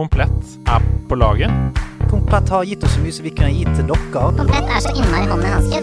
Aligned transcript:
Komplett 0.00 0.44
er 0.66 0.80
på 1.08 1.14
laget. 1.14 1.50
Komplett 2.10 2.48
har 2.48 2.64
gitt 2.64 2.84
oss 2.84 2.94
så 2.94 3.00
mye 3.04 3.12
som 3.12 3.24
vi 3.26 3.30
kunne 3.36 3.52
gitt 3.52 3.74
til 3.76 3.84
dere. 3.90 4.32
Komplett 4.38 4.68
er 4.72 4.80
så 4.80 4.88
innmari 4.96 5.26
hånd 5.28 5.44
i 5.44 5.46
hanske. 5.52 5.78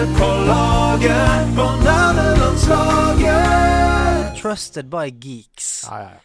er 0.00 0.06
på 0.16 0.28
laget 0.48 1.44
på 1.58 1.66
nerdelandslaget. 1.84 4.40
Trusted 4.40 4.86
by 4.88 5.12
geeks. 5.12 5.84
Ja, 5.90 5.96
ja, 6.00 6.08
ja. 6.08 6.16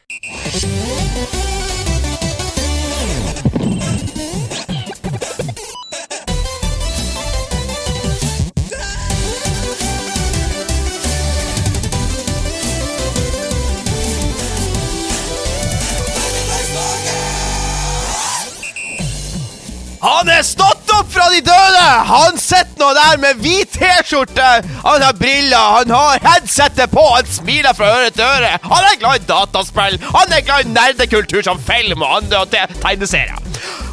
Han 20.21 20.29
er 20.29 20.43
stått 20.45 20.91
opp 20.93 21.07
fra 21.09 21.31
de 21.33 21.39
døde! 21.41 21.85
Han 22.05 22.35
sitter 22.37 22.77
nå 22.77 22.91
der 22.93 23.17
med 23.23 23.39
hvit 23.41 23.71
T-skjorte, 23.73 24.49
han 24.83 25.01
har 25.01 25.15
briller, 25.17 25.57
han 25.79 25.89
har 25.95 26.19
headsetet 26.21 26.91
på, 26.93 27.01
han 27.15 27.25
smiler 27.25 27.73
fra 27.73 27.87
øre 27.95 28.11
til 28.13 28.21
øre. 28.27 28.51
Han 28.67 28.85
er 28.91 28.99
glad 29.01 29.15
i 29.17 29.25
dataspill, 29.31 29.97
han 30.13 30.35
er 30.37 30.43
glad 30.45 30.67
i 30.67 30.73
nerdekultur 30.75 31.41
som 31.47 31.57
film 31.65 32.05
og 32.05 32.19
andre 32.19 32.43
og 32.43 32.51
te- 32.53 32.69
tegneserier. 32.83 33.33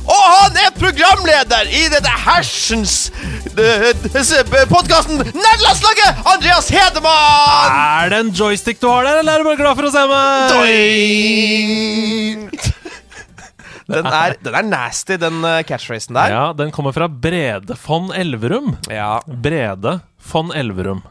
Og 0.05 0.21
han 0.35 0.61
er 0.67 0.77
programleder 0.77 1.65
i 1.81 1.87
dette 1.97 2.13
hersens 2.27 2.95
podkasten 4.69 5.17
Nerdelandslaget! 5.33 6.11
Andreas 6.29 6.69
Hedemann! 6.73 7.73
Er 8.05 8.13
det 8.13 8.21
en 8.27 8.35
joystick 8.37 8.81
du 8.85 8.89
har 8.93 9.09
der, 9.09 9.17
eller 9.25 9.33
er 9.33 9.39
du 9.41 9.49
bare 9.49 9.63
glad 9.65 9.81
for 9.81 9.89
å 9.89 9.93
se 9.97 10.05
meg? 10.13 10.29
Doing! 10.53 12.37
Den 13.89 14.05
er, 14.07 14.35
den 14.45 14.55
er 14.55 14.67
nasty, 14.69 15.17
den 15.21 15.41
eh, 15.49 15.63
catchphrasen 15.65 16.17
der. 16.19 16.29
Ja, 16.33 16.43
den 16.53 16.71
kommer 16.75 16.93
fra 16.93 17.09
Brede 17.09 17.77
von 17.77 18.11
Elverum. 18.13 18.77
Ja. 18.93 19.21
Brede 19.27 20.01
von 20.21 20.53
Elverum. 20.53 21.03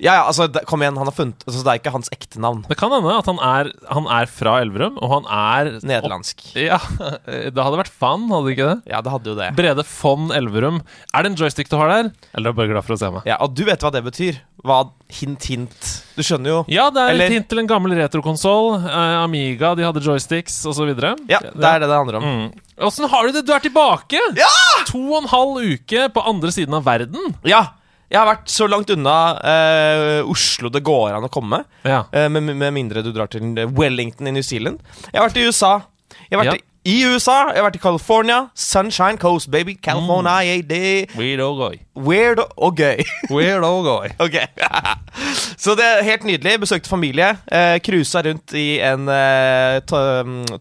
Ja, 0.00 0.14
ja, 0.18 0.24
altså, 0.26 0.46
det, 0.50 0.62
kom 0.68 0.80
igjen, 0.84 0.96
han 0.96 1.08
har 1.10 1.14
funnet 1.16 1.42
altså, 1.46 1.62
Det 1.64 1.72
er 1.72 1.80
ikke 1.82 1.92
hans 1.94 2.08
ekte 2.14 2.40
navn. 2.42 2.62
Det 2.68 2.76
kan 2.80 2.92
hende 2.94 3.12
at 3.18 3.28
han 3.28 3.40
er, 3.44 3.70
han 3.92 4.06
er 4.10 4.30
fra 4.32 4.58
Elverum, 4.64 4.96
og 5.00 5.12
han 5.14 5.28
er 5.30 5.72
Nederlandsk. 5.86 6.44
Ja, 6.56 6.78
Det 7.54 7.60
hadde 7.60 7.80
vært 7.82 7.92
fan, 7.92 8.28
hadde 8.32 8.48
det 8.48 8.54
ikke 8.56 8.68
det? 8.70 8.78
Ja, 8.94 9.02
det 9.04 9.12
hadde 9.14 9.32
jo 9.32 9.36
det. 9.38 9.50
Brede 9.58 9.84
von 10.00 10.30
Elverum. 10.36 10.80
Er 11.14 11.26
det 11.26 11.32
en 11.34 11.38
joystick 11.40 11.68
du 11.70 11.76
har 11.80 11.92
der? 11.92 12.10
Eller 12.34 12.50
er 12.50 12.56
du 12.56 12.60
bare 12.62 12.72
glad 12.72 12.86
for 12.86 12.96
å 12.96 13.00
se 13.00 13.12
meg? 13.12 13.28
Ja, 13.28 13.36
Og 13.44 13.52
du 13.56 13.64
vet 13.68 13.84
hva 13.84 13.92
det 13.94 14.02
betyr? 14.06 14.40
Hva 14.64 14.82
Hint, 15.10 15.42
hint. 15.50 15.86
Du 16.14 16.22
skjønner 16.22 16.52
jo. 16.52 16.58
Ja, 16.70 16.84
det 16.94 17.00
er 17.02 17.08
Eller- 17.14 17.26
et 17.26 17.32
hint 17.34 17.48
til 17.50 17.58
en 17.58 17.66
gammel 17.66 17.96
retrokonsoll. 17.98 18.76
Eh, 18.86 19.16
Amiga, 19.24 19.72
de 19.74 19.82
hadde 19.82 20.02
joysticks 20.04 20.60
osv. 20.70 20.92
Ja, 21.26 21.40
det 21.42 21.64
er 21.66 21.80
det 21.82 21.88
det 21.90 21.96
handler 21.96 22.20
om. 22.20 22.28
Mm. 22.28 22.44
Åssen 22.86 23.08
har 23.10 23.26
du 23.26 23.32
det? 23.34 23.42
Du 23.48 23.52
er 23.52 23.58
tilbake! 23.64 24.20
Ja! 24.38 24.52
To 24.92 25.00
og 25.10 25.24
en 25.24 25.28
halv 25.32 25.58
uke 25.74 26.06
på 26.14 26.22
andre 26.30 26.52
siden 26.54 26.76
av 26.78 26.84
verden. 26.86 27.34
Ja! 27.44 27.64
Jeg 28.10 28.18
har 28.18 28.26
vært 28.26 28.48
så 28.50 28.66
langt 28.66 28.90
unna 28.90 29.16
eh, 29.46 30.24
Oslo 30.26 30.68
det 30.74 30.82
går 30.82 31.12
an 31.14 31.28
å 31.28 31.30
komme. 31.30 31.62
Ja. 31.86 32.00
Eh, 32.12 32.26
med, 32.28 32.42
med 32.58 32.74
mindre 32.74 33.04
du 33.06 33.12
drar 33.14 33.30
til 33.30 33.54
Wellington 33.76 34.26
i 34.26 34.32
New 34.34 34.42
Zealand. 34.42 34.80
Jeg 35.12 35.20
har 35.20 35.28
vært 35.28 35.38
i 35.38 35.46
USA. 35.46 35.76
Jeg 36.26 36.34
har 36.38 36.44
vært 36.44 36.56
Ja. 36.58 36.66
i, 36.90 36.96
USA, 37.06 37.36
jeg 37.52 37.60
har 37.62 37.66
vært 37.70 37.76
i 37.76 37.82
California. 37.84 38.38
Sunshine 38.56 39.18
Coast, 39.20 39.50
baby. 39.52 39.74
California, 39.76 40.38
Mm. 40.40 40.46
yeah, 40.46 40.62
det 40.62 41.10
Weird 41.98 42.38
og 42.54 42.78
gøy. 42.78 43.02
Weird 43.34 43.64
og 43.66 43.86
gøy. 43.88 44.12
Ok 44.22 44.36
Så 45.60 45.74
det 45.76 45.84
er 45.84 46.04
helt 46.06 46.24
nydelig. 46.24 46.54
Besøkte 46.62 46.88
familie. 46.88 47.32
Eh, 47.50 47.76
Cruisa 47.84 48.22
rundt 48.24 48.54
i 48.56 48.78
en 48.84 49.08
eh, 49.10 49.80
to, 49.88 49.98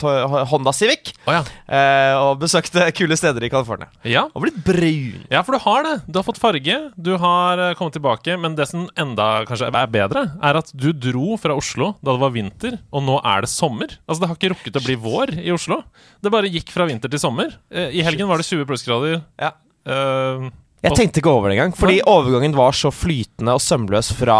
to, 0.01 0.13
Honda 0.51 0.73
Civic. 0.75 1.13
Oh, 1.27 1.35
ja. 1.37 1.43
Eh, 1.69 2.15
og 2.19 2.41
besøkte 2.41 2.89
kule 2.97 3.15
steder 3.19 3.45
i 3.45 3.51
California. 3.53 3.87
ja. 4.03 4.25
Og 4.33 4.43
blitt 4.43 4.57
brun. 4.65 5.23
Ja, 5.31 5.43
for 5.45 5.55
du 5.55 5.63
har 5.63 5.85
det. 5.85 5.95
Du 6.09 6.19
har 6.19 6.25
fått 6.27 6.41
farge. 6.41 6.77
Du 6.97 7.13
har 7.21 7.61
eh, 7.69 7.75
kommet 7.79 7.95
tilbake. 7.95 8.35
Men 8.41 8.57
det 8.57 8.67
som 8.71 8.87
enda 8.99 9.29
kanskje 9.47 9.69
er 9.69 9.91
bedre, 9.93 10.25
er 10.43 10.59
at 10.59 10.73
du 10.75 10.89
dro 10.91 11.37
fra 11.39 11.55
Oslo 11.57 11.93
da 12.03 12.15
det 12.15 12.23
var 12.25 12.33
vinter, 12.35 12.79
og 12.91 13.05
nå 13.05 13.19
er 13.23 13.45
det 13.45 13.51
sommer. 13.53 13.93
Altså, 14.07 14.23
det 14.23 14.29
har 14.31 14.39
ikke 14.39 14.53
rukket 14.55 14.79
å 14.81 14.85
bli 14.85 14.97
vår 14.99 15.35
i 15.39 15.53
Oslo. 15.55 15.81
Det 16.19 16.33
bare 16.33 16.51
gikk 16.51 16.73
fra 16.73 16.87
vinter 16.89 17.11
til 17.11 17.21
sommer. 17.21 17.53
Eh, 17.71 17.93
I 18.01 18.03
helgen 18.05 18.27
var 18.29 18.41
det 18.41 18.49
20 18.49 18.67
plussgrader. 18.69 19.21
Ja. 19.39 19.53
Eh, 19.89 20.49
Jeg 20.83 20.95
tenkte 20.95 21.19
ikke 21.19 21.31
over 21.31 21.49
det 21.49 21.57
engang, 21.57 21.73
fordi 21.75 21.97
overgangen 22.07 22.53
var 22.55 22.71
så 22.77 22.87
flytende 22.93 23.51
og 23.57 23.59
sømløs 23.63 24.13
fra 24.15 24.37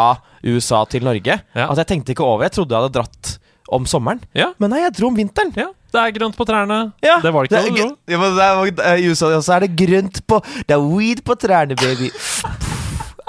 USA 0.48 0.86
til 0.88 1.04
Norge 1.04 1.36
Ja. 1.56 1.66
at 1.72 1.78
jeg 1.82 1.88
tenkte 1.88 2.14
ikke 2.16 2.24
over. 2.24 2.44
Jeg 2.48 2.52
trodde 2.56 2.76
jeg 2.76 2.82
hadde 2.86 2.96
dratt 3.00 3.34
om 3.70 3.86
sommeren, 3.86 4.22
ja, 4.34 4.48
men 4.58 4.72
nei, 4.72 4.80
jeg 4.86 4.94
dro 4.98 5.08
om 5.12 5.16
vinteren. 5.20 5.52
ja. 5.58 5.68
Det 5.92 5.98
er 6.00 6.12
grønt 6.14 6.36
på 6.38 6.46
trærne. 6.46 6.92
Ja, 7.02 7.16
det 7.22 7.32
var 7.34 7.48
det 7.50 7.64
ikke. 7.66 7.88
Ja, 8.08 8.18
men 8.22 8.80
I 9.02 9.08
USA 9.10 9.26
også 9.34 9.56
er 9.56 9.60
det 9.66 9.72
grønt 9.76 10.20
på 10.30 10.38
Det 10.68 10.76
er 10.76 10.84
weed 10.86 11.24
på 11.26 11.34
trærne, 11.34 11.74
baby. 11.76 12.12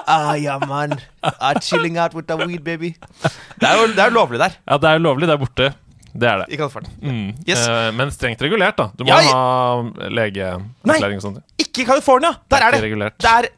Ah, 0.07 0.35
ja, 0.43 0.59
man. 0.69 0.93
Ah, 1.23 1.55
chilling 1.61 1.99
out 1.99 2.15
with 2.15 2.27
the 2.29 2.37
weed, 2.37 2.61
baby. 2.65 2.95
Det 3.61 3.69
er 3.69 3.77
jo 3.81 3.87
det 3.95 3.99
er 4.05 4.11
lovlig 4.11 4.39
der 4.41 4.57
Ja, 4.69 4.77
det 4.77 4.89
er 4.91 4.93
jo 4.99 5.05
lovlig 5.05 5.29
der 5.29 5.37
borte. 5.41 5.71
Det 6.13 6.27
er 6.29 6.43
det. 6.43 6.47
i. 6.57 6.59
Mm. 7.07 7.29
Yes. 7.47 7.63
Uh, 7.69 7.91
men 7.97 8.11
strengt 8.15 8.43
regulert, 8.43 8.77
da. 8.77 8.89
Du 8.97 9.05
må 9.05 9.13
Ja, 9.13 9.21
jeg... 9.23 9.31
ha 9.33 10.09
legeerklæring 10.11 11.21
og 11.21 11.23
sånt. 11.23 11.43
Ikke 11.61 11.85
i 11.85 11.87
California! 11.87 12.35
Der 12.51 12.67
er 12.67 12.75
det. 12.75 12.83
regulert. 12.83 13.19
Det 13.23 13.31
er 13.31 13.49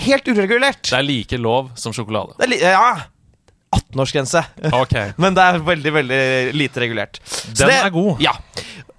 helt 0.00 0.28
uregulert. 0.28 0.82
Det 0.90 0.98
er 0.98 1.06
like 1.06 1.38
lov 1.38 1.70
som 1.78 1.94
sjokolade. 1.94 2.34
Det 2.38 2.48
er 2.48 2.52
li 2.54 2.60
ja 2.62 2.92
18-årsgrense. 3.70 4.42
Okay. 4.74 5.12
Men 5.22 5.36
det 5.36 5.42
er 5.46 5.60
veldig, 5.62 5.92
veldig 5.94 6.22
lite 6.58 6.82
regulert. 6.82 7.20
Den 7.54 7.68
det- 7.70 7.78
er 7.84 7.90
god. 7.94 8.20
Ja. 8.24 8.32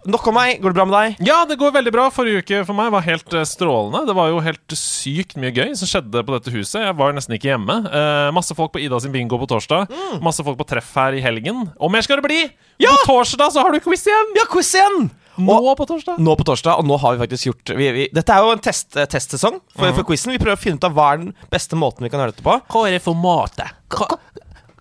Nok 0.10 0.28
om 0.32 0.34
meg. 0.34 0.56
Går 0.62 0.74
det 0.74 0.78
bra 0.80 0.86
med 0.90 0.96
deg? 0.98 1.20
Ja, 1.28 1.44
det 1.46 1.60
går 1.62 1.76
veldig 1.76 1.92
bra. 1.94 2.08
Forrige 2.14 2.42
uke 2.42 2.62
for 2.66 2.78
meg 2.78 2.90
var 2.94 3.04
helt 3.06 3.36
eh, 3.38 3.46
strålende. 3.46 4.02
Det 4.10 4.16
var 4.18 4.32
jo 4.32 4.40
helt 4.42 4.74
sykt 4.78 5.36
mye 5.38 5.54
gøy 5.54 5.76
som 5.78 5.90
skjedde 5.92 6.24
på 6.26 6.34
dette 6.34 6.54
huset. 6.56 6.80
Jeg 6.88 6.98
var 6.98 7.14
nesten 7.14 7.38
ikke 7.38 7.52
hjemme. 7.52 7.76
Eh, 7.86 8.32
masse 8.34 8.58
folk 8.58 8.74
på 8.74 8.82
Ida 8.82 8.98
sin 9.04 9.14
bingo 9.14 9.38
på 9.42 9.50
torsdag. 9.52 9.92
Masse 10.26 10.42
folk 10.48 10.58
på 10.58 10.66
treff 10.74 10.90
her 10.98 11.18
i 11.20 11.22
helgen. 11.22 11.68
Og 11.78 11.94
mer 11.94 12.02
skal 12.06 12.18
det 12.18 12.26
bli! 12.26 12.42
Ja! 12.82 12.96
På 13.06 13.20
torsdag 13.20 13.54
så 13.54 13.62
har 13.62 13.76
du 13.76 13.82
quiz 13.84 14.08
igjen! 14.10 14.34
Ja, 14.40 14.48
quiz 14.50 14.74
igjen! 14.74 15.12
Nå 15.42 15.54
Og 15.64 15.78
på 15.80 15.86
torsdag. 15.88 16.18
nå 16.20 16.34
på 16.36 16.44
torsdag, 16.46 16.82
og 16.82 16.86
nå 16.86 16.98
har 17.00 17.16
vi 17.16 17.22
faktisk 17.22 17.48
gjort 17.48 17.72
vi, 17.80 17.86
vi, 17.96 18.08
Dette 18.14 18.34
er 18.36 18.44
jo 18.44 18.52
en 18.52 18.60
test, 18.62 18.90
eh, 19.00 19.08
testsesong 19.10 19.62
for, 19.78 19.94
for 19.96 20.04
quizen. 20.10 20.34
Vi 20.36 20.42
prøver 20.42 20.58
å 20.60 20.62
finne 20.62 20.82
ut 20.82 20.88
av 20.90 20.98
hva 20.98 21.06
er 21.14 21.22
den 21.22 21.32
beste 21.50 21.78
måten 21.80 22.04
vi 22.04 22.12
kan 22.12 22.20
gjøre 22.22 22.34
dette 22.36 22.46
på. 22.46 22.58
Hva 22.74 22.84
er 22.90 22.98
det 22.98 23.06
formatet? 23.06 23.72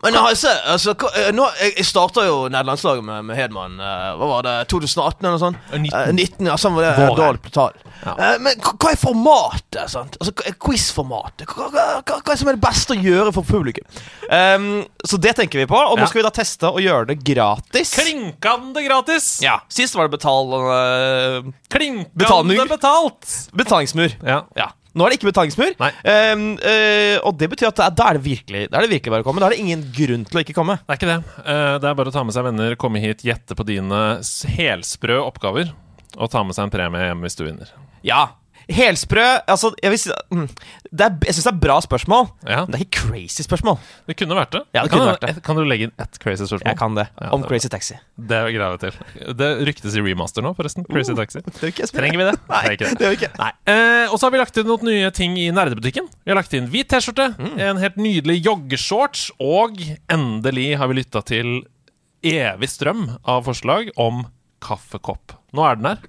Men 0.03 0.17
altså, 0.17 0.49
altså 0.65 0.95
nå, 1.37 1.47
jeg, 1.61 1.85
starta 1.85 2.25
jo 2.25 2.47
nederlandslaget 2.49 3.05
med, 3.05 3.27
med 3.29 3.37
Hedman. 3.37 3.77
eh, 3.81 4.07
hva 4.17 4.29
var 4.31 4.47
det? 4.47 4.55
2018 4.73 5.21
eller 5.21 5.35
noe 5.37 5.43
sånt? 5.43 5.61
19. 5.77 5.91
Eh, 6.01 6.13
19 6.17 6.49
ja, 6.49 6.57
sånn 6.61 6.77
var 6.79 6.87
det. 6.87 6.93
Våren. 7.03 7.19
Dårlig 7.21 7.43
på. 7.45 7.67
Ja. 8.01 8.15
Men 8.41 8.63
hva 8.65 8.95
er 8.95 9.01
formatet? 9.01 9.83
sant? 9.93 10.17
Altså, 10.21 10.33
Quiz-formatet? 10.63 11.45
Hva, 11.51 11.69
hva, 11.75 11.85
hva, 12.01 12.19
hva 12.25 12.39
som 12.41 12.49
er 12.49 12.57
det 12.57 12.65
beste 12.65 12.97
å 12.97 12.99
gjøre 13.01 13.35
for 13.37 13.45
publikum? 13.45 13.85
Um, 14.31 14.71
så 15.05 15.21
det 15.21 15.35
tenker 15.37 15.61
vi 15.61 15.69
på, 15.69 15.77
og 15.77 16.01
nå 16.01 16.09
skal 16.09 16.23
vi 16.23 16.27
da 16.27 16.33
teste 16.35 16.71
å 16.71 16.81
gjøre 16.81 17.11
det 17.13 17.21
gratis. 17.27 17.93
Klinkende 18.01 18.85
gratis! 18.87 19.31
Ja, 19.45 19.59
Sist 19.69 19.97
var 19.99 20.09
det 20.09 20.17
betal, 20.17 20.57
eh, 20.73 21.53
Klinkende 21.73 22.69
betalt! 22.71 23.29
betalingsmur. 23.53 24.17
Ja. 24.25 24.45
Ja. 24.57 24.71
Nå 25.01 25.07
er 25.07 25.15
det 25.15 25.19
ikke 25.21 25.31
betalingsmur. 25.31 25.77
Ehm, 26.05 26.43
eh, 26.61 27.17
og 27.25 27.39
det 27.41 27.49
betyr 27.55 27.71
at 27.71 27.81
da 27.97 28.11
er 28.11 28.19
det 28.19 28.25
virkelig 28.27 28.67
Da 28.69 28.79
er 28.79 28.85
det 28.85 28.93
virkelig 28.93 29.15
bare 29.15 29.25
å 29.25 29.27
komme. 29.27 29.41
Da 29.41 29.49
er 29.49 29.57
det 29.57 29.63
ingen 29.65 29.87
grunn 29.97 30.27
til 30.29 30.41
å 30.41 30.43
ikke 30.45 30.57
komme. 30.57 30.77
Det 30.85 30.93
er 30.93 31.01
ikke 31.01 31.09
det. 31.09 31.19
Uh, 31.41 31.77
Det 31.81 31.89
er 31.89 31.97
bare 31.97 32.13
å 32.13 32.15
ta 32.15 32.25
med 32.27 32.37
seg 32.37 32.45
venner, 32.45 32.77
komme 32.81 33.01
hit, 33.03 33.25
gjette 33.25 33.57
på 33.57 33.65
dine 33.65 34.03
helsprø 34.59 35.23
oppgaver. 35.25 35.73
Og 36.19 36.31
ta 36.33 36.45
med 36.45 36.57
seg 36.59 36.69
en 36.69 36.75
premie 36.75 37.09
hjem 37.09 37.25
hvis 37.25 37.39
du 37.39 37.47
vinner. 37.47 37.73
Ja. 38.07 38.27
Helsprø 38.69 39.23
Altså, 39.49 39.71
jeg 39.83 39.91
vil 39.95 39.99
si 40.03 40.11
mm, 40.31 40.47
det 40.91 41.05
er, 41.07 41.15
Jeg 41.27 41.35
syns 41.37 41.47
det 41.47 41.53
er 41.53 41.61
bra 41.63 41.77
spørsmål, 41.85 42.29
Ja, 42.47 42.61
men 42.67 42.75
det 42.75 42.81
er 42.81 42.85
ikke 42.85 43.05
crazy 43.09 43.43
spørsmål. 43.47 43.79
Det 44.11 44.17
kunne 44.21 44.37
vært 44.39 44.53
det. 44.57 44.61
Ja, 44.77 44.83
det 44.85 44.91
kunne 44.93 45.07
kan, 45.07 45.13
vært 45.15 45.25
det. 45.37 45.43
Kan 45.47 45.57
du 45.59 45.63
legge 45.67 45.89
inn 45.89 45.95
ett 46.03 46.19
crazy 46.23 46.45
spørsmål? 46.47 46.69
Jeg 46.71 46.79
kan 46.81 46.95
det. 46.99 47.07
Ja, 47.21 47.31
Om 47.35 47.43
det 47.45 47.49
Crazy 47.51 47.71
Taxi. 47.73 47.97
Det 48.31 48.41
greier 48.55 48.77
vi 48.77 48.81
til. 48.85 49.35
Det 49.41 49.51
ryktes 49.71 49.97
i 49.97 50.05
remaster 50.05 50.45
nå, 50.45 50.53
forresten. 50.59 50.85
Crazy 50.91 51.15
Taxi. 51.19 51.41
Jeg 51.47 51.89
spille. 51.89 52.03
Trenger 52.03 52.21
vi 52.23 52.29
det? 52.31 52.37
Nei, 52.53 52.63
Det 52.63 52.71
er 52.71 52.77
ikke 52.77 52.91
det. 52.91 52.99
det 52.99 53.07
gjør 53.07 53.15
vi 53.17 53.21
ikke. 53.21 53.33
Nei. 53.41 53.51
Eh, 53.75 54.07
og 54.11 54.19
så 54.21 54.27
har 54.29 54.35
vi 54.37 54.43
lagt 54.43 54.61
inn 54.63 54.69
noen 54.71 54.87
nye 54.91 55.11
ting 55.17 55.39
i 55.41 55.49
nerdebutikken. 55.55 56.11
Vi 56.25 56.33
har 56.35 56.39
lagt 56.41 56.55
inn 56.59 56.69
hvit 56.73 56.91
T-skjorte, 56.91 57.31
Mm. 57.41 57.55
en 57.71 57.79
helt 57.81 57.97
nydelig 57.97 58.41
joggeshorts, 58.45 59.31
og 59.41 59.79
endelig 60.13 60.77
har 60.81 60.91
vi 60.91 60.99
lytta 61.01 61.23
til 61.25 61.61
evig 62.27 62.69
strøm 62.69 63.07
av 63.25 63.45
forslag 63.47 63.89
om 63.97 64.25
kaffekopp. 64.61 65.33
Nå 65.57 65.65
er 65.65 65.79
den 65.81 65.89
her. 65.93 66.03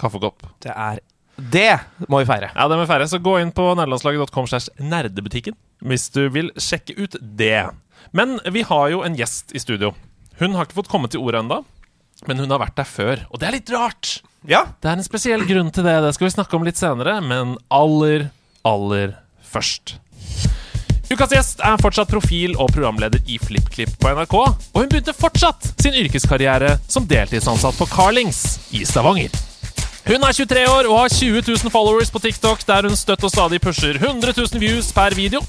Kaffekopp. 0.00 0.42
Det 0.60 0.74
er 0.74 1.00
Det 1.36 1.78
må 2.08 2.20
vi 2.22 2.28
feire. 2.28 2.50
Ja, 2.54 2.68
det 2.70 2.76
må 2.78 2.84
vi 2.84 2.90
feire. 2.90 3.08
Så 3.10 3.20
gå 3.22 3.36
inn 3.42 3.52
på 3.54 3.66
nerdelandslaget.com 3.74 4.48
slash 4.50 4.70
nerdebutikken 4.78 5.56
hvis 5.84 6.08
du 6.14 6.26
vil 6.32 6.52
sjekke 6.60 6.96
ut 6.96 7.16
det. 7.20 7.66
Men 8.16 8.38
vi 8.54 8.62
har 8.66 8.90
jo 8.92 9.02
en 9.04 9.16
gjest 9.18 9.54
i 9.56 9.62
studio. 9.62 9.92
Hun 10.40 10.54
har 10.54 10.66
ikke 10.66 10.78
fått 10.78 10.92
komme 10.92 11.10
til 11.10 11.22
ordet 11.22 11.42
ennå, 11.44 11.60
men 12.28 12.40
hun 12.40 12.54
har 12.54 12.62
vært 12.62 12.78
der 12.78 12.88
før. 12.88 13.26
Og 13.30 13.40
det 13.40 13.48
er 13.48 13.56
litt 13.58 13.74
rart. 13.74 14.16
Ja. 14.48 14.64
Det 14.80 14.90
er 14.90 14.98
en 14.98 15.06
spesiell 15.06 15.44
grunn 15.48 15.70
til 15.74 15.86
det. 15.86 15.98
Det 16.04 16.14
skal 16.16 16.28
vi 16.28 16.34
snakke 16.36 16.58
om 16.58 16.66
litt 16.66 16.80
senere, 16.80 17.18
men 17.24 17.56
aller, 17.74 18.28
aller 18.66 19.16
først. 19.54 19.96
Ukas 21.12 21.34
gjest 21.34 21.60
er 21.62 21.80
fortsatt 21.82 22.08
profil 22.10 22.54
og 22.56 22.72
programleder 22.72 23.20
i 23.28 23.36
FlippKlipp 23.38 23.98
på 24.00 24.14
NRK, 24.16 24.34
og 24.40 24.78
hun 24.80 24.88
begynte 24.88 25.14
fortsatt 25.14 25.74
sin 25.82 25.96
yrkeskarriere 26.00 26.78
som 26.90 27.04
deltidsansatt 27.10 27.76
på 27.78 27.90
Carlings 27.92 28.40
i 28.74 28.86
Stavanger. 28.88 29.34
Hun 30.04 30.20
er 30.20 30.34
23 30.36 30.64
år 30.68 30.86
og 30.90 30.98
har 30.98 31.12
20 31.14 31.40
000 31.46 31.72
followers 31.72 32.10
på 32.12 32.20
TikTok, 32.20 32.60
der 32.68 32.84
hun 32.84 32.96
støtt 32.98 33.24
og 33.24 33.32
stadig 33.32 33.60
pusher 33.64 33.96
100 33.96 34.34
000 34.36 34.60
views 34.60 34.90
per 34.92 35.16
video. 35.16 35.40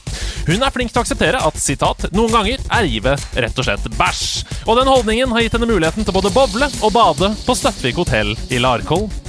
Hun 0.48 0.64
er 0.64 0.72
flink 0.72 0.94
til 0.94 1.02
å 1.02 1.04
akseptere 1.04 1.42
at 1.44 1.60
sitat, 1.60 2.08
noen 2.16 2.32
ganger 2.32 2.64
er 2.64 2.88
livet 2.88 3.28
rett 3.36 3.60
og 3.60 3.68
slett 3.68 3.92
bæsj. 4.00 4.24
Og 4.64 4.80
den 4.80 4.94
holdningen 4.94 5.36
har 5.36 5.44
gitt 5.44 5.60
henne 5.60 5.68
muligheten 5.74 6.08
til 6.08 6.16
både 6.16 6.32
boble 6.32 6.72
og 6.80 6.96
bade 6.96 7.34
på 7.44 7.60
Støttvik 7.60 8.00
hotell 8.00 8.32
i 8.48 8.64
Larkollen. 8.64 9.25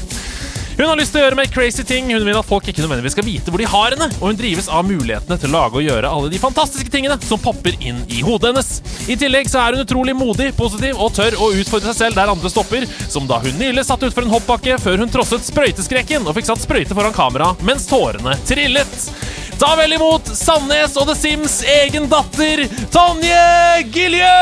Hun 0.76 0.84
har 0.90 0.98
lyst 1.00 1.14
til 1.14 1.22
å 1.22 1.24
gjøre 1.24 1.36
mer 1.38 1.48
crazy 1.48 1.80
ting. 1.88 2.10
Hun 2.12 2.24
vil 2.26 2.36
at 2.36 2.44
folk 2.44 2.66
ikke 2.68 2.82
nødvendigvis 2.84 3.14
skal 3.16 3.24
vite 3.24 3.52
hvor 3.52 3.62
de 3.62 3.68
har 3.72 3.94
henne. 3.94 4.08
Og 4.18 4.28
hun 4.28 4.36
drives 4.36 4.66
av 4.68 4.84
mulighetene 4.84 5.38
til 5.40 5.48
å 5.48 5.54
lage 5.54 5.78
og 5.80 5.86
gjøre 5.86 6.10
alle 6.12 6.32
de 6.32 6.40
fantastiske 6.40 6.92
tingene 6.92 7.16
som 7.24 7.40
popper 7.40 7.78
inn 7.80 8.02
i 8.12 8.20
hodet 8.26 8.50
hennes. 8.50 8.68
I 9.08 9.16
tillegg 9.16 9.48
så 9.48 9.62
er 9.62 9.76
hun 9.76 9.86
utrolig 9.86 10.12
modig, 10.18 10.50
positiv 10.58 11.00
og 11.00 11.14
tør 11.16 11.38
å 11.40 11.48
utfordre 11.56 11.94
seg 11.94 12.02
selv 12.02 12.20
der 12.20 12.32
andre 12.32 12.52
stopper. 12.52 12.84
Som 13.08 13.28
da 13.30 13.38
hun 13.40 13.56
nylig 13.56 13.86
satt 13.88 14.04
utfor 14.04 14.26
en 14.26 14.34
hoppbakke 14.34 14.76
før 14.82 15.00
hun 15.00 15.12
trosset 15.12 15.46
sprøyteskrekken 15.48 16.28
og 16.28 16.36
fikk 16.36 16.50
satt 16.50 16.66
sprøyte 16.66 16.96
foran 16.96 17.16
kamera 17.16 17.54
mens 17.64 17.88
tårene 17.88 18.36
trillet. 18.44 19.08
Ta 19.56 19.70
vel 19.78 19.96
imot 19.96 20.28
Sandnes 20.36 20.98
og 21.00 21.08
The 21.08 21.14
Sims 21.16 21.62
egen 21.78 22.10
datter, 22.12 22.66
Tonje 22.92 23.86
Gilje! 23.94 24.34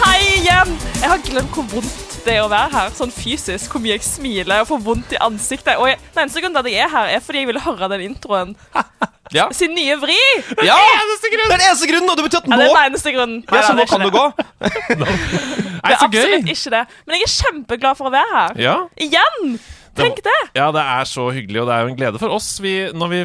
Hei 0.00 0.16
igjen! 0.38 0.72
Jeg 1.02 1.12
har 1.12 1.22
glemt 1.28 1.52
hvor 1.52 1.68
vondt 1.74 2.11
det 2.26 2.36
er 2.36 2.44
å 2.44 2.50
være 2.52 2.70
her, 2.74 2.92
sånn 2.96 3.12
fysisk. 3.14 3.72
Hvor 3.72 3.82
mye 3.82 3.96
jeg 3.96 4.04
smiler 4.06 4.62
og 4.62 4.68
får 4.70 4.82
vondt 4.84 5.14
i 5.16 5.18
ansiktet. 5.22 5.74
Og 5.80 5.88
jeg, 5.90 5.98
den 6.14 6.24
eneste 6.24 6.42
grunnen 6.42 6.58
til 6.58 6.64
at 6.66 6.72
jeg 6.72 6.84
er 6.86 6.92
her, 6.92 7.10
er 7.16 7.24
fordi 7.24 7.42
jeg 7.42 7.50
ville 7.50 7.64
høre 7.64 7.90
den 7.96 8.06
introen. 8.12 8.54
Ja. 9.32 9.46
Sin 9.56 9.70
nye 9.72 9.94
vri! 9.96 10.16
ja. 10.60 10.74
Det 10.76 11.30
er 11.30 11.40
den 11.48 11.62
eneste 11.64 11.86
grunnen, 11.88 12.10
og 12.10 12.18
det 12.18 12.24
betyr 12.26 12.42
at 12.42 12.48
Ja, 12.50 12.56
det 12.58 12.64
er 12.66 12.74
den 12.74 12.90
eneste 12.90 13.12
grunnen. 13.14 13.38
ja, 13.48 13.60
så 13.64 13.72
nå 13.78 13.86
kan 13.88 14.02
du 14.04 14.10
gå. 14.12 14.24
Det 14.60 15.88
er 15.88 16.02
absolutt 16.04 16.50
ikke 16.52 16.72
det. 16.74 16.82
Men 17.06 17.16
jeg 17.16 17.24
er 17.24 17.32
kjempeglad 17.38 17.96
for 17.96 18.10
å 18.10 18.12
være 18.12 18.34
her. 18.34 18.60
Ja. 18.60 18.74
Igjen! 19.00 19.54
Tenk 19.96 20.20
det! 20.24 20.36
Ja, 20.56 20.70
det 20.72 20.82
er 20.84 21.08
så 21.08 21.26
hyggelig, 21.32 21.62
og 21.62 21.70
det 21.70 21.74
er 21.78 21.86
jo 21.86 21.90
en 21.92 21.96
glede 21.96 22.20
for 22.20 22.32
oss. 22.32 22.50
Vi, 22.64 22.74
når 22.96 23.12
vi 23.14 23.22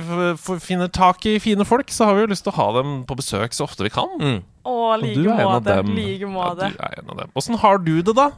finner 0.64 0.88
tak 0.92 1.24
i 1.28 1.38
fine 1.44 1.68
folk, 1.68 1.92
så 1.92 2.08
har 2.08 2.16
vi 2.16 2.26
jo 2.26 2.32
lyst 2.32 2.44
til 2.48 2.52
å 2.56 2.58
ha 2.62 2.70
dem 2.80 3.02
på 3.08 3.16
besøk 3.20 3.56
så 3.56 3.68
ofte 3.68 3.88
vi 3.88 3.92
kan. 3.92 4.12
Mm. 4.20 4.40
Å, 4.68 4.74
like 5.00 5.38
måte. 5.44 5.78
Like 5.92 6.32
måte. 6.32 6.72
Ja, 6.72 6.76
du 6.76 6.84
er 6.88 6.98
en 7.02 7.14
av 7.14 7.22
dem. 7.24 7.36
Åssen 7.40 7.60
har 7.64 7.84
du 7.84 7.94
det, 8.00 8.16
da? 8.16 8.30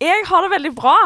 Jeg 0.00 0.24
har 0.26 0.42
det 0.42 0.50
veldig 0.50 0.74
bra. 0.74 0.96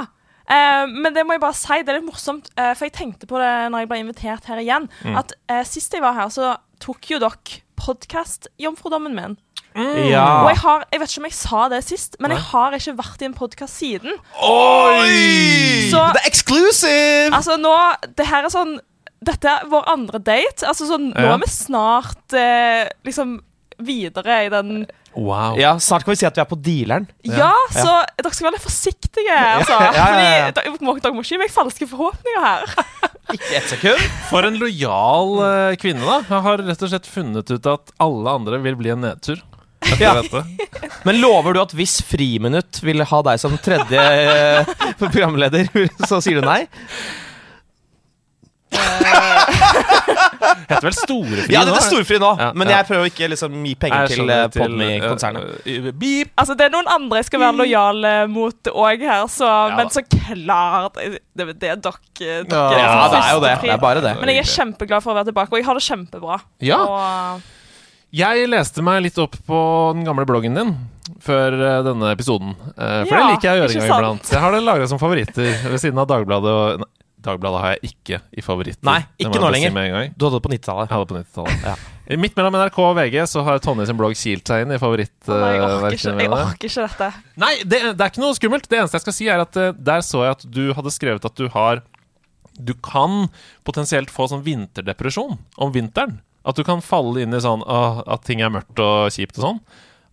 Eh, 0.48 0.86
men 0.88 1.12
det 1.14 1.26
må 1.26 1.34
jeg 1.36 1.40
bare 1.42 1.54
si, 1.54 1.82
det 1.82 1.88
er 1.92 1.98
litt 2.00 2.08
morsomt, 2.08 2.48
eh, 2.56 2.72
for 2.74 2.86
jeg 2.86 2.92
tenkte 2.96 3.26
på 3.28 3.36
det 3.38 3.70
når 3.70 3.80
jeg 3.84 3.88
ble 3.90 3.98
invitert 4.00 4.44
her 4.48 4.56
igjen, 4.62 4.88
Mm. 5.04 5.16
at 5.18 5.32
eh, 5.48 5.62
sist 5.64 5.92
jeg 5.92 6.00
var 6.02 6.14
her, 6.14 6.28
så 6.32 6.56
tok 6.80 7.10
jo 7.10 7.18
dere 7.18 7.60
podkast-jomfrudommen 7.78 9.14
min. 9.14 9.36
Ja. 10.08 10.42
Og 10.42 10.48
jeg 10.50 10.58
har, 10.64 10.84
jeg 10.90 11.00
vet 11.00 11.10
ikke 11.12 11.20
om 11.22 11.26
jeg 11.28 11.36
sa 11.38 11.68
det 11.70 11.82
sist, 11.86 12.16
men 12.18 12.32
jeg 12.34 12.40
har 12.50 12.72
ikke 12.74 12.96
vært 12.98 13.22
i 13.22 13.28
en 13.28 13.34
podkast 13.36 13.76
siden. 13.78 14.16
Oi! 14.42 15.90
Så- 15.90 16.12
det 16.16 16.22
er 16.24 16.28
exclusive! 16.30 17.30
Altså 17.36 17.56
nå, 17.60 17.74
det 18.16 18.26
her 18.26 18.44
er 18.44 18.48
sånn 18.50 18.78
Dette 19.20 19.48
er 19.50 19.64
vår 19.66 19.82
andre 19.90 20.18
date. 20.22 20.62
Altså 20.64 20.86
sånn, 20.86 21.08
Nå 21.12 21.20
Ja. 21.20 21.34
er 21.34 21.38
vi 21.38 21.46
snart 21.50 22.32
eh, 22.38 22.88
liksom 23.04 23.40
videre 23.78 24.44
i 24.46 24.48
den 24.52 24.86
Wow. 25.18 25.58
Ja, 25.58 25.78
Snart 25.80 26.04
kan 26.04 26.12
vi 26.12 26.18
si 26.20 26.26
at 26.28 26.36
vi 26.36 26.42
er 26.44 26.46
på 26.46 26.56
dealeren. 26.62 27.08
Ja, 27.26 27.50
så 27.72 27.90
dere 28.14 28.30
skal 28.36 28.46
være 28.46 28.54
litt 28.54 28.62
forsiktige, 28.62 29.34
altså. 29.34 29.74
Ja, 29.74 29.88
ja, 29.96 30.04
ja, 30.04 30.04
ja. 30.04 30.44
Fordi 30.46 30.60
dere 30.60 30.86
må, 30.86 30.94
dere 31.00 31.16
må 31.16 31.24
ikke 31.24 31.34
gi 31.34 31.40
meg 31.40 31.50
falske 31.54 31.88
forhåpninger 31.90 32.44
her. 32.44 32.74
Ikke 33.34 33.56
ett 33.58 33.68
sekund. 33.68 34.04
For 34.30 34.46
en 34.46 34.56
lojal 34.60 35.34
uh, 35.42 35.74
kvinne, 35.80 36.04
da. 36.06 36.20
Jeg 36.22 36.44
har 36.46 36.62
rett 36.70 36.84
og 36.86 36.92
slett 36.92 37.08
funnet 37.10 37.50
ut 37.50 37.66
at 37.68 37.92
alle 38.00 38.36
andre 38.40 38.60
vil 38.62 38.78
bli 38.78 38.94
en 38.94 39.02
nedtur. 39.04 39.42
Ja. 40.00 40.14
Men 41.06 41.20
lover 41.20 41.56
du 41.56 41.62
at 41.62 41.74
hvis 41.76 41.98
Friminutt 42.06 42.80
vil 42.84 43.02
ha 43.10 43.22
deg 43.26 43.42
som 43.42 43.56
tredje 43.62 43.98
uh, 43.98 44.74
programleder, 45.02 45.68
så 46.06 46.22
sier 46.24 46.40
du 46.40 46.46
nei? 46.46 46.62
Heter 50.68 50.84
vel 50.86 50.94
Storefri 50.96 51.52
Ja, 51.54 51.62
nå? 51.64 51.70
dette 51.72 51.80
er 51.80 51.86
storfri 51.88 52.18
nå, 52.22 52.30
Ja, 52.40 52.48
men 52.54 52.68
ja. 52.70 52.78
jeg 52.78 52.88
prøver 52.90 53.06
å 53.06 53.10
ikke 53.12 53.28
liksom 53.32 53.56
gi 53.66 53.74
penger 53.80 54.04
Jeg 54.04 54.12
til 54.12 54.20
skjønner, 54.22 54.44
uh, 54.44 54.58
Podme-konsernet. 54.58 55.48
eh, 55.64 55.76
eh, 55.76 55.90
beep. 56.02 56.32
Altså, 56.38 56.56
Det 56.58 56.66
er 56.68 56.74
noen 56.74 56.90
andre 56.94 57.22
jeg 57.22 57.28
skal 57.30 57.42
være 57.44 57.58
lojal 57.62 58.04
eh, 58.10 58.24
mot 58.32 58.70
òg 58.74 59.04
her, 59.08 59.24
så, 59.32 59.52
men 59.76 59.90
så 59.94 60.02
klart 60.06 60.98
Det, 60.98 61.20
Det 61.34 61.70
er 61.72 61.80
dere, 61.80 61.80
dere 61.80 62.50
Ja, 62.50 62.66
Ja, 62.78 63.08
det 63.12 63.22
er 63.22 63.32
jo 63.34 63.40
det. 63.44 63.54
Det 63.62 63.72
er 63.74 63.82
bare 63.82 64.04
det. 64.04 64.14
Men 64.20 64.32
jeg 64.34 64.44
er 64.44 64.50
kjempeglad 64.52 65.04
for 65.04 65.14
å 65.14 65.18
være 65.20 65.30
tilbake, 65.32 65.52
og 65.54 65.58
jeg 65.62 65.66
har 65.68 65.78
det 65.78 65.86
kjempebra. 65.88 66.38
Ja. 66.64 66.78
Og, 66.84 67.48
Jeg 68.14 68.46
leste 68.48 68.80
meg 68.84 69.02
litt 69.04 69.18
opp 69.20 69.34
på 69.46 69.58
den 69.96 70.06
gamle 70.06 70.24
bloggen 70.28 70.54
din 70.56 70.76
før 71.24 71.54
eh, 71.56 71.80
denne 71.86 72.12
episoden. 72.14 72.54
Eh, 72.76 73.02
for 73.08 73.14
Ja, 73.16 73.20
det 73.24 73.32
liker 73.34 73.48
jeg 73.48 73.52
å 73.52 73.60
gjøre 73.62 73.72
en 73.72 73.80
gang 73.88 73.98
iblant. 73.98 74.30
Jeg 74.32 74.40
har 74.44 74.54
det 74.54 74.62
lagra 74.64 74.88
som 74.90 75.00
favoritter 75.00 75.50
ved 75.72 75.80
siden 75.82 76.00
av 76.00 76.08
Dagbladet. 76.10 76.52
Og, 76.52 76.86
Dagbladet 77.24 77.60
har 77.62 77.72
jeg 77.74 77.90
ikke 77.92 78.18
i 78.38 78.42
favoritt. 78.46 78.78
Nei, 78.86 79.00
ikke 79.18 79.40
nå 79.42 79.48
lenger. 79.50 79.72
si. 79.74 80.10
Du 80.14 80.26
hadde 80.26 80.38
det 80.38 80.44
på 80.44 80.52
90-tallet. 80.52 80.90
Jeg 80.90 80.94
hadde 80.94 81.08
på 81.10 81.16
90-tallet. 81.18 81.64
Ja. 81.66 82.18
Midt 82.22 82.38
mellom 82.38 82.54
NRK 82.56 82.78
og 82.86 82.94
VG 82.96 83.16
så 83.28 83.42
har 83.44 83.58
Tonje 83.60 83.88
sin 83.88 83.98
blogg 83.98 84.14
kilt 84.16 84.48
seg 84.48 84.62
inn 84.64 84.70
i 84.72 84.78
favorittverkene 84.80 85.42
nei, 85.42 85.56
jeg, 85.58 85.72
orker 85.82 85.96
ikke, 85.98 86.14
mine. 86.20 86.38
orker 86.46 86.70
ikke 86.70 86.86
dette. 86.86 87.08
Nei, 87.42 87.50
det, 87.64 87.80
det 87.90 88.06
er 88.06 88.12
ikke 88.12 88.22
noe 88.22 88.38
skummelt. 88.38 88.68
Det 88.70 88.78
eneste 88.80 89.00
jeg 89.00 89.04
skal 89.04 89.16
si, 89.18 89.28
er 89.28 89.42
at 89.44 89.58
eh, 89.60 89.74
der 89.90 90.04
så 90.06 90.22
jeg 90.24 90.36
at 90.38 90.46
du 90.56 90.62
hadde 90.78 90.94
skrevet 90.94 91.28
at 91.28 91.36
du 91.36 91.50
har 91.52 91.82
Du 92.58 92.72
kan 92.82 93.28
potensielt 93.66 94.10
få 94.10 94.26
sånn 94.30 94.46
vinterdepresjon 94.46 95.36
om 95.58 95.74
vinteren. 95.74 96.20
At 96.48 96.56
du 96.56 96.64
kan 96.64 96.80
falle 96.82 97.20
inn 97.22 97.34
i 97.36 97.42
sånn 97.44 97.66
åh, 97.66 98.00
at 98.06 98.24
ting 98.26 98.40
er 98.40 98.50
mørkt 98.54 98.80
og 98.80 99.12
kjipt 99.14 99.36
og 99.38 99.44
sånn. 99.44 99.60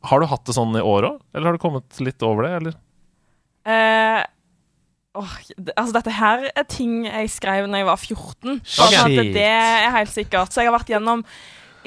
Har 0.09 0.21
du 0.21 0.27
hatt 0.29 0.43
det 0.45 0.53
sånn 0.57 0.75
i 0.77 0.83
år 0.83 1.07
òg, 1.07 1.21
eller 1.33 1.49
har 1.49 1.55
du 1.55 1.61
kommet 1.63 2.01
litt 2.03 2.21
over 2.25 2.45
det, 2.45 2.51
eller? 2.59 2.75
Eh, 3.65 4.21
åh, 5.15 5.35
det, 5.57 5.73
altså 5.75 5.95
Dette 5.97 6.13
her 6.15 6.47
er 6.51 6.67
ting 6.69 7.06
jeg 7.07 7.31
skrev 7.33 7.69
da 7.71 7.81
jeg 7.81 7.88
var 7.89 7.97
14. 8.01 8.59
Ok. 8.59 8.69
Sånn 8.75 9.00
at 9.01 9.33
det 9.35 9.47
er 9.50 9.91
helt 9.95 10.13
sikkert. 10.13 10.53
Så 10.53 10.63
jeg 10.63 10.71
har 10.71 10.77
vært 10.77 10.91
gjennom 10.94 11.25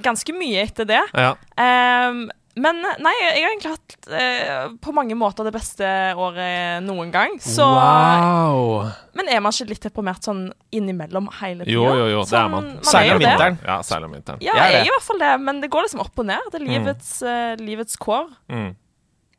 ganske 0.04 0.34
mye 0.36 0.66
etter 0.66 0.86
det. 0.88 1.04
Ja. 1.18 1.32
Um, 1.58 2.26
men 2.58 2.80
nei, 2.82 3.12
jeg 3.22 3.42
har 3.44 3.52
egentlig 3.52 3.70
hatt 3.70 4.08
eh, 4.18 4.70
på 4.82 4.92
mange 4.96 5.14
måter 5.18 5.46
det 5.46 5.52
beste 5.54 5.86
året 6.18 6.82
noen 6.82 7.12
gang. 7.14 7.36
Så, 7.42 7.62
Wow! 7.62 8.88
Men 9.18 9.30
er 9.30 9.42
man 9.44 9.54
ikke 9.54 9.68
litt 9.70 9.86
deprimert 9.86 10.26
sånn 10.26 10.48
innimellom 10.74 11.28
hele 11.38 11.66
tida? 11.66 11.74
Jo, 11.76 11.84
jo, 11.86 12.08
jo, 12.16 12.24
det 12.26 12.38
er 12.40 12.50
man. 12.52 12.68
Særlig 12.86 13.12
er 13.12 13.20
om 13.20 13.22
vinteren. 13.24 13.60
Ja, 13.66 13.78
særlig 13.86 14.10
om 14.10 14.18
vinteren. 14.18 14.42
Ja, 14.44 14.58
Jeg 14.58 14.80
er 14.80 14.88
i 14.88 14.92
hvert 14.94 15.06
fall 15.06 15.22
det, 15.22 15.32
men 15.44 15.62
det 15.62 15.70
går 15.74 15.86
liksom 15.86 16.02
opp 16.02 16.22
og 16.24 16.28
ned. 16.32 16.50
Det 16.52 16.60
er 16.60 16.66
livets, 16.66 17.14
eh, 17.22 17.54
livets 17.62 17.98
kår. 18.02 18.26
Mm. 18.50 18.68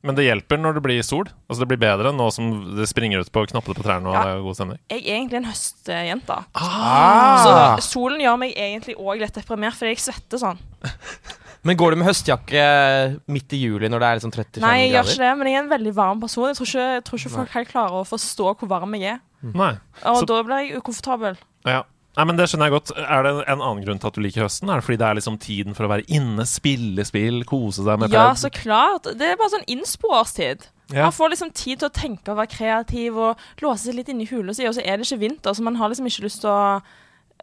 Men 0.01 0.15
det 0.15 0.23
hjelper 0.29 0.59
når 0.61 0.77
det 0.77 0.81
blir 0.85 1.01
sol. 1.03 1.27
Altså 1.49 1.59
Det 1.65 1.67
blir 1.73 1.81
bedre 1.81 2.13
nå 2.15 2.29
som 2.31 2.75
det 2.77 2.87
springer 2.87 3.19
ut 3.19 3.31
på 3.35 3.43
knappene 3.51 3.75
på 3.75 3.83
trærne 3.83 4.07
og 4.07 4.15
Ja. 4.15 4.21
det 4.23 4.31
er 4.37 4.45
god 4.45 4.55
stemning. 4.55 4.79
Jeg 4.89 5.01
er 5.03 5.17
egentlig 5.17 5.37
en 5.41 5.49
høstjente. 5.49 6.37
Ah. 6.55 7.43
Så 7.43 7.83
solen 7.89 8.21
gjør 8.23 8.37
meg 8.39 8.55
egentlig 8.55 8.95
òg 8.95 9.19
litt 9.19 9.35
deprimert, 9.35 9.75
fordi 9.75 9.91
jeg 9.97 9.99
svetter 10.05 10.39
sånn. 10.39 10.57
Men 11.67 11.75
går 11.75 11.91
du 11.91 11.99
med 11.99 12.07
høstjakke 12.07 13.19
midt 13.27 13.51
i 13.51 13.59
juli 13.59 13.89
når 13.91 13.99
det 13.99 14.07
er 14.07 14.19
liksom 14.21 14.31
35 14.31 14.61
Nei, 14.63 14.75
jeg 14.85 14.93
gjør 14.93 15.09
ikke 15.11 15.23
det, 15.25 15.31
men 15.37 15.47
jeg 15.49 15.55
er 15.57 15.63
en 15.65 15.71
veldig 15.73 15.91
varm 15.97 16.21
person. 16.21 16.45
Jeg 16.47 16.55
tror 16.55 16.69
ikke, 16.69 16.85
jeg 16.95 17.03
tror 17.03 17.19
ikke 17.19 17.31
folk 17.33 17.49
helt 17.57 17.71
klarer 17.73 17.97
å 17.99 18.05
forstå 18.07 18.45
hvor 18.61 18.69
varm 18.71 18.95
jeg 18.95 19.17
er. 19.17 19.19
Nei. 19.43 19.73
Og 20.07 20.21
Så- 20.21 20.25
da 20.31 20.37
blir 20.47 20.61
jeg 20.63 20.79
ukomfortabel. 20.79 21.35
Ja. 21.67 21.81
Nei, 22.17 22.25
men 22.25 22.35
Det 22.39 22.47
skjønner 22.49 22.67
jeg 22.67 22.73
godt. 22.73 22.91
Er 22.97 23.23
det 23.23 23.31
en 23.47 23.61
annen 23.61 23.83
grunn 23.85 23.99
til 24.01 24.07
at 24.09 24.15
du 24.17 24.21
liker 24.21 24.43
høsten? 24.43 24.69
Er 24.69 24.79
det 24.81 24.83
fordi 24.87 24.97
det 24.97 25.07
er 25.07 25.17
liksom 25.19 25.37
tiden 25.39 25.75
for 25.77 25.85
å 25.85 25.91
være 25.91 26.07
inne, 26.09 26.43
spille 26.49 27.05
spill, 27.07 27.43
kose 27.47 27.85
seg 27.85 27.99
med 28.01 28.11
Ja, 28.11 28.31
så 28.35 28.49
klart. 28.51 29.03
Det 29.15 29.21
er 29.29 29.37
bare 29.39 29.53
sånn 29.53 29.67
innsporårstid. 29.71 30.65
Ja. 30.91 31.03
Man 31.05 31.13
får 31.13 31.29
liksom 31.35 31.51
tid 31.53 31.79
til 31.79 31.87
å 31.87 31.93
tenke 31.93 32.31
og 32.33 32.39
være 32.41 32.49
kreativ 32.55 33.15
og 33.21 33.37
låse 33.61 33.85
seg 33.85 33.95
litt 33.99 34.09
inn 34.09 34.21
i 34.21 34.27
hula 34.31 34.55
si, 34.57 34.65
og 34.67 34.73
så 34.75 34.81
er 34.83 34.97
det 34.97 35.05
ikke 35.05 35.21
vinter, 35.21 35.53
så 35.53 35.61
man 35.63 35.77
har 35.77 35.91
liksom 35.93 36.07
ikke 36.09 36.25
lyst 36.25 36.41
til 36.41 36.49
å 36.49 36.81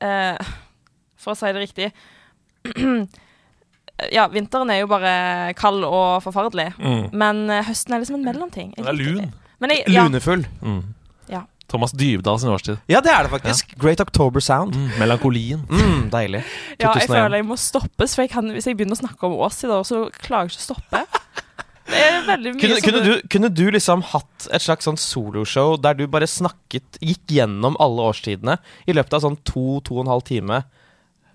eh, 0.02 0.50
For 1.16 1.32
å 1.32 1.38
si 1.38 1.52
det 1.54 1.62
riktig 1.62 1.92
Ja, 4.12 4.26
vinteren 4.28 4.68
er 4.74 4.82
jo 4.82 4.88
bare 4.90 5.54
kald 5.56 5.86
og 5.86 6.18
forferdelig, 6.26 6.72
Mm. 6.76 7.06
men 7.16 7.38
eh, 7.50 7.62
høsten 7.64 7.94
er 7.96 8.02
liksom 8.02 8.18
en 8.18 8.26
mellomting. 8.26 8.74
Jeg 8.76 8.84
Den 8.84 8.90
er 8.92 8.98
lun. 8.98 9.16
det. 9.22 9.30
Men 9.62 9.70
jeg, 9.72 9.84
ja, 9.94 10.02
Lunefull. 10.04 10.42
Mm. 10.60 10.82
Ja. 11.66 11.72
Thomas 11.72 11.92
Dybdahl 11.92 12.38
sin 12.38 12.48
årstid. 12.54 12.78
Ja, 12.88 13.00
det 13.02 13.10
er 13.10 13.26
det 13.26 13.30
faktisk. 13.32 13.74
Great 13.82 14.00
October 14.00 14.40
Sound. 14.40 14.74
Mm. 14.76 14.90
Melankolien. 15.00 15.64
Mm, 15.68 16.08
deilig. 16.12 16.44
ja, 16.80 16.92
jeg 16.94 17.08
2001. 17.08 17.08
føler 17.16 17.36
jeg 17.40 17.46
må 17.48 17.56
stoppes, 17.58 18.14
for 18.14 18.22
jeg 18.22 18.30
kan, 18.30 18.50
hvis 18.54 18.66
jeg 18.70 18.76
begynner 18.78 18.94
å 18.94 19.00
snakke 19.02 19.26
om 19.26 19.34
Ås 19.42 19.64
i 19.64 19.70
dag, 19.72 19.82
så 19.88 20.04
klarer 20.22 20.46
jeg 20.46 20.54
ikke 20.54 20.62
å 20.62 20.68
stoppe. 20.70 21.02
Det 21.86 21.98
er 22.02 22.16
veldig 22.26 22.50
mye 22.56 22.60
Kunne, 22.64 22.78
kunne, 22.82 23.00
du, 23.04 23.28
kunne 23.30 23.48
du 23.54 23.64
liksom 23.70 24.00
hatt 24.10 24.48
et 24.50 24.62
slags 24.64 24.88
sånn 24.88 24.96
soloshow 24.98 25.76
der 25.78 25.94
du 25.94 26.08
bare 26.10 26.26
snakket 26.26 26.96
Gikk 26.98 27.30
gjennom 27.36 27.76
alle 27.78 28.08
årstidene 28.10 28.56
i 28.90 28.96
løpet 28.96 29.14
av 29.14 29.22
sånn 29.22 29.36
to, 29.46 29.78
to 29.86 30.00
og 30.00 30.02
en 30.02 30.10
halv 30.10 30.24
time? 30.26 30.64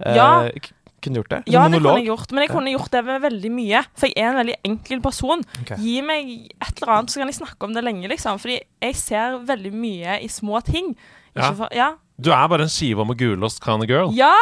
Eh, 0.04 0.16
Ja. 0.18 0.50
k- 0.52 0.74
Kunne 1.02 1.18
du 1.18 1.22
gjort 1.24 1.32
det? 1.34 1.40
Ja, 1.50 1.64
det 1.72 1.80
kunne 1.82 1.98
jeg 1.98 2.10
gjort, 2.12 2.32
men 2.32 2.44
jeg 2.46 2.52
kunne 2.52 2.74
gjort 2.76 2.92
det 2.94 3.02
med 3.08 3.24
veldig 3.24 3.52
mye. 3.56 3.80
For 3.98 4.12
jeg 4.12 4.22
er 4.22 4.30
en 4.30 4.38
veldig 4.42 4.58
enkel 4.70 5.02
person. 5.02 5.42
Okay. 5.64 5.80
Gi 5.82 5.96
meg 6.06 6.30
et 6.62 6.76
eller 6.78 6.94
annet, 6.98 7.14
så 7.14 7.22
kan 7.22 7.32
jeg 7.32 7.40
snakke 7.40 7.68
om 7.68 7.74
det 7.74 7.84
lenge, 7.86 8.12
liksom. 8.12 8.38
Fordi 8.42 8.60
jeg 8.86 9.00
ser 9.00 9.40
veldig 9.50 9.74
mye 9.74 10.20
i 10.22 10.30
små 10.30 10.62
ting. 10.68 10.94
Ja. 11.34 11.50
For, 11.58 11.72
ja. 11.74 11.94
Du 12.22 12.30
er 12.36 12.46
bare 12.52 12.68
en 12.68 12.72
skive 12.72 13.02
om 13.02 13.16
gulost 13.18 13.64
kind 13.64 13.82
of 13.82 13.90
girl. 13.90 14.14
Ja! 14.14 14.36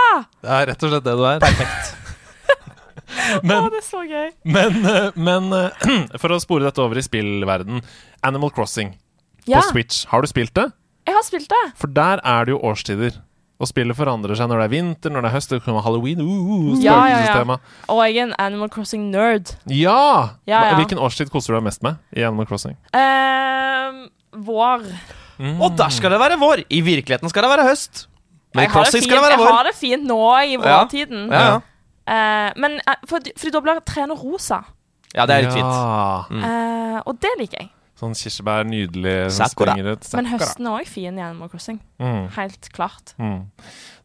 Det 0.44 0.52
er 0.58 0.70
rett 0.74 0.84
og 0.84 0.92
slett 0.92 1.08
det 1.08 1.16
du 1.16 1.26
er. 1.30 1.40
Perfekt. 1.46 1.96
Men 3.48 3.70
det 3.72 3.80
er 3.80 3.86
så 3.88 4.04
gøy. 4.06 4.28
men, 4.46 4.84
eh, 4.86 5.16
men 5.18 5.48
eh, 5.56 5.88
for 6.22 6.36
å 6.36 6.38
spore 6.44 6.68
dette 6.68 6.84
over 6.84 7.00
i 7.00 7.02
spillverden 7.02 7.80
Animal 8.28 8.52
Crossing 8.54 8.92
Ja, 9.50 9.64
på 9.64 9.72
Switch. 9.72 10.04
Har 10.12 10.22
du 10.22 10.30
spilt 10.30 10.54
det? 10.60 10.68
jeg 11.10 11.16
har 11.18 11.26
spilt 11.26 11.50
det. 11.50 11.64
For 11.80 11.90
der 11.90 12.22
er 12.22 12.46
det 12.46 12.54
jo 12.54 12.60
årstider. 12.70 13.16
Og 13.60 13.68
spillet 13.68 13.98
forandrer 13.98 14.38
seg 14.40 14.48
når 14.48 14.62
det 14.62 14.66
er 14.70 14.72
vinter, 14.72 15.12
når 15.12 15.26
det 15.26 15.30
er 15.30 15.36
høst, 15.36 15.52
det 15.52 15.60
kommer 15.66 15.84
halloween 15.84 16.22
uh, 16.24 16.52
uh, 16.56 16.68
Ja, 16.80 17.00
ja, 17.12 17.18
ja. 17.28 17.58
Og 17.92 17.98
jeg 18.06 18.16
er 18.16 18.30
en 18.30 18.36
Animal 18.40 18.70
Crossing-nerd. 18.72 19.52
Ja! 19.68 20.36
Ja, 20.48 20.62
ja. 20.70 20.76
Hvilken 20.80 21.02
årstid 21.04 21.28
koser 21.34 21.52
du 21.52 21.58
deg 21.60 21.66
mest 21.68 21.84
med 21.84 22.00
i 22.16 22.24
Animal 22.24 22.48
Crossing? 22.48 22.78
Uh, 22.96 24.08
vår. 24.48 24.86
Og 25.60 25.76
der 25.76 25.92
skal 25.92 26.16
det 26.16 26.20
være 26.22 26.38
vår! 26.40 26.64
I 26.72 26.80
virkeligheten 26.88 27.32
skal 27.32 27.44
det 27.44 27.52
være 27.52 27.68
høst. 27.68 28.06
Men 28.56 28.64
i 28.64 28.72
Crossing 28.72 29.04
skal 29.04 29.20
det 29.20 29.26
være 29.28 29.40
vår. 29.42 29.50
jeg 29.50 29.58
har 29.58 29.68
det 29.68 29.76
fint 29.78 30.08
nå 30.08 30.22
i 30.40 30.56
vårtiden. 30.64 31.28
Ja, 31.28 31.42
ja. 31.44 31.58
uh, 31.60 32.62
men 32.64 32.80
uh, 32.88 32.96
fordi, 33.12 33.36
fordi 33.38 33.54
da 33.58 33.64
blir 33.66 33.84
trærne 33.86 34.16
rosa. 34.18 34.62
ja, 35.14 35.26
det 35.26 35.36
er 35.36 35.46
litt 35.50 35.58
fint. 35.58 36.32
Mm. 36.32 36.44
Eh, 36.48 36.98
og 37.06 37.20
det 37.22 37.36
liker 37.40 37.60
jeg. 37.64 37.70
Sånn 38.00 38.16
kirsebær, 38.16 38.64
nydelig, 38.64 39.16
Sakura. 39.36 39.74
Sakura. 39.76 40.22
Men 40.22 40.30
høsten 40.32 40.70
er 40.70 40.78
òg 40.78 40.88
fin 40.88 41.18
i 41.20 41.24
Animal 41.26 41.50
Crossing. 41.52 41.82
Mm. 42.00 42.30
Helt 42.38 42.70
klart. 42.76 43.12
Mm. 43.20 43.42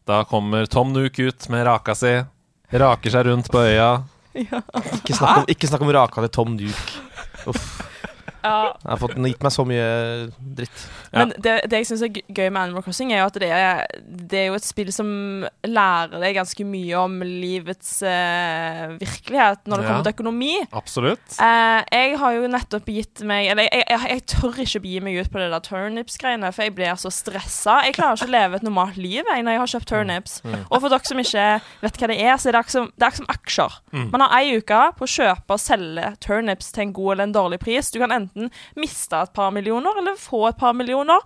Da 0.05 0.17
kommer 0.27 0.67
Tom 0.67 0.91
Nook 0.93 1.19
ut 1.23 1.47
med 1.53 1.63
raka 1.65 1.95
si. 1.95 2.11
Raker 2.75 3.13
seg 3.13 3.29
rundt 3.29 3.47
på 3.53 3.63
øya. 3.63 4.03
Ikke 4.35 5.15
snakk 5.15 5.37
om, 5.39 5.45
ikke 5.47 5.69
snakk 5.69 5.85
om 5.85 5.93
raka 5.95 6.25
til 6.25 6.33
Tom 6.35 6.57
Duke. 6.59 6.97
Uff. 7.47 7.69
Jeg 8.45 8.91
har 8.91 9.01
fått 9.01 9.15
gitt 9.17 9.43
meg 9.45 9.53
så 9.55 9.65
mye 9.67 9.85
dritt. 10.57 10.85
Men 11.15 11.31
det, 11.37 11.55
det 11.71 11.79
jeg 11.81 11.87
syns 11.91 12.03
er 12.05 12.11
gøy- 12.15 12.51
med 12.51 12.61
Animal 12.61 12.83
Crossing, 12.85 13.11
er 13.13 13.21
jo 13.23 13.27
at 13.29 13.39
det 13.41 13.49
er, 13.55 13.83
det 14.05 14.39
er 14.39 14.45
jo 14.49 14.57
et 14.59 14.65
spill 14.67 14.91
som 14.93 15.07
lærer 15.65 16.19
deg 16.21 16.35
ganske 16.37 16.65
mye 16.67 16.99
om 16.99 17.17
livets 17.25 17.91
eh, 18.05 18.95
virkelighet 19.01 19.65
når 19.69 19.81
det 19.81 19.87
kommer 19.89 20.05
til 20.07 20.15
økonomi. 20.15 20.51
Absolutt. 20.75 21.37
Eh, 21.41 21.79
jeg 21.95 22.17
har 22.21 22.35
jo 22.37 22.49
nettopp 22.51 22.89
gitt 22.91 23.23
meg 23.27 23.47
Eller 23.51 23.67
jeg, 23.69 23.83
jeg, 23.89 24.09
jeg 24.11 24.23
tør 24.35 24.59
ikke 24.65 24.81
begi 24.83 24.99
meg 25.05 25.19
ut 25.21 25.31
på 25.33 25.39
det 25.41 25.49
der 25.53 25.63
turnips-greiene, 25.65 26.51
for 26.55 26.67
jeg 26.67 26.75
blir 26.77 26.99
så 27.01 27.11
stressa. 27.13 27.79
Jeg 27.87 27.95
klarer 27.97 28.19
ikke 28.19 28.27
å 28.29 28.35
leve 28.35 28.59
et 28.59 28.65
normalt 28.67 28.97
liv 28.99 29.23
jeg, 29.23 29.43
når 29.45 29.55
jeg 29.55 29.61
har 29.63 29.71
kjøpt 29.75 29.89
turnips. 29.91 30.37
Og 30.69 30.77
for 30.81 30.89
dere 30.91 31.07
som 31.09 31.21
ikke 31.21 31.45
vet 31.85 31.99
hva 32.01 32.09
det 32.11 32.19
er, 32.21 32.35
så 32.41 32.49
er 32.49 32.57
det 32.57 32.59
akkurat 32.61 32.75
som, 32.75 32.89
det 32.99 33.07
er 33.07 33.15
som 33.21 33.29
aksjer. 33.31 33.77
Man 34.11 34.21
har 34.25 34.35
ei 34.41 34.57
uke 34.59 34.81
på 34.99 35.07
å 35.07 35.11
kjøpe 35.15 35.55
og 35.55 35.61
selge 35.61 36.09
turnips 36.23 36.71
til 36.75 36.83
en 36.85 36.93
god 36.95 37.11
eller 37.15 37.27
en 37.29 37.35
dårlig 37.35 37.59
pris. 37.63 37.91
Du 37.93 37.99
kan 38.01 38.11
enten 38.11 38.34
miste 38.79 39.21
et 39.21 39.33
par 39.35 39.51
millioner 39.55 39.97
eller 40.01 40.17
få 40.19 40.47
et 40.49 40.57
par 40.59 40.73
millioner. 40.77 41.21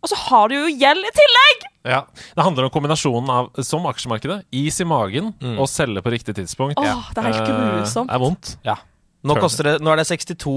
Og 0.00 0.08
så 0.08 0.16
har 0.16 0.48
du 0.48 0.54
jo 0.56 0.68
gjeld 0.80 1.04
i 1.04 1.12
tillegg! 1.16 1.64
Ja. 1.90 2.02
Det 2.36 2.44
handler 2.44 2.68
om 2.68 2.72
kombinasjonen 2.72 3.28
av, 3.32 3.50
som 3.64 3.84
aksjemarkedet, 3.88 4.42
is 4.56 4.78
i 4.80 4.86
magen 4.88 5.34
og 5.56 5.66
selge 5.68 6.00
på 6.04 6.12
riktig 6.14 6.34
tidspunkt. 6.38 6.78
Åh, 6.80 7.10
det 7.14 7.20
er 7.20 7.28
helt 7.28 7.40
Eh, 7.50 7.84
Det 7.84 8.14
er 8.14 8.22
vondt. 8.22 8.54
Ja. 8.64 8.76
Nå, 9.22 9.34
det, 9.36 9.74
nå 9.84 9.92
er 9.92 10.00
det 10.00 10.06
62 10.08 10.54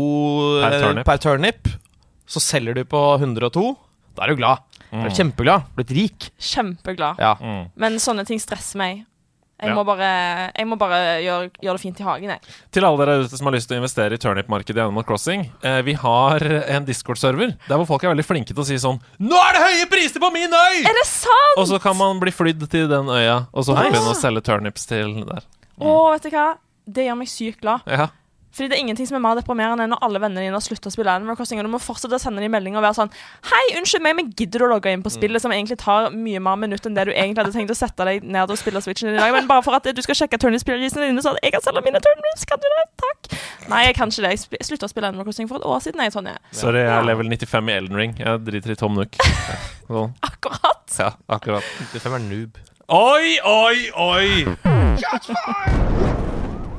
Per 0.64 0.72
eh, 0.72 0.82
turnip. 0.86 1.06
per 1.06 1.18
turnip. 1.20 1.68
Så 2.26 2.40
selger 2.40 2.74
du 2.78 2.86
på 2.88 3.02
102. 3.20 3.66
Da 4.16 4.24
er 4.24 4.32
du 4.32 4.40
glad. 4.40 4.64
Da 4.92 5.02
er 5.04 5.10
du 5.10 5.16
kjempeglad. 5.18 5.66
Blitt 5.76 5.92
rik. 5.92 6.30
Kjempeglad. 6.40 7.20
Ja. 7.20 7.34
Mm. 7.42 7.66
Men 7.76 8.00
sånne 8.00 8.24
ting 8.30 8.40
stresser 8.40 8.80
meg. 8.80 9.04
Jeg 9.64 9.72
Ja. 9.72 9.76
må 9.80 9.86
bare, 9.88 10.08
jeg 10.58 10.68
må 10.68 10.76
bare 10.78 10.98
gjøre, 11.24 11.50
gjøre 11.64 11.78
det 11.78 11.82
fint 11.82 12.00
i 12.02 12.04
hagen, 12.04 12.30
jeg. 12.36 12.42
Til 12.76 12.84
alle 12.86 13.06
dere 13.06 13.24
ute 13.24 13.38
som 13.40 13.48
har 13.48 13.54
lyst 13.56 13.70
til 13.72 13.78
å 13.78 13.82
investere 13.82 14.18
i 14.18 14.20
turnip-markedet 14.20 14.76
i 14.82 14.84
Animal 14.84 15.06
Crossing, 15.08 15.46
eh, 15.64 15.82
vi 15.88 15.94
har 15.94 16.44
en 16.44 16.86
Discord-server 16.86 17.56
der 17.70 17.78
hvor 17.80 17.88
folk 17.88 18.04
er 18.04 18.12
veldig 18.14 18.26
flinke 18.28 18.52
til 18.52 18.60
å 18.60 18.66
si 18.68 18.76
sånn 18.76 19.00
Nå 19.24 19.40
er 19.40 19.54
det 19.56 19.62
høye 19.64 19.90
priser 19.94 20.20
på 20.20 20.32
min 20.36 20.52
øy! 20.52 20.82
Er 20.84 20.94
det 21.00 21.08
sant?! 21.08 21.56
Og 21.58 21.68
så 21.72 21.80
kan 21.82 21.96
man 21.96 22.20
bli 22.20 22.32
flydd 22.36 22.68
til 22.70 22.90
den 22.92 23.08
øya, 23.08 23.46
og 23.54 23.64
så 23.64 23.74
begynne 23.80 24.12
å 24.12 24.20
selge 24.20 24.44
turnips 24.44 24.86
til 24.86 25.24
der. 25.24 25.48
Å, 25.80 26.12
vet 26.14 26.28
du 26.28 26.30
hva? 26.36 26.50
Det 26.86 27.06
gjør 27.08 27.16
meg 27.24 27.30
sykt 27.32 27.62
glad. 27.64 27.82
Ja. 27.88 28.10
Fordi 28.54 28.70
det 28.70 28.78
er 28.78 28.84
ingenting 28.84 29.08
som 29.10 29.18
er 29.18 29.24
mer 29.24 29.38
deprimerende 29.40 29.88
enn 29.88 29.94
når 29.96 30.04
alle 30.06 30.20
vennene 30.22 30.44
dine 30.46 30.54
har 30.58 30.62
sluttet 30.64 30.92
å 30.92 30.94
spille 30.94 31.10
Animal 31.10 31.38
Crossing, 31.40 31.58
og 31.62 31.66
du 31.66 31.72
må 31.74 31.80
fortsette 31.82 32.20
å 32.20 32.22
sende 32.22 32.44
dem 32.44 32.54
melding 32.54 32.78
og 32.78 32.84
være 32.86 32.98
sånn 33.00 33.10
Hei, 33.50 33.64
unnskyld 33.80 34.04
meg, 34.06 34.16
men 34.20 34.30
gidder 34.38 34.62
du 34.62 34.68
å 34.68 34.72
logge 34.76 34.94
inn 34.94 35.02
på 35.06 35.10
spillet 35.14 35.42
som 35.42 35.54
egentlig 35.56 35.80
tar 35.82 36.12
mye 36.14 36.42
mer 36.44 36.60
minutt 36.62 36.86
enn 36.86 36.98
det 36.98 37.08
du 37.10 37.14
egentlig 37.14 37.42
hadde 37.42 37.56
tenkt 37.56 37.74
å 37.74 37.78
sette 37.78 38.06
deg 38.08 38.24
ned 38.24 38.54
og 38.54 38.60
spille 38.62 38.82
Switchen 38.86 39.10
din 39.10 39.18
i 39.18 39.22
dag, 39.24 39.34
men 39.34 39.50
bare 39.50 39.66
for 39.66 39.74
at 39.78 39.90
du 39.90 40.02
skal 40.06 40.20
sjekke 40.22 40.38
turnip-prisene 40.42 41.10
dine, 41.10 41.24
så 41.26 41.34
at 41.34 41.42
jeg 41.42 41.56
kan 41.56 41.66
selge 41.66 41.82
mine 41.88 42.02
turnips, 42.04 42.46
kan 42.50 42.62
du 42.62 42.68
det? 42.70 42.86
Takk. 43.04 43.22
Nei, 43.72 43.82
jeg 43.88 43.96
kan 43.98 44.12
ikke 44.14 44.26
det. 44.28 44.34
Jeg 44.60 44.68
slutta 44.68 44.86
å 44.90 44.92
spille 44.92 45.10
Animal 45.10 45.26
Crossing 45.28 45.50
for 45.50 45.58
et 45.62 45.68
år 45.68 45.80
siden, 45.84 46.04
jeg, 46.06 46.14
Tonje. 46.14 46.36
Sorry, 46.56 46.84
jeg 46.84 46.94
er 46.94 47.08
level 47.08 47.32
95 47.34 47.72
i 47.72 47.78
Elden 47.80 48.00
Ring. 48.00 48.14
Jeg 48.20 48.44
driter 48.46 48.76
i 48.76 48.78
Tom 48.80 48.94
Nook. 49.00 49.18
Sånn. 49.90 50.14
Akkurat. 50.30 50.84
Ja, 51.00 51.10
akkurat. 51.32 51.66
95 51.94 52.20
er 52.20 52.24
noob. 52.28 52.62
Oi, 52.94 53.40
oi, 53.48 53.78
oi! 53.96 54.46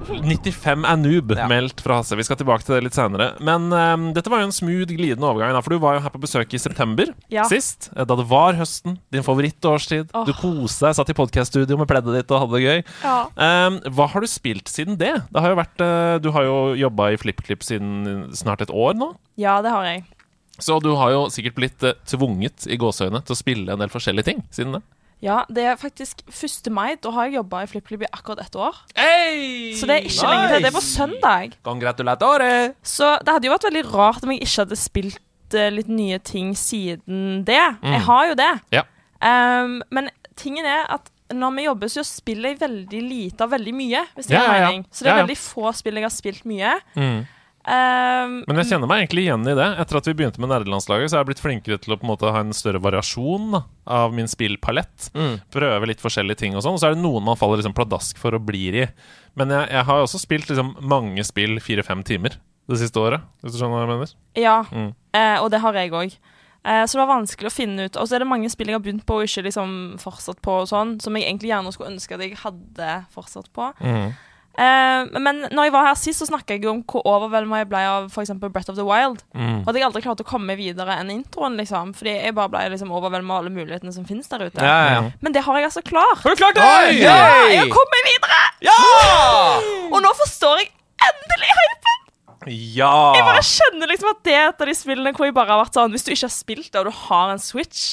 95 0.09 0.85
er 0.87 0.97
noob, 1.01 1.33
Ja. 1.37 1.47
meldt 1.51 1.81
fra 1.85 1.99
Hasse. 2.01 2.17
Vi 2.17 2.23
skal 2.27 2.37
tilbake 2.37 2.65
til 2.65 2.75
det 2.77 2.85
litt 2.85 2.97
senere. 2.97 3.33
Men 3.41 3.67
um, 3.73 4.07
dette 4.17 4.31
var 4.33 4.41
jo 4.43 4.49
en 4.49 4.55
smooth, 4.55 4.91
glidende 4.93 5.27
overgang, 5.29 5.53
da, 5.57 5.61
for 5.65 5.75
du 5.75 5.79
var 5.83 5.97
jo 5.99 6.05
her 6.05 6.11
på 6.15 6.21
besøk 6.23 6.55
i 6.55 6.59
september 6.61 7.13
Ja. 7.33 7.45
sist. 7.51 7.91
eh, 7.97 8.05
Da 8.05 8.15
det 8.17 8.27
var 8.29 8.55
høsten. 8.55 8.99
Din 9.13 9.23
favorittårstid. 9.23 10.11
Oh. 10.15 10.25
Du 10.29 10.33
koste 10.33 10.87
deg, 10.89 10.95
satt 10.99 11.11
i 11.11 11.17
podkaststudio 11.17 11.79
med 11.81 11.89
pleddet 11.89 12.15
ditt 12.21 12.31
og 12.31 12.45
hadde 12.45 12.59
det 12.61 12.65
gøy. 12.65 12.85
Ja. 13.03 13.17
Um, 13.69 13.81
hva 13.95 14.09
har 14.13 14.21
du 14.21 14.27
spilt 14.31 14.69
siden 14.69 14.99
det? 14.99 15.15
det 15.33 15.41
har 15.43 15.55
vært, 15.57 15.81
uh, 15.81 16.19
du 16.19 16.31
har 16.31 16.45
jo 16.45 16.75
jobba 16.79 17.13
i 17.13 17.17
FlippKlipp 17.21 17.63
siden 17.65 18.31
snart 18.35 18.61
et 18.63 18.71
år 18.71 18.95
nå. 18.95 19.15
ja, 19.37 19.61
det 19.63 19.71
har 19.71 19.85
jeg. 19.85 20.05
Så 20.61 20.77
du 20.81 20.95
har 20.95 21.11
jo 21.11 21.25
sikkert 21.35 21.57
blitt 21.57 21.83
uh, 21.83 21.95
tvunget 22.07 22.69
i 22.71 22.77
gåseøyne 22.79 23.25
til 23.27 23.35
å 23.35 23.39
spille 23.39 23.73
en 23.75 23.81
del 23.83 23.91
forskjellige 23.91 24.25
ting 24.29 24.45
siden 24.55 24.77
det. 24.79 24.83
Ja, 25.23 25.45
det 25.49 25.65
er 25.65 25.77
faktisk 25.81 26.21
1. 26.29 26.71
mai. 26.75 26.97
Da 27.01 27.11
har 27.15 27.29
jeg 27.29 27.39
jobba 27.39 27.63
i 27.65 27.69
FlippKlipp 27.71 28.03
i 28.05 28.11
akkurat 28.13 28.43
ett 28.45 28.57
år. 28.57 28.77
Hey! 28.97 29.73
Så 29.79 29.87
det 29.89 29.97
er 30.01 30.09
ikke 30.09 30.29
lenge 30.29 30.49
til. 30.51 30.63
Det 30.67 30.71
er 30.71 30.77
på 30.77 30.85
søndag. 30.85 31.55
Congratulatore! 31.65 32.51
Så 32.83 33.15
det 33.25 33.33
hadde 33.37 33.49
jo 33.49 33.55
vært 33.55 33.69
veldig 33.71 33.85
rart 33.95 34.27
om 34.27 34.35
jeg 34.35 34.43
ikke 34.45 34.65
hadde 34.65 34.77
spilt 34.81 35.57
eh, 35.57 35.71
litt 35.73 35.89
nye 35.89 36.19
ting 36.19 36.53
siden 36.59 37.45
det. 37.49 37.63
Jeg 37.83 38.05
har 38.11 38.29
jo 38.33 38.37
det. 38.43 38.53
Ja. 38.75 38.85
Um, 39.25 39.79
men 39.95 40.11
tingen 40.37 40.67
er 40.69 40.85
at 40.93 41.09
når 41.35 41.55
vi 41.57 41.65
jobber, 41.65 41.89
så 41.89 42.03
spiller 42.05 42.53
jeg 42.53 42.61
veldig 42.61 43.01
lite 43.09 43.47
av 43.47 43.55
veldig 43.55 43.73
mye. 43.75 44.03
Hvis 44.15 44.29
det 44.29 44.37
Ja, 44.37 44.43
ja. 44.45 44.67
mening. 44.69 44.85
Så 44.93 45.05
det 45.07 45.13
er 45.15 45.23
veldig 45.23 45.39
få 45.41 45.73
spill 45.73 45.97
jeg 45.97 46.05
har 46.05 46.13
spilt 46.13 46.45
mye. 46.45 46.75
Mm. 46.95 47.25
Ehm, 47.67 48.45
Men 48.47 48.59
jeg 48.61 48.67
kjenner 48.73 48.89
meg 48.91 49.03
egentlig 49.05 49.25
igjen 49.25 49.47
i 49.49 49.55
det. 49.57 49.67
Etter 49.81 49.97
at 50.01 50.09
vi 50.11 50.15
begynte 50.19 50.41
med 50.43 50.51
nerdelandslaget, 50.53 51.09
så 51.11 51.17
har 51.17 51.25
jeg 51.25 51.31
blitt 51.33 51.41
flinkere 51.45 51.79
til 51.81 51.95
å 51.95 51.99
på 52.01 52.05
en 52.05 52.11
måte 52.13 52.33
ha 52.35 52.43
en 52.45 52.53
større 52.57 52.81
variasjon 52.85 53.47
da, 53.57 53.63
av 53.87 54.13
min 54.17 54.29
spillpalett. 54.29 55.09
Mm. 55.17 55.39
Prøve 55.55 55.89
litt 55.89 56.03
forskjellige 56.05 56.43
ting 56.43 56.57
og 56.59 56.65
sånn. 56.67 56.77
Og 56.77 56.83
så 56.83 56.91
er 56.91 56.97
det 56.99 57.03
noen 57.05 57.25
man 57.25 57.39
faller 57.41 57.63
liksom 57.63 57.77
pladask 57.77 58.21
for 58.21 58.37
og 58.37 58.45
blir 58.49 58.77
i. 58.83 58.87
Men 59.41 59.49
jeg, 59.55 59.71
jeg 59.73 59.89
har 59.89 60.05
også 60.05 60.21
spilt 60.21 60.51
liksom 60.53 60.75
mange 60.85 61.25
spill 61.25 61.57
fire-fem 61.65 62.05
timer 62.05 62.37
det 62.69 62.79
siste 62.81 62.97
året, 63.01 63.21
hvis 63.43 63.53
du 63.53 63.59
skjønner 63.61 63.77
hva 63.77 63.85
jeg 63.85 63.93
mener. 63.93 64.15
ja, 64.41 64.59
Mm. 64.73 64.95
eh, 65.13 65.37
og 65.43 65.51
det 65.53 65.61
har 65.61 65.75
jeg 65.77 65.91
òg. 65.93 66.15
så 66.65 66.93
det 66.97 67.01
var 67.03 67.11
vanskelig 67.21 67.51
å 67.51 67.53
finne 67.53 67.85
ut 67.85 67.97
Og 68.01 68.07
så 68.09 68.15
er 68.17 68.21
det 68.21 68.27
mange 68.27 68.49
spill 68.49 68.69
jeg 68.69 68.75
har 68.79 68.81
begynt 68.81 69.05
på 69.05 69.19
og 69.21 69.27
ikke 69.29 69.43
liksom 69.45 69.99
fortsatt 70.01 70.41
på, 70.41 70.63
og 70.63 70.69
sånn, 70.71 70.95
som 71.03 71.13
jeg 71.15 71.27
egentlig 71.29 71.51
gjerne 71.53 71.73
skulle 71.75 71.91
ønske 71.93 72.15
at 72.17 72.21
jeg 72.25 72.39
hadde 72.41 73.05
fortsatt 73.13 73.51
på. 73.53 73.67
Mm. 73.85 74.15
Eh, 74.55 75.19
men 75.19 75.41
når 75.51 75.67
jeg 75.67 75.75
var 75.75 75.89
her 75.89 75.97
sist, 75.99 76.23
så 76.23 76.29
snakka 76.29 76.55
jeg 76.55 76.65
jo 76.67 76.75
om 76.77 76.83
hvor 76.87 77.03
overvelda 77.11 77.63
jeg 77.63 77.69
ble 77.73 77.83
av 77.91 78.19
eksempel 78.23 78.53
Breath 78.55 78.71
of 78.71 78.79
the 78.79 78.87
Wild. 78.87 79.25
Mm. 79.35 79.65
Og 79.65 79.73
at 79.73 79.79
jeg 79.79 79.87
aldri 79.89 80.05
klarte 80.05 80.27
å 80.27 80.29
komme 80.29 80.57
videre 80.59 80.99
enn 81.01 81.11
introen, 81.15 81.59
liksom. 81.61 81.95
Fordi 81.99 82.15
jeg 82.17 82.37
bare 82.37 82.53
ble 82.53 82.65
liksom 82.77 82.95
overveldet 82.95 83.31
av 83.31 83.41
alle 83.41 83.55
mulighetene 83.55 83.95
som 83.97 84.07
finnes 84.09 84.31
der 84.31 84.47
ute. 84.47 84.63
Ja, 84.63 84.79
ja. 84.95 85.03
Men 85.25 85.35
det 85.35 85.45
har 85.47 85.59
jeg 85.59 85.71
altså 85.71 85.85
klart. 85.85 86.23
Har 86.23 86.35
du 86.35 86.43
klart 86.43 86.61
det? 86.61 86.65
Oi! 86.65 87.03
Ja, 87.03 87.19
jeg 87.51 87.65
har 87.65 87.75
kommet 87.75 88.11
videre! 88.13 88.41
Ja! 88.65 88.79
Og 89.91 90.01
nå 90.05 90.15
forstår 90.23 90.63
jeg 90.63 90.73
endelig 91.11 91.53
hypen! 91.59 92.04
Ja! 92.51 92.93
Jeg 93.17 93.25
bare 93.25 93.43
kjenner 93.47 93.89
liksom 93.91 94.11
at 94.11 94.21
det 94.27 94.35
er 94.37 94.47
et 94.51 94.63
av 94.65 94.69
de 94.69 94.75
spillene 94.77 95.13
hvor 95.17 95.29
jeg 95.29 95.35
bare 95.37 95.55
har 95.55 95.63
vært 95.63 95.77
sånn 95.79 95.95
Hvis 95.95 96.05
du 96.07 96.11
ikke 96.13 96.27
har 96.29 96.35
spilt 96.35 96.71
det, 96.75 96.81
og 96.83 96.89
du 96.91 96.99
har 97.09 97.33
en 97.33 97.43
Switch, 97.43 97.85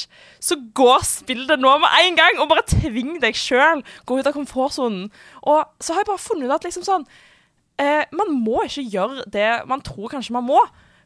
så 0.43 0.58
gå 0.77 0.88
og 0.98 1.05
spill 1.08 1.46
det 1.50 1.60
nå 1.62 1.74
med 1.84 1.98
en 2.01 2.17
gang, 2.20 2.39
og 2.41 2.50
bare 2.51 2.65
tving 2.67 3.20
deg 3.24 3.38
sjøl. 3.38 3.84
Gå 4.10 4.20
ut 4.20 4.27
av 4.27 4.36
komfortsonen. 4.36 5.10
Og 5.43 5.62
så 5.79 5.93
har 5.96 6.03
jeg 6.03 6.10
bare 6.12 6.24
funnet 6.25 6.50
ut 6.50 6.55
at 6.58 6.67
liksom 6.67 6.86
sånn 6.88 7.05
eh, 7.79 8.03
Man 8.17 8.34
må 8.43 8.63
ikke 8.67 8.84
gjøre 8.91 9.27
det 9.31 9.50
man 9.70 9.84
tror 9.86 10.12
kanskje 10.15 10.36
man 10.36 10.48
må. 10.50 10.60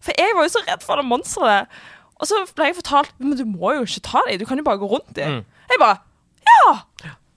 For 0.05 0.15
jeg 0.17 0.35
var 0.37 0.47
jo 0.47 0.53
så 0.55 0.63
redd 0.65 0.83
for 0.85 1.01
det 1.01 1.07
monsteret. 1.09 1.77
Og 2.15 2.29
så 2.29 2.39
ble 2.55 2.69
jeg 2.69 2.77
fortalt 2.77 3.11
Men 3.19 3.35
du 3.35 3.43
må 3.43 3.73
jo 3.75 3.83
ikke 3.83 4.05
ta 4.07 4.21
dem, 4.29 4.39
du 4.39 4.45
kan 4.47 4.59
jo 4.59 4.65
bare 4.67 4.79
gå 4.81 4.89
rundt 4.89 5.11
dem. 5.17 5.41
Jeg 5.69 5.81
bare 5.81 5.99
Ja! 6.47 6.77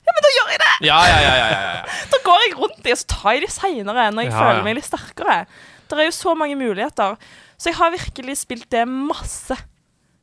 Ja, 0.08 0.14
men 0.16 0.24
da 0.24 0.28
gjør 0.32 0.52
jeg 0.54 0.60
det! 0.62 0.74
Ja, 0.88 0.98
ja, 1.04 1.16
ja, 1.20 1.32
ja, 1.36 1.48
ja, 1.52 1.72
ja. 1.82 1.96
Da 2.14 2.20
går 2.24 2.44
jeg 2.46 2.54
rundt 2.56 2.78
det, 2.84 2.94
og 2.94 3.00
så 3.02 3.08
tar 3.12 3.34
jeg 3.36 3.42
det 3.44 3.50
seinere 3.52 4.06
når 4.14 4.24
jeg 4.24 4.32
føler 4.32 4.62
meg 4.64 4.78
litt 4.78 4.86
sterkere. 4.88 5.34
Det 5.96 6.04
er 6.04 6.10
jo 6.10 6.16
så 6.16 6.34
mange 6.38 6.56
muligheter. 6.58 7.16
Så 7.58 7.70
jeg 7.70 7.78
har 7.80 7.94
virkelig 7.94 8.36
spilt 8.38 8.68
det 8.72 8.84
masse. 8.88 9.56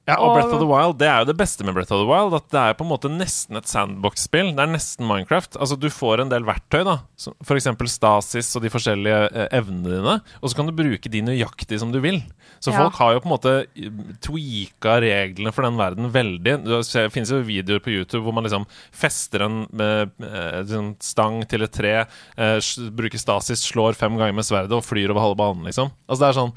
Ja, 0.08 0.20
og 0.22 0.30
Og- 0.30 0.36
Breath 0.38 0.54
of 0.54 0.60
the 0.62 0.68
Wild, 0.70 0.98
det 1.00 1.08
er 1.10 1.20
jo 1.24 1.26
det 1.32 1.38
beste 1.38 1.64
med 1.66 1.74
Breath 1.74 1.92
of 1.92 1.98
the 2.04 2.06
Wild. 2.06 2.34
At 2.38 2.50
det 2.54 2.60
er 2.62 2.74
på 2.78 2.86
en 2.86 2.92
måte 2.92 3.10
nesten 3.10 3.58
et 3.58 3.66
sandbox-spill. 3.66 4.52
Det 4.56 4.60
er 4.62 4.70
nesten 4.70 5.08
Minecraft. 5.08 5.58
Altså, 5.58 5.80
du 5.80 5.88
får 5.90 6.22
en 6.22 6.30
del 6.30 6.44
verktøy, 6.46 6.84
da. 6.86 7.00
f.eks. 7.44 7.68
Stasis 7.90 8.56
og 8.56 8.62
de 8.62 8.70
forskjellige 8.70 9.32
eh, 9.34 9.48
evnene 9.58 9.90
dine. 9.90 10.22
Og 10.44 10.50
så 10.52 10.56
kan 10.60 10.68
du 10.70 10.74
bruke 10.78 11.10
de 11.10 11.22
nøyaktig 11.26 11.80
som 11.82 11.92
du 11.92 12.00
vil. 12.00 12.22
Så 12.62 12.72
Ja. 12.72 12.84
folk 12.84 12.94
har 13.02 13.14
jo 13.14 13.20
på 13.22 13.26
en 13.26 13.34
måte 13.34 13.56
eh, 13.76 13.90
tweaka 14.22 15.00
reglene 15.02 15.52
for 15.52 15.64
den 15.64 15.76
verden 15.82 16.12
veldig. 16.14 16.64
Det 16.64 17.12
finnes 17.12 17.30
jo 17.34 17.42
videoer 17.42 17.82
på 17.82 17.90
YouTube 17.90 18.24
hvor 18.26 18.34
man 18.34 18.44
liksom 18.46 18.66
fester 18.94 19.42
en 19.42 19.66
eh, 19.74 20.06
eh, 20.22 20.94
stang 21.02 21.48
til 21.50 21.64
et 21.66 21.72
tre, 21.74 22.06
eh, 22.38 22.60
bruker 22.94 23.18
Stasis, 23.18 23.66
slår 23.74 23.96
fem 23.98 24.16
ganger 24.18 24.34
med 24.38 24.46
sverdet 24.46 24.72
og 24.72 24.86
flyr 24.86 25.10
over 25.10 25.22
halve 25.22 25.38
banen, 25.42 25.66
liksom. 25.66 25.90
Altså, 26.08 26.20
det 26.22 26.30
er 26.30 26.40
sånn 26.44 26.54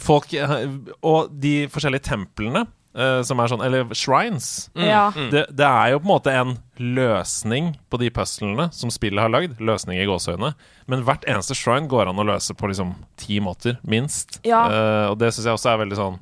folk 0.00 0.32
eh, 0.32 0.68
Og 1.02 1.34
de 1.42 1.66
forskjellige 1.72 2.08
templene 2.12 2.66
Uh, 2.92 3.22
som 3.24 3.40
er 3.40 3.48
sånn 3.48 3.62
Eller 3.64 3.88
shrines. 3.96 4.66
Ja. 4.76 5.06
Det, 5.16 5.46
det 5.56 5.64
er 5.64 5.94
jo 5.94 6.00
på 6.02 6.04
en 6.04 6.10
måte 6.10 6.34
en 6.36 6.50
løsning 6.76 7.70
på 7.88 7.96
de 8.02 8.10
puzzlene 8.12 8.66
som 8.76 8.92
spillet 8.92 9.22
har 9.22 9.32
lagd. 9.32 9.54
Løsning 9.64 9.96
i 9.96 10.04
gåseøyne. 10.04 10.50
Men 10.92 11.04
hvert 11.06 11.24
eneste 11.24 11.56
shrine 11.56 11.88
går 11.88 12.10
an 12.10 12.20
å 12.20 12.26
løse 12.28 12.52
på 12.52 12.68
liksom 12.68 12.92
ti 13.16 13.40
måter, 13.40 13.78
minst. 13.80 14.42
Ja. 14.44 14.66
Uh, 14.68 15.06
og 15.14 15.16
det 15.22 15.32
syns 15.32 15.48
jeg 15.48 15.56
også 15.56 15.72
er 15.72 15.80
veldig 15.86 16.00
sånn 16.02 16.20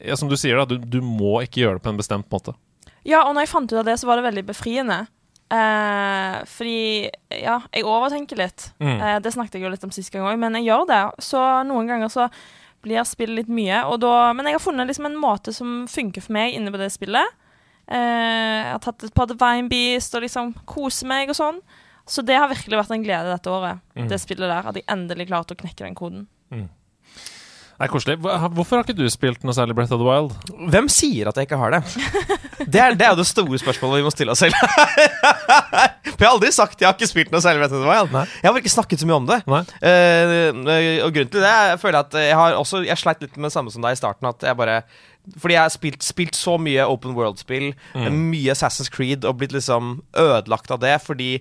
ja, 0.00 0.16
Som 0.16 0.32
du 0.32 0.38
sier, 0.40 0.56
da. 0.56 0.64
Du, 0.64 0.80
du 0.80 1.02
må 1.04 1.42
ikke 1.44 1.66
gjøre 1.66 1.76
det 1.76 1.84
på 1.84 1.92
en 1.92 2.00
bestemt 2.00 2.32
måte. 2.32 2.56
Ja, 3.04 3.26
og 3.26 3.34
når 3.34 3.44
jeg 3.44 3.52
fant 3.52 3.74
ut 3.74 3.82
av 3.82 3.90
det, 3.90 3.98
så 4.00 4.08
var 4.08 4.16
det 4.16 4.30
veldig 4.30 4.46
befriende. 4.48 5.02
Eh, 5.52 6.36
fordi 6.48 7.10
ja, 7.42 7.58
jeg 7.74 7.84
overtenker 7.84 8.38
litt. 8.40 8.70
Mm. 8.80 8.96
Eh, 8.96 9.16
det 9.20 9.34
snakket 9.34 9.58
jeg 9.58 9.66
jo 9.66 9.72
litt 9.74 9.84
om 9.84 9.92
sist 9.92 10.12
gang 10.14 10.24
òg, 10.24 10.38
men 10.40 10.56
jeg 10.56 10.70
gjør 10.70 10.88
det. 10.88 11.02
Så 11.26 11.42
noen 11.68 11.90
ganger 11.90 12.12
så 12.12 12.30
blir 12.82 13.04
spillet 13.08 13.36
litt 13.44 13.48
mye. 13.52 13.84
Og 13.88 14.00
da, 14.02 14.32
men 14.34 14.46
jeg 14.46 14.54
har 14.58 14.64
funnet 14.64 14.88
liksom 14.90 15.06
en 15.06 15.18
måte 15.20 15.52
som 15.54 15.86
funker 15.90 16.20
for 16.24 16.32
meg 16.36 16.54
inne 16.58 16.72
på 16.74 16.78
det 16.80 16.90
spillet. 16.94 17.38
Eh, 17.86 18.58
jeg 18.62 18.72
har 18.72 18.82
tatt 18.84 19.04
et 19.04 19.14
par 19.14 19.26
Divine 19.30 19.68
Beast 19.70 20.14
og 20.14 20.22
liksom 20.24 20.52
koser 20.66 21.06
meg 21.10 21.30
og 21.32 21.38
sånn. 21.38 21.60
Så 22.06 22.24
det 22.26 22.34
har 22.36 22.48
virkelig 22.50 22.78
vært 22.80 22.90
en 22.96 23.04
glede 23.04 23.30
dette 23.30 23.50
året, 23.50 23.78
Mm. 23.94 24.08
det 24.08 24.18
spillet 24.20 24.48
der. 24.50 24.66
At 24.68 24.74
jeg 24.74 24.84
endelig 24.90 25.28
klarte 25.28 25.54
å 25.54 25.60
knekke 25.60 25.84
den 25.86 25.94
koden. 25.94 26.28
Det 27.82 27.88
er 27.88 27.90
koselig. 27.90 28.14
Hvorfor 28.22 28.78
har 28.78 28.84
ikke 28.86 28.94
du 28.94 29.08
spilt 29.10 29.42
noe 29.42 29.50
særlig 29.56 29.74
Breath 29.74 29.90
of 29.90 29.98
the 29.98 30.06
Wild? 30.06 30.36
Hvem 30.70 30.86
sier 30.92 31.26
at 31.26 31.34
jeg 31.34 31.48
ikke 31.48 31.58
har 31.58 31.72
det? 31.74 31.80
Det 32.62 32.78
er, 32.78 32.94
det 32.94 33.08
er 33.08 33.16
det 33.18 33.24
store 33.26 33.58
spørsmålet 33.58 33.98
vi 33.98 34.04
må 34.06 34.10
stille 34.14 34.30
oss 34.30 34.38
selv. 34.38 34.54
For 36.12 36.22
jeg 36.22 36.28
har 36.28 36.28
aldri 36.28 36.52
sagt 36.54 36.78
jeg 36.78 36.86
har 36.86 36.94
ikke 36.94 37.08
spilt 37.10 37.32
noe 37.34 37.42
særlig 37.42 37.58
Breath 37.64 37.74
of 37.74 37.82
the 37.82 37.88
Wild. 37.90 38.12
Nei. 38.14 38.22
Jeg 38.38 38.46
har 38.46 38.54
bare 38.54 38.62
ikke 38.62 38.72
snakket 38.76 39.02
så 39.02 39.08
mye 39.10 39.16
om 39.16 39.26
det. 39.26 39.38
Eh, 39.42 40.60
og 41.02 41.10
grunnen 41.16 41.32
til 41.32 41.42
det 41.42 41.50
er, 41.50 41.72
jeg 41.72 41.80
føler 41.82 41.98
at 42.04 42.14
jeg 42.22 42.38
har 42.38 42.60
også 42.60 42.84
Jeg 42.86 43.00
sleit 43.02 43.26
litt 43.26 43.34
med 43.34 43.48
det 43.48 43.56
samme 43.56 43.74
som 43.74 43.82
deg 43.82 43.96
i 43.96 43.98
starten. 43.98 44.30
At 44.30 44.46
jeg 44.46 44.60
bare 44.62 44.78
Fordi 45.42 45.58
jeg 45.58 45.62
har 45.64 45.74
spilt, 45.74 46.06
spilt 46.06 46.38
så 46.38 46.54
mye 46.62 46.86
Open 46.86 47.18
World-spill, 47.18 47.72
mye 47.98 48.54
Assassin's 48.54 48.94
Creed, 48.94 49.26
og 49.26 49.42
blitt 49.42 49.58
liksom 49.58 49.96
ødelagt 50.22 50.70
av 50.70 50.84
det. 50.86 50.94
Fordi 51.02 51.32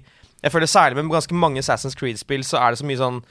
jeg 0.41 0.57
føler 0.57 0.74
særlig 0.74 0.98
med 0.98 1.13
ganske 1.13 1.38
mange 1.38 1.62
Assassin's 1.62 1.93
Creed-spill 2.01 2.50
så 2.50 2.57
er 2.65 2.74
det 2.74 2.81
så 2.81 2.89
mye 2.89 3.03
sånn 3.05 3.21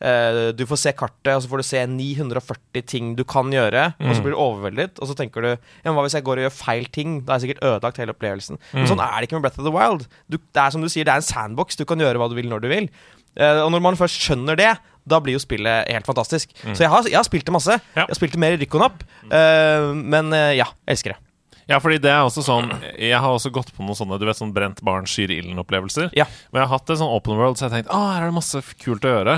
eh, 0.00 0.40
du 0.56 0.64
får 0.68 0.80
se 0.82 0.92
kartet, 0.96 1.32
og 1.34 1.44
så 1.44 1.50
får 1.50 1.62
du 1.62 1.66
se 1.68 1.82
940 1.90 2.86
ting 2.88 3.12
du 3.18 3.24
kan 3.28 3.52
gjøre. 3.52 3.90
Og 3.98 4.14
så 4.14 4.24
blir 4.24 4.36
du 4.36 4.40
overveldet, 4.40 4.98
og 4.98 5.10
så 5.10 5.16
tenker 5.18 5.44
du 5.44 5.50
ja, 5.50 5.58
men 5.86 5.96
hva 5.98 6.06
hvis 6.06 6.18
jeg 6.18 6.26
går 6.26 6.42
og 6.42 6.48
gjør 6.48 6.56
feil 6.56 6.88
ting? 6.94 7.20
Da 7.22 7.34
har 7.34 7.40
jeg 7.40 7.48
sikkert 7.48 7.64
ødelagt 7.70 8.02
hele 8.02 8.14
opplevelsen. 8.16 8.60
Men 8.74 8.90
sånn 8.90 9.04
er 9.04 9.14
det 9.16 9.28
ikke 9.28 9.38
med 9.38 9.48
Breath 9.48 9.62
of 9.62 9.68
the 9.68 9.74
Wild. 9.74 10.08
Du, 10.30 10.38
det 10.38 10.64
er 10.64 10.74
som 10.74 10.84
du 10.84 10.90
sier, 10.92 11.08
det 11.08 11.14
er 11.14 11.22
en 11.22 11.30
sandbox. 11.30 11.78
Du 11.78 11.86
kan 11.88 12.00
gjøre 12.02 12.20
hva 12.20 12.30
du 12.30 12.36
vil 12.38 12.50
når 12.50 12.64
du 12.64 12.70
vil. 12.72 12.90
Uh, 13.38 13.64
og 13.64 13.70
når 13.74 13.84
man 13.84 13.98
først 13.98 14.18
skjønner 14.18 14.58
det, 14.58 14.72
da 15.08 15.20
blir 15.22 15.36
jo 15.36 15.42
spillet 15.42 15.88
helt 15.88 16.08
fantastisk. 16.08 16.52
Så 16.66 16.82
jeg 16.82 16.90
har, 16.92 17.06
jeg 17.08 17.16
har 17.16 17.26
spilt 17.26 17.46
det 17.46 17.54
masse. 17.54 17.78
Ja. 17.94 18.04
Jeg 18.04 18.10
har 18.10 18.18
spilt 18.18 18.34
det 18.34 18.42
mer 18.42 18.56
i 18.56 18.60
rykk 18.60 18.76
og 18.76 18.84
napp. 18.84 19.06
Uh, 19.30 19.94
men 19.96 20.34
eh, 20.36 20.58
ja, 20.58 20.68
jeg 20.88 20.98
elsker 20.98 21.14
det. 21.14 21.22
Ja, 21.68 21.78
fordi 21.84 21.98
det 22.00 22.08
er 22.08 22.22
også 22.24 22.40
sånn 22.40 22.70
Jeg 22.96 23.18
har 23.20 23.28
også 23.28 23.50
gått 23.52 23.74
på 23.76 23.84
noen 23.84 23.96
sånne 23.98 24.16
Du 24.16 24.22
vet 24.24 24.38
sånn 24.38 24.54
brent 24.56 24.78
barn 24.84 25.04
skyr 25.08 25.34
ilden-opplevelser. 25.34 26.08
Ja. 26.16 26.24
Men 26.48 26.62
jeg 26.62 26.70
har 26.70 26.78
hatt 26.78 26.92
en 26.94 27.00
sånn 27.02 27.12
open 27.12 27.36
world, 27.36 27.58
så 27.58 27.66
jeg 27.66 27.68
har 27.70 27.76
tenkt 27.76 27.92
Å, 27.92 27.98
her 28.14 28.24
er 28.24 28.30
det 28.30 28.36
masse 28.38 28.62
kult 28.80 29.04
å 29.04 29.12
gjøre. 29.12 29.34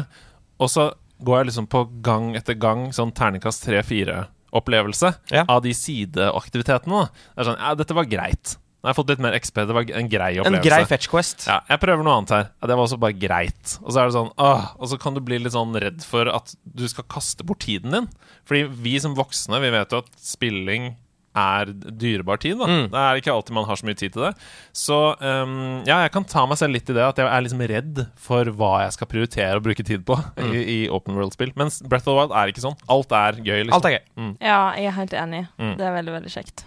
Og 0.60 0.68
så 0.72 0.90
går 1.24 1.40
jeg 1.42 1.50
liksom 1.50 1.66
på 1.72 1.84
gang 2.04 2.34
etter 2.38 2.56
gang 2.60 2.90
sånn 2.96 3.12
terningkast 3.16 3.64
3-4-opplevelse 3.66 5.14
Ja. 5.32 5.44
av 5.48 5.62
de 5.62 5.72
sideaktivitetene. 5.76 7.04
da. 7.04 7.04
Det 7.36 7.38
er 7.46 7.50
sånn 7.52 7.58
Ja, 7.60 7.74
dette 7.74 7.94
var 7.96 8.04
greit. 8.04 8.56
Nå 8.80 8.88
har 8.88 8.94
jeg 8.94 9.04
fått 9.04 9.10
litt 9.12 9.18
mer 9.20 9.34
XP. 9.36 9.54
Det 9.66 9.74
var 9.76 9.82
en 9.92 10.08
grei 10.08 10.38
opplevelse. 10.40 10.56
En 10.56 10.62
grei 10.64 10.84
fetch 10.88 11.08
quest. 11.12 11.46
Ja, 11.46 11.60
jeg 11.68 11.80
prøver 11.80 12.02
noe 12.02 12.16
annet 12.16 12.30
her. 12.32 12.46
Ja, 12.62 12.66
det 12.70 12.76
var 12.78 12.86
også 12.86 12.98
bare 12.98 13.12
greit. 13.12 13.74
Og 13.84 13.92
så 13.92 14.00
er 14.00 14.06
det 14.08 14.14
sånn 14.16 14.32
åh, 14.38 14.70
Og 14.80 14.88
så 14.88 14.98
kan 14.98 15.12
du 15.12 15.20
bli 15.20 15.38
litt 15.38 15.52
sånn 15.52 15.74
redd 15.78 16.02
for 16.02 16.26
at 16.28 16.54
du 16.64 16.88
skal 16.88 17.04
kaste 17.04 17.44
bort 17.44 17.58
tiden 17.60 17.90
din. 17.92 18.08
Fordi 18.46 18.64
vi 18.72 18.98
som 18.98 19.14
voksne, 19.14 19.60
vi 19.60 19.70
vet 19.70 19.90
jo 19.92 19.98
at 19.98 20.08
spilling 20.16 20.96
er 21.36 21.70
dyrebar 21.72 22.40
tid. 22.42 22.58
da 22.58 22.66
Det 22.90 23.00
er 23.00 23.20
ikke 23.20 23.32
alltid 23.32 23.54
man 23.54 23.66
har 23.68 23.78
så 23.78 23.86
mye 23.86 23.98
tid 23.98 24.14
til 24.16 24.24
det. 24.26 24.32
Så 24.76 24.98
um, 25.20 25.82
ja, 25.86 26.00
jeg 26.04 26.12
kan 26.14 26.26
ta 26.26 26.46
meg 26.50 26.58
selv 26.58 26.74
litt 26.74 26.90
i 26.90 26.96
det 26.96 27.04
at 27.06 27.20
jeg 27.22 27.30
er 27.30 27.44
liksom 27.46 27.62
redd 27.70 28.02
for 28.18 28.50
hva 28.58 28.72
jeg 28.84 28.96
skal 28.96 29.10
prioritere 29.10 29.60
å 29.60 29.64
bruke 29.64 29.86
tid 29.86 30.04
på 30.08 30.18
i, 30.42 30.62
i 30.62 30.78
open 30.90 31.18
world-spill. 31.18 31.52
Mens 31.60 31.80
Breath 31.86 32.08
of 32.08 32.14
the 32.14 32.18
Wild 32.18 32.34
er 32.34 32.50
ikke 32.52 32.64
sånn. 32.64 32.78
Alt 32.90 33.14
er 33.14 33.38
gøy. 33.38 33.62
liksom 33.62 33.78
Alt 33.78 33.90
er 33.90 33.96
gøy. 33.98 34.34
Ja, 34.42 34.62
jeg 34.78 34.90
er 34.90 34.98
helt 34.98 35.14
enig. 35.26 35.44
Mm. 35.60 35.76
Det 35.78 35.86
er 35.86 35.96
veldig, 36.00 36.16
veldig 36.18 36.34
kjekt. 36.34 36.66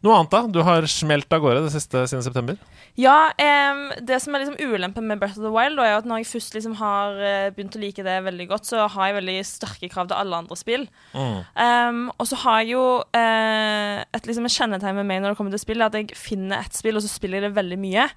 Noe 0.00 0.16
annet, 0.16 0.32
da? 0.32 0.46
Du 0.48 0.62
har 0.64 0.86
smelt 0.88 1.32
av 1.36 1.42
gårde 1.44 1.66
det 1.66 1.72
siste 1.74 2.06
siden 2.08 2.24
september. 2.24 2.56
Ja, 2.98 3.30
Um, 3.70 3.90
det 4.02 4.18
som 4.22 4.34
er 4.34 4.42
liksom 4.42 4.72
ulempen 4.72 5.06
med 5.08 5.20
Breath 5.20 5.38
of 5.38 5.44
the 5.44 5.52
Wild, 5.52 5.78
er 5.78 5.98
at 5.98 6.06
når 6.08 6.22
jeg 6.22 6.30
først 6.30 6.56
liksom 6.56 6.74
har 6.80 7.18
eh, 7.24 7.50
begynt 7.54 7.76
å 7.76 7.82
like 7.82 8.04
det 8.04 8.16
veldig 8.24 8.46
godt, 8.50 8.68
så 8.68 8.86
har 8.90 9.08
jeg 9.08 9.16
veldig 9.18 9.36
sterke 9.46 9.90
krav 9.92 10.10
til 10.10 10.18
alle 10.18 10.40
andre 10.42 10.58
spill. 10.58 10.86
Mm. 11.14 11.38
Um, 11.54 12.02
og 12.16 12.28
så 12.30 12.38
har 12.44 12.60
jeg 12.62 12.72
jo 12.74 12.84
uh, 13.00 13.96
et 14.16 14.28
liksom 14.28 14.48
kjennetegn 14.48 14.98
med 15.00 15.08
meg 15.08 15.22
når 15.22 15.34
det 15.34 15.40
kommer 15.40 15.54
til 15.54 15.62
spill, 15.62 15.84
at 15.86 15.96
jeg 15.96 16.10
finner 16.18 16.64
et 16.64 16.76
spill, 16.76 16.98
og 16.98 17.04
så 17.04 17.12
spiller 17.12 17.40
jeg 17.40 17.48
det 17.48 17.58
veldig 17.58 17.80
mye. 17.80 18.08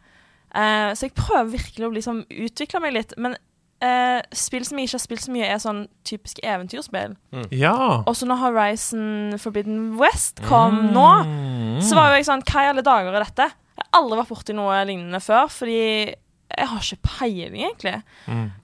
Uh, 0.53 0.91
så 0.93 1.07
jeg 1.07 1.17
prøver 1.17 1.55
virkelig 1.57 1.87
å 1.87 1.93
liksom 1.97 2.23
utvikle 2.29 2.83
meg 2.83 2.97
litt. 2.97 3.17
Men 3.21 3.37
eh, 3.83 4.21
spill 4.35 4.63
som 4.67 4.79
jeg 4.79 4.87
ikke 4.89 4.97
har 4.97 5.03
spilt 5.03 5.25
så 5.25 5.33
mye, 5.35 5.49
er 5.51 5.59
sånn 5.61 5.83
typiske 6.07 6.43
eventyrspill. 6.47 7.17
Ja. 7.51 7.75
Og 8.07 8.15
så 8.17 8.27
når 8.29 8.41
Horizon 8.45 9.35
Forbidden 9.41 9.93
West 9.99 10.41
kom 10.47 10.79
nå, 10.95 11.09
så 11.83 11.99
var 11.99 12.11
jo 12.13 12.21
jeg 12.21 12.29
sånn 12.29 12.45
Hva 12.47 12.63
i 12.65 12.71
alle 12.71 12.85
dager 12.85 13.13
er 13.13 13.25
dette? 13.27 13.49
Jeg 13.73 13.87
har 13.89 14.01
aldri 14.01 14.19
vært 14.21 14.31
borti 14.33 14.53
noe 14.55 14.81
lignende 14.87 15.19
før, 15.23 15.47
fordi 15.51 15.79
jeg 16.53 16.67
har 16.69 16.83
ikke 16.85 17.07
peiling, 17.17 17.63
egentlig. 17.65 17.95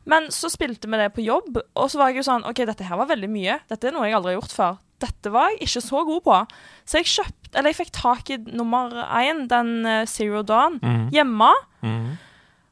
Men 0.05 0.27
så 0.33 0.51
spilte 0.53 0.85
vi 0.91 0.99
det 1.01 1.07
på 1.15 1.23
jobb, 1.25 1.57
og 1.73 1.87
så 1.89 1.97
var 1.97 2.11
jeg 2.11 2.21
jo 2.21 2.27
sånn 2.27 2.45
OK, 2.45 2.61
dette 2.69 2.85
her 2.85 2.99
var 2.99 3.09
veldig 3.09 3.29
mye. 3.33 3.55
Dette 3.71 3.89
er 3.89 3.95
noe 3.95 4.05
jeg 4.05 4.13
aldri 4.19 4.35
har 4.35 4.39
gjort 4.41 4.53
før. 4.53 4.77
Dette 5.01 5.31
var 5.33 5.49
jeg 5.53 5.63
ikke 5.65 5.81
så 5.81 6.03
god 6.05 6.21
på. 6.25 6.37
Så 6.85 6.99
jeg 6.99 7.07
kjøpte 7.07 7.35
Eller 7.55 7.71
jeg 7.71 7.79
fikk 7.79 7.91
tak 7.95 8.29
i 8.29 8.37
nummer 8.53 8.91
én, 9.17 9.47
den 9.49 9.69
eh, 9.89 10.03
Zero 10.05 10.43
Dawn, 10.45 10.75
hjemme. 11.15 11.47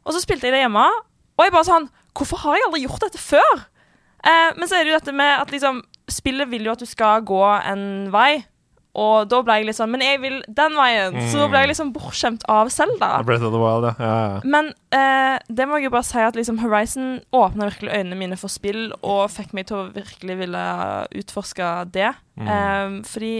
Og 0.05 0.13
så 0.13 0.21
spilte 0.21 0.45
jeg 0.45 0.53
det 0.53 0.59
hjemme, 0.67 0.83
og 1.37 1.43
jeg 1.47 1.53
bare 1.55 1.65
sånn 1.65 1.87
Hvorfor 2.17 2.43
har 2.45 2.57
jeg 2.57 2.67
aldri 2.67 2.83
gjort 2.87 3.03
dette 3.07 3.21
før? 3.21 3.63
Eh, 4.25 4.51
men 4.57 4.67
så 4.67 4.77
er 4.79 4.85
det 4.85 4.93
jo 4.95 4.99
dette 4.99 5.13
med 5.15 5.33
at 5.39 5.51
liksom 5.53 5.83
Spillet 6.07 6.47
vil 6.47 6.63
jo 6.63 6.71
at 6.71 6.79
du 6.79 6.87
skal 6.87 7.19
gå 7.27 7.41
en 7.67 7.81
vei. 8.13 8.45
Og 8.97 9.27
da 9.29 9.41
ble 9.45 9.57
jeg 9.59 9.75
sånn 9.75 9.91
Men 9.91 10.01
jeg 10.01 10.21
vil 10.23 10.37
den 10.47 10.73
veien. 10.77 11.17
Så 11.29 11.41
da 11.43 11.49
ble 11.51 11.59
jeg 11.65 11.69
liksom 11.73 11.91
bortskjemt 11.93 12.45
av 12.49 12.71
Selda. 12.73 13.09
Breath 13.27 13.43
of 13.45 13.51
the 13.53 13.59
Wild, 13.61 13.89
ja. 13.89 13.91
ja, 13.99 14.15
ja. 14.31 14.39
Men 14.47 14.71
eh, 14.95 15.35
det 15.51 15.67
må 15.67 15.77
jeg 15.77 15.89
jo 15.89 15.93
bare 15.93 16.07
si 16.07 16.23
at 16.23 16.39
liksom 16.39 16.61
Horizon 16.63 17.19
åpna 17.35 17.67
virkelig 17.69 17.91
øynene 17.93 18.17
mine 18.17 18.39
for 18.39 18.49
spill 18.49 18.87
og 19.03 19.27
fikk 19.35 19.51
meg 19.53 19.67
til 19.69 19.81
å 19.83 19.89
virkelig 19.93 20.39
ville 20.39 20.63
utforske 21.19 21.69
det. 21.93 22.09
Eh, 22.41 22.97
fordi, 23.11 23.33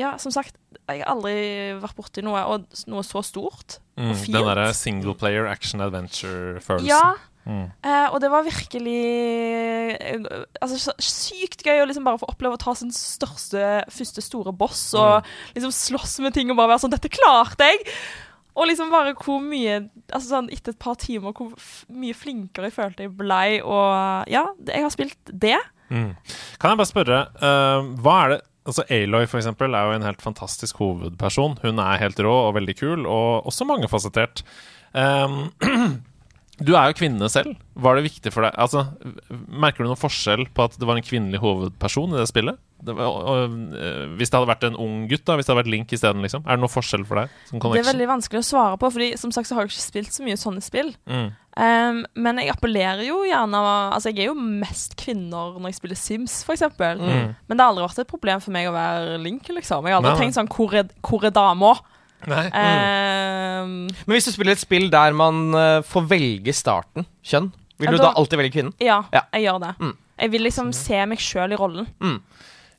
ja, 0.00 0.14
som 0.22 0.32
sagt, 0.32 0.54
jeg 0.88 1.02
har 1.02 1.10
aldri 1.12 1.34
vært 1.82 1.98
borti 1.98 2.22
noe, 2.24 2.40
noe 2.86 3.04
så 3.06 3.20
stort 3.26 3.80
Mm, 4.00 4.14
og 4.14 4.16
fint. 4.16 4.32
den 4.32 4.46
derre 4.48 4.70
single 4.72 5.12
player 5.18 5.44
action 5.50 5.82
adventure-følelsen. 5.84 6.88
Ja. 6.88 7.18
Mm. 7.50 7.66
Eh, 7.82 8.06
og 8.12 8.20
det 8.22 8.30
var 8.30 8.46
virkelig 8.46 8.98
eh, 9.98 10.26
altså, 10.62 10.94
sykt 11.02 11.64
gøy 11.66 11.82
å 11.82 11.86
liksom 11.88 12.06
bare 12.06 12.20
få 12.20 12.28
oppleve 12.30 12.54
å 12.54 12.62
ta 12.62 12.76
sin 12.78 12.92
største, 12.94 13.80
første 13.90 14.22
store 14.22 14.54
boss 14.54 14.84
og 14.94 15.26
liksom 15.56 15.74
slåss 15.74 16.20
med 16.22 16.36
ting 16.36 16.52
og 16.52 16.60
bare 16.60 16.76
være 16.76 16.84
sånn 16.84 16.94
'Dette 16.94 17.10
klarte 17.10 17.72
jeg!' 17.72 17.88
Og 18.58 18.66
liksom 18.66 18.90
bare 18.92 19.14
hvor 19.14 19.38
mye 19.42 19.76
altså 20.10 20.26
sånn 20.26 20.50
Etter 20.52 20.74
et 20.74 20.82
par 20.82 20.98
timer 21.00 21.34
hvor 21.36 21.54
mye 21.94 22.16
flinkere 22.18 22.68
jeg 22.68 22.76
følte 22.76 23.06
jeg 23.06 23.14
blei. 23.16 23.60
Og 23.62 24.30
ja, 24.30 24.42
jeg 24.66 24.82
har 24.84 24.92
spilt 24.92 25.30
det. 25.30 25.56
Mm. 25.88 26.12
Kan 26.60 26.74
jeg 26.74 26.80
bare 26.80 26.90
spørre, 26.90 27.20
uh, 27.40 27.90
hva 28.02 28.16
er 28.24 28.34
det 28.34 28.40
Altså 28.68 28.84
Aloy 28.92 29.24
for 29.24 29.40
eksempel 29.40 29.72
er 29.74 29.88
jo 29.88 29.94
en 29.96 30.04
helt 30.04 30.20
fantastisk 30.22 30.82
hovedperson. 30.82 31.56
Hun 31.62 31.80
er 31.80 32.02
helt 32.02 32.20
rå 32.20 32.34
og 32.50 32.52
veldig 32.58 32.74
kul, 32.76 33.06
og 33.08 33.48
også 33.48 33.64
mangefasettert. 33.66 34.42
Um, 34.92 35.48
Du 36.60 36.74
er 36.76 36.90
jo 36.90 36.98
kvinne 36.98 37.28
selv. 37.32 37.56
Var 37.80 37.96
det 37.96 38.06
viktig 38.08 38.32
for 38.34 38.44
deg 38.44 38.56
Altså, 38.60 38.84
Merker 39.30 39.84
du 39.84 39.88
noen 39.88 40.00
forskjell 40.00 40.46
på 40.52 40.66
at 40.66 40.76
det 40.76 40.88
var 40.88 40.98
en 40.98 41.06
kvinnelig 41.06 41.40
hovedperson 41.42 42.12
i 42.12 42.20
det 42.20 42.28
spillet? 42.30 42.60
Det 42.80 42.94
var, 42.96 43.10
og, 43.12 43.26
og, 43.28 43.56
hvis 44.16 44.30
det 44.32 44.38
hadde 44.38 44.48
vært 44.48 44.62
en 44.64 44.78
ung 44.80 45.02
gutt, 45.10 45.26
da 45.28 45.34
Hvis 45.36 45.48
det 45.48 45.52
hadde 45.52 45.60
vært 45.62 45.72
Link 45.74 45.92
isteden, 45.92 46.22
liksom? 46.24 46.46
Er 46.46 46.56
det 46.56 46.64
noen 46.64 46.72
forskjell 46.72 47.04
for 47.08 47.20
deg? 47.20 47.34
Som 47.48 47.60
Det 47.60 47.82
er 47.82 47.90
veldig 47.90 48.08
vanskelig 48.08 48.40
å 48.40 48.48
svare 48.48 48.80
på, 48.80 48.90
Fordi 48.94 49.10
som 49.20 49.34
sagt 49.36 49.50
så 49.50 49.58
har 49.58 49.66
jeg 49.66 49.74
ikke 49.74 49.84
spilt 49.84 50.16
så 50.16 50.24
mye 50.24 50.38
sånne 50.40 50.64
spill. 50.64 50.94
Mm. 51.10 51.28
Um, 51.60 51.98
men 52.14 52.38
jeg 52.40 52.52
appellerer 52.52 53.02
jo 53.08 53.24
gjerne 53.26 53.60
Altså, 53.60 54.12
jeg 54.14 54.24
er 54.24 54.30
jo 54.30 54.36
mest 54.38 54.94
kvinner 55.00 55.58
når 55.58 55.72
jeg 55.72 55.80
spiller 55.80 56.00
Sims, 56.00 56.40
eksempel. 56.48 57.02
Mm. 57.02 57.32
Men 57.48 57.58
det 57.58 57.64
har 57.64 57.72
aldri 57.74 57.84
vært 57.84 58.04
et 58.04 58.12
problem 58.12 58.44
for 58.44 58.56
meg 58.56 58.70
å 58.70 58.76
være 58.76 59.18
Link, 59.20 59.50
liksom. 59.52 59.84
Jeg 59.84 59.96
har 59.96 60.00
aldri 60.00 60.14
Nei, 60.14 60.16
nei. 60.16 60.26
tenkt 60.28 60.38
sånn 60.40 60.52
Hvor 60.54 60.76
er, 60.80 60.92
hvor 61.04 61.26
er 61.26 61.34
dama? 61.36 61.74
Nei. 62.28 62.44
Um, 62.52 63.72
Men 64.06 64.16
hvis 64.16 64.26
du 64.28 64.32
spiller 64.34 64.52
et 64.52 64.60
spill 64.62 64.90
der 64.92 65.14
man 65.16 65.54
uh, 65.56 65.80
får 65.86 66.06
velge 66.10 66.52
starten, 66.56 67.06
kjønn, 67.24 67.50
vil 67.80 67.90
du 67.94 67.96
da- 67.96 68.10
da 68.10 68.12
alltid 68.20 68.38
velge 68.42 68.52
kvinnen? 68.58 68.74
ja, 68.80 69.02
Ja. 69.12 69.22
jeg 69.32 69.46
gjør 69.48 69.60
det. 69.64 69.74
Mm. 69.80 69.96
Jeg 70.20 70.30
vil 70.34 70.42
liksom 70.44 70.72
se 70.76 71.06
meg 71.06 71.18
sjøl 71.18 71.52
i 71.52 71.56
rollen. 71.56 71.86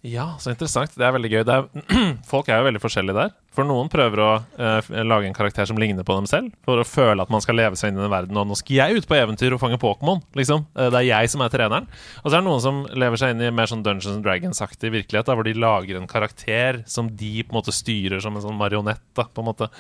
Ja, 0.04 0.36
så 0.38 0.52
interessant. 0.54 0.94
Det 0.98 1.06
er 1.06 1.12
veldig 1.14 1.32
gøy. 1.32 1.44
Det 1.46 1.56
er, 1.58 2.18
folk 2.32 2.50
er 2.50 2.58
jo 2.62 2.68
veldig 2.70 2.82
forskjellige 2.82 3.18
der. 3.18 3.32
For 3.52 3.68
noen 3.68 3.90
prøver 3.92 4.22
å 4.24 4.30
eh, 4.56 4.92
lage 5.04 5.28
en 5.28 5.36
karakter 5.36 5.68
som 5.68 5.80
ligner 5.82 6.06
på 6.08 6.16
dem 6.16 6.28
selv, 6.30 6.54
for 6.64 6.80
å 6.80 6.88
føle 6.88 7.20
at 7.20 7.32
man 7.34 7.44
skal 7.44 7.58
leve 7.60 7.76
seg 7.80 7.92
inn 7.92 8.00
i 8.00 8.04
den 8.06 8.14
verden. 8.14 8.38
Og 8.40 8.48
nå 8.48 8.56
skal 8.56 8.78
jeg 8.78 9.02
ut 9.02 9.08
på 9.10 9.18
eventyr 9.18 9.56
og 9.56 9.60
fange 9.60 9.80
Pokémon, 9.82 10.22
liksom. 10.40 10.64
Eh, 10.78 10.88
det 10.88 11.02
er 11.02 11.10
jeg 11.10 11.34
som 11.34 11.44
er 11.44 11.52
treneren. 11.52 11.90
Og 12.22 12.30
så 12.30 12.38
er 12.38 12.40
det 12.40 12.48
noen 12.48 12.64
som 12.64 12.84
lever 12.96 13.20
seg 13.20 13.36
inn 13.36 13.44
i 13.44 13.52
mer 13.52 13.68
sånn 13.68 13.84
Dungeons 13.84 14.16
and 14.16 14.24
Dragons-aktig 14.24 14.94
virkelighet, 14.96 15.28
da, 15.28 15.36
hvor 15.36 15.48
de 15.48 15.58
lager 15.60 16.00
en 16.00 16.08
karakter 16.12 16.80
som 16.88 17.12
de 17.12 17.34
på 17.44 17.52
en 17.52 17.60
måte 17.60 17.76
styrer 17.76 18.24
som 18.24 18.40
en 18.40 18.46
sånn 18.46 18.60
marionett, 18.60 19.04
da, 19.20 19.28
på 19.28 19.44
en 19.44 19.52
måte. 19.52 19.72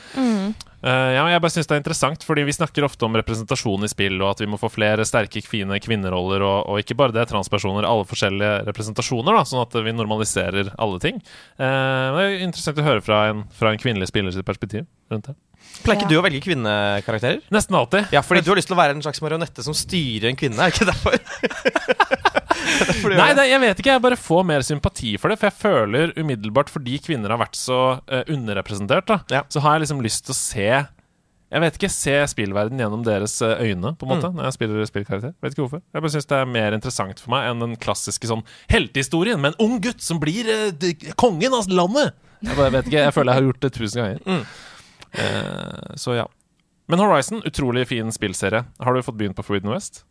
Eh, 0.82 1.12
ja, 1.14 1.22
men 1.22 1.30
jeg 1.30 1.42
bare 1.44 1.54
synes 1.54 1.68
det 1.70 1.76
er 1.76 1.82
interessant, 1.84 2.24
fordi 2.26 2.44
vi 2.48 2.56
snakker 2.56 2.86
ofte 2.88 3.06
om 3.06 3.16
representasjon 3.20 3.86
i 3.86 3.90
spill, 3.92 4.18
og 4.20 4.32
at 4.32 4.42
vi 4.42 4.50
må 4.50 4.58
få 4.58 4.70
flere 4.74 5.06
sterke, 5.06 5.44
fine 5.46 5.78
kvinneroller, 5.84 6.42
og, 6.42 6.72
og 6.72 6.82
ikke 6.82 6.98
bare 6.98 7.14
det, 7.14 7.28
transpersoner, 7.30 7.86
alle 7.86 8.08
forskjellige 8.10 8.66
representasjoner, 8.70 9.38
da, 9.38 9.46
sånn 9.46 9.62
at 9.62 9.78
vi 9.86 9.94
normaliserer 9.94 10.74
alle 10.82 11.02
ting. 11.04 11.22
Uh, 11.62 12.18
det 12.18 12.24
er 12.26 12.46
interessant 12.48 12.82
å 12.82 12.88
høre 12.88 13.06
fra 13.06 13.22
en, 13.30 13.46
fra 13.62 13.71
en 13.71 13.80
kvinnelig 13.82 14.10
spillers 14.10 14.38
perspektiv 14.47 14.88
rundt 15.13 15.30
det. 15.30 15.36
Pleier 15.86 16.00
ikke 16.00 16.08
Ja. 16.10 16.12
du 16.12 16.17
å 16.17 16.24
velge 16.26 16.41
kvinnekarakterer? 16.41 17.43
Nesten 17.54 17.78
alltid. 17.78 18.10
Ja, 18.15 18.24
fordi 18.26 18.41
du 18.43 18.50
har 18.52 18.58
lyst 18.58 18.67
til 18.71 18.76
å 18.76 18.82
være 18.82 18.95
en 18.97 19.04
slags 19.06 19.21
marionette 19.21 19.62
som 19.63 19.76
styrer 19.78 20.32
en 20.32 20.39
kvinne, 20.39 20.58
er 20.58 20.74
det 20.74 20.80
ikke 20.82 20.89
derfor? 20.89 21.19
Derfor 22.82 23.13
Nei, 23.13 23.28
det. 23.34 23.36
det, 23.38 23.45
jeg 23.52 23.62
vet 23.62 23.80
ikke. 23.82 23.91
Jeg 23.95 24.02
bare 24.04 24.17
får 24.17 24.45
mer 24.47 24.63
sympati 24.65 25.12
for 25.21 25.30
det. 25.32 25.38
For 25.41 25.50
jeg 25.50 25.58
føler 25.60 26.13
umiddelbart, 26.17 26.69
fordi 26.71 26.97
kvinner 27.04 27.34
har 27.34 27.39
vært 27.41 27.58
så 27.60 27.78
uh, 28.00 28.21
underrepresentert, 28.32 29.06
da, 29.10 29.19
Ja. 29.34 29.41
så 29.52 29.62
har 29.63 29.76
jeg 29.78 29.86
liksom 29.86 30.02
lyst 30.06 30.26
til 30.28 30.34
å 30.34 30.39
se 30.39 30.67
Jeg 31.52 31.64
vet 31.66 31.78
ikke, 31.78 31.92
se 31.92 32.14
spillverden 32.32 32.80
gjennom 32.80 33.02
deres 33.04 33.34
eh, 33.44 33.64
øyne, 33.68 33.92
på 34.00 34.08
en 34.08 34.14
måte, 34.14 34.30
når 34.32 34.48
jeg 34.48 34.56
spiller 34.56 34.88
spillkarakter. 34.88 35.34
Vet 35.44 35.56
ikke 35.56 35.66
hvorfor. 35.66 35.82
Jeg 35.84 36.06
bare 36.06 36.14
syns 36.14 36.30
det 36.30 36.38
er 36.38 36.52
mer 36.54 36.78
interessant 36.78 37.20
for 37.20 37.34
meg 37.34 37.50
enn 37.50 37.64
den 37.66 37.74
klassiske 37.82 38.30
sånn 38.30 38.46
heltehistorien 38.72 39.42
med 39.42 39.54
en 39.54 39.66
ung 39.66 39.82
gutt 39.84 40.04
som 40.04 40.22
blir 40.22 40.48
uh, 40.48 40.70
de, 40.72 40.94
kongen 41.20 41.58
av 41.58 41.68
landet! 41.72 42.16
Jeg 42.42 42.56
bare 42.56 42.72
vet 42.78 42.88
ikke, 42.88 43.04
jeg 43.04 43.16
føler 43.18 43.34
jeg 43.34 43.42
har 43.42 43.50
gjort 43.50 43.66
det 43.66 43.72
tusen 43.76 44.02
ganger. 44.02 44.46
Eh, 45.12 45.92
så 46.00 46.16
ja. 46.16 46.24
Men 46.90 47.04
Horizon, 47.04 47.44
utrolig 47.46 47.84
fin 47.92 48.10
spillserie. 48.16 48.64
Har 48.80 48.96
du 48.96 49.04
fått 49.06 49.20
begynt 49.20 49.38
på 49.38 49.46
Forbidden 49.46 49.72
West? 49.76 50.02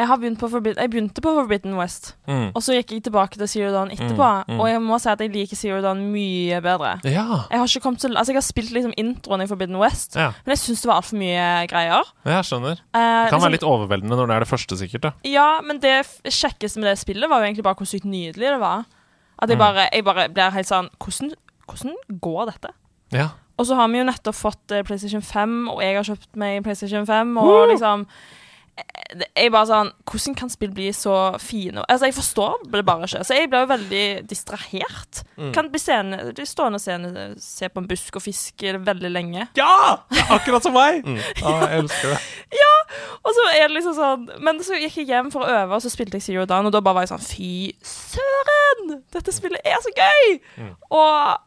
Jeg, 0.00 0.08
har 0.08 0.16
begynt 0.22 0.38
på 0.40 0.48
Forbid 0.48 0.78
jeg 0.80 0.90
begynte 0.90 1.20
på 1.24 1.32
Forbidden 1.36 1.76
West, 1.76 2.14
Mm. 2.26 2.52
og 2.54 2.62
så 2.64 2.72
gikk 2.78 2.92
jeg 2.96 3.02
tilbake 3.04 3.36
til 3.36 3.48
Zero 3.48 3.70
Dawn 3.74 3.90
etterpå. 3.92 4.28
Mm, 4.48 4.54
mm. 4.54 4.60
Og 4.60 4.68
jeg 4.70 4.80
må 4.80 4.98
si 5.02 5.08
at 5.12 5.20
jeg 5.20 5.32
liker 5.34 5.56
Zero 5.60 5.80
Dawn 5.84 6.00
mye 6.12 6.60
bedre. 6.64 6.92
Ja. 7.04 7.44
Jeg 7.50 7.58
har 7.60 7.66
til 7.68 8.16
Altså 8.16 8.32
jeg 8.32 8.36
har 8.40 8.46
spilt 8.46 8.70
liksom 8.72 8.94
introen 8.96 9.42
i 9.44 9.46
Forbidden 9.50 9.76
West, 9.78 10.16
ja. 10.16 10.30
men 10.46 10.56
jeg 10.56 10.58
syns 10.64 10.80
det 10.82 10.88
var 10.88 10.96
altfor 11.02 11.16
mye 11.20 11.66
greier. 11.68 12.04
Jeg 12.24 12.44
skjønner. 12.48 12.80
Eh, 12.94 13.00
Det 13.00 13.30
kan 13.30 13.40
liksom- 13.40 13.42
være 13.42 13.52
litt 13.52 13.68
overveldende 13.68 14.16
når 14.16 14.26
det 14.26 14.36
er 14.36 14.40
det 14.40 14.48
første, 14.48 14.76
sikkert. 14.78 15.00
da 15.02 15.12
Ja, 15.24 15.60
men 15.60 15.78
det 15.80 16.06
kjekkeste 16.24 16.78
med 16.78 16.88
det 16.90 16.98
spillet 16.98 17.28
var 17.28 17.40
jo 17.40 17.46
egentlig 17.52 17.64
bare 17.64 17.74
hvor 17.74 17.86
sykt 17.86 18.04
nydelig 18.04 18.48
det 18.56 18.60
var. 18.60 18.84
At 19.42 19.48
jeg 19.48 19.58
Mm. 19.58 19.64
bare, 19.64 19.88
jeg 19.92 20.04
bare 20.04 20.28
blir 20.28 20.50
helt 20.50 20.66
sånn 20.66 20.88
hvordan, 20.98 21.32
hvordan 21.68 21.94
går 22.20 22.46
dette? 22.52 22.70
Ja. 23.12 23.28
Og 23.58 23.66
så 23.66 23.74
har 23.76 23.88
vi 23.88 23.98
jo 23.98 24.04
nettopp 24.04 24.34
fått 24.34 24.72
eh, 24.72 24.82
PlayStation 24.82 25.20
5, 25.20 25.68
og 25.68 25.80
jeg 25.82 25.94
har 25.96 26.02
kjøpt 26.04 26.34
meg 26.36 26.62
PlayStation 26.64 27.04
5, 27.06 27.36
og 27.38 27.68
liksom 27.68 28.00
eh, 28.00 28.06
det- 28.06 28.39
Jeg 29.10 29.50
bare 29.50 29.66
sånn 29.66 29.88
Hvordan 30.06 30.36
kan 30.38 30.50
spill 30.52 30.70
bli 30.74 30.90
så 30.94 31.14
fine? 31.42 31.82
Altså, 31.86 32.06
jeg 32.08 32.14
forstår 32.14 32.60
det 32.70 32.84
bare 32.86 33.08
ikke. 33.08 33.24
Så 33.26 33.36
jeg 33.36 33.50
blir 33.50 33.64
jo 33.64 33.70
veldig 33.72 34.04
distrahert. 34.30 35.22
Mm. 35.36 35.50
Kan 35.56 35.70
bli 35.72 35.80
bli 35.80 36.46
stående 36.46 36.78
og 36.78 36.84
seende, 36.84 37.24
se 37.42 37.68
på 37.68 37.82
en 37.82 37.88
busk 37.90 38.20
og 38.20 38.24
fiske 38.24 38.74
veldig 38.86 39.10
lenge. 39.10 39.48
Ja! 39.58 40.00
Akkurat 40.30 40.66
som 40.66 40.76
meg! 40.76 41.02
Ja, 41.40 41.52
jeg 41.66 41.84
elsker 41.84 42.14
det. 42.14 42.20
ja! 42.62 42.72
Og 43.24 43.34
så 43.36 43.46
er 43.54 43.68
det 43.68 43.76
liksom 43.76 43.94
sånn 43.96 44.26
Men 44.44 44.58
så 44.64 44.78
gikk 44.78 44.98
jeg 45.00 45.08
hjem 45.10 45.30
for 45.32 45.44
å 45.44 45.52
øve, 45.52 45.76
og 45.76 45.84
så 45.84 45.92
spilte 45.92 46.18
jeg 46.18 46.26
Zero 46.26 46.46
Down, 46.48 46.68
og 46.68 46.74
da 46.74 46.82
bare 46.84 47.00
var 47.00 47.06
jeg 47.06 47.12
sånn 47.14 47.24
Fy 47.24 47.52
søren! 47.86 48.98
Dette 49.14 49.34
spillet 49.34 49.64
er 49.66 49.78
så 49.84 49.92
gøy! 49.94 50.40
Mm. 50.60 50.74
Og 50.90 51.00
ah, 51.00 51.38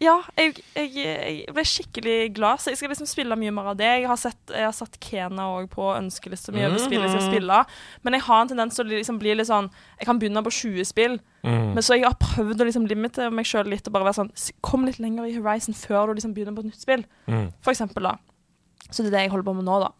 ja, 0.00 0.16
jeg, 0.36 0.54
jeg, 0.74 0.90
jeg 0.96 1.54
ble 1.54 1.64
skikkelig 1.64 2.16
glad, 2.34 2.58
så 2.60 2.70
jeg 2.72 2.78
skal 2.80 2.90
liksom 2.90 3.06
spille 3.06 3.36
mye 3.38 3.52
mer 3.54 3.70
av 3.72 3.76
det. 3.78 3.86
Jeg 4.00 4.08
har 4.10 4.16
sett, 4.16 4.40
jeg 4.50 4.64
har 4.66 4.72
satt 4.74 4.98
Kena 5.00 5.46
òg 5.58 5.68
på 5.70 5.86
ønskelista 5.94 6.52
mi 6.52 6.64
over 6.66 6.78
spill 6.82 7.00
jeg 7.04 7.10
skal 7.14 7.26
spille, 7.28 7.60
men 8.02 8.12
jeg 8.18 8.22
har 8.26 8.40
en 8.42 8.48
tendens 8.48 8.74
til 8.74 8.84
å 8.86 8.90
liksom 8.94 9.18
bli 9.22 9.34
litt 9.34 9.46
sånn 9.50 9.70
Jeg 10.00 10.06
kan 10.06 10.18
begynne 10.18 10.42
på 10.44 10.50
20 10.50 10.84
spill, 10.84 11.20
Mm. 11.44 11.74
men 11.74 11.82
så 11.84 11.92
jeg 11.98 12.06
har 12.06 12.14
prøvd 12.16 12.62
å 12.62 12.64
liksom 12.64 12.86
limite 12.88 13.26
meg 13.30 13.44
sjøl 13.44 13.66
litt 13.68 13.86
og 13.86 13.92
bare 13.92 14.04
være 14.08 14.16
sånn 14.16 14.30
Kom 14.64 14.86
litt 14.86 14.96
lenger 14.98 15.26
i 15.28 15.34
Horizon 15.36 15.74
før 15.76 16.06
du 16.08 16.14
liksom 16.14 16.32
begynner 16.32 16.54
på 16.56 16.60
et 16.64 16.70
nytt 16.72 16.80
spill, 16.80 17.04
Mm. 17.28 17.52
for 17.60 17.70
eksempel, 17.70 18.02
da. 18.02 18.14
Så 18.90 19.02
det 19.02 19.08
er 19.12 19.16
det 19.18 19.20
jeg 19.26 19.30
holder 19.30 19.44
på 19.50 19.54
med 19.56 19.64
nå, 19.66 19.80
da. 19.80 19.90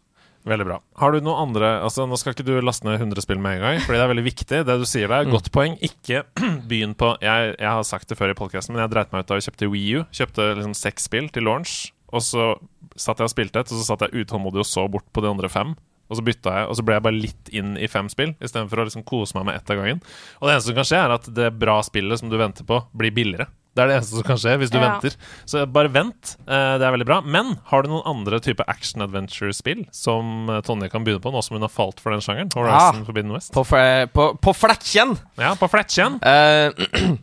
Veldig 0.45 0.67
bra. 0.69 0.77
Har 1.01 1.15
du 1.15 1.25
noe 1.25 1.41
andre 1.41 1.69
Altså, 1.81 2.05
Nå 2.09 2.19
skal 2.21 2.35
ikke 2.35 2.45
du 2.45 2.53
laste 2.61 2.85
ned 2.85 2.99
100 2.99 3.25
spill 3.25 3.41
med 3.41 3.57
en 3.57 3.63
gang, 3.65 3.79
Fordi 3.81 3.97
det 3.97 4.05
er 4.05 4.11
veldig 4.13 4.27
viktig. 4.27 4.61
Det 4.69 4.77
du 4.81 4.85
sier 4.89 5.09
der, 5.09 5.25
godt 5.31 5.49
poeng. 5.55 5.79
Ikke 5.85 6.25
begynn 6.71 6.93
på 7.01 7.15
jeg, 7.25 7.55
jeg 7.57 7.71
har 7.71 7.87
sagt 7.89 8.13
det 8.13 8.19
før 8.21 8.35
i 8.35 8.37
podkasten, 8.39 8.77
men 8.77 8.85
jeg 8.85 8.93
dreit 8.93 9.15
meg 9.15 9.25
ut 9.25 9.33
da 9.33 9.41
vi 9.41 9.47
kjøpte 9.49 9.71
Wii 9.73 9.89
U. 9.97 10.05
Kjøpte 10.13 10.51
liksom 10.59 10.77
seks 10.77 11.09
spill 11.09 11.31
til 11.33 11.49
launch, 11.49 11.79
og 12.13 12.23
så 12.25 12.53
satt 12.95 13.19
jeg 13.19 13.31
og 13.31 13.33
spilte 13.33 13.65
et, 13.65 13.73
og 13.73 13.81
så 13.81 13.89
satt 13.89 14.05
jeg 14.07 14.25
utålmodig 14.25 14.63
og 14.63 14.69
så 14.69 14.85
bort 14.93 15.09
på 15.17 15.25
de 15.25 15.33
andre 15.33 15.51
fem. 15.51 15.73
Og 16.13 16.19
så 16.19 16.23
bytta 16.27 16.53
jeg, 16.59 16.69
og 16.69 16.77
så 16.77 16.85
ble 16.85 16.99
jeg 16.99 17.05
bare 17.07 17.17
litt 17.17 17.51
inn 17.57 17.75
i 17.81 17.89
fem 17.89 18.11
spill, 18.13 18.35
istedenfor 18.45 18.83
å 18.83 18.85
liksom 18.87 19.07
kose 19.09 19.35
meg 19.39 19.49
med 19.49 19.57
ett 19.57 19.71
av 19.73 19.81
gangen. 19.81 20.03
Og 20.39 20.47
det 20.47 20.53
eneste 20.53 20.71
som 20.71 20.77
kan 20.77 20.89
skje, 20.91 21.01
er 21.01 21.15
at 21.17 21.29
det 21.41 21.49
bra 21.57 21.79
spillet 21.87 22.21
som 22.21 22.29
du 22.29 22.37
venter 22.39 22.69
på, 22.69 22.83
blir 22.93 23.15
billigere. 23.17 23.49
Det 23.75 23.83
er 23.83 23.89
det 23.91 23.97
eneste 23.99 24.15
som 24.21 24.23
kan 24.27 24.39
skje 24.39 24.53
hvis 24.61 24.71
du 24.71 24.79
Ja. 24.79 24.85
venter. 24.93 25.17
Så 25.51 25.65
bare 25.67 25.89
vent. 25.91 26.37
Eh, 26.47 26.79
Det 26.79 26.87
er 26.87 26.93
veldig 26.95 27.07
bra. 27.09 27.21
Men 27.23 27.59
har 27.71 27.83
du 27.83 27.89
noen 27.91 28.07
andre 28.07 28.39
type 28.41 28.63
action-adventure-spill 28.71 29.87
som 29.91 30.49
eh, 30.49 30.61
Tonje 30.63 30.89
kan 30.93 31.03
begynne 31.05 31.21
på, 31.21 31.33
nå 31.35 31.43
som 31.43 31.57
hun 31.57 31.63
har 31.67 31.73
falt 31.75 31.99
for 32.01 32.11
den 32.15 32.21
sjangeren? 32.23 32.51
Horizon 32.55 33.01
ja. 33.03 33.05
Forbidden 33.05 33.33
West? 33.35 33.53
På, 33.53 33.65
på, 33.67 34.29
på 34.39 34.55
flekkjen! 34.55 35.17
Ja, 35.39 35.55
på 35.59 35.67
flettjen. 35.69 36.21
Eh, 36.23 36.71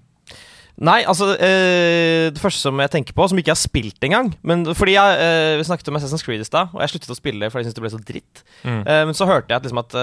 Nei, 0.81 1.03
altså 1.05 1.27
eh, 1.37 2.31
Det 2.33 2.41
første 2.41 2.63
som 2.63 2.79
jeg 2.81 2.89
tenker 2.89 3.13
på, 3.13 3.27
som 3.29 3.37
ikke 3.37 3.51
jeg 3.51 3.57
har 3.57 3.61
spilt 3.61 4.05
engang 4.07 4.31
men 4.47 4.63
Fordi 4.73 4.95
jeg, 4.95 5.19
eh, 5.21 5.57
Vi 5.59 5.65
snakket 5.67 5.91
om 5.91 5.99
Assassin's 5.99 6.25
Creed 6.25 6.41
i 6.41 6.47
stad, 6.47 6.71
og 6.73 6.81
jeg 6.81 6.89
sluttet 6.95 7.13
å 7.13 7.17
spille 7.19 7.51
fordi 7.53 7.61
jeg 7.61 7.69
syntes 7.69 7.77
det 7.77 7.83
ble 7.85 7.91
så 7.93 8.01
dritt. 8.07 8.41
Mm. 8.65 8.79
Eh, 8.81 9.03
men 9.11 9.13
så 9.17 9.27
hørte 9.29 9.53
jeg 9.53 9.59
at, 9.61 9.67
liksom 9.67 9.81
at 9.83 9.93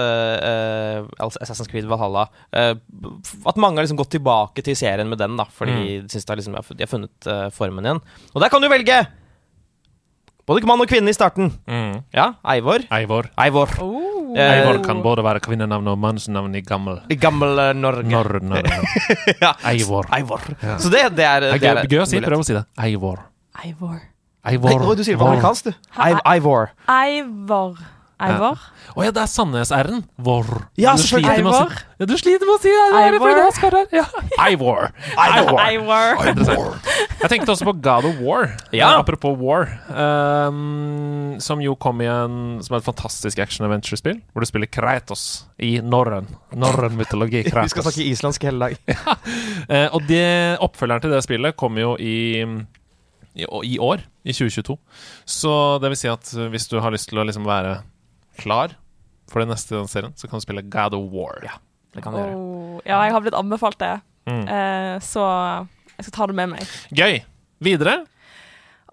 altså 1.19 1.41
Assassin's 1.43 1.69
Creed 1.71 1.87
Valhalla 1.89 2.27
eh, 2.55 2.73
At 3.49 3.59
mange 3.59 3.79
har 3.81 3.85
liksom 3.87 3.99
gått 3.99 4.13
tilbake 4.15 4.63
til 4.63 4.77
serien 4.79 5.09
med 5.11 5.19
den, 5.19 5.35
da 5.39 5.45
fordi 5.51 5.75
Mm. 5.79 6.07
de 6.07 6.13
syns 6.15 6.25
de 6.25 6.35
liksom, 6.39 6.55
de 6.77 6.83
har 6.83 6.89
funnet 6.91 7.27
formen 7.53 7.85
igjen. 7.85 7.99
Og 8.33 8.41
der 8.41 8.49
kan 8.49 8.61
du 8.63 8.67
velge! 8.71 9.03
Både 10.49 10.65
mann 10.65 10.81
og 10.81 10.89
kvinne 10.89 11.11
i 11.11 11.13
starten. 11.13 11.51
Mm. 11.69 11.99
Ja, 12.15 12.31
Eivor. 12.55 12.81
Eivor. 12.89 13.27
Eivor. 13.37 13.73
Oh. 13.85 14.33
Eh, 14.33 14.53
Eivor 14.59 14.79
kan 14.85 15.01
både 15.05 15.21
være 15.25 15.41
kvinnenavn 15.45 15.87
og 15.91 15.97
mannsnavn 16.01 16.55
i 16.57 16.61
gammel 16.65 16.99
I 17.09 17.17
gammel 17.21 17.61
eh, 17.61 17.73
Norge. 17.77 18.05
Nor 18.09 18.39
Norr. 18.51 18.69
Ja. 19.41 19.53
Eivor. 19.69 20.09
Eivor. 20.17 20.47
Ja. 20.63 20.79
Så 20.81 20.89
det, 20.89 21.03
det 21.17 21.27
er 21.27 21.45
Det 21.51 21.69
er 21.69 21.83
gøy, 21.85 22.01
å 22.01 22.07
si. 22.09 22.21
Prøv 22.25 22.41
å 22.41 22.47
si 22.49 22.57
det. 22.57 22.65
Eivor. 22.81 23.21
Eivor. 23.61 23.99
Eivor. 24.49 24.73
Hei, 24.73 24.95
du 24.97 25.03
sier 25.05 25.17
det 25.17 25.21
på 25.21 25.29
amerikansk, 25.29 25.69
du. 25.69 25.73
Eivor. 26.33 26.73
Ivor. 26.89 27.81
Ivor. 28.19 28.35
Ivor? 28.35 28.67
Å 28.99 29.05
ja, 29.05 29.11
det 29.15 29.21
er 29.21 29.29
Sandnes-r-en. 29.31 30.01
Vor. 30.25 30.47
Ja, 30.79 30.95
du 30.97 31.03
sliter 31.03 31.39
med 31.45 31.51
å 31.53 31.59
si 31.59 31.77
ja, 31.99 32.07
Du 32.09 32.15
sliter 32.19 32.47
med 32.47 32.55
å 32.55 32.59
si 32.63 32.71
det. 32.73 32.85
Eivor. 32.99 33.91
Ja. 33.95 34.05
Eivor. 34.45 34.89
Eivor. 35.13 35.59
Ivor. 35.69 36.79
Jeg 37.21 37.31
tenkte 37.31 37.53
også 37.53 37.67
på 37.67 37.75
God 37.79 38.07
of 38.09 38.21
War. 38.23 38.49
Ja. 38.75 38.89
Apropos 38.97 39.37
War. 39.39 39.69
Um, 39.91 41.37
som 41.43 41.61
jo 41.63 41.75
kom 41.79 42.01
i 42.03 42.07
en 42.09 42.59
Som 42.65 42.75
er 42.75 42.81
et 42.81 42.87
fantastisk 42.87 43.39
action-adventure-spill. 43.43 44.19
Hvor 44.33 44.43
du 44.43 44.49
spiller 44.49 44.71
Kratos 44.71 45.25
i 45.59 45.77
norrøn 45.83 46.27
Norrøn 46.59 46.97
mytologi. 46.99 47.43
Kratos. 47.47 47.69
Vi 47.69 47.75
skal 47.75 47.87
snakke 47.87 48.07
islandsk 48.09 48.49
hele 48.49 48.69
dag. 48.69 48.97
Eh, 49.69 49.87
og 49.93 50.03
det, 50.09 50.57
oppfølgeren 50.63 51.03
til 51.03 51.13
det 51.13 51.21
spillet 51.23 51.57
kommer 51.59 51.83
jo 51.83 51.93
i, 52.01 52.41
i, 53.37 53.45
i 53.45 53.77
år, 53.79 54.01
i 54.23 54.33
2022. 54.33 54.75
Så 55.29 55.53
det 55.83 55.93
vil 55.93 55.99
si 55.99 56.11
at 56.11 56.33
hvis 56.51 56.67
du 56.71 56.79
har 56.81 56.95
lyst 56.95 57.11
til 57.11 57.21
å 57.21 57.27
liksom 57.27 57.47
være 57.47 57.77
klar 58.41 58.75
for 59.29 59.39
det 59.43 59.49
neste 59.51 59.81
serien, 59.91 60.13
så 60.17 60.27
kan 60.29 60.39
du 60.39 60.45
spille 60.45 60.63
God 60.65 60.93
of 60.97 61.11
War. 61.13 61.39
Ja, 61.45 61.57
Det 61.93 62.03
kan 62.03 62.13
du 62.13 62.19
gjøre. 62.19 62.35
Oh, 62.37 62.79
ja, 62.85 63.01
jeg 63.05 63.11
har 63.13 63.21
blitt 63.25 63.37
anbefalt 63.37 63.77
det, 63.79 63.95
Mm. 64.29 64.43
eh, 64.47 64.99
så 65.01 65.23
jeg 65.97 66.05
skal 66.05 66.11
ta 66.13 66.25
det 66.27 66.35
med 66.35 66.49
meg. 66.49 66.67
Gøy. 66.93 67.21
Videre. 67.61 68.05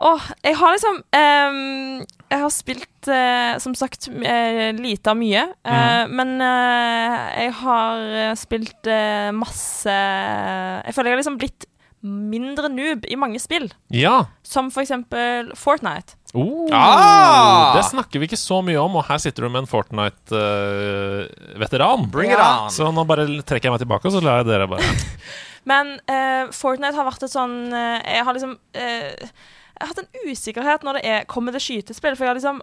Åh, 0.00 0.20
jeg 0.44 0.56
har 0.56 0.72
liksom 0.74 0.96
um, 1.16 2.06
Jeg 2.30 2.40
har 2.42 2.50
spilt, 2.50 3.08
uh, 3.08 3.56
som 3.62 3.74
sagt, 3.74 4.08
uh, 4.10 4.72
lite 4.76 5.08
av 5.08 5.16
mye. 5.16 5.44
eh, 5.64 6.06
Men 6.12 6.34
eh, 6.42 7.44
jeg 7.44 7.52
har 7.62 8.34
spilt 8.36 8.84
masse 9.32 9.86
Jeg 9.88 10.94
føler 10.94 11.10
jeg 11.10 11.16
har 11.16 11.22
liksom 11.22 11.38
blitt 11.38 11.66
mindre 12.02 12.68
noob 12.68 13.06
i 13.08 13.16
mange 13.16 13.40
spill. 13.40 13.70
Ja. 13.90 14.26
Som 14.42 14.70
for 14.70 14.82
eksempel 14.84 15.52
Fortnite. 15.56 16.15
Oh, 16.36 16.68
Ah! 16.72 17.72
Det 17.76 17.84
snakker 17.88 18.20
vi 18.20 18.26
ikke 18.28 18.36
så 18.40 18.58
mye 18.64 18.76
om, 18.82 18.96
og 19.00 19.04
her 19.08 19.18
sitter 19.22 19.42
du 19.46 19.48
med 19.48 19.60
en 19.64 19.70
Fortnite-veteran. 19.70 22.06
Bring 22.12 22.30
it 22.32 22.38
on. 22.40 22.70
så 22.70 22.90
nå 22.94 23.04
bare 23.08 23.24
trekker 23.46 23.68
jeg 23.68 23.72
meg 23.74 23.80
tilbake, 23.82 24.06
og 24.08 24.12
så 24.16 24.20
lar 24.24 24.36
jeg 24.42 24.46
dere 24.52 24.68
bare 24.70 24.86
Men 25.70 25.86
uh, 26.06 26.44
Fortnite 26.54 26.94
har 26.94 27.06
vært 27.08 27.24
et 27.26 27.32
sånn 27.32 27.56
uh, 27.74 27.98
Jeg 28.06 28.22
har 28.26 28.32
liksom 28.36 28.52
eh, 28.78 29.10
Jeg 29.18 29.82
har 29.82 29.88
hatt 29.90 30.02
en 30.04 30.12
usikkerhet 30.30 30.84
når 30.86 30.92
det 31.00 31.04
er, 31.10 31.24
kommer 31.30 31.50
til 31.56 31.62
skytespill, 31.64 32.14
for 32.16 32.22
jeg 32.26 32.30
har 32.34 32.38
liksom 32.38 32.60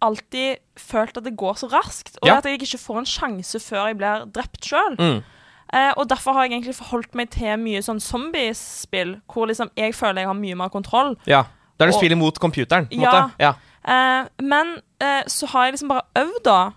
alltid 0.00 0.50
følt 0.78 1.16
at 1.18 1.24
det 1.26 1.34
går 1.38 1.54
så 1.58 1.66
raskt, 1.72 2.16
og 2.22 2.28
Ja. 2.30 2.36
at 2.38 2.46
jeg 2.46 2.60
ikke 2.62 2.78
får 2.78 2.98
en 3.00 3.08
sjanse 3.10 3.58
før 3.64 3.88
jeg 3.90 3.96
blir 3.98 4.26
drept 4.30 4.62
sjøl. 4.70 4.94
Mm. 4.94 5.18
Eh, 5.74 5.92
og 5.98 6.04
derfor 6.08 6.32
har 6.36 6.42
jeg 6.46 6.52
egentlig 6.54 6.76
forholdt 6.78 7.14
meg 7.18 7.26
til 7.34 7.56
mye 7.60 7.82
sånn 7.82 7.98
zombiespill, 8.00 9.16
hvor 9.28 9.46
liksom 9.50 9.68
jeg 9.76 9.90
føler 9.98 10.22
jeg 10.22 10.30
har 10.30 10.38
mye 10.38 10.54
mer 10.62 10.70
kontroll. 10.72 11.16
Ja. 11.26 11.42
Der 11.78 11.86
er 11.86 11.92
Og- 11.92 11.98
spillet 12.00 12.18
mot 12.18 12.34
computeren, 12.38 12.86
på 12.86 12.94
en 12.94 13.00
Ja. 13.00 13.10
måte. 13.12 13.34
Ja. 13.40 13.52
Uh, 13.88 14.26
men 14.42 14.74
uh, 15.02 15.22
så 15.26 15.46
har 15.46 15.64
jeg 15.64 15.72
liksom 15.76 15.88
bare 15.88 16.02
øvd, 16.18 16.42
da. 16.44 16.70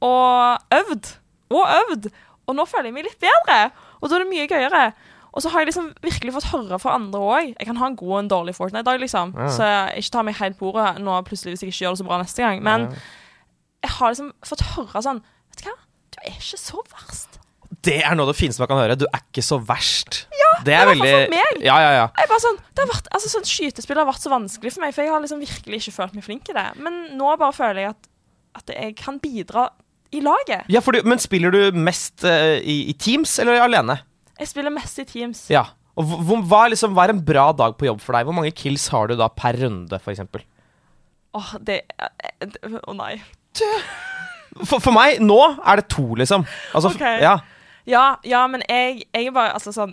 Og 0.00 0.58
øvd. 0.74 1.16
Og 1.50 1.66
øvd. 1.78 2.10
Og 2.46 2.54
nå 2.56 2.64
føler 2.66 2.84
jeg 2.90 2.94
meg 2.94 3.04
litt 3.04 3.20
bedre. 3.20 3.70
Og 4.00 4.10
da 4.10 4.16
er 4.16 4.24
det 4.24 4.28
mye 4.32 4.48
gøyere. 4.48 4.92
Og 5.32 5.42
så 5.42 5.48
har 5.48 5.60
jeg 5.60 5.66
liksom 5.70 5.92
virkelig 6.02 6.32
fått 6.34 6.50
høre 6.52 6.78
fra 6.78 6.94
andre 6.98 7.18
òg. 7.20 7.54
Jeg 7.58 7.66
kan 7.66 7.76
ha 7.76 7.86
en 7.86 7.96
god 7.96 8.12
og 8.12 8.18
en 8.18 8.28
dårlig 8.28 8.54
Fortnite-dag, 8.54 9.00
liksom. 9.00 9.32
Ja. 9.38 9.48
Så 9.48 9.64
jeg 9.64 10.02
ikke 10.02 10.10
tar 10.10 10.22
meg 10.28 10.34
helt 10.36 10.58
på 10.58 10.68
ordet 10.72 10.98
nå 11.00 11.20
plutselig 11.24 11.52
hvis 11.54 11.62
jeg 11.62 11.68
ikke 11.72 11.84
gjør 11.84 11.94
det 11.96 11.98
så 12.02 12.04
bra 12.10 12.18
neste 12.20 12.42
gang. 12.42 12.62
Men 12.62 12.80
jeg 13.82 13.90
har 13.90 14.12
liksom 14.12 14.32
fått 14.44 14.60
høre 14.76 15.02
sånn 15.02 15.22
Vet 15.52 15.62
du 15.64 15.68
hva, 15.70 15.76
du 16.12 16.18
er 16.26 16.32
ikke 16.36 16.58
så 16.60 16.82
verst. 16.92 17.38
Det 17.84 17.98
er 18.04 18.14
noe 18.14 18.24
av 18.28 18.32
det 18.34 18.36
fineste 18.40 18.60
man 18.60 18.68
kan 18.68 18.78
høre. 18.82 18.94
Du 18.96 19.06
er 19.08 19.20
ikke 19.24 19.42
så 19.44 19.58
verst. 19.66 20.26
Det 20.66 20.74
er 20.76 20.88
veldig 20.88 21.10
for 21.12 21.34
meg. 21.34 21.60
Ja, 21.64 21.76
ja, 21.82 21.90
ja. 21.96 22.06
Jeg 22.18 22.30
bare 22.30 22.42
sånn, 22.44 22.58
det 22.72 22.84
har 22.84 22.90
vært, 22.92 23.10
altså 23.18 23.30
sånn 23.32 23.46
Skytespill 23.48 24.00
har 24.00 24.08
vært 24.08 24.24
så 24.24 24.32
vanskelig 24.32 24.72
for 24.74 24.84
meg, 24.84 24.94
for 24.96 25.04
jeg 25.06 25.12
har 25.14 25.22
liksom 25.24 25.42
virkelig 25.42 25.82
ikke 25.82 25.94
følt 25.98 26.16
meg 26.18 26.26
flink 26.26 26.50
i 26.52 26.56
det. 26.56 26.66
Men 26.82 27.02
nå 27.18 27.34
bare 27.40 27.56
føler 27.56 27.84
jeg 27.84 27.94
at, 27.94 28.10
at 28.62 28.74
jeg 28.76 28.96
kan 29.00 29.20
bidra 29.22 29.68
i 30.12 30.20
laget. 30.20 30.66
ja 30.68 30.82
fordi, 30.84 31.00
men 31.08 31.20
spiller 31.22 31.54
du 31.54 31.78
mest 31.78 32.24
uh, 32.28 32.58
i, 32.60 32.82
i 32.92 32.96
Teams 33.00 33.38
eller 33.40 33.62
alene? 33.64 33.98
Jeg 34.38 34.50
spiller 34.50 34.74
mest 34.74 34.98
i 35.00 35.06
Teams. 35.08 35.46
Ja. 35.52 35.66
Og 35.96 36.08
hva, 36.48 36.66
liksom, 36.72 36.94
hva 36.96 37.06
er 37.06 37.12
en 37.14 37.24
bra 37.24 37.50
dag 37.56 37.76
på 37.80 37.86
jobb 37.88 38.00
for 38.00 38.16
deg? 38.16 38.28
Hvor 38.28 38.36
mange 38.36 38.52
kills 38.56 38.86
har 38.92 39.10
du 39.10 39.16
da 39.20 39.28
per 39.32 39.56
runde, 39.60 39.98
f.eks.? 40.00 40.24
Åh, 41.32 41.54
det 41.64 41.82
eh, 41.96 42.28
det- 42.44 42.80
Å 42.88 42.94
nei. 42.96 43.14
For, 44.64 44.80
for 44.80 44.92
meg, 44.92 45.20
nå 45.24 45.38
er 45.64 45.80
det 45.80 45.88
to, 45.92 46.04
liksom. 46.20 46.44
Altså, 46.76 46.92
okay. 46.92 47.20
Ja. 47.24 47.38
Ja, 47.88 48.16
ja, 48.22 48.44
men 48.46 48.62
jeg, 48.68 49.02
jeg 49.10 49.26
er 49.26 49.34
bare 49.34 49.56
Altså 49.56 49.72
sånn 49.74 49.90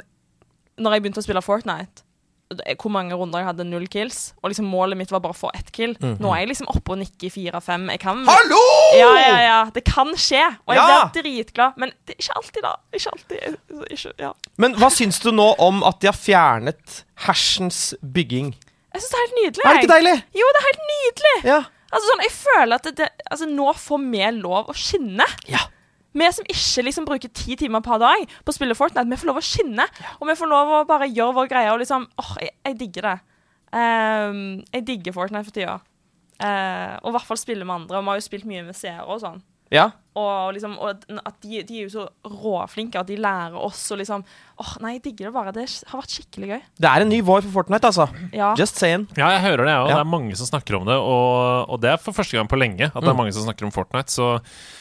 Når 0.80 0.96
jeg 0.96 1.04
begynte 1.06 1.22
å 1.24 1.26
spille 1.28 1.44
Fortnite 1.46 2.06
hvor 2.50 2.90
mange 2.90 3.14
runder 3.14 3.44
jeg 3.44 3.46
hadde 3.46 3.66
null 3.70 3.84
kills, 3.94 4.32
og 4.42 4.50
liksom 4.50 4.66
målet 4.66 4.98
mitt 4.98 5.12
var 5.14 5.22
bare 5.22 5.36
å 5.36 5.38
få 5.38 5.52
ett 5.54 5.68
kill. 5.76 5.92
Nå 6.02 6.32
er 6.34 6.40
jeg 6.42 6.48
liksom 6.50 6.70
oppe 6.72 6.96
og 6.96 6.98
nikker 6.98 7.28
i 7.28 7.30
fire-fem. 7.30 7.84
Jeg 7.94 8.02
kan 8.02 8.24
Hallo! 8.26 8.62
Ja, 8.98 9.10
ja, 9.22 9.36
ja. 9.44 9.58
Det 9.76 9.84
kan 9.86 10.10
skje, 10.18 10.42
og 10.66 10.74
jeg 10.74 10.82
Ja! 10.82 10.96
blir 11.14 11.22
dritglad. 11.22 11.78
Men 11.78 11.94
det 12.08 12.16
er 12.16 12.24
ikke 12.24 12.38
alltid, 12.42 12.62
da. 12.66 12.72
Ikke 12.98 13.14
alltid. 13.14 13.60
Ikke, 13.94 14.14
ja. 14.18 14.32
Men 14.58 14.74
hva 14.82 14.90
syns 14.90 15.22
du 15.22 15.30
nå 15.30 15.46
om 15.62 15.84
at 15.86 16.02
de 16.02 16.10
har 16.10 16.18
fjernet 16.18 17.04
hersens 17.28 17.94
bygging? 18.02 18.56
Jeg 18.96 19.04
syns 19.04 19.12
det 19.14 19.20
er 19.20 19.26
helt 19.28 19.38
nydelig. 19.44 19.66
Er 19.66 19.70
det 19.70 19.84
ikke 19.84 19.94
deilig? 19.94 20.16
Jo, 20.42 20.50
det 20.56 20.64
er 20.64 20.68
helt 20.72 20.88
nydelig. 20.94 21.36
Ja. 21.52 21.60
Altså 21.90 22.06
sånn, 22.10 22.24
Jeg 22.26 22.34
føler 22.34 22.76
at 22.80 22.84
det, 22.90 22.96
det, 22.98 23.12
altså, 23.30 23.46
nå 23.46 23.74
får 23.78 24.02
vi 24.10 24.26
lov 24.42 24.74
å 24.74 24.78
skinne. 24.78 25.30
Ja. 25.50 25.62
Vi 26.18 26.30
som 26.34 26.48
ikke 26.50 26.86
liksom 26.88 27.06
bruker 27.06 27.30
ti 27.36 27.58
timer 27.60 27.84
per 27.86 28.00
dag 28.02 28.24
på 28.42 28.54
å 28.54 28.56
spille 28.56 28.78
Fortnite, 28.78 29.10
vi 29.12 29.20
får 29.20 29.30
lov 29.30 29.42
å 29.42 29.46
skinne. 29.46 29.86
Og 30.18 30.26
vi 30.32 30.38
får 30.40 30.50
lov 30.50 30.74
å 30.80 30.86
bare 30.90 31.10
gjøre 31.12 31.38
vår 31.38 31.52
greie 31.52 31.74
og 31.74 31.84
liksom 31.84 32.08
Åh, 32.24 32.34
jeg, 32.42 32.56
jeg 32.66 32.80
digger 32.82 33.12
det. 33.12 33.18
Um, 33.70 34.42
jeg 34.74 34.88
digger 34.88 35.14
Fortnite 35.16 35.46
for 35.46 35.54
tida. 35.60 35.78
Uh, 36.40 36.96
og 37.04 37.12
i 37.12 37.16
hvert 37.18 37.28
fall 37.28 37.40
spille 37.42 37.68
med 37.68 37.84
andre. 37.84 38.00
Og 38.00 38.06
vi 38.08 38.14
har 38.14 38.22
jo 38.22 38.26
spilt 38.26 38.48
mye 38.50 38.66
med 38.66 38.78
seere 38.78 39.06
og 39.06 39.22
sånn. 39.22 39.42
ja. 39.76 39.90
Og 40.20 40.50
liksom, 40.56 40.74
og 40.82 41.04
at 41.16 41.36
de, 41.46 41.62
de 41.64 41.78
er 41.78 41.86
jo 41.86 41.92
så 41.94 42.06
råflinke 42.28 43.00
at 43.00 43.08
de 43.08 43.16
lærer 43.22 43.54
oss 43.56 43.86
og 43.94 44.02
liksom 44.02 44.26
Åh, 44.60 44.72
nei, 44.84 44.96
jeg 44.98 45.04
digger 45.06 45.30
det 45.30 45.34
bare. 45.38 45.54
Det 45.56 45.64
har 45.88 46.02
vært 46.02 46.16
skikkelig 46.18 46.50
gøy. 46.50 46.64
Det 46.82 46.90
er 46.90 47.06
en 47.06 47.12
ny 47.14 47.20
vår 47.24 47.46
for 47.46 47.62
Fortnite, 47.62 47.92
altså. 47.94 48.10
Ja. 48.36 48.50
Just 48.60 48.82
saying. 48.82 49.06
Ja, 49.16 49.30
jeg 49.38 49.46
hører 49.46 49.64
det, 49.64 49.72
jeg 49.72 49.84
òg. 49.86 49.92
Ja. 49.94 49.94
Det 49.94 50.02
er 50.02 50.10
mange 50.18 50.40
som 50.42 50.50
snakker 50.50 50.76
om 50.82 50.90
det. 50.90 50.98
Og, 51.00 51.70
og 51.70 51.80
det 51.86 51.94
er 51.94 52.02
for 52.02 52.18
første 52.18 52.36
gang 52.36 52.50
på 52.52 52.60
lenge 52.60 52.90
at 52.90 53.00
det 53.00 53.14
er 53.14 53.16
mange 53.22 53.32
som 53.38 53.46
snakker 53.46 53.70
om 53.70 53.72
Fortnite. 53.72 54.12
Så 54.12 54.34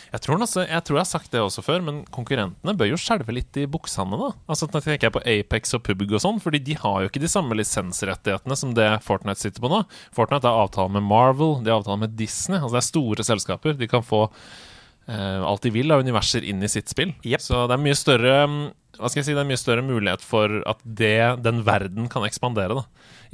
jeg 0.09 0.23
tror, 0.25 0.41
altså, 0.41 0.63
jeg 0.65 0.85
tror 0.87 0.97
jeg 0.97 1.05
har 1.05 1.11
sagt 1.11 1.35
det 1.35 1.41
også 1.43 1.65
før, 1.65 1.83
men 1.85 2.01
konkurrentene 2.15 2.75
bør 2.79 2.91
jo 2.93 3.01
skjelve 3.01 3.35
litt 3.37 3.59
i 3.61 3.67
buksene, 3.69 4.17
da. 4.21 4.31
Altså, 4.49 4.69
Da 4.73 4.81
tenker 4.85 5.09
jeg 5.09 5.15
på 5.17 5.25
Apex 5.25 5.77
og 5.77 5.85
PUBG 5.85 6.15
og 6.17 6.25
sånn, 6.25 6.41
fordi 6.43 6.63
de 6.65 6.79
har 6.81 7.03
jo 7.03 7.11
ikke 7.11 7.23
de 7.23 7.31
samme 7.31 7.57
lisensrettighetene 7.59 8.57
som 8.57 8.73
det 8.77 8.89
Fortnite 9.05 9.43
sitter 9.43 9.65
på 9.65 9.71
nå. 9.73 9.83
Fortnite 10.17 10.49
har 10.49 10.65
avtale 10.65 10.95
med 10.97 11.07
Marvel, 11.09 11.59
de 11.63 11.73
har 11.73 11.83
avtale 11.83 12.03
med 12.07 12.17
Disney. 12.19 12.61
Altså 12.61 12.79
det 12.79 12.83
er 12.83 12.89
store 12.89 13.29
selskaper. 13.29 13.79
De 13.79 13.89
kan 13.91 14.05
få 14.07 14.27
eh, 14.29 15.41
alt 15.45 15.65
de 15.65 15.73
vil 15.75 15.93
av 15.93 16.05
universer 16.05 16.47
inn 16.49 16.65
i 16.65 16.73
sitt 16.73 16.89
spill. 16.93 17.15
Yep. 17.25 17.45
Så 17.45 17.65
det 17.69 17.77
er 17.77 17.85
mye 17.85 17.99
større 17.99 18.37
mm, 18.49 18.61
Hva 18.99 19.11
skal 19.11 19.21
jeg 19.23 19.29
si, 19.29 19.37
det 19.37 19.45
er 19.45 19.51
mye 19.53 19.61
større 19.61 19.85
mulighet 19.87 20.25
for 20.25 20.61
at 20.67 20.81
det, 20.83 21.43
den 21.45 21.63
verden 21.67 22.09
kan 22.13 22.25
ekspandere. 22.27 22.81
da 22.81 22.87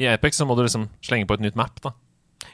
I 0.02 0.10
Apex 0.12 0.42
så 0.42 0.48
må 0.48 0.58
du 0.58 0.66
liksom 0.66 0.90
slenge 1.04 1.30
på 1.30 1.38
et 1.38 1.46
nytt 1.46 1.56
map. 1.60 1.78
da 1.84 1.94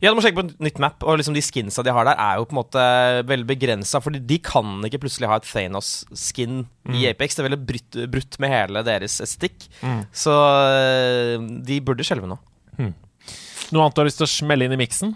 Ja, 0.00 0.08
du 0.08 0.16
må 0.16 0.22
sjekke 0.24 0.38
på 0.38 0.46
et 0.48 0.62
nytt 0.64 0.78
map, 0.80 1.02
og 1.04 1.18
liksom 1.20 1.34
de 1.36 1.42
skinsa 1.44 1.82
de 1.84 1.92
har 1.92 2.06
der, 2.08 2.16
er 2.16 2.38
jo 2.40 2.46
på 2.48 2.54
en 2.54 2.60
måte 2.62 2.84
veldig 3.28 3.46
begrensa. 3.50 4.00
Fordi 4.00 4.22
de 4.24 4.38
kan 4.40 4.78
ikke 4.88 5.02
plutselig 5.02 5.28
ha 5.28 5.36
et 5.36 5.48
Thanos-skin 5.48 6.62
i 6.96 7.04
Apex. 7.10 7.36
Det 7.36 7.44
er 7.44 7.48
veldig 7.50 7.60
brutt, 7.68 7.98
brutt 8.14 8.38
med 8.40 8.48
hele 8.54 8.82
deres 8.86 9.18
estetikk. 9.20 9.68
Så 10.16 10.32
øh, 10.32 11.44
de 11.68 11.80
burde 11.84 12.06
skjelve 12.08 12.30
nå. 12.30 12.38
Noe 13.70 13.84
annet 13.84 13.94
du 13.94 14.00
har 14.00 14.08
lyst 14.08 14.18
til 14.22 14.26
å 14.26 14.32
smelle 14.32 14.66
inn 14.66 14.72
i 14.74 14.80
miksen? 14.80 15.12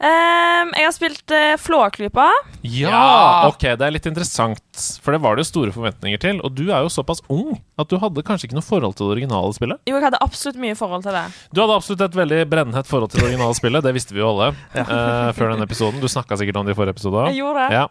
Ehm, 0.00 0.70
jeg 0.78 0.86
har 0.86 0.94
spilt 0.96 1.32
uh, 1.34 1.54
Flåklypa. 1.60 2.30
Ja! 2.64 2.88
Ja. 2.88 3.48
Ok, 3.50 3.66
det 3.76 3.84
er 3.84 3.92
litt 3.92 4.08
interessant, 4.08 4.62
for 5.04 5.12
det 5.12 5.20
var 5.20 5.36
det 5.36 5.44
jo 5.44 5.50
store 5.50 5.74
forventninger 5.74 6.20
til. 6.22 6.40
Og 6.46 6.54
du 6.56 6.70
er 6.70 6.86
jo 6.86 6.92
såpass 6.92 7.20
ung 7.32 7.58
at 7.80 7.92
du 7.92 7.98
hadde 8.00 8.24
kanskje 8.24 8.48
ikke 8.48 8.56
noe 8.56 8.64
forhold 8.64 8.96
til 8.96 9.10
det 9.10 9.18
originale 9.18 9.52
spillet? 9.56 9.82
Jo, 9.88 9.98
jeg 9.98 10.06
hadde 10.08 10.22
absolutt 10.24 10.60
mye 10.62 10.76
forhold 10.78 11.04
til 11.04 11.16
det. 11.16 11.26
Du 11.52 11.60
hadde 11.62 11.76
absolutt 11.76 12.04
et 12.08 12.20
veldig 12.20 12.42
brennhett 12.52 12.88
forhold 12.88 13.12
til 13.12 13.20
det 13.20 13.28
originale 13.28 13.56
spillet, 13.60 13.84
det 13.84 13.96
visste 13.96 14.16
vi 14.16 14.24
jo 14.24 14.32
alle 14.32 14.52
eh, 14.72 15.30
før 15.36 15.54
denne 15.54 15.68
episoden. 15.68 16.00
Du 16.00 16.08
snakka 16.08 16.40
sikkert 16.40 16.60
om 16.60 16.68
det 16.68 16.76
i 16.76 16.80
forrige 16.80 16.96
episode. 16.96 17.28
Jeg 17.30 17.42
gjorde 17.42 17.66
det. 17.66 17.80
Ja. 17.80 17.88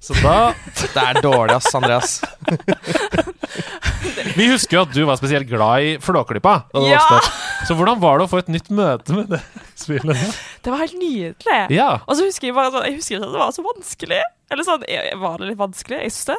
Så 0.00 0.14
da 0.22 0.54
Det 0.80 0.96
er 1.02 1.18
dårlig, 1.20 1.58
ass, 1.58 1.74
Andreas. 1.76 2.14
Vi 4.36 4.46
husker 4.48 4.78
jo 4.78 4.82
at 4.86 4.92
du 4.94 5.00
var 5.08 5.18
spesielt 5.20 5.48
glad 5.50 5.84
i 5.84 5.90
Flåklypa. 6.02 6.54
da 6.72 6.80
du 6.80 6.86
Ja! 6.88 6.98
vokste 7.00 7.18
opp. 7.18 7.40
Så 7.68 7.76
hvordan 7.76 8.00
var 8.00 8.18
det 8.18 8.24
å 8.24 8.30
få 8.32 8.38
et 8.40 8.48
nytt 8.52 8.70
møte 8.72 9.12
med 9.16 9.28
det 9.34 9.40
spillet? 9.76 10.16
Det 10.64 10.72
var 10.72 10.80
helt 10.80 10.96
nydelig. 10.96 11.58
Ja. 11.76 11.90
Og 12.06 12.16
så 12.16 12.24
husker 12.24 12.48
jeg 12.48 12.56
bare 12.56 12.72
sånn, 12.72 12.86
jeg 12.88 12.96
husker 12.96 13.16
ikke 13.18 13.26
at 13.28 13.34
det 13.36 13.42
var 13.42 13.52
så 13.56 13.64
vanskelig. 13.66 14.22
Eller 14.50 14.66
sånn, 14.66 14.86
jeg, 14.88 15.18
Var 15.20 15.36
det 15.42 15.50
litt 15.52 15.60
vanskelig? 15.60 16.00
Jeg 16.06 16.14
synes 16.16 16.30
det. 16.32 16.38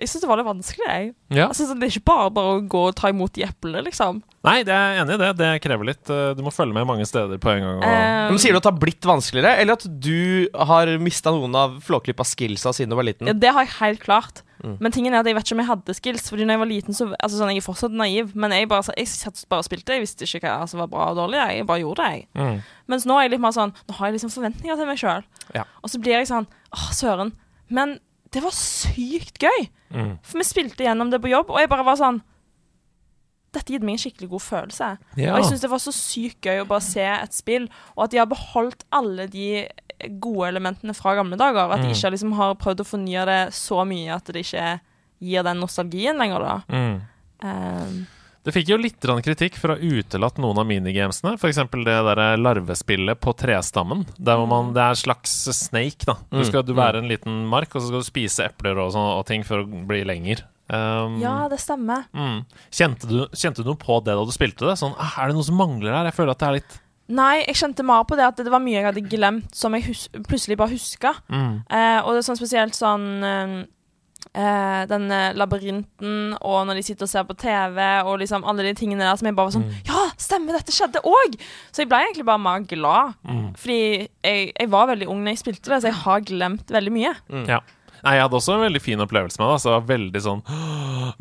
Jeg 0.00 0.10
synes 0.10 0.24
det 0.24 0.28
var 0.30 0.40
litt 0.40 0.48
vanskelig. 0.48 0.86
jeg. 0.88 1.10
ja. 1.30 1.46
jeg 1.46 1.56
sånn, 1.58 1.80
det 1.80 1.88
er 1.88 1.92
ikke 1.94 2.08
bare 2.10 2.30
bare 2.34 2.54
å 2.56 2.62
gå 2.70 2.80
og 2.88 2.94
ta 2.98 3.10
imot 3.12 3.34
de 3.36 3.44
eplene, 3.46 3.82
liksom. 3.86 4.22
Nei, 4.44 4.58
det 4.66 4.74
er 4.74 4.96
jeg 4.96 5.02
enig 5.04 5.14
i 5.14 5.20
det. 5.22 5.28
Det 5.38 5.50
krever 5.64 5.88
litt. 5.88 6.10
eh, 6.12 6.32
Du 6.36 6.42
må 6.44 6.52
følge 6.52 6.76
med 6.76 6.88
mange 6.88 7.06
steder 7.08 7.38
på 7.40 7.52
en 7.54 7.62
gang. 7.64 7.76
Og... 7.78 7.84
Um, 7.84 8.32
Men 8.34 8.40
Sier 8.42 8.52
du 8.52 8.58
at 8.60 8.66
det 8.66 8.72
har 8.72 8.80
blitt 8.82 9.06
vanskeligere, 9.08 9.54
eller 9.62 9.78
at 9.78 9.86
du 9.86 10.48
har 10.70 10.90
mista 11.00 11.32
noen 11.32 11.54
av 11.56 11.78
Flåklypa-skillsa 11.86 12.74
siden 12.76 12.92
du 12.92 12.98
var 12.98 13.06
liten? 13.08 13.30
ja, 13.30 13.36
det 13.36 13.54
har 13.54 13.64
jeg 13.64 13.76
helt 13.78 14.02
klart. 14.04 14.42
Men 14.64 14.92
tingen 14.94 15.12
er 15.12 15.20
at 15.20 15.28
jeg 15.28 15.36
vet 15.36 15.44
ikke 15.44 15.54
om 15.56 15.60
jeg 15.60 15.68
hadde 15.68 15.94
skills. 15.96 16.28
Fordi 16.32 16.44
når 16.46 16.54
jeg 16.54 16.60
var 16.62 16.68
liten, 16.70 16.96
så 16.96 17.06
altså 17.18 17.36
sånn, 17.36 17.50
Jeg 17.52 17.60
er 17.60 17.66
fortsatt 17.66 17.92
naiv, 17.92 18.30
men 18.34 18.54
jeg 18.54 18.68
bare, 18.70 18.94
jeg 18.96 19.08
bare 19.50 19.66
spilte. 19.66 19.92
Jeg 19.92 20.04
visste 20.06 20.24
ikke 20.24 20.48
hva 20.48 20.64
som 20.70 20.80
var 20.80 20.88
bra 20.88 21.10
og 21.12 21.18
dårlig. 21.18 21.36
Jeg, 21.36 21.66
bare 21.68 21.82
gjorde 21.82 22.06
det. 22.06 22.12
jeg. 22.14 22.26
Mm. 22.32 22.62
Mens 22.88 23.04
nå 23.04 23.18
er 23.18 23.26
jeg 23.26 23.34
litt 23.34 23.44
mer 23.44 23.52
sånn 23.56 23.74
Nå 23.88 23.96
har 23.98 24.08
jeg 24.08 24.16
liksom 24.16 24.32
forventninger 24.32 24.80
til 24.80 24.88
meg 24.88 25.00
sjøl. 25.02 25.26
Ja. 25.56 25.66
Og 25.82 25.92
så 25.92 26.00
blir 26.00 26.16
jeg 26.16 26.30
sånn 26.30 26.48
Åh, 26.72 26.88
søren. 26.96 27.34
Men 27.68 27.98
det 28.34 28.42
var 28.44 28.54
sykt 28.56 29.38
gøy. 29.42 29.66
Mm. 29.94 30.12
For 30.26 30.40
vi 30.42 30.46
spilte 30.48 30.84
gjennom 30.86 31.10
det 31.12 31.20
på 31.22 31.30
jobb, 31.30 31.50
og 31.54 31.60
jeg 31.62 31.70
bare 31.72 31.86
var 31.86 32.00
sånn 32.00 32.22
Dette 33.54 33.70
gitt 33.70 33.84
meg 33.86 33.94
en 33.94 34.00
skikkelig 34.02 34.28
god 34.32 34.42
følelse. 34.42 34.86
Ja. 35.14 35.28
Og 35.30 35.36
jeg 35.38 35.44
syns 35.52 35.60
det 35.62 35.68
var 35.70 35.78
så 35.78 35.92
sykt 35.94 36.40
gøy 36.42 36.64
å 36.64 36.66
bare 36.66 36.82
se 36.82 37.04
et 37.06 37.36
spill, 37.36 37.68
og 37.94 38.00
at 38.08 38.10
de 38.10 38.18
har 38.18 38.26
beholdt 38.26 38.82
alle 38.90 39.28
de 39.30 39.44
gode 40.18 40.48
elementene 40.48 40.90
fra 40.98 41.12
gamle 41.14 41.38
dager. 41.38 41.70
At 41.70 41.84
de 41.84 41.86
Mm. 41.86 41.94
ikke 41.94 42.10
liksom 42.16 42.32
har 42.34 42.56
prøvd 42.58 42.82
å 42.82 42.88
fornye 42.88 43.22
det 43.30 43.54
så 43.54 43.84
mye 43.86 44.10
at 44.16 44.24
det 44.26 44.42
ikke 44.42 44.80
gir 45.22 45.42
den 45.46 45.60
nostalgien 45.62 46.18
lenger, 46.18 46.40
da. 46.42 46.56
Mm. 46.68 47.00
Um, 47.44 48.06
Det 48.44 48.52
fikk 48.52 48.68
jo 48.74 48.76
litt 48.76 49.00
kritikk 49.24 49.54
for 49.56 49.72
å 49.72 49.76
ha 49.78 49.80
utelatt 49.80 50.36
noen 50.42 50.58
av 50.60 50.66
minigamesene. 50.68 51.34
F.eks. 51.40 51.62
det 51.72 51.84
der 52.10 52.36
larvespillet 52.36 53.16
på 53.20 53.32
trestammen. 53.40 54.04
Der 54.18 54.36
hvor 54.36 54.46
man, 54.50 54.74
det 54.76 54.82
er 54.84 54.92
en 54.92 55.00
slags 55.00 55.32
snake. 55.56 56.04
da 56.04 56.18
Du 56.30 56.42
Mm, 56.42 56.44
skal 56.50 56.62
du 56.62 56.74
være 56.76 56.98
en 57.00 57.08
liten 57.08 57.46
mark, 57.48 57.72
og 57.74 57.80
så 57.80 57.88
skal 57.88 58.04
du 58.04 58.08
spise 58.10 58.44
epler 58.44 58.76
og, 58.76 58.92
sånn, 58.92 59.18
og 59.18 59.24
ting 59.26 59.44
for 59.48 59.64
å 59.64 59.86
bli 59.88 60.02
lenger. 60.04 60.44
Um, 60.68 61.18
Ja, 61.20 61.48
det 61.48 61.58
stemmer. 61.60 62.04
mm. 62.12 62.44
kjente, 62.72 63.08
du, 63.08 63.26
kjente 63.36 63.62
du 63.64 63.68
noe 63.68 63.76
på 63.80 63.98
det 64.04 64.14
da 64.16 64.24
du 64.24 64.32
spilte 64.32 64.64
det? 64.68 64.76
Sånn, 64.80 64.94
ah, 64.96 65.18
Er 65.20 65.28
det 65.28 65.36
noe 65.36 65.44
som 65.44 65.56
mangler 65.60 65.92
her? 65.92 66.04
Jeg 66.08 66.14
føler 66.16 66.32
at 66.32 66.38
det 66.40 66.48
er 66.48 66.58
litt 66.60 66.80
Nei, 67.08 67.44
jeg 67.44 67.56
kjente 67.60 67.84
mer 67.84 68.04
på 68.08 68.16
det 68.16 68.24
at 68.24 68.38
det 68.40 68.48
var 68.48 68.62
mye 68.64 68.78
jeg 68.78 68.86
hadde 68.86 69.02
glemt, 69.12 69.50
som 69.52 69.74
jeg 69.76 69.92
plutselig 70.24 70.56
bare 70.56 70.72
huska. 70.72 71.12
mm. 71.28 71.66
Eh, 71.68 71.98
og 72.00 72.14
det 72.14 72.22
er 72.22 72.28
sånn 72.30 72.38
spesielt 72.40 72.72
sånn 72.78 73.04
eh, 74.32 74.80
eh, 74.82 74.86
Den 74.90 75.10
eh, 75.10 75.32
labyrinten, 75.36 76.36
og 76.40 76.66
når 76.66 76.74
de 76.80 76.82
sitter 76.82 77.04
og 77.06 77.08
ser 77.12 77.24
på 77.28 77.36
TV, 77.36 77.78
og 78.04 78.18
liksom 78.22 78.44
alle 78.44 78.62
de 78.66 78.74
tingene 78.74 79.04
der 79.04 79.16
som 79.16 79.26
jeg 79.26 79.36
bare 79.36 79.50
var 79.50 79.56
sånn 79.58 79.64
Mm. 79.68 79.86
Ja, 79.86 80.02
stemmer, 80.18 80.52
dette 80.58 80.72
skjedde 80.74 81.00
òg! 81.04 81.38
Så 81.72 81.82
jeg 81.84 81.88
ble 81.88 82.02
egentlig 82.04 82.26
bare 82.26 82.38
mer 82.42 82.60
glad. 82.68 83.14
Mm. 83.24 83.54
Fordi 83.56 83.78
jeg, 84.24 84.52
jeg 84.58 84.68
var 84.70 84.86
veldig 84.90 85.08
ung 85.08 85.22
når 85.24 85.34
jeg 85.36 85.38
spilte 85.44 85.70
det, 85.72 85.80
så 85.82 85.88
jeg 85.92 86.00
har 86.04 86.20
glemt 86.20 86.68
veldig 86.70 86.92
mye. 86.92 87.14
Ja. 87.48 87.60
Nei, 88.04 88.18
jeg 88.18 88.22
hadde 88.26 88.36
også 88.36 88.52
en 88.52 88.60
veldig 88.66 88.80
fin 88.84 89.00
opplevelse 89.00 89.38
med 89.40 89.46
det. 89.48 89.52
Altså, 89.56 89.78
veldig 89.88 90.20
sånn 90.20 90.42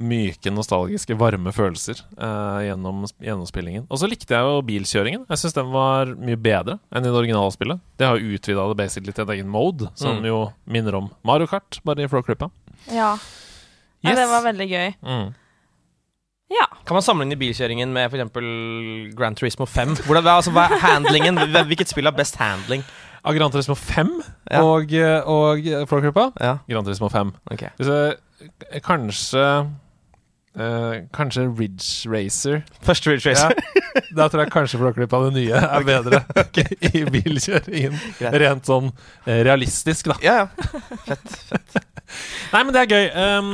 myke, 0.04 0.52
nostalgiske, 0.52 1.16
varme 1.16 1.54
følelser 1.56 2.02
uh, 2.20 2.60
gjennom 2.66 3.06
gjennomspillingen. 3.24 3.86
Og 3.88 4.02
så 4.02 4.10
likte 4.12 4.36
jeg 4.36 4.44
jo 4.44 4.58
bilkjøringen. 4.68 5.24
Jeg 5.32 5.42
syns 5.44 5.56
den 5.56 5.72
var 5.72 6.12
mye 6.20 6.36
bedre 6.36 6.80
enn 6.92 7.06
i 7.06 7.08
det 7.08 7.16
originale 7.16 7.54
spillet. 7.56 7.80
Det 8.00 8.10
har 8.10 8.20
jo 8.20 8.36
utvida 8.36 8.66
det 8.74 8.80
basically 8.82 9.16
til 9.16 9.24
en 9.24 9.34
egen 9.38 9.48
mode, 9.54 9.88
som 9.96 10.20
Mm. 10.20 10.28
jo 10.28 10.42
minner 10.68 10.96
om 11.00 11.10
Mario 11.24 11.48
Kart, 11.48 11.80
bare 11.86 12.04
i 12.04 12.08
Flowclippa. 12.12 12.50
Ja. 12.92 13.14
Yes. 14.04 14.10
ja 14.10 14.16
det 14.20 14.28
var 14.32 14.44
veldig 14.48 14.68
gøy. 14.68 14.90
Mm. 15.06 15.30
Ja. 16.54 16.66
Kan 16.86 16.98
man 16.98 17.06
sammenligne 17.06 17.40
bilkjøringen 17.40 17.94
med 17.96 18.10
f.eks. 18.12 19.16
Grand 19.18 19.40
Turismo 19.40 19.66
5? 19.66 19.96
Hvordan, 20.06 20.28
altså, 20.28 20.52
hva 20.54 20.68
er 20.70 20.84
handlingen? 20.84 21.40
Hvilket 21.70 21.90
spill 21.90 22.10
har 22.10 22.16
best 22.18 22.36
handling? 22.42 22.84
Av 23.24 23.34
Gran 23.38 23.52
Turismo 23.52 23.76
5 23.80 24.10
Ja. 24.52 24.60
og, 24.62 24.92
og 25.32 25.64
Flowclippa 25.88 26.26
Ja, 26.44 26.58
Gran 26.68 26.84
Turismo 26.84 27.08
5. 27.10 27.32
Okay. 27.56 27.72
Hvis 27.78 27.88
jeg, 27.88 28.84
kanskje 28.84 29.46
Uh, 30.54 31.10
Kanskje 31.10 31.48
Ridge 31.60 32.06
Racer. 32.06 32.62
Første 32.86 33.10
Ridge 33.10 33.30
Racer. 33.30 33.52
Da 34.14 34.28
tror 34.28 34.44
jeg 34.44 34.52
kanskje 34.54 34.78
Flåklypa 34.78 35.18
det 35.26 35.32
nye 35.34 35.58
er 35.58 35.86
bedre 35.88 36.20
i 36.94 37.02
bilkjøringen. 37.10 37.98
Rent 38.22 38.70
sånn 38.70 38.92
eh, 39.26 39.42
realistisk, 39.48 40.12
da. 40.12 40.20
Ja, 40.22 40.36
ja. 40.44 41.00
Fett. 41.08 41.34
fett. 41.50 41.80
Nei, 42.54 42.62
men 42.62 42.74
det 42.76 42.84
er 42.84 42.92
gøy. 42.94 43.06
Um, 43.14 43.52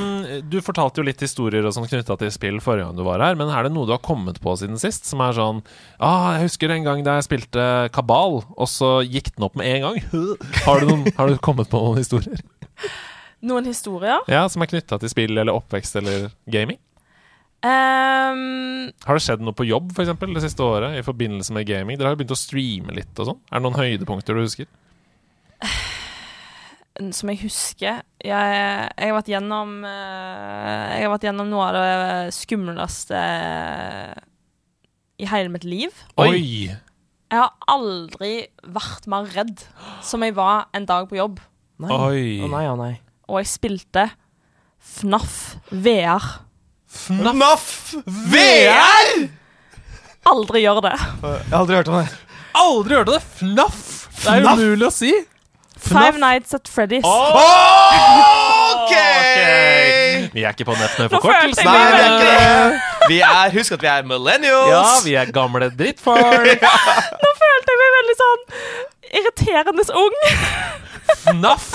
du 0.52 0.58
fortalte 0.66 1.02
jo 1.02 1.08
litt 1.08 1.22
historier 1.24 1.66
og 1.66 1.76
sånn 1.76 1.88
knytta 1.90 2.18
til 2.20 2.32
spill 2.36 2.58
forrige 2.64 2.88
gang 2.88 2.98
du 3.00 3.06
var 3.08 3.24
her, 3.24 3.38
men 3.40 3.52
er 3.54 3.68
det 3.68 3.74
noe 3.76 3.88
du 3.88 3.94
har 3.96 4.04
kommet 4.04 4.42
på 4.44 4.56
siden 4.60 4.80
sist 4.82 5.08
som 5.10 5.24
er 5.24 5.38
sånn 5.38 5.62
ah, 5.98 6.36
Jeg 6.36 6.50
husker 6.50 6.74
en 6.76 6.88
gang 6.88 7.06
da 7.06 7.18
jeg 7.20 7.30
spilte 7.30 7.70
Kabal, 7.96 8.42
og 8.44 8.70
så 8.72 9.00
gikk 9.06 9.32
den 9.36 9.48
opp 9.48 9.56
med 9.60 9.70
en 9.72 9.88
gang. 9.88 10.04
Har 10.66 10.82
du, 10.84 10.90
noen, 10.92 11.08
har 11.16 11.32
du 11.32 11.40
kommet 11.44 11.72
på 11.72 11.80
noen 11.82 12.02
historier? 12.02 12.44
Noen 13.46 13.68
historier. 13.70 14.20
Ja, 14.28 14.44
Som 14.52 14.64
er 14.66 14.72
knytta 14.72 15.00
til 15.00 15.12
spill 15.12 15.38
eller 15.38 15.56
oppvekst 15.56 15.96
eller 16.02 16.30
gaming? 16.52 16.80
Um, 17.60 18.88
Har 19.04 19.18
det 19.18 19.24
skjedd 19.26 19.42
noe 19.44 19.56
på 19.56 19.68
jobb 19.68 19.90
for 19.92 20.06
eksempel, 20.06 20.32
det 20.36 20.46
siste 20.46 20.64
året 20.64 20.96
i 21.00 21.04
forbindelse 21.04 21.56
med 21.56 21.68
gaming? 21.68 22.00
Dere 22.00 22.12
har 22.12 22.16
jo 22.16 22.22
begynt 22.22 22.36
å 22.36 22.40
streame 22.40 22.96
litt 22.96 23.20
og 23.20 23.34
sånn. 23.34 23.42
Er 23.50 23.60
det 23.60 23.66
noen 23.68 23.80
høydepunkter 23.80 24.38
du 24.38 24.46
husker? 24.46 24.70
Som 27.16 27.30
jeg 27.32 27.40
husker 27.46 28.02
jeg, 28.20 28.28
jeg 28.28 29.08
har 29.08 29.16
vært 29.16 29.30
gjennom 29.32 29.70
eh, 29.88 30.98
Jeg 30.98 31.06
har 31.06 31.14
vært 31.14 31.28
gjennom 31.30 31.48
noe 31.52 31.68
av 31.70 31.78
det 31.78 32.34
skumleste 32.36 33.22
i 35.20 35.28
hele 35.28 35.52
mitt 35.52 35.66
liv. 35.68 35.96
Oi! 36.20 36.72
Jeg 37.30 37.38
har 37.38 37.52
aldri 37.70 38.48
vært 38.64 39.08
mer 39.12 39.28
redd 39.36 39.66
som 40.06 40.24
jeg 40.24 40.36
var 40.38 40.70
en 40.76 40.88
dag 40.88 41.10
på 41.10 41.20
jobb. 41.20 41.42
Nei. 41.84 41.92
Oi! 41.92 42.22
Å 42.44 42.52
nei, 42.52 42.64
å 42.72 42.78
nei. 42.80 42.94
Og 43.30 43.42
jeg 43.42 43.50
spilte 43.52 44.06
FNAF 44.80 45.36
VR. 45.70 46.24
FNAF 46.90 47.68
VR! 48.32 49.28
Aldri 50.30 50.64
gjør 50.64 50.82
det. 50.88 50.96
Jeg 50.96 51.52
har 51.52 51.60
aldri 51.60 51.78
hørt 51.80 51.92
om 51.92 52.00
det. 52.00 52.08
Aldri 52.60 52.98
hørt 52.98 53.12
om 53.12 53.18
det! 53.18 53.24
FNAF! 53.40 53.84
Det 54.20 54.34
er 54.34 54.48
umulig 54.50 54.88
å 54.88 54.94
si. 54.94 55.14
Five 55.80 56.20
Nights 56.20 56.54
at 56.54 56.68
Freddy's. 56.70 57.06
OK! 57.08 58.94
Vi 60.34 60.44
er 60.44 60.52
ikke 60.54 60.66
på 60.68 60.76
nett 60.78 60.94
med 61.00 61.10
Nå 61.10 61.20
følte 61.22 61.22
forkortelsen. 61.24 61.66
jeg 61.66 61.74
Nei, 61.74 61.78
vi 61.90 62.00
er 62.00 62.10
ikke 62.14 62.30
det. 62.30 63.10
Vi 63.10 63.20
er, 63.26 63.54
husk 63.58 63.72
at 63.78 63.82
vi 63.82 63.90
er 63.92 64.04
millennials. 64.10 64.70
Ja, 64.70 64.84
vi 65.06 65.14
er 65.18 65.32
gamle 65.34 65.70
drittfolk. 65.80 66.66
Nå 67.24 67.30
følte 67.44 67.74
jeg 67.74 67.80
meg 67.84 67.96
veldig 68.00 68.18
sånn 68.24 68.44
irriterende 69.20 69.84
ung. 70.04 70.18
FNAF. 71.24 71.70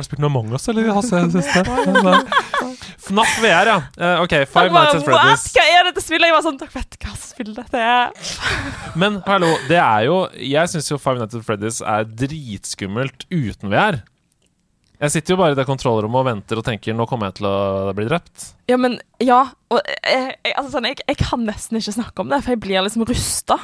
Har 0.00 0.06
du 0.06 0.08
spilt 0.08 0.22
noe 0.24 0.30
Among 0.32 0.54
us, 0.56 0.64
eller 0.72 0.86
Hasse? 0.96 1.18
FNAF 3.04 3.32
VR, 3.42 3.68
ja. 3.68 3.74
Uh, 4.00 4.22
OK, 4.22 4.32
Five 4.48 4.72
Nights 4.72 4.94
at 4.96 5.04
Freddy's. 5.04 5.42
Hva 5.52 5.64
er 5.74 5.88
dette 5.90 6.00
spillet? 6.00 6.24
Jeg 6.30 6.36
var 6.38 6.44
sånn 6.46 6.56
Dere 6.60 6.72
vet 6.72 6.96
hva 7.02 7.12
spill 7.20 7.50
dette 7.52 7.82
er. 7.84 8.14
Men 9.02 9.18
hallo, 9.26 9.50
det 9.68 9.76
er 9.76 10.06
jo 10.06 10.16
Jeg 10.40 10.72
syns 10.72 10.88
jo 10.88 10.96
Five 11.00 11.20
Nights 11.20 11.36
at 11.36 11.44
Freddy's 11.44 11.82
er 11.84 12.08
dritskummelt 12.08 13.26
uten 13.28 13.68
VR. 13.74 14.00
Jeg 15.04 15.14
sitter 15.18 15.34
jo 15.34 15.40
bare 15.42 15.52
i 15.52 15.60
det 15.60 15.68
kontrollrommet 15.68 16.22
og 16.22 16.28
venter 16.30 16.62
og 16.62 16.64
tenker 16.64 16.96
nå 16.96 17.04
kommer 17.10 17.28
jeg 17.28 17.42
til 17.42 17.50
å 17.50 17.92
bli 17.96 18.08
drept. 18.08 18.54
Ja, 18.72 18.80
men 18.80 18.96
Ja. 19.20 19.42
Og 19.68 19.84
jeg, 19.84 20.32
jeg, 20.32 20.54
altså, 20.56 20.78
sånn, 20.78 20.88
jeg, 20.88 21.02
jeg 21.12 21.20
kan 21.20 21.44
nesten 21.44 21.76
ikke 21.76 21.98
snakke 21.98 22.24
om 22.24 22.32
det, 22.32 22.40
for 22.40 22.56
jeg 22.56 22.64
blir 22.64 22.88
liksom 22.88 23.04
rusta. 23.04 23.60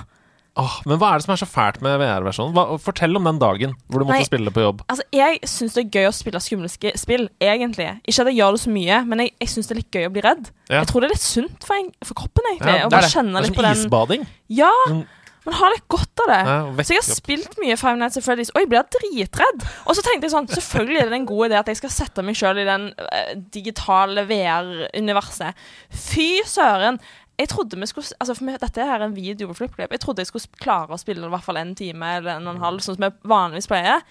Åh, 0.57 0.77
men 0.89 0.97
hva 0.97 1.11
er 1.13 1.19
det 1.21 1.27
som 1.27 1.35
er 1.35 1.41
så 1.43 1.49
fælt 1.51 1.83
med 1.85 1.99
VR-versjonen? 2.01 2.79
Fortell 2.81 3.19
om 3.19 3.27
den 3.29 3.41
dagen 3.43 3.75
hvor 3.91 4.01
du 4.01 4.07
måtte 4.09 4.23
Nei. 4.23 4.29
spille 4.29 4.53
på 4.55 4.63
jobb. 4.65 4.79
Altså, 4.89 5.05
jeg 5.13 5.43
syns 5.45 5.75
det 5.77 5.83
er 5.85 5.91
gøy 5.99 6.07
å 6.09 6.15
spille 6.17 6.41
skumle 6.41 6.71
spill, 6.73 7.27
egentlig. 7.45 7.91
Ikke 8.09 8.25
at 8.25 8.31
jeg 8.33 8.39
gjør 8.39 8.57
det 8.57 8.63
så 8.65 8.73
mye, 8.73 9.01
men 9.11 9.21
jeg, 9.27 9.35
jeg 9.45 9.53
syns 9.53 9.69
det 9.69 9.75
er 9.77 9.81
litt 9.83 9.99
gøy 9.99 10.07
å 10.09 10.15
bli 10.15 10.25
redd. 10.25 10.49
Ja. 10.71 10.79
Jeg 10.81 10.89
tror 10.89 11.05
det 11.05 11.11
er 11.11 11.15
litt 11.19 11.27
sunt 11.27 11.69
for, 11.69 11.77
en, 11.77 11.93
for 12.09 12.17
kroppen, 12.23 12.49
egentlig. 12.55 12.73
Ja, 12.73 12.89
det 12.89 12.89
er 12.89 12.89
det. 12.89 12.97
Det 12.97 13.05
er 13.05 13.13
som 13.13 13.61
den 13.69 13.71
isbading. 13.75 14.27
Ja, 14.63 14.73
Mm. 14.89 15.05
man 15.47 15.55
har 15.61 15.71
litt 15.77 15.85
godt 15.93 16.23
av 16.25 16.31
det. 16.33 16.39
Ja, 16.49 16.57
Så 16.83 16.95
jeg 16.97 17.03
har 17.05 17.15
spilt 17.21 17.59
mye 17.63 17.77
Five 17.79 18.01
Nights 18.01 18.17
at 18.19 18.25
Freddy's, 18.25 18.49
og 18.55 18.63
jeg 18.65 18.71
blir 18.73 18.89
dritredd. 18.97 19.67
Og 19.87 19.93
så 19.95 20.03
tenkte 20.03 20.27
jeg 20.27 20.33
sånn, 20.33 20.49
selvfølgelig 20.51 21.03
er 21.05 21.13
det 21.13 21.21
en 21.21 21.29
god 21.29 21.51
idé 21.51 21.61
at 21.61 21.69
jeg 21.71 21.79
skal 21.85 21.93
sette 22.01 22.25
meg 22.25 22.35
sjøl 22.41 22.59
i 22.65 22.67
den 22.67 22.89
uh, 22.97 23.37
digitale 23.55 24.25
VR-universet. 24.27 25.55
Fy 25.93 26.41
søren. 26.49 26.99
Jeg 27.37 27.51
trodde 27.53 27.77
vi 27.77 27.89
skulle 27.89 28.17
Altså, 28.21 28.35
for 28.35 28.47
meg, 28.49 28.61
dette 28.63 28.85
her 28.85 29.01
er 29.01 29.09
en 29.09 29.17
video 29.17 29.51
på 29.51 29.59
FlippKlipp. 29.61 29.93
Jeg 29.93 30.03
trodde 30.03 30.25
jeg 30.25 30.31
skulle 30.31 30.61
klare 30.63 30.95
å 30.97 31.01
spille 31.01 31.27
i 31.27 31.33
hvert 31.35 31.45
fall 31.45 31.61
en 31.61 31.75
time 31.77 32.15
eller 32.19 32.39
en 32.39 32.49
og 32.49 32.57
en 32.57 32.65
halv, 32.65 32.85
sånn 32.85 32.97
som 32.97 33.07
vi 33.07 33.29
vanligvis 33.29 33.69
pleier. 33.71 34.05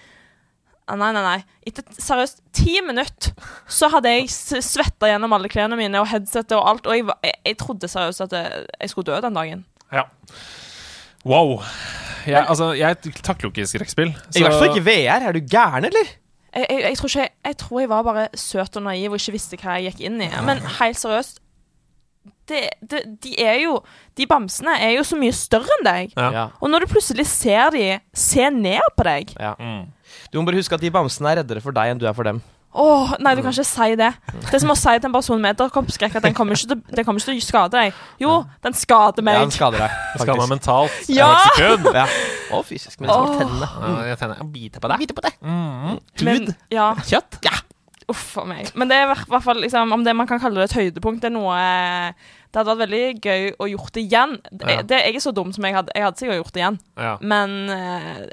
Ah, 0.86 0.94
Nei, 0.94 1.08
nei, 1.16 1.22
nei. 1.24 1.38
Etter 1.66 1.82
seriøst 1.98 2.44
ti 2.54 2.76
minutter 2.86 3.32
så 3.66 3.88
hadde 3.90 4.12
jeg 4.12 4.28
svetta 4.30 5.08
gjennom 5.10 5.34
alle 5.34 5.50
klærne 5.50 5.78
mine 5.78 5.98
og 5.98 6.06
headsetet 6.12 6.54
og 6.54 6.68
alt, 6.70 6.86
og 6.86 6.94
jeg, 6.94 7.08
jeg, 7.26 7.40
jeg 7.50 7.58
trodde 7.58 7.90
seriøst 7.90 8.22
at 8.28 8.36
jeg, 8.38 8.60
jeg 8.84 8.92
skulle 8.92 9.08
dø 9.08 9.18
den 9.24 9.40
dagen. 9.40 9.64
Ja. 9.90 10.06
Wow. 11.26 11.56
Jeg, 12.26 12.44
altså, 12.44 12.70
jeg 12.78 13.00
takler 13.18 13.48
jo 13.48 13.50
ikke 13.50 13.66
skrekkspill. 13.66 14.14
I 14.14 14.44
hvert 14.46 14.54
fall 14.60 14.70
ikke 14.70 14.86
VR. 14.86 15.26
Er 15.26 15.34
du 15.34 15.42
gæren, 15.42 15.90
eller? 15.90 16.14
jeg, 16.56 16.66
jeg, 16.70 16.82
jeg, 16.82 16.98
tror 16.98 17.08
ikke, 17.08 17.28
jeg 17.44 17.56
tror 17.56 17.80
jeg 17.80 17.88
var 17.88 18.02
bare 18.06 18.28
søt 18.34 18.76
og 18.76 18.86
naiv 18.86 19.10
og 19.10 19.20
ikke 19.20 19.34
visste 19.34 19.58
hva 19.60 19.76
jeg 19.76 19.90
gikk 19.90 20.06
inn 20.08 20.22
i. 20.24 20.30
Men 20.46 20.62
helt 20.78 20.98
seriøst 21.00 21.42
det, 22.48 22.62
det, 22.80 23.02
De 23.22 23.34
er 23.42 23.60
jo 23.64 23.78
De 24.16 24.26
bamsene 24.30 24.74
er 24.80 24.96
jo 24.96 25.04
så 25.06 25.18
mye 25.18 25.34
større 25.36 25.70
enn 25.78 25.86
deg. 25.86 26.16
Ja. 26.16 26.48
Og 26.60 26.70
når 26.72 26.86
du 26.86 26.92
plutselig 26.94 27.26
ser 27.30 27.70
de 27.74 27.86
se 28.16 28.50
ned 28.50 28.84
på 28.96 29.06
deg 29.08 29.32
Ja. 29.38 29.54
Mm. 29.58 29.86
Du 30.32 30.38
må 30.40 30.46
bare 30.48 30.60
huske 30.60 30.74
at 30.76 30.82
de 30.84 30.90
bamsene 30.94 31.32
er 31.32 31.42
reddere 31.42 31.60
for 31.64 31.74
deg 31.76 31.92
enn 31.92 31.98
du 32.02 32.06
er 32.08 32.14
for 32.16 32.26
dem. 32.28 32.42
Åh, 32.76 33.14
Nei, 33.24 33.32
du 33.34 33.40
kan 33.40 33.54
ikke 33.54 33.64
si 33.64 33.94
det. 33.96 34.10
Det 34.34 34.52
er 34.58 34.60
som 34.60 34.72
å 34.74 34.76
si 34.76 34.92
til 35.00 35.08
en 35.08 35.14
person 35.14 35.40
med 35.40 35.54
edderkoppskrekk 35.54 36.18
at 36.18 36.26
den 36.26 36.34
kommer 36.36 36.58
ikke 36.58 36.74
til, 36.74 36.82
den 36.98 37.06
kommer 37.06 37.22
ikke 37.22 37.30
til 37.32 37.38
å 37.40 37.44
skade 37.46 37.72
deg. 37.72 38.00
Jo, 38.20 38.34
den 38.66 38.76
skader 38.76 39.24
meg. 39.24 39.38
Ja, 39.38 39.44
den 39.46 39.54
skader 39.54 39.80
deg. 39.80 39.94
Den 40.12 40.22
skader 40.26 40.42
meg 40.42 40.50
mentalt 40.52 41.08
Ja! 41.18 41.30
hvert. 41.56 41.88
Ja. 41.96 42.04
Og 42.52 42.66
fysisk, 42.68 43.00
men 43.00 43.10
Åh. 43.14 43.30
tennene. 43.40 43.70
Ja, 43.80 43.94
jeg 44.10 44.18
tenner 44.20 44.42
jeg 44.42 44.50
biter 44.52 44.84
på 44.84 44.92
deg. 44.92 45.00
Bite 45.06 45.16
på 45.16 45.24
deg. 45.24 45.38
Mm. 45.40 45.96
Men, 46.28 46.52
ja, 46.74 46.90
Kjøtt? 47.08 47.40
Ja. 47.48 47.56
Uff 48.08 48.36
a 48.38 48.44
meg. 48.46 48.68
Men 48.78 48.88
det 48.90 48.96
er 48.96 49.06
i 49.06 49.14
hvert- 49.14 49.42
fall 49.42 49.58
liksom, 49.62 49.92
om 49.92 50.04
det 50.06 50.14
man 50.16 50.26
kan 50.30 50.38
kalle 50.40 50.60
det 50.62 50.70
et 50.70 50.76
høydepunkt, 50.78 51.20
det 51.24 51.30
er 51.32 51.34
noe 51.34 51.56
Det 52.52 52.60
hadde 52.62 52.72
vært 52.72 52.84
veldig 52.86 53.20
gøy 53.20 53.42
å 53.60 53.66
gjort 53.68 53.92
det 53.92 54.02
igjen. 54.06 54.36
Det, 54.52 54.68
Ja. 54.70 54.82
det, 54.82 55.00
jeg 55.04 55.16
er 55.16 55.20
så 55.20 55.32
dum 55.34 55.52
som 55.52 55.64
jeg 55.64 55.74
hadde 55.74 55.92
Jeg 55.94 56.04
hadde 56.06 56.16
sikkert 56.22 56.38
gjort 56.40 56.52
det 56.54 56.60
igjen. 56.62 56.78
Ja. 56.96 57.16
Men 57.20 57.56
eh, 57.70 58.26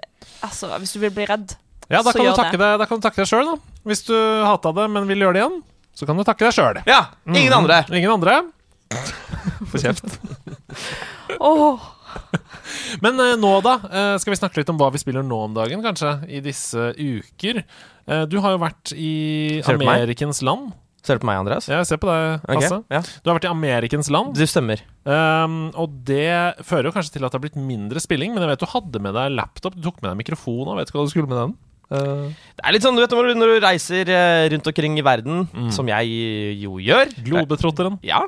altså, 0.43 0.69
hvis 0.79 0.93
du 0.93 0.99
vil 0.99 1.12
bli 1.12 1.25
redd 1.25 1.55
Ja, 1.89 1.99
Så 2.01 2.13
kan, 2.13 2.21
du 2.21 2.27
gjør 2.29 2.38
takke 2.39 2.57
deg, 2.62 2.79
da 2.79 2.86
kan 2.86 2.99
du 2.99 3.03
takke 3.03 3.19
deg 3.23 3.27
sjøl, 3.27 3.45
da. 3.49 3.57
Hvis 3.86 4.05
du 4.07 4.15
hata 4.45 4.71
det, 4.73 4.89
men 4.89 5.07
vil 5.09 5.19
gjøre 5.25 5.33
det 5.33 5.41
igjen, 5.43 5.57
så 5.93 6.05
kan 6.07 6.15
du 6.17 6.23
takke 6.23 6.45
deg 6.47 6.53
sjøl. 6.55 6.79
Ja, 6.88 7.01
ingen 7.27 7.51
andre. 7.53 7.81
Ingen 7.91 8.12
andre. 8.15 8.38
Få 9.73 9.77
kjeft. 9.81 10.05
oh. 11.39 11.79
Men 13.01 13.19
eh, 13.19 13.36
nå, 13.41 13.51
da? 13.65 13.73
eh, 13.91 14.15
skal 14.21 14.31
vi 14.33 14.39
snakke 14.39 14.62
litt 14.62 14.69
om 14.71 14.77
hva 14.79 14.91
vi 14.93 15.01
spiller 15.01 15.25
nå 15.25 15.39
om 15.49 15.53
dagen, 15.57 15.81
kanskje? 15.83 16.13
I 16.29 16.39
disse 16.45 16.91
uker. 16.97 17.63
Eh, 18.07 18.23
du 18.29 18.39
har 18.43 18.55
jo 18.55 18.61
vært 18.63 18.93
i? 18.97 19.61
Amerikens 19.73 20.41
land. 20.45 20.73
Ser 21.03 21.19
du 21.19 21.25
på 21.25 21.27
meg, 21.27 21.41
Andreas? 21.41 21.65
Ja, 21.67 21.81
jeg 21.81 21.89
ser 21.89 21.99
på 21.99 22.07
deg, 22.07 22.45
Hasse. 22.47 22.77
Okay, 22.79 22.95
Ja. 22.95 23.01
Du 23.03 23.29
har 23.29 23.35
vært 23.35 23.47
i 23.49 23.51
Amerikens 23.51 24.07
land. 24.13 24.37
Du 24.39 24.45
stemmer. 24.47 24.79
Um, 25.03 25.67
og 25.75 25.97
det 26.07 26.63
fører 26.63 26.87
jo 26.87 26.93
kanskje 26.95 27.17
til 27.17 27.25
at 27.27 27.33
det 27.33 27.39
har 27.39 27.43
blitt 27.43 27.59
mindre 27.59 27.99
spilling, 27.99 28.31
men 28.31 28.45
jeg 28.45 28.53
vet 28.53 28.63
du 28.63 28.71
hadde 28.71 29.01
med 29.03 29.17
deg 29.17 29.35
laptop, 29.35 29.75
du 29.75 29.83
tok 29.83 29.99
med 29.99 30.13
deg 30.13 30.21
mikrofon 30.21 30.71
og 30.71 30.79
vet 30.79 30.87
ikke 30.87 31.01
hva 31.01 31.07
du 31.09 31.11
skulle 31.11 31.27
med 31.27 31.41
den? 31.41 31.55
Uh. 31.91 32.31
Det 32.55 32.63
er 32.63 32.75
litt 32.77 32.85
sånn, 32.87 32.95
du 32.95 33.03
vet 33.03 33.11
når 33.11 33.35
du, 33.35 33.57
reiser 33.65 34.13
eh, 34.15 34.45
rundt 34.55 34.71
omkring 34.71 34.95
i 34.97 35.03
verden, 35.03 35.43
som 35.75 35.91
jeg 35.91 36.63
jo 36.63 36.79
gjør 36.79 37.11
Globetrotteren. 37.27 37.99
Ja. 38.07 38.23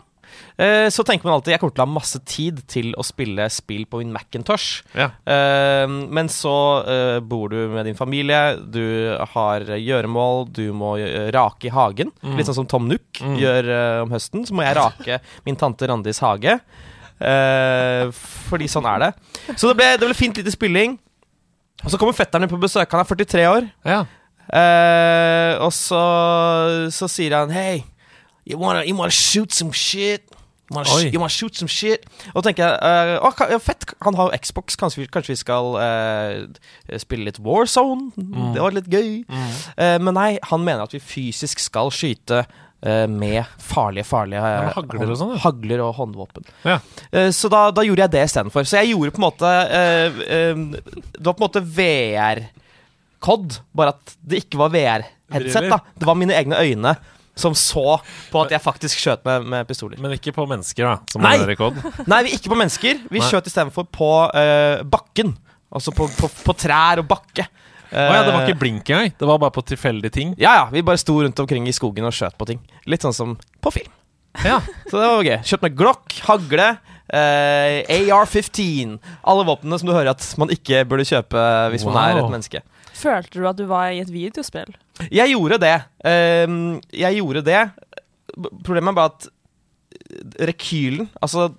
Eh, 0.57 0.87
så 0.93 1.03
tenker 1.03 1.27
man 1.27 1.35
alltid 1.37 1.55
jeg 1.55 1.61
kommer 1.61 1.75
til 1.75 1.83
å 1.83 1.87
ha 1.87 1.95
masse 1.95 2.21
tid 2.27 2.61
til 2.71 2.91
å 2.95 3.03
spille 3.05 3.47
spill 3.53 3.85
på 3.89 3.99
min 4.01 4.13
Macintosh. 4.15 4.85
Ja. 4.95 5.09
Uh, 5.27 5.85
men 6.15 6.29
så 6.31 6.55
uh, 6.87 7.19
bor 7.23 7.51
du 7.51 7.57
med 7.73 7.87
din 7.89 7.97
familie, 7.97 8.55
du 8.59 9.15
har 9.35 9.67
gjøremål, 9.75 10.47
du 10.55 10.65
må 10.75 10.95
rake 11.35 11.69
i 11.69 11.73
hagen. 11.73 12.11
Litt 12.35 12.49
sånn 12.49 12.59
som 12.61 12.69
Tom 12.69 12.89
Nook 12.89 13.21
gjør 13.39 13.71
eh, 13.71 14.01
om 14.03 14.11
høsten. 14.13 14.45
Så 14.47 14.55
må 14.55 14.65
jeg 14.65 14.77
rake 14.77 15.19
min 15.47 15.57
tante 15.59 15.87
Randis 15.89 16.21
hage. 16.23 16.57
Fordi 18.49 18.67
sånn 18.69 18.87
er 18.91 19.05
det. 19.05 19.09
Så 19.55 19.71
det 19.71 19.77
ble, 19.79 19.89
det 19.99 20.07
ble 20.07 20.17
fint 20.17 20.37
lite 20.39 20.53
spilling. 20.53 20.97
Og 21.83 21.91
så 21.91 21.99
kommer 21.99 22.17
fetteren 22.17 22.45
din 22.45 22.51
på 22.51 22.61
besøk. 22.61 22.91
Han 22.91 23.03
er 23.03 23.09
43 23.11 23.47
år. 23.51 23.67
Ja. 23.87 24.03
Uh, 24.45 25.57
og 25.65 25.71
så, 25.73 26.01
så 26.93 27.07
sier 27.09 27.33
han 27.33 27.49
Hey, 27.49 27.81
you 28.45 28.59
wanna, 28.61 28.83
you 28.85 28.93
wanna 28.97 29.13
shoot 29.13 29.51
some 29.51 29.73
shit? 29.73 30.29
You 30.65 30.75
wanna, 30.79 30.89
sh- 30.89 31.13
you 31.13 31.19
wanna 31.19 31.29
shoot 31.29 31.55
some 31.55 31.69
shit? 31.69 32.07
Og 32.33 32.41
da 32.41 32.49
tenker 32.49 32.65
jeg 32.65 32.73
uh, 32.81 33.27
å, 33.27 33.29
ja, 33.51 33.59
Fett, 33.61 33.85
han 34.01 34.17
har 34.17 34.31
jo 34.31 34.39
Xbox. 34.41 34.77
Kanskje 34.81 35.03
vi, 35.03 35.07
kanskje 35.13 35.35
vi 35.35 35.37
skal 35.37 35.75
uh, 35.77 36.97
spille 37.01 37.27
litt 37.27 37.37
Warzone? 37.45 38.09
Det 38.55 38.63
var 38.63 38.73
litt 38.73 38.89
gøy. 38.89 39.11
Eh, 39.29 39.97
men 40.01 40.15
nei, 40.17 40.31
han 40.49 40.63
mener 40.65 40.87
at 40.87 40.93
vi 40.95 41.01
fysisk 41.03 41.61
skal 41.61 41.93
skyte 41.93 42.45
med 42.85 43.47
farlige, 43.65 44.05
farlige 44.05 44.41
med 44.45 44.75
hagler 44.75 45.09
og 45.09 45.17
sånt, 45.17 45.31
ja. 45.33 45.41
hagler 45.41 45.81
og 45.87 45.95
håndvåpen. 45.97 46.45
Ja. 46.67 46.75
Så 47.33 47.49
da, 47.49 47.63
da 47.73 47.81
gjorde 47.81 48.03
jeg 48.03 48.13
det 48.13 48.25
istedenfor. 48.27 48.67
Så 48.67 48.77
jeg 48.77 48.91
gjorde 48.91 49.13
på 49.15 49.21
en 49.21 49.25
måte 49.25 49.53
Det 50.11 51.25
var 51.25 51.33
på 51.33 51.39
en 51.39 51.45
måte 51.47 51.63
VR-COD, 51.79 53.57
bare 53.73 53.95
at 53.95 54.13
det 54.21 54.43
ikke 54.43 54.61
var 54.61 54.69
VR-headset. 54.75 55.65
da 55.71 55.79
Det 55.95 56.09
var 56.11 56.19
mine 56.19 56.37
egne 56.37 56.61
øyne 56.61 56.93
som 57.35 57.55
så 57.57 57.97
på 58.31 58.41
at 58.41 58.53
jeg 58.55 58.63
faktisk 58.63 59.01
skjøt 59.01 59.25
med, 59.27 59.47
med 59.51 59.67
pistoler. 59.67 59.99
Men 60.01 60.15
ikke 60.15 60.33
på 60.35 60.45
mennesker, 60.49 60.87
da, 60.87 60.95
som 61.11 61.23
Nei. 61.25 61.35
er 61.41 61.49
rekord. 61.51 61.79
Nei, 62.07 62.21
vi 62.27 62.37
ikke 62.37 62.53
på 62.53 62.59
mennesker. 62.59 63.01
Vi 63.11 63.19
Nei. 63.21 63.27
skjøt 63.27 63.49
istedenfor 63.51 63.89
på 63.91 64.11
uh, 64.31 64.85
bakken. 64.87 65.35
Altså 65.75 65.91
på, 65.95 66.07
på, 66.15 66.29
på 66.45 66.55
trær 66.55 67.03
og 67.03 67.09
bakke. 67.09 67.47
Å 67.95 68.05
ja, 68.11 68.23
det 68.25 68.31
var 68.33 68.41
Eh, 68.41 68.49
ikke 68.49 68.59
blink 68.59 68.89
engang. 68.89 69.11
Det 69.19 69.27
var 69.27 69.39
bare 69.39 69.53
på 69.55 69.63
tilfeldige 69.63 70.11
ting. 70.11 70.33
ja, 70.41 70.55
ja, 70.57 70.65
vi 70.71 70.83
bare 70.83 70.99
sto 70.99 71.19
rundt 71.21 71.39
omkring 71.39 71.67
i 71.69 71.75
skogen 71.75 72.07
og 72.07 72.15
skjøt 72.15 72.35
på 72.39 72.47
ting. 72.49 72.59
Litt 72.89 73.05
sånn 73.05 73.15
som 73.15 73.37
på 73.63 73.71
film. 73.71 73.91
Ja. 74.43 74.59
Så 74.89 74.99
det 74.99 75.07
var 75.07 75.23
gøy. 75.23 75.37
Kjøpt 75.47 75.63
med 75.63 75.77
Glock, 75.79 76.15
hagle, 76.25 76.67
eh, 77.07 77.93
AR-15. 78.11 78.97
Alle 79.23 79.45
våpnene 79.47 79.79
som 79.79 79.87
du 79.87 79.93
hører 79.95 80.11
at 80.11 80.25
man 80.41 80.51
ikke 80.51 80.83
burde 80.89 81.07
kjøpe 81.07 81.45
hvis 81.71 81.85
man 81.87 82.01
er 82.01 82.19
et 82.19 82.33
menneske. 82.33 82.63
Følte 82.95 83.41
du 83.41 83.47
at 83.49 83.57
du 83.59 83.65
var 83.67 83.89
i 83.91 83.99
et 83.99 84.11
videospill? 84.13 84.71
Jeg 85.11 85.33
gjorde 85.33 85.57
det. 85.59 85.75
Ehm, 86.07 86.79
jeg 86.95 87.17
gjorde 87.19 87.43
det. 87.43 87.61
Problemet 88.63 88.93
er 88.93 88.97
bare 89.01 89.11
at 89.13 89.27
rekylen 90.47 91.09
Altså, 91.23 91.49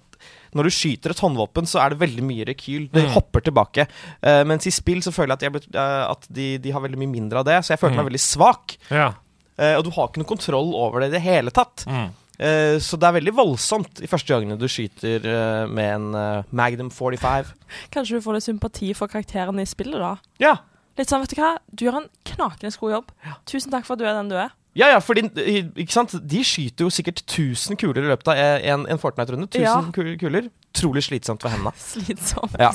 når 0.56 0.68
du 0.68 0.72
skyter 0.72 1.12
et 1.12 1.20
håndvåpen, 1.20 1.66
så 1.68 1.82
er 1.82 1.92
det 1.92 1.98
veldig 2.00 2.22
mye 2.24 2.46
rekyl. 2.48 2.86
Det 2.92 3.02
Mm. 3.04 3.10
hopper 3.12 3.40
tilbake. 3.44 3.86
Uh, 4.24 4.42
mens 4.48 4.64
i 4.66 4.70
spill 4.72 5.02
så 5.04 5.12
føler 5.12 5.36
jeg 5.36 5.36
at, 5.36 5.42
jeg, 5.42 5.52
ble- 5.52 5.74
eh, 5.76 6.10
at 6.10 6.26
de, 6.32 6.46
de 6.58 6.70
har 6.72 6.80
veldig 6.80 6.96
mye 6.98 7.12
mindre 7.12 7.38
av 7.40 7.44
det, 7.44 7.58
så 7.64 7.74
jeg 7.74 7.80
følte 7.80 7.96
Mm. 7.98 8.04
meg 8.04 8.12
veldig 8.12 8.24
svak. 8.24 8.76
ja. 8.90 9.12
Uh, 9.58 9.76
og 9.78 9.84
du 9.84 9.90
har 9.90 10.08
ikke 10.08 10.18
noe 10.20 10.28
kontroll 10.28 10.74
over 10.76 11.00
det 11.00 11.08
i 11.08 11.16
det 11.16 11.22
hele 11.22 11.50
tatt. 11.50 11.84
Mm. 11.88 12.10
Eh, 12.38 12.76
så 12.78 12.98
det 13.00 13.08
er 13.08 13.20
veldig 13.20 13.32
voldsomt 13.32 13.94
de 14.02 14.06
første 14.06 14.28
gangene 14.28 14.58
du 14.58 14.66
skyter 14.68 15.24
eh, 15.24 15.66
med 15.66 15.94
en 15.94 16.14
eh, 16.14 16.42
Magnum 16.52 16.90
45. 16.90 17.46
Kanskje 17.90 18.16
du 18.16 18.20
får 18.20 18.34
litt 18.34 18.44
sympati 18.44 18.90
for 18.94 19.08
karakterene 19.08 19.62
i 19.62 19.64
spillet, 19.64 19.96
da? 19.98 20.16
Ja, 20.38 20.56
Litt 20.96 21.10
sånn, 21.12 21.20
vet 21.24 21.34
du 21.34 21.40
hva? 21.40 21.54
Du 21.72 21.84
gjør 21.84 21.98
en 22.02 22.08
knakende 22.24 22.72
god 22.80 22.92
jobb. 22.96 23.10
Tusen 23.46 23.70
takk 23.74 23.84
for 23.84 23.94
at 23.96 24.00
du 24.00 24.06
er 24.08 24.14
den 24.16 24.30
du 24.32 24.36
er. 24.40 24.54
Ja, 24.76 24.90
ja, 24.92 24.98
fordi 25.00 25.22
eh, 25.40 25.68
ikke 25.80 25.92
sant? 25.94 26.12
de 26.28 26.40
skyter 26.44 26.84
jo 26.84 26.90
sikkert 26.92 27.22
1000 27.24 27.78
kuler 27.80 28.02
i 28.04 28.10
løpet 28.10 28.28
av 28.28 28.36
en, 28.36 28.82
en 28.92 28.98
Fortnite-runde. 29.00 29.48
1000 29.48 29.62
Ja. 29.64 30.16
kuler. 30.20 30.50
Utrolig 30.76 31.02
slitsomt 31.06 31.40
for 31.40 31.48
hendene. 31.52 31.72
Slitsomt. 31.92 32.56
Ja. 32.60 32.72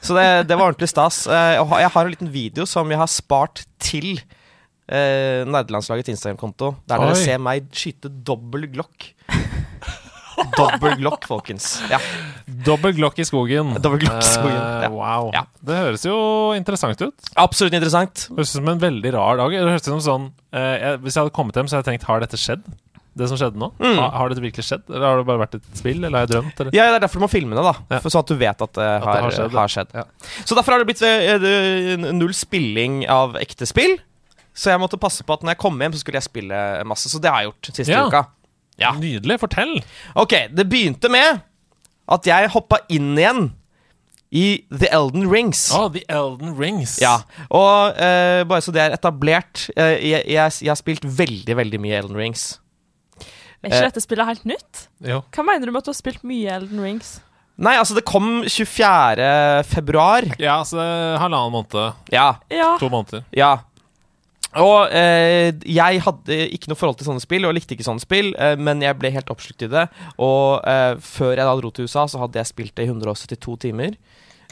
Så 0.00 0.14
det, 0.14 0.26
det 0.46 0.58
var 0.58 0.70
ordentlig 0.70 0.88
stas. 0.92 1.24
Eh, 1.26 1.56
Jeg 1.56 1.66
har- 1.72 1.80
jeg 1.80 1.90
har 1.96 2.04
en 2.04 2.10
liten 2.14 2.30
video 2.30 2.66
som 2.70 2.88
jeg 2.90 2.98
har 3.02 3.10
spart 3.10 3.64
til 3.82 4.20
eh, 4.90 5.42
nerdelandslagets 5.46 6.08
Instagram-konto, 6.14 6.76
der 6.86 6.98
Oi. 6.98 7.06
dere 7.10 7.16
ser 7.18 7.38
meg 7.42 7.66
skyte 7.74 8.10
dobbel 8.26 8.66
Glock. 8.70 9.10
Dobbel 10.56 10.96
glokk, 11.00 11.26
folkens. 11.30 11.66
Ja. 11.90 11.98
Dobbel 12.66 12.92
glokk 12.96 13.18
i 13.22 13.24
skogen. 13.28 13.74
Dobbel 13.82 14.02
Glock 14.02 14.20
i 14.22 14.26
skogen, 14.26 14.58
ja. 14.84 14.90
Wow. 14.92 15.30
Ja. 15.34 15.44
Det 15.64 15.76
høres 15.78 16.04
jo 16.04 16.16
interessant 16.56 17.00
ut. 17.00 17.30
Absolutt 17.40 17.76
interessant. 17.76 18.26
Høres 18.32 18.52
ut 18.52 18.58
som 18.60 18.68
en 18.72 18.82
veldig 18.82 19.12
rar 19.16 19.40
dag. 19.40 19.54
Det 19.56 19.64
høres 19.70 19.86
ut 19.86 19.90
som 19.94 20.02
sånn 20.04 20.28
uh, 20.56 20.76
jeg, 20.76 21.00
Hvis 21.04 21.16
jeg 21.16 21.22
hadde 21.24 21.34
kommet 21.36 21.56
hjem, 21.60 21.68
så 21.70 21.78
hadde 21.78 21.86
jeg 21.88 22.00
tenkt 22.00 22.08
Har 22.10 22.22
dette 22.24 22.40
skjedd? 22.40 22.64
Det 23.20 23.26
som 23.26 23.36
skjedde 23.40 23.58
nå? 23.58 23.68
Mm. 23.82 23.96
Har, 23.98 24.10
har 24.16 24.30
dette 24.30 24.42
virkelig 24.44 24.64
skjedd? 24.68 24.84
Eller 24.90 25.06
har 25.08 25.18
det 25.20 25.26
bare 25.28 25.40
vært 25.42 25.56
et 25.58 25.64
spill? 25.80 25.98
Eller 26.04 26.14
har 26.20 26.26
jeg 26.28 26.32
drømt? 26.36 26.60
Eller? 26.62 26.76
Ja, 26.76 26.84
Det 26.92 26.98
er 27.00 27.02
derfor 27.06 27.20
du 27.20 27.24
må 27.26 27.30
filme 27.32 27.56
det, 27.58 27.64
da. 27.66 27.72
Ja. 27.90 27.98
For 28.04 28.12
sånn 28.14 28.22
at 28.22 28.30
du 28.30 28.36
vet 28.38 28.62
at 28.66 28.76
det 28.78 28.86
det 28.86 29.08
har, 29.08 29.34
skjedd. 29.34 29.56
har 29.58 29.72
skjedd. 29.74 29.90
ja. 29.98 30.04
Så 30.46 30.56
derfor 30.58 30.76
har 30.76 30.84
det 30.84 30.90
blitt 30.92 31.02
uh, 31.02 32.06
null 32.14 32.34
spilling 32.38 33.02
av 33.10 33.34
ekte 33.40 33.66
spill. 33.68 33.96
Så 34.54 34.72
jeg 34.72 34.80
måtte 34.82 34.98
passe 35.00 35.24
på 35.26 35.34
at 35.36 35.42
når 35.46 35.54
jeg 35.54 35.60
kom 35.62 35.78
hjem, 35.82 35.94
så 35.96 36.02
skulle 36.04 36.20
jeg 36.20 36.26
spille 36.28 36.60
masse. 36.88 37.10
Så 37.10 37.20
det 37.22 37.30
har 37.32 37.42
jeg 37.44 37.50
gjort 37.50 37.72
siste 37.72 37.92
Ja. 37.94 38.06
uka. 38.10 38.24
Ja. 38.80 38.92
Nydelig. 38.96 39.38
Fortell. 39.42 39.76
Ok, 40.18 40.34
det 40.56 40.64
begynte 40.72 41.10
med 41.12 41.40
at 42.10 42.26
jeg 42.26 42.48
hoppa 42.54 42.78
inn 42.90 43.12
igjen 43.18 43.50
i 44.32 44.62
The 44.70 44.88
Elden 44.94 45.28
Rings. 45.30 45.66
Oh, 45.74 45.88
The 45.92 46.02
Elden 46.08 46.54
Rings. 46.58 46.96
Ja, 47.02 47.16
og 47.50 47.94
uh, 47.98 48.42
bare 48.46 48.62
så 48.62 48.72
det 48.74 48.82
er 48.84 48.94
etablert 48.94 49.64
uh, 49.76 49.94
jeg, 49.98 50.22
jeg, 50.30 50.52
jeg 50.62 50.70
har 50.70 50.78
spilt 50.78 51.04
veldig, 51.04 51.56
veldig 51.58 51.80
mye 51.82 51.98
Elden 52.02 52.16
Rings. 52.18 52.48
Er 53.60 53.68
ikke 53.68 53.76
Eh. 53.82 53.88
dette 53.90 54.00
spillet 54.00 54.24
helt 54.30 54.44
nytt? 54.48 54.86
Jo. 55.04 55.18
Hva 55.34 55.42
mener 55.44 55.66
du 55.68 55.72
med 55.74 55.82
at 55.82 55.90
du 55.90 55.92
har 55.92 55.98
spilt 55.98 56.22
mye 56.24 56.48
Elden 56.54 56.80
Rings? 56.80 57.18
Nei, 57.60 57.74
altså, 57.76 57.92
det 57.98 58.06
kom 58.08 58.40
24. 58.48 59.26
februar. 59.68 60.24
Ja, 60.40 60.62
så 60.64 60.80
halvannen 61.20 61.52
måned. 61.52 61.92
Ja, 62.14 62.30
Ja. 62.48 62.70
To 62.80 62.88
måneder. 62.88 63.26
ja. 63.36 63.58
Og 64.58 64.90
eh, 64.90 65.52
jeg 65.70 66.00
hadde 66.02 66.38
ikke 66.56 66.72
noe 66.72 66.78
forhold 66.78 66.98
til 66.98 67.06
sånne 67.06 67.22
spill, 67.22 67.46
og 67.46 67.54
likte 67.54 67.76
ikke 67.76 67.86
sånne 67.86 68.02
spill, 68.02 68.32
eh, 68.34 68.56
men 68.58 68.82
jeg 68.82 68.98
ble 68.98 69.12
helt 69.14 69.30
oppslukt 69.30 69.62
i 69.62 69.70
det. 69.70 69.86
Og 70.18 70.64
eh, 70.66 70.94
før 70.98 71.36
jeg 71.36 71.44
da 71.46 71.52
dro 71.60 71.70
til 71.70 71.86
USA, 71.86 72.06
så 72.10 72.24
hadde 72.24 72.40
jeg 72.42 72.50
spilt 72.50 72.74
det 72.78 72.88
i 72.88 72.90
172 72.90 73.60
timer. 73.68 73.94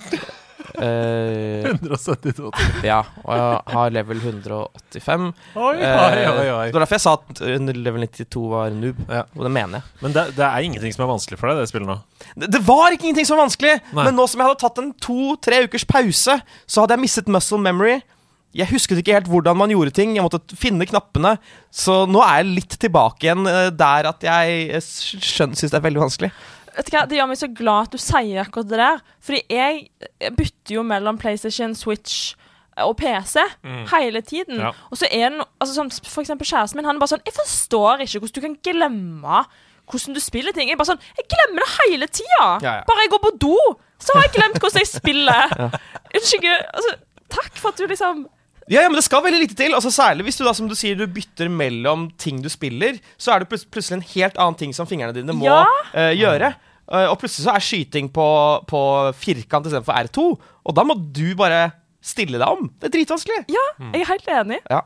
Eh, 0.74 1.64
172 1.70 2.51
ja, 2.84 2.99
og 3.24 3.30
jeg 3.38 3.72
har 3.72 3.92
level 3.94 4.18
185. 4.20 5.28
Oi, 5.57 5.70
Eh, 5.78 6.03
oi, 6.03 6.26
oi, 6.28 6.49
oi. 6.53 6.66
Det 6.68 6.76
var 6.76 6.84
derfor 6.84 6.99
jeg 6.99 7.05
sa 7.05 7.14
at 7.16 7.40
eh, 7.46 7.70
level 7.78 8.05
92 8.05 8.42
var 8.53 8.74
noob. 8.74 9.01
Ja. 9.09 9.22
Og 9.38 9.46
det 9.46 9.53
mener 9.55 9.78
jeg. 9.78 9.94
Men 10.03 10.16
det, 10.16 10.26
det 10.36 10.44
er 10.44 10.66
ingenting 10.66 10.94
som 10.94 11.07
er 11.07 11.11
vanskelig 11.12 11.40
for 11.40 11.51
deg, 11.51 11.62
det 11.62 11.70
spillet 11.70 11.88
nå. 11.88 11.96
Det, 12.34 12.51
det 12.59 12.62
var 12.66 12.92
ikke 12.92 13.09
ingenting 13.09 13.28
som 13.30 13.38
var 13.38 13.46
vanskelig, 13.46 13.78
Nei. 13.94 14.05
men 14.11 14.18
nå 14.18 14.28
som 14.28 14.42
jeg 14.42 14.51
hadde 14.51 14.62
tatt 14.66 14.82
en 14.82 14.92
to-tre 15.09 15.62
ukers 15.66 15.86
pause, 15.88 16.38
så 16.42 16.84
hadde 16.84 16.99
jeg 16.99 17.05
mistet 17.07 17.32
muscle 17.32 17.62
memory. 17.64 18.01
Jeg 18.57 18.70
husket 18.70 19.03
ikke 19.03 19.16
helt 19.18 19.28
hvordan 19.28 19.59
man 19.61 19.72
gjorde 19.72 19.92
ting. 19.96 20.14
Jeg 20.16 20.24
måtte 20.24 20.57
finne 20.57 20.86
knappene. 20.88 21.34
Så 21.70 22.03
nå 22.09 22.22
er 22.24 22.40
jeg 22.40 22.55
litt 22.57 22.78
tilbake 22.80 23.28
igjen 23.28 23.44
eh, 23.51 23.68
der 23.76 24.09
at 24.09 24.24
jeg 24.24 24.62
eh, 24.72 24.82
skjønner 24.82 25.59
syns 25.59 25.74
det 25.74 25.78
er 25.78 25.84
veldig 25.84 26.05
vanskelig. 26.07 26.32
Vet 26.78 26.88
du 26.88 26.94
hva, 26.94 27.05
Det 27.11 27.18
gjør 27.18 27.30
meg 27.30 27.40
så 27.40 27.51
glad 27.61 27.88
at 27.88 27.94
du 27.94 28.01
sier 28.01 28.42
akkurat 28.44 28.70
det 28.70 28.80
der. 28.80 29.01
Fordi 29.28 29.42
jeg 29.53 30.32
bytter 30.38 30.78
jo 30.78 30.84
mellom 30.86 31.20
PlayStation, 31.20 31.74
Switch 31.76 32.34
og 32.78 32.94
PC 33.01 33.42
hele 33.92 34.22
tiden. 34.22 34.61
Ja. 34.62 34.72
Og 34.90 35.01
så 35.01 35.09
er 35.11 35.28
det 35.28 35.40
noe 35.40 35.49
altså 35.59 35.80
sånn, 35.80 35.90
For 36.07 36.22
eksempel 36.22 36.46
kjæresten 36.46 36.78
min 36.78 36.86
han 36.86 36.94
er 36.94 37.03
bare 37.03 37.11
sånn 37.16 37.24
Jeg 37.26 37.34
forstår 37.34 38.05
ikke 38.05 38.20
hvordan 38.22 38.36
du 38.36 38.44
kan 38.44 38.55
glemme 38.70 39.40
hvordan 39.88 40.16
du 40.16 40.20
spiller 40.20 40.53
ting. 40.53 40.68
Jeg 40.68 40.76
er 40.76 40.80
bare 40.80 40.92
sånn, 40.92 41.05
jeg 41.16 41.28
glemmer 41.32 41.64
det 41.64 41.74
hele 41.78 42.09
tida! 42.12 42.49
Ja, 42.61 42.72
ja. 42.78 42.82
Bare 42.84 43.07
jeg 43.07 43.12
går 43.14 43.22
på 43.22 43.30
do, 43.40 43.55
så 43.96 44.16
har 44.16 44.26
jeg 44.26 44.34
glemt 44.34 44.59
hvordan 44.61 44.82
jeg 44.82 44.90
spiller. 44.90 45.55
Unnskyld. 46.18 46.66
Altså, 46.76 46.92
takk 47.32 47.57
for 47.57 47.72
at 47.72 47.80
du 47.80 47.86
liksom 47.88 48.26
Ja, 48.69 48.83
ja, 48.85 48.89
men 48.89 48.99
det 48.99 49.05
skal 49.07 49.23
veldig 49.25 49.41
lite 49.41 49.57
til. 49.57 49.75
Altså 49.77 49.91
Særlig 49.95 50.27
hvis 50.29 50.37
du 50.41 50.45
da, 50.45 50.53
som 50.57 50.69
du 50.69 50.75
sier, 50.77 50.97
du 50.99 51.07
bytter 51.09 51.49
mellom 51.49 52.11
ting 52.21 52.43
du 52.45 52.49
spiller, 52.53 52.99
så 53.16 53.33
er 53.35 53.41
det 53.45 53.49
plut- 53.49 53.69
plutselig 53.73 53.99
en 53.99 54.09
helt 54.14 54.37
annen 54.39 54.59
ting 54.61 54.75
som 54.77 54.87
fingrene 54.87 55.14
dine 55.16 55.33
må 55.37 55.47
Ja. 55.49 55.64
eh, 55.95 56.12
gjøre. 56.19 56.55
Eh, 56.91 57.07
og 57.09 57.19
plutselig 57.21 57.47
så 57.47 57.55
er 57.55 57.61
skyting 57.64 58.09
på, 58.12 58.27
på 58.69 58.81
firkant 59.14 59.66
istedenfor 59.69 59.95
R2, 60.05 60.39
og 60.66 60.75
da 60.77 60.85
må 60.85 60.97
du 61.12 61.35
bare 61.37 61.73
stille 62.05 62.39
deg 62.39 62.47
om. 62.49 62.71
Det 62.81 62.89
er 62.89 62.95
dritvanskelig. 62.99 63.43
Ja, 63.53 63.64
jeg 63.93 64.03
er 64.05 64.09
helt 64.12 64.29
enig. 64.29 64.61
Ja. 64.71 64.83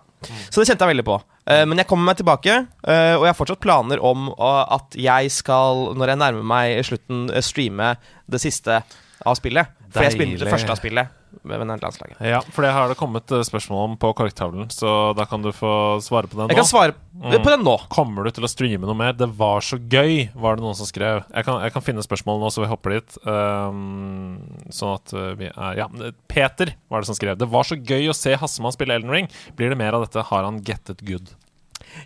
Så 0.50 0.62
det 0.62 0.68
kjente 0.70 0.86
jeg 0.86 0.94
veldig 0.96 1.04
på. 1.06 1.20
Eh, 1.50 1.64
men 1.66 1.78
jeg 1.78 1.86
kommer 1.90 2.06
meg 2.12 2.16
tilbake, 2.18 2.54
eh, 2.86 3.14
og 3.18 3.24
jeg 3.26 3.32
har 3.32 3.38
fortsatt 3.38 3.60
planer 3.60 3.98
om 4.02 4.28
uh, 4.38 4.62
at 4.78 4.94
jeg 4.94 5.30
skal, 5.34 5.88
når 5.98 6.12
jeg 6.14 6.20
nærmer 6.22 6.46
meg 6.46 6.84
slutten, 6.86 7.24
eh, 7.34 7.42
streame 7.42 7.96
det 8.30 8.40
siste 8.40 8.82
av 9.26 9.34
spillet. 9.38 9.66
For 9.90 10.06
jeg 10.06 10.14
spiller 10.14 10.38
det 10.38 10.50
første 10.54 10.70
av 10.70 10.78
spillet 10.78 11.18
ved 11.42 11.64
landslaget. 11.66 12.20
Ja, 12.20 12.40
for 12.52 12.66
det 12.66 12.72
har 12.74 12.90
det 12.90 12.98
kommet 13.00 13.32
eh, 13.32 13.44
spørsmål 13.46 13.84
om 13.86 13.96
på 14.00 14.12
korktavlen, 14.18 14.70
så 14.72 15.12
da 15.16 15.26
kan 15.28 15.44
du 15.44 15.50
få 15.54 16.00
svare 16.04 16.30
på 16.30 16.38
det 16.38 16.50
Jeg 16.52 16.60
kan 16.60 16.68
svare 16.68 16.94
på 16.94 17.50
den 17.50 17.64
nå. 17.66 17.76
Kommer 17.92 18.26
du 18.26 18.32
til 18.34 18.46
å 18.46 18.50
streame 18.50 18.88
noe 18.88 18.98
mer? 18.98 19.16
Det 19.18 19.28
var 19.38 19.64
så 19.64 19.78
gøy, 19.80 20.28
var 20.34 20.58
det 20.58 20.66
noen 20.66 20.78
som 20.78 20.88
skrev. 20.88 21.22
Jeg 21.28 21.48
kan, 21.48 21.60
jeg 21.64 21.74
kan 21.74 21.86
finne 21.86 22.04
spørsmålet 22.04 22.44
nå, 22.44 22.52
så 22.54 22.64
vi 22.64 22.70
hopper 22.70 22.96
dit. 22.98 23.18
Um, 23.26 24.40
sånn 24.72 24.96
at 24.98 25.14
uh, 25.16 25.32
vi 25.38 25.50
er 25.50 25.78
Ja, 25.82 25.88
Peter 26.30 26.74
var 26.92 27.02
det 27.02 27.10
som 27.10 27.18
skrev. 27.18 27.38
Det 27.40 27.50
var 27.50 27.68
så 27.68 27.78
gøy 27.78 28.10
å 28.12 28.16
se 28.16 28.36
Hassemann 28.38 28.74
spille 28.74 28.98
Elden 28.98 29.12
Ring. 29.12 29.30
Blir 29.58 29.72
det 29.72 29.80
mer 29.80 29.96
av 29.96 30.06
dette? 30.06 30.24
Har 30.30 30.46
han 30.48 30.62
gettet 30.66 31.04
good? 31.06 31.32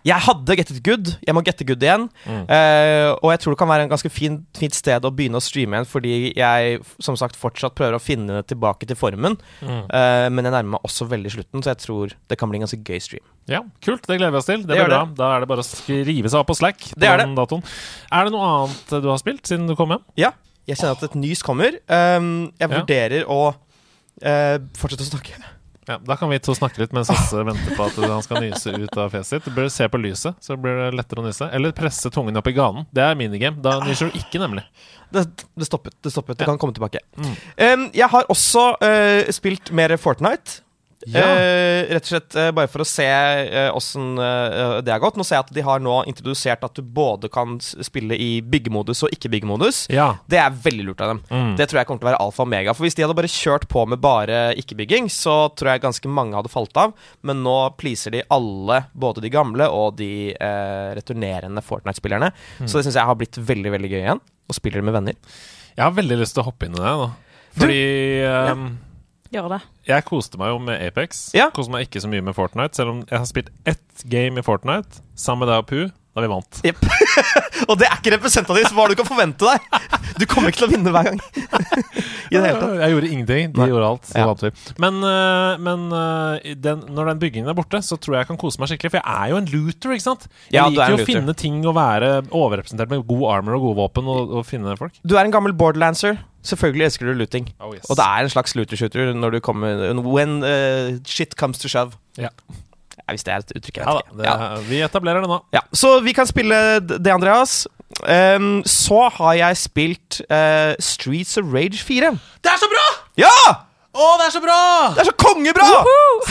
Jeg 0.07 0.21
hadde 0.27 0.57
Get 0.57 0.71
It 0.71 0.83
good. 0.87 1.13
Jeg 1.27 1.35
må 1.35 1.43
gette 1.47 1.65
good 1.67 1.83
igjen. 1.83 2.09
Eh, 2.27 3.11
og 3.23 3.31
jeg 3.33 3.41
tror 3.43 3.55
det 3.55 3.59
kan 3.61 3.69
være 3.71 3.87
en 3.87 3.93
ganske 3.93 4.11
fin, 4.11 4.39
fint 4.57 4.75
sted 4.75 5.05
å 5.07 5.11
begynne 5.15 5.39
å 5.39 5.45
streame 5.45 5.77
igjen, 5.77 5.89
fordi 5.91 6.15
jeg 6.37 6.81
som 7.03 7.17
sagt 7.19 7.37
fortsatt 7.39 7.75
prøver 7.79 7.97
å 7.99 8.03
finne 8.03 8.43
tilbake 8.47 8.87
til 8.87 8.97
formen. 8.99 9.37
Eh, 9.63 10.29
men 10.31 10.45
jeg 10.45 10.53
nærmer 10.55 10.77
meg 10.77 10.87
også 10.87 11.09
veldig 11.11 11.33
slutten, 11.37 11.63
så 11.63 11.73
jeg 11.75 11.83
tror 11.85 12.15
det 12.31 12.39
kan 12.39 12.51
bli 12.51 12.61
en 12.61 12.67
ganske 12.67 12.81
gøy 12.83 13.01
stream. 13.03 13.25
Ja, 13.51 13.61
kult. 13.85 14.03
Det 14.07 14.17
gleder 14.19 14.33
vi 14.35 14.41
oss 14.41 14.49
til. 14.51 14.63
Det, 14.65 14.69
Det 14.75 14.81
blir 14.81 14.91
bra. 14.91 15.05
bra. 15.07 15.15
Da 15.19 15.29
er 15.37 15.41
det 15.45 15.49
bare 15.53 15.63
å 15.63 15.69
skrive 15.69 16.31
seg 16.33 16.41
opp 16.41 16.49
på 16.51 16.57
Slack. 16.59 16.79
på 16.93 16.99
Det 16.99 17.09
er 17.09 17.23
Datoen. 17.37 17.63
Er 18.11 18.25
det 18.27 18.33
noe 18.35 18.49
annet 18.67 18.97
du 19.03 19.09
har 19.13 19.19
spilt 19.23 19.47
siden 19.47 19.69
du 19.71 19.77
kom 19.79 19.91
hjem? 19.95 20.03
Ja, 20.19 20.33
jeg 20.67 20.77
kjenner 20.81 20.97
at 20.99 21.05
et 21.07 21.15
nys 21.15 21.43
kommer. 21.47 21.77
Um, 21.87 22.51
jeg 22.59 22.67
Ja. 22.71 22.73
vurderer 22.81 23.25
å 23.31 23.55
uh, 23.55 24.59
fortsette 24.75 25.07
å 25.07 25.13
snakke. 25.13 25.37
Ja, 25.87 25.99
Da 26.03 26.17
kan 26.19 26.31
vi 26.33 26.39
to 26.43 26.55
snakke 26.55 26.81
litt 26.83 26.93
mens 26.97 27.09
Hasse 27.13 27.43
venter 27.49 27.77
på 27.79 27.87
at 27.87 27.99
han 28.03 28.25
skal 28.27 28.43
nyse 28.43 28.75
ut 28.75 28.97
av 28.99 29.13
fjeset 29.15 29.37
sitt. 29.37 29.47
Du 29.47 29.55
bør 29.55 29.69
se 29.71 29.87
på 29.93 30.01
lyset, 30.03 30.35
så 30.43 30.57
blir 30.59 30.81
det 30.81 30.89
lettere 30.99 31.23
å 31.23 31.27
nyse. 31.29 31.47
Eller 31.55 31.75
presse 31.77 32.11
tungen 32.11 32.37
opp 32.37 32.51
i 32.51 32.55
ganen. 32.57 32.89
Det 32.95 33.05
er 33.07 33.15
minigame. 33.19 33.63
Da 33.63 33.79
nyser 33.87 34.11
du 34.11 34.19
ikke, 34.19 34.41
nemlig. 34.43 34.65
Det, 35.15 35.23
det 35.55 35.69
stoppet. 35.69 35.95
Det 36.03 36.11
stoppet, 36.11 36.39
det 36.41 36.47
Ja. 36.47 36.51
kan 36.51 36.59
komme 36.59 36.75
tilbake. 36.75 37.01
Mm. 37.17 37.35
Um, 37.63 37.85
jeg 37.95 38.09
har 38.11 38.27
også 38.33 38.73
uh, 38.83 39.31
spilt 39.33 39.71
mer 39.71 39.95
Fortnite. 39.97 40.61
Ja. 41.07 41.23
Eh, 41.39 41.87
rett 41.95 42.07
og 42.07 42.11
slett 42.11 42.37
eh, 42.39 42.51
bare 42.55 42.71
for 42.71 42.83
å 42.83 42.87
se 42.89 43.07
uh, 43.07 43.77
åssen 43.77 44.17
eh, 44.19 44.79
det 44.83 44.91
har 44.91 45.03
gått. 45.03 45.19
Nå 45.19 45.27
ser 45.27 45.39
jeg 45.39 45.47
at 45.47 45.53
de 45.55 45.65
har 45.67 45.83
nå 45.83 46.01
introdusert 46.11 46.65
at 46.67 46.75
du 46.75 46.83
både 46.83 47.31
kan 47.33 47.57
spille 47.63 48.19
i 48.19 48.41
byggemodus 48.43 49.05
og 49.07 49.15
ikke-byggemodus. 49.15 49.85
Ja. 49.95 50.09
Det 50.31 50.41
er 50.43 50.55
veldig 50.65 50.89
lurt 50.89 51.05
av 51.05 51.15
dem. 51.15 51.23
Mm. 51.31 51.53
Det 51.61 51.69
tror 51.71 51.81
jeg 51.81 51.91
kommer 51.91 52.03
til 52.03 52.09
å 52.09 52.11
være 52.11 52.23
alfa 52.25 52.47
og 52.47 52.51
mega. 52.51 52.75
For 52.77 52.87
hvis 52.87 52.99
de 52.99 53.07
hadde 53.07 53.19
bare 53.19 53.31
kjørt 53.31 53.69
på 53.71 53.85
med 53.89 54.03
bare 54.03 54.41
ikke-bygging, 54.59 55.11
så 55.13 55.37
tror 55.55 55.75
jeg 55.75 55.85
ganske 55.87 56.11
mange 56.11 56.39
hadde 56.39 56.53
falt 56.53 56.83
av. 56.83 56.97
Men 57.27 57.45
nå 57.47 57.57
pleaser 57.79 58.17
de 58.17 58.25
alle, 58.35 58.83
både 58.95 59.23
de 59.25 59.33
gamle 59.33 59.69
og 59.71 60.01
de 60.01 60.33
eh, 60.35 60.89
returnerende 60.99 61.63
Fortnite-spillerne. 61.67 62.33
Mm. 62.59 62.67
Så 62.67 62.79
det 62.81 62.89
syns 62.89 62.99
jeg 62.99 63.11
har 63.11 63.21
blitt 63.21 63.39
veldig 63.39 63.77
veldig 63.77 63.93
gøy 63.93 64.01
igjen. 64.03 64.25
Og 64.47 64.59
spiller 64.59 64.83
det 64.83 64.89
med 64.91 64.99
venner. 64.99 65.39
Jeg 65.77 65.85
har 65.85 65.95
veldig 65.95 66.19
lyst 66.23 66.37
til 66.37 66.43
å 66.43 66.49
hoppe 66.49 66.67
inn 66.69 66.77
i 66.77 66.81
det 66.81 66.93
da 66.97 67.09
Fordi 67.57 67.81
ehm, 68.25 68.69
Gjør 69.37 69.51
det. 69.53 69.61
jeg 69.91 70.05
koste 70.09 70.41
meg 70.41 70.55
jo 70.55 70.59
med 70.65 70.81
Apex. 70.81 71.27
Ja. 71.37 71.51
Koste 71.55 71.75
meg 71.75 71.87
ikke 71.87 72.01
så 72.01 72.09
mye 72.09 72.25
med 72.25 72.37
Fortnite, 72.39 72.79
selv 72.79 72.95
om 72.95 73.03
jeg 73.05 73.19
har 73.21 73.29
spilt 73.29 73.53
ett 73.69 74.05
game 74.09 74.41
i 74.41 74.45
Fortnite 74.47 75.03
sammen 75.15 75.45
med 75.45 75.53
deg 75.53 75.63
og 75.63 75.69
Pu 75.71 75.81
da 76.17 76.23
vi 76.25 76.29
vant. 76.33 76.61
Og 77.71 77.75
det 77.77 77.87
er 77.91 77.99
ikke 77.99 78.15
representativt 78.17 78.71
for 78.71 78.79
hva 78.79 78.87
du 78.89 78.97
kan 78.97 79.09
forvente 79.09 79.45
deg! 79.45 79.87
Du 80.17 80.25
kommer 80.31 80.49
ikke 80.49 80.63
til 80.63 80.69
å 80.69 80.71
vinne 80.73 80.93
hver 80.95 81.11
gang. 81.11 81.19
I 82.33 82.39
det 82.39 82.41
hele 82.41 82.55
tatt. 82.57 82.77
Jeg 82.81 82.95
gjorde 82.95 83.11
ingenting. 83.13 83.51
De 83.53 83.61
Nei. 83.61 83.67
gjorde 83.69 83.91
alt. 83.91 84.07
Så 84.09 84.23
Ja. 84.23 84.53
Men, 84.81 85.03
øh, 85.05 85.59
men 85.67 85.85
øh, 85.93 86.55
den, 86.57 86.87
når 86.97 87.11
den 87.13 87.21
byggingen 87.21 87.53
er 87.53 87.59
borte, 87.59 87.83
så 87.85 87.99
tror 88.01 88.17
jeg 88.17 88.25
jeg 88.25 88.31
kan 88.31 88.41
kose 88.41 88.63
meg 88.63 88.73
skikkelig. 88.73 88.95
For 88.95 89.03
jeg 89.03 89.27
er 89.27 89.35
jo 89.35 89.41
en 89.43 89.51
looter, 89.53 89.93
ikke 89.93 90.07
sant? 90.07 90.25
Jeg 90.49 90.57
Ja, 90.57 90.65
er 90.65 90.73
liker 90.73 90.97
jo 90.97 91.03
å 91.05 91.09
finne 91.11 91.37
ting 91.37 91.61
og 91.69 91.77
være 91.77 92.11
overrepresentert 92.31 92.93
med 92.95 93.05
god 93.13 93.27
armor 93.35 93.59
og 93.59 93.69
gode 93.69 93.81
våpen 93.83 94.09
og, 94.15 94.33
og 94.41 94.49
finne 94.49 94.77
folk. 94.81 94.97
Du 95.05 95.19
er 95.19 95.27
en 95.29 95.37
gammel 95.37 95.53
borderlancer. 95.53 96.17
Selvfølgelig 96.47 96.87
elsker 96.89 97.11
du 97.11 97.17
looting. 97.19 97.51
Oh, 97.61 97.75
yes. 97.75 97.85
Og 97.91 97.99
det 97.99 98.07
er 98.07 98.25
en 98.25 98.33
slags 98.33 98.55
looter-shooter 98.57 99.13
når 99.19 99.37
du 99.37 99.41
kommer 99.45 100.01
When 100.07 100.39
uh, 100.47 100.97
shit 101.05 101.37
comes 101.37 101.59
to 101.61 101.69
shove. 101.69 101.99
Ja. 102.17 102.33
Ja, 103.07 103.15
hvis 103.15 103.25
det 103.27 103.33
er 103.33 103.45
et 103.45 103.53
uttrykk. 103.55 103.77
Jeg 103.79 103.87
Ja 103.87 103.93
da. 103.95 104.03
Det, 104.11 104.25
ikke. 104.27 104.35
Ja. 104.51 104.61
Vi 104.67 104.81
etablerer 104.83 105.23
det 105.23 105.31
nå. 105.31 105.39
Ja. 105.55 105.63
Så 105.73 106.01
vi 106.03 106.13
kan 106.17 106.27
spille 106.27 106.59
det, 106.83 107.13
Andreas. 107.13 107.67
Um, 108.03 108.65
så 108.67 109.07
har 109.15 109.37
jeg 109.39 109.57
spilt 109.63 110.21
uh, 110.27 110.75
Streets 110.83 111.37
of 111.39 111.55
Rage 111.55 111.79
4. 111.79 112.11
Det 112.43 112.51
er 112.51 112.59
så 112.61 112.69
bra! 112.73 112.85
Ja! 113.23 113.37
Å, 113.97 114.09
det 114.21 114.27
er 114.27 114.35
så 114.35 114.43
bra! 114.43 114.59
Det 114.97 115.05
er 115.05 115.09
så 115.09 115.17
kongebra! 115.23 115.69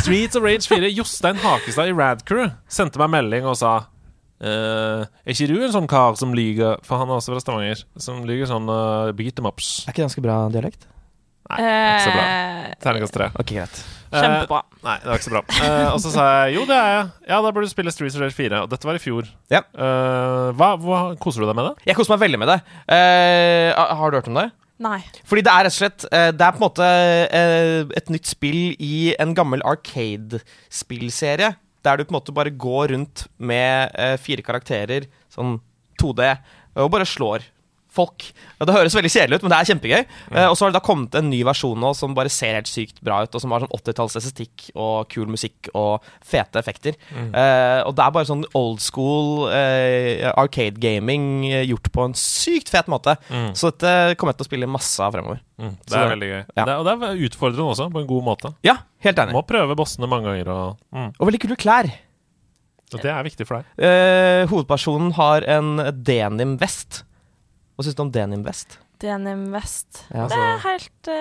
Streets 0.02 0.36
of 0.36 0.44
Rage 0.44 0.68
4. 0.68 0.92
Jostein 1.00 1.40
Hakestad 1.42 1.90
i 1.90 1.96
Radcrew 1.96 2.52
sendte 2.68 3.02
meg 3.02 3.14
melding 3.16 3.48
og 3.50 3.60
sa 3.64 3.76
Uh, 4.36 5.08
Er 5.24 5.32
ikke 5.32 5.46
du 5.48 5.62
en 5.64 5.72
sånn 5.72 5.86
kar 5.88 6.18
som 6.20 6.34
lyver 6.36 6.82
For 6.84 7.00
han 7.00 7.08
er 7.08 7.22
også 7.22 7.32
fra 7.32 7.40
Stavanger. 7.40 7.86
Som 7.96 8.26
lyver 8.28 8.50
sånn 8.50 8.68
uh, 8.68 9.14
beat 9.16 9.38
them 9.40 9.48
ups. 9.48 9.86
Er 9.86 9.94
ikke 9.94 10.02
det 10.02 10.08
ganske 10.10 10.24
bra 10.26 10.36
dialekt? 10.52 10.90
Nei, 11.54 11.62
ikke 11.64 12.04
så 12.04 12.16
bra. 12.18 12.26
Terningkast 12.84 13.16
tre. 13.16 13.30
Ok, 13.40 13.54
greit. 13.56 13.80
Kjempebra. 14.12 14.62
Uh, 14.66 14.82
nei, 14.86 14.98
det 15.04 15.10
var 15.12 15.22
ikke 15.22 15.28
så 15.28 15.36
bra. 15.36 15.44
Uh, 15.56 15.88
og 15.94 16.02
så 16.04 16.12
sa 16.14 16.28
jeg 16.46 16.58
jo, 16.60 16.68
det 16.70 16.78
er 16.78 16.92
jeg. 16.92 17.08
Ja, 17.30 17.40
da 17.40 17.52
burde 17.52 17.70
du 17.70 17.74
spille 17.74 17.94
Streets 17.96 18.20
of 18.20 18.26
Rage 18.26 18.38
4. 18.38 18.62
Og 18.66 18.70
dette 18.74 18.90
var 18.90 19.00
i 19.00 19.02
fjor. 19.02 19.32
Ja. 19.54 19.64
Uh, 19.74 20.52
hva, 20.58 20.76
hva, 20.82 21.02
koser 21.22 21.44
du 21.44 21.50
deg 21.50 21.58
med 21.58 21.72
det? 21.72 21.90
Jeg 21.90 21.98
koser 21.98 22.16
meg 22.16 22.26
veldig 22.28 22.42
med 22.44 22.54
det. 22.54 22.60
Eh, 22.92 23.72
har 23.74 24.12
du 24.12 24.20
hørt 24.20 24.30
om 24.32 24.40
det? 24.40 24.50
Nei. 24.84 25.00
Fordi 25.28 25.44
det 25.46 25.52
er 25.52 25.64
rett 25.66 25.72
og 25.72 25.78
slett 25.78 26.06
eh, 26.10 26.32
Det 26.36 26.44
er 26.44 26.56
på 26.56 26.60
en 26.60 26.66
måte 26.66 26.88
eh, 27.38 27.86
et 27.96 28.10
nytt 28.12 28.28
spill 28.28 28.76
i 28.84 29.14
en 29.22 29.32
gammel 29.38 29.64
Arcade-spillserie. 29.64 31.54
Der 31.86 31.98
du 31.98 32.04
på 32.04 32.12
en 32.12 32.18
måte 32.18 32.36
bare 32.36 32.52
går 32.52 32.92
rundt 32.92 33.26
med 33.38 33.94
eh, 33.94 34.18
fire 34.20 34.44
karakterer, 34.44 35.08
sånn 35.32 35.60
2D, 36.02 36.32
og 36.82 36.92
bare 36.92 37.08
slår 37.08 37.46
folk. 37.96 38.28
Det 38.60 38.76
høres 38.76 38.96
veldig 38.96 39.12
kjedelig 39.12 39.40
ut, 39.40 39.46
men 39.46 39.54
det 39.54 39.58
er 39.58 39.70
kjempegøy. 39.72 40.04
Eh, 40.36 40.48
og 40.50 40.56
så 40.56 40.66
har 40.66 40.72
det 40.74 40.78
da 40.78 40.84
kommet 40.86 41.16
en 41.20 41.30
ny 41.32 41.42
versjon 41.48 41.80
nå 41.80 41.92
som 41.98 42.16
bare 42.18 42.32
ser 42.34 42.58
helt 42.58 42.70
sykt 42.70 43.02
bra 43.06 43.22
ut, 43.26 43.36
og 43.36 43.44
som 43.44 43.54
har 43.56 43.64
sånn 43.64 43.74
80-talls 43.76 44.18
estetikk 44.20 44.70
og 44.74 45.10
kul 45.12 45.30
musikk 45.32 45.70
og 45.74 46.06
fete 46.26 46.60
effekter. 46.62 46.98
Eh, 47.16 47.82
og 47.86 47.96
det 47.98 48.06
er 48.06 48.16
bare 48.16 48.30
sånn 48.30 48.46
old 48.56 48.82
school 48.84 49.48
uh, 49.50 50.32
arcade 50.36 50.80
gaming 50.82 51.46
gjort 51.68 51.90
på 51.94 52.06
en 52.08 52.16
sykt 52.20 52.72
fet 52.74 52.90
måte. 52.92 53.16
Så 53.56 53.72
dette 53.72 54.16
kommer 54.20 54.34
jeg 54.34 54.42
til 54.42 54.48
å 54.48 54.50
spille 54.50 54.70
masse 54.72 55.04
av 55.04 55.16
fremover. 55.16 55.42
Mm, 55.60 55.74
det 55.80 55.94
er 55.94 55.96
så, 55.96 56.10
veldig 56.12 56.30
gøy. 56.32 56.40
ja. 56.42 56.66
Det, 56.66 56.74
og 56.76 56.88
det 56.88 56.94
er 56.96 57.22
utfordrende 57.30 57.68
også, 57.72 57.90
på 57.94 58.02
en 58.04 58.10
god 58.10 58.26
måte. 58.28 58.52
Ja, 58.66 58.80
helt 59.06 59.20
enig. 59.24 59.36
må 59.36 59.44
prøve 59.48 59.78
bossene 59.80 60.10
mange 60.12 60.32
ganger, 60.32 60.52
og, 60.52 60.82
mm, 60.96 61.12
Og 61.20 61.30
veldig 61.30 61.42
kule 61.46 61.60
klær. 61.60 61.92
og 62.94 63.02
det 63.02 63.12
er 63.12 63.24
viktig 63.28 63.48
for 63.48 63.60
deg. 63.62 64.50
Hovedpersonen 64.52 65.14
har 65.18 65.46
en 65.58 65.76
denim-vest. 66.06 67.04
Hva 67.76 67.86
syns 67.86 67.98
du 67.98 68.04
om 68.06 68.12
denim-vest? 68.16 68.80
Denim 69.04 69.48
Vest. 69.52 70.06
Ja, 70.14 70.28
det 70.32 70.40
er 70.40 70.60
helt, 70.64 71.08
uh, 71.10 71.16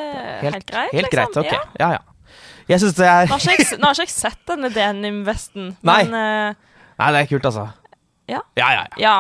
helt, 0.45 0.67
greit, 0.69 0.93
Helt 0.95 1.09
liksom. 1.11 1.15
greit, 1.15 1.39
ok. 1.43 1.53
Ja. 1.53 1.63
Ja, 1.81 1.93
ja. 1.99 2.43
Jeg 2.71 2.81
syns 2.81 2.95
det 2.97 3.07
er 3.07 3.27
Nå 3.29 3.37
har, 3.37 3.43
ikke 3.45 3.65
jeg, 3.67 3.79
nå 3.81 3.89
har 3.91 3.99
ikke 3.99 4.07
jeg 4.07 4.15
sett 4.15 4.45
denne 4.49 4.71
denim-vesten, 4.73 5.73
Nei. 5.91 6.05
men 6.07 6.15
uh, 6.15 6.77
Nei, 7.01 7.09
det 7.11 7.25
er 7.25 7.33
kult, 7.33 7.49
altså. 7.51 7.73
Ja. 8.31 8.39
Ja, 8.57 8.69
ja, 8.73 8.85
ja. 8.97 9.15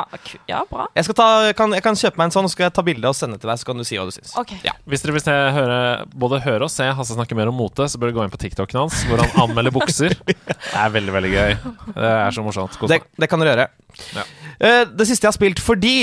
ja, 0.48 0.62
bra. 0.70 0.86
Jeg, 0.96 1.04
skal 1.04 1.16
ta, 1.18 1.26
kan, 1.58 1.74
jeg 1.76 1.84
kan 1.84 1.98
kjøpe 1.98 2.16
meg 2.16 2.30
en 2.30 2.32
sånn, 2.32 2.46
så 2.48 2.54
skal 2.54 2.64
jeg 2.68 2.74
ta 2.78 2.84
bilde 2.86 3.10
og 3.10 3.16
sende 3.18 3.36
til 3.36 3.50
deg, 3.50 3.60
så 3.60 3.68
kan 3.68 3.82
du 3.82 3.84
si 3.84 3.98
hva 3.98 4.06
du 4.08 4.14
syns. 4.14 4.32
Okay. 4.40 4.56
Ja. 4.64 4.72
Hvis 4.88 5.04
dere 5.04 5.16
vil 5.18 5.24
se, 5.26 5.34
høre, 5.58 5.78
både 6.16 6.40
høre 6.46 6.64
og 6.64 6.72
se 6.72 6.86
Hasse 6.96 7.18
snakke 7.18 7.36
mer 7.36 7.50
om 7.50 7.58
mote, 7.58 7.84
så 7.90 8.00
bør 8.00 8.08
dere 8.08 8.16
gå 8.16 8.24
inn 8.24 8.32
på 8.32 8.40
TikToken 8.46 8.80
hans, 8.80 9.02
hvor 9.10 9.20
han 9.20 9.34
anmelder 9.44 9.74
bukser. 9.74 10.16
Det 10.24 10.46
er 10.72 10.94
veldig, 10.94 11.12
veldig 11.18 11.34
gøy. 11.34 11.56
Det 11.90 12.14
er 12.14 12.32
så 12.38 12.46
morsomt. 12.46 12.78
Det, 12.88 13.02
det 13.20 13.28
kan 13.28 13.42
dere 13.42 13.52
gjøre. 13.52 13.68
Ja. 14.16 14.24
Eh, 14.56 14.82
det 14.88 15.10
siste 15.10 15.26
jeg 15.26 15.34
har 15.34 15.36
spilt 15.36 15.60
fordi 15.62 15.96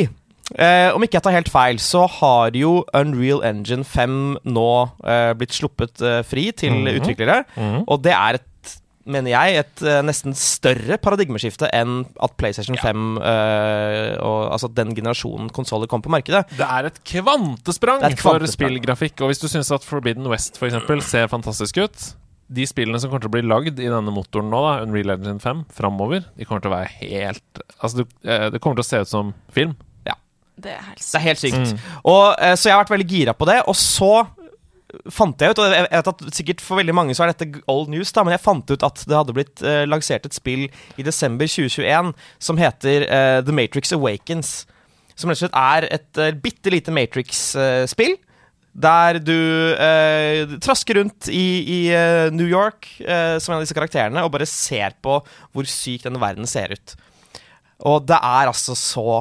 eh, 0.58 0.92
Om 0.96 1.04
ikke 1.04 1.20
jeg 1.20 1.24
tar 1.24 1.36
helt 1.38 1.50
feil, 1.52 1.78
så 1.80 2.06
har 2.20 2.52
jo 2.58 2.84
Unreal 2.98 3.44
Engine 3.44 3.84
5 3.88 4.38
nå 4.46 4.70
eh, 5.06 5.34
blitt 5.40 5.54
sluppet 5.56 6.02
eh, 6.02 6.22
fri 6.24 6.52
til 6.52 6.74
Mhm. 6.82 7.02
utviklere. 7.02 7.44
Mhm. 7.58 7.84
Og 7.88 8.02
det 8.04 8.14
er 8.14 8.34
et 8.40 8.48
mener 9.04 9.32
jeg, 9.32 9.58
et 9.58 9.82
eh, 9.82 10.02
nesten 10.06 10.36
større 10.38 10.96
paradigmeskifte 11.02 11.68
enn 11.74 12.06
at 12.22 12.36
PlayStation 12.38 12.78
5 12.78 13.18
eh, 13.18 14.16
og 14.22 14.52
altså 14.54 14.70
den 14.78 14.94
generasjonen 14.96 15.50
konsoller 15.52 15.88
kom 15.90 16.04
på 16.06 16.12
markedet. 16.14 16.44
Det 16.54 16.68
er 16.68 16.86
et 16.86 17.00
kvantesprang, 17.10 18.04
er 18.06 18.14
et 18.14 18.20
for 18.22 18.46
spillgrafikk. 18.46 19.20
Og 19.26 19.32
hvis 19.32 19.42
du 19.42 19.48
syns 19.50 19.72
at 19.74 19.84
Forbidden 19.84 20.30
West 20.30 20.58
for 20.62 20.70
eksempel, 20.70 21.02
ser 21.02 21.28
fantastisk 21.34 21.82
ut 21.82 22.12
De 22.52 22.66
spillene 22.68 23.00
som 23.00 23.10
kommer 23.10 23.24
til 23.24 23.32
å 23.32 23.36
bli 23.38 23.42
lagd 23.48 23.80
i 23.80 23.88
denne 23.90 24.12
motoren 24.14 24.50
nå, 24.52 24.60
da, 24.68 24.84
Unreal 24.86 25.16
Engine 25.16 25.40
5, 25.40 25.66
framover, 25.72 26.26
de 26.38 26.46
kommer 26.46 26.62
til 26.62 26.72
å 26.72 26.76
være 26.78 26.92
helt 27.00 27.62
Altså, 27.82 28.04
du, 28.04 28.06
eh, 28.28 28.50
det 28.52 28.60
kommer 28.62 28.76
til 28.76 28.84
å 28.86 28.90
se 28.92 29.00
ut 29.02 29.08
som 29.08 29.34
film. 29.56 29.74
Det 30.62 30.76
er 30.76 30.86
helt 30.86 31.02
Det 31.02 31.18
er 31.20 31.26
helt 31.26 31.42
sykt. 31.42 31.74
Mm. 31.74 31.90
Og, 32.04 32.28
eh, 32.38 32.56
så 32.56 32.70
jeg 32.70 32.76
har 32.78 32.84
vært 32.84 32.96
veldig 32.96 33.10
gira 33.10 33.36
på 33.38 33.50
det. 33.50 33.60
Og 33.68 33.78
så 33.80 34.14
fant 35.12 35.40
jeg 35.40 35.54
ut, 35.54 35.62
og 35.62 35.72
jeg 35.72 35.88
vet 35.88 36.10
at 36.12 36.24
sikkert 36.36 36.64
for 36.64 36.82
veldig 36.82 36.96
mange 36.96 37.16
så 37.16 37.26
er 37.26 37.32
dette 37.32 37.62
old 37.72 37.92
news, 37.92 38.12
da, 38.16 38.26
men 38.26 38.36
jeg 38.36 38.44
fant 38.44 38.74
ut 38.74 38.84
at 38.88 39.04
det 39.08 39.18
hadde 39.18 39.36
blitt 39.36 39.64
eh, 39.64 39.84
lansert 39.88 40.28
et 40.28 40.36
spill 40.36 40.66
i 41.00 41.06
desember 41.06 41.48
2021 41.50 42.12
som 42.44 42.60
heter 42.60 43.08
eh, 43.08 43.38
The 43.46 43.56
Matrix 43.56 43.96
Awakens. 43.96 44.66
Som 45.16 45.32
rett 45.32 45.40
og 45.40 45.46
slett 45.46 45.58
er 45.60 45.88
et 45.92 46.20
uh, 46.20 46.32
bitte 46.44 46.72
lite 46.74 46.94
Matrix-spill. 46.96 48.16
der 48.72 49.20
du 49.20 49.36
eh, 49.76 50.48
trasker 50.64 50.96
rundt 51.02 51.28
i, 51.28 51.44
i 51.60 51.80
eh, 51.92 52.32
New 52.32 52.48
York 52.48 52.88
eh, 53.04 53.36
som 53.38 53.52
en 53.52 53.60
av 53.60 53.66
disse 53.66 53.76
karakterene 53.76 54.24
og 54.24 54.32
bare 54.32 54.48
ser 54.48 54.96
på 55.04 55.18
hvor 55.52 55.68
syk 55.68 56.06
denne 56.08 56.22
verden 56.24 56.48
ser 56.48 56.72
ut. 56.72 56.96
Og 57.84 58.08
det 58.08 58.16
er 58.16 58.48
altså 58.48 58.74
så 58.80 59.20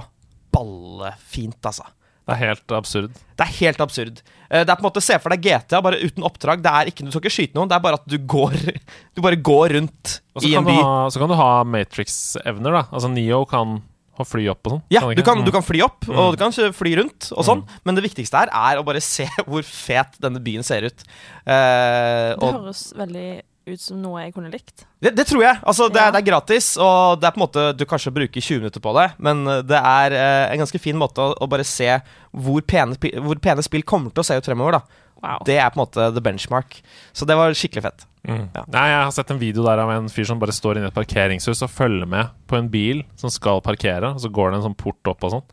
ballefint, 0.52 1.58
altså. 1.66 1.86
Det 2.30 2.36
er 2.36 2.42
helt 2.46 2.72
absurd. 2.76 3.14
Det 3.34 3.42
er 3.46 3.52
helt 3.58 3.80
absurd. 3.82 4.20
Eh, 4.50 4.60
Det 4.62 4.70
er 4.70 4.76
på 4.78 4.84
en 4.84 4.88
måte 4.90 5.02
Se 5.02 5.16
for 5.18 5.30
deg 5.34 5.42
GTA, 5.42 5.80
bare 5.82 5.98
uten 5.98 6.22
oppdrag. 6.22 6.60
Det 6.62 6.70
er 6.70 6.90
ikke, 6.92 7.04
Du 7.04 7.10
skal 7.10 7.22
ikke 7.24 7.32
skyte 7.34 7.54
noen, 7.58 7.68
det 7.68 7.74
er 7.74 7.82
bare 7.82 7.98
at 7.98 8.06
du 8.06 8.18
går 8.18 8.54
Du 9.16 9.22
bare 9.24 9.36
går 9.40 9.74
rundt 9.78 10.20
i 10.44 10.52
en 10.54 10.64
by. 10.68 10.76
ha, 10.78 11.08
så 11.10 11.18
kan 11.18 11.28
du 11.32 11.34
ha 11.40 11.48
Matrix-evner, 11.64 12.70
da. 12.76 12.82
Altså 12.92 13.10
Neo 13.10 13.44
kan 13.50 13.80
ha 14.20 14.24
fly 14.28 14.46
opp 14.52 14.66
og 14.68 14.72
sånn. 14.76 14.82
Ja, 14.92 15.00
kan 15.00 15.16
du 15.16 15.22
kan, 15.24 15.42
du 15.46 15.50
kan 15.50 15.62
fly 15.64 15.80
opp, 15.82 16.04
Mm. 16.06 16.18
og 16.18 16.36
du 16.36 16.38
kan 16.44 16.52
fly 16.76 16.94
rundt, 17.00 17.30
og 17.32 17.44
sånn. 17.46 17.64
Men 17.84 17.96
det 17.96 18.04
viktigste 18.04 18.36
her 18.36 18.50
er 18.52 18.78
å 18.78 18.84
bare 18.84 19.00
se 19.14 19.26
hvor 19.48 19.64
fet 19.64 20.18
denne 20.20 20.38
byen 20.44 20.62
ser 20.62 20.86
ut. 20.86 21.02
Eh, 21.46 22.36
Det 22.36 22.52
høres 22.52 22.92
veldig 23.00 23.28
ut 23.72 23.80
som 23.80 23.98
noe 24.02 24.22
jeg 24.24 24.34
kunne 24.34 24.50
likt. 24.52 24.86
det, 25.00 25.14
det 25.16 25.26
tror 25.28 25.42
jeg. 25.44 25.58
Altså, 25.62 25.88
det, 25.92 26.00
Ja. 26.00 26.08
er, 26.08 26.12
det 26.12 26.20
er 26.22 26.28
gratis, 26.30 26.76
og 26.78 27.20
det 27.20 27.28
er 27.28 27.34
på 27.36 27.40
en 27.40 27.46
måte 27.46 27.66
du 27.76 27.84
kanskje 27.86 28.12
bruker 28.12 28.40
20 28.40 28.58
minutter 28.64 28.80
på 28.84 28.94
det, 28.98 29.08
men 29.18 29.46
eh, 29.46 29.62
det 29.62 29.80
er 29.80 30.12
eh, 30.16 30.52
en 30.54 30.62
ganske 30.64 30.80
fin 30.82 30.96
måte 30.98 31.18
å, 31.22 31.34
å 31.40 31.48
bare 31.50 31.64
se 31.64 32.00
hvor 32.32 32.60
pene, 32.62 32.96
hvor 33.20 33.38
pene 33.42 33.62
spill 33.62 33.82
kommer 33.82 34.10
til 34.14 34.22
å 34.24 34.28
se 34.30 34.36
ut 34.40 34.44
fremover. 34.50 34.80
da 34.80 34.82
Wow. 35.20 35.42
Det 35.44 35.58
er 35.60 35.68
på 35.68 35.76
en 35.76 35.82
måte 35.82 36.04
the 36.16 36.20
benchmark. 36.24 36.78
Så 37.12 37.26
det 37.28 37.34
var 37.36 37.52
skikkelig 37.52 37.82
fett. 37.84 38.06
Mm. 38.24 38.46
Ja. 38.56 38.62
Nei, 38.72 38.84
Jeg 38.88 39.02
har 39.04 39.10
sett 39.12 39.30
en 39.34 39.38
video 39.42 39.62
der 39.66 39.82
av 39.82 39.90
en 39.92 40.06
fyr 40.08 40.24
som 40.24 40.38
bare 40.40 40.54
står 40.56 40.78
inne 40.80 40.88
i 40.88 40.88
et 40.88 40.96
parkeringshus 40.96 41.60
og 41.66 41.68
følger 41.68 42.08
med 42.08 42.30
på 42.48 42.56
en 42.56 42.70
bil 42.72 43.02
som 43.20 43.28
skal 43.28 43.60
parkere, 43.60 44.14
og 44.14 44.22
så 44.24 44.30
går 44.32 44.54
det 44.54 44.56
en 44.62 44.64
sånn 44.70 44.78
port 44.80 45.10
opp 45.12 45.26
og 45.28 45.34
sånn. 45.34 45.44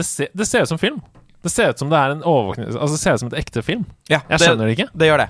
Det, 0.00 0.06
ser- 0.08 0.32
det 0.32 0.46
ser 0.48 0.64
ut 0.64 0.72
som 0.72 0.80
film. 0.80 1.02
Det 1.44 1.52
ser 1.52 1.74
ut 1.74 1.78
som 1.84 1.92
det 1.92 1.98
er 2.00 2.14
en 2.14 2.22
overvåkning 2.24 2.70
Altså 2.72 2.94
det 2.96 3.02
ser 3.02 3.18
ut 3.18 3.20
som 3.26 3.28
et 3.34 3.38
ekte 3.44 3.60
film. 3.66 3.84
Ja, 4.08 4.22
Jeg 4.32 4.40
skjønner 4.46 4.64
det 4.70 4.78
ikke. 4.78 4.88
Det 4.96 5.10
gjør 5.12 5.26
det. 5.26 5.28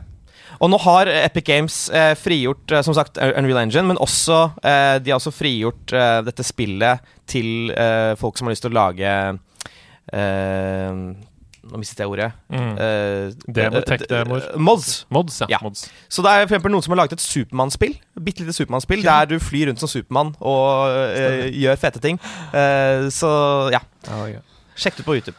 Og 0.62 0.70
nå 0.70 0.78
har 0.84 1.08
Epic 1.10 1.44
Games 1.48 1.76
eh, 1.90 2.12
frigjort 2.18 2.70
eh, 2.76 2.82
som 2.86 2.94
sagt 2.96 3.18
Unreal 3.18 3.62
Engine, 3.64 3.86
men 3.92 3.98
også 4.02 4.40
eh, 4.62 4.98
de 5.02 5.10
har 5.12 5.18
også 5.20 5.32
frigjort 5.34 5.92
eh, 5.96 6.20
dette 6.26 6.44
spillet 6.46 7.02
til 7.30 7.70
eh, 7.74 8.12
folk 8.20 8.38
som 8.38 8.46
har 8.48 8.54
lyst 8.56 8.64
til 8.66 8.72
å 8.74 8.78
lage 8.78 9.12
eh, 10.12 10.96
Nå 11.62 11.78
mistet 11.78 12.00
jeg 12.02 12.10
ordet. 12.10 12.26
Mm. 12.50 12.70
Eh, 12.74 13.28
Demo, 13.54 13.78
eh, 13.78 13.84
tech-demoer. 13.86 14.46
eh, 14.50 14.58
Mods. 14.58 14.88
Mods, 15.14 15.36
ja. 15.44 15.46
Ja. 15.52 15.58
Mods. 15.62 15.84
Så 16.10 16.24
det 16.26 16.32
er 16.32 16.40
for 16.48 16.56
eksempel 16.56 16.72
noen 16.74 16.82
som 16.82 16.90
har 16.96 16.98
laget 17.04 17.14
et 17.20 17.22
Supermann-spill. 17.22 17.94
Bitte 18.18 18.42
lite 18.42 18.56
Supermann-spill 18.56 19.04
Der 19.06 19.28
du 19.30 19.36
flyr 19.38 19.70
rundt 19.70 19.78
som 19.78 19.88
Supermann 19.88 20.34
og 20.40 20.90
eh, 21.14 21.46
gjør 21.54 21.78
fete 21.78 22.02
ting. 22.02 22.18
Eh, 22.50 23.06
så 23.14 23.30
ja, 23.70 23.78
sjekk 24.74 24.98
det 24.98 25.04
ut 25.04 25.06
på 25.06 25.16
YouTube. 25.20 25.38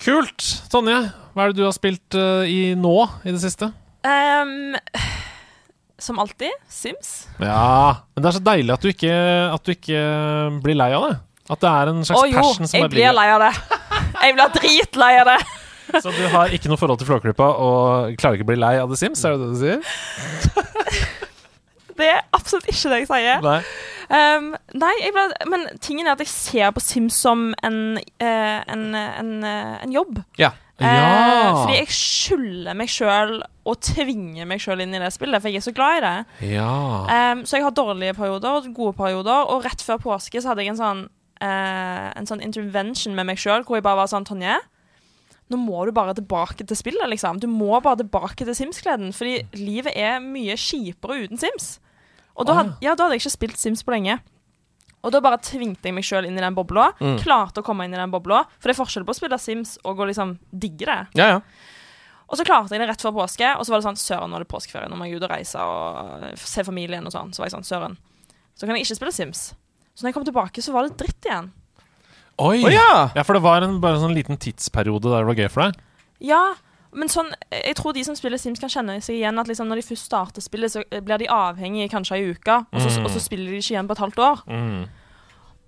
Kult! 0.00 0.42
Tonje, 0.72 0.98
hva 1.36 1.46
er 1.46 1.52
det 1.54 1.60
du 1.60 1.66
har 1.68 1.76
spilt 1.76 2.18
eh, 2.18 2.50
i 2.50 2.60
nå 2.74 2.96
i 3.22 3.30
det 3.30 3.38
siste? 3.46 3.70
Ehm, 4.06 4.76
som 6.00 6.18
alltid, 6.18 6.52
Sims. 6.68 7.28
Ja, 7.38 8.06
men 8.14 8.24
det 8.24 8.30
er 8.30 8.38
så 8.38 8.44
deilig 8.44 8.72
at 8.72 8.84
du 8.84 8.88
ikke, 8.92 9.16
at 9.52 9.66
du 9.66 9.74
ikke 9.74 10.04
blir 10.64 10.78
lei 10.78 10.90
av 10.96 11.08
det. 11.08 11.16
At 11.50 11.62
det 11.64 11.70
er 11.70 11.90
en 11.90 12.04
slags 12.06 12.22
Å 12.22 12.28
jo, 12.30 12.38
passion 12.38 12.70
som 12.70 12.78
jeg 12.78 12.92
blir 12.92 13.12
lei 13.16 13.26
av 13.34 13.42
det. 13.42 13.52
Jeg 14.20 14.36
blir 14.36 14.54
dritlei 14.56 15.14
av 15.20 15.32
det. 15.32 15.40
Så 16.04 16.12
du 16.14 16.22
har 16.30 16.52
ikke 16.54 16.70
noe 16.70 16.78
forhold 16.78 17.00
til 17.00 17.08
Flåklypa 17.08 17.48
og 17.58 18.12
klarer 18.20 18.38
ikke 18.38 18.46
å 18.46 18.50
bli 18.52 18.60
lei 18.62 18.76
av 18.78 18.92
The 18.92 18.98
Sims, 19.00 19.24
er 19.26 19.34
det 19.34 19.42
det 19.42 19.50
du 19.50 19.58
sier? 19.58 21.08
Det 22.00 22.06
er 22.08 22.22
absolutt 22.32 22.68
ikke 22.70 22.92
det 22.92 23.00
jeg 23.02 23.08
sier. 23.10 23.42
Nei. 23.44 23.58
um, 24.14 24.46
nei, 24.80 24.92
jeg 25.02 25.12
ble, 25.16 25.24
men 25.52 25.66
tingen 25.84 26.08
er 26.08 26.14
at 26.14 26.22
jeg 26.24 26.32
ser 26.32 26.70
på 26.76 26.80
Sims 26.80 27.18
som 27.26 27.50
en, 27.66 27.98
eh, 27.98 28.60
en, 28.72 28.86
en, 28.96 29.34
eh, 29.44 29.74
en 29.84 29.92
jobb. 29.92 30.22
Ja. 30.40 30.54
Eh, 30.80 30.86
Ja. 30.86 31.52
fordi 31.64 31.76
jeg 31.76 31.88
skylder 31.92 32.74
meg 32.74 32.88
sjøl 32.88 33.42
og 33.66 33.80
tvinger 33.80 34.46
meg 34.46 34.60
sjøl 34.60 34.80
inn 34.80 34.94
i 34.94 34.98
det 34.98 35.12
spillet, 35.12 35.42
for 35.42 35.48
jeg 35.50 35.56
er 35.60 35.66
så 35.66 35.74
glad 35.76 35.98
i 35.98 36.00
det. 36.06 36.52
Ja. 36.54 37.32
Um, 37.32 37.44
så 37.44 37.58
jeg 37.58 37.64
har 37.66 37.70
dårlige 37.76 38.14
perioder 38.16 38.50
og 38.62 38.74
gode 38.74 38.96
perioder, 38.96 39.44
og 39.50 39.64
rett 39.64 39.82
før 39.84 39.98
påske 40.00 40.40
så 40.40 40.48
hadde 40.48 40.64
jeg 40.64 40.72
en 40.72 40.80
sånn, 40.80 41.02
uh, 41.42 42.10
en 42.16 42.26
sånn 42.26 42.40
intervention 42.42 43.14
med 43.14 43.26
meg 43.26 43.36
sjøl, 43.36 43.62
hvor 43.64 43.76
jeg 43.76 43.84
bare 43.84 44.00
var 44.00 44.06
sånn 44.08 44.24
Tonje, 44.24 44.56
nå 45.50 45.58
må 45.58 45.84
du 45.84 45.92
bare 45.92 46.14
tilbake 46.14 46.64
til 46.64 46.76
spillet, 46.78 47.08
liksom. 47.10 47.40
Du 47.42 47.48
må 47.50 47.80
bare 47.82 47.96
tilbake 48.00 48.44
til 48.46 48.54
Sims-gleden, 48.54 49.12
fordi 49.12 49.42
livet 49.58 49.92
er 49.96 50.20
mye 50.22 50.54
kjipere 50.56 51.24
uten 51.26 51.36
Sims. 51.38 51.80
Og 52.38 52.46
da, 52.46 52.54
had, 52.54 52.76
ja, 52.80 52.94
da 52.94 53.04
hadde 53.04 53.16
jeg 53.18 53.24
ikke 53.26 53.36
spilt 53.36 53.58
Sims 53.58 53.82
på 53.82 53.90
lenge. 53.92 54.20
Og 55.00 55.12
da 55.14 55.20
bare 55.24 55.40
tvingte 55.40 55.88
jeg 55.88 55.96
meg 55.96 56.04
sjøl 56.04 56.26
inn 56.28 56.36
i 56.36 56.42
den 56.44 56.56
bobla. 56.56 56.90
Mm. 57.00 57.16
Klarte 57.22 57.62
å 57.62 57.66
komme 57.66 57.86
inn 57.86 57.94
i 57.96 58.00
den 58.00 58.12
bobla. 58.12 58.42
For 58.58 58.68
det 58.68 58.74
er 58.76 58.80
forskjell 58.82 59.06
på 59.08 59.14
å 59.14 59.18
spille 59.18 59.38
Sims 59.40 59.78
og 59.88 60.02
å 60.02 60.08
liksom 60.10 60.34
digge 60.52 60.88
det. 60.90 60.98
Ja, 61.20 61.28
ja. 61.36 61.38
Og 62.30 62.38
så 62.38 62.44
klarte 62.46 62.76
jeg 62.76 62.82
det 62.84 62.86
rett 62.92 63.02
før 63.02 63.16
påske, 63.16 63.48
og 63.58 63.66
så 63.66 63.72
var 63.72 63.80
det 63.80 63.88
sånn 63.88 63.98
Søren, 63.98 64.30
nå 64.30 64.38
er 64.38 64.44
det 64.44 64.52
påskeferie, 64.52 64.86
nå 64.86 64.94
må 64.94 65.08
jeg 65.08 65.18
ut 65.18 65.24
og 65.26 65.32
reise 65.32 65.64
og 65.66 66.28
se 66.38 66.62
familien 66.66 67.08
og 67.08 67.14
sånn. 67.14 67.32
Så 67.34 67.42
var 67.42 67.48
jeg 67.48 67.56
sånn, 67.56 67.66
Søren. 67.66 67.96
Så 68.54 68.68
kan 68.68 68.76
jeg 68.76 68.86
ikke 68.86 68.98
spille 69.00 69.14
Sims. 69.16 69.40
Så 69.96 70.04
når 70.04 70.12
jeg 70.12 70.18
kom 70.20 70.26
tilbake, 70.28 70.62
så 70.62 70.74
var 70.76 70.86
det 70.86 70.94
dritt 71.00 71.26
igjen. 71.26 71.50
Oi! 72.40 72.60
Oh, 72.62 72.70
ja! 72.70 73.10
Ja, 73.16 73.24
for 73.26 73.36
det 73.36 73.42
var 73.44 73.66
en, 73.66 73.80
bare 73.82 73.98
en 73.98 74.04
sånn 74.04 74.14
liten 74.14 74.38
tidsperiode 74.40 75.10
der 75.10 75.24
det 75.24 75.30
var 75.32 75.40
gøy 75.42 75.50
for 75.50 75.64
deg. 75.66 75.82
Ja, 76.30 76.42
men 76.92 77.08
sånn 77.08 77.28
Jeg 77.52 77.76
tror 77.76 77.92
de 77.94 78.02
som 78.04 78.16
spiller 78.16 78.38
Sims, 78.38 78.58
kan 78.58 78.68
kjenne 78.72 78.96
seg 79.02 79.16
igjen 79.20 79.38
at 79.38 79.46
liksom 79.46 79.68
når 79.68 79.76
de 79.80 79.86
først 79.88 80.04
starter 80.10 80.42
spillet, 80.42 80.72
så 80.72 80.82
blir 81.02 81.18
de 81.18 81.28
avhengige 81.30 81.90
kanskje 81.92 82.16
ei 82.16 82.30
uke, 82.32 82.56
og 82.72 82.80
så, 82.80 82.90
Mm. 82.98 83.04
og 83.04 83.10
så 83.10 83.20
spiller 83.20 83.50
de 83.50 83.58
ikke 83.60 83.74
igjen 83.76 83.86
på 83.88 83.92
et 83.92 83.98
halvt 84.04 84.18
år. 84.18 84.42
Mm. 84.48 84.88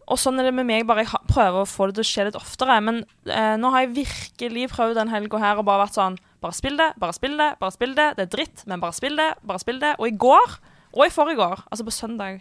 Og 0.09 0.18
sånn 0.18 0.41
er 0.41 0.45
det 0.45 0.55
med 0.55 0.66
meg, 0.66 0.87
bare 0.87 1.05
jeg 1.05 1.12
prøver 1.29 1.62
å 1.62 1.68
få 1.68 1.87
det 1.87 1.95
til 1.95 2.03
å 2.03 2.11
skje 2.11 2.25
litt 2.27 2.35
oftere. 2.37 2.81
Men 2.83 3.05
eh, 3.31 3.57
nå 3.57 3.70
har 3.70 3.87
jeg 3.87 3.95
virkelig 4.05 4.68
prøvd 4.75 4.95
den 4.99 5.09
helga 5.09 5.39
her 5.39 5.57
og 5.59 5.64
bare 5.64 5.87
vært 5.87 5.95
sånn 5.95 6.18
Bare 6.43 6.53
spill 6.59 6.75
det, 6.77 6.89
bare 6.99 7.12
spill 7.14 7.37
det, 7.39 7.53
bare 7.61 7.70
spill 7.70 7.95
det. 7.95 8.16
Det 8.16 8.23
er 8.27 8.31
dritt, 8.37 8.64
men 8.66 8.81
bare 8.83 8.93
spill 8.93 9.14
det, 9.14 9.29
bare 9.47 9.61
spill 9.62 9.79
det. 9.79 9.93
Og 10.01 10.09
i 10.09 10.16
går, 10.18 10.57
og 10.93 11.05
i 11.07 11.09
forrige 11.14 11.39
altså 11.70 11.85
på 11.87 11.93
søndag, 11.95 12.41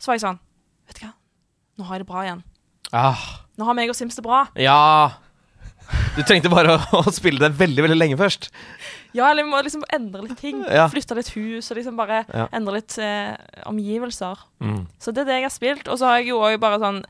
så 0.00 0.06
var 0.08 0.14
jeg 0.16 0.22
sånn 0.24 0.38
Vet 0.88 0.96
du 1.00 1.04
hva, 1.04 1.12
nå 1.78 1.84
har 1.84 1.98
jeg 1.98 2.06
det 2.06 2.08
bra 2.08 2.22
igjen. 2.24 2.42
Ah, 2.90 3.20
Nå 3.58 3.64
har 3.68 3.74
meg 3.74 3.90
og 3.92 3.94
Sims 3.96 4.16
det 4.16 4.24
bra. 4.24 4.46
ja. 4.56 5.12
Du 6.16 6.22
trengte 6.22 6.50
bare 6.52 6.76
å, 6.76 7.02
å 7.02 7.12
spille 7.12 7.40
det 7.42 7.52
veldig 7.58 7.82
veldig 7.86 7.96
lenge 7.98 8.16
først. 8.20 8.48
Ja, 9.14 9.28
eller 9.30 9.44
vi 9.46 9.50
må 9.52 9.60
liksom 9.62 9.84
endre 9.94 10.22
litt 10.26 10.38
ting. 10.40 10.62
Ja. 10.66 10.86
Flytte 10.90 11.14
litt 11.18 11.28
hus 11.36 11.70
og 11.70 11.78
liksom 11.78 11.96
bare 11.98 12.24
Ja. 12.34 12.48
endre 12.56 12.78
litt 12.80 12.96
eh, 12.98 13.34
omgivelser. 13.70 14.40
Mm. 14.64 14.86
Så 14.98 15.12
det 15.14 15.22
er 15.24 15.28
det 15.30 15.36
jeg 15.40 15.46
har 15.48 15.54
spilt. 15.54 15.88
Og 15.90 15.98
så 16.00 16.08
har 16.10 16.18
jeg 16.22 16.32
jo 16.32 16.40
òg 16.42 16.58
bare 16.62 16.80
sånn 16.82 17.02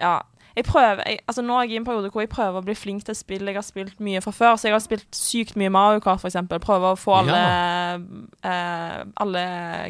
Ja. 0.00 0.16
Jeg 0.56 0.64
prøver, 0.64 1.02
jeg, 1.04 1.18
altså 1.28 1.42
Nå 1.44 1.56
er 1.58 1.66
jeg 1.66 1.76
i 1.76 1.80
en 1.82 1.84
periode 1.84 2.10
hvor 2.14 2.24
jeg 2.24 2.30
prøver 2.32 2.62
å 2.62 2.64
bli 2.64 2.74
flink 2.78 3.04
til 3.04 3.16
spill 3.18 3.44
jeg 3.50 3.58
har 3.58 3.64
spilt 3.66 3.98
mye 4.00 4.22
fra 4.24 4.32
før. 4.32 4.54
Så 4.56 4.70
jeg 4.70 4.76
har 4.76 4.84
spilt 4.84 5.06
sykt 5.16 5.56
mye 5.60 5.72
Mario 5.72 6.00
Kart, 6.04 6.24
eksempel. 6.24 6.62
Prøver 6.64 6.94
å 6.94 7.00
få 7.00 7.18
alle, 7.20 7.40
eh, 8.40 9.00
alle 9.20 9.42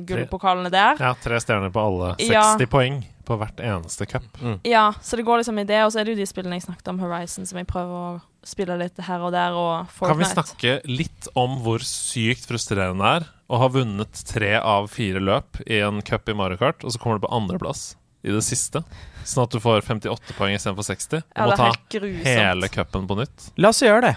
gullpokalene 0.09 0.73
der. 0.75 0.99
Ja, 0.99 1.12
tre 1.23 1.39
stjerner 1.43 1.71
på 1.71 1.85
alle. 1.85 2.14
60 2.19 2.33
Ja. 2.35 2.67
poeng 2.67 3.05
på 3.27 3.37
hvert 3.39 3.59
eneste 3.62 4.07
cup. 4.07 4.27
Ja, 4.64 4.93
så 5.03 5.17
det 5.19 5.25
går 5.27 5.43
liksom 5.43 5.59
i 5.59 5.64
det. 5.64 5.83
Og 5.85 5.93
så 5.93 6.01
er 6.01 6.05
det 6.05 6.14
jo 6.17 6.23
de 6.23 6.27
spillene 6.27 6.59
jeg 6.59 6.67
snakket 6.67 6.89
om, 6.89 6.99
Horizon, 7.03 7.47
som 7.47 7.59
jeg 7.59 7.67
prøver 7.67 7.95
å 7.95 8.21
spille 8.47 8.79
litt 8.79 8.99
her 9.03 9.21
og 9.27 9.33
der, 9.35 9.53
og 9.53 9.89
Kan 9.99 10.19
vi 10.19 10.25
snakke 10.25 10.81
litt 10.87 11.29
om 11.35 11.59
hvor 11.64 11.83
sykt 11.83 12.47
frustrerende 12.47 13.03
det 13.03 13.23
er 13.23 13.29
å 13.51 13.59
ha 13.59 13.69
vunnet 13.69 14.25
tre 14.27 14.55
av 14.59 14.89
fire 14.91 15.23
løp 15.23 15.61
i 15.67 15.81
en 15.83 16.03
cup 16.03 16.29
i 16.29 16.35
Mario 16.35 16.57
Kart, 16.57 16.85
og 16.85 16.91
så 16.91 16.99
kommer 16.99 17.19
du 17.19 17.27
på 17.27 17.35
andreplass 17.35 17.97
i 18.27 18.35
det 18.35 18.43
siste? 18.45 18.83
Sånn 19.27 19.45
at 19.47 19.55
du 19.55 19.61
får 19.62 19.83
58 19.87 20.35
poeng 20.39 20.55
istedenfor 20.57 20.87
60. 20.87 21.22
Og 21.22 21.39
Ja, 21.39 21.47
må 21.47 21.57
ta 21.59 21.70
grusomt. 21.95 22.27
hele 22.27 22.68
cupen 22.74 23.07
på 23.11 23.16
nytt. 23.22 23.49
La 23.62 23.70
oss 23.72 23.81
gjøre 23.83 24.03
det. 24.11 24.14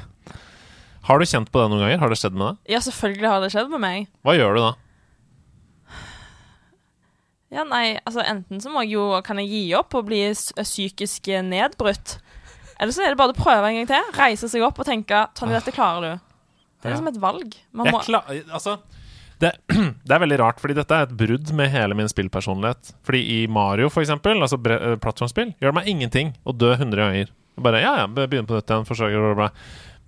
Har 1.09 1.17
du 1.21 1.25
kjent 1.25 1.49
på 1.49 1.61
det 1.61 1.69
noen 1.71 1.81
ganger? 1.85 1.99
Har 2.01 2.09
det 2.11 2.19
skjedd 2.21 2.35
med 2.37 2.47
deg? 2.51 2.73
Ja, 2.75 2.79
selvfølgelig 2.85 3.29
har 3.31 3.41
det 3.45 3.51
skjedd 3.53 3.69
med 3.71 3.81
meg. 3.85 4.07
Hva 4.25 4.35
gjør 4.37 4.57
du 4.57 4.61
da? 4.65 4.71
Ja, 7.49 7.63
nei, 7.65 7.97
altså 8.05 8.21
Enten 8.21 8.59
så 8.61 8.69
må 8.69 8.83
jeg 8.85 8.93
jo, 8.93 9.05
kan 9.25 9.39
jeg 9.41 9.49
gi 9.49 9.61
opp 9.79 9.95
og 9.97 10.05
bli 10.09 10.19
psykisk 10.35 11.31
nedbrutt. 11.47 12.19
Eller 12.79 12.93
så 12.95 13.03
er 13.03 13.15
det 13.15 13.19
bare 13.19 13.33
å 13.33 13.39
prøve 13.39 13.71
en 13.71 13.79
gang 13.79 13.89
til. 13.89 14.11
Reise 14.19 14.49
seg 14.51 14.63
opp 14.63 14.77
og 14.79 14.85
tenke 14.87 15.23
Tonje, 15.37 15.57
dette 15.57 15.73
klarer 15.75 16.05
du. 16.05 16.27
Det 16.79 16.87
er 16.87 16.93
liksom 16.93 17.09
et 17.11 17.17
valg. 17.19 17.57
Man 17.75 17.89
Jeg 17.89 17.95
må, 17.95 18.03
kla 18.05 18.21
altså, 18.55 18.77
det, 19.39 19.53
det 20.07 20.15
er 20.15 20.21
veldig 20.23 20.39
rart, 20.41 20.61
fordi 20.61 20.75
dette 20.77 20.95
er 20.95 21.07
et 21.07 21.17
brudd 21.19 21.51
med 21.55 21.71
hele 21.73 21.97
min 21.97 22.11
spillpersonlighet. 22.11 22.93
Fordi 23.07 23.21
i 23.37 23.39
Mario, 23.51 23.89
for 23.93 24.03
eksempel, 24.03 24.39
altså 24.43 24.59
eh, 24.59 24.95
plattformspill, 25.01 25.53
gjør 25.59 25.71
det 25.73 25.79
meg 25.79 25.91
ingenting 25.91 26.33
å 26.43 26.55
dø 26.55 26.73
100 26.75 26.99
ganger. 26.99 27.33
Bare 27.59 27.83
ja, 27.83 27.95
ja, 28.01 28.07
begynne 28.11 28.47
på 28.47 28.57
nytt 28.57 28.71
igjen, 28.71 28.87
forsøker. 28.87 29.51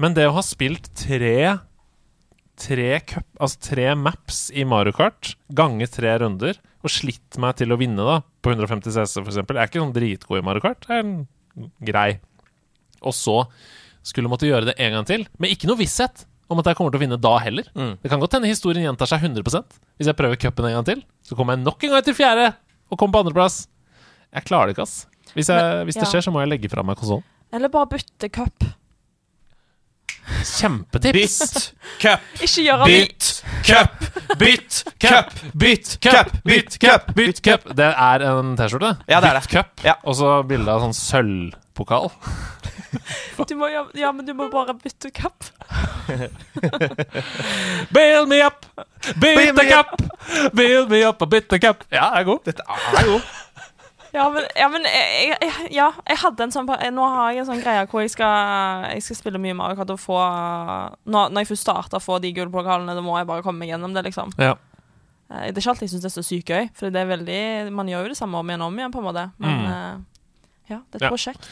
Men 0.01 0.15
det 0.17 0.29
å 0.29 0.37
ha 0.37 0.45
spilt 0.45 0.91
tre 0.99 1.35
Tre, 2.61 2.99
cup, 3.09 3.25
altså 3.41 3.57
tre 3.71 3.87
maps 3.97 4.51
i 4.53 4.61
Mario 4.69 4.93
Kart 4.93 5.31
ganger 5.57 5.89
tre 5.89 6.11
runder, 6.21 6.59
og 6.85 6.91
slitt 6.93 7.39
meg 7.41 7.55
til 7.57 7.73
å 7.73 7.77
vinne 7.79 8.05
da 8.05 8.19
på 8.43 8.51
150 8.53 8.93
CC, 8.93 9.23
eksempel, 9.23 9.57
jeg 9.57 9.63
er 9.63 9.71
ikke 9.71 9.81
sånn 9.81 9.95
dritgod 9.95 10.37
i 10.37 10.43
Mario 10.45 10.61
Kart. 10.61 10.85
Jeg 10.85 11.01
er 11.01 11.65
grei. 11.89 12.09
Og 13.01 13.15
så 13.17 13.39
skulle 14.05 14.29
måtte 14.29 14.45
gjøre 14.45 14.69
det 14.69 14.77
en 14.77 14.99
gang 14.99 15.07
til, 15.09 15.25
med 15.41 15.55
ikke 15.55 15.71
noe 15.71 15.79
visshet 15.79 16.27
om 16.53 16.61
at 16.61 16.67
jeg 16.71 16.77
kommer 16.79 16.93
til 16.93 16.99
å 16.99 17.03
vinne 17.05 17.17
da 17.21 17.31
heller. 17.43 17.67
Mm. 17.77 17.93
Det 18.03 18.11
kan 18.11 18.21
godt 18.21 18.35
hende 18.37 18.49
historien 18.51 18.83
gjentar 18.85 19.09
seg 19.09 19.23
100% 19.23 19.79
Hvis 19.99 20.09
jeg 20.11 20.17
prøver 20.19 20.39
cupen 20.41 20.67
en 20.69 20.77
gang 20.79 20.87
til, 20.91 21.03
så 21.27 21.37
kommer 21.39 21.55
jeg 21.57 21.63
nok 21.65 21.83
en 21.87 21.95
gang 21.95 22.03
til 22.07 22.17
fjerde 22.17 22.51
og 22.91 22.99
kommer 22.99 23.15
på 23.17 23.23
andreplass. 23.25 23.61
Jeg 24.35 24.45
klarer 24.47 24.69
det 24.71 24.75
ikke, 24.77 24.85
ass. 24.87 25.07
Hvis, 25.33 25.47
jeg, 25.47 25.55
Men- 25.63 25.85
hvis 25.87 25.95
det 25.95 26.03
ja. 26.05 26.11
skjer, 26.11 26.25
så 26.27 26.31
må 26.35 26.41
jeg 26.43 26.51
legge 26.51 26.69
fra 26.71 26.83
meg 26.83 26.99
konsollen. 26.99 27.23
eller 27.51 27.71
bare 27.71 27.87
bytte 27.91 28.29
cup. 28.31 28.67
Kjempetips! 30.41 31.37
Bytt 31.41 31.65
cup! 32.01 32.21
Bytt 32.39 33.43
cup! 33.67 34.03
Bytt 34.39 34.83
cup! 35.01 35.33
Bytt 35.57 35.97
cup! 36.01 36.31
Bytt 36.45 36.77
cup! 36.81 37.11
Bytt 37.15 37.41
cup! 37.45 37.65
Det 37.77 37.89
er 37.91 38.25
en 38.29 38.55
T-skjorte. 38.57 38.93
Ja, 39.09 39.19
det 39.23 39.31
er 39.31 39.39
Bytt 39.39 39.49
cup. 39.51 39.83
Ja. 39.85 39.95
Og 40.05 40.15
så 40.19 40.31
bilde 40.47 40.71
av 40.71 40.83
sånn 40.85 40.95
sølvpokal. 40.97 42.09
Du 43.49 43.55
må, 43.55 43.67
ja, 43.71 43.85
ja, 43.97 44.11
men 44.11 44.25
du 44.27 44.33
må 44.37 44.49
bare 44.51 44.73
bytte 44.77 45.11
kapp. 45.15 45.43
Bail 47.95 48.25
me 48.27 48.41
up! 48.45 48.65
Bytte 49.19 49.65
kapp! 49.69 50.01
Bail 50.55 50.87
me 50.91 50.99
up 51.07 51.21
og 51.23 51.29
bytte 51.31 51.59
kapp. 51.61 51.85
Ja, 51.91 52.09
jeg 52.15 52.21
er 52.21 52.27
god. 52.29 52.43
Dette 52.45 52.65
er 52.67 53.07
god. 53.07 53.29
Ja, 54.11 54.25
men, 54.29 54.43
ja, 54.59 54.67
men 54.67 54.83
jeg, 54.83 55.35
jeg, 55.39 55.67
ja, 55.71 55.85
jeg 56.09 56.17
hadde 56.19 56.43
en 56.43 56.51
sånn 56.51 56.65
Nå 56.67 57.03
har 57.13 57.29
jeg 57.31 57.45
en 57.45 57.47
sånn 57.47 57.61
greie 57.63 57.85
hvor 57.87 58.01
jeg 58.03 58.11
skal, 58.11 58.89
jeg 58.91 59.05
skal 59.05 59.15
spille 59.21 59.39
mye 59.39 59.55
Mario 59.55 59.77
Kart 59.79 59.93
og 59.93 60.01
få 60.03 60.17
Når, 61.07 61.29
når 61.31 61.37
jeg 61.45 61.47
først 61.53 61.63
starter 61.63 61.95
å 61.95 62.03
få 62.03 62.17
de 62.19 62.33
gullpokalene, 62.35 62.91
da 62.97 63.03
må 63.05 63.15
jeg 63.21 63.29
bare 63.29 63.45
komme 63.45 63.63
meg 63.63 63.71
gjennom 63.71 63.95
det, 63.95 64.03
liksom. 64.09 64.33
Ja. 64.35 64.57
Eh, 65.31 65.45
Det 65.47 65.55
er 65.55 65.63
ikke 65.63 65.71
alltid 65.77 65.87
jeg 65.87 65.93
syns 65.93 66.03
det 66.03 66.11
er 66.11 66.17
så 66.17 66.25
sykt 66.27 66.51
gøy, 66.51 66.67
for 66.75 66.91
det 66.91 67.05
er 67.05 67.07
veldig 67.13 67.39
Man 67.79 67.87
gjør 67.93 68.03
jo 68.03 68.11
det 68.11 68.19
samme 68.19 68.41
om 68.43 68.51
igjen 68.51 68.65
og 68.67 68.73
om 68.73 68.81
igjen, 68.83 68.91
på 68.91 68.99
en 68.99 69.07
måte. 69.07 69.25
Men 69.39 69.55
Mm. 69.61 69.71
eh, 69.71 70.27
ja, 70.75 70.81
det 70.91 70.99
er 70.99 70.99
et 70.99 71.07
Ja. 71.07 71.13
prosjekt. 71.15 71.47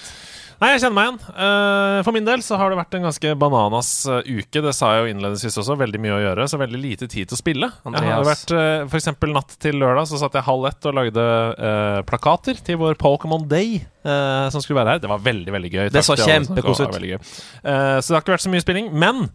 Nei, 0.60 0.74
jeg 0.74 0.82
kjenner 0.84 0.96
meg 0.98 1.06
igjen. 1.08 1.20
Uh, 1.40 1.98
for 2.04 2.16
min 2.16 2.26
del 2.28 2.42
så 2.44 2.58
har 2.60 2.72
det 2.72 2.78
vært 2.82 2.96
en 2.98 3.06
ganske 3.08 3.32
bananas 3.40 3.92
eh, 4.12 4.28
uke. 4.28 4.60
Det 4.66 4.74
sa 4.76 4.90
jeg 4.92 5.06
jo 5.06 5.14
innledningsvis 5.14 5.56
også. 5.62 5.78
Veldig 5.80 6.02
mye 6.04 6.18
å 6.18 6.20
gjøre, 6.20 6.48
så 6.52 6.60
veldig 6.60 6.82
lite 6.84 7.08
tid 7.08 7.30
til 7.30 7.38
å 7.38 7.40
spille. 7.40 7.70
Jeg 7.88 8.12
har 8.12 8.28
vært, 8.28 8.52
uh, 8.52 8.84
for 8.92 9.00
eksempel 9.00 9.32
natt 9.36 9.56
til 9.64 9.80
lørdag 9.80 10.10
så 10.12 10.20
satt 10.20 10.36
jeg 10.36 10.48
halv 10.50 10.68
ett 10.68 10.90
og 10.92 10.98
lagde 11.00 11.26
uh, 11.56 12.02
plakater 12.08 12.60
til 12.60 12.80
vår 12.84 13.00
Pokémon 13.00 13.48
Day. 13.48 13.80
som 14.04 14.64
skulle 14.64 14.80
være 14.80 14.96
her. 14.96 15.02
Det 15.04 15.10
var 15.12 15.20
veldig 15.22 15.52
veldig 15.54 15.70
gøy. 15.70 15.88
Det 15.94 16.02
så 16.08 16.16
kjempekoselig 16.18 17.10
kjempekos 17.12 17.28
ut. 17.28 17.60
så 17.60 18.08
det 18.08 18.16
har 18.16 18.24
ikke 18.24 18.34
vært 18.34 18.46
så 18.46 18.52
mye 18.54 18.64
spilling. 18.64 18.88
Men 18.96 19.28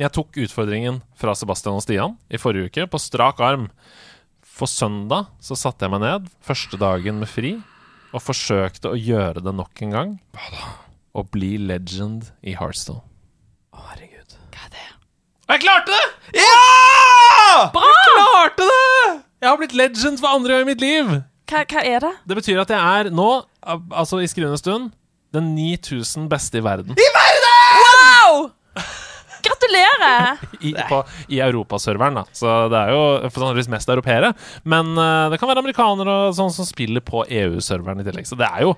jeg 0.00 0.14
tok 0.14 0.38
utfordringen 0.40 1.02
fra 1.18 1.34
Sebastian 1.36 1.76
og 1.76 1.84
Stian 1.84 2.14
i 2.30 2.40
forrige 2.40 2.70
uke 2.70 2.86
på 2.90 3.02
strak 3.02 3.42
arm. 3.44 3.66
For 4.46 4.70
søndag 4.70 5.28
så 5.42 5.58
satte 5.58 5.86
jeg 5.86 5.92
meg 5.92 6.02
ned 6.04 6.30
første 6.46 6.78
dagen 6.80 7.20
med 7.20 7.30
fri 7.30 7.58
og 8.10 8.22
forsøkte 8.24 8.90
å 8.90 8.98
gjøre 8.98 9.42
det 9.44 9.54
nok 9.54 9.82
en 9.86 9.94
gang. 9.94 10.12
Å 11.14 11.24
bli 11.26 11.56
legend 11.58 12.30
i 12.46 12.54
Heartstone. 12.58 13.02
Å, 13.74 13.82
herregud. 13.90 14.36
Hva 14.54 14.66
er 14.66 14.72
det? 14.74 14.86
Og 15.46 15.54
jeg 15.56 15.64
klarte 15.64 15.96
det! 15.96 16.04
Ja! 16.42 17.66
Bra! 17.74 17.90
Jeg 17.90 18.14
klarte 18.14 18.68
det! 18.70 19.18
Jeg 19.40 19.48
har 19.48 19.58
blitt 19.60 19.76
legend 19.78 20.20
for 20.22 20.30
andre 20.36 20.54
gang 20.56 20.66
i 20.66 20.70
mitt 20.70 20.84
liv. 20.84 21.12
Hva, 21.50 21.64
hva 21.66 21.82
er 21.82 22.04
det? 22.06 22.12
Det 22.30 22.38
betyr 22.38 22.62
at 22.62 22.70
jeg 22.70 22.78
er 23.00 23.10
nå, 23.14 23.28
altså 23.66 24.20
i 24.22 24.28
skrivende 24.30 24.60
stund, 24.60 24.92
den 25.34 25.52
9000 25.56 26.26
beste 26.30 26.58
i 26.60 26.64
verden. 26.66 26.98
Wow! 26.98 28.50
Gratulerer! 29.50 30.42
I, 30.62 30.74
på, 30.88 31.02
i 31.28 31.40
europaserveren, 31.44 32.20
da. 32.22 32.26
Så 32.36 32.56
det 32.72 32.80
er 32.80 32.94
jo 32.94 33.04
sannsynligvis 33.28 33.70
mest 33.72 33.90
europeere. 33.92 34.32
Men 34.62 34.94
uh, 34.98 35.28
det 35.32 35.40
kan 35.42 35.50
være 35.50 35.64
amerikanere 35.64 36.18
og 36.28 36.36
sånn 36.38 36.54
som 36.54 36.68
spiller 36.68 37.04
på 37.04 37.24
EU-serveren 37.26 38.02
i 38.02 38.06
tillegg. 38.06 38.28
Så 38.30 38.38
det 38.38 38.48
er 38.48 38.68
jo 38.68 38.76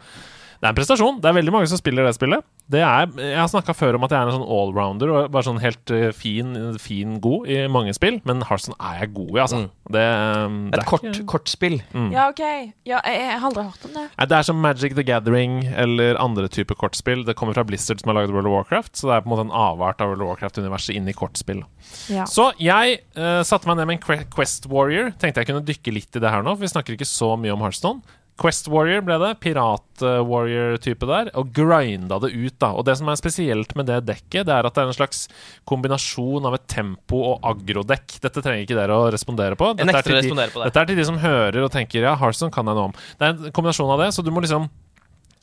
det 0.62 0.68
er 0.68 0.77
en 0.77 0.79
prestasjon. 0.79 1.16
Det 1.18 1.27
er 1.27 1.35
veldig 1.35 1.53
mange 1.57 1.66
som 1.66 1.79
spiller 1.81 2.07
det 2.07 2.12
spillet. 2.14 2.45
Det 2.73 2.81
er, 2.81 3.11
jeg 3.20 3.37
har 3.37 3.51
snakka 3.53 3.75
før 3.77 3.99
om 3.99 4.07
at 4.07 4.12
jeg 4.14 4.18
er 4.23 4.31
en 4.31 4.37
sånn 4.39 4.47
allrounder 4.57 5.11
og 5.12 5.27
bare 5.35 5.45
sånn 5.45 5.61
helt 5.61 5.93
eh, 5.93 6.09
fin, 6.16 6.55
fin 6.81 7.18
god 7.23 7.51
i 7.53 7.59
mange 7.73 7.93
spill, 7.97 8.16
men 8.29 8.41
Hearthstone 8.49 8.79
er 8.81 9.03
jeg 9.03 9.12
god 9.18 9.31
i, 9.35 9.41
altså. 9.45 9.61
Mm. 9.62 9.68
Det, 9.93 10.05
um, 10.09 10.57
det 10.73 10.79
Et 10.79 10.83
er 10.83 10.89
kort, 10.89 11.05
ikke- 11.11 11.27
kortspill. 11.35 11.77
Ja, 12.14 12.29
OK. 12.33 12.41
Ja, 12.89 13.03
jeg, 13.05 13.18
jeg 13.20 13.37
har 13.43 13.49
aldri 13.51 13.66
hørt 13.68 13.85
om 13.91 13.97
det. 13.99 14.07
Det 14.33 14.39
er 14.39 14.47
som 14.49 14.62
Magic 14.64 14.97
the 14.97 15.05
Gathering 15.05 15.59
eller 15.85 16.16
andre 16.23 16.49
typer 16.49 16.79
kortspill. 16.81 17.27
Det 17.29 17.37
kommer 17.37 17.55
fra 17.59 17.64
Blizzard 17.68 18.01
som 18.01 18.09
har 18.12 18.20
laget 18.23 18.33
World 18.35 18.49
of 18.49 18.57
Warcraft, 18.57 18.95
så 18.97 19.11
det 19.11 19.16
er 19.18 19.27
på 19.27 19.31
en 19.31 19.35
måte 19.37 19.47
en 19.51 19.55
avart 19.68 20.01
av 20.01 20.09
World 20.14 20.25
of 20.25 20.33
Warcraft-universet 20.33 20.97
inn 20.97 21.12
i 21.12 21.16
kortspill. 21.16 21.61
Ja. 22.09 22.25
Så 22.31 22.51
jeg 22.62 23.03
uh, 23.18 23.43
satte 23.45 23.68
meg 23.68 23.77
ned 23.83 23.91
med 23.93 24.01
en 24.01 24.27
Quest 24.33 24.66
Warrior. 24.73 25.12
Tenkte 25.20 25.43
jeg 25.45 25.51
kunne 25.53 25.66
dykke 25.68 25.93
litt 25.99 26.16
i 26.16 26.23
det 26.25 26.33
her 26.33 26.43
nå, 26.47 26.57
for 26.57 26.64
vi 26.64 26.73
snakker 26.73 26.97
ikke 26.97 27.09
så 27.09 27.35
mye 27.37 27.53
om 27.53 27.61
Hearthstone. 27.66 28.01
Quest 28.43 28.66
Warrior 28.72 29.05
ble 29.07 29.16
det. 29.22 29.30
Pirat-warrior-type 29.45 31.07
der. 31.09 31.30
Og 31.38 31.53
grinda 31.55 32.18
det 32.22 32.32
ut, 32.34 32.57
da. 32.59 32.72
Og 32.74 32.84
det 32.88 32.97
som 32.99 33.09
er 33.12 33.20
spesielt 33.20 33.74
med 33.78 33.86
det 33.90 34.01
dekket, 34.09 34.47
det 34.49 34.55
er 34.57 34.66
at 34.66 34.74
det 34.74 34.82
er 34.82 34.90
en 34.90 34.97
slags 34.99 35.24
kombinasjon 35.68 36.49
av 36.51 36.59
et 36.59 36.66
tempo- 36.70 37.22
og 37.32 37.47
agrodekk. 37.53 38.18
Dette 38.24 38.43
trenger 38.43 38.66
ikke 38.66 38.78
dere 38.78 38.99
å 38.99 39.11
respondere 39.14 39.59
på. 39.59 39.72
Dette 39.78 39.95
er 39.95 40.03
til 40.03 40.20
de- 40.20 40.34
på 40.34 40.36
det. 40.43 40.51
dette 40.64 40.80
er 40.82 40.86
til 40.90 40.97
de 40.97 41.05
som 41.05 41.18
hører 41.22 41.62
og 41.62 41.70
tenker 41.70 42.03
ja, 42.03 42.16
Harson 42.16 42.51
kan 42.51 42.66
jeg 42.66 42.74
noe 42.74 42.90
om. 42.90 42.93
Det 43.18 43.28
er 43.28 43.30
en 43.47 43.53
kombinasjon 43.53 43.90
av 43.95 44.03
det, 44.03 44.12
så 44.14 44.24
du 44.24 44.30
må 44.30 44.43
liksom 44.43 44.68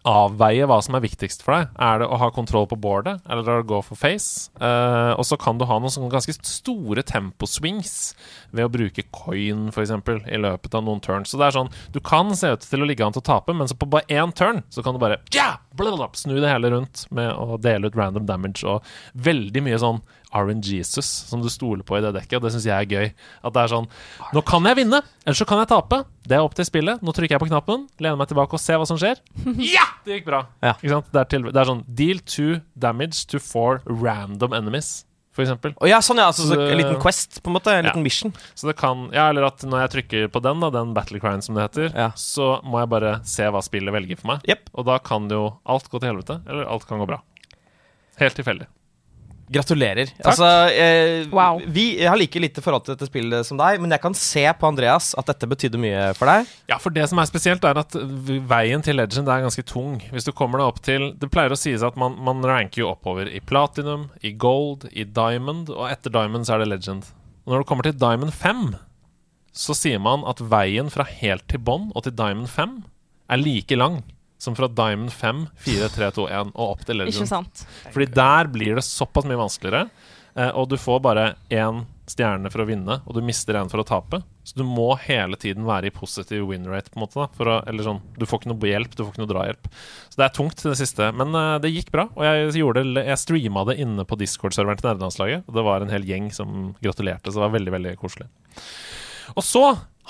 avveie 0.07 0.67
hva 0.69 0.77
som 0.83 0.95
er 0.95 1.03
viktigst 1.03 1.43
for 1.43 1.57
deg. 1.57 1.73
Er 1.81 2.01
det 2.01 2.07
å 2.07 2.19
ha 2.21 2.29
kontroll 2.33 2.67
på 2.71 2.77
boardet, 2.79 3.19
eller 3.27 3.43
er 3.43 3.59
det 3.59 3.65
å 3.65 3.69
gå 3.73 3.79
for 3.85 3.99
face? 3.99 4.47
Uh, 4.61 5.15
og 5.17 5.25
så 5.27 5.37
kan 5.39 5.59
du 5.59 5.65
ha 5.67 5.79
noen 5.79 5.91
sånne 5.91 6.11
ganske 6.13 6.35
store 6.47 7.03
temposwings 7.07 8.13
ved 8.55 8.67
å 8.67 8.71
bruke 8.71 9.05
coin, 9.15 9.67
f.eks., 9.73 9.93
i 10.29 10.39
løpet 10.39 10.77
av 10.77 10.85
noen 10.87 11.03
turns. 11.03 11.33
Så 11.33 11.39
det 11.41 11.49
er 11.49 11.57
sånn, 11.57 11.71
du 11.95 11.99
kan 12.03 12.31
se 12.37 12.53
ut 12.55 12.63
til 12.63 12.85
å 12.85 12.89
ligge 12.89 13.05
an 13.05 13.15
til 13.15 13.23
å 13.23 13.29
tape, 13.31 13.55
men 13.55 13.69
så 13.69 13.77
på 13.79 13.89
bare 13.91 14.07
én 14.07 14.33
turn 14.35 14.63
så 14.71 14.83
kan 14.85 14.95
du 14.95 15.01
bare 15.01 15.19
ja, 15.35 15.51
blablabla, 15.75 16.11
snu 16.19 16.37
det 16.39 16.51
hele 16.51 16.71
rundt 16.73 17.05
med 17.15 17.31
å 17.33 17.59
dele 17.61 17.89
ut 17.89 17.99
random 17.99 18.27
damage 18.29 18.65
og 18.67 18.87
veldig 19.19 19.65
mye 19.65 19.81
sånn 19.81 20.01
RNGesus 20.34 21.05
som 21.30 21.41
du 21.41 21.49
stoler 21.49 21.82
på 21.84 21.97
i 21.97 22.01
det 22.05 22.13
dekket, 22.13 22.38
og 22.38 22.43
det 22.45 22.51
syns 22.53 22.65
jeg 22.69 22.75
er 22.75 22.86
gøy. 22.86 23.11
At 23.43 23.53
det 23.55 23.63
er 23.63 23.71
sånn 23.73 23.88
Nå 24.36 24.43
kan 24.45 24.63
jeg 24.69 24.77
vinne, 24.77 25.01
eller 25.25 25.36
så 25.39 25.45
kan 25.49 25.57
jeg 25.63 25.71
tape. 25.71 26.03
Det 26.30 26.38
er 26.38 26.45
opp 26.45 26.53
til 26.57 26.65
spillet. 26.69 27.01
Nå 27.01 27.11
trykker 27.15 27.38
jeg 27.38 27.43
på 27.43 27.49
knappen, 27.49 27.88
lener 27.99 28.15
meg 28.19 28.30
tilbake 28.30 28.53
og 28.53 28.61
ser 28.61 28.77
hva 28.77 28.86
som 28.89 28.97
skjer. 29.01 29.17
Ja! 29.73 29.86
Det 30.05 30.19
gikk 30.19 30.25
bra. 30.30 30.43
Ja. 30.61 30.75
Ikke 30.80 30.93
sant? 30.95 31.09
Det, 31.11 31.19
er 31.19 31.30
til, 31.34 31.49
det 31.51 31.59
er 31.59 31.69
sånn 31.69 31.84
Deal 31.88 32.19
two 32.25 32.59
damage 32.77 33.25
to 33.30 33.39
four 33.41 33.82
random 33.86 34.53
enemies, 34.53 35.05
for 35.36 35.43
eksempel. 35.45 35.73
Å 35.82 35.88
ja, 35.89 35.99
sånn 36.03 36.17
ja. 36.21 36.30
Altså, 36.32 36.45
så, 36.47 36.55
Så- 36.57 36.69
en 36.71 36.77
liten 36.80 36.97
quest, 37.01 37.41
på 37.43 37.49
en 37.51 37.57
måte. 37.57 37.73
En 37.73 37.84
Ja. 37.86 37.89
liten 37.91 38.03
mission. 38.05 38.34
Så 38.55 38.67
det 38.69 38.77
kan 38.77 39.09
Ja, 39.13 39.30
eller 39.30 39.45
at 39.49 39.61
når 39.65 39.84
jeg 39.88 39.91
trykker 39.97 40.27
på 40.34 40.41
den, 40.45 40.59
da, 40.59 40.69
den 40.69 40.93
Battlecry 40.93 41.41
som 41.41 41.55
det 41.55 41.67
heter, 41.69 41.93
Ja. 41.95 42.09
så 42.15 42.61
må 42.63 42.80
jeg 42.82 42.89
bare 42.89 43.21
se 43.25 43.43
hva 43.43 43.61
spillet 43.65 43.93
velger 43.93 44.17
for 44.19 44.27
meg. 44.36 44.41
Yep. 44.47 44.69
Og 44.75 44.86
da 44.86 44.97
kan 44.99 45.27
jo 45.30 45.57
alt 45.65 45.89
gå 45.89 45.99
til 45.99 46.09
helvete, 46.13 46.41
eller 46.47 46.65
alt 46.69 46.86
kan 46.88 46.99
gå 46.99 47.07
bra. 47.07 47.21
Helt 48.19 48.36
tilfeldig. 48.36 48.67
Gratulerer. 49.49 50.11
Altså, 50.21 50.45
eh, 50.69 51.25
Wow. 51.33 51.61
vi, 51.65 51.97
jeg 51.97 52.09
har 52.09 52.17
like 52.19 52.39
lite 52.39 52.61
forhold 52.61 52.85
til 52.85 52.93
dette 52.95 53.07
spillet 53.09 53.45
som 53.47 53.57
deg, 53.57 53.79
men 53.81 53.89
jeg 53.89 54.01
kan 54.03 54.13
se 54.13 54.43
på 54.53 54.67
Andreas 54.69 55.15
at 55.17 55.25
dette 55.31 55.49
betydde 55.49 55.79
mye 55.81 56.03
for 56.17 56.29
deg. 56.29 56.45
Ja, 56.69 56.77
for 56.77 56.93
det 56.93 57.07
som 57.09 57.17
er 57.17 57.25
spesielt, 57.29 57.63
er 57.65 57.79
at 57.81 57.95
veien 57.95 58.83
til 58.85 58.95
Legend 58.99 59.27
er 59.27 59.41
ganske 59.47 59.65
tung. 59.65 59.97
Hvis 60.13 60.27
du 60.27 60.31
kommer 60.31 60.61
deg 60.61 60.67
opp 60.69 60.81
til 60.85 61.07
Det 61.17 61.31
pleier 61.33 61.49
å 61.51 61.57
sies 61.57 61.81
at 61.83 61.97
man, 61.97 62.15
man 62.21 62.45
ranker 62.45 62.83
jo 62.83 62.91
oppover 62.91 63.27
i 63.31 63.39
platinum, 63.41 64.09
i 64.21 64.31
gold, 64.37 64.85
i 64.93 65.03
diamond, 65.03 65.69
og 65.73 65.89
etter 65.89 66.13
diamond 66.13 66.45
så 66.45 66.55
er 66.55 66.63
det 66.63 66.69
Legend. 66.75 67.09
Og 67.45 67.53
når 67.55 67.63
du 67.63 67.69
kommer 67.71 67.89
til 67.89 67.97
diamond 67.97 68.31
5, 68.35 68.75
så 69.51 69.73
sier 69.73 69.99
man 69.99 70.21
at 70.29 70.39
veien 70.45 70.91
fra 70.93 71.03
helt 71.09 71.47
til 71.49 71.59
bånn 71.65 71.89
og 71.95 72.05
til 72.05 72.13
diamond 72.13 72.47
5 72.53 72.83
er 73.33 73.41
like 73.41 73.75
lang 73.75 74.03
som 74.39 74.55
fra 74.55 74.69
diamond 74.71 75.11
5, 75.13 75.45
4, 75.67 75.91
3, 75.95 76.11
2, 76.15 76.27
1 76.39 76.51
og 76.55 76.65
opp 76.73 76.87
til 76.87 77.01
Legend. 77.01 77.63
Fordi 77.91 78.09
der 78.15 78.49
blir 78.51 78.79
det 78.79 78.85
såpass 78.87 79.27
mye 79.27 79.39
vanskeligere, 79.41 79.89
eh, 80.35 80.51
og 80.55 80.69
du 80.71 80.77
får 80.79 81.01
bare 81.03 81.33
én 81.51 81.83
stjerne 82.09 82.49
for 82.49 82.63
å 82.63 82.67
vinne, 82.69 82.99
og 83.05 83.15
du 83.15 83.21
mister 83.25 83.57
en 83.59 83.69
for 83.69 83.83
å 83.83 83.85
tape. 83.85 84.21
Så 84.47 84.57
du 84.57 84.63
må 84.65 84.87
hele 85.03 85.37
tiden 85.37 85.67
være 85.67 85.89
i 85.89 85.93
positiv 85.93 86.47
win 86.49 86.65
rate, 86.69 86.89
på 86.89 86.97
en 86.97 87.03
måte. 87.03 87.19
Da, 87.19 87.27
å, 87.45 87.57
eller 87.69 87.85
sånn, 87.85 87.99
du 88.17 88.25
får 88.25 88.41
ikke 88.41 88.51
noe 88.53 88.71
hjelp, 88.71 88.95
du 88.95 89.03
får 89.03 89.11
ikke 89.13 89.21
noe 89.21 89.31
drahjelp. 89.33 89.69
Så 90.07 90.21
det 90.21 90.25
er 90.25 90.33
tungt, 90.39 90.57
til 90.57 90.71
det 90.71 90.79
siste. 90.79 91.11
Men 91.19 91.37
uh, 91.37 91.59
det 91.61 91.73
gikk 91.73 91.91
bra, 91.93 92.07
og 92.15 92.25
jeg, 92.25 92.55
gjorde, 92.63 92.85
jeg 92.97 93.21
streama 93.21 93.65
det 93.69 93.77
inne 93.83 94.07
på 94.09 94.17
Discord-serveren 94.19 94.81
til 94.81 94.89
nerdelandslaget. 94.89 95.45
Og 95.45 95.59
det 95.59 95.67
var 95.69 95.85
en 95.85 95.93
hel 95.93 96.07
gjeng 96.07 96.31
som 96.33 96.73
gratulerte, 96.81 97.29
så 97.29 97.37
det 97.37 97.45
var 97.45 97.55
veldig, 97.59 97.75
veldig 97.77 97.95
koselig. 98.01 98.29
Og 99.35 99.45
så 99.45 99.65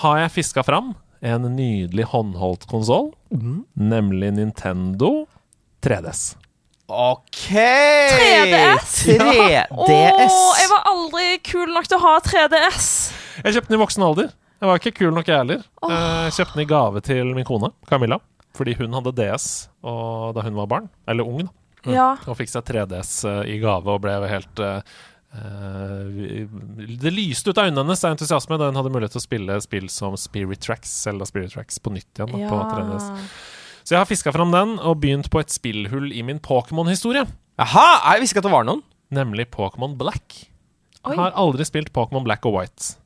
har 0.05 0.21
jeg 0.21 0.35
fiska 0.37 0.63
fram 0.63 0.93
en 1.21 1.47
nydelig 1.55 2.05
håndholdt 2.13 2.67
konsoll, 2.71 3.09
nemlig 3.75 4.31
Nintendo 4.37 5.25
3DS. 5.83 6.35
OK! 6.89 7.49
3DS? 7.53 8.93
3DS. 9.19 9.69
Å, 9.75 10.39
jeg 10.57 10.69
var 10.71 10.87
aldri 10.89 11.27
kul 11.45 11.69
nok 11.75 11.85
til 11.91 11.99
å 11.99 12.03
ha 12.07 12.13
3DS. 12.25 12.87
Jeg 13.43 13.55
kjøpte 13.57 13.69
den 13.69 13.77
i 13.77 13.81
voksen 13.83 14.05
alder. 14.07 14.31
Jeg 14.59 14.67
var 14.67 14.81
ikke 14.81 14.95
kul 14.97 15.13
nok, 15.15 15.29
jeg 15.29 15.39
heller. 15.39 15.61
Eh, 15.87 16.25
Jeg 16.27 16.33
kjøpte 16.39 16.57
den 16.57 16.63
i 16.65 16.69
gave 16.73 17.01
til 17.05 17.29
min 17.37 17.45
kone, 17.47 17.69
Camilla. 17.87 18.17
Fordi 18.57 18.73
hun 18.79 18.95
hadde 18.97 19.13
DS 19.15 19.45
og, 19.85 20.33
da 20.35 20.43
hun 20.43 20.57
var 20.57 20.67
barn. 20.71 20.89
Eller 21.07 21.27
ung, 21.29 21.45
da. 21.45 21.93
Ja. 21.93 22.07
Og 22.27 22.35
fikk 22.41 22.49
seg 22.51 22.65
3DS 22.67 23.11
eh, 23.29 23.53
i 23.53 23.59
gave 23.61 23.87
og 23.93 24.01
ble 24.03 24.17
helt 24.27 24.59
eh, 24.59 24.81
Det 25.29 27.11
lyste 27.13 27.51
ut 27.51 27.59
av 27.61 27.67
øynene 27.69 27.83
hennes 27.83 28.01
av 28.03 28.15
entusiasme 28.15 28.57
da 28.57 28.69
hun 28.71 28.79
hadde 28.79 28.91
mulighet 28.93 29.13
til 29.13 29.21
å 29.21 29.25
spille 29.27 29.57
spill 29.61 29.89
som 29.93 30.17
Spirit 30.17 30.61
Tracks, 30.65 30.91
Zelda 31.05 31.27
Spirit 31.29 31.53
Tracks 31.53 31.77
på 31.83 31.93
nytt 31.93 32.09
igjen 32.17 32.33
da, 32.33 32.49
på 32.49 32.61
3DS. 32.73 33.09
Så 33.83 33.95
jeg 33.95 34.01
har 34.01 34.09
fiska 34.09 34.33
fram 34.35 34.51
den 34.53 34.75
og 34.81 34.99
begynt 35.03 35.29
på 35.33 35.41
et 35.41 35.53
spillhull 35.53 36.11
i 36.13 36.23
min 36.25 36.41
Pokémon-historie. 36.43 37.25
Jaha! 37.61 37.85
Jeg 38.13 38.23
visste 38.23 38.35
ikke 38.35 38.43
at 38.45 38.49
det 38.49 38.55
var 38.57 38.67
noen. 38.67 38.83
Nemlig 39.15 39.47
Pokémon 39.53 39.95
Black. 39.97 40.41
Oi. 41.05 41.13
Jeg 41.13 41.21
har 41.21 41.37
aldri 41.39 41.65
spilt 41.65 41.93
Pokémon 41.95 42.25
Black 42.25 42.45
og 42.49 42.57
White. 42.57 42.98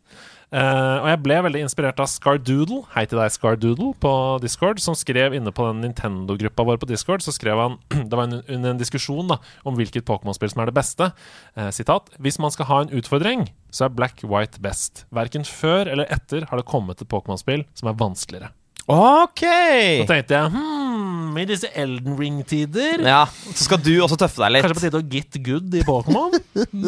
Eh, 0.53 0.97
og 1.01 1.07
jeg 1.09 1.19
ble 1.25 1.37
veldig 1.47 1.61
inspirert 1.65 2.01
av 2.03 2.09
Scardoodle, 2.11 2.83
hei 2.93 3.07
til 3.09 3.17
deg 3.17 3.33
Scardoodle, 3.33 3.89
på 3.97 4.13
Discord, 4.43 4.81
som 4.83 4.93
skrev 4.97 5.33
inne 5.33 5.49
på 5.55 5.65
den 5.65 5.81
Nintendo-gruppa 5.81 6.65
vår 6.67 6.77
på 6.83 6.89
Discord, 6.91 7.25
så 7.25 7.33
skrev 7.33 7.57
han 7.57 7.79
Det 8.11 8.19
var 8.19 8.29
en, 8.29 8.43
en 8.69 8.77
diskusjon 8.81 9.31
da, 9.31 9.39
om 9.65 9.79
hvilket 9.79 10.05
Pokémon-spill 10.05 10.53
som 10.53 10.61
er 10.61 10.69
det 10.69 10.77
beste. 10.77 11.09
Uh, 11.57 11.71
sitat 11.73 12.13
Hvis 12.21 12.37
man 12.41 12.53
skal 12.53 12.69
ha 12.69 12.81
en 12.83 12.93
utfordring, 12.93 13.47
så 13.73 13.87
er 13.87 13.97
Black 13.97 14.21
White 14.21 14.61
best. 14.61 15.07
Verken 15.15 15.47
før 15.47 15.89
eller 15.89 16.09
etter 16.13 16.45
har 16.51 16.61
det 16.61 16.69
kommet 16.69 17.01
et 17.01 17.09
Pokémon-spill 17.09 17.65
som 17.73 17.89
er 17.89 17.97
vanskeligere. 17.97 18.53
OK! 18.93 19.41
Så 20.03 20.09
tenkte 20.09 20.35
jeg 20.35 20.53
hmm, 20.53 21.37
i 21.39 21.45
disse 21.49 21.69
Elden 21.73 22.17
Ring-tider. 22.19 23.01
Ja, 23.07 23.23
Så 23.49 23.71
skal 23.71 23.81
du 23.81 23.95
også 24.03 24.19
tøffe 24.19 24.43
deg 24.43 24.57
litt. 24.57 24.67
Kanskje 24.67 24.81
på 24.81 24.85
tide 24.85 25.01
å 25.01 25.07
get 25.07 25.39
good 25.45 25.77
i 25.79 25.85
Pokémon? 25.87 26.35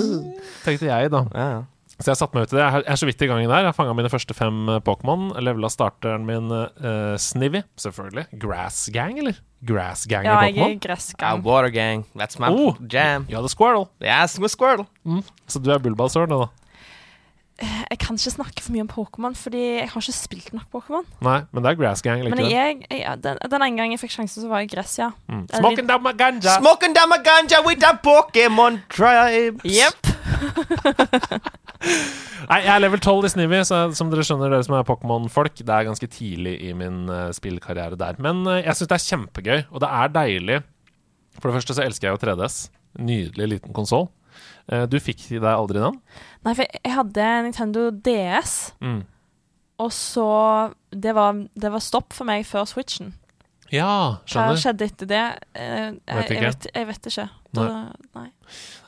Tenkte 0.67 0.91
jeg, 0.91 1.15
da. 1.15 1.23
Ja, 1.31 1.47
ja. 1.55 1.63
Så 1.99 2.11
jeg 2.11 2.17
satte 2.19 2.35
meg 2.35 2.43
ut 2.43 2.53
i 2.53 2.57
det. 2.57 2.63
Jeg 2.65 2.83
er- 2.91 2.97
så 2.99 3.05
vidt 3.07 3.21
i 3.23 3.27
gangen 3.29 3.47
der. 3.47 3.61
Jeg 3.63 3.71
har 3.71 3.73
fanga 3.77 3.93
mine 3.95 4.09
første 4.11 4.33
fem 4.35 4.67
eh, 4.69 4.79
Pokémon. 4.83 5.29
Levela 5.39 5.69
starteren 5.71 6.25
min 6.27 6.51
uh, 6.51 7.15
Snivy, 7.17 7.61
selvfølgelig. 7.79 8.25
Grass 8.37 8.89
Gang, 8.91 9.17
eller? 9.19 9.39
Grass 9.65 10.03
Gang 10.05 10.25
Ja, 10.27 10.41
i 10.43 10.51
jeg 10.51 10.81
Pokémon. 10.81 11.15
Ja, 11.21 11.33
uh, 11.35 11.41
Water 11.45 11.69
Gang. 11.71 12.03
That's 12.15 12.37
my 12.37 12.49
Oh. 12.51 12.75
jam. 12.91 13.25
You're 13.29 13.41
the 13.41 13.49
Squirrel. 13.49 13.87
Yes, 14.03 14.37
with 14.39 14.51
Squirtle. 14.51 14.85
Så 15.47 15.59
du 15.63 15.71
er 15.71 15.79
Bulbasaur 15.79 16.27
nå, 16.27 16.39
da? 16.43 16.47
Jeg 17.89 17.99
kan 18.03 18.17
ikke 18.19 18.31
snakke 18.35 18.61
for 18.61 18.73
mye 18.75 18.81
om 18.83 18.87
Pokémon, 18.91 19.33
fordi 19.39 19.61
jeg 19.79 19.87
har 19.89 20.01
ikke 20.01 20.11
spilt 20.13 20.49
nok 20.53 20.65
Pokémon. 20.75 21.05
Nei, 21.23 21.37
men 21.53 21.63
det 21.63 21.71
er 21.71 21.75
Grass 21.79 22.01
Gang 22.03 22.19
Men 22.25 22.33
likevel. 22.35 22.51
jeg, 22.51 22.81
jeg, 22.91 23.21
den, 23.23 23.37
den 23.39 23.61
ene 23.63 23.77
gangen 23.79 23.95
jeg 23.95 24.01
fikk 24.03 24.11
sjansen, 24.17 24.43
så 24.43 24.49
var 24.51 24.59
jeg 24.65 24.73
gress, 24.75 24.97
ja. 24.99 25.11
Mm. 25.31 25.45
Smoking 25.55 25.87
down 25.87 26.03
my 26.03 26.11
ganja. 26.11 26.57
Smoking 26.59 26.93
down 26.93 27.07
my 27.07 27.21
ganja 27.23 27.63
with 27.65 27.87
a 27.87 27.93
Pokémon 28.03 28.81
tribes. 28.91 29.63
Jepp. 29.63 30.11
Nei, 32.49 32.59
jeg 32.61 32.71
er 32.75 32.81
level 32.83 33.01
12 33.01 33.27
i 33.27 33.31
Snivy, 33.33 33.59
så 33.67 33.79
som 33.97 34.11
dere 34.11 34.25
skjønner, 34.25 34.51
dere 34.53 34.65
som 34.65 34.75
er 34.77 34.85
Pokémon-folk, 34.87 35.61
det 35.65 35.73
er 35.73 35.87
ganske 35.87 36.09
tidlig 36.11 36.55
i 36.67 36.71
min 36.77 37.05
uh, 37.09 37.29
spillkarriere 37.35 37.97
der. 37.99 38.19
Men 38.21 38.43
uh, 38.47 38.57
jeg 38.59 38.75
syns 38.77 38.91
det 38.91 38.97
er 38.99 39.05
kjempegøy, 39.07 39.59
og 39.71 39.81
det 39.83 39.89
er 40.01 40.13
deilig. 40.15 40.59
For 41.39 41.49
det 41.49 41.57
første 41.59 41.75
så 41.77 41.85
elsker 41.85 42.09
jeg 42.09 42.15
jo 42.15 42.21
3DS. 42.23 42.59
Nydelig 43.05 43.47
liten 43.57 43.75
konsoll. 43.75 44.07
du 44.89 44.95
fikk 45.03 45.25
deg 45.33 45.43
aldri 45.45 45.81
den? 45.83 45.97
Nei, 46.45 46.53
for 46.55 46.63
jeg 46.79 46.93
hadde 46.95 47.25
Nintendo 47.45 47.89
DS, 48.05 48.55
Mm. 48.81 49.01
og 49.83 49.91
så 49.91 50.29
det 50.95 51.11
var, 51.15 51.33
det 51.55 51.71
var 51.73 51.83
stopp 51.83 52.13
for 52.15 52.25
meg 52.29 52.45
før 52.47 52.63
Switchen. 52.69 53.11
Ja, 53.75 53.91
skjønner. 54.29 54.55
Hva 54.55 54.61
skjedde 54.63 54.87
etter 54.89 55.09
det? 55.09 55.23
Eh, 55.57 55.75
jeg, 55.75 55.99
Vet 56.07 56.31
jeg, 56.31 56.37
ikke. 56.37 56.47
vet, 56.47 56.67
jeg 56.71 56.89
vet 56.89 57.09
ikke. 57.11 57.27
Da, 57.55 57.67
nei. 58.17 58.27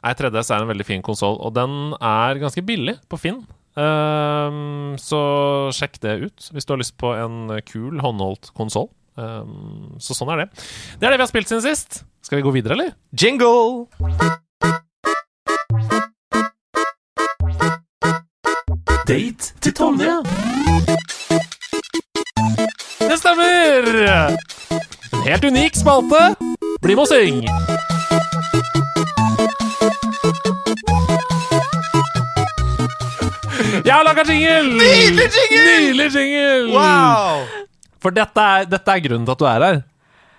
Nei, 0.04 0.14
3DS 0.22 0.52
er 0.56 0.64
en 0.66 0.72
veldig 0.72 0.88
fin 0.88 1.04
konsoll, 1.06 1.38
og 1.44 1.54
den 1.58 1.78
er 1.98 2.40
ganske 2.42 2.64
billig 2.68 2.98
på 3.12 3.20
Finn. 3.22 3.44
Um, 3.78 4.96
så 4.98 5.20
sjekk 5.78 6.00
det 6.02 6.16
ut 6.24 6.48
hvis 6.50 6.66
du 6.66 6.72
har 6.74 6.80
lyst 6.82 6.96
på 6.98 7.12
en 7.14 7.52
kul, 7.68 8.00
håndholdt 8.02 8.50
konsoll. 8.58 8.90
Um, 9.18 9.98
så 10.02 10.18
sånn 10.18 10.32
er 10.34 10.44
det. 10.46 10.48
Det 10.98 11.06
er 11.08 11.14
det 11.14 11.20
vi 11.22 11.26
har 11.26 11.32
spilt 11.32 11.52
siden 11.52 11.66
sist. 11.66 12.02
Skal 12.26 12.42
vi 12.42 12.46
gå 12.48 12.54
videre, 12.58 12.78
eller? 12.78 12.96
Jingle. 13.14 13.88
Date 19.08 19.54
til 19.62 19.74
Tonje. 19.78 20.18
Det 23.08 23.18
stemmer! 23.18 23.88
En 25.14 25.22
helt 25.24 25.44
unik 25.44 25.76
spalte. 25.80 26.36
Bli 26.82 26.96
med 26.96 27.04
og 27.04 27.08
syng. 27.08 27.44
Jeg 33.86 33.94
har 33.94 34.04
laga 34.04 34.26
jingle! 34.28 34.74
Nydelig 34.76 35.28
jingle! 35.36 35.62
Nydelig 35.68 36.08
jingle! 36.16 36.74
Wow! 36.74 37.46
For 38.04 38.12
dette 38.16 38.44
er, 38.44 38.68
dette 38.68 38.96
er 38.98 39.06
grunnen 39.06 39.28
til 39.28 39.36
at 39.38 39.40
du 39.40 39.48
er 39.48 39.66
her. 39.68 39.80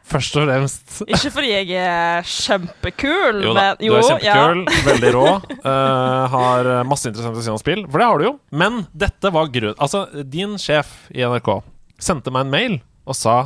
Først 0.08 0.36
og 0.40 0.44
fremst. 0.48 1.00
Ikke 1.04 1.32
fordi 1.32 1.50
jeg 1.52 1.80
er 1.84 2.28
kjempekul, 2.28 3.42
Jo 3.44 3.54
da, 3.56 3.64
men 3.76 3.80
du 3.80 3.96
er 3.96 4.22
kjempekul, 4.24 4.84
veldig 4.88 5.10
rå. 5.16 5.24
uh, 5.64 6.28
har 6.36 6.70
masse 6.88 7.08
interessante 7.10 7.40
å 7.40 7.44
si 7.44 7.52
om 7.52 7.58
spill, 7.60 7.82
for 7.88 8.00
det 8.00 8.08
har 8.08 8.20
du 8.20 8.28
jo. 8.28 8.36
Men 8.52 8.82
dette 8.92 9.32
var 9.34 9.50
grunn... 9.52 9.76
Altså, 9.76 10.06
din 10.24 10.56
sjef 10.60 10.94
i 11.12 11.24
NRK 11.24 11.50
sendte 11.98 12.32
meg 12.34 12.46
en 12.46 12.52
mail 12.52 12.74
og 13.08 13.16
sa 13.16 13.36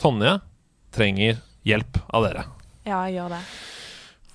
Tonje 0.00 0.38
trenger 0.94 1.40
hjelp 1.68 1.98
av 2.08 2.24
dere. 2.24 2.46
Ja. 2.88 3.02
jeg 3.06 3.18
gjør 3.18 3.34
det. 3.36 3.40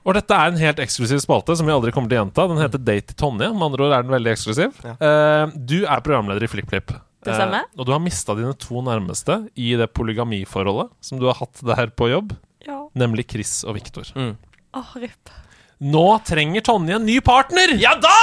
Og 0.06 0.14
dette 0.14 0.38
er 0.38 0.52
en 0.52 0.60
helt 0.62 0.80
eksklusiv 0.84 1.18
spalte 1.24 1.56
som 1.58 1.66
vi 1.66 1.74
aldri 1.74 1.92
kommer 1.96 2.12
til 2.12 2.20
å 2.20 2.24
gjenta. 2.24 2.46
Den 2.52 2.62
heter 2.62 2.82
Date 2.86 3.10
til 3.10 3.18
Tonje. 3.18 3.50
Med 3.50 3.66
andre 3.66 3.88
ord 3.88 3.96
er 3.98 4.06
den 4.06 4.14
veldig 4.14 4.32
eksklusiv. 4.36 4.76
Ja. 4.86 4.94
Uh, 5.02 5.56
du 5.58 5.80
er 5.82 6.04
programleder 6.06 6.46
i 6.46 6.50
FlippFlipp. 6.52 6.94
Det 7.26 7.34
stemmer. 7.34 7.66
Eh, 7.66 7.80
og 7.82 7.88
du 7.88 7.94
har 7.96 8.04
mista 8.04 8.36
dine 8.38 8.54
to 8.62 8.84
nærmeste 8.86 9.40
i 9.58 9.72
det 9.80 9.88
polygamiforholdet 9.98 10.92
som 11.02 11.18
du 11.18 11.26
har 11.26 11.40
hatt 11.40 11.58
der 11.66 11.90
på 11.90 12.12
jobb, 12.12 12.36
Ja. 12.68 12.84
nemlig 12.94 13.26
Chris 13.32 13.64
og 13.66 13.80
Viktor. 13.80 14.06
Åh, 14.14 14.92
ripp. 15.02 15.34
Nå 15.82 16.06
trenger 16.24 16.62
Tonje 16.62 16.96
en 17.00 17.06
ny 17.06 17.18
partner! 17.26 17.74
Ja 17.82 17.96
da! 17.98 18.14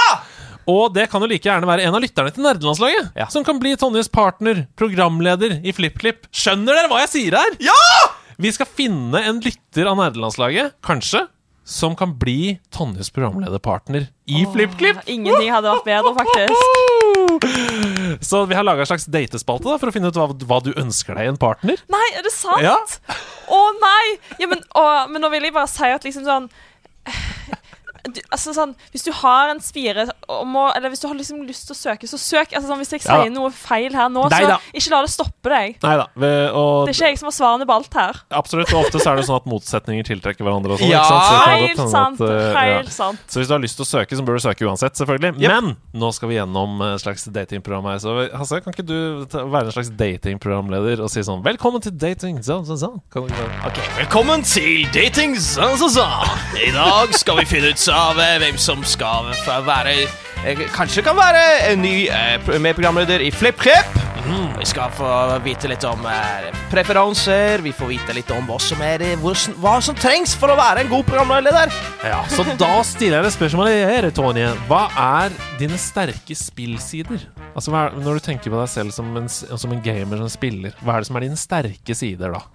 Og 0.70 0.92
det 0.94 1.08
kan 1.10 1.22
jo 1.24 1.28
like 1.30 1.48
gjerne 1.48 1.66
være 1.68 1.86
en 1.88 1.96
av 1.96 2.02
lytterne 2.04 2.32
til 2.34 2.44
Nerdelandslaget. 2.46 3.12
Ja. 3.18 3.26
Som 3.32 3.44
kan 3.46 3.58
bli 3.62 3.74
Tonjes 3.80 4.10
partner, 4.12 4.66
programleder 4.78 5.58
i 5.62 5.74
FlippKlipp. 5.74 6.28
Skjønner 6.30 6.78
dere 6.78 6.90
hva 6.92 7.02
jeg 7.04 7.12
sier 7.16 7.38
her? 7.40 7.56
Ja! 7.62 7.78
Vi 8.42 8.50
skal 8.54 8.66
finne 8.66 9.20
en 9.28 9.40
lytter 9.44 9.86
av 9.90 9.98
Nerdelandslaget, 10.00 10.78
kanskje, 10.84 11.26
som 11.68 11.94
kan 11.98 12.16
bli 12.18 12.58
Tonjes 12.74 13.10
programlederpartner 13.14 14.08
i 14.26 14.44
FlippKlipp. 14.50 15.04
Ingenting 15.06 15.52
hadde 15.54 15.70
vært 15.76 15.86
bedre, 15.86 16.14
faktisk. 16.18 16.58
Så 18.26 18.42
vi 18.50 18.56
har 18.58 18.66
laga 18.66 18.82
en 18.82 18.90
slags 18.90 19.06
datespalte 19.10 19.68
da, 19.70 19.78
for 19.78 19.90
å 19.90 19.94
finne 19.94 20.10
ut 20.10 20.18
hva, 20.18 20.26
hva 20.48 20.58
du 20.64 20.72
ønsker 20.74 21.16
deg 21.18 21.28
i 21.28 21.32
en 21.32 21.38
partner. 21.40 21.78
Nei, 21.92 22.06
er 22.18 22.26
det 22.26 22.34
sant? 22.34 22.62
Ja. 22.64 22.76
Å 23.52 23.60
nei! 23.78 24.04
Ja, 24.42 24.50
men, 24.50 24.60
å, 24.78 24.84
men 25.12 25.22
nå 25.22 25.30
vil 25.32 25.46
jeg 25.48 25.54
bare 25.54 25.70
si 25.70 25.86
at 25.86 26.04
liksom 26.06 26.26
sånn 26.26 26.50
du, 28.05 28.20
altså 28.32 28.53
sånn, 28.55 28.74
Hvis 28.92 29.05
du 29.05 29.12
har 29.12 29.50
en 29.53 29.61
spire 29.61 30.07
må, 30.46 30.64
Eller 30.76 30.90
hvis 30.90 31.00
du 31.00 31.07
har 31.09 31.14
liksom 31.14 31.42
lyst 31.46 31.66
til 31.68 31.74
å 31.74 31.78
søke, 31.78 32.09
så 32.11 32.18
søk. 32.18 32.53
Altså 32.53 32.66
sånn, 32.68 32.78
Hvis 32.82 32.90
jeg 32.90 33.03
Ja. 33.05 33.22
sier 33.22 33.30
noe 33.30 33.50
feil 33.50 33.92
her 33.94 34.09
nå, 34.09 34.28
Neida. 34.30 34.59
så 34.59 34.74
ikke 34.74 34.90
la 34.90 35.00
det 35.03 35.11
stoppe 35.11 35.48
deg. 35.53 35.76
Neida. 35.82 36.07
Og 36.53 36.86
Det 36.86 36.96
er 36.96 36.98
ikke 36.98 37.11
jeg 37.12 37.18
som 37.18 37.26
har 37.30 37.36
svarene 37.36 37.66
på 37.66 37.74
alt 37.74 37.94
her. 37.94 38.14
absolutt, 38.32 38.72
og 38.74 38.84
ofte 38.86 38.98
så 39.00 39.12
er 39.12 39.16
det 39.16 39.26
sånn 39.26 39.36
at 39.36 39.46
motsetninger 39.46 40.05
tiltrekker 40.05 40.42
hverandre. 40.42 40.72
Og 40.72 40.78
sånn, 40.80 40.88
Ja. 40.90 41.03
ikke 41.03 41.76
sant? 41.76 41.76
Så 41.76 41.82
godt 41.82 41.90
sant. 41.90 42.20
at, 42.20 42.57
uh, 42.57 42.66
ja. 42.66 42.82
Sant. 42.90 43.18
Så 43.28 43.38
hvis 43.40 43.46
du 43.48 43.55
har 43.55 43.61
lyst 43.61 43.76
til 43.76 43.84
å 43.84 43.90
søke, 43.92 44.16
så 44.16 44.24
bør 44.24 44.38
du 44.38 44.42
søke 44.48 44.66
uansett, 44.66 44.94
selvfølgelig. 44.98 45.38
Yep. 45.40 45.48
Men 45.62 45.76
nå 45.94 46.12
skal 46.14 46.28
vi 46.28 46.34
gjennom 46.36 46.80
et 46.94 47.00
slags 47.00 47.24
datingprogram 47.30 47.84
her. 47.84 47.98
Så 47.98 48.30
Hasse, 48.32 48.61
kan 48.62 48.72
ikke 48.72 48.86
du 48.86 49.24
ta, 49.26 49.44
være 49.44 49.66
en 49.66 49.72
slags 49.72 49.90
datingprogramleder 49.96 51.00
og 51.03 51.11
si 51.11 51.20
sånn 51.20 51.42
Velkommen 51.42 51.80
til 51.82 51.92
dating 51.92 52.42
zone, 52.42 52.64
zone, 52.66 52.78
zone. 52.78 53.00
Kan 53.12 53.26
du 53.26 53.32
ikke 53.32 53.62
bare- 53.62 54.07
Velkommen 54.07 54.42
til 54.44 54.84
Dating 54.92 55.36
zone, 55.36 55.76
zone, 55.78 55.90
zone. 55.90 56.28
I 56.66 56.70
dag 56.72 57.12
skal 57.14 57.36
vi 57.36 57.44
finne 57.44 57.70
ut 57.70 57.78
av 57.93 58.18
eh, 58.20 58.38
hvem 58.40 58.57
som 58.61 58.80
skal 58.88 59.28
få 59.45 59.59
være 59.66 59.93
eh, 60.47 60.61
Kanskje 60.72 61.05
kan 61.05 61.16
være 61.18 61.43
en 61.68 61.82
ny 61.84 62.07
eh, 62.09 62.55
medprogramleder 62.62 63.24
i 63.24 63.30
FlippKlipp. 63.34 63.99
Vi 64.22 64.66
skal 64.70 64.93
få 64.95 65.09
vite 65.43 65.66
litt 65.66 65.82
om 65.84 66.05
preferanser. 66.70 67.61
Vi 67.64 67.72
får 67.74 67.90
vite 67.90 68.14
litt 68.14 68.30
om 68.32 68.47
hva 68.47 68.57
som, 68.62 68.80
er, 68.86 69.03
hvor, 69.20 69.34
hva 69.61 69.74
som 69.82 69.99
trengs 69.99 70.36
for 70.38 70.53
å 70.53 70.57
være 70.57 70.84
en 70.84 70.93
god 70.93 71.05
programleder. 71.09 71.74
Ja, 72.07 72.20
Så 72.30 72.47
da 72.61 72.70
stiller 72.86 73.18
jeg 73.18 73.26
deg 73.26 73.34
spørsmålet 73.34 73.82
her, 73.90 74.09
Tonje. 74.14 74.53
Hva 74.70 74.84
er 74.95 75.34
dine 75.59 75.80
sterke 75.80 76.38
spillsider? 76.38 77.26
Altså, 77.53 77.74
hva 77.74 77.88
er, 77.88 77.99
Når 77.99 78.20
du 78.20 78.26
tenker 78.30 78.55
på 78.55 78.62
deg 78.62 78.70
selv 78.70 78.95
som 78.95 79.11
en, 79.18 79.28
som 79.28 79.74
en 79.74 79.84
gamer 79.84 80.22
som 80.22 80.32
spiller, 80.32 80.78
hva 80.80 80.97
er 80.97 81.03
det 81.03 81.11
som 81.11 81.18
er 81.18 81.26
dine 81.26 81.40
sterke 81.40 81.99
sider, 81.99 82.38
da? 82.38 82.47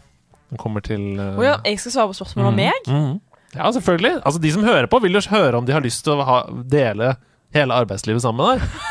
Den 0.47 0.61
kommer 0.61 0.79
til 0.79 1.17
uh... 1.19 1.35
oh 1.35 1.43
ja, 1.43 1.57
jeg 1.67 1.83
skal 1.83 1.97
svare 1.97 2.13
på 2.13 2.21
spørsmålet 2.21 2.53
om 2.53 2.61
meg? 2.63 2.87
Mhm. 2.87 3.17
Ja, 3.55 3.69
selvfølgelig. 3.71 4.17
Altså, 4.23 4.41
De 4.43 4.51
som 4.51 4.65
hører 4.65 4.89
på, 4.91 4.99
vil 5.03 5.15
jo 5.15 5.23
høre 5.31 5.57
om 5.57 5.65
de 5.67 5.75
har 5.75 5.83
lyst 5.83 6.03
til 6.05 6.17
å 6.17 6.27
ha, 6.27 6.41
dele 6.67 7.15
hele 7.55 7.77
arbeidslivet 7.77 8.21
sammen 8.23 8.43
med 8.43 8.59
deg. 8.59 8.83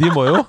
De 0.00 0.12
må 0.14 0.26
jo 0.28 0.44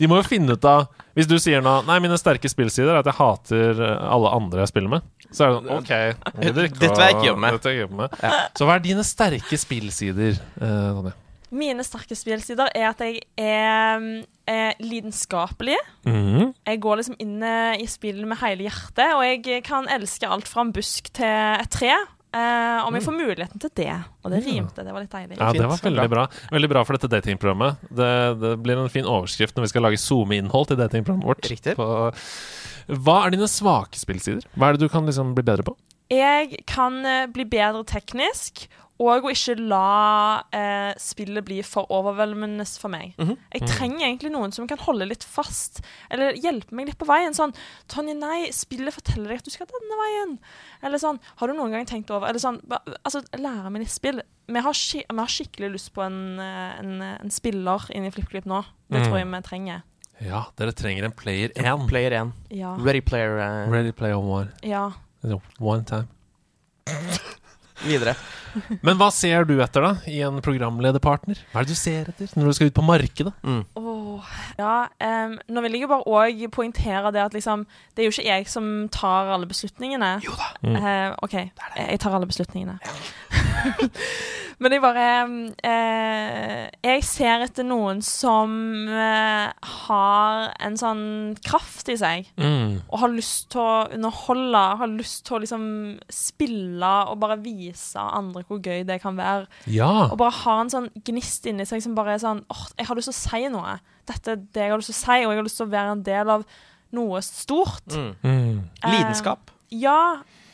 De 0.00 0.08
må 0.08 0.16
jo 0.16 0.24
finne 0.24 0.54
ut 0.56 0.64
av 0.64 0.86
Hvis 1.16 1.28
du 1.28 1.34
sier 1.42 1.60
nå 1.64 1.74
Nei, 1.84 1.98
mine 2.00 2.16
sterke 2.20 2.48
spillsider 2.48 2.94
er 2.94 3.02
at 3.02 3.08
jeg 3.10 3.18
hater 3.18 3.82
eh, 3.84 4.06
alle 4.08 4.30
andre 4.32 4.62
jeg 4.62 4.72
spiller 4.72 4.94
med. 4.94 5.08
Så 5.28 5.44
er 5.44 5.52
det 5.52 5.58
sånn 5.58 5.74
OK. 5.78 5.90
Dette 6.38 6.64
vil 6.80 7.02
jeg 7.04 7.16
ikke 7.16 7.26
jobbe 7.26 7.42
med. 7.44 7.58
Dette 7.58 7.74
jeg 7.74 7.90
med. 7.98 8.16
Så 8.56 8.68
hva 8.68 8.76
er 8.76 8.84
dine 8.84 9.04
sterke 9.06 9.58
spillsider, 9.60 10.40
eh, 10.60 10.88
Tonje? 10.96 11.12
Mine 11.52 11.84
sterke 11.84 12.16
spillsider 12.16 12.70
er 12.72 12.86
at 12.88 13.00
jeg 13.04 13.18
er, 13.36 14.04
er 14.48 14.78
lidenskapelig. 14.80 15.76
Mm. 16.08 16.54
Jeg 16.64 16.80
går 16.84 17.00
liksom 17.02 17.18
inn 17.20 17.44
eh, 17.44 17.82
i 17.84 17.88
spillet 17.92 18.28
med 18.28 18.40
hele 18.40 18.70
hjertet, 18.70 19.12
og 19.12 19.24
jeg 19.28 19.60
kan 19.68 19.88
elske 19.92 20.28
alt 20.32 20.48
fra 20.48 20.64
en 20.64 20.72
busk 20.72 21.12
til 21.12 21.28
et 21.60 21.72
tre. 21.72 21.92
Eh, 22.32 22.80
om 22.86 22.96
jeg 22.96 23.04
får 23.06 23.16
muligheten 23.16 23.62
til 23.62 23.72
det. 23.78 23.94
Og 24.24 24.34
det 24.34 24.42
rimte. 24.46 24.84
Det 24.84 24.94
var 24.94 25.04
litt 25.04 25.14
deilig. 25.14 25.38
Ja, 25.38 25.52
det 25.56 25.68
var 25.68 25.84
veldig 25.84 26.08
bra. 26.12 26.26
Veldig 26.52 26.72
bra 26.72 26.84
for 26.88 26.98
dette 26.98 27.10
datingprogrammet. 27.12 27.86
Det, 27.90 28.10
det 28.42 28.56
blir 28.64 28.82
en 28.82 28.92
fin 28.92 29.08
overskrift 29.08 29.56
når 29.56 29.66
vi 29.68 29.72
skal 29.74 29.86
lage 29.88 30.00
SoMe-innhold 30.02 30.72
til 30.72 30.80
datingprogrammet 30.80 31.30
vårt. 31.32 31.48
Riktig. 31.52 31.76
På, 31.78 32.10
hva 32.92 33.16
er 33.24 33.36
dine 33.36 33.48
svake 33.50 34.00
spillsider? 34.00 34.46
Hva 34.56 34.70
er 34.70 34.76
det 34.78 34.86
du 34.86 34.92
kan 34.92 35.06
liksom 35.08 35.34
bli 35.36 35.46
bedre 35.46 35.66
på? 35.66 35.76
Jeg 36.12 36.64
kan 36.68 36.98
eh, 37.08 37.26
bli 37.32 37.46
bedre 37.48 37.84
teknisk, 37.88 38.66
og 39.02 39.26
å 39.26 39.30
ikke 39.32 39.54
la 39.58 40.42
eh, 40.54 40.92
spillet 41.00 41.44
bli 41.44 41.58
for 41.66 41.90
overveldende 41.92 42.64
for 42.80 42.88
meg. 42.92 43.14
Mhm. 43.18 43.36
Jeg 43.54 43.66
trenger 43.68 44.06
egentlig 44.06 44.32
noen 44.32 44.52
som 44.54 44.66
kan 44.70 44.78
holde 44.78 45.06
litt 45.10 45.24
fast, 45.24 45.80
eller 46.10 46.32
hjelpe 46.38 46.72
meg 46.72 46.86
litt 46.90 46.98
på 47.00 47.06
veien. 47.08 47.34
Sånn 47.36 47.54
'Tonje, 47.88 48.14
nei, 48.18 48.50
spillet 48.54 48.94
forteller 48.94 49.28
deg 49.34 49.38
at 49.42 49.44
du 49.44 49.50
skal 49.50 49.66
denne 49.66 49.98
veien.' 50.02 50.38
Eller 50.82 50.98
sånn 50.98 51.18
'Har 51.36 51.48
du 51.48 51.54
noen 51.54 51.70
gang 51.72 51.86
tenkt 51.86 52.10
over 52.10 52.26
Eller 52.28 52.40
sånn 52.40 52.60
ba, 52.66 52.78
Altså, 53.04 53.22
lære 53.36 53.70
meg 53.70 53.82
litt 53.82 53.90
spill. 53.90 54.20
Vi 54.48 54.60
har, 54.60 54.72
skik 54.72 55.06
vi 55.10 55.16
har 55.18 55.26
skikkelig 55.26 55.72
lyst 55.72 55.92
på 55.94 56.02
en, 56.04 56.38
eh, 56.40 56.78
en, 56.80 57.02
en 57.02 57.30
spiller 57.30 57.80
inn 57.94 58.04
i 58.04 58.10
FlippKlipp 58.10 58.44
nå. 58.46 58.64
Det 58.90 59.00
Mm. 59.00 59.06
tror 59.06 59.18
jeg 59.18 59.26
vi 59.30 59.40
trenger. 59.42 59.82
Ja, 60.20 60.44
dere 60.56 60.72
trenger 60.72 61.04
en 61.04 61.12
player 61.12 61.50
1. 61.56 61.88
Player 61.88 62.10
1. 62.12 62.32
Ja. 62.50 62.76
Ready 62.78 63.00
player 63.00 63.38
uh, 63.40 63.70
Ready 63.70 63.92
player 63.92 64.18
one. 64.18 64.52
ja. 64.62 64.92
One 65.60 65.84
time. 65.84 66.08
videre. 67.86 68.16
Men 68.84 68.98
hva 69.00 69.08
ser 69.14 69.46
du 69.48 69.54
etter, 69.64 69.84
da, 69.84 69.92
i 70.08 70.18
en 70.24 70.40
programlederpartner? 70.44 71.40
Hva 71.52 71.62
er 71.62 71.68
det 71.68 71.72
du 71.72 71.78
ser 71.78 72.10
etter 72.12 72.32
når 72.36 72.50
du 72.50 72.56
skal 72.58 72.68
ut 72.68 72.76
på 72.76 72.84
markedet? 72.84 73.32
Åh, 73.80 74.34
ja, 74.58 74.74
um, 75.24 75.38
nå 75.48 75.64
vil 75.64 75.78
jeg 75.78 75.86
jo 75.86 75.90
bare 75.94 76.16
òg 76.18 76.44
poengtere 76.52 77.14
det 77.14 77.22
at 77.22 77.36
liksom 77.36 77.64
Det 77.94 78.02
er 78.02 78.08
jo 78.08 78.12
ikke 78.14 78.28
jeg 78.28 78.48
som 78.52 78.68
tar 78.92 79.32
alle 79.32 79.48
beslutningene. 79.48 80.14
Jo 80.24 80.36
da. 80.36 81.16
OK, 81.24 81.38
jeg 81.40 82.02
tar 82.02 82.16
alle 82.18 82.28
beslutningene. 82.28 82.78
Men 84.62 84.76
jeg 84.76 84.82
bare 84.82 85.06
uh, 85.26 86.66
Jeg 86.84 87.04
ser 87.06 87.42
etter 87.46 87.66
noen 87.66 88.02
som 88.04 88.52
uh, 88.90 89.48
har 89.86 90.52
en 90.62 90.78
sånn 90.78 91.04
kraft 91.42 91.90
i 91.92 91.96
seg. 91.98 92.28
Mm. 92.38 92.82
Og 92.86 93.02
har 93.02 93.14
lyst 93.14 93.50
til 93.54 93.62
å 93.64 93.86
underholde, 93.88 94.62
har 94.82 94.92
lyst 94.92 95.24
til 95.26 95.38
å 95.38 95.42
liksom 95.42 95.64
spille 96.12 96.92
og 97.10 97.18
bare 97.22 97.40
vise 97.42 97.71
andre 97.96 98.42
hvor 98.48 98.60
gøy 98.62 98.84
det 98.88 99.00
kan 99.02 99.16
være. 99.18 99.46
Ja. 99.66 100.08
Og 100.10 100.18
bare 100.20 100.34
ha 100.42 100.58
en 100.62 100.72
sånn 100.72 100.90
gnist 101.06 101.46
inni 101.50 101.66
seg 101.68 101.82
som 101.84 101.96
bare 101.98 102.16
er 102.16 102.22
sånn 102.22 102.44
åh, 102.52 102.66
jeg 102.78 102.88
har 102.88 102.98
lyst 102.98 103.10
til 103.10 103.16
å 103.16 103.20
si 103.22 103.48
noe. 103.52 103.78
Dette 104.08 104.34
er 104.34 104.42
det 104.42 104.66
jeg 104.66 104.74
har 104.74 104.82
lyst 104.82 104.92
til 104.92 104.98
å 104.98 105.02
si, 105.02 105.18
og 105.22 105.32
jeg 105.32 105.40
har 105.40 105.48
lyst 105.48 105.60
til 105.60 105.68
å 105.68 105.74
være 105.74 105.96
en 105.96 106.04
del 106.06 106.34
av 106.36 106.46
noe 106.92 107.22
stort. 107.24 107.94
Mm. 107.94 108.10
Mm. 108.22 108.58
Eh, 108.82 108.90
Lidenskap. 108.96 109.52
Ja, 109.72 110.00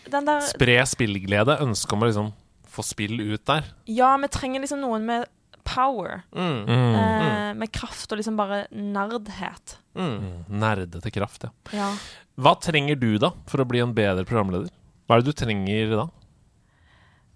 den 0.09 0.29
der 0.29 0.45
Spre 0.47 0.79
spillglede. 0.87 1.59
Ønske 1.65 1.97
om 1.97 2.05
å 2.05 2.11
liksom 2.11 2.31
få 2.69 2.85
spill 2.87 3.19
ut 3.21 3.45
der. 3.49 3.67
Ja, 3.91 4.13
vi 4.23 4.31
trenger 4.33 4.63
liksom 4.63 4.83
noen 4.85 5.07
med 5.09 5.27
power. 5.69 6.23
Mm. 6.33 6.65
Mm. 6.65 6.95
Eh, 6.95 7.51
med 7.59 7.73
kraft 7.75 8.13
og 8.13 8.21
liksom 8.21 8.39
bare 8.39 8.67
nerdhet. 8.73 9.77
Mm. 9.99 10.45
Nerdete 10.49 11.13
kraft, 11.13 11.49
ja. 11.49 11.53
Ja. 11.77 11.91
Hva 12.39 12.55
trenger 12.63 12.99
du 13.01 13.17
da 13.19 13.33
for 13.51 13.65
å 13.65 13.67
bli 13.69 13.83
en 13.83 13.95
bedre 13.97 14.25
programleder? 14.29 14.71
Hva 15.09 15.19
er 15.19 15.25
det 15.25 15.33
du 15.33 15.41
trenger 15.41 15.95
da? 15.97 16.07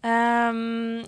Ehm, 0.02 1.02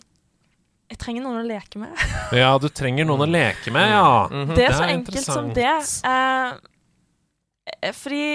jeg 0.90 1.00
trenger 1.00 1.24
noen 1.26 1.40
å 1.42 1.46
leke 1.48 1.80
med. 1.82 1.94
Ja, 2.42 2.54
du 2.58 2.68
trenger 2.70 3.08
noen 3.08 3.26
å 3.26 3.30
leke 3.30 3.72
med, 3.74 3.90
ja. 3.90 4.26
Mhm. 4.30 4.54
Det 4.54 4.64
er 4.64 4.68
Det 4.68 4.78
så 4.78 4.82
er 4.84 4.94
enkelt 4.94 5.28
som 5.28 5.52
det. 5.56 5.76
Eh, 7.84 7.92
fordi 7.96 8.26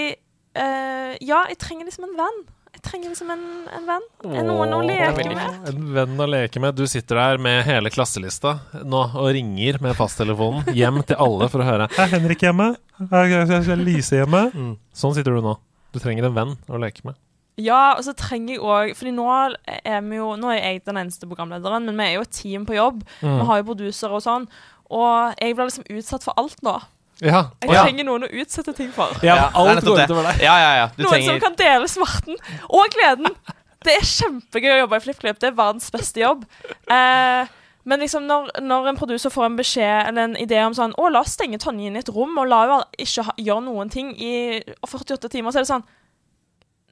uh, 0.58 1.12
Ja, 1.22 1.44
jeg 1.52 1.60
trenger 1.62 1.88
liksom 1.90 2.08
en 2.10 2.18
venn. 2.18 2.40
Jeg 2.80 2.84
trenger 2.86 3.12
liksom 3.12 3.32
en, 3.34 3.46
en 3.76 3.88
venn. 3.88 4.06
En 4.30 4.48
noen 4.48 4.74
å 4.78 4.80
leke 4.86 5.26
med. 5.28 5.56
En 5.68 5.88
venn 5.98 6.22
å 6.22 6.28
leke 6.30 6.62
med. 6.64 6.78
Du 6.78 6.86
sitter 6.88 7.18
der 7.20 7.42
med 7.42 7.64
hele 7.68 7.92
klasselista 7.92 8.60
nå 8.88 9.02
og 9.20 9.32
ringer 9.36 9.82
med 9.84 9.98
fasttelefonen 9.98 10.70
hjem 10.78 11.02
til 11.10 11.20
alle 11.20 11.50
for 11.52 11.64
å 11.64 11.68
høre 11.68 11.90
Er 12.00 12.14
Henrik 12.14 12.46
hjemme? 12.46 12.72
Er 13.10 13.82
Lise 13.82 14.22
hjemme? 14.22 14.46
Mm. 14.54 14.78
Sånn 14.96 15.18
sitter 15.18 15.36
du 15.36 15.44
nå. 15.44 15.58
Du 15.92 16.00
trenger 16.00 16.30
en 16.30 16.38
venn 16.38 16.56
å 16.70 16.80
leke 16.80 17.04
med. 17.10 17.18
Ja, 17.60 17.94
og 17.98 18.04
så 18.06 18.14
trenger 18.16 18.54
jeg 18.56 18.62
òg 18.64 18.94
Fordi 18.96 19.12
nå 19.16 19.26
er 19.68 20.02
vi 20.06 20.16
jo 20.20 20.30
Nå 20.40 20.52
er 20.54 20.60
jeg 20.62 20.84
den 20.86 21.00
eneste 21.02 21.28
programlederen, 21.28 21.86
men 21.90 21.98
vi 22.00 22.06
er 22.08 22.14
jo 22.18 22.22
et 22.24 22.32
team 22.32 22.66
på 22.70 22.78
jobb. 22.78 23.04
Mm. 23.22 23.36
Vi 23.42 23.46
har 23.50 23.60
jo 23.62 23.68
produsere 23.74 24.16
og 24.16 24.24
sånn. 24.24 24.48
Og 24.90 25.36
jeg 25.42 25.56
blir 25.58 25.68
liksom 25.70 25.86
utsatt 25.98 26.24
for 26.26 26.34
alt 26.40 26.62
nå. 26.66 26.78
Ja. 27.22 27.50
Jeg 27.62 27.74
Ja. 27.76 27.84
trenger 27.84 28.06
noen 28.08 28.24
å 28.24 28.32
utsette 28.32 28.74
ting 28.78 28.92
for. 28.96 29.12
ja, 29.22 29.50
alt 29.54 29.84
går 29.84 29.98
det. 29.98 30.06
utover 30.08 30.24
deg. 30.32 30.42
Ja, 30.48 30.56
ja, 30.64 30.72
ja. 30.80 30.88
Du 30.96 31.04
Noen 31.04 31.12
trenger 31.14 31.34
som 31.36 31.40
kan 31.44 31.56
dele 31.60 31.88
smerten 31.92 32.38
og 32.70 32.96
gleden. 32.96 33.36
Det 33.84 33.94
er 33.96 34.08
kjempegøy 34.08 34.72
å 34.74 34.80
jobbe 34.86 34.96
i 34.98 35.04
FlippKlipp. 35.04 35.40
Det 35.40 35.48
er 35.52 35.56
verdens 35.60 35.92
beste 35.92 36.20
jobb. 36.24 36.46
Eh, 36.90 37.46
men 37.86 38.00
liksom 38.04 38.26
når, 38.28 38.50
når 38.62 38.88
en 38.90 38.98
produser 39.00 39.30
får 39.34 39.46
en 39.50 39.56
beskjed 39.60 40.08
eller 40.10 40.24
en 40.30 40.36
idé 40.36 40.60
om 40.66 40.74
sånn 40.76 40.92
Å, 41.00 41.08
la 41.12 41.22
oss 41.24 41.32
stenge 41.38 41.58
Tonje 41.58 41.88
inn 41.88 41.96
i 41.96 42.00
et 42.04 42.10
rom 42.12 42.36
og 42.38 42.48
la 42.52 42.60
henne 42.68 42.84
ikke 43.00 43.24
ha, 43.26 43.34
gjøre 43.40 43.64
noen 43.66 43.90
ting 43.90 44.12
i 44.20 44.60
48 44.86 45.30
timer, 45.32 45.52
så 45.56 45.60
er 45.62 45.64
det 45.66 45.72
sånn 45.72 45.86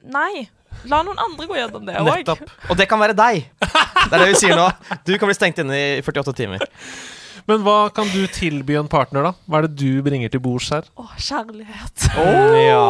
Nei. 0.04 0.48
La 0.88 1.02
noen 1.06 1.18
andre 1.20 1.48
gå 1.50 1.58
gjennom 1.58 1.86
det 1.88 1.98
òg. 2.00 2.10
Nettopp. 2.12 2.50
Og 2.70 2.78
det 2.80 2.88
kan 2.90 3.02
være 3.02 3.16
deg. 3.18 3.48
Det 3.62 4.14
er 4.14 4.22
det 4.22 4.28
vi 4.30 4.40
sier 4.40 4.58
nå. 4.58 4.68
Du 5.08 5.16
kan 5.18 5.30
bli 5.30 5.36
stengt 5.36 5.58
inne 5.64 5.78
i 5.78 5.88
48 6.06 6.36
timer. 6.38 6.64
Men 7.48 7.64
hva 7.64 7.88
kan 7.96 8.10
du 8.12 8.26
tilby 8.32 8.76
en 8.76 8.90
partner, 8.92 9.30
da? 9.30 9.32
Hva 9.48 9.62
er 9.62 9.68
det 9.68 9.80
du 9.80 10.04
bringer 10.04 10.32
til 10.32 10.42
bords 10.44 10.68
her? 10.74 10.88
Å, 11.00 11.06
kjærlighet. 11.16 12.08
Ja. 12.68 12.88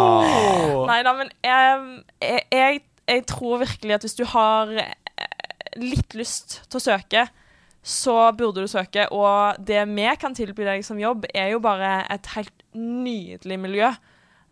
Nei 0.90 1.00
da, 1.06 1.14
men 1.18 1.30
jeg, 1.46 1.84
jeg, 2.26 2.46
jeg, 2.54 2.82
jeg 3.14 3.26
tror 3.30 3.62
virkelig 3.62 3.98
at 4.00 4.08
hvis 4.08 4.18
du 4.18 4.24
har 4.34 4.74
eh, 4.82 5.28
litt 5.78 6.18
lyst 6.18 6.62
til 6.66 6.82
å 6.82 6.86
søke, 6.88 7.28
så 7.88 8.18
burde 8.36 8.66
du 8.66 8.72
søke. 8.72 9.06
Og 9.14 9.62
det 9.64 9.86
vi 9.94 10.10
kan 10.20 10.36
tilby 10.38 10.66
deg 10.68 10.86
som 10.86 11.00
jobb, 11.00 11.30
er 11.38 11.54
jo 11.54 11.62
bare 11.64 12.02
et 12.14 12.34
helt 12.34 12.54
nydelig 12.78 13.62
miljø 13.62 13.94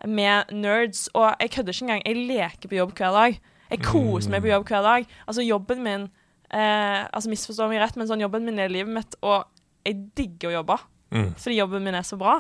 med 0.08 0.53
nerds. 0.53 1.08
Og 1.14 1.32
jeg 1.41 1.53
kødder 1.58 1.76
ikke 1.76 1.88
engang. 1.88 2.06
Jeg 2.06 2.28
leker 2.30 2.72
på 2.72 2.80
jobb 2.80 2.95
hver 2.97 3.16
dag. 3.16 3.39
Jeg 3.72 3.82
koser 3.86 4.34
meg 4.34 4.45
på 4.45 4.51
jobb 4.51 4.68
hver 4.70 4.86
dag. 4.86 5.08
Altså, 5.26 5.45
jobben 5.45 5.82
min 5.86 6.10
eh, 6.53 7.06
Altså, 7.10 7.32
misforstå 7.32 7.70
meg 7.72 7.82
rett, 7.84 7.97
men 7.99 8.10
sånn 8.10 8.24
jobben 8.24 8.45
min 8.45 8.62
er 8.62 8.74
livet 8.74 8.93
mitt, 8.93 9.18
og 9.26 9.47
jeg 9.86 10.03
digger 10.18 10.51
å 10.51 10.60
jobbe. 10.60 10.78
Mm. 11.16 11.32
Fordi 11.39 11.58
jobben 11.58 11.86
min 11.86 11.97
er 11.97 12.06
så 12.06 12.18
bra. 12.20 12.39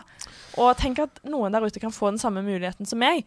Og 0.59 0.75
tenk 0.79 1.01
at 1.03 1.19
noen 1.27 1.53
der 1.53 1.65
ute 1.65 1.81
kan 1.81 1.93
få 1.93 2.11
den 2.11 2.21
samme 2.21 2.43
muligheten 2.45 2.87
som 2.89 3.01
meg. 3.01 3.25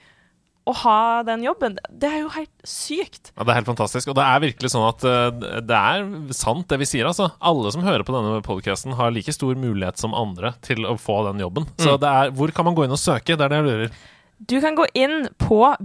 Å 0.69 0.73
ha 0.83 1.23
den 1.25 1.47
jobben, 1.47 1.79
det 1.89 2.11
er 2.11 2.19
jo 2.21 2.33
helt 2.35 2.67
sykt. 2.67 3.31
Ja, 3.31 3.47
Det 3.47 3.53
er 3.53 3.61
helt 3.63 3.71
fantastisk. 3.71 4.11
Og 4.11 4.19
det 4.19 4.27
er 4.27 4.43
virkelig 4.43 4.73
sånn 4.75 4.85
at 4.85 5.07
uh, 5.07 5.61
det 5.65 5.79
er 5.79 6.05
sant, 6.37 6.67
det 6.69 6.81
vi 6.83 6.89
sier. 6.91 7.09
altså. 7.09 7.31
Alle 7.41 7.73
som 7.73 7.87
hører 7.87 8.05
på 8.05 8.13
denne 8.13 8.43
podcasten 8.45 8.99
har 8.99 9.15
like 9.15 9.33
stor 9.33 9.57
mulighet 9.57 9.97
som 10.03 10.17
andre 10.17 10.53
til 10.67 10.85
å 10.85 10.99
få 11.01 11.23
den 11.31 11.41
jobben. 11.47 11.71
Så 11.81 11.97
det 12.03 12.11
er, 12.11 12.35
hvor 12.37 12.53
kan 12.53 12.69
man 12.69 12.77
gå 12.77 12.85
inn 12.85 12.93
og 12.93 13.01
søke? 13.01 13.39
Det 13.39 13.47
er 13.47 13.55
det 13.55 13.63
jeg 13.63 13.69
lurer. 13.71 13.99
Du 14.39 14.61
kan 14.61 14.75
gå 14.79 14.87
inn 14.95 15.29
på 15.39 15.77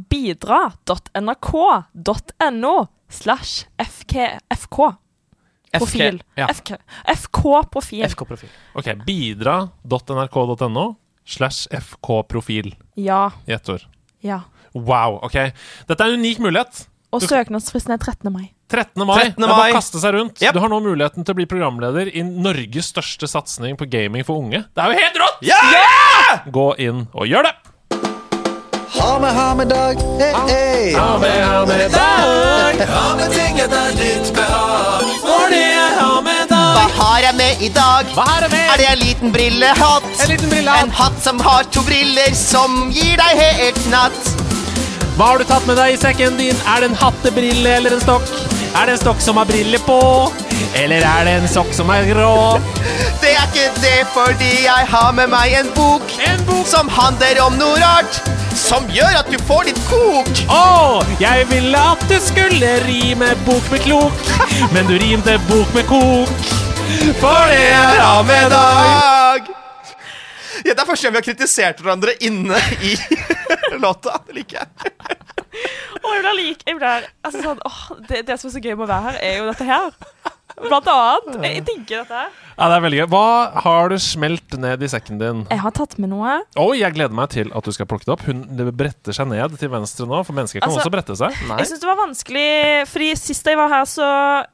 bidra.nrk.no 1.53 2.87
slash 3.09 3.65
fk, 3.77 4.15
fk 4.57 4.77
profil. 5.73 6.19
Ja. 6.37 6.47
FK, 6.53 6.75
FK-profil. 7.17 8.03
FK-profil. 8.05 8.49
Ok, 8.77 8.91
Bidra.nrk.no 9.07 10.95
slash 11.25 11.67
fkprofil 11.71 12.75
Ja. 12.95 13.31
i 13.45 13.51
ett 13.53 13.69
ord. 13.69 13.81
ja. 14.21 14.41
Wow, 14.73 15.19
ok. 15.23 15.33
Dette 15.87 16.01
er 16.03 16.07
en 16.13 16.19
unik 16.19 16.39
mulighet. 16.41 16.87
Og 17.13 17.21
Du- 17.21 17.27
søknadsfristen 17.27 17.91
er 17.93 17.97
13. 18.01 18.31
mai. 18.33 18.53
13. 18.69 19.05
mai. 19.05 19.15
13. 19.29 19.35
Det 19.37 19.43
er 19.43 19.47
bare 19.53 19.69
å 19.71 19.73
kaste 19.75 19.99
seg 20.01 20.13
rundt. 20.15 20.41
Yep. 20.41 20.53
Du 20.53 20.59
har 20.59 20.69
nå 20.69 20.79
muligheten 20.81 21.23
til 21.23 21.33
å 21.33 21.35
bli 21.35 21.45
programleder 21.45 22.07
i 22.15 22.23
Norges 22.23 22.89
største 22.91 23.27
satsing 23.29 23.77
på 23.77 23.85
gaming 23.87 24.23
for 24.25 24.35
unge. 24.41 24.63
Det 24.73 24.81
er 24.83 24.87
jo 24.89 24.97
helt 24.97 25.15
rått! 25.21 25.37
Ja! 25.45 26.41
Gå 26.49 26.75
inn 26.79 27.07
og 27.13 27.27
gjør 27.29 27.43
det! 27.43 27.53
Ha 29.03 29.19
med, 29.19 29.33
ha 29.35 29.53
med 29.53 29.67
dag. 29.67 29.97
Hei, 30.19 30.33
hei. 30.47 30.93
Ha 30.95 31.17
med, 31.19 31.67
med 31.67 31.91
dag. 31.91 32.83
Ha 32.87 33.15
med 33.15 33.33
ting 33.35 33.59
etter 33.59 33.89
ditt 33.99 34.29
behag. 34.37 35.03
For 35.25 35.51
det 35.51 35.59
er 35.59 35.97
ha 35.97 36.21
med 36.23 36.45
dag. 36.53 36.77
Hva 36.77 36.85
har 37.01 37.17
jeg 37.25 37.35
med 37.41 37.65
i 37.67 37.71
dag? 37.75 38.13
Hva 38.15 38.27
er 38.37 38.45
det 38.45 38.49
med? 38.53 38.63
Er 38.63 38.79
det 38.79 38.87
en 38.93 39.01
liten 39.01 39.35
brillehatt? 39.35 40.07
En 40.23 40.31
liten 40.31 40.53
brillehatt. 40.53 40.87
En 40.87 40.95
hatt 41.01 41.19
som 41.25 41.43
har 41.43 41.67
to 41.75 41.83
briller 41.83 42.31
som 42.45 42.79
gir 42.95 43.19
deg 43.19 43.43
helt 43.43 43.83
natt. 43.91 44.33
Hva 45.17 45.33
har 45.33 45.43
du 45.43 45.49
tatt 45.51 45.67
med 45.67 45.81
deg 45.83 45.97
i 45.97 45.99
sekken 45.99 46.39
din? 46.39 46.63
Er 46.63 46.85
det 46.85 46.93
en 46.93 46.99
hattebrille 47.03 47.75
eller 47.81 47.99
en 47.99 48.07
stokk? 48.07 48.31
Er 48.73 48.87
det 48.89 48.93
en 48.95 49.01
stokk 49.03 49.21
som 49.21 49.37
har 49.37 49.45
briller 49.45 49.81
på? 49.85 49.97
Eller 50.75 51.03
er 51.05 51.27
det 51.27 51.33
en 51.43 51.49
sokk 51.51 51.73
som 51.77 51.91
er 51.93 52.07
grå? 52.09 52.29
Det 53.21 53.31
er 53.37 53.43
ikke 53.45 53.67
det 53.83 53.99
fordi 54.15 54.49
jeg 54.65 54.87
har 54.89 55.11
med 55.15 55.29
meg 55.31 55.53
en 55.59 55.69
bok. 55.77 56.15
En 56.25 56.41
bok 56.47 56.65
Som 56.67 56.89
handler 56.89 57.39
om 57.43 57.57
noe 57.59 57.77
rart. 57.81 58.17
Som 58.57 58.87
gjør 58.93 59.19
at 59.19 59.29
du 59.29 59.37
får 59.47 59.67
litt 59.69 59.81
kok. 59.89 60.29
Å, 60.53 61.03
jeg 61.21 61.45
ville 61.51 61.79
at 61.93 62.03
du 62.09 62.15
skulle 62.23 62.69
rime 62.87 63.33
bok 63.47 63.65
med 63.73 63.81
klok, 63.85 64.29
men 64.73 64.87
du 64.89 64.95
rimte 65.01 65.35
bok 65.49 65.73
med 65.75 65.87
kok. 65.89 66.47
For 67.19 67.49
det 67.51 67.65
er 67.73 67.99
av 68.05 68.23
med 68.29 68.53
dag. 68.53 69.49
Ja, 70.63 70.71
det 70.71 70.79
er 70.79 70.87
første 70.87 71.05
gang 71.09 71.15
vi 71.15 71.19
har 71.19 71.25
kritisert 71.27 71.81
hverandre 71.83 72.13
inne 72.23 72.57
i 72.85 72.93
låta. 73.83 74.21
Det 74.27 74.37
liker 74.37 74.61
jeg. 74.63 74.67
Jeg 76.13 76.23
blir 76.23 76.37
like 76.39 76.67
jeg 76.69 76.77
blir, 76.79 77.09
altså 77.25 77.41
sånn, 77.43 77.59
åh, 77.67 77.81
det, 78.09 78.23
det 78.27 78.39
som 78.39 78.49
er 78.49 78.53
så 78.55 78.61
gøy 78.63 78.75
med 78.77 78.85
å 78.85 78.91
være 78.93 79.03
her, 79.09 79.19
er 79.25 79.37
jo 79.41 79.49
dette 79.51 79.67
her. 79.67 79.91
Blant 80.53 80.85
annet. 80.91 81.37
Jeg 81.47 81.63
digger 81.65 82.03
dette. 82.03 82.19
Ja, 82.53 82.67
det 82.69 82.75
er 82.75 82.83
veldig 82.85 82.97
gøy. 82.99 83.05
Hva 83.09 83.61
har 83.65 83.89
du 83.89 83.95
smelt 83.97 84.53
ned 84.61 84.83
i 84.85 84.89
sekken 84.91 85.17
din? 85.17 85.39
Jeg 85.49 85.61
har 85.63 85.73
tatt 85.73 85.95
med 85.97 86.11
noe. 86.11 86.35
Oi, 86.61 86.75
jeg 86.83 86.93
gleder 86.93 87.15
meg 87.17 87.31
til 87.33 87.49
at 87.57 87.65
du 87.65 87.73
skal 87.73 87.89
plukke 87.89 88.05
det 88.05 88.13
opp. 88.13 88.21
Hun 88.29 88.43
bretter 88.77 89.15
seg 89.17 89.31
ned 89.31 89.57
til 89.57 89.71
venstre 89.73 90.05
nå, 90.09 90.21
for 90.27 90.37
mennesker 90.37 90.61
kan 90.61 90.69
Altså- 90.69 90.83
også 90.85 90.93
brette 90.93 91.17
seg. 91.17 91.33
Jeg 91.49 91.71
syns 91.71 91.81
det 91.81 91.89
var 91.89 91.97
vanskelig, 92.03 92.47
fordi 92.93 93.09
sist 93.17 93.49
jeg 93.49 93.57
var 93.57 93.73
her, 93.73 93.89
så 93.89 94.11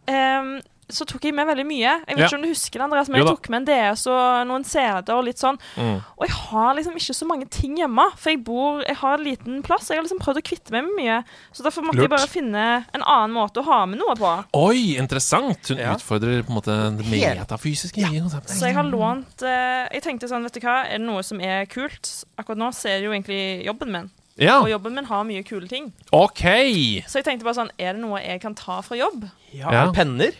ehm, 0.08 0.54
så 0.90 1.06
tok 1.06 1.22
jeg 1.24 1.34
med 1.38 1.46
veldig 1.48 1.66
mye. 1.70 1.92
Jeg 2.08 2.16
vet 2.16 2.18
Ja. 2.18 2.26
ikke 2.28 2.36
om 2.36 2.42
du 2.42 2.48
husker 2.50 2.80
det, 2.80 2.82
Andreas, 2.82 3.10
men 3.10 3.22
jeg 3.22 3.28
tok 3.30 3.50
med 3.50 3.62
en 3.62 3.66
DS 3.94 4.08
og 4.08 4.48
noen 4.48 4.64
CD 4.66 5.10
og 5.14 5.24
litt 5.24 5.38
sånn. 5.38 5.58
Mm. 5.78 6.02
Og 6.18 6.26
jeg 6.28 6.36
har 6.36 6.76
liksom 6.76 6.94
ikke 6.98 7.16
så 7.16 7.28
mange 7.28 7.48
ting 7.50 7.78
hjemme, 7.78 8.06
for 8.18 8.30
jeg 8.32 8.44
bor 8.44 8.82
Jeg 8.88 8.96
har 8.98 9.18
liten 9.18 9.62
plass. 9.64 9.90
Jeg 9.90 9.98
har 9.98 10.04
liksom 10.04 10.20
prøvd 10.20 10.38
å 10.42 10.44
kvitte 10.50 10.72
meg 10.72 10.84
med 10.86 10.96
mye, 10.98 11.24
så 11.54 11.64
derfor 11.64 11.84
måtte 11.84 11.98
Lurt. 12.02 12.10
jeg 12.10 12.18
bare 12.18 12.28
finne 12.28 12.86
en 12.94 13.02
annen 13.04 13.32
måte 13.36 13.62
å 13.62 13.66
ha 13.66 13.86
med 13.86 14.00
noe 14.00 14.16
på. 14.16 14.46
Oi, 14.54 14.96
interessant! 14.98 15.68
Hun 15.68 15.78
Ja. 15.78 15.94
utfordrer 15.96 16.44
på 16.44 16.50
en 16.50 16.58
måte 16.58 16.98
det 16.98 17.06
metafysiske 17.06 17.98
Ja. 18.02 18.08
konseptet. 18.10 18.50
Så 18.58 18.66
jeg 18.66 18.76
har 18.76 18.84
lånt 18.84 19.42
eh, 19.44 19.88
Jeg 19.94 20.02
tenkte 20.04 20.28
sånn, 20.28 20.44
vet 20.44 20.54
du 20.54 20.60
hva, 20.60 20.86
er 20.86 20.98
det 20.98 21.06
noe 21.08 21.22
som 21.24 21.40
er 21.42 21.66
kult? 21.66 22.26
Akkurat 22.38 22.58
nå 22.58 22.74
ser 22.74 23.00
jeg 23.00 23.04
jo 23.04 23.12
egentlig 23.12 23.66
jobben 23.66 23.92
min, 23.92 24.10
Ja, 24.38 24.62
og 24.62 24.70
jobben 24.70 24.94
min 24.96 25.06
har 25.06 25.24
mye 25.26 25.44
kule 25.44 25.68
ting. 25.68 25.92
OK! 26.14 27.04
Så 27.08 27.20
jeg 27.20 27.26
tenkte 27.26 27.44
bare 27.44 27.56
sånn, 27.56 27.72
er 27.78 27.94
det 27.94 28.02
noe 28.02 28.20
jeg 28.22 28.40
kan 28.42 28.56
ta 28.56 28.82
fra 28.82 28.96
jobb? 28.98 29.30
Ja, 29.54 29.70
Ja. 29.72 29.92
Penner. 29.92 30.32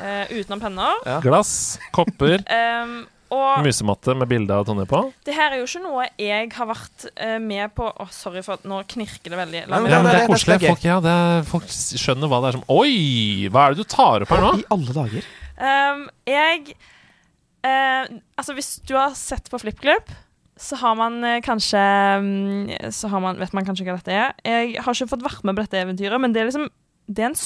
Eh, 0.00 0.30
utenom 0.38 0.60
penner. 0.62 1.02
Ja. 1.08 1.18
Glass, 1.24 1.78
kopper, 1.92 2.40
Um, 2.52 3.02
og 3.32 3.62
musematte 3.64 4.12
med 4.12 4.28
bilde 4.28 4.52
av 4.52 4.66
Tonje 4.68 4.84
på. 4.84 4.98
det 5.24 5.32
her 5.32 5.54
er 5.54 5.62
jo 5.62 5.64
ikke 5.64 5.80
noe 5.80 6.02
jeg 6.20 6.50
har 6.52 6.66
vært 6.68 7.06
uh, 7.16 7.38
med 7.40 7.70
på 7.72 7.86
Å, 7.88 8.04
sorry 8.12 8.42
for 8.44 8.58
at 8.58 8.66
nå 8.68 8.82
knirker 8.90 9.32
det 9.32 9.38
veldig. 9.38 9.62
Nei, 9.70 9.78
men, 9.80 9.88
Ja, 9.88 10.00
men 10.04 10.12
det 10.12 10.18
er- 10.20 10.28
koselig. 10.28 10.58
Folk, 10.66 10.84
ja, 10.84 10.98
det 11.00 11.14
er, 11.16 11.46
folk 11.48 11.64
skjønner 11.72 12.28
hva 12.28 12.42
det 12.44 12.50
er 12.50 12.58
som 12.58 12.66
Oi! 12.76 13.48
Hva 13.48 13.62
er 13.64 13.72
det 13.72 13.86
du 13.86 13.88
tar 13.88 14.26
opp 14.26 14.34
her 14.34 14.44
nå? 14.44 14.50
I 14.60 14.66
alle 14.76 14.96
dager. 14.98 15.30
Um, 15.62 16.04
jeg 16.28 16.74
uh, 17.64 18.04
Altså, 18.36 18.58
hvis 18.58 18.70
du 18.84 18.94
har 19.00 19.16
sett 19.16 19.48
på 19.48 19.62
FlippKlipp, 19.64 20.12
så 20.60 20.76
har 20.82 20.94
man 21.00 21.16
kanskje 21.42 21.80
mm, 22.22 22.92
Så 22.92 23.08
har 23.10 23.22
man, 23.24 23.40
vet 23.40 23.54
man 23.56 23.64
kanskje 23.64 23.88
hva 23.88 23.96
dette 23.96 24.12
er. 24.12 24.36
Jeg 24.44 24.76
har 24.84 24.92
ikke 24.94 25.08
fått 25.16 25.24
vært 25.24 25.48
med 25.48 25.56
på 25.56 25.64
dette 25.64 25.80
eventyret, 25.80 26.20
men 26.20 26.36
det 26.36 26.44
er 26.44 26.50
liksom 26.52 26.68
Det 27.08 27.24
er 27.24 27.32
en, 27.32 27.38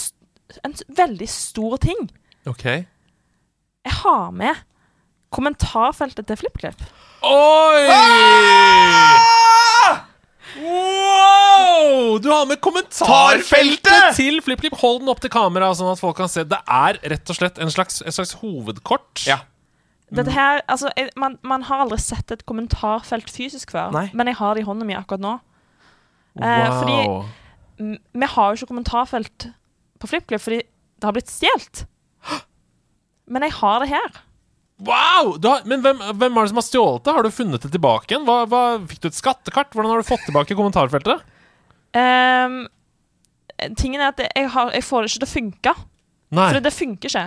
en 0.67 0.75
veldig 0.99 1.29
stor 1.31 1.79
ting. 1.87 2.09
Ok 2.47 2.65
Jeg 2.67 3.95
har 4.03 4.31
med 4.35 4.55
kommentarfeltet 5.35 6.27
til 6.31 6.39
FlippKlipp. 6.41 6.81
Oi! 7.27 7.81
Ah! 7.91 9.97
Wow! 10.57 12.17
Du 12.23 12.29
har 12.31 12.47
med 12.49 12.61
kommentarfeltet 12.65 14.15
til 14.17 14.39
FlippKlipp. 14.45 14.77
Hold 14.81 15.03
den 15.03 15.11
opp 15.13 15.21
til 15.25 15.33
kamera, 15.35 15.73
sånn 15.77 15.91
at 15.93 16.01
folk 16.01 16.17
kan 16.21 16.31
se. 16.33 16.45
Det 16.49 16.59
er 16.63 16.99
rett 17.13 17.33
og 17.33 17.37
slett 17.39 17.59
en 17.63 17.73
slags, 17.75 17.99
en 18.07 18.15
slags 18.17 18.37
hovedkort. 18.41 19.25
Ja. 19.29 19.41
Dette 20.15 20.31
her, 20.33 20.63
altså, 20.71 20.89
jeg, 20.97 21.11
man, 21.19 21.35
man 21.43 21.65
har 21.67 21.83
aldri 21.85 21.99
sett 22.01 22.31
et 22.33 22.45
kommentarfelt 22.47 23.29
fysisk 23.35 23.73
før, 23.75 23.91
Nei. 23.97 24.05
men 24.15 24.31
jeg 24.31 24.39
har 24.39 24.55
det 24.55 24.63
i 24.63 24.67
hånda 24.69 24.87
mi 24.87 24.95
akkurat 24.97 25.23
nå. 25.25 25.35
Eh, 26.39 26.69
fordi- 26.79 27.83
M- 27.83 27.99
Vi 28.15 28.27
har 28.33 28.53
jo 28.55 28.61
ikke 28.63 28.71
kommentarfelt 28.71 29.49
på 30.01 30.09
FlippKlipp 30.09 30.41
fordi 30.41 30.63
det 30.63 31.05
har 31.05 31.13
blitt 31.13 31.29
stjålet. 31.33 31.83
Men 33.27 33.47
jeg 33.47 33.57
har 33.59 33.83
det 33.83 33.91
her. 33.91 34.23
wow! 34.87 35.37
Du 35.41 35.49
har, 35.49 35.65
men 35.65 35.83
hvem, 35.83 36.03
hvem 36.21 36.37
er 36.37 36.47
det 36.47 36.53
som 36.53 36.61
har 36.61 36.67
stjålet 36.67 37.07
det? 37.07 37.15
Har 37.17 37.27
du 37.27 37.35
funnet 37.35 37.63
det 37.65 37.73
tilbake 37.75 38.13
igjen? 38.13 38.27
Hva, 38.29 38.43
hva, 38.51 38.63
fikk 38.87 39.03
du 39.03 39.09
et 39.11 39.19
skattekart? 39.19 39.73
Hvordan 39.75 39.95
har 39.95 40.03
du 40.03 40.09
fått 40.09 40.27
tilbake 40.29 40.59
kommentarfeltet? 40.59 41.25
Um, 41.97 42.61
tingen 43.81 44.03
er 44.03 44.13
at 44.13 44.21
jeg, 44.27 44.51
har, 44.53 44.71
jeg 44.77 44.85
får 44.85 45.03
det 45.03 45.11
ikke 45.11 45.23
til 45.23 45.29
å 45.29 45.33
funke. 45.33 45.75
Nei. 46.37 46.49
For 46.51 46.65
det 46.67 46.75
funker 46.75 47.13
ikke. 47.13 47.27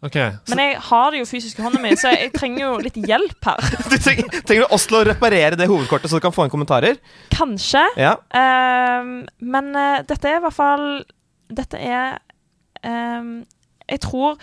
Ok. 0.00 0.16
Så, 0.16 0.54
Men 0.54 0.62
jeg 0.64 0.76
har 0.80 1.10
det 1.12 1.20
jo 1.20 1.28
fysisk 1.28 1.58
i 1.60 1.64
hånda 1.64 1.80
mi, 1.82 1.92
så 2.00 2.12
jeg 2.14 2.30
trenger 2.32 2.62
jo 2.62 2.70
litt 2.80 2.96
hjelp 2.96 3.48
her. 3.50 3.66
Du 3.92 3.96
trenger, 4.00 4.40
trenger 4.48 4.64
du 4.64 4.74
oss 4.76 4.86
til 4.88 4.96
å 4.96 5.04
reparere 5.10 5.58
det 5.60 5.68
hovedkortet, 5.68 6.08
så 6.08 6.20
du 6.20 6.24
kan 6.24 6.34
få 6.34 6.46
inn 6.46 6.52
kommentarer? 6.52 7.00
Kanskje. 7.34 7.84
Ja. 8.00 8.14
Um, 8.32 9.28
men 9.44 9.72
uh, 9.76 10.00
dette 10.08 10.30
er 10.30 10.40
i 10.40 10.44
hvert 10.44 10.56
fall 10.56 10.86
Dette 11.50 11.80
er 11.82 12.20
um, 12.86 13.40
Jeg 13.90 14.00
tror 14.06 14.38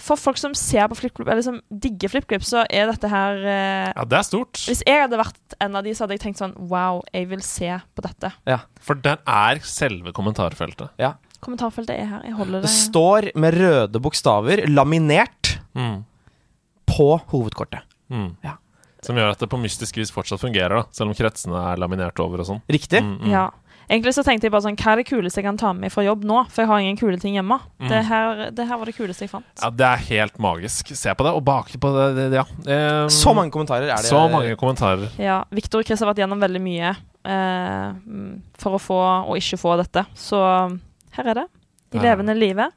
for 0.00 0.18
folk 0.18 0.38
som 0.40 0.54
ser 0.58 0.88
på 0.90 0.96
FlippKlipp, 0.98 1.28
eller 1.30 1.44
som 1.46 1.60
digger 1.70 2.10
FlippKlipp, 2.10 2.42
så 2.42 2.64
er 2.66 2.88
dette 2.90 3.08
her 3.10 3.36
eh, 3.46 3.92
ja, 3.94 4.04
det 4.10 4.18
er 4.18 4.26
stort. 4.26 4.58
Hvis 4.66 4.82
jeg 4.86 5.04
hadde 5.04 5.20
vært 5.20 5.54
en 5.62 5.76
av 5.78 5.84
de, 5.86 5.92
så 5.94 6.04
hadde 6.04 6.16
jeg 6.16 6.24
tenkt 6.24 6.40
sånn 6.42 6.54
Wow, 6.70 7.02
jeg 7.14 7.28
vil 7.30 7.44
se 7.46 7.70
på 7.94 8.02
dette. 8.02 8.32
Ja. 8.50 8.58
For 8.82 8.98
den 8.98 9.22
er 9.30 9.60
selve 9.62 10.10
kommentarfeltet. 10.16 10.90
Ja. 10.98 11.12
Kommentarfeltet 11.44 11.94
er 11.94 12.08
her. 12.10 12.24
Jeg 12.26 12.34
holder 12.38 12.64
Det 12.64 12.70
det 12.70 12.74
står 12.74 13.30
med 13.38 13.54
røde 13.60 14.00
bokstaver, 14.02 14.64
laminert, 14.70 15.58
Mm. 15.74 16.04
på 16.86 17.08
hovedkortet. 17.32 17.82
Mm. 18.10 18.36
Ja. 18.44 18.56
Som 19.04 19.16
gjør 19.18 19.32
at 19.34 19.40
det 19.42 19.48
på 19.52 19.58
mystisk 19.60 19.96
vis 20.00 20.10
fortsatt 20.14 20.40
fungerer, 20.40 20.74
da 20.80 20.84
selv 20.94 21.10
om 21.12 21.16
kretsene 21.18 21.58
er 21.72 21.80
laminert 21.82 22.18
over 22.22 22.40
og 22.40 22.46
sånn. 22.48 22.62
Riktig? 22.72 23.02
Mm, 23.04 23.18
mm. 23.20 23.30
Ja. 23.32 23.50
Egentlig 23.88 24.14
så 24.16 24.24
tenkte 24.24 24.48
jeg 24.48 24.54
bare 24.54 24.64
sånn 24.64 24.78
Hva 24.80 24.92
er 24.94 25.00
det 25.02 25.06
kuleste 25.08 25.40
jeg 25.40 25.46
kan 25.46 25.58
ta 25.60 25.72
med 25.76 25.92
fra 25.92 26.04
jobb 26.06 26.24
nå? 26.28 26.42
For 26.52 26.64
jeg 26.64 26.70
har 26.70 26.84
ingen 26.84 26.98
kule 27.00 27.18
ting 27.20 27.36
hjemme. 27.38 27.58
Mm. 27.82 27.88
Det, 27.90 28.00
her, 28.08 28.44
det 28.56 28.68
her 28.68 28.80
var 28.80 28.90
det 28.90 28.96
kuleste 28.96 29.26
jeg 29.26 29.32
fant. 29.32 29.48
Ja, 29.60 29.70
det 29.70 29.88
er 29.88 30.04
helt 30.08 30.38
magisk. 30.42 30.94
Se 30.96 31.14
på 31.14 31.26
det, 31.26 31.34
og 31.36 31.44
bak 31.46 31.72
på 31.80 31.92
det, 31.96 32.28
det 32.32 32.40
ja. 32.40 32.46
Um, 32.46 33.10
Så 33.12 33.34
mange 33.36 33.52
kommentarer 33.54 33.88
er 33.90 34.00
det. 34.00 34.08
Så 34.10 34.22
mange 34.32 34.54
kommentarer. 34.60 35.10
Ja, 35.20 35.42
Victor 35.54 35.82
og 35.82 35.88
Chris 35.88 36.00
har 36.02 36.10
vært 36.12 36.22
gjennom 36.24 36.40
veldig 36.42 36.62
mye 36.64 36.94
eh, 36.94 37.90
mm, 38.04 38.32
for 38.60 38.78
å 38.78 38.80
få 38.82 39.00
og 39.30 39.36
ikke 39.40 39.60
få 39.60 39.76
dette. 39.80 40.06
Så 40.16 40.40
her 41.18 41.30
er 41.34 41.44
det. 41.44 41.46
De 41.94 42.00
Ja. 42.00 42.08
levende 42.10 42.34
livet. 42.34 42.72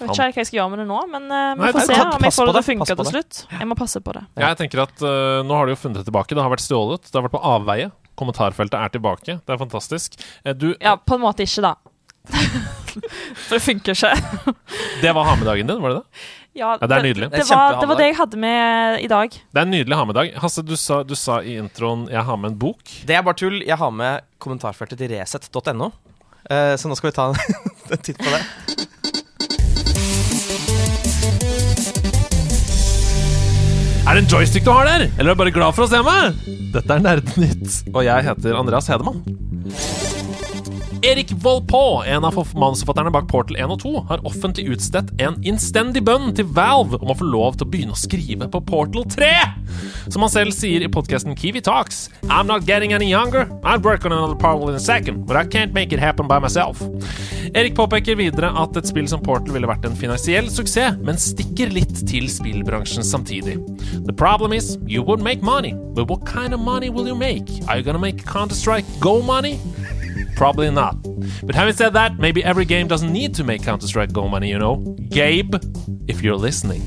Jeg 0.00 0.08
vet 0.08 0.16
ikke 0.16 0.32
hva 0.32 0.40
jeg 0.40 0.48
skal 0.48 0.56
gjøre 0.56 0.70
med 0.72 0.78
det 0.80 0.86
nå, 0.88 0.98
men 1.12 1.24
uh, 1.28 1.54
vi 1.58 1.60
Nei, 1.60 1.72
får 1.76 1.82
se 1.84 1.96
om 2.00 2.22
jeg 2.24 2.32
får 2.32 2.46
det 2.48 2.52
til 2.54 2.60
å 2.60 2.68
funke 2.70 2.94
til 2.96 3.08
slutt. 3.10 3.40
Jeg 3.52 3.68
må 3.68 3.76
passe 3.76 4.00
på 4.00 4.14
det. 4.16 4.22
Ja. 4.40 4.48
Jeg 4.48 4.56
tenker 4.62 4.80
at 4.86 5.02
uh, 5.04 5.42
Nå 5.44 5.58
har 5.58 5.68
de 5.68 5.74
jo 5.74 5.80
funnet 5.82 6.00
det 6.00 6.06
tilbake. 6.08 6.32
Det 6.32 6.40
har 6.40 6.52
vært 6.52 6.64
stjålet. 6.64 7.04
Det 7.04 7.18
har 7.18 7.26
vært 7.26 7.34
på 7.36 7.42
avveie. 7.44 7.90
Kommentarfeltet 8.20 8.76
er 8.76 8.92
tilbake. 8.92 9.38
Det 9.40 9.54
er 9.56 9.60
fantastisk. 9.60 10.20
Eh, 10.44 10.54
du, 10.54 10.74
Ja, 10.80 10.96
på 11.00 11.16
en 11.16 11.24
måte 11.24 11.46
ikke, 11.46 11.64
da. 11.64 11.74
For 13.46 13.56
det 13.56 13.62
funker 13.64 13.96
ikke. 13.96 14.54
Det 15.02 15.12
var 15.16 15.24
ha-med-dagen 15.30 15.70
din, 15.70 15.80
var 15.80 15.94
det 15.94 16.02
det? 16.02 16.26
Ja, 16.58 16.72
Ja, 16.80 16.86
det 16.90 16.96
er 16.96 17.04
nydelig. 17.06 17.30
Det, 17.30 17.38
Det 17.44 17.54
var, 17.54 17.78
det 17.80 17.88
var 17.88 17.96
det 18.00 18.06
jeg 18.10 18.16
hadde 18.18 18.36
med 18.42 19.00
i 19.04 19.08
dag. 19.08 19.30
Det 19.30 19.60
er 19.60 19.66
en 19.68 19.70
nydelig 19.70 19.96
ha-med-dag. 19.96 20.32
Hasse, 20.42 20.64
du 20.66 20.74
sa, 20.76 21.02
du 21.06 21.14
sa 21.14 21.40
i 21.40 21.56
introen 21.62 22.08
'jeg 22.10 22.24
har 22.26 22.36
med 22.36 22.52
en 22.52 22.58
bok'. 22.58 23.06
Det 23.06 23.14
er 23.16 23.22
bare 23.22 23.38
tull. 23.38 23.62
Jeg 23.62 23.78
har 23.78 23.90
med 23.90 24.20
kommentarfeltet 24.38 24.98
til 24.98 25.08
resett.no. 25.14 25.92
Uh, 26.50 26.74
så 26.76 26.88
nå 26.88 26.96
skal 26.96 27.10
vi 27.10 27.14
ta 27.14 27.28
en 27.94 27.98
titt 28.02 28.18
på 28.18 28.30
det. 28.34 28.42
Er 34.08 34.16
det 34.16 34.22
en 34.24 34.30
joystick 34.32 34.64
du 34.64 34.70
har 34.72 34.86
der? 34.88 35.06
Eller 35.18 35.30
er 35.30 35.36
du 35.36 35.42
bare 35.42 35.52
glad 35.54 35.76
for 35.76 35.86
å 35.86 35.90
se 35.90 36.00
meg? 36.04 36.38
Dette 36.74 36.96
er 36.96 37.02
Nerdenytt, 37.04 37.80
og 37.92 38.02
jeg 38.06 38.26
heter 38.26 38.56
Andreas 38.58 38.88
Hedemann. 38.90 39.20
Erik 41.02 41.30
Volpaa, 41.32 42.06
en 42.06 42.24
av 42.24 42.48
manusforfatterne 42.54 43.10
bak 43.10 43.28
Portal 43.28 43.56
1 43.56 43.72
og 43.72 43.78
2, 43.80 43.92
har 44.10 44.24
offentlig 44.28 44.66
utstedt 44.74 45.14
en 45.24 45.38
innstendig 45.48 46.02
bønn 46.04 46.34
til 46.36 46.44
Valve 46.52 46.98
om 47.00 47.12
å 47.12 47.16
få 47.16 47.24
lov 47.24 47.56
til 47.56 47.64
å 47.64 47.70
begynne 47.72 47.96
å 47.96 48.00
skrive 48.00 48.48
på 48.52 48.60
Portal 48.68 49.06
3! 49.08 49.30
Som 50.12 50.26
han 50.26 50.32
selv 50.32 50.52
sier 50.52 50.84
i 50.84 50.90
podkasten 50.92 51.32
Kiwi 51.38 51.62
Talks. 51.64 52.10
I'm 52.28 52.50
not 52.50 52.66
getting 52.68 52.92
any 52.92 53.08
younger. 53.08 53.46
I'd 53.64 53.84
work 53.84 54.04
on 54.04 54.12
another 54.12 54.36
Portal 54.36 54.68
in 54.68 54.76
a 54.76 54.82
second, 54.82 55.24
but 55.24 55.40
I 55.40 55.46
can't 55.48 55.72
make 55.72 55.94
it 55.96 56.04
happen 56.04 56.28
by 56.28 56.38
myself. 56.38 56.82
Erik 57.54 57.74
påpeker 57.78 58.18
videre 58.20 58.52
at 58.60 58.76
et 58.76 58.90
spill 58.90 59.08
som 59.08 59.22
Portal 59.24 59.56
ville 59.56 59.70
vært 59.70 59.88
en 59.88 59.96
finansiell 59.96 60.50
suksess, 60.52 61.00
men 61.00 61.16
stikker 61.16 61.72
litt 61.72 61.96
til 62.10 62.28
spillbransjen 62.28 63.06
samtidig. 63.06 63.56
The 64.04 64.12
problem 64.12 64.52
is, 64.52 64.76
you 64.86 65.00
would 65.02 65.24
make 65.24 65.40
money, 65.40 65.72
but 65.96 66.12
what 66.12 66.28
kind 66.28 66.52
of 66.52 66.60
money 66.60 66.92
will 66.92 67.08
you 67.08 67.16
make? 67.16 67.48
Are 67.68 67.78
you 67.78 67.82
gonna 67.82 67.98
make 67.98 68.26
Counter-Strike 68.26 69.00
Go 69.00 69.22
money? 69.22 69.56
Probably 70.40 70.70
not. 70.70 70.96
But 71.44 71.54
having 71.54 71.74
said 71.74 71.92
that, 71.92 72.18
maybe 72.18 72.42
every 72.42 72.64
game 72.64 72.88
doesn't 72.88 73.12
need 73.12 73.34
to 73.34 73.44
make 73.44 73.62
Counter-Strike 73.62 74.14
Go 74.14 74.26
money, 74.26 74.48
you 74.48 74.58
know. 74.58 74.76
Gabe, 75.12 75.54
if 76.08 76.22
you're 76.24 76.40
listening. 76.40 76.80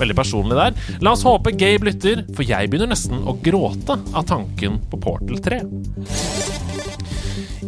Veldig 0.00 0.16
personlig 0.18 0.58
der. 0.58 0.98
La 0.98 1.14
oss 1.14 1.22
håpe 1.22 1.54
Gabe 1.54 1.86
lytter, 1.92 2.24
for 2.34 2.42
jeg 2.42 2.72
begynner 2.72 2.90
nesten 2.90 3.22
å 3.22 3.36
gråte 3.46 3.94
av 4.10 4.26
tanken 4.26 4.82
på 4.90 4.98
Portal 5.06 5.38
3. 5.46 6.63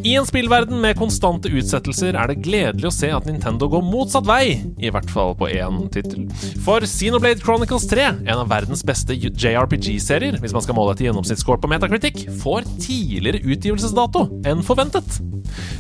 I 0.05 0.15
en 0.15 0.27
spillverden 0.27 0.81
med 0.81 0.97
konstante 0.99 1.51
utsettelser 1.51 2.17
er 2.19 2.31
det 2.31 2.41
gledelig 2.45 2.89
å 2.89 2.95
se 2.95 3.09
at 3.15 3.27
Nintendo 3.29 3.69
går 3.71 3.85
motsatt 3.87 4.27
vei, 4.29 4.59
i 4.79 4.91
hvert 4.93 5.11
fall 5.11 5.35
på 5.39 5.49
én 5.51 5.87
tittel. 5.95 6.27
For 6.65 6.85
Xenoblade 6.87 7.43
Chronicles 7.43 7.89
3, 7.91 8.07
en 8.27 8.43
av 8.43 8.51
verdens 8.51 8.85
beste 8.87 9.17
JRPG-serier, 9.17 10.39
hvis 10.43 10.55
man 10.57 10.65
skal 10.65 10.79
måle 10.79 10.95
etter 10.95 11.09
gjennomsnittsscore 11.09 11.63
på 11.63 11.71
Metacritic, 11.73 12.27
får 12.43 12.69
tidligere 12.83 13.43
utgivelsesdato 13.47 14.29
enn 14.47 14.63
forventet. 14.67 15.19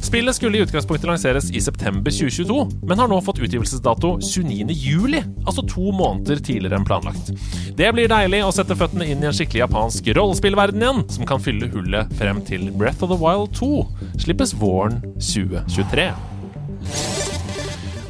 Spillet 0.06 0.36
skulle 0.36 0.58
i 0.58 0.62
utgangspunktet 0.62 1.08
lanseres 1.10 1.50
i 1.50 1.60
september 1.60 2.14
2022, 2.14 2.58
men 2.86 3.02
har 3.02 3.10
nå 3.10 3.18
fått 3.24 3.40
utgivelsesdato 3.42 4.16
29. 4.22 4.70
juli, 4.70 5.22
altså 5.44 5.64
to 5.66 5.90
måneder 5.94 6.40
tidligere 6.40 6.78
enn 6.80 6.86
planlagt. 6.86 7.32
Det 7.76 7.90
blir 7.94 8.10
deilig 8.10 8.44
å 8.46 8.52
sette 8.54 8.76
føttene 8.78 9.08
inn 9.10 9.24
i 9.24 9.30
en 9.30 9.36
skikkelig 9.36 9.64
japansk 9.66 10.12
rollespillverden 10.16 10.84
igjen, 10.84 11.02
som 11.12 11.28
kan 11.28 11.42
fylle 11.42 11.70
hullet 11.74 12.14
frem 12.18 12.42
til 12.46 12.70
Breath 12.78 13.04
of 13.04 13.12
the 13.12 13.18
Wild 13.20 13.52
2 13.58 13.72
slippes 14.20 14.54
våren 14.56 15.00
2023. 15.18 16.10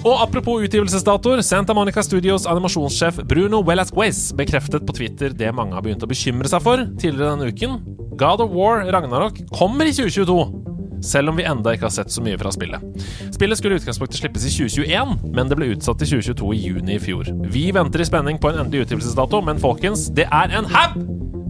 Og 0.06 0.20
apropos 0.22 0.62
utgivelsesdatoer, 0.62 1.40
Santa 1.42 1.74
Monica 1.74 2.02
Studios 2.06 2.46
animasjonssjef 2.46 3.24
Bruno 3.26 3.62
Velasquez 3.66 4.28
bekreftet 4.38 4.86
på 4.86 4.94
Twitter 4.94 5.34
det 5.34 5.50
mange 5.56 5.74
har 5.74 5.82
begynt 5.82 6.06
å 6.06 6.10
bekymre 6.10 6.50
seg 6.50 6.62
for 6.62 6.84
tidligere 7.00 7.34
denne 7.34 7.50
uken. 7.50 7.80
God 8.16 8.44
of 8.44 8.54
War 8.54 8.86
Ragnarok 8.86 9.42
kommer 9.50 9.88
i 9.88 9.96
2022. 9.96 10.75
selv 11.04 11.32
om 11.32 11.38
vi 11.38 11.46
enda 11.48 11.74
ikke 11.74 11.88
har 11.88 11.94
sett 11.94 12.12
så 12.12 12.24
mye 12.24 12.38
fra 12.40 12.52
spillet. 12.54 13.04
Spillet 13.34 13.58
skulle 13.58 13.76
i 13.76 13.82
utgangspunktet 13.82 14.20
slippes 14.20 14.46
i 14.48 14.54
2021, 14.54 15.16
men 15.36 15.50
det 15.50 15.58
ble 15.58 15.72
utsatt 15.74 16.00
til 16.02 16.16
2022 16.16 16.54
i 16.54 16.62
juni 16.68 16.96
i 16.96 17.02
fjor. 17.02 17.30
Vi 17.52 17.68
venter 17.74 18.02
i 18.02 18.08
spenning 18.08 18.40
på 18.42 18.52
en 18.52 18.62
endelig 18.64 18.86
utgivelsesdato, 18.86 19.42
men 19.44 19.62
folkens, 19.62 20.08
det 20.16 20.28
er 20.30 20.56
en 20.56 20.68
haug 20.72 20.98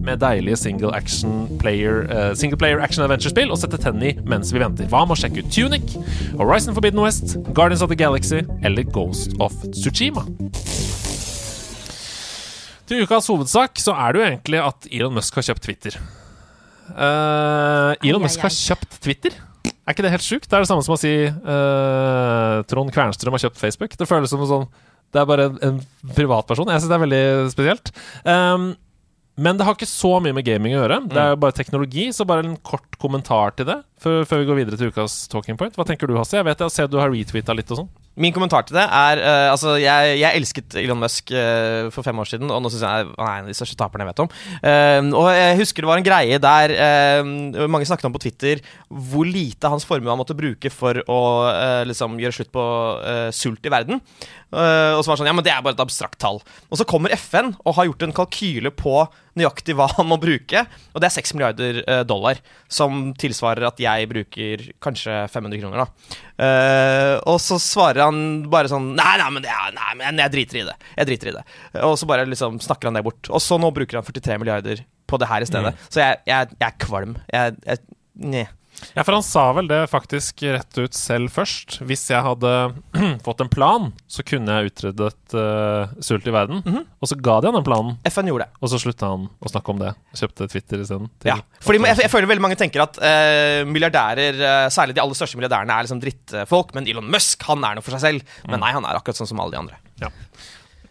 med 0.07 0.21
deilige 0.23 0.55
single 0.55 0.95
action 0.95 1.59
player, 1.59 2.05
uh, 2.07 2.35
single 2.35 2.57
player 2.57 2.79
action 2.79 3.03
adventure-spill 3.03 3.51
å 3.51 3.57
sette 3.59 3.79
tennene 3.81 4.13
i 4.13 4.27
mens 4.29 4.53
vi 4.55 4.61
venter. 4.63 4.87
Hva 4.91 5.03
med 5.03 5.17
å 5.17 5.19
sjekke 5.19 5.43
ut 5.43 5.51
Tunic, 5.51 5.97
Horizon 6.39 6.77
Forbidden 6.77 7.03
West, 7.03 7.35
Guardians 7.51 7.83
of 7.83 7.91
the 7.91 7.99
Galaxy 7.99 8.43
eller 8.63 8.87
Ghost 8.87 9.35
of 9.43 9.55
Tsushima? 9.75 10.23
Til 12.87 13.03
ukas 13.03 13.27
hovedsak 13.27 13.81
så 13.83 13.97
er 13.99 14.13
det 14.13 14.21
jo 14.21 14.27
egentlig 14.29 14.63
at 14.63 14.87
Elon 14.95 15.17
Musk 15.17 15.35
har 15.35 15.49
kjøpt 15.49 15.65
Twitter. 15.67 15.99
Eh, 16.87 17.76
Elon 18.03 18.23
Musk 18.23 18.43
har 18.45 18.53
kjøpt 18.53 18.99
Twitter. 19.03 19.37
Er 19.87 19.95
ikke 19.95 20.03
det 20.03 20.11
helt 20.13 20.25
sjukt? 20.25 20.49
Det 20.49 20.57
er 20.57 20.65
det 20.65 20.69
samme 20.69 20.83
som 20.83 20.97
å 20.97 20.99
si 20.99 21.13
uh, 21.27 22.63
Trond 22.67 22.91
Kvernstrøm 22.93 23.37
har 23.37 23.45
kjøpt 23.45 23.61
Facebook. 23.61 23.95
Det 23.99 24.07
føles 24.09 24.31
som 24.31 24.43
en 24.43 24.49
sånn 24.51 24.65
Det 25.15 25.21
er 25.21 25.29
bare 25.29 25.47
en, 25.47 25.61
en 25.63 26.11
privatperson. 26.17 26.67
Jeg 26.73 26.83
syns 26.83 26.91
det 26.91 26.97
er 26.97 27.05
veldig 27.05 27.23
spesielt. 27.53 27.93
Um, 28.27 28.73
men 29.37 29.57
det 29.57 29.67
har 29.67 29.77
ikke 29.77 29.87
så 29.87 30.15
mye 30.23 30.33
med 30.33 30.47
gaming 30.47 30.73
å 30.73 30.81
gjøre. 30.81 30.97
Det 31.13 31.21
er 31.21 31.31
jo 31.35 31.39
bare 31.43 31.55
teknologi. 31.55 32.07
Så 32.15 32.25
bare 32.27 32.43
en 32.43 32.57
kort 32.65 32.97
kommentar 32.99 33.53
til 33.55 33.69
det 33.69 33.77
før, 34.01 34.23
før 34.27 34.41
vi 34.41 34.49
går 34.49 34.59
videre 34.63 34.79
til 34.79 34.91
ukas 34.91 35.19
talking 35.31 35.59
point. 35.59 35.77
Hva 35.77 35.85
tenker 35.87 36.09
du, 36.09 36.17
Hasse? 36.17 36.39
Jeg 36.39 36.47
vet 36.47 36.63
jeg 36.65 36.73
ser 36.73 36.89
du 36.91 36.97
har 36.99 37.13
retweeta 37.13 37.55
litt 37.55 37.71
og 37.71 37.83
sånn. 37.83 37.91
Min 38.17 38.33
kommentar 38.33 38.65
til 38.65 38.77
det 38.77 38.83
er 38.83 39.19
uh, 39.21 39.51
Altså, 39.53 39.75
jeg, 39.81 40.15
jeg 40.17 40.39
elsket 40.39 40.77
Elon 40.81 41.01
Musk 41.01 41.29
uh, 41.35 41.89
for 41.93 42.05
fem 42.05 42.17
år 42.17 42.29
siden, 42.31 42.49
og 42.53 42.63
nå 42.63 42.71
syns 42.73 42.85
jeg 42.85 43.09
han 43.11 43.27
er 43.27 43.43
en 43.43 43.47
av 43.47 43.51
de 43.51 43.57
største 43.57 43.77
taperne 43.77 44.05
jeg 44.05 44.11
vet 44.11 44.23
om. 44.23 44.31
Uh, 44.63 45.11
og 45.21 45.29
jeg 45.35 45.59
husker 45.61 45.85
det 45.85 45.91
var 45.91 46.01
en 46.01 46.07
greie 46.07 46.39
der 46.41 46.73
mange 47.69 47.85
snakket 47.87 48.07
om 48.07 48.15
på 48.15 48.21
Twitter 48.23 48.61
hvor 48.87 49.27
lite 49.27 49.69
hans 49.69 49.85
formue 49.87 50.09
han 50.09 50.19
måtte 50.19 50.35
bruke 50.37 50.69
for 50.73 50.99
å 51.11 51.19
liksom 51.87 52.17
gjøre 52.21 52.35
slutt 52.35 52.51
på 52.53 52.65
sult 53.35 53.67
i 53.67 53.71
verden. 53.71 54.01
Og 54.51 55.01
så 55.01 55.09
var 55.09 55.13
det 55.13 55.19
sånn 55.21 55.29
Ja, 55.29 55.35
men 55.35 55.45
det 55.45 55.51
er 55.53 55.63
bare 55.65 55.75
et 55.75 55.83
abstrakt 55.83 56.19
tall. 56.21 56.39
Og 56.71 56.79
så 56.79 56.87
kommer 56.87 57.13
FN 57.17 57.53
og 57.63 57.75
har 57.77 57.89
gjort 57.89 58.05
en 58.07 58.15
kalkyle 58.15 58.71
på 58.75 58.95
nøyaktig 59.37 59.75
hva 59.77 59.89
han 59.91 60.07
må 60.09 60.17
bruke, 60.21 60.63
og 60.93 61.03
det 61.03 61.09
er 61.09 61.17
6 61.17 61.35
milliarder 61.35 61.81
dollar, 62.09 62.39
som 62.71 63.11
tilsvarer 63.19 63.67
at 63.69 63.81
jeg 63.81 64.09
bruker 64.09 64.63
kanskje 64.83 65.19
500 65.33 65.61
kroner, 65.61 65.83
da. 65.83 66.21
Eh, 66.37 67.15
og 67.25 67.39
så 67.41 67.57
svarer 67.61 68.03
han 68.05 68.19
bare 68.53 68.69
sånn 68.69 68.91
Nei, 68.93 69.13
nei, 69.17 69.29
men, 69.33 69.41
det 69.41 69.49
er, 69.49 69.71
nei, 69.73 69.93
men 69.97 70.21
jeg 70.21 70.33
driter 70.35 70.59
i 70.61 70.65
det. 70.67 70.75
Jeg 70.99 71.09
driter 71.09 71.31
i 71.31 71.35
det. 71.39 71.43
Og 71.87 71.95
så 71.97 72.09
bare 72.09 72.27
liksom 72.29 72.59
snakker 72.63 72.91
han 72.91 72.99
det 72.99 73.05
bort. 73.07 73.31
Og 73.31 73.41
så 73.43 73.57
nå 73.61 73.71
bruker 73.73 73.99
han 73.99 74.05
43 74.05 74.37
milliarder 74.43 74.83
på 75.07 75.19
det 75.21 75.31
her 75.31 75.45
i 75.45 75.49
stedet. 75.49 75.73
Så 75.89 76.03
jeg, 76.03 76.21
jeg, 76.29 76.53
jeg 76.59 76.67
er 76.69 76.79
kvalm. 76.83 77.17
Jeg, 77.33 77.57
jeg. 77.65 78.47
Ja, 78.93 79.03
for 79.03 79.15
han 79.15 79.25
sa 79.25 79.43
vel 79.57 79.69
det 79.69 79.79
faktisk 79.91 80.43
rett 80.45 80.77
ut 80.77 80.95
selv 80.97 81.31
først. 81.33 81.79
Hvis 81.87 82.05
jeg 82.11 82.21
hadde 82.25 82.51
fått 83.25 83.41
en 83.43 83.51
plan, 83.51 83.89
så 84.09 84.25
kunne 84.25 84.57
jeg 84.57 84.71
utryddet 84.71 85.37
uh, 85.37 85.93
sult 86.03 86.27
i 86.29 86.33
verden. 86.33 86.61
Og 87.01 87.09
så 87.09 87.17
ga 87.17 87.39
de 87.41 87.49
han 87.49 87.57
den 87.57 87.65
planen, 87.65 87.97
FN 88.09 88.29
gjorde 88.29 88.47
det. 88.47 88.61
og 88.61 88.71
så 88.71 88.81
slutta 88.81 89.11
han 89.13 89.27
å 89.41 89.51
snakke 89.51 89.73
om 89.73 89.81
det. 89.81 89.93
Kjøpte 90.17 90.49
Twitter 90.51 90.83
isteden. 90.83 91.09
Ja, 91.27 91.39
fordi 91.63 91.81
jeg, 91.83 92.01
jeg 92.05 92.13
føler 92.13 92.29
veldig 92.33 92.45
mange 92.45 92.59
tenker 92.59 92.85
at 92.85 92.99
uh, 93.01 93.63
milliardærer, 93.69 94.37
eh, 94.37 94.67
særlig 94.73 94.97
de 94.97 95.03
aller 95.03 95.17
største 95.17 95.39
milliardærene, 95.39 95.73
er 95.73 95.87
liksom 95.87 96.01
drittfolk, 96.03 96.73
men 96.77 96.89
Elon 96.89 97.09
Musk 97.13 97.45
han 97.49 97.65
er 97.65 97.77
noe 97.77 97.85
for 97.85 97.97
seg 97.97 98.05
selv. 98.05 98.37
Men 98.47 98.61
nei, 98.63 98.73
han 98.75 98.85
er 98.87 98.99
akkurat 98.99 99.19
sånn 99.19 99.29
som 99.29 99.41
alle 99.41 99.55
de 99.55 99.61
andre. 99.61 99.81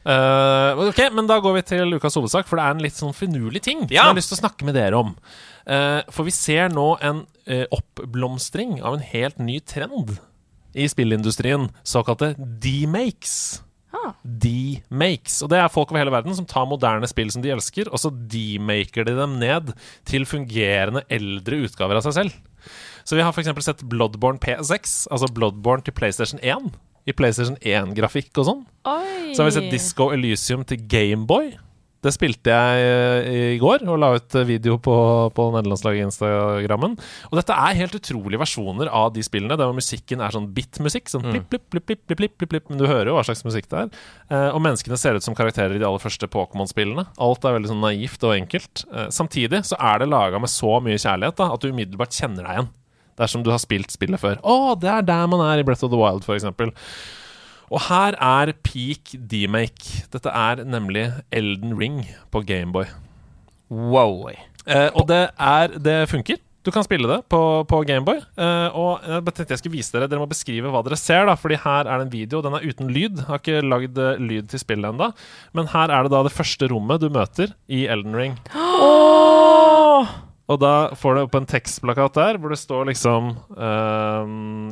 Eh, 0.06 0.86
ok, 0.86 1.00
men 1.12 1.26
da 1.26 1.40
går 1.42 1.56
vi 1.56 1.62
til 1.66 1.96
ukas 1.98 2.14
hovedsak, 2.18 2.46
for 2.46 2.60
det 2.60 2.66
er 2.66 2.76
en 2.76 2.82
litt 2.84 2.98
sånn 2.98 3.14
finurlig 3.16 3.64
ting 3.66 3.82
som 3.82 3.94
jeg 3.94 4.02
har 4.02 4.14
lyst 4.14 4.30
til 4.30 4.38
å 4.38 4.44
snakke 4.44 4.68
med 4.68 4.78
dere 4.78 5.00
om. 5.00 5.16
Uh, 5.66 5.98
for 6.14 6.22
vi 6.28 6.30
ser 6.30 6.68
nå 6.70 6.92
en 7.02 7.24
oppblomstring 7.46 8.80
av 8.82 8.96
en 8.96 9.04
helt 9.04 9.38
ny 9.38 9.60
trend 9.62 10.16
i 10.76 10.88
spillindustrien, 10.88 11.68
såkalte 11.82 12.34
demakes. 12.36 13.62
Ah. 13.96 14.12
Demakes. 14.22 15.38
Og 15.44 15.50
det 15.50 15.60
er 15.60 15.72
folk 15.72 15.90
over 15.90 16.02
hele 16.02 16.12
verden 16.12 16.36
som 16.36 16.48
tar 16.48 16.66
moderne 16.68 17.08
spill 17.08 17.30
som 17.32 17.44
de 17.44 17.54
elsker, 17.54 17.88
og 17.88 18.02
så 18.02 18.10
demaker 18.12 19.08
de 19.08 19.16
dem 19.16 19.38
ned 19.40 19.72
til 20.08 20.28
fungerende 20.28 21.06
eldre 21.12 21.62
utgaver 21.64 22.00
av 22.00 22.04
seg 22.04 22.18
selv. 22.18 22.36
Så 23.06 23.16
vi 23.16 23.24
har 23.24 23.32
f.eks. 23.32 23.52
sett 23.64 23.84
Bloodborne 23.88 24.42
P6, 24.42 25.06
altså 25.14 25.30
Bloodborne 25.32 25.86
til 25.86 25.96
PlayStation 25.96 26.42
1, 26.42 26.72
i 27.06 27.14
PlayStation 27.14 27.56
1-grafikk 27.62 28.34
og 28.42 28.48
sånn. 28.48 28.64
Så 29.32 29.40
har 29.40 29.48
vi 29.48 29.54
sett 29.54 29.70
Disco 29.72 30.10
Elysium 30.12 30.66
til 30.66 30.82
Gameboy. 30.90 31.54
Det 32.06 32.12
spilte 32.14 32.52
jeg 32.54 32.82
eh, 32.86 33.38
i 33.56 33.58
går 33.58 33.82
og 33.90 33.98
la 33.98 34.12
ut 34.14 34.36
eh, 34.38 34.46
video 34.46 34.76
på, 34.82 34.94
på 35.34 35.46
nederlandslaget 35.56 36.06
Instagrammen. 36.06 36.94
Og 37.30 37.38
dette 37.40 37.56
er 37.56 37.78
helt 37.80 37.96
utrolige 37.98 38.40
versjoner 38.40 38.90
av 38.94 39.10
de 39.16 39.24
spillene, 39.26 39.58
der 39.58 39.74
musikken 39.74 40.22
er 40.22 40.34
sånn 40.34 40.48
bit-musikk. 40.54 41.10
Sånn 41.10 41.26
mm. 41.26 41.32
plipp, 41.34 41.48
plipp, 41.50 41.66
plipp, 41.72 41.88
plipp, 41.88 42.06
plipp, 42.06 42.36
plipp, 42.38 42.52
plipp, 42.54 42.70
Men 42.70 42.80
du 42.82 42.86
hører 42.86 43.10
jo 43.10 43.18
hva 43.18 43.26
slags 43.26 43.42
musikk 43.46 43.68
det 43.72 43.82
er. 43.82 44.00
Eh, 44.30 44.48
og 44.52 44.62
menneskene 44.62 45.00
ser 45.00 45.18
ut 45.18 45.26
som 45.26 45.36
karakterer 45.38 45.74
i 45.74 45.82
de 45.82 45.88
aller 45.88 46.02
første 46.02 46.30
Pokémon-spillene. 46.30 47.08
Alt 47.26 47.46
er 47.46 47.58
veldig 47.58 47.74
sånn 47.74 47.84
naivt 47.84 48.26
og 48.26 48.36
enkelt. 48.36 48.86
Samtidig 49.14 49.64
så 49.66 49.78
er 49.82 50.02
det 50.02 50.10
laga 50.12 50.40
med 50.42 50.52
så 50.52 50.78
mye 50.84 51.00
kjærlighet 51.00 51.38
da, 51.40 51.50
at 51.54 51.62
du 51.62 51.72
umiddelbart 51.72 52.14
kjenner 52.14 52.46
deg 52.46 52.54
igjen. 52.54 52.72
Dersom 53.16 53.42
du 53.42 53.50
har 53.50 53.62
spilt 53.62 53.94
spillet 53.94 54.20
før. 54.20 54.38
Å, 54.44 54.76
det 54.78 54.90
er 54.92 55.06
der 55.08 55.30
man 55.32 55.42
er 55.42 55.62
i 55.62 55.66
Breath 55.66 55.86
of 55.86 55.90
the 55.90 55.98
Wild, 55.98 56.26
for 56.26 56.36
eksempel. 56.36 56.74
Og 57.70 57.82
her 57.88 58.16
er 58.22 58.54
peak 58.66 59.16
demake. 59.30 60.06
Dette 60.12 60.30
er 60.30 60.62
nemlig 60.64 61.08
Elden 61.34 61.74
Ring 61.78 62.02
på 62.30 62.44
Gameboy. 62.46 62.86
Wow. 63.70 64.28
Eh, 64.66 64.90
og 64.94 65.08
det 65.08 65.28
er 65.38 65.78
Det 65.82 66.08
funker. 66.10 66.38
Du 66.66 66.72
kan 66.74 66.82
spille 66.82 67.06
det 67.06 67.20
på, 67.30 67.40
på 67.70 67.80
Gameboy. 67.86 68.18
Eh, 68.18 68.74
og 68.74 69.04
jeg 69.06 69.22
tenkte 69.30 69.54
jeg 69.54 69.60
skulle 69.60 69.76
vise 69.78 69.94
dere 69.94 70.08
Dere 70.10 70.18
må 70.18 70.26
beskrive 70.26 70.70
hva 70.74 70.82
dere 70.82 70.98
ser, 70.98 71.22
da 71.28 71.36
Fordi 71.38 71.60
her 71.62 71.86
er 71.86 72.00
det 72.00 72.06
en 72.08 72.14
video. 72.14 72.42
Den 72.42 72.58
er 72.58 72.66
uten 72.66 72.90
lyd. 72.90 73.22
Jeg 73.22 73.28
har 73.30 73.42
ikke 73.42 73.62
lagd 73.62 73.98
eh, 74.02 74.18
lyd 74.18 74.50
til 74.50 74.62
spillet 74.62 74.90
ennå. 74.90 75.12
Men 75.54 75.70
her 75.74 75.94
er 75.94 76.06
det 76.06 76.14
da 76.14 76.24
det 76.26 76.34
første 76.34 76.70
rommet 76.72 77.02
du 77.02 77.10
møter 77.14 77.54
i 77.70 77.84
Elden 77.86 78.18
Ring. 78.18 78.38
Åh! 78.54 80.16
Og 80.46 80.60
da 80.62 80.72
får 80.94 81.16
du 81.16 81.20
opp 81.24 81.36
en 81.40 81.46
tekstplakat 81.50 82.14
der 82.14 82.36
hvor 82.38 82.52
det 82.54 82.58
står 82.60 82.86
liksom 82.92 83.32
uh, 83.58 84.26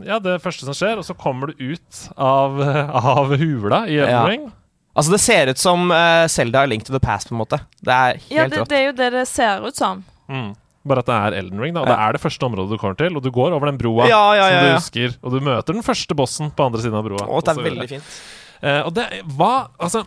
Ja, 0.06 0.20
det 0.22 0.38
første 0.44 0.68
som 0.68 0.76
skjer, 0.76 1.00
og 1.00 1.06
så 1.06 1.16
kommer 1.18 1.50
du 1.50 1.72
ut 1.74 2.04
av, 2.14 2.60
av 3.14 3.34
hula 3.34 3.84
i 3.90 3.98
Elden 3.98 4.14
Ja. 4.14 4.26
Ring. 4.28 4.50
Altså, 4.94 5.10
det 5.16 5.22
ser 5.24 5.50
ut 5.50 5.58
som 5.58 5.90
uh, 5.90 6.22
er 6.30 6.68
Link 6.70 6.84
to 6.86 6.94
the 6.94 7.02
Past, 7.02 7.26
på 7.28 7.34
en 7.34 7.42
måte. 7.42 7.58
Det 7.82 7.90
er 7.90 8.20
helt 8.20 8.30
Ja, 8.30 8.46
det, 8.46 8.60
rått. 8.62 8.70
det 8.70 8.78
er 8.78 8.84
jo 8.86 8.92
det 9.00 9.10
det 9.16 9.24
ser 9.26 9.66
ut 9.66 9.74
som. 9.74 10.04
Mm. 10.30 10.52
Bare 10.86 11.00
at 11.02 11.08
det 11.08 11.16
er 11.16 11.36
Elden 11.40 11.60
Ring. 11.64 11.74
da 11.74 11.82
Og 11.82 11.88
Det 11.90 11.98
er 12.06 12.14
det 12.14 12.20
første 12.22 12.46
området 12.46 12.76
du 12.76 12.78
kommer 12.78 12.98
til, 13.00 13.16
og 13.16 13.24
du 13.24 13.30
går 13.34 13.56
over 13.56 13.66
den 13.72 13.80
broa 13.80 14.06
Ja, 14.06 14.22
ja, 14.36 14.46
ja, 14.52 14.60
som 14.60 14.68
du 14.68 14.78
husker, 14.78 15.18
og 15.24 15.34
du 15.34 15.40
møter 15.42 15.74
den 15.74 15.82
første 15.82 16.14
bossen 16.14 16.54
på 16.54 16.68
andre 16.68 16.84
siden 16.84 16.98
av 17.00 17.08
broa. 17.08 17.26
Å, 17.26 17.42
det 17.42 17.54
er 17.56 17.66
veldig 17.66 17.90
fint. 17.96 18.16
Eh, 18.64 18.80
og 18.86 18.94
det, 18.96 19.04
hva, 19.36 19.68
altså, 19.82 20.00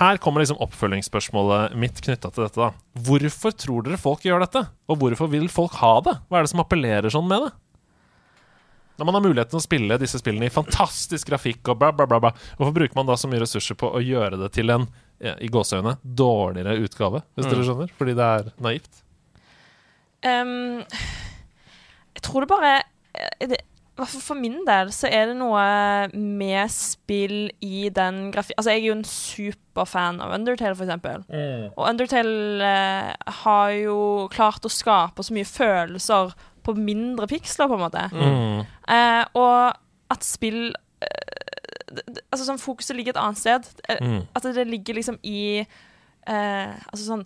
her 0.00 0.18
kommer 0.22 0.42
liksom 0.42 0.58
oppfølgingsspørsmålet 0.64 1.76
mitt 1.78 2.00
knytta 2.02 2.32
til 2.34 2.42
dette. 2.48 2.58
da 2.58 3.02
Hvorfor 3.06 3.54
tror 3.54 3.84
dere 3.86 4.00
folk 4.02 4.24
gjør 4.26 4.42
dette? 4.42 4.64
Og 4.90 4.98
hvorfor 4.98 5.30
vil 5.30 5.46
folk 5.52 5.76
ha 5.78 5.92
det? 6.08 6.16
Hva 6.26 6.40
er 6.40 6.46
det 6.48 6.50
som 6.54 6.62
appellerer 6.64 7.12
sånn 7.14 7.28
med 7.30 7.46
det? 7.46 7.52
Når 8.98 9.06
man 9.08 9.16
har 9.16 9.22
muligheten 9.24 9.56
å 9.56 9.62
spille 9.64 9.96
disse 10.02 10.18
spillene 10.20 10.50
i 10.50 10.52
fantastisk 10.52 11.30
grafikk 11.30 11.70
og 11.72 11.78
bla, 11.80 11.88
bla, 11.96 12.04
bla, 12.10 12.18
bla 12.20 12.32
hvorfor 12.58 12.74
bruker 12.76 12.98
man 12.98 13.06
da 13.08 13.14
så 13.16 13.30
mye 13.32 13.40
ressurser 13.40 13.78
på 13.80 13.88
å 13.96 14.02
gjøre 14.04 14.36
det 14.42 14.50
til 14.58 14.74
en 14.74 14.84
i 15.40 15.48
gåseøyne 15.52 15.94
dårligere 16.04 16.74
utgave, 16.84 17.22
hvis 17.36 17.46
Mm. 17.46 17.50
dere 17.54 17.64
skjønner? 17.68 17.90
Fordi 17.96 18.14
det 18.18 18.26
er 18.26 18.50
naivt. 18.60 19.00
Um, 20.24 20.84
jeg 22.16 22.22
tror 22.26 22.44
det 22.44 22.48
bare 22.50 22.72
eh, 23.14 23.46
det, 23.54 23.58
For 24.06 24.38
min 24.38 24.60
del 24.66 24.90
så 24.94 25.08
er 25.12 25.26
det 25.30 25.36
noe 25.36 25.62
med 26.14 26.70
spill 26.72 27.50
i 27.60 27.88
den 27.92 28.30
grafi... 28.32 28.54
Altså, 28.56 28.70
jeg 28.72 28.80
er 28.84 28.86
jo 28.88 28.96
en 28.98 29.04
superfan 29.04 30.20
av 30.24 30.32
Undertale, 30.36 30.76
for 30.78 30.86
eksempel. 30.86 31.24
Og 31.76 31.82
Undertale 31.88 32.64
eh, 32.64 33.34
har 33.42 33.74
jo 33.76 33.98
klart 34.32 34.64
å 34.64 34.72
skape 34.72 35.24
så 35.26 35.36
mye 35.36 35.48
følelser 35.48 36.32
på 36.64 36.74
mindre 36.76 37.28
piksler, 37.30 37.68
på 37.68 37.76
en 37.78 37.84
måte. 37.84 38.06
Mm. 38.12 38.64
Eh, 38.96 39.22
og 39.40 39.76
at 40.10 40.26
spill 40.26 40.70
eh, 41.04 41.36
Altså 42.30 42.44
sånn 42.46 42.60
fokuset 42.62 42.94
ligger 42.94 43.16
et 43.16 43.22
annet 43.22 43.38
sted. 43.40 43.64
Eh, 43.88 43.98
Mm. 44.00 44.20
At 44.38 44.44
det 44.46 44.66
ligger 44.68 44.94
liksom 44.94 45.16
i 45.26 45.58
eh, 45.60 46.70
Altså 46.92 47.02
sånn 47.04 47.24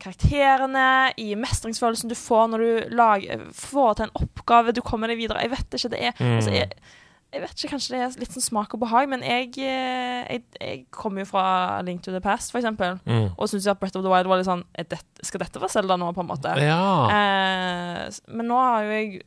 Karakterene, 0.00 1.12
i 1.20 1.34
mestringsfølelsen 1.38 2.10
du 2.10 2.14
får 2.18 2.50
når 2.52 2.58
du 2.64 2.94
lager, 2.96 3.46
får 3.54 3.94
til 3.98 4.04
en 4.08 4.18
oppgave, 4.24 4.72
du 4.76 4.82
kommer 4.84 5.08
deg 5.08 5.18
videre. 5.22 5.40
Jeg 5.42 5.50
vet 5.54 5.78
ikke, 5.78 5.90
det 5.94 6.02
er 6.08 6.12
Mm. 6.20 6.36
altså, 6.36 6.50
jeg, 6.52 6.70
jeg 7.34 7.40
vet 7.42 7.50
ikke, 7.64 7.70
Kanskje 7.72 7.94
det 7.96 8.00
er 8.04 8.20
litt 8.20 8.30
sånn 8.36 8.42
smak 8.44 8.74
og 8.74 8.80
behag, 8.80 9.08
men 9.08 9.22
jeg, 9.22 9.48
eh, 9.58 10.26
jeg, 10.30 10.42
jeg 10.60 10.84
kommer 10.90 11.20
jo 11.24 11.30
fra 11.32 11.80
Link 11.82 12.02
to 12.02 12.12
the 12.12 12.20
Past, 12.20 12.52
for 12.52 12.58
eksempel, 12.60 13.00
Mm. 13.06 13.30
og 13.38 13.48
syns 13.48 13.66
at 13.66 13.80
Breath 13.80 13.96
of 13.96 14.04
the 14.04 14.10
Wild 14.10 14.26
var 14.28 14.36
litt 14.38 14.46
sånn 14.46 14.64
dette, 14.76 15.00
Skal 15.22 15.40
dette 15.40 15.58
være 15.60 15.70
Selda 15.70 15.96
nå, 15.96 16.12
på 16.14 16.20
en 16.20 16.28
måte? 16.28 16.54
Ja. 16.60 17.08
Eh, 17.08 18.10
men 18.28 18.46
nå 18.48 18.54
har 18.60 18.82
jo 18.84 18.90
jeg 18.90 19.22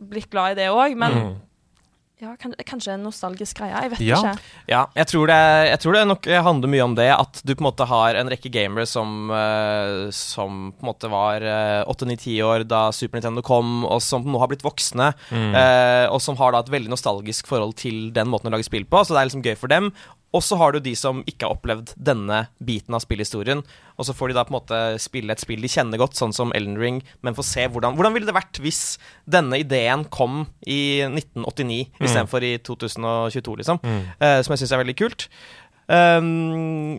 blitt 0.00 0.30
glad 0.30 0.52
i 0.52 0.54
det 0.62 0.68
òg. 0.70 0.96
Men, 0.96 1.12
Mm. 1.12 1.36
Ja, 2.20 2.32
kan, 2.40 2.54
kanskje 2.66 2.94
en 2.96 3.04
nostalgisk 3.06 3.58
greie. 3.60 3.70
Jeg 3.84 3.90
vet 3.92 4.00
Ja. 4.02 4.18
ikke. 4.18 4.42
Ja, 4.68 4.80
jeg 4.96 5.06
tror, 5.10 5.26
det, 5.30 5.38
jeg 5.70 5.78
tror 5.84 5.92
det 5.94 6.02
nok 6.08 6.28
handler 6.48 6.68
mye 6.72 6.84
om 6.84 6.94
det 6.98 7.08
at 7.14 7.40
du 7.44 7.54
på 7.54 7.62
en 7.62 7.68
måte 7.70 7.86
har 7.86 8.14
en 8.18 8.28
rekke 8.32 8.50
gamere 8.50 8.86
som, 8.90 9.30
eh, 9.30 10.10
som 10.10 10.72
på 10.72 10.82
en 10.82 10.90
måte 10.90 11.10
var 11.12 11.40
åtte-ni-ti 11.88 12.38
år 12.42 12.66
da 12.68 12.90
Super 12.92 13.18
Nintendo 13.20 13.42
kom, 13.46 13.84
og 13.86 14.02
som 14.02 14.24
nå 14.26 14.38
har 14.42 14.48
blitt 14.50 14.66
voksne, 14.66 15.12
eh, 15.32 16.06
og 16.10 16.20
som 16.24 16.36
har 16.36 16.52
da 16.52 16.58
et 16.64 16.72
veldig 16.74 16.90
nostalgisk 16.92 17.46
forhold 17.46 17.76
til 17.76 18.10
den 18.12 18.28
måten 18.28 18.50
å 18.50 18.56
lage 18.56 18.66
spill 18.66 18.84
på, 18.84 19.04
så 19.04 19.14
det 19.14 19.20
er 19.22 19.30
liksom 19.30 19.44
gøy 19.46 19.56
for 19.56 19.68
dem. 19.68 19.92
Og 20.34 20.42
så 20.44 20.58
har 20.60 20.72
du 20.76 20.80
de 20.84 20.92
som 20.98 21.22
ikke 21.24 21.46
har 21.46 21.54
opplevd 21.56 21.94
denne 21.96 22.48
biten 22.60 22.92
av 22.94 23.00
spillhistorien, 23.00 23.62
og 23.98 24.06
så 24.06 24.14
får 24.14 24.30
de 24.30 24.38
da 24.38 24.44
på 24.46 24.52
en 24.54 24.58
måte 24.60 24.80
spille 25.02 25.34
et 25.34 25.42
spill 25.42 25.62
de 25.64 25.70
kjenner 25.72 25.98
godt, 26.00 26.16
sånn 26.18 26.34
som 26.36 26.52
Elden 26.56 26.78
Ring, 26.78 27.00
men 27.26 27.36
få 27.36 27.44
se 27.46 27.66
hvordan 27.66 27.96
Hvordan 27.98 28.14
ville 28.14 28.28
det 28.28 28.36
vært 28.36 28.60
hvis 28.62 28.82
denne 29.26 29.58
ideen 29.58 30.04
kom 30.14 30.44
i 30.62 31.02
1989 31.08 31.80
istedenfor 31.98 32.46
i 32.46 32.52
2022, 32.62 33.56
liksom? 33.62 33.80
Eh, 33.82 34.38
som 34.46 34.54
jeg 34.54 34.62
syns 34.62 34.76
er 34.76 34.84
veldig 34.84 34.98
kult. 35.02 35.26
Um, 35.88 36.98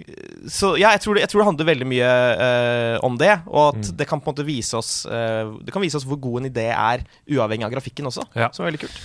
så 0.50 0.72
ja, 0.82 0.90
jeg 0.96 1.04
tror, 1.04 1.14
det, 1.14 1.22
jeg 1.22 1.30
tror 1.30 1.44
det 1.44 1.48
handler 1.52 1.68
veldig 1.68 1.88
mye 1.92 2.08
uh, 2.40 2.96
om 3.06 3.20
det, 3.22 3.36
og 3.46 3.76
at 3.76 3.92
det 4.00 4.08
kan 4.10 4.18
på 4.18 4.32
en 4.32 4.34
måte 4.34 4.46
vise 4.48 4.74
oss 4.80 5.04
uh, 5.06 5.52
Det 5.62 5.70
kan 5.76 5.84
vise 5.84 6.00
oss 6.00 6.08
hvor 6.10 6.18
god 6.18 6.42
en 6.42 6.50
idé 6.50 6.66
er, 6.74 7.04
uavhengig 7.30 7.68
av 7.68 7.76
grafikken 7.76 8.10
også, 8.10 8.26
Ja. 8.34 8.50
som 8.50 8.66
er 8.66 8.72
veldig 8.72 8.88
kult. 8.88 8.98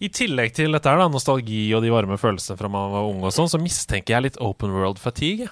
I 0.00 0.08
tillegg 0.12 0.56
til 0.56 0.72
dette 0.72 0.88
her 0.88 1.00
da, 1.00 1.10
nostalgi 1.12 1.66
og 1.76 1.84
de 1.84 1.92
varme 1.92 2.16
følelsene 2.20 2.56
fra 2.56 2.72
man 2.72 2.90
var 2.92 3.08
ung, 3.08 3.22
og 3.28 3.36
sånn, 3.36 3.52
så 3.52 3.60
mistenker 3.60 4.16
jeg 4.16 4.26
litt 4.30 4.40
open 4.44 4.72
world 4.72 5.00
fatigue. 5.00 5.48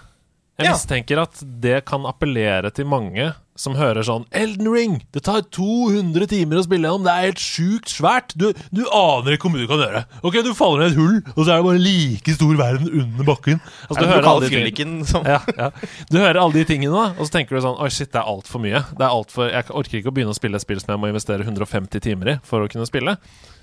Jeg 0.55 0.69
Ja. 0.69 0.73
mistenker 0.77 1.19
at 1.19 1.41
det 1.61 1.81
kan 1.85 2.05
appellere 2.07 2.71
til 2.73 2.87
mange 2.87 3.33
som 3.59 3.75
hører 3.75 4.03
sånn 4.07 4.25
Elden 4.31 4.69
Ring! 4.71 4.93
Det 5.15 5.25
tar 5.27 5.43
200 5.51 6.27
timer 6.31 6.59
å 6.61 6.63
spille 6.67 6.87
gjennom, 6.87 7.03
det 7.07 7.11
er 7.11 7.27
helt 7.29 7.43
sjukt 7.43 7.91
svært! 7.91 8.35
Du, 8.39 8.53
du 8.71 8.83
aner 8.87 9.35
ikke 9.35 9.49
hvor 9.49 9.55
mye 9.55 9.65
du 9.65 9.71
kan 9.71 9.83
gjøre. 9.83 10.03
Ok, 10.23 10.39
du 10.47 10.53
faller 10.55 10.85
ned 10.85 10.93
et 10.93 10.99
hull, 10.99 11.17
og 11.35 11.41
så 11.41 11.49
er 11.55 11.59
det 11.59 11.67
bare 11.67 11.83
like 11.83 12.35
stor 12.37 12.55
verden 12.59 12.91
under 13.03 13.27
bakken. 13.27 13.61
Altså, 13.89 13.99
du 13.99 14.11
hører 14.11 14.29
alle 14.31 14.51
de 14.51 14.85
som 15.11 15.27
Ja, 15.27 15.41
ja. 15.59 15.71
Du 16.11 16.19
hører 16.19 16.39
alle 16.43 16.55
de 16.61 16.65
tingene, 16.71 16.95
da, 16.95 17.07
og 17.19 17.27
så 17.27 17.35
tenker 17.39 17.59
du 17.59 17.63
sånn 17.67 17.79
Oi, 17.83 17.91
shit, 17.95 18.13
det 18.15 18.23
er 18.23 18.31
altfor 18.31 18.63
mye. 18.63 18.83
Det 18.95 19.03
er 19.07 19.11
alt 19.15 19.35
for, 19.35 19.51
jeg 19.51 19.71
orker 19.71 19.99
ikke 20.01 20.13
å 20.13 20.17
begynne 20.19 20.35
å 20.35 20.39
spille 20.39 20.59
et 20.61 20.67
spill 20.67 20.83
som 20.83 20.95
jeg 20.95 21.03
må 21.03 21.11
investere 21.11 21.47
150 21.47 22.03
timer 22.07 22.35
i 22.35 22.39
for 22.47 22.63
å 22.63 22.71
kunne 22.71 22.87
spille. 22.91 23.17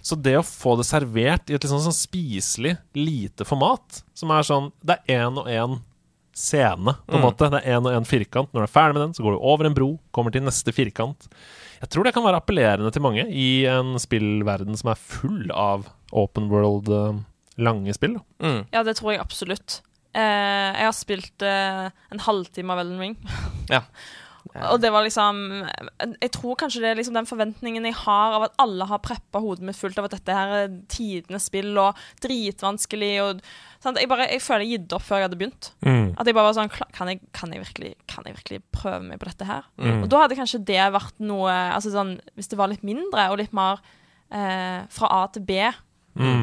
Så 0.04 0.20
det 0.20 0.36
å 0.40 0.44
få 0.44 0.76
det 0.80 0.88
servert 0.92 1.52
i 1.52 1.56
et 1.56 1.68
sånn, 1.72 1.84
sånn 1.88 1.96
spiselig, 1.96 2.76
lite 3.00 3.48
format, 3.48 4.04
som 4.18 4.32
er 4.36 4.44
sånn 4.48 4.72
Det 4.84 5.00
er 5.08 5.24
én 5.24 5.40
og 5.40 5.48
én 5.48 5.80
scene, 6.38 6.96
på 7.08 7.18
en 7.18 7.24
måte. 7.26 7.50
Det 7.52 7.62
er 7.62 7.76
én 7.78 7.86
og 7.88 7.96
én 7.96 8.08
firkant. 8.08 8.52
Når 8.54 8.64
du 8.64 8.68
er 8.68 8.74
ferdig 8.74 8.98
med 8.98 9.04
den, 9.06 9.16
så 9.18 9.26
går 9.26 9.36
du 9.36 9.44
over 9.54 9.68
en 9.68 9.76
bro, 9.78 9.90
kommer 10.16 10.34
til 10.34 10.46
neste 10.46 10.74
firkant. 10.76 11.28
Jeg 11.82 11.90
tror 11.90 12.06
det 12.06 12.14
kan 12.16 12.26
være 12.26 12.40
appellerende 12.42 12.92
til 12.94 13.04
mange 13.04 13.26
i 13.28 13.66
en 13.70 13.96
spillverden 14.02 14.78
som 14.78 14.92
er 14.94 15.00
full 15.02 15.52
av 15.52 15.88
open 16.14 16.50
world, 16.52 16.92
eh, 16.92 17.22
lange 17.62 17.94
spill. 17.98 18.20
mm. 18.40 18.68
Ja, 18.74 18.84
det 18.84 18.98
tror 19.00 19.16
jeg 19.16 19.24
absolutt. 19.24 19.82
Eh, 20.14 20.22
jeg 20.76 20.86
har 20.86 20.96
spilt 20.96 21.42
eh, 21.48 21.86
en 22.12 22.20
halvtime 22.26 22.74
av 22.74 22.84
Elden 22.84 23.00
Ring. 23.00 23.16
Ja. 23.72 23.86
Og 24.72 24.80
det 24.82 24.90
var 24.92 25.06
liksom 25.06 25.38
Jeg 26.22 26.32
tror 26.36 26.58
kanskje 26.60 26.82
det 26.84 26.90
er 26.92 26.98
liksom 27.00 27.16
den 27.18 27.30
forventningen 27.30 27.86
jeg 27.88 27.98
har 28.02 28.38
av 28.38 28.48
at 28.48 28.56
alle 28.62 28.88
har 28.90 29.02
preppa 29.04 29.42
hodet 29.44 29.66
mitt 29.68 29.78
fullt 29.78 30.00
av 30.02 30.08
at 30.10 30.16
dette 30.18 30.36
her 30.36 30.56
er 30.58 30.74
tidenes 30.92 31.48
spill 31.50 31.78
og 31.80 32.00
dritvanskelig 32.26 33.12
og 33.24 33.44
sant? 33.84 34.00
Jeg, 34.02 34.10
bare, 34.12 34.28
jeg 34.32 34.44
føler 34.44 34.66
jeg 34.66 34.82
gitt 34.82 34.98
opp 34.98 35.06
før 35.06 35.22
jeg 35.22 35.30
hadde 35.30 35.40
begynt. 35.40 35.72
At 36.18 36.28
jeg 36.30 36.38
bare 36.38 36.50
var 36.50 36.58
sånn 36.58 36.74
kan 36.74 37.12
jeg, 37.14 37.22
kan, 37.38 37.54
jeg 37.54 37.64
virkelig, 37.64 37.94
kan 38.12 38.28
jeg 38.28 38.38
virkelig 38.40 38.62
prøve 38.76 39.04
meg 39.06 39.22
på 39.22 39.30
dette 39.30 39.48
her? 39.50 39.70
Og 40.02 40.10
da 40.12 40.26
hadde 40.26 40.40
kanskje 40.40 40.64
det 40.68 40.82
vært 40.94 41.22
noe 41.24 41.54
Altså 41.72 41.94
sånn 41.94 42.18
Hvis 42.36 42.50
det 42.52 42.58
var 42.60 42.70
litt 42.72 42.84
mindre 42.88 43.30
og 43.32 43.40
litt 43.42 43.54
mer 43.56 43.80
eh, 44.34 44.82
fra 44.92 45.14
A 45.22 45.24
til 45.34 45.46
B 45.48 45.62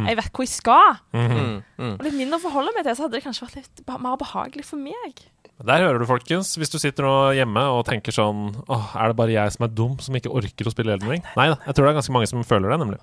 Jeg 0.09 0.17
vet 0.17 0.31
hvor 0.33 0.47
jeg 0.47 0.55
skal. 0.55 0.95
Mm. 1.13 1.59
Mm. 1.77 1.97
Og 1.99 2.05
litt 2.07 2.17
mindre 2.17 2.39
å 2.39 2.45
forholde 2.47 2.73
meg 2.73 2.87
til, 2.87 2.97
så 2.97 3.05
hadde 3.05 3.19
det 3.19 3.25
kanskje 3.27 3.45
vært 3.45 3.59
litt 3.61 3.83
mer 4.01 4.17
behagelig 4.21 4.65
for 4.65 4.81
meg. 4.81 5.27
Der 5.59 5.83
hører 5.83 5.99
du, 5.99 6.07
folkens. 6.07 6.53
Hvis 6.55 6.71
du 6.71 6.79
sitter 6.79 7.03
nå 7.03 7.15
hjemme 7.35 7.65
og 7.75 7.83
tenker 7.89 8.15
sånn 8.15 8.53
Åh, 8.71 8.93
er 8.95 9.11
det 9.11 9.19
bare 9.19 9.35
jeg 9.35 9.55
som 9.57 9.67
er 9.67 9.73
dum, 9.75 9.97
som 10.03 10.15
ikke 10.15 10.31
orker 10.31 10.71
å 10.71 10.73
spille 10.73 10.95
Elden 10.95 11.11
Ring? 11.11 11.25
Nei 11.35 11.49
da, 11.51 11.59
jeg 11.67 11.75
tror 11.75 11.87
det 11.87 11.91
er 11.91 11.99
ganske 11.99 12.15
mange 12.15 12.31
som 12.31 12.47
føler 12.47 12.71
det, 12.71 12.79
nemlig. 12.85 12.99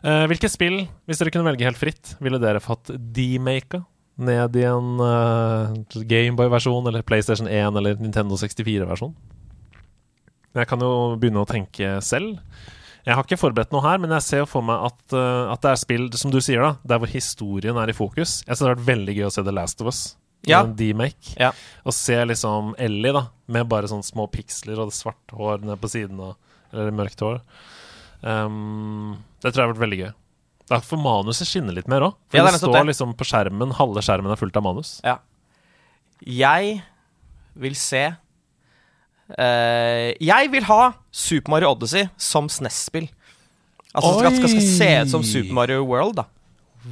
Uh, 0.00 0.24
hvilke 0.32 0.48
spill, 0.48 0.78
hvis 1.04 1.20
dere 1.20 1.32
kunne 1.34 1.44
velge 1.50 1.66
helt 1.68 1.80
fritt, 1.80 2.14
ville 2.24 2.40
dere 2.40 2.62
fått 2.64 2.94
demaka? 2.96 3.82
Ned 4.20 4.56
i 4.56 4.64
en 4.68 5.00
uh, 5.00 5.76
Gameboy-versjon, 5.92 6.88
eller 6.88 7.04
PlayStation 7.04 7.48
1 7.48 7.76
eller 7.80 8.00
Nintendo 8.00 8.36
64-versjon? 8.40 9.12
Jeg 10.56 10.68
kan 10.68 10.82
jo 10.82 10.92
begynne 11.20 11.44
å 11.44 11.48
tenke 11.48 11.98
selv. 12.04 12.40
Jeg 13.04 13.16
har 13.16 13.24
ikke 13.24 13.40
forberedt 13.40 13.72
noe 13.72 13.84
her, 13.84 14.00
men 14.00 14.12
jeg 14.16 14.26
ser 14.26 14.48
for 14.48 14.64
meg 14.64 14.88
at, 14.88 14.98
uh, 15.12 15.52
at 15.52 15.60
det 15.64 15.74
er 15.74 15.84
spill, 15.84 16.08
som 16.16 16.32
du 16.32 16.40
sier, 16.40 16.64
da, 16.64 16.72
der 16.94 17.00
hvor 17.00 17.12
historien 17.12 17.76
er 17.80 17.92
i 17.92 17.96
fokus. 17.96 18.40
Jeg 18.46 18.56
synes 18.56 18.64
det 18.64 18.70
har 18.70 18.78
vært 18.78 18.88
veldig 18.88 19.18
gøy 19.20 19.28
å 19.28 19.34
se 19.36 19.44
The 19.44 19.56
Last 19.56 19.84
of 19.84 19.92
Us. 19.92 20.02
Ja. 20.48 20.62
En 20.64 20.72
demake. 20.76 21.34
Ja. 21.36 21.50
Og 21.84 21.92
se 21.96 22.16
liksom 22.24 22.74
Ellie, 22.80 23.12
da, 23.12 23.26
med 23.52 23.68
bare 23.68 23.90
sånne 23.90 24.06
små 24.06 24.24
piksler 24.32 24.78
og 24.80 24.88
det 24.90 24.96
svart 24.96 25.34
hår 25.36 25.60
ned 25.66 25.80
på 25.82 25.90
siden, 25.92 26.20
og, 26.24 26.36
eller 26.72 26.94
mørkt 26.96 27.20
hår. 27.24 27.42
Um, 28.22 29.18
det 29.40 29.52
tror 29.52 29.62
jeg 29.62 29.66
har 29.68 29.74
vært 29.74 29.84
veldig 29.84 30.00
gøy. 30.00 30.10
Da 30.70 30.78
får 30.86 31.00
manuset 31.02 31.48
skinne 31.50 31.74
litt 31.74 31.88
mer 31.90 32.06
òg. 32.06 32.16
For 32.30 32.38
Ja, 32.38 32.44
det 32.46 32.52
er 32.52 32.56
det, 32.56 32.62
står 32.62 32.76
det. 32.78 32.86
liksom 32.92 33.14
på 33.18 33.26
skjermen, 33.26 33.74
halve 33.76 34.04
skjermen 34.06 34.32
er 34.32 34.38
fullt 34.40 34.56
av 34.60 34.64
manus. 34.64 34.96
Ja. 35.04 35.16
Jeg 36.20 36.82
vil 37.60 37.74
se 37.80 38.02
uh, 39.34 40.08
Jeg 40.20 40.50
vil 40.52 40.66
ha 40.68 40.82
Super 41.10 41.50
Mario 41.56 41.72
Odyssey 41.74 42.06
som 42.20 42.48
SNES-spill. 42.52 43.08
Altså 43.90 44.20
det 44.22 44.36
skal, 44.36 44.52
skal 44.52 44.68
se 44.68 44.90
ut 45.02 45.10
som 45.16 45.24
Super 45.26 45.56
Mario 45.56 45.82
World, 45.88 46.20
da. 46.20 46.28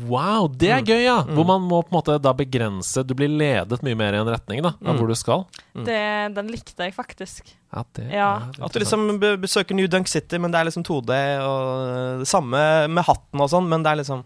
Wow, 0.07 0.47
det 0.49 0.69
Mm. 0.69 0.79
er 0.79 0.83
gøy, 0.85 1.03
ja! 1.05 1.17
Hvor 1.25 1.47
man 1.47 1.63
må 1.67 1.83
på 1.83 1.89
en 1.93 1.97
måte 1.99 2.19
da 2.23 2.33
begrense 2.33 3.03
Du 3.07 3.15
blir 3.15 3.29
ledet 3.29 3.83
mye 3.83 3.97
mer 3.97 4.13
i 4.15 4.21
en 4.21 4.27
retning 4.31 4.63
da 4.63 4.69
av 4.69 4.95
Mm. 4.95 4.99
hvor 4.99 5.09
du 5.09 5.15
skal. 5.15 5.47
Det, 5.75 6.35
den 6.35 6.49
likte 6.53 6.85
jeg 6.85 6.95
faktisk. 6.95 7.43
Ja, 7.75 7.83
det 7.95 8.11
Ja. 8.13 8.37
er 8.59 8.65
At 8.65 8.73
du 8.73 8.79
liksom 8.81 9.19
besøker 9.41 9.75
New 9.75 9.87
Dunk 9.89 10.09
City, 10.09 10.39
men 10.39 10.51
det 10.53 10.61
er 10.61 10.65
liksom 10.71 10.85
2D, 10.85 11.11
og 11.41 12.19
det 12.21 12.29
samme 12.29 12.89
med 12.89 13.05
hatten 13.05 13.41
og 13.41 13.51
sånn, 13.51 13.69
men 13.69 13.83
det 13.83 13.91
er 13.93 13.97
liksom 14.05 14.25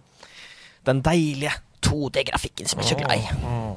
den 0.85 1.01
deilige 1.03 1.53
2D-grafikken 1.82 2.69
som 2.69 2.81
jeg 2.81 2.93
er 2.93 2.94
så 2.94 3.01
glad 3.01 3.19
i. 3.19 3.77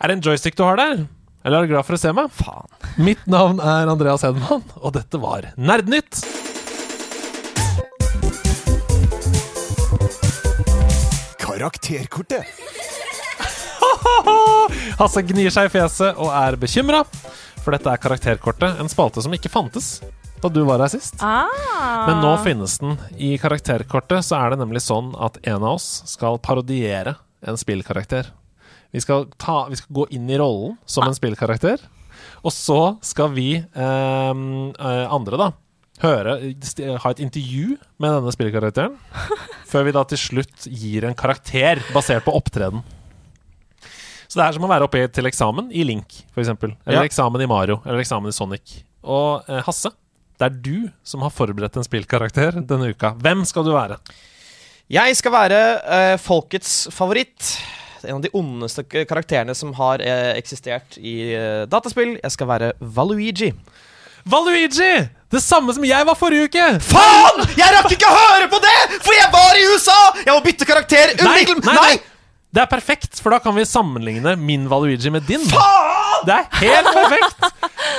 Er 0.00 0.08
det 0.08 0.16
en 0.18 0.20
joystick 0.22 0.56
du 0.56 0.62
har 0.64 0.76
der? 0.76 1.06
Eller 1.44 1.58
er 1.62 1.66
du 1.66 1.72
glad 1.74 1.86
for 1.86 1.94
å 1.94 1.98
se 1.98 2.12
meg? 2.12 2.30
Faen. 2.34 2.66
Mitt 2.98 3.24
navn 3.26 3.60
er 3.60 3.86
Andreas 3.88 4.22
Hedman, 4.22 4.64
og 4.82 4.92
dette 4.92 5.18
var 5.22 5.52
Nerdnytt. 5.56 6.24
Karakterkortet. 11.56 12.44
Hasse 14.98 15.22
gnir 15.24 15.48
seg 15.54 15.70
i 15.70 15.72
fjeset 15.72 16.18
og 16.20 16.28
er 16.36 16.58
bekymra, 16.60 16.98
for 17.62 17.72
dette 17.72 17.88
er 17.88 18.02
Karakterkortet, 18.02 18.76
en 18.76 18.90
spalte 18.92 19.24
som 19.24 19.32
ikke 19.32 19.48
fantes 19.48 20.02
da 20.42 20.50
du 20.52 20.60
var 20.68 20.84
her 20.84 20.92
sist. 20.92 21.16
Ah. 21.24 21.48
Men 22.10 22.20
nå 22.20 22.34
finnes 22.44 22.76
den. 22.82 22.98
I 23.16 23.38
Karakterkortet 23.40 24.26
så 24.28 24.36
er 24.36 24.52
det 24.52 24.60
nemlig 24.60 24.84
sånn 24.84 25.14
at 25.16 25.40
en 25.48 25.64
av 25.64 25.78
oss 25.78 26.04
skal 26.12 26.36
parodiere 26.44 27.16
en 27.40 27.56
spillkarakter. 27.56 28.28
Vi 28.92 29.00
skal, 29.00 29.24
ta, 29.40 29.62
vi 29.72 29.80
skal 29.80 29.96
gå 29.96 30.10
inn 30.12 30.28
i 30.28 30.36
rollen 30.36 30.76
som 30.84 31.08
en 31.08 31.16
spillkarakter, 31.16 31.80
og 32.44 32.52
så 32.52 32.98
skal 33.00 33.32
vi 33.32 33.48
ehm, 33.56 34.44
eh, 34.76 35.06
andre, 35.08 35.40
da, 35.40 35.48
høre, 36.02 36.36
ha 37.02 37.10
et 37.14 37.20
intervju 37.24 37.76
med 38.02 38.12
denne 38.18 38.32
spillkarakteren, 38.34 38.96
før 39.70 39.86
vi 39.88 39.94
da 39.96 40.02
til 40.10 40.20
slutt 40.20 40.66
gir 40.68 41.06
en 41.08 41.16
karakter 41.18 41.80
basert 41.94 42.26
på 42.26 42.34
opptreden. 42.36 42.82
Så 44.26 44.40
det 44.40 44.44
er 44.48 44.56
som 44.56 44.66
å 44.66 44.70
være 44.70 44.86
oppe 44.88 45.04
til 45.14 45.28
eksamen 45.30 45.68
i 45.70 45.84
Link, 45.86 46.18
f.eks. 46.34 46.50
Eller 46.58 46.98
Ja. 46.98 47.04
eksamen 47.06 47.40
i 47.44 47.48
Mario, 47.48 47.78
eller 47.86 48.02
eksamen 48.02 48.28
i 48.32 48.34
Sonic. 48.34 48.80
Og 49.06 49.46
eh, 49.48 49.62
Hasse, 49.64 49.92
det 50.36 50.48
er 50.50 50.56
du 50.60 50.88
som 51.06 51.22
har 51.24 51.32
forberedt 51.32 51.78
en 51.78 51.86
spillkarakter 51.86 52.58
denne 52.66 52.90
uka. 52.92 53.14
Hvem 53.22 53.44
skal 53.48 53.64
du 53.64 53.70
være? 53.72 54.00
Jeg 54.92 55.16
skal 55.18 55.32
være 55.34 55.60
eh, 55.80 56.16
folkets 56.22 56.74
favoritt. 56.94 57.54
En 58.06 58.18
av 58.18 58.22
de 58.26 58.30
ondeste 58.36 58.84
karakterene 58.86 59.54
som 59.56 59.72
har 59.78 60.02
eh, 60.04 60.34
eksistert 60.38 60.98
i 61.00 61.14
eh, 61.34 61.62
dataspill. 61.70 62.18
Jeg 62.20 62.34
skal 62.34 62.50
være 62.50 62.72
Valuigi. 62.80 63.52
Valuigi! 64.26 64.94
Det 65.30 65.40
samme 65.42 65.74
som 65.74 65.84
jeg 65.86 66.06
var 66.06 66.14
forrige 66.18 66.46
uke! 66.48 66.66
Faen! 66.86 67.40
Jeg 67.58 67.70
rakk 67.74 67.92
ikke 67.96 68.08
å 68.10 68.14
høre 68.16 68.46
på 68.50 68.60
det! 68.62 68.74
For 69.02 69.14
jeg 69.16 69.30
var 69.32 69.58
i 69.58 69.64
USA! 69.72 69.96
Jeg 70.22 70.32
må 70.34 70.42
bytte 70.44 70.68
karakter 70.68 71.12
Nei, 71.22 71.40
nei, 71.50 71.74
nei! 71.76 71.96
Det 72.56 72.62
er 72.62 72.68
perfekt, 72.70 73.18
for 73.20 73.34
da 73.34 73.38
kan 73.42 73.52
vi 73.52 73.66
sammenligne 73.68 74.32
min 74.40 74.62
Valuigi 74.70 75.10
med 75.12 75.26
din. 75.28 75.42
Faen! 75.50 76.22
Det 76.26 76.36
er 76.36 76.46
helt 76.62 76.88
perfekt! 76.96 77.48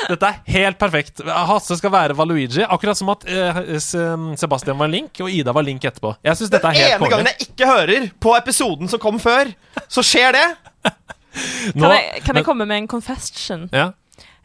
Dette 0.08 0.30
er 0.32 0.38
helt 0.56 0.80
perfekt. 0.80 1.22
Hasse 1.28 1.78
skal 1.78 1.92
være 1.94 2.16
Valuigi, 2.18 2.64
akkurat 2.66 2.98
som 2.98 3.12
at 3.14 3.28
eh, 3.28 3.60
Sebastian 4.40 4.80
var 4.80 4.90
Link, 4.92 5.20
og 5.22 5.30
Ida 5.30 5.54
var 5.56 5.68
Link 5.68 5.84
etterpå. 5.86 6.16
Jeg 6.26 6.40
synes 6.40 6.52
dette 6.56 6.72
er 6.72 6.80
helt 6.80 6.96
ene 6.98 7.12
gangen 7.12 7.30
jeg 7.34 7.50
ikke 7.52 7.70
hører 7.70 8.08
på 8.24 8.34
episoden 8.40 8.90
som 8.92 9.04
kom 9.04 9.20
før, 9.22 9.52
så 9.92 10.04
skjer 10.06 10.34
det. 10.40 10.48
Nå- 11.78 11.84
Kan, 11.86 11.94
jeg, 12.00 12.24
kan 12.26 12.40
jeg 12.42 12.48
komme 12.48 12.66
med 12.66 12.82
en 12.82 12.88
confession? 12.90 13.68
Ja. 13.76 13.92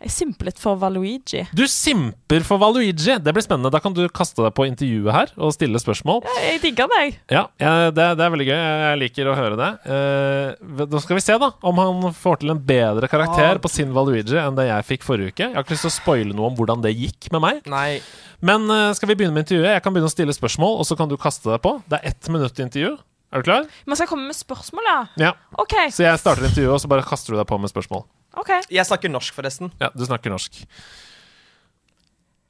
Jeg 0.03 0.11
simplet 0.11 0.59
for 0.59 0.75
Valuigi. 0.81 1.45
Du 1.55 1.63
simper 1.71 2.43
for 2.47 2.59
Valuigi! 2.59 3.15
Det 3.23 3.33
blir 3.35 3.45
spennende. 3.45 3.71
Da 3.71 3.79
kan 3.83 3.95
du 3.95 4.01
kaste 4.11 4.43
deg 4.43 4.55
på 4.57 4.65
intervjuet 4.67 5.15
her 5.15 5.31
og 5.39 5.53
stille 5.55 5.79
spørsmål. 5.79 6.25
Ja, 6.27 6.35
Jeg 6.49 6.63
digger 6.65 6.91
deg. 6.91 7.21
Ja, 7.31 7.45
det, 7.63 8.07
det 8.19 8.25
er 8.27 8.33
veldig 8.35 8.49
gøy. 8.49 8.57
Jeg 8.57 8.99
liker 9.05 9.31
å 9.31 9.37
høre 9.39 9.59
det. 9.61 9.69
Eh, 9.95 10.87
da 10.91 11.03
skal 11.05 11.19
vi 11.21 11.23
se 11.25 11.37
da 11.39 11.53
om 11.71 11.79
han 11.79 12.09
får 12.19 12.43
til 12.43 12.51
en 12.57 12.63
bedre 12.73 13.07
karakter 13.13 13.63
på 13.63 13.71
sin 13.71 13.95
Valuigi 13.95 14.35
enn 14.43 14.59
det 14.59 14.67
jeg 14.69 14.89
fikk 14.91 15.07
forrige 15.07 15.31
uke. 15.37 15.47
Jeg 15.47 15.55
har 15.55 15.63
ikke 15.67 15.77
lyst 15.77 15.87
til 15.87 15.93
å 15.93 15.97
spoile 16.01 16.35
noe 16.35 16.51
om 16.51 16.59
hvordan 16.59 16.83
det 16.83 16.97
gikk 16.99 17.31
med 17.37 17.45
meg. 17.47 17.63
Nei. 17.71 18.01
Men 18.43 18.67
eh, 18.75 18.89
skal 18.99 19.13
vi 19.13 19.17
begynne 19.21 19.37
med 19.39 19.47
intervjuet? 19.47 19.71
Jeg 19.77 19.85
kan 19.87 19.95
begynne 19.95 20.11
å 20.11 20.17
stille 20.17 20.35
spørsmål, 20.35 20.81
og 20.83 20.89
så 20.89 20.99
kan 20.99 21.11
du 21.11 21.15
kaste 21.21 21.47
deg 21.53 21.63
på. 21.63 21.77
Det 21.87 22.01
er 22.01 22.11
ett 22.11 22.33
minutt 22.33 22.59
intervju. 22.59 22.97
Er 23.33 23.41
du 23.41 23.47
klar? 23.47 23.71
Man 23.89 23.97
skal 23.97 24.11
komme 24.11 24.27
med 24.29 24.37
spørsmål, 24.37 24.85
ja. 24.91 24.99
Ja. 25.29 25.31
OK. 25.63 25.79
Så 25.95 26.03
jeg 26.05 26.19
starter 26.21 26.51
intervjuet, 26.51 26.75
og 26.75 26.83
så 26.83 26.91
bare 26.91 27.07
kaster 27.07 27.33
du 27.33 27.39
deg 27.39 27.47
på 27.49 27.57
med 27.63 27.71
spørsmål. 27.73 28.03
Ok 28.37 28.51
Jeg 28.71 28.87
snakker 28.89 29.09
norsk, 29.13 29.35
forresten. 29.37 29.73
Ja, 29.81 29.91
du 29.95 30.05
snakker 30.09 30.31
norsk. 30.33 30.63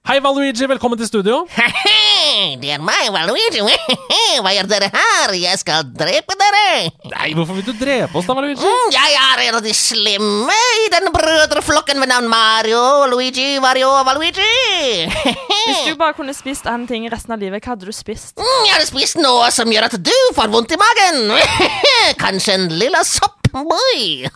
Hei, 0.02 0.16
Valuigi. 0.18 0.66
Velkommen 0.66 0.98
til 0.98 1.06
studio. 1.06 1.44
Det 2.58 2.70
er 2.74 2.80
meg, 2.82 3.04
Valuigi. 3.14 3.60
Hva 4.42 4.50
gjør 4.50 4.66
dere 4.66 4.88
her? 4.90 5.34
Jeg 5.38 5.60
skal 5.60 5.84
drepe 5.94 6.34
dere. 6.40 6.88
Nei, 7.12 7.28
hvorfor 7.38 7.54
vil 7.54 7.66
du 7.68 7.70
drepe 7.78 8.18
oss 8.18 8.26
da, 8.26 8.34
Valuigi? 8.34 8.66
Mm, 8.66 8.90
Jeg 8.96 9.14
er 9.20 9.42
en 9.44 9.58
av 9.60 9.62
de 9.62 9.74
slemme 9.78 10.56
i 10.82 10.88
den 10.90 11.06
brødreflokken 11.14 12.02
ved 12.02 12.10
navn 12.10 12.26
Mario, 12.32 12.80
Luigi, 13.12 13.60
Mario 13.62 13.92
og 14.00 14.02
Valuigi. 14.10 15.06
Hvis 15.06 15.84
du 15.86 15.94
bare 16.00 16.16
kunne 16.18 16.34
spist 16.34 16.66
én 16.66 16.88
ting 16.90 17.06
resten 17.12 17.36
av 17.36 17.38
livet, 17.44 17.62
hva 17.62 17.76
hadde 17.76 17.86
du 17.86 17.94
spist? 17.94 18.34
Mm, 18.42 18.66
Jeg 18.66 18.74
hadde 18.74 18.90
spist 18.90 19.20
noe 19.22 19.52
som 19.54 19.70
gjør 19.70 19.86
at 19.86 19.98
du 20.02 20.16
får 20.34 20.50
vondt 20.50 20.74
i 20.74 20.80
magen. 20.82 21.22
Kanskje 22.18 22.58
en 22.58 22.66
lilla 22.74 23.04
sopp. 23.06 23.38
Jeg, 23.52 24.30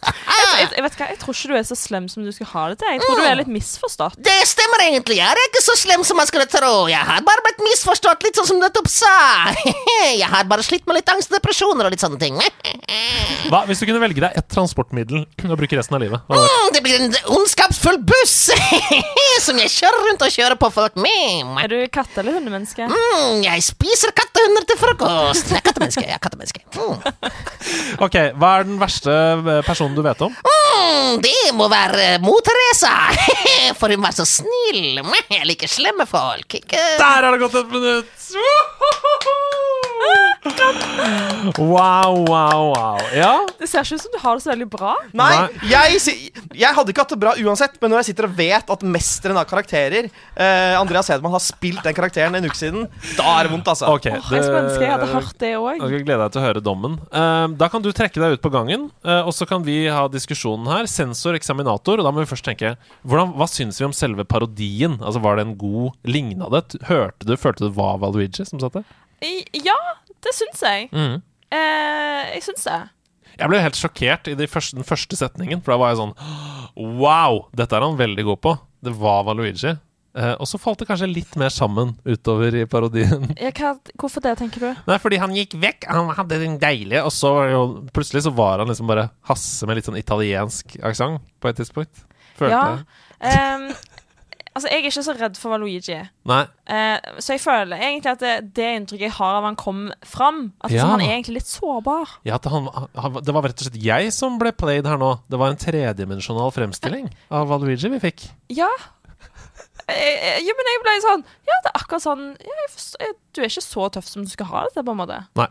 jeg, 0.61 0.69
jeg 0.77 0.85
vet 0.87 0.97
hva, 1.01 1.07
jeg 1.13 1.19
tror 1.23 1.37
ikke 1.37 1.51
du 1.53 1.57
er 1.59 1.67
så 1.69 1.77
slem 1.79 2.07
som 2.13 2.25
du 2.27 2.31
skal 2.35 2.49
ha 2.53 2.65
det 2.73 2.79
til. 2.83 2.91
Jeg 2.97 3.03
tror 3.05 3.21
du 3.21 3.25
er 3.27 3.39
litt 3.41 3.51
misforstått. 3.53 4.19
Det 4.27 4.37
stemmer 4.49 4.85
egentlig. 4.87 5.19
Jeg 5.21 5.29
er 5.33 5.41
ikke 5.49 5.63
så 5.65 5.77
slem 5.79 6.05
som 6.07 6.19
man 6.21 6.29
skulle 6.29 6.47
tro. 6.51 6.73
Jeg 6.91 7.01
har 7.09 7.25
bare 7.27 7.45
blitt 7.47 7.63
misforstått, 7.67 8.25
litt 8.27 8.39
sånn 8.41 8.49
som 8.53 8.61
du 8.61 8.67
nettopp 8.67 8.89
sa. 8.93 9.15
Jeg 10.17 10.29
har 10.31 10.45
bare 10.49 10.63
slitt 10.65 10.87
med 10.89 10.99
litt 11.01 11.09
angst 11.13 11.31
og 11.33 11.39
depresjoner 11.39 11.89
og 11.89 11.95
litt 11.95 12.03
sånne 12.05 12.19
ting. 12.21 12.37
Hva, 13.51 13.63
hvis 13.69 13.81
du 13.83 13.87
kunne 13.89 14.03
velge 14.03 14.23
deg 14.23 14.37
ett 14.39 14.49
transportmiddel 14.53 15.25
å 15.47 15.59
bruke 15.59 15.79
resten 15.79 15.97
av 15.99 16.03
livet? 16.03 16.23
Hva 16.29 16.39
det? 16.41 16.47
Mm, 16.51 16.69
Det 16.77 16.83
blir 16.85 17.01
en 17.05 17.17
ondskapsfull 17.37 17.99
buss 18.07 18.37
som 19.47 19.59
jeg 19.61 19.71
kjører 19.73 20.07
rundt 20.09 20.25
og 20.27 20.33
kjører 20.35 20.59
på 20.61 20.71
folk 20.75 20.97
med. 21.01 21.55
Er 21.63 21.71
du 21.73 21.77
katte- 21.93 22.21
eller 22.23 22.39
hundemenneske? 22.39 22.87
Mm, 22.91 23.43
jeg 23.47 23.65
spiser 23.67 24.13
kattehunder 24.17 24.67
til 24.69 24.81
frokost. 24.81 25.53
Jeg 25.53 25.61
er 25.61 25.67
kattemenneske. 25.69 26.05
Jeg 26.07 26.17
er 26.19 26.23
kattemenneske. 26.23 26.63
Mm. 26.77 28.03
Ok, 28.07 28.17
Hva 28.41 28.53
er 28.61 28.67
den 28.69 28.79
verste 28.81 29.06
eh, 29.13 29.63
personen 29.67 29.97
du 29.97 30.03
vet 30.05 30.23
om? 30.27 30.35
Mm, 30.35 31.21
det 31.23 31.53
må 31.57 31.69
være 31.73 32.19
mor 32.25 32.43
Teresa, 32.47 32.93
for 33.79 33.93
hun 33.93 34.03
var 34.03 34.17
så 34.17 34.27
snill. 34.29 35.03
Jeg 35.37 35.49
liker 35.49 35.71
slemme 35.71 36.07
folk. 36.11 36.59
Ikke? 36.61 36.81
Der 36.99 37.27
har 37.27 37.31
det 37.31 37.43
gått 37.45 37.61
et 37.63 37.75
minutt! 37.75 38.13
Wow, 41.57 42.25
wow, 42.27 42.73
wow. 42.73 43.01
Ja, 43.15 43.33
Det 43.59 43.69
ser 43.71 43.85
ikke 43.85 43.99
ut 43.99 44.03
som 44.05 44.15
du 44.15 44.19
har 44.23 44.39
det 44.39 44.45
så 44.45 44.51
veldig 44.53 44.69
bra. 44.71 44.95
Nei, 45.17 45.33
jeg, 45.71 46.01
jeg 46.57 46.77
hadde 46.77 46.93
ikke 46.93 47.05
hatt 47.05 47.15
det 47.15 47.19
bra 47.23 47.35
uansett, 47.39 47.77
men 47.83 47.93
når 47.93 48.03
jeg 48.03 48.09
sitter 48.11 48.29
og 48.29 48.37
vet 48.39 48.73
at 48.77 48.85
mesteren 48.97 49.39
av 49.41 49.47
karakterer, 49.51 50.09
eh, 50.11 50.75
Andreas 50.79 51.11
Hedman, 51.13 51.35
har 51.35 51.43
spilt 51.45 51.83
den 51.87 51.97
karakteren 51.97 52.39
en 52.39 52.49
uke 52.49 52.59
siden, 52.59 52.87
da 53.19 53.29
er 53.37 53.47
det 53.49 53.55
vondt, 53.55 53.71
altså. 53.73 53.91
ok. 53.95 54.09
Åh, 54.11 54.31
jeg 54.37 54.47
skulle 54.47 54.63
ønske 54.65 54.83
jeg 54.87 54.93
hadde 54.95 55.11
hørt 55.13 55.39
det 55.43 55.53
òg. 55.59 55.83
Jeg 55.83 56.05
gleder 56.07 56.25
deg 56.25 56.35
til 56.37 56.43
å 56.43 56.47
høre 56.47 56.65
dommen. 56.65 56.99
Eh, 57.11 57.47
da 57.63 57.71
kan 57.73 57.85
du 57.85 57.91
trekke 57.95 58.23
deg 58.23 58.37
ut 58.39 58.45
på 58.45 58.53
gangen, 58.55 58.89
eh, 59.07 59.23
og 59.23 59.35
så 59.37 59.49
kan 59.49 59.65
vi 59.67 59.79
ha 59.93 60.07
diskusjonen 60.13 60.71
her. 60.73 60.91
Sensor, 60.91 61.39
eksaminator. 61.39 62.01
Og 62.01 62.07
da 62.07 62.13
må 62.15 62.23
vi 62.25 62.31
først 62.31 62.47
tenke 62.47 62.77
hvordan, 63.07 63.35
Hva 63.37 63.49
syns 63.51 63.81
vi 63.81 63.87
om 63.89 63.95
selve 63.97 64.25
parodien? 64.29 64.99
Altså, 65.01 65.21
Var 65.23 65.39
det 65.39 65.47
en 65.47 65.57
god 65.59 65.97
Ligna 66.07 66.49
det? 66.53 66.79
Hørte 66.89 67.27
du, 67.27 67.35
Følte 67.41 67.65
du 67.65 67.69
det 67.71 67.77
var 67.77 67.99
Valuigi 68.03 68.47
som 68.47 68.61
satt 68.63 68.79
der? 68.79 68.87
Ja, 69.65 69.77
det 70.27 70.35
syns 70.37 70.63
jeg. 70.67 70.89
Mm. 70.93 71.17
Eh, 71.55 72.23
jeg 72.37 72.45
syns 72.49 72.67
det. 72.69 72.79
Jeg 73.37 73.51
ble 73.53 73.59
helt 73.61 73.77
sjokkert 73.79 74.29
i 74.33 74.37
de 74.39 74.47
første, 74.49 74.77
den 74.79 74.87
første 74.89 75.17
setningen, 75.19 75.61
for 75.63 75.75
da 75.75 75.81
var 75.83 75.91
jeg 75.93 75.99
sånn 76.01 76.15
Wow! 77.01 77.47
Dette 77.57 77.77
er 77.77 77.85
han 77.85 77.99
veldig 77.99 78.25
god 78.31 78.41
på. 78.45 78.55
Det 78.85 78.93
var 78.97 79.25
Valuigi. 79.29 79.75
Eh, 80.17 80.33
og 80.41 80.49
så 80.49 80.57
falt 80.61 80.81
det 80.81 80.87
kanskje 80.89 81.09
litt 81.11 81.35
mer 81.37 81.53
sammen 81.53 81.91
utover 82.09 82.55
i 82.57 82.65
parodien. 82.73 83.27
Ja, 83.45 83.51
hva, 83.53 83.75
hvorfor 84.01 84.25
det, 84.25 84.33
tenker 84.41 84.63
du? 84.65 84.83
Nei, 84.89 84.97
fordi 85.03 85.19
han 85.21 85.35
gikk 85.37 85.57
vekk. 85.61 85.89
Han 85.93 86.09
hadde 86.17 86.39
den 86.41 86.55
deilige 86.63 87.03
Og 87.05 87.13
så 87.13 87.33
jo, 87.53 87.61
plutselig 87.93 88.25
så 88.25 88.33
var 88.37 88.63
han 88.63 88.73
liksom 88.73 88.89
bare 88.89 89.11
Hasse 89.29 89.69
med 89.69 89.77
litt 89.81 89.89
sånn 89.91 90.01
italiensk 90.01 90.79
aksent 90.81 91.21
på 91.41 91.53
et 91.53 91.61
tidspunkt. 91.61 92.07
Følte 92.41 92.57
Ja. 92.57 92.65
jeg. 92.73 92.87
Ehm, 93.33 93.69
altså, 94.57 94.71
jeg 94.73 94.81
er 94.81 94.89
ikke 94.89 95.05
så 95.07 95.15
redd 95.17 95.37
for 95.39 95.53
Valuigi. 95.55 95.99
Nei. 96.27 96.41
Eh, 96.67 97.13
så 97.23 97.37
jeg 97.37 97.43
føler 97.45 97.77
egentlig 97.77 98.15
at 98.17 98.25
det, 98.25 98.35
det 98.57 98.71
inntrykket 98.81 99.07
jeg 99.11 99.15
har 99.19 99.39
av 99.39 99.47
han 99.51 99.59
kom 99.61 99.85
fram 100.09 100.41
at 100.65 100.75
Ja. 100.75 100.89
Han 100.91 101.05
er 101.05 101.13
egentlig 101.15 101.39
litt 101.43 101.53
sårbar. 101.53 102.17
Ja, 102.27 102.41
han, 102.51 102.67
han, 102.97 103.21
det 103.23 103.37
var 103.37 103.47
rett 103.47 103.61
og 103.61 103.69
slett 103.69 103.79
jeg 103.85 104.13
som 104.17 104.41
ble 104.41 104.51
played 104.57 104.89
her 104.89 104.99
nå. 105.01 105.13
Det 105.31 105.41
var 105.41 105.53
en 105.53 105.61
tredimensjonal 105.61 106.51
fremstilling 106.57 107.13
av 107.31 107.49
Valuigi 107.53 107.93
vi 107.93 108.03
fikk. 108.09 108.27
Ja. 108.57 108.73
Eh, 109.87 110.41
ja, 110.43 110.55
men 110.59 110.67
jeg 110.73 110.81
ble 110.83 110.93
sånn 111.05 111.21
Ja, 111.47 111.57
det 111.63 111.71
er 111.71 111.77
akkurat 111.79 112.03
sånn 112.03 112.23
ja, 112.43 112.65
forstår, 112.73 113.05
eh, 113.07 113.13
Du 113.31 113.39
er 113.39 113.47
ikke 113.47 113.63
så 113.63 113.85
tøff 113.95 114.09
som 114.11 114.25
du 114.27 114.33
skal 114.33 114.49
ha 114.51 114.65
det 114.67 114.73
til, 114.75 114.83
på 114.83 114.95
en 114.97 114.99
måte. 114.99 115.19
Nei. 115.39 115.47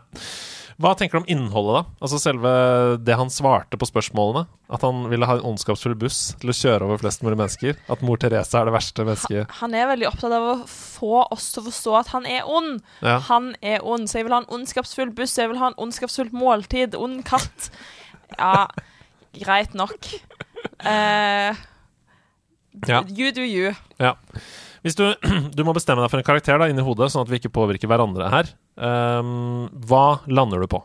Hva 0.76 0.92
tenker 0.98 1.16
du 1.16 1.22
om 1.22 1.28
innholdet, 1.32 1.78
da? 1.78 2.04
Altså 2.04 2.18
selve 2.20 2.50
det 3.00 3.16
han 3.16 3.30
svarte 3.32 3.78
på 3.80 3.88
spørsmålene? 3.88 4.44
At 4.72 4.82
han 4.84 5.06
ville 5.08 5.28
ha 5.28 5.38
en 5.38 5.46
ondskapsfull 5.52 5.94
buss 5.96 6.34
til 6.42 6.52
å 6.52 6.56
kjøre 6.56 6.84
over 6.84 7.00
flest 7.00 7.22
mulig 7.24 7.38
mennesker? 7.40 7.78
At 7.92 8.02
mor 8.04 8.20
Teresa 8.20 8.60
er 8.60 8.68
det 8.68 8.74
verste 8.74 9.06
mennesket? 9.06 9.54
Han 9.62 9.76
er 9.78 9.88
veldig 9.88 10.08
opptatt 10.10 10.34
av 10.36 10.48
å 10.50 10.56
få 10.70 11.22
oss 11.24 11.46
til 11.54 11.62
å 11.62 11.68
forstå 11.70 11.94
at 12.00 12.10
han 12.12 12.28
er 12.28 12.50
ond. 12.58 12.82
Ja. 13.00 13.16
Han 13.30 13.54
er 13.64 13.86
ond, 13.86 14.10
så 14.10 14.20
jeg 14.20 14.28
vil 14.28 14.36
ha 14.36 14.42
en 14.44 14.52
ondskapsfull 14.58 15.14
buss, 15.16 15.38
jeg 15.40 15.52
vil 15.52 15.62
ha 15.62 15.70
en 15.72 15.80
ondskapsfullt 15.86 16.36
måltid, 16.36 16.98
ond 16.98 17.22
katt. 17.28 17.70
Ja, 18.36 18.66
greit 19.38 19.72
nok. 19.78 20.12
Uh, 20.84 21.56
Ja. 22.84 23.04
You 23.08 23.32
do 23.32 23.40
you. 23.40 23.72
Ja. 23.96 24.14
Hvis 24.86 24.94
du, 24.98 25.04
du 25.58 25.64
må 25.66 25.74
bestemme 25.74 26.04
deg 26.04 26.12
for 26.12 26.22
en 26.22 26.26
karakter 26.26 26.60
da, 26.62 26.68
inni 26.70 26.84
hodet, 26.86 27.10
sånn 27.12 27.26
at 27.26 27.32
vi 27.32 27.40
ikke 27.40 27.50
påvirker 27.56 27.90
hverandre 27.90 28.28
her. 28.30 28.52
Um, 28.78 29.66
hva 29.88 30.20
lander 30.30 30.62
du 30.62 30.68
på? 30.70 30.78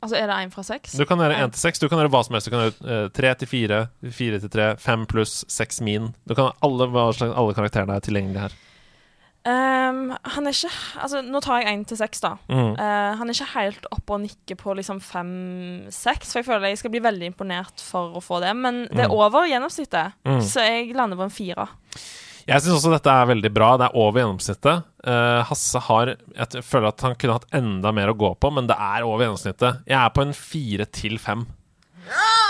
Altså, 0.00 0.16
er 0.16 0.30
det 0.30 0.36
én 0.40 0.50
fra 0.50 0.62
seks? 0.64 0.94
Du 0.96 1.04
kan 1.04 1.20
gjøre 1.20 1.36
én 1.44 1.50
til 1.52 1.60
seks. 1.60 1.78
Du 1.78 1.84
kan 1.86 2.00
gjøre 2.00 2.10
hva 2.10 2.22
som 2.24 2.34
helst. 2.34 2.48
Du 2.48 2.54
kan 2.54 2.70
gjøre 2.70 3.10
tre 3.12 3.34
til 3.42 3.50
4, 3.50 3.80
4 4.16 4.40
til 4.40 4.52
3, 4.54 4.68
5 4.80 5.02
pluss, 5.12 5.34
seks 5.52 5.82
min. 5.84 6.10
Du 6.24 6.32
kan 6.38 6.54
alle, 6.64 6.88
alle 7.28 7.54
karakterene 7.56 7.98
er 7.98 8.06
tilgjengelige 8.06 8.46
her. 8.46 8.56
Um, 9.40 10.10
han 10.12 10.44
er 10.48 10.52
ikke 10.52 10.68
Altså, 11.00 11.22
nå 11.24 11.40
tar 11.40 11.62
jeg 11.62 11.70
én 11.72 11.84
til 11.88 11.96
seks, 12.00 12.20
da. 12.20 12.34
Mm. 12.52 12.74
Uh, 12.76 13.12
han 13.20 13.28
er 13.28 13.36
ikke 13.36 13.52
helt 13.54 13.86
oppe 13.92 14.16
og 14.16 14.24
nikker 14.24 14.58
på 14.60 14.74
liksom 14.76 15.00
fem-seks, 15.04 16.32
for 16.32 16.40
jeg 16.42 16.48
føler 16.48 16.72
jeg 16.72 16.80
skal 16.82 16.92
bli 16.96 17.04
veldig 17.04 17.30
imponert 17.32 17.84
for 17.84 18.16
å 18.16 18.24
få 18.24 18.40
det. 18.44 18.52
Men 18.56 18.82
det 18.88 19.06
er 19.06 19.14
over 19.16 19.48
gjennomsnittet, 19.48 20.16
Mm. 20.28 20.40
så 20.44 20.64
jeg 20.66 20.96
lander 20.96 21.20
på 21.20 21.28
en 21.28 21.36
fire. 21.38 21.68
Jeg 22.50 22.64
syns 22.64 22.80
også 22.80 22.90
dette 22.96 23.12
er 23.14 23.28
veldig 23.30 23.50
bra. 23.54 23.68
Det 23.78 23.86
er 23.86 23.98
over 24.02 24.18
gjennomsnittet. 24.18 24.86
Uh, 25.06 25.40
Hasse 25.46 25.80
har 25.86 26.10
Jeg 26.16 26.64
føler 26.66 26.90
at 26.90 27.04
han 27.06 27.14
kunne 27.14 27.36
hatt 27.38 27.54
enda 27.54 27.92
mer 27.94 28.10
å 28.10 28.16
gå 28.18 28.32
på, 28.42 28.50
men 28.56 28.66
det 28.66 28.74
er 28.74 29.06
over 29.06 29.22
gjennomsnittet. 29.22 29.84
Jeg 29.86 29.98
er 30.00 30.10
på 30.16 30.24
en 30.26 30.34
fire 30.34 30.88
til 30.90 31.20
fem. 31.22 31.46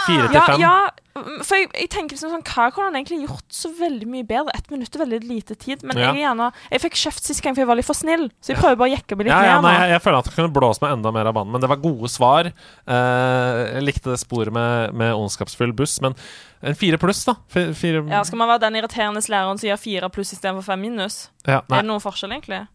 Fire 0.06 0.28
til 0.32 0.40
fem. 0.40 0.60
ja, 0.62 0.74
mm, 1.18 1.42
for 1.44 1.54
jeg, 1.58 1.66
jeg 1.76 1.88
tenker 1.92 2.16
liksom 2.16 2.30
sånn 2.32 2.44
Hva 2.48 2.70
kunne 2.72 2.86
han 2.88 2.96
egentlig 2.96 3.18
gjort 3.26 3.52
så 3.52 3.68
veldig 3.76 4.06
mye 4.08 4.24
bedre? 4.26 4.54
Ett 4.56 4.70
minutt 4.72 4.94
er 4.96 5.02
veldig 5.02 5.18
lite 5.28 5.54
tid, 5.60 5.82
men 5.84 5.98
Ja. 6.00 6.08
jeg 6.12 6.22
er 6.22 6.28
gjerne 6.30 6.46
Jeg 6.72 6.80
fikk 6.86 6.96
kjeft 6.96 7.26
sist 7.28 7.42
gang, 7.44 7.54
for 7.54 7.60
jeg 7.62 7.68
var 7.68 7.76
litt 7.76 7.86
for 7.88 7.98
snill, 7.98 8.24
så 8.40 8.54
jeg 8.54 8.58
prøver 8.62 8.78
bare 8.80 8.88
å 8.88 8.94
jekke 8.96 9.18
meg 9.20 9.26
litt 9.28 9.34
Ja, 9.34 9.42
ja, 9.44 9.54
ned 9.60 9.68
nei, 9.68 9.74
jeg, 9.82 9.90
jeg 9.94 10.02
føler 10.06 10.18
at 10.18 10.24
det 10.30 10.34
kunne 10.38 10.54
blåse 10.56 10.80
meg 10.82 10.92
enda 10.96 11.12
mer 11.12 11.26
av 11.30 11.34
banen, 11.36 11.52
men 11.52 11.60
det 11.60 11.68
var 11.68 11.82
gode 11.84 12.08
svar. 12.08 12.48
Eh, 12.50 13.60
jeg 13.76 13.84
likte 13.84 14.10
det 14.14 14.18
sporet 14.22 14.52
med, 14.56 14.94
med 14.96 15.12
ondskapsfull 15.14 15.72
buss, 15.76 15.98
men 16.00 16.16
en 16.62 16.74
fire 16.74 16.98
pluss, 17.00 17.22
da. 17.28 17.36
F 17.52 17.76
Fire, 17.76 18.02
Ja, 18.08 18.22
Skal 18.24 18.38
man 18.40 18.48
være 18.48 18.64
den 18.66 18.80
irriterende 18.80 19.20
læreren 19.28 19.60
som 19.60 19.68
gir 19.68 19.76
fire 19.80 20.10
pluss 20.12 20.32
istedenfor 20.32 20.64
fem 20.64 20.80
minus? 20.80 21.28
Ja, 21.46 21.60
Er 21.70 21.82
det 21.82 21.88
noen 21.88 22.00
forskjell, 22.02 22.32
egentlig? 22.32 22.66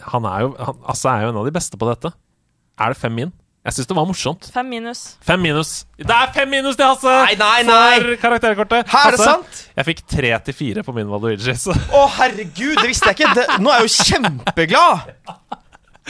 han 0.00 0.24
er 0.24 0.40
jo 0.46 0.54
han, 0.56 0.78
altså 0.88 1.10
er 1.12 1.22
jo 1.26 1.28
en 1.34 1.36
av 1.36 1.44
de 1.44 1.52
beste 1.52 1.76
på 1.76 1.86
dette. 1.86 2.12
Er 2.80 2.88
det 2.94 2.96
fem 2.96 3.14
min? 3.14 3.32
Jeg 3.60 3.76
syns 3.76 3.88
det 3.90 3.96
var 3.98 4.06
morsomt. 4.08 4.46
Fem 4.54 4.70
minus. 4.72 5.00
Fem 5.20 5.42
minus. 5.44 5.70
Det 6.00 6.14
er 6.16 6.30
fem 6.32 6.48
minus 6.48 6.78
til 6.80 6.86
Hasse! 6.88 7.12
Nei, 7.28 7.34
nei, 7.36 7.58
nei. 7.68 7.98
For 8.00 8.14
karakterkortet. 8.22 8.88
Her 8.88 9.10
er 9.10 9.16
det 9.16 9.20
Hasse, 9.20 9.26
sant? 9.26 9.58
Jeg 9.76 9.88
fikk 9.90 10.00
tre 10.08 10.30
til 10.46 10.56
fire 10.56 10.84
på 10.86 10.94
min 10.96 11.10
Valuigi, 11.12 11.52
Å, 11.52 11.74
Å, 11.98 12.04
herregud, 12.16 12.78
det 12.80 12.86
visste 12.88 13.12
jeg 13.12 13.18
ikke. 13.18 13.34
Det, 13.36 13.44
nå 13.60 13.74
er 13.74 13.82
jeg 13.82 13.90
jo 13.90 14.06
kjempeglad. 14.08 15.10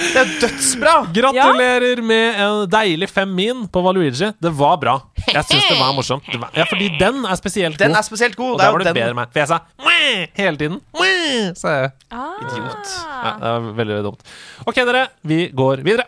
Det 0.00 0.20
er 0.22 0.30
dødsbra. 0.44 0.92
Gratulerer 1.16 2.04
med 2.06 2.38
en 2.44 2.60
deilig 2.70 3.08
fem 3.10 3.34
min 3.34 3.66
på 3.66 3.82
Valuigi. 3.82 4.30
Det 4.38 4.54
var 4.62 4.78
bra. 4.80 4.94
Jeg 5.26 5.42
syns 5.50 5.66
det 5.66 5.80
var 5.80 5.90
morsomt. 5.98 6.30
Det 6.30 6.38
var, 6.40 6.54
ja, 6.54 6.68
fordi 6.70 6.92
den 7.02 7.26
er 7.26 7.40
spesielt 7.40 7.74
god. 7.74 7.82
Den 7.82 7.98
er 7.98 8.06
spesielt 8.06 8.38
god. 8.38 8.54
Og 8.54 8.62
der 8.62 8.70
er 8.70 8.78
var 8.78 8.84
du 8.86 8.92
bedre 8.92 9.10
enn 9.10 9.18
meg. 9.18 9.34
For 9.34 9.42
jeg 9.42 9.50
sa 9.50 9.60
«Mwah!» 9.82 10.22
hele 10.38 10.62
tiden. 10.62 10.78
Mæ! 11.02 11.10
sa 11.58 11.74
jeg. 11.74 11.92
Ah. 12.14 12.38
Ja, 12.46 13.34
det 13.42 13.52
var 13.58 13.68
veldig, 13.82 13.98
veldig 13.98 14.06
dumt. 14.06 14.24
OK, 14.70 14.80
dere. 14.86 15.04
Vi 15.26 15.42
går 15.50 15.82
videre. 15.90 16.06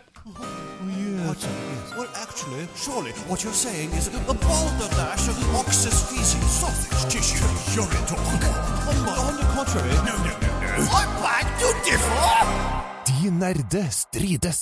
Well, 1.23 2.09
actually, 2.19 2.67
Surely 2.75 3.11
what 3.29 3.43
you're 3.43 3.53
saying 3.55 3.91
is 3.95 4.07
a 4.11 4.33
balderdash 4.33 5.29
of 5.31 5.55
ox's 5.55 6.03
feces, 6.09 6.43
sausage 6.51 7.03
tissue, 7.07 7.47
urine 7.79 8.05
talk. 8.11 8.19
On, 8.19 8.97
on 9.07 9.35
the 9.39 9.47
contrary, 9.55 9.95
no, 10.03 10.15
no, 10.19 10.33
no, 10.43 10.51
no. 10.59 10.83
I 10.91 11.03
beg 11.23 11.45
to 11.61 11.69
differ! 11.87 12.83
De 13.07 13.31
nerde 13.31 13.85
strides. 13.91 14.59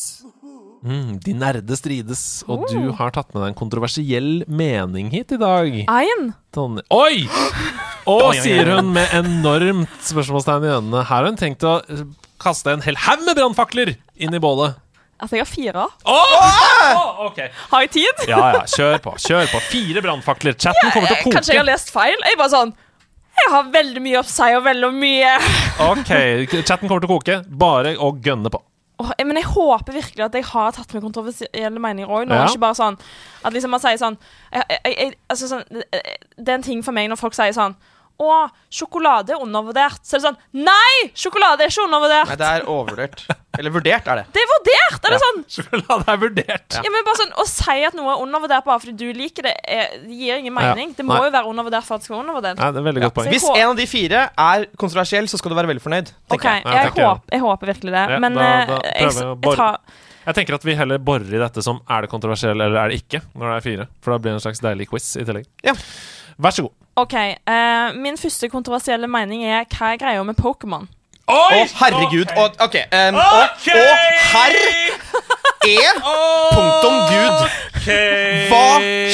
Mm, 0.86 1.18
de 1.26 1.34
nerde 1.34 1.78
strides, 1.78 2.22
og 2.46 2.68
du 2.70 2.92
har 2.98 3.10
tatt 3.16 3.34
med 3.34 3.42
deg 3.42 3.50
en 3.56 3.58
kontroversiell 3.58 4.30
mening 4.46 5.10
hit 5.14 5.34
i 5.34 5.42
dag. 5.42 5.82
Ein. 5.90 6.30
Oi! 6.94 7.26
Og 8.06 8.36
sier 8.38 8.70
hun 8.76 8.94
med 8.94 9.10
enormt 9.18 9.98
spørsmålstegn 10.06 10.70
i 10.70 10.72
øynene. 10.76 11.04
Her 11.10 11.10
har 11.10 11.30
hun 11.32 11.42
tenkt 11.42 11.66
å 11.66 11.80
kaste 12.42 12.74
en 12.74 12.86
hel 12.86 13.02
haug 13.02 13.26
med 13.26 13.38
brannfakler 13.42 13.96
inn 14.22 14.38
i 14.38 14.42
bålet. 14.42 14.78
At 15.22 15.34
jeg 15.36 15.44
har 15.44 15.50
fire. 15.50 15.84
Oh! 16.10 16.38
Oh, 16.92 17.26
okay. 17.28 17.52
Har 17.70 17.84
jeg 17.86 17.92
tid? 17.94 18.24
Ja, 18.30 18.40
ja, 18.56 18.64
kjør 18.66 18.98
på. 19.04 19.14
Kjør 19.22 19.52
på. 19.52 19.60
Fire 19.70 20.02
brannfakler. 20.02 20.56
Chatten 20.58 20.90
kommer 20.96 21.12
til 21.12 21.20
å 21.20 21.22
koke. 21.28 21.36
Kanskje 21.38 21.54
jeg 21.54 21.62
har 21.62 21.68
lest 21.70 21.94
feil? 21.94 22.18
Jeg 22.26 22.36
er 22.36 22.42
bare 22.42 22.54
sånn 22.56 22.74
Jeg 23.42 23.52
har 23.54 23.70
veldig 23.74 24.02
mye 24.04 24.20
å 24.20 24.26
si 24.28 24.50
og 24.58 24.66
veldig 24.66 24.90
mye 24.98 25.30
Ok, 25.86 26.10
chatten 26.66 26.90
kommer 26.90 27.04
til 27.04 27.08
å 27.08 27.14
koke. 27.14 27.38
Bare 27.62 27.94
å 28.02 28.12
gønne 28.26 28.52
på. 28.54 28.64
Åh, 29.02 29.14
Men 29.26 29.40
jeg 29.40 29.50
håper 29.54 29.96
virkelig 29.96 30.26
at 30.26 30.36
jeg 30.38 30.46
har 30.52 30.74
tatt 30.76 30.94
med 30.94 31.06
kontroversielle 31.06 31.82
meninger 31.82 32.10
òg. 32.10 32.30
Ja. 32.30 32.44
Ikke 32.50 32.62
bare 32.66 32.78
sånn 32.78 32.98
at 33.42 33.54
liksom 33.56 33.74
man 33.74 33.82
sier 33.82 33.98
sånn, 34.02 34.18
jeg, 34.54 34.66
jeg, 34.70 34.98
jeg, 34.98 35.16
altså 35.32 35.48
sånn 35.50 35.64
Det 35.72 36.50
er 36.50 36.58
en 36.60 36.66
ting 36.66 36.84
for 36.86 36.98
meg 36.98 37.10
når 37.10 37.22
folk 37.22 37.38
sier 37.38 37.54
sånn 37.56 37.78
Å, 38.22 38.36
sjokolade 38.70 39.34
er 39.34 39.42
undervurdert. 39.42 40.04
Så 40.06 40.18
er 40.18 40.22
det 40.22 40.28
sånn 40.30 40.66
Nei! 40.68 41.12
Sjokolade 41.18 41.66
er 41.66 41.72
ikke 41.74 41.86
undervurdert. 41.88 42.30
Nei, 42.30 42.38
det 42.38 42.50
er 42.50 42.68
overvurdert. 42.70 43.24
Eller 43.60 43.74
vurdert, 43.74 44.06
er 44.08 44.22
det. 44.22 44.26
Det 44.32 44.42
er 44.44 44.50
vurdert! 44.52 44.98
Er 45.02 45.14
det 45.14 45.18
ja. 45.18 45.22
sånn 45.26 45.40
Sjokolade 45.56 46.14
er 46.14 46.20
vurdert. 46.22 46.78
Ja, 46.78 46.92
men 46.94 47.08
bare 47.08 47.20
sånn, 47.20 47.34
Å 47.42 47.46
si 47.50 47.78
at 47.88 47.98
noe 47.98 48.14
er 48.14 48.22
undervurdert 48.24 48.68
bare 48.68 48.84
fordi 48.84 48.94
du 49.02 49.18
liker 49.18 49.50
det, 49.50 49.56
er, 49.66 49.98
det 50.06 50.20
gir 50.22 50.38
ingen 50.40 50.56
mening. 50.56 50.94
Det 50.98 51.06
må 51.08 51.18
Nei. 51.18 51.26
jo 51.28 51.34
være 51.36 51.52
undervurdert 51.52 51.88
for 51.88 51.98
at 51.98 52.04
det 52.04 52.10
skal 52.10 52.18
være 52.18 52.26
undervurdert. 52.28 52.62
Nei, 52.62 52.70
det 52.72 52.82
er 52.84 52.88
veldig 52.92 53.04
godt 53.08 53.18
poeng. 53.18 53.34
Hvis 53.34 53.50
en 53.50 53.66
av 53.66 53.76
de 53.82 53.88
fire 53.90 54.22
er 54.46 54.70
kontroversiell, 54.86 55.28
så 55.32 55.42
skal 55.42 55.54
du 55.54 55.58
være 55.60 55.72
veldig 55.74 55.84
fornøyd. 55.84 56.14
OK, 56.30 56.48
jeg. 56.48 56.64
Ja, 56.64 56.78
jeg, 56.78 56.94
jeg. 56.94 56.96
håper, 57.02 57.36
jeg 57.36 57.44
håper 57.48 57.74
virkelig 57.74 57.98
det. 57.98 58.06
Ja, 58.16 58.22
men 58.24 58.40
da- 58.40 58.48
eh, 58.48 58.72
da 58.72 58.80
jeg, 58.94 59.60
tar 59.60 60.00
Jeg 60.22 60.38
tenker 60.38 60.60
at 60.60 60.66
vi 60.70 60.78
heller 60.78 61.02
borer 61.02 61.34
i 61.34 61.42
dette 61.42 61.66
som 61.66 61.82
er 61.90 62.06
det 62.06 62.12
kontroversielt 62.14 62.54
eller 62.54 62.78
er 62.78 62.94
det 62.94 63.02
ikke, 63.02 63.24
når 63.34 63.48
det 63.50 63.56
er 63.58 63.68
fire. 63.68 63.92
For 64.06 64.14
da 64.14 64.22
blir 64.22 64.32
det 64.36 64.40
en 64.40 64.46
slags 64.48 64.62
deilig 64.64 64.88
quiz 64.92 65.12
i 65.18 65.26
tillegg. 65.28 65.50
Ja. 65.66 65.74
Vær 66.42 66.56
så 66.56 66.66
god. 66.66 66.74
OK. 67.02 67.14
Uh, 67.48 68.00
min 68.02 68.18
første 68.20 68.50
kontroversielle 68.52 69.08
mening 69.10 69.46
er 69.46 69.68
hva 69.70 69.94
er 69.94 70.02
greia 70.02 70.24
med 70.26 70.38
Pokémon? 70.40 70.88
Å, 71.32 71.40
herregud. 71.80 72.32
Og, 72.36 72.58
okay, 72.66 72.88
um, 72.92 73.16
og, 73.22 73.68
og 73.72 73.86
herr 74.34 74.58
er 75.70 76.00
punktum 76.02 76.98
gud. 77.12 77.60
Hva 78.50 78.66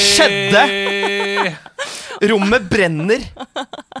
skjedde? 0.02 0.64
Rommet 2.32 2.66
brenner. 2.70 3.22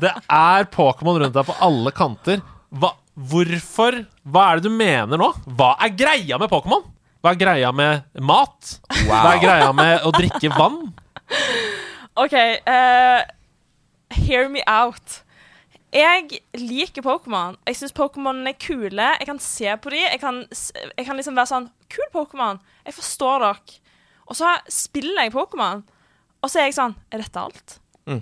Det 0.02 0.10
er 0.10 0.66
Pokémon 0.72 1.20
rundt 1.22 1.36
deg 1.36 1.46
på 1.46 1.58
alle 1.62 1.92
kanter. 1.94 2.42
Hva, 2.74 2.94
hvorfor? 3.30 4.00
Hva 4.26 4.46
er 4.48 4.58
det 4.58 4.66
du 4.66 4.74
mener 4.74 5.20
nå? 5.20 5.30
Hva 5.58 5.76
er 5.84 5.94
greia 5.94 6.40
med 6.40 6.50
Pokémon? 6.50 6.82
Hva 7.22 7.34
er 7.34 7.38
greia 7.38 7.70
med 7.74 8.08
mat? 8.24 8.78
Hva 9.04 9.22
er 9.34 9.42
greia 9.42 9.70
med 9.76 10.06
å 10.06 10.12
drikke 10.16 10.50
vann? 10.56 10.80
OK, 12.18 12.34
Uh, 12.66 13.22
hear 14.10 14.48
me 14.48 14.62
out. 14.66 15.22
Jeg 15.92 16.40
liker 16.58 17.02
Pokémon. 17.04 17.56
Jeg 17.66 17.78
syns 17.78 17.94
Pokémon 17.96 18.42
er 18.48 18.56
kule. 18.60 19.06
Jeg 19.20 19.28
kan 19.28 19.38
se 19.40 19.76
på 19.80 19.92
dem. 19.94 20.04
Jeg 20.12 20.20
kan, 20.20 20.42
jeg 20.98 21.06
kan 21.06 21.16
liksom 21.16 21.38
være 21.38 21.52
sånn 21.52 21.68
Kul 21.92 22.10
Pokémon. 22.12 22.60
Jeg 22.84 22.96
forstår 22.98 23.44
dere. 23.44 23.78
Og 24.28 24.36
så 24.36 24.50
spiller 24.68 25.24
jeg 25.24 25.32
Pokémon, 25.32 25.80
og 26.42 26.50
så 26.50 26.60
er 26.60 26.68
jeg 26.68 26.76
sånn 26.76 26.92
Er 27.08 27.22
dette 27.22 27.40
alt? 27.40 27.78
Mm. 28.04 28.20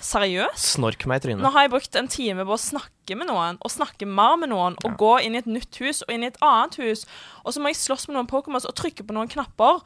Seriøst? 0.00 0.72
Snork 0.76 1.04
meg 1.08 1.24
i 1.28 1.34
Nå 1.36 1.50
har 1.52 1.66
jeg 1.66 1.72
brukt 1.72 1.96
en 2.00 2.08
time 2.08 2.44
på 2.48 2.56
å 2.56 2.60
snakke 2.60 3.16
med 3.16 3.28
noen, 3.28 3.60
og 3.60 3.72
snakke 3.72 4.08
mer 4.08 4.36
med 4.40 4.52
noen, 4.52 4.76
og 4.84 4.96
gå 5.00 5.12
inn 5.24 5.36
i 5.36 5.40
et 5.40 5.48
nytt 5.48 5.76
hus 5.80 6.02
og 6.04 6.12
inn 6.12 6.24
i 6.24 6.30
et 6.30 6.40
annet 6.44 6.76
hus, 6.80 7.04
og 7.44 7.52
så 7.52 7.60
må 7.60 7.72
jeg 7.72 7.80
slåss 7.80 8.08
med 8.08 8.16
noen 8.18 8.28
Pokémons 8.28 8.68
og 8.68 8.76
trykke 8.76 9.04
på 9.08 9.16
noen 9.16 9.30
knapper. 9.32 9.80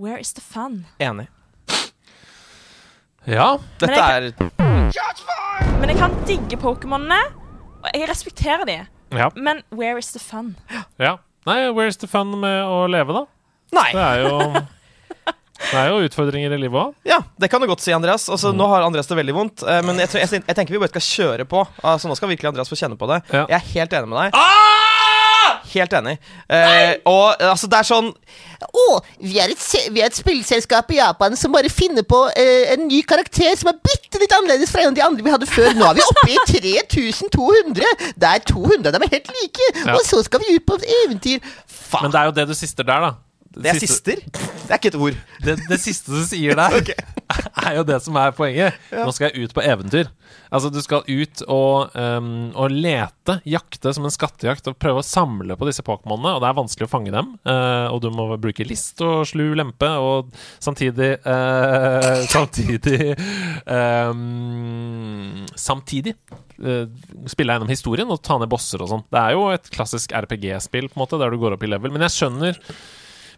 Where 0.00 0.20
is 0.20 0.32
the 0.36 0.44
fun? 0.44 0.86
Enig. 1.00 1.28
Ja. 3.30 3.58
Dette 3.78 3.92
Men 3.92 4.00
er 4.00 5.78
Men 5.80 5.92
jeg 5.92 5.98
kan 5.98 6.16
digge 6.26 6.58
Pokémonene, 6.58 7.20
og 7.82 7.90
jeg 7.94 8.08
respekterer 8.10 8.66
de. 8.66 8.78
ja. 9.14 9.28
Men 9.36 9.62
where 9.70 9.98
is 9.98 10.10
the 10.12 10.18
fun? 10.22 10.56
ja. 10.98 11.18
Nei, 11.46 11.70
where 11.74 11.88
is 11.90 11.96
the 11.98 12.06
fun 12.06 12.36
med 12.38 12.60
å 12.62 12.84
leve, 12.90 13.12
da? 13.16 13.24
Nei. 13.74 13.88
Det 13.90 14.02
er 14.02 14.20
jo 14.22 14.62
Det 15.62 15.78
er 15.78 15.88
jo 15.90 15.98
utfordringer 16.06 16.54
i 16.54 16.58
livet 16.58 16.78
òg. 16.78 16.94
Ja, 17.06 17.20
det 17.38 17.48
kan 17.50 17.62
du 17.62 17.68
godt 17.70 17.82
si, 17.82 17.92
Andreas. 17.94 18.28
Altså, 18.30 18.50
Nå 18.54 18.66
har 18.70 18.82
Andreas 18.82 19.06
det 19.10 19.16
veldig 19.18 19.34
vondt, 19.36 19.62
eh, 19.62 19.78
men 19.86 19.98
jeg, 20.02 20.10
tror, 20.10 20.22
jeg, 20.24 20.42
jeg 20.46 20.58
tenker 20.58 20.74
vi 20.74 20.80
bare 20.82 20.90
skal 20.90 21.06
kjøre 21.06 21.46
på. 21.50 21.62
Altså, 21.86 22.10
Nå 22.10 22.16
skal 22.18 22.30
virkelig 22.32 22.50
Andreas 22.50 22.70
få 22.70 22.78
kjenne 22.78 22.98
på 22.98 23.06
det. 23.10 23.20
Ja. 23.30 23.44
Jeg 23.46 23.58
er 23.60 23.68
helt 23.76 23.94
enig 23.98 24.10
med 24.10 24.18
deg. 24.18 25.01
Helt 25.72 25.92
enig. 25.96 26.18
Eh, 26.52 26.94
og 27.08 27.40
altså, 27.40 27.68
det 27.72 27.78
er 27.78 27.86
sånn 27.88 28.10
Å, 28.62 28.82
vi 29.24 29.38
er, 29.40 29.50
et, 29.54 29.58
se- 29.62 29.88
vi 29.94 30.02
er 30.02 30.10
et 30.10 30.16
spillselskap 30.18 30.90
i 30.94 30.98
Japan 31.00 31.34
som 31.38 31.52
bare 31.54 31.70
finner 31.72 32.04
på 32.06 32.18
eh, 32.38 32.74
en 32.74 32.84
ny 32.90 33.00
karakter 33.08 33.56
som 33.58 33.72
er 33.72 33.78
bitte 33.82 34.20
litt 34.22 34.34
annerledes 34.36 34.70
fra 34.70 34.84
en 34.84 34.92
av 34.92 34.98
de 34.98 35.04
andre 35.06 35.24
vi 35.26 35.32
hadde 35.34 35.48
før. 35.50 35.72
Nå 35.78 35.88
er 35.88 35.98
vi 35.98 36.04
oppe 36.06 36.28
i 36.30 36.36
3200. 36.92 38.14
Der 38.22 38.44
200 38.52 38.88
av 38.92 38.94
dem 38.98 39.06
er 39.08 39.14
helt 39.16 39.32
like. 39.40 39.68
Ja. 39.82 39.96
Og 39.96 40.04
så 40.06 40.22
skal 40.26 40.44
vi 40.44 40.56
ut 40.58 40.66
på 40.68 40.78
eventyr. 41.02 41.42
Faen. 41.66 42.06
Men 42.06 42.14
det 42.14 42.20
er 42.22 42.30
jo 42.30 42.36
det 42.38 42.48
du 42.52 42.54
sister 42.58 42.86
der, 42.86 43.08
da. 43.08 43.12
Det 43.54 43.72
er 43.72 43.80
sister? 43.82 44.22
Det 44.32 44.70
er 44.70 44.78
ikke 44.78 44.92
et 44.92 45.00
ord. 45.08 45.18
Det, 45.44 45.58
det 45.68 45.80
siste 45.82 46.14
du 46.14 46.22
sier 46.26 46.56
der, 46.58 46.94
er 47.66 47.78
jo 47.78 47.84
det 47.86 47.98
som 48.04 48.16
er 48.20 48.34
poenget. 48.36 48.78
Nå 48.92 49.12
skal 49.14 49.30
jeg 49.30 49.46
ut 49.46 49.54
på 49.56 49.64
eventyr. 49.64 50.10
Altså, 50.52 50.68
du 50.72 50.80
skal 50.84 51.04
ut 51.08 51.42
og, 51.50 51.92
um, 51.96 52.50
og 52.58 52.72
lete, 52.72 53.38
jakte 53.48 53.92
som 53.96 54.06
en 54.06 54.12
skattejakt, 54.12 54.68
og 54.68 54.78
prøve 54.80 55.00
å 55.00 55.06
samle 55.06 55.56
på 55.58 55.68
disse 55.68 55.84
Pokémonene. 55.86 56.34
Og 56.36 56.42
det 56.42 56.50
er 56.50 56.58
vanskelig 56.58 56.88
å 56.88 56.92
fange 56.92 57.14
dem. 57.14 57.34
Uh, 57.48 57.88
og 57.92 58.02
du 58.04 58.10
må 58.14 58.28
bruke 58.40 58.66
list 58.68 59.00
og 59.04 59.24
slu 59.28 59.52
lempe, 59.58 59.88
og 60.02 60.32
samtidig 60.62 61.14
uh, 61.24 62.22
Samtidig 62.32 63.14
um, 63.66 65.42
Samtidig 65.58 66.14
eh, 66.62 66.86
spille 67.30 67.54
gjennom 67.54 67.70
historien 67.70 68.10
og 68.12 68.20
ta 68.24 68.36
ned 68.40 68.50
bosser 68.52 68.82
og 68.82 68.90
sånn. 68.90 69.04
Det 69.12 69.20
er 69.20 69.36
jo 69.36 69.46
et 69.52 69.70
klassisk 69.74 70.14
RPG-spill, 70.16 70.88
på 70.90 70.98
en 70.98 71.02
måte, 71.04 71.20
der 71.20 71.32
du 71.32 71.40
går 71.40 71.56
opp 71.56 71.64
i 71.66 71.70
level. 71.70 71.92
Men 71.94 72.04
jeg 72.06 72.16
skjønner 72.16 72.58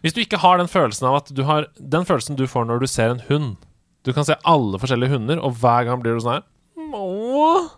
hvis 0.04 0.12
du 0.14 0.20
ikke 0.20 0.38
har 0.42 0.58
den 0.60 0.68
følelsen 0.68 1.08
av 1.08 1.16
at 1.22 1.30
du 1.34 1.42
har 1.48 1.66
Den 1.80 2.04
følelsen 2.04 2.36
du 2.36 2.44
får 2.50 2.66
når 2.68 2.82
du 2.84 2.86
ser 2.90 3.14
en 3.14 3.22
hund 3.30 3.54
Du 4.04 4.12
kan 4.12 4.26
se 4.28 4.36
alle 4.44 4.76
forskjellige 4.78 5.14
hunder, 5.16 5.40
og 5.40 5.56
hver 5.62 5.86
gang 5.88 6.02
blir 6.04 6.18
du 6.18 6.20
sånn 6.24 6.36
her 6.38 6.44
Åh 6.94 7.70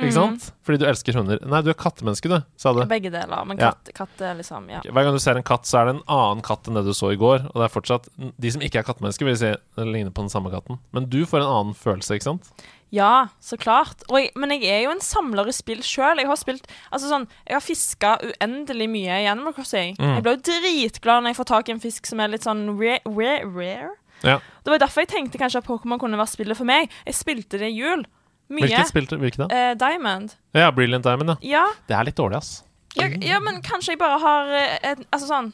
Ikke 0.00 0.14
sant? 0.16 0.46
Fordi 0.64 0.78
du 0.80 0.86
elsker 0.88 1.12
hunder. 1.18 1.40
Nei, 1.44 1.58
du 1.60 1.68
er 1.68 1.76
kattemenneske, 1.76 2.28
du, 2.32 2.38
sa 2.56 2.70
du. 2.72 2.78
Begge 2.88 3.10
deler. 3.12 3.42
Men 3.44 3.58
Ja. 3.60 3.72
katt, 3.74 3.90
katt 3.98 4.22
er 4.24 4.34
liksom 4.38 4.68
Ja. 4.70 4.80
Hver 4.80 5.04
gang 5.04 5.12
du 5.12 5.18
ser 5.20 5.36
en 5.36 5.42
katt, 5.44 5.66
så 5.68 5.80
er 5.82 5.84
det 5.90 5.96
en 5.96 6.02
annen 6.08 6.40
katt 6.42 6.64
enn 6.68 6.74
det 6.78 6.84
du 6.86 6.92
så 6.96 7.10
i 7.12 7.18
går. 7.20 7.50
Og 7.52 7.56
det 7.60 7.66
er 7.66 7.74
fortsatt 7.80 8.08
De 8.40 8.50
som 8.50 8.62
ikke 8.64 8.78
er 8.80 8.86
kattemennesker, 8.88 9.26
vil 9.28 9.36
si 9.36 9.50
det 9.76 9.84
ligner 9.84 10.10
på 10.10 10.22
den 10.24 10.30
samme 10.32 10.48
katten. 10.50 10.78
Men 10.96 11.04
du 11.12 11.26
får 11.26 11.42
en 11.42 11.52
annen 11.52 11.74
følelse, 11.76 12.16
ikke 12.16 12.30
sant? 12.30 12.48
Ja, 12.90 13.28
så 13.38 13.54
klart. 13.60 14.02
Jeg, 14.10 14.32
men 14.34 14.50
jeg 14.56 14.66
er 14.66 14.80
jo 14.84 14.90
en 14.90 15.00
samler 15.04 15.46
i 15.46 15.54
spill 15.54 15.82
sjøl. 15.86 16.18
Jeg 16.18 16.26
har 16.26 16.38
spilt 16.40 16.64
Altså 16.90 17.06
sånn 17.06 17.28
Jeg 17.46 17.54
har 17.54 17.62
fiska 17.62 18.16
uendelig 18.26 18.88
mye 18.90 19.20
i 19.22 19.28
Animal 19.30 19.54
Crossing. 19.54 19.94
Mm. 20.00 20.16
Jeg 20.18 20.24
ble 20.26 20.34
jo 20.34 20.40
dritglad 20.50 21.22
når 21.22 21.30
jeg 21.34 21.38
får 21.38 21.50
tak 21.52 21.68
i 21.70 21.74
en 21.76 21.82
fisk 21.82 22.10
som 22.10 22.22
er 22.22 22.32
litt 22.32 22.46
sånn 22.48 22.64
rare. 22.80 22.98
rare, 23.06 23.44
rare. 23.54 23.92
Ja. 24.26 24.38
Det 24.64 24.74
var 24.74 24.82
derfor 24.82 25.04
jeg 25.06 25.12
tenkte 25.14 25.38
kanskje 25.40 25.62
at 25.62 25.68
Pokémon 25.68 26.00
kunne 26.02 26.18
være 26.18 26.34
spillet 26.34 26.58
for 26.58 26.68
meg. 26.68 26.90
Jeg 27.06 27.16
spilte 27.16 27.60
det 27.62 27.70
i 27.70 27.78
jul. 27.78 28.02
Mye. 28.50 28.66
Hvilket 28.66 28.90
spilte 28.90 29.16
Hvilket 29.22 29.44
da? 29.44 29.48
Eh, 29.54 29.72
Diamond. 29.78 30.34
Ja, 30.58 30.72
Brilliant 30.74 31.06
Diamond, 31.06 31.30
ja. 31.30 31.36
Ja, 31.46 31.64
Det 31.86 31.94
er 31.96 32.04
litt 32.10 32.18
dårlig, 32.18 32.40
ass. 32.42 32.64
ja, 32.98 33.06
ja, 33.22 33.38
men 33.38 33.62
kanskje 33.62 33.94
jeg 33.94 34.00
bare 34.00 34.18
har 34.18 34.48
eh, 34.50 34.78
et, 34.90 35.04
Altså 35.12 35.28
sånn 35.30 35.52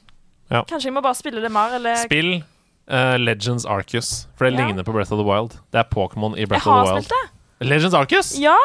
Ja. 0.49 0.63
Kanskje 0.65 0.89
jeg 0.89 0.95
må 0.97 1.03
bare 1.05 1.19
spille 1.19 1.43
det 1.45 1.51
mer, 1.53 1.75
eller 1.77 1.99
Spill 2.01 2.39
eh, 2.89 3.17
Legends 3.19 3.65
Arcus, 3.67 4.27
for 4.37 4.45
det 4.51 4.59
Ja. 4.59 4.67
ligner 4.67 4.85
på 4.85 4.93
Breath 4.93 5.13
of 5.13 5.19
the 5.19 5.25
Wild. 5.27 5.59
Det 5.73 5.79
er 5.81 5.85
Pokémon 5.91 6.37
i 6.39 6.45
Breath 6.47 6.67
of 6.69 6.73
the 6.73 6.81
Wild. 6.81 6.87
Jeg 6.87 6.95
har 6.95 7.03
spilt 7.03 7.31
det. 7.61 7.69
Legends 7.69 7.95
Arcus? 7.95 8.39
Ja, 8.39 8.57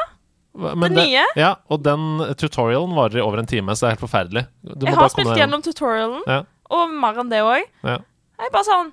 Men 0.54 0.94
Det 0.94 1.08
nye? 1.08 1.24
Ja, 1.38 1.56
og 1.70 1.82
den 1.84 2.36
tutorialen 2.36 2.92
varer 2.94 3.18
i 3.18 3.22
over 3.22 3.40
en 3.40 3.46
time, 3.48 3.72
så 3.72 3.86
det 3.86 3.88
er 3.88 3.96
helt 3.96 4.02
forferdelig. 4.12 4.42
Du 4.64 4.86
jeg 4.86 4.92
må 4.92 4.96
har 4.98 5.08
bare 5.08 5.10
spilt 5.14 5.38
gjennom 5.38 5.62
tutorialen, 5.64 6.22
Ja. 6.28 6.42
og 6.70 6.90
mer 6.92 7.14
enn 7.22 7.30
det 7.30 7.40
òg. 7.40 7.64
Ja. 7.84 7.98
Jeg 8.40 8.48
er 8.48 8.52
bare 8.52 8.64
sånn 8.68 8.92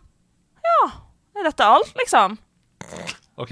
Ja, 0.62 0.90
er 1.40 1.44
dette 1.48 1.64
alt, 1.64 1.92
liksom? 1.98 2.38
Ok. 3.38 3.50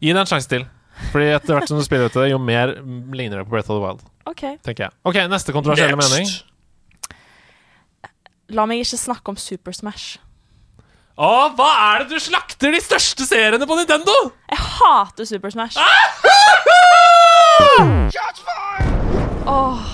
Gi 0.00 0.12
det 0.12 0.16
en 0.20 0.26
sjanse 0.26 0.48
til. 0.48 0.66
Fordi 1.10 1.24
etter 1.34 1.54
hvert 1.58 1.66
som 1.68 1.78
du 1.78 1.84
spiller 1.84 2.06
ut 2.06 2.12
det, 2.12 2.30
jo 2.30 2.38
mer 2.38 2.68
ligner 3.12 3.38
det 3.38 3.46
på 3.46 3.50
Breath 3.50 3.70
of 3.70 3.80
the 3.80 3.86
Wild. 3.86 4.02
OK. 4.26 4.58
Tenker 4.62 4.84
jeg. 4.84 4.90
Ok, 5.04 5.14
neste 5.28 5.52
kontroversielle 5.52 5.96
mening. 5.96 6.28
La 8.54 8.64
meg 8.66 8.84
ikke 8.84 8.98
snakke 9.00 9.28
om 9.28 9.36
Super 9.36 9.72
Smash. 9.72 10.18
Å, 11.16 11.28
hva 11.56 11.66
er 11.94 12.02
det 12.04 12.12
du 12.12 12.20
slakter 12.20 12.74
de 12.74 12.80
største 12.84 13.24
seriene 13.24 13.64
på 13.68 13.76
Nintendo?! 13.78 14.12
Jeg 14.52 14.60
hater 14.60 15.24
Super 15.24 15.52
Smash. 15.54 15.78
Åh, 19.46 19.86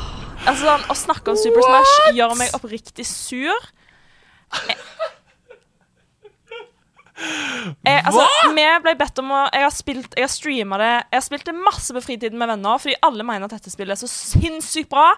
altså 0.49 0.65
sånn, 0.65 0.87
Å 0.91 0.97
snakke 0.99 1.31
om 1.31 1.39
Super 1.39 1.63
Smash 1.63 2.17
gjør 2.19 2.35
meg 2.41 2.57
oppriktig 2.59 3.07
sur. 3.07 3.71
Jeg, 4.67 4.81
Jeg, 7.87 8.03
altså, 8.03 8.25
vi 8.57 8.65
ble 8.83 8.97
bedt 8.99 9.21
om 9.23 9.31
å 9.31 9.45
Jeg 9.55 9.63
har 9.63 9.73
spilt 9.73 10.17
Jeg 10.19 10.25
har 10.27 10.31
streama 10.33 10.79
det 10.81 10.89
Jeg 10.91 11.15
har 11.15 11.23
spilt 11.23 11.47
det 11.47 11.55
masse 11.55 11.95
på 11.95 12.03
fritiden 12.03 12.41
med 12.41 12.51
venner, 12.51 12.81
fordi 12.83 12.97
alle 13.07 13.23
mener 13.29 13.47
at 13.47 13.55
dette 13.55 13.71
spillet 13.71 13.95
er 13.95 14.01
så 14.01 14.11
sinnssykt 14.11 14.91
bra. 14.91 15.13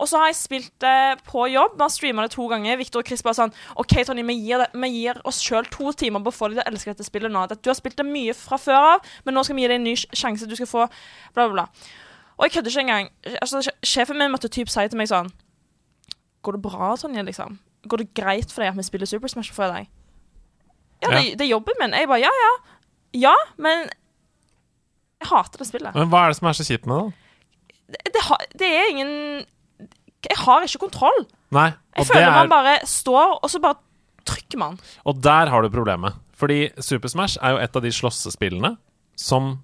Og 0.00 0.08
så 0.08 0.20
har 0.20 0.30
jeg 0.30 0.38
spilt 0.38 0.72
det 0.80 1.20
på 1.26 1.44
jobb. 1.52 1.74
Vi 1.76 1.84
har 1.84 1.92
streama 1.92 2.24
det 2.24 2.32
to 2.32 2.46
ganger. 2.48 2.78
Victor 2.80 3.02
og 3.02 3.10
Chris 3.10 3.22
bare 3.24 3.36
sånn 3.36 3.52
OK, 3.80 3.98
Tony, 4.08 4.24
vi 4.24 4.38
gir, 4.40 4.62
det, 4.62 4.70
vi 4.72 4.88
gir 4.94 5.20
oss 5.28 5.42
sjøl 5.44 5.68
to 5.68 5.92
timer 5.92 6.24
på 6.24 6.32
å 6.32 6.36
få 6.36 6.48
deg 6.48 6.58
til 6.60 6.64
å 6.64 6.68
elske 6.72 6.94
dette 6.94 7.06
spillet 7.06 7.32
nå. 7.34 7.42
Du 7.60 7.68
har 7.68 7.76
spilt 7.78 7.98
det 8.00 8.06
mye 8.08 8.34
fra 8.36 8.56
før 8.60 8.94
av, 8.94 9.10
men 9.26 9.36
nå 9.36 9.44
skal 9.44 9.58
vi 9.58 9.66
gi 9.66 9.70
deg 9.72 9.80
en 9.82 9.88
ny 9.90 9.94
sjanse. 10.00 10.48
Du 10.48 10.56
skal 10.56 10.70
få 10.70 10.86
bla, 10.88 11.44
bla, 11.44 11.50
bla. 11.52 11.66
Og 12.40 12.46
jeg 12.46 12.56
kødder 12.56 12.72
ikke 12.72 12.86
engang. 12.86 13.12
Altså, 13.44 13.60
sjefen 13.84 14.16
min 14.16 14.32
måtte 14.32 14.48
typ 14.48 14.72
si 14.72 14.86
til 14.88 15.00
meg 15.00 15.10
sånn 15.10 15.28
Går 16.40 16.56
det 16.56 16.62
bra, 16.64 16.94
Tonje, 16.96 17.20
liksom? 17.26 17.58
Går 17.84 18.00
det 18.00 18.12
greit 18.16 18.48
for 18.48 18.64
deg 18.64 18.72
at 18.72 18.78
vi 18.78 18.84
spiller 18.86 19.08
Super 19.08 19.28
Smash 19.28 19.52
for 19.52 19.68
deg? 19.68 19.90
Ja, 21.04 21.10
det, 21.12 21.34
det 21.36 21.44
er 21.44 21.50
jobben 21.52 21.76
min. 21.80 21.92
Jeg 21.96 22.08
bare 22.08 22.22
ja, 22.22 22.30
ja. 22.32 22.52
Ja, 23.28 23.36
men 23.60 23.90
jeg 25.20 25.28
hater 25.28 25.60
det 25.60 25.68
spillet. 25.68 25.96
Men 25.96 26.08
hva 26.08 26.24
er 26.24 26.32
det 26.32 26.38
som 26.40 26.48
er 26.48 26.56
så 26.56 26.64
kjipt 26.64 26.88
med 26.88 26.96
det? 26.96 27.04
da? 27.04 27.90
Det, 27.90 28.12
det, 28.14 28.22
det 28.62 28.68
er 28.70 28.88
ingen 28.94 29.12
Jeg 30.28 30.36
har 30.36 30.66
ikke 30.66 30.78
kontroll. 30.84 31.22
Nei, 31.50 31.70
Jeg 31.96 32.06
føler 32.06 32.20
det 32.20 32.26
føler 32.26 32.36
man 32.36 32.44
er, 32.44 32.50
bare 32.52 32.74
står, 32.86 33.38
og 33.42 33.50
så 33.50 33.60
bare 33.62 33.78
trykker 34.28 34.58
man. 34.60 34.78
og 35.08 35.22
der 35.24 35.48
har 35.48 35.62
du 35.62 35.70
problemet. 35.72 36.14
Fordi 36.36 36.68
Super 36.80 37.08
Smash 37.08 37.38
er 37.42 37.50
jo 37.56 37.58
et 37.64 37.76
av 37.76 37.82
de 37.82 37.90
slåssespillene 37.92 38.76
som 39.16 39.58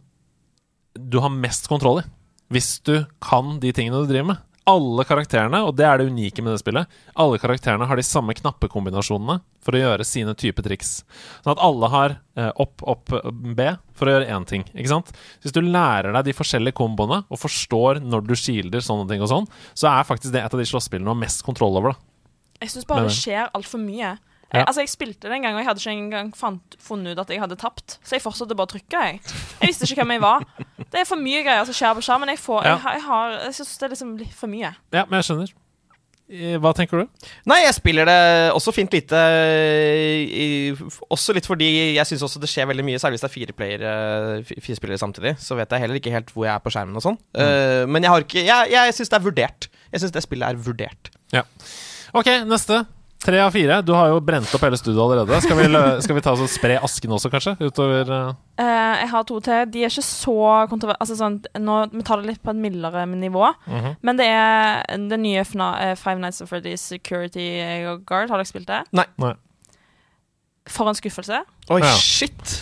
du 0.96 1.20
har 1.20 1.32
mest 1.32 1.68
kontroll 1.68 2.00
i. 2.02 2.06
Hvis 2.52 2.78
du 2.86 3.04
kan 3.20 3.58
de 3.60 3.72
tingene 3.72 4.00
du 4.04 4.08
driver 4.08 4.30
med. 4.32 4.36
Alle 4.66 5.04
karakterene, 5.06 5.60
og 5.62 5.76
det 5.78 5.84
er 5.86 6.00
det 6.00 6.08
unike 6.10 6.42
med 6.42 6.56
det 6.56 6.58
spillet, 6.58 6.90
alle 7.14 7.38
karakterene 7.38 7.86
har 7.86 7.98
de 7.98 8.02
samme 8.02 8.34
knappekombinasjonene 8.34 9.36
for 9.62 9.76
å 9.76 9.82
gjøre 9.82 10.06
sine 10.06 10.34
type 10.38 10.62
triks. 10.66 11.04
Sånn 11.44 11.52
at 11.54 11.62
alle 11.62 11.90
har 11.92 12.16
eh, 12.34 12.50
opp, 12.62 12.82
opp, 12.82 13.14
B 13.30 13.68
for 13.94 14.10
å 14.10 14.16
gjøre 14.16 14.30
én 14.34 14.46
ting. 14.48 14.66
Ikke 14.74 14.90
sant? 14.90 15.12
Hvis 15.44 15.54
du 15.54 15.62
lærer 15.62 16.10
deg 16.16 16.26
de 16.28 16.34
forskjellige 16.34 16.78
komboene 16.78 17.22
og 17.30 17.40
forstår 17.40 18.02
når 18.02 18.26
du 18.26 18.34
shielder 18.34 18.82
sånne 18.82 19.06
ting 19.10 19.22
og 19.22 19.30
sånn, 19.30 19.46
så 19.74 19.92
er 19.92 20.08
faktisk 20.08 20.34
det 20.34 20.42
et 20.42 20.58
av 20.58 20.62
de 20.62 20.66
slåsspillene 20.66 21.06
du 21.06 21.14
har 21.14 21.22
mest 21.22 21.46
kontroll 21.46 21.78
over. 21.78 21.94
da 21.94 22.66
Jeg 22.66 22.74
syns 22.74 22.90
bare 22.90 23.06
det 23.06 23.16
skjer 23.20 23.54
altfor 23.54 23.82
mye. 23.86 24.16
Ja. 24.54 24.62
Altså, 24.64 24.80
jeg 24.84 24.88
spilte 24.88 25.26
det 25.28 25.32
en 25.36 25.42
gang, 25.42 25.54
og 25.54 25.60
jeg 25.60 25.66
hadde 25.66 25.80
ikke 25.82 25.90
engang 25.98 26.28
fant, 26.38 26.76
funnet 26.80 27.12
ut 27.16 27.18
at 27.24 27.28
jeg 27.34 27.40
hadde 27.42 27.56
tapt. 27.58 27.98
Så 28.06 28.14
jeg 28.16 28.22
fortsatte 28.22 28.54
bare 28.56 28.68
å 28.68 28.72
trykke. 28.76 29.00
Jeg 29.02 29.20
Jeg 29.60 29.68
visste 29.68 29.84
ikke 29.90 30.02
hvem 30.04 30.12
jeg 30.16 30.20
var. 30.22 30.44
Det 30.78 31.00
er 31.02 31.04
for 31.04 31.16
mye 31.18 31.42
greier 31.42 31.64
som 31.66 31.74
skjer 31.74 31.94
på 31.98 32.02
skjermen. 32.06 32.28
Jeg, 32.30 32.38
får, 32.38 32.64
Ja. 32.64 32.76
jeg, 32.78 32.94
jeg, 33.00 33.02
har, 33.08 33.30
jeg 33.44 33.54
synes 33.54 33.76
det 33.78 33.82
er 33.88 33.94
liksom 33.96 34.16
litt 34.18 34.34
for 34.34 34.46
mye. 34.46 34.74
Ja, 34.94 35.04
men 35.10 35.18
jeg 35.18 35.24
skjønner. 35.30 35.52
Eh, 36.28 36.56
Hva 36.58 36.72
tenker 36.74 36.98
du? 37.04 37.28
Nei, 37.46 37.60
jeg 37.62 37.74
spiller 37.74 38.04
det 38.08 38.52
også 38.54 38.72
fint 38.74 38.90
lite. 38.94 39.14
i- 40.26 40.74
Også 41.10 41.34
litt 41.34 41.46
fordi 41.46 41.94
jeg 41.94 42.06
syns 42.06 42.22
også 42.22 42.40
det 42.40 42.48
skjer 42.50 42.66
veldig 42.66 42.84
mye, 42.84 42.98
særlig 42.98 43.18
hvis 43.18 43.26
det 43.26 43.30
er 43.30 43.34
fire, 43.36 43.52
player, 43.52 43.84
eh, 44.38 44.42
fire 44.60 44.76
spillere 44.78 44.98
samtidig. 44.98 45.36
Så 45.38 45.54
vet 45.56 45.70
jeg 45.70 45.80
heller 45.80 45.94
ikke 46.00 46.10
helt 46.14 46.32
hvor 46.34 46.46
jeg 46.46 46.54
er 46.54 46.58
på 46.64 46.70
skjermen 46.74 46.96
og 46.96 47.02
sånn. 47.02 47.18
Eh, 47.34 47.86
men 47.86 48.02
jeg 48.02 48.10
har 48.10 48.20
ikke 48.22 48.44
Jeg, 48.46 48.70
jeg 48.70 48.94
syns 48.94 49.08
det 49.10 49.18
er 49.20 49.26
vurdert. 49.26 49.68
Jeg 49.92 50.00
syns 50.00 50.12
det 50.12 50.22
spillet 50.22 50.48
er 50.48 50.54
vurdert. 50.56 51.10
Ja. 51.32 51.42
OK, 52.14 52.26
neste. 52.46 52.86
Tre 53.24 53.38
av 53.40 53.50
fire. 53.54 53.78
Du 53.82 53.92
har 53.96 54.10
jo 54.12 54.18
brent 54.22 54.50
opp 54.54 54.62
hele 54.66 54.76
studioet 54.78 55.02
allerede. 55.16 55.38
Skal 55.42 55.56
vi, 55.58 55.66
skal 56.04 56.18
vi 56.18 56.22
ta 56.24 56.34
oss 56.36 56.42
og 56.44 56.50
spre 56.52 56.76
asken 56.84 57.14
også, 57.16 57.30
kanskje? 57.32 57.54
Utover 57.64 58.10
uh... 58.12 58.34
Eh, 58.60 58.92
jeg 59.00 59.08
har 59.12 59.24
to 59.28 59.38
til. 59.44 59.64
De 59.72 59.82
er 59.86 59.90
ikke 59.90 60.04
så 60.04 60.36
kontrover... 60.70 60.98
Altså 61.02 61.16
sånn, 61.18 61.40
nå, 61.64 61.78
vi 61.94 62.04
tar 62.06 62.20
det 62.22 62.30
litt 62.34 62.42
på 62.44 62.52
et 62.52 62.60
mildere 62.60 63.06
nivå. 63.10 63.48
Mhm. 63.66 63.96
Men 64.06 64.20
det 64.20 64.28
er 64.30 64.84
den 65.10 65.24
nye 65.24 65.42
FNA, 65.48 65.70
eh, 65.88 65.94
Five 65.98 66.20
Nights 66.22 66.42
of 66.44 66.52
Freddy's 66.52 66.84
Security 66.84 67.48
Guard. 68.06 68.30
Har 68.30 68.38
dere 68.42 68.48
spilt 68.52 68.68
det? 68.70 68.82
Nei. 68.96 69.06
Nei. 69.22 69.32
For 70.70 70.88
en 70.90 70.98
skuffelse. 70.98 71.40
Oi, 71.70 71.80
Ja. 71.82 71.92
shit! 71.98 72.56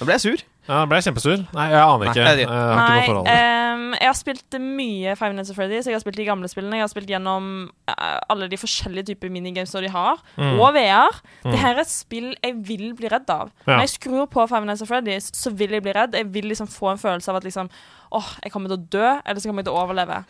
Nå 0.00 0.06
ble 0.06 0.14
jeg 0.18 0.24
sur. 0.24 0.44
Ja, 0.68 0.82
jeg 0.82 0.88
ble 0.90 0.98
kjempesur. 1.00 1.42
Nei, 1.56 1.66
jeg 1.72 1.80
aner 1.80 2.10
ikke. 2.10 2.24
Nei, 2.26 2.32
Jeg 2.42 2.48
har 2.48 2.98
ikke 3.00 3.14
noe 3.16 3.22
um, 3.24 3.30
ehm, 3.32 3.86
jeg 3.96 4.08
har 4.08 4.16
spilt 4.18 4.56
mye 4.60 5.14
Five 5.16 5.32
Nights 5.32 5.52
at 5.52 5.56
Freddy's. 5.56 5.88
Jeg 5.88 5.96
har 5.96 6.02
spilt 6.02 6.18
de 6.20 6.26
gamle 6.28 6.50
spillene. 6.52 6.76
Jeg 6.76 6.84
har 6.84 6.92
spilt 6.92 7.08
gjennom 7.08 7.46
uh, 7.88 8.18
alle 8.28 8.50
de 8.52 8.58
forskjellige 8.60 9.08
typer 9.10 9.32
minigames 9.32 9.72
som 9.72 9.84
de 9.84 9.90
har. 9.92 10.20
Mm. 10.36 10.58
Og 10.60 10.76
VR. 10.76 11.20
Det 11.46 11.56
her 11.62 11.72
er 11.72 11.82
et 11.86 11.92
spill 11.92 12.34
jeg 12.36 12.56
vil 12.68 12.90
bli 12.98 13.08
redd 13.08 13.32
av. 13.32 13.52
Ja. 13.64 13.78
Når 13.78 13.86
jeg 13.86 13.94
skrur 13.96 14.28
på 14.28 14.44
Five 14.50 14.68
Nights 14.68 14.84
at 14.84 14.92
Freddy's, 14.92 15.30
så 15.36 15.54
vil 15.56 15.72
jeg 15.76 15.86
bli 15.86 15.96
redd. 15.96 16.18
Jeg 16.20 16.28
vil 16.36 16.50
liksom 16.52 16.68
få 16.68 16.92
en 16.92 17.00
følelse 17.00 17.32
av 17.32 17.40
at 17.40 17.48
liksom 17.48 17.72
Åh, 18.18 18.28
jeg 18.44 18.52
kommer 18.52 18.72
til 18.72 18.78
å 18.78 18.86
dø, 18.92 19.08
eller 19.24 19.40
så 19.40 19.50
kommer 19.50 19.60
jeg 19.64 19.68
til 19.68 19.76
å 19.76 19.84
overleve. 19.84 20.22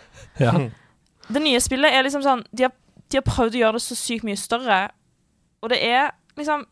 Ja. 0.42 0.54
Det 1.28 1.42
nye 1.44 1.60
spillet 1.60 1.92
er 1.92 2.06
liksom 2.06 2.22
sånn 2.24 2.40
De 2.56 2.64
har, 2.64 2.70
de 3.12 3.18
har 3.18 3.24
prøvd 3.26 3.58
å 3.58 3.60
gjøre 3.60 3.76
det 3.76 3.84
så 3.84 3.96
sykt 3.98 4.24
mye 4.24 4.38
større, 4.40 4.78
og 5.60 5.72
det 5.72 5.80
er 5.84 6.14
liksom 6.38 6.64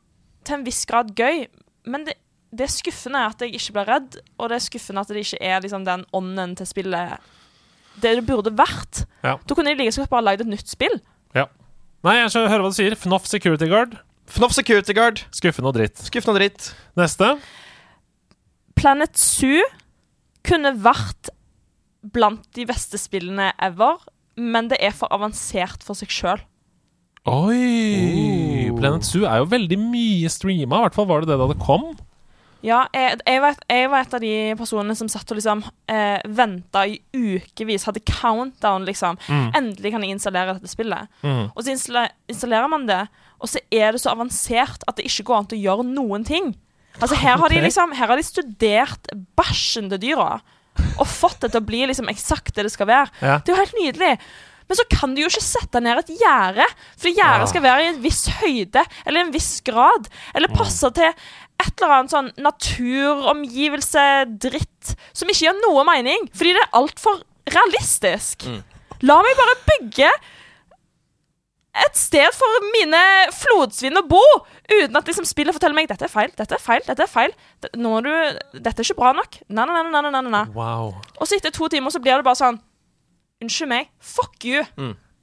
til 0.47 0.57
en 0.57 0.65
viss 0.67 0.85
grad 0.89 1.11
gøy, 1.19 1.45
men 1.91 2.07
det, 2.07 2.15
det 2.55 2.69
skuffende 2.71 3.19
er 3.25 3.35
at 3.35 3.43
jeg 3.43 3.57
ikke 3.59 3.75
blir 3.77 3.91
redd, 3.91 4.21
og 4.39 4.51
det 4.51 4.61
er 4.61 4.65
skuffende 4.67 5.03
at 5.03 5.11
det 5.11 5.25
ikke 5.25 5.43
er 5.43 5.65
liksom 5.65 5.85
den 5.87 6.07
ånden 6.17 6.55
til 6.59 6.69
spillet 6.69 7.33
det 7.97 8.13
det 8.19 8.27
burde 8.29 8.53
vært. 8.53 9.07
Ja. 9.25 9.39
Da 9.41 9.57
kunne 9.57 9.73
de 9.73 9.81
like 9.81 9.97
godt 9.97 10.13
bare 10.13 10.27
lagd 10.27 10.43
et 10.45 10.51
nytt 10.53 10.69
spill. 10.69 10.99
Nei, 12.07 12.21
jeg 12.21 12.31
hører 12.31 12.63
hva 12.63 12.71
du 12.71 12.77
sier. 12.77 12.95
FNOF 12.95 13.25
Security 13.27 13.67
Guard. 13.71 13.97
FNOF 14.31 14.53
Security 14.55 14.95
Guard. 14.95 15.25
Skuffende 15.35 15.73
og 15.73 15.75
dritt. 15.79 15.99
Skuffende 16.07 16.37
og 16.37 16.43
dritt. 16.43 16.69
Neste. 16.99 17.33
Planet 18.79 19.19
Zoo 19.19 19.65
kunne 20.47 20.71
vært 20.85 21.33
blant 22.15 22.45
de 22.55 22.67
beste 22.69 23.01
spillene 23.01 23.49
ever, 23.59 23.99
men 24.39 24.69
det 24.71 24.79
er 24.85 24.95
for 24.95 25.11
avansert 25.15 25.83
for 25.83 25.99
seg 25.99 26.13
sjøl. 26.15 26.45
Oi! 27.27 28.71
Planet 28.77 29.09
Zoo 29.09 29.27
er 29.27 29.41
jo 29.43 29.51
veldig 29.51 29.81
mye 29.83 30.31
streama. 30.31 30.79
I 30.79 30.87
hvert 30.87 30.99
fall 31.01 31.09
var 31.11 31.25
det 31.25 31.33
det 31.33 31.41
da 31.41 31.49
det 31.51 31.59
kom. 31.65 31.89
Ja, 32.67 32.81
jeg, 32.91 33.21
jeg, 33.23 33.41
var, 33.45 33.57
jeg 33.71 33.91
var 33.93 34.03
et 34.03 34.15
av 34.19 34.23
de 34.25 34.33
personene 34.59 34.97
som 34.99 35.11
satt 35.13 35.31
og 35.31 35.39
liksom 35.39 35.63
eh, 35.93 36.19
venta 36.35 36.83
i 36.91 36.97
ukevis, 37.15 37.85
hadde 37.87 38.03
countdown, 38.11 38.87
liksom. 38.89 39.21
Mm. 39.31 39.45
Endelig 39.61 39.93
kan 39.95 40.03
jeg 40.03 40.17
installere 40.17 40.57
dette 40.57 40.73
spillet. 40.73 41.07
Mm. 41.23 41.45
Og 41.53 41.63
så 41.63 41.77
installerer 41.77 42.71
man 42.73 42.89
det, 42.91 43.05
og 43.39 43.53
så 43.53 43.63
er 43.71 43.93
det 43.95 44.03
så 44.03 44.11
avansert 44.17 44.83
at 44.89 44.99
det 44.99 45.07
ikke 45.07 45.29
går 45.31 45.39
an 45.39 45.49
til 45.53 45.61
å 45.61 45.65
gjøre 45.69 45.87
noen 45.93 46.27
ting. 46.27 46.51
Altså 46.97 47.19
Her 47.21 47.37
har 47.37 47.53
de 47.53 47.59
liksom 47.61 47.91
Her 47.93 48.09
har 48.09 48.17
de 48.17 48.25
studert 48.25 49.11
bæsjen 49.37 49.91
til 49.93 50.01
dyra 50.01 50.39
og 50.97 51.07
fått 51.09 51.43
det 51.45 51.51
til 51.53 51.61
å 51.61 51.67
bli 51.69 51.83
liksom 51.89 52.09
eksakt 52.09 52.55
det 52.57 52.67
det 52.67 52.73
skal 52.73 52.89
være. 52.89 53.09
Ja. 53.21 53.39
Det 53.45 53.53
er 53.53 53.55
jo 53.55 53.63
helt 53.63 53.79
nydelig. 53.81 54.11
Men 54.67 54.79
så 54.81 54.85
kan 54.91 55.13
du 55.15 55.21
jo 55.23 55.29
ikke 55.31 55.45
sette 55.45 55.81
ned 55.81 56.01
et 56.01 56.09
gjerde, 56.19 56.65
for 56.99 57.09
gjerdet 57.13 57.45
ja. 57.45 57.51
skal 57.53 57.63
være 57.65 57.85
i 57.85 57.91
en 57.93 58.01
viss 58.03 58.25
høyde 58.41 58.83
eller 59.07 59.23
en 59.23 59.31
viss 59.35 59.53
grad. 59.65 60.09
Eller 60.35 60.51
Mm. 60.51 60.57
passe 60.59 60.91
til 60.97 61.13
et 61.63 61.73
eller 61.81 61.95
annet 61.97 62.13
sånn 62.13 62.31
naturomgivelse, 62.41 64.07
dritt, 64.45 64.95
som 65.17 65.31
ikke 65.33 65.47
gjør 65.49 65.61
noe 65.63 65.85
mening. 65.89 66.27
Fordi 66.37 66.55
det 66.57 66.65
er 66.65 66.75
altfor 66.81 67.23
realistisk. 67.53 68.49
Mm. 68.49 68.61
La 69.07 69.21
meg 69.25 69.39
bare 69.39 69.57
bygge 69.69 70.11
et 71.77 71.99
sted 72.01 72.33
for 72.33 72.69
mine 72.73 73.01
flodsvin 73.37 74.01
å 74.01 74.05
bo, 74.09 74.23
uten 74.73 74.97
at 74.97 75.09
liksom 75.11 75.27
spillet 75.29 75.53
forteller 75.53 75.77
meg 75.77 75.91
dette 75.91 76.07
er 76.09 76.13
feil, 76.13 76.31
dette 76.39 76.57
er 76.57 76.63
feil, 76.63 76.85
dette 76.87 77.05
er 77.05 77.11
feil. 77.11 77.35
Nå 77.77 77.93
må 77.93 77.99
du, 78.05 78.13
dette 78.55 78.81
er 78.81 78.87
ikke 78.87 79.01
bra 79.03 79.13
nok. 79.17 79.41
Nei, 79.49 79.67
nei, 79.69 79.83
nei, 79.85 80.01
nei, 80.01 80.13
nei, 80.15 80.23
nei. 80.33 80.45
Wow. 80.57 80.95
Og 81.21 81.29
så 81.29 81.37
etter 81.37 81.53
to 81.53 81.69
timer 81.73 81.93
så 81.93 82.01
blir 82.01 82.17
det 82.17 82.27
bare 82.27 82.41
sånn 82.41 82.63
Unnskyld 83.45 83.69
meg. 83.69 83.91
Fuck 84.01 84.47
you. 84.49 84.63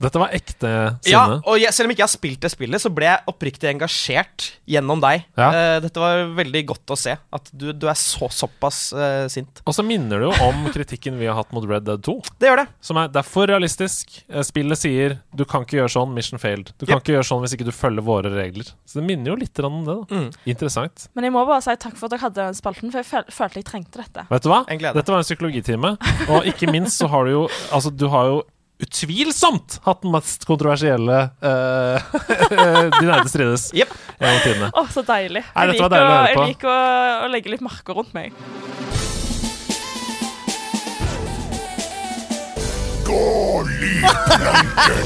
Dette 0.03 0.19
var 0.21 0.34
ekte 0.35 0.69
Ja, 1.07 1.23
sinne. 1.25 1.39
og 1.47 1.57
jeg, 1.61 1.73
selv 1.73 1.88
om 1.89 1.93
ikke 1.95 2.03
jeg 2.03 2.09
har 2.09 2.13
spilt 2.13 2.41
det 2.43 2.51
spillet, 2.53 2.81
så 2.84 2.91
ble 2.93 3.07
jeg 3.07 3.23
oppriktig 3.31 3.69
engasjert 3.71 4.49
gjennom 4.69 5.01
deg. 5.03 5.23
Ja. 5.39 5.49
Uh, 5.53 5.77
dette 5.84 6.01
var 6.03 6.23
veldig 6.38 6.63
godt 6.73 6.93
å 6.93 6.97
se. 6.99 7.15
At 7.34 7.49
du, 7.53 7.71
du 7.73 7.88
er 7.91 7.97
så 7.99 8.30
såpass 8.34 8.81
uh, 8.95 9.25
sint. 9.31 9.61
Og 9.65 9.75
så 9.77 9.85
minner 9.85 10.19
det 10.23 10.30
jo 10.30 10.47
om 10.49 10.67
kritikken 10.73 11.17
vi 11.21 11.27
har 11.30 11.38
hatt 11.39 11.51
mot 11.55 11.65
Red 11.69 11.85
Dead 11.88 12.03
2. 12.03 12.15
Det 12.41 12.49
gjør 12.51 12.61
det. 12.63 12.67
Som 12.84 12.99
er, 13.01 13.07
det 13.13 13.21
er 13.23 13.27
for 13.27 13.47
realistisk. 13.49 14.17
Eh, 14.30 14.43
Spillet 14.45 14.77
sier 14.80 15.17
du 15.34 15.45
kan 15.49 15.63
ikke 15.65 15.80
gjøre 15.81 15.93
sånn, 15.95 16.13
mission 16.15 16.39
failed. 16.41 16.73
Du 16.77 16.85
kan 16.85 16.97
Yep. 16.97 17.03
ikke 17.05 17.13
gjøre 17.15 17.27
sånn 17.30 17.41
hvis 17.45 17.53
ikke 17.55 17.65
du 17.69 17.73
følger 17.73 18.03
våre 18.05 18.30
regler. 18.34 18.67
Så 18.85 18.99
det 18.99 19.05
minner 19.07 19.31
jo 19.34 19.38
litt 19.39 19.59
om 19.63 19.80
det. 19.88 19.95
da 20.09 20.17
Mm. 20.19 20.27
Interessant. 20.45 21.07
Men 21.15 21.23
jeg 21.30 21.34
må 21.34 21.45
bare 21.47 21.61
si 21.65 21.73
takk 21.80 21.95
for 21.97 22.05
at 22.05 22.11
dere 22.13 22.23
hadde 22.27 22.43
den 22.51 22.57
spalten, 22.57 22.91
for 22.93 23.01
jeg 23.01 23.07
føl 23.09 23.23
følte 23.34 23.61
jeg 23.61 23.65
trengte 23.69 24.01
dette. 24.03 24.25
Vet 24.30 24.43
du 24.45 24.49
hva? 24.51 24.59
En 24.69 24.77
glede. 24.81 24.93
Dette 24.99 25.13
var 25.13 25.23
en 25.23 25.27
psykologitime. 25.27 25.93
Og 26.30 26.45
ikke 26.51 26.69
minst 26.71 26.99
så 27.01 27.07
har 27.09 27.25
du 27.25 27.31
jo 27.31 27.43
Altså, 27.73 27.89
du 27.95 28.07
har 28.11 28.25
jo 28.30 28.41
utvilsomt 28.84 29.80
hatt 29.88 30.03
den 30.03 30.14
mest 30.14 30.45
kontroversielle 30.49 31.19
uh, 31.43 32.14
De 32.99 33.05
nærmeste 33.07 33.34
strides 33.34 33.69
yep. 33.77 33.93
gjennom. 34.19 34.69
Å, 34.73 34.85
så 34.93 35.05
deilig. 35.07 35.43
Nei, 35.47 35.65
Jeg 35.65 35.76
liker, 35.76 35.93
deilig 35.95 36.11
å 36.11 36.22
jeg 36.27 36.51
liker 36.53 36.73
å, 36.73 36.80
å 37.23 37.31
legge 37.34 37.55
litt 37.55 37.65
marker 37.65 37.97
rundt 37.97 38.14
meg. 38.18 38.35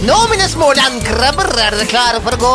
Nå, 0.07 0.15
mine 0.31 0.47
små 0.49 0.71
landkrabber, 0.77 1.49
er 1.59 1.75
dere 1.75 1.87
klare 1.89 2.21
for 2.23 2.37
å 2.37 2.41
gå 2.41 2.51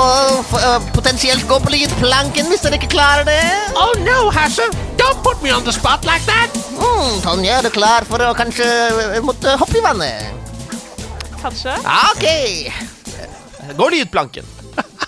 for, 0.49 0.65
uh, 0.65 0.87
potensielt 0.95 1.47
gå 1.49 1.59
på 1.63 1.75
planken 2.01 2.51
hvis 2.51 2.65
dere 2.65 2.79
ikke 2.81 2.93
klarer 2.95 3.27
det? 3.29 3.41
Oh 3.77 3.93
no, 4.03 4.31
Hasse! 4.35 4.69
Don't 4.99 5.23
put 5.23 5.43
me 5.43 5.53
on 5.53 5.65
the 5.65 5.73
spot 5.73 6.05
like 6.09 6.25
that! 6.27 6.51
Mm, 6.73 7.21
Tonje, 7.23 7.51
er 7.51 7.63
du 7.67 7.71
klar 7.71 8.07
for 8.09 8.23
å 8.23 8.33
kanskje 8.35 8.67
måtte 9.23 9.59
hoppe 9.61 9.79
i 9.79 9.85
vannet? 9.85 10.42
Kanskje? 11.43 11.75
Ja, 11.85 11.99
Ok. 12.15 12.27
Går 13.77 13.91
lydplanken. 13.91 14.45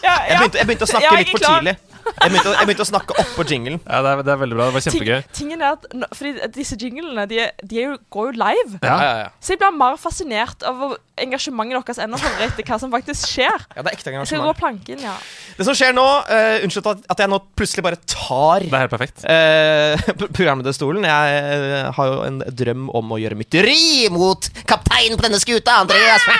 Ja, 0.04 0.14
Jeg 0.28 0.38
begynte, 0.38 0.58
jeg 0.58 0.66
begynte 0.68 0.84
å 0.84 0.90
snakke 0.90 1.04
Ja, 1.06 1.18
litt 1.18 1.30
for 1.32 1.42
tidlig. 1.44 1.76
Jeg 2.04 2.30
begynte, 2.30 2.50
å- 2.50 2.56
jeg 2.58 2.68
begynte 2.68 2.84
å 2.84 2.88
snakke 2.88 3.16
oppå 3.20 3.44
jinglen. 3.48 3.80
Ja, 3.86 4.02
det 4.04 4.10
er, 4.12 4.22
det 4.26 4.32
er 4.34 4.40
veldig 4.42 4.56
bra. 4.58 4.68
Det 4.68 4.74
var 4.76 4.84
Ting, 4.84 4.94
kjempegøy. 4.94 5.24
tingen 5.32 5.62
er 5.64 5.72
at 5.74 5.86
Fordi 6.14 6.50
disse 6.54 6.76
jinglene 6.80 7.26
de, 7.30 7.40
de 7.64 7.80
er 7.80 7.90
jo, 7.90 7.96
går 8.12 8.30
jo 8.30 8.38
live. 8.44 8.78
Ja. 8.82 8.94
Ja, 8.94 8.98
ja, 9.04 9.16
ja. 9.24 9.28
Så 9.40 9.54
jeg 9.54 9.60
blir 9.62 9.74
mer 9.76 9.98
fascinert 10.00 10.64
av 10.66 10.78
hvor 10.80 10.96
engasjementet 11.20 11.86
deres 11.86 12.00
enn 12.02 12.14
å 12.16 12.18
høre 12.18 12.48
etter 12.48 12.66
hva 12.66 12.78
som 12.82 12.90
faktisk 12.90 13.28
skjer. 13.30 13.66
ja, 13.76 13.82
det 13.82 13.92
er 13.92 13.96
ekte 13.96 14.12
Jeg 14.14 14.26
skal 14.30 14.46
gå 14.48 14.54
planken, 14.58 15.02
ja. 15.04 15.14
Det 15.56 15.66
som 15.68 15.76
skjer 15.78 15.94
nå 15.94 16.02
uh, 16.26 16.64
Unnskyld 16.64 16.88
at, 16.90 17.20
jeg 17.22 17.30
nå 17.30 17.38
plutselig 17.54 17.84
bare 17.86 18.00
tar 18.10 18.64
Det 18.64 18.72
er 18.74 18.84
helt 18.84 18.94
perfekt. 18.94 19.22
uh, 19.30 20.26
programlederstolen. 20.34 21.06
Jeg 21.06 21.38
eh, 21.38 21.90
har 21.94 22.10
jo 22.10 22.20
en 22.26 22.40
drøm 22.50 22.88
om 22.94 23.14
å 23.14 23.20
gjøre 23.22 23.38
mytteri 23.38 24.08
mot 24.14 24.48
Kapteinen 24.66 25.18
på 25.18 25.26
denne 25.28 25.40
skuta, 25.42 25.80
Andreas. 25.84 26.26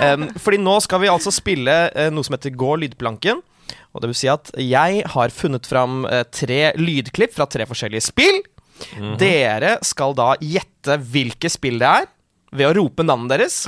Um, 0.00 0.28
fordi 0.40 0.56
nå 0.62 0.78
skal 0.80 1.02
vi 1.02 1.08
altså 1.12 1.28
spille 1.34 1.74
uh, 1.92 2.06
noe 2.14 2.24
som 2.24 2.32
heter 2.32 2.54
Gå 2.56 2.70
lydplanken. 2.80 3.42
Og 3.90 4.02
det 4.02 4.10
vil 4.12 4.18
si 4.20 4.30
at 4.30 4.52
jeg 4.60 5.02
har 5.14 5.34
funnet 5.34 5.66
fram 5.66 6.04
eh, 6.06 6.22
tre 6.30 6.70
lydklipp 6.78 7.34
fra 7.34 7.48
tre 7.50 7.66
forskjellige 7.68 8.06
spill. 8.10 8.40
Dere 9.20 9.74
skal 9.84 10.14
da 10.16 10.32
gjette 10.40 10.96
hvilke 11.12 11.50
spill 11.52 11.80
det 11.82 11.90
er, 12.00 12.08
ved 12.56 12.70
å 12.70 12.74
rope 12.80 13.04
navnet 13.06 13.34
deres. 13.34 13.60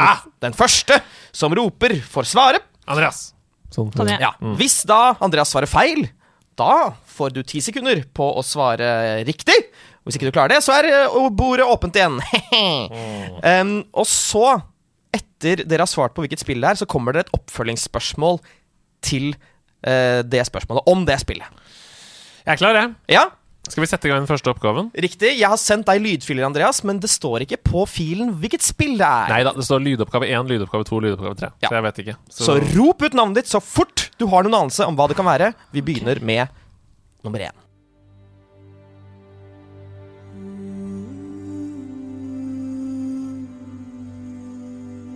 Den 0.43 0.57
første 0.57 0.99
som 1.35 1.55
roper, 1.55 1.99
får 2.01 2.31
svare. 2.33 2.63
Andreas. 2.91 3.31
Sånn. 3.73 3.93
Sånn, 3.95 4.11
ja. 4.15 4.31
Ja. 4.31 4.55
Hvis 4.59 4.83
da 4.89 5.15
Andreas 5.23 5.53
svarer 5.53 5.71
feil, 5.71 6.07
da 6.59 6.95
får 7.13 7.37
du 7.37 7.43
ti 7.47 7.63
sekunder 7.65 8.03
på 8.15 8.27
å 8.37 8.43
svare 8.45 9.23
riktig. 9.29 9.57
Hvis 10.03 10.19
ikke 10.19 10.29
du 10.29 10.35
klarer 10.35 10.57
det, 10.57 10.63
så 10.65 10.75
er 10.81 10.89
eh, 10.91 11.21
bordet 11.31 11.67
åpent 11.69 11.97
igjen. 11.97 12.19
um, 13.63 13.77
og 13.95 14.09
så, 14.11 14.57
etter 15.15 15.63
dere 15.63 15.87
har 15.87 15.91
svart 15.91 16.17
på 16.17 16.25
hvilket 16.25 16.43
spill 16.43 16.63
det 16.63 16.73
er, 16.73 16.81
så 16.83 16.89
kommer 16.91 17.15
det 17.15 17.27
et 17.27 17.35
oppfølgingsspørsmål 17.39 18.41
til 19.07 19.33
det 19.83 20.43
spørsmålet 20.47 20.87
om 20.93 21.05
det 21.09 21.17
spillet. 21.23 21.47
Jeg 22.47 22.53
er 22.55 22.61
klar, 22.61 22.75
jeg. 22.79 22.93
Ja, 23.13 23.25
Skal 23.69 23.85
vi 23.85 23.87
sette 23.87 24.09
i 24.09 24.11
gang 24.11 24.25
den 24.25 24.27
første 24.31 24.51
oppgaven? 24.51 24.89
riktig. 24.99 25.37
Jeg 25.39 25.47
har 25.49 25.59
sendt 25.61 25.87
deg 25.87 26.01
lydfiler, 26.03 26.43
Andreas, 26.49 26.81
men 26.85 26.99
det 26.99 27.11
står 27.11 27.45
ikke 27.45 27.61
på 27.63 27.85
filen 27.87 28.33
hvilket 28.43 28.65
spill 28.67 28.97
det 28.99 29.07
er. 29.07 29.29
Nei 29.31 29.43
da, 29.47 29.53
det 29.55 29.63
står 29.67 29.85
lydoppgave 29.85 30.27
1, 30.27 30.51
lydoppgave 30.51 30.87
2, 30.89 30.99
lydoppgave 31.05 31.39
3. 31.39 31.51
Ja. 31.63 31.69
Så 31.71 31.77
jeg 31.79 31.85
vet 31.87 32.01
ikke. 32.03 32.17
Så 32.35 32.57
rop 32.75 33.03
ut 33.07 33.15
navnet 33.15 33.39
ditt 33.43 33.51
så 33.53 33.63
fort 33.63 34.09
du 34.19 34.27
har 34.33 34.43
noen 34.43 34.65
anelse 34.65 34.87
om 34.87 34.99
hva 34.99 35.07
det 35.11 35.17
kan 35.19 35.29
være. 35.31 35.53
Vi 35.71 35.81
begynner 35.87 36.19
med 36.23 36.51
nummer 37.23 37.39
én. 37.47 37.55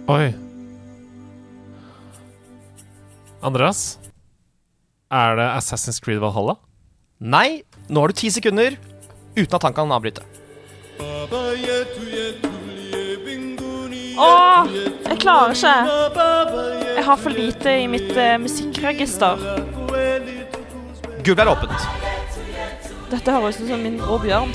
Oi. 0.08 0.34
Andreas? 3.42 3.98
Er 5.10 5.36
det 5.38 5.46
Assassin's 5.54 6.00
Creed 6.02 6.18
Valhalla? 6.18 6.56
Nei, 7.22 7.62
nå 7.88 8.02
har 8.02 8.10
du 8.10 8.18
ti 8.18 8.30
sekunder 8.34 8.74
uten 9.36 9.54
at 9.54 9.62
han 9.62 9.76
kan 9.76 9.92
avbryte. 9.94 10.24
Åh, 14.16 14.72
jeg 15.06 15.18
klarer 15.22 15.54
ikke. 15.54 15.76
Jeg 16.96 17.04
har 17.06 17.20
for 17.22 17.30
lite 17.30 17.76
i 17.84 17.86
mitt 17.92 18.10
eh, 18.18 18.34
musikkregister. 18.40 19.46
Gulvet 21.22 21.44
er 21.44 21.52
åpent. 21.52 21.88
Dette 23.12 23.30
høres 23.38 23.60
ut 23.60 23.70
som 23.70 23.86
min 23.86 24.00
bror 24.02 24.18
Bjørn. 24.24 24.50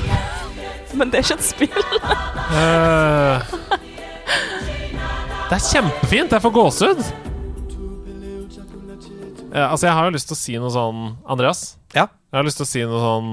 Men 0.99 1.13
det 1.13 1.21
er 1.21 1.29
ikke 1.29 1.39
et 1.39 1.47
spill. 1.47 1.83
Eh, 2.59 3.57
det 5.47 5.59
er 5.61 5.67
kjempefint! 5.71 6.35
Jeg 6.35 6.43
får 6.43 6.57
gåsehud. 6.59 7.30
Ja, 9.51 9.67
altså, 9.67 9.89
jeg 9.89 9.95
har 9.97 10.07
jo 10.07 10.15
lyst 10.15 10.29
til 10.29 10.37
å 10.37 10.39
si 10.39 10.53
noe 10.61 10.71
sånn 10.71 10.99
Andreas? 11.27 11.61
Ja. 11.95 12.05
Jeg 12.31 12.37
har 12.39 12.47
lyst 12.47 12.61
til 12.61 12.67
å 12.67 12.69
si 12.69 12.83
noe 12.87 13.01
sånn 13.03 13.31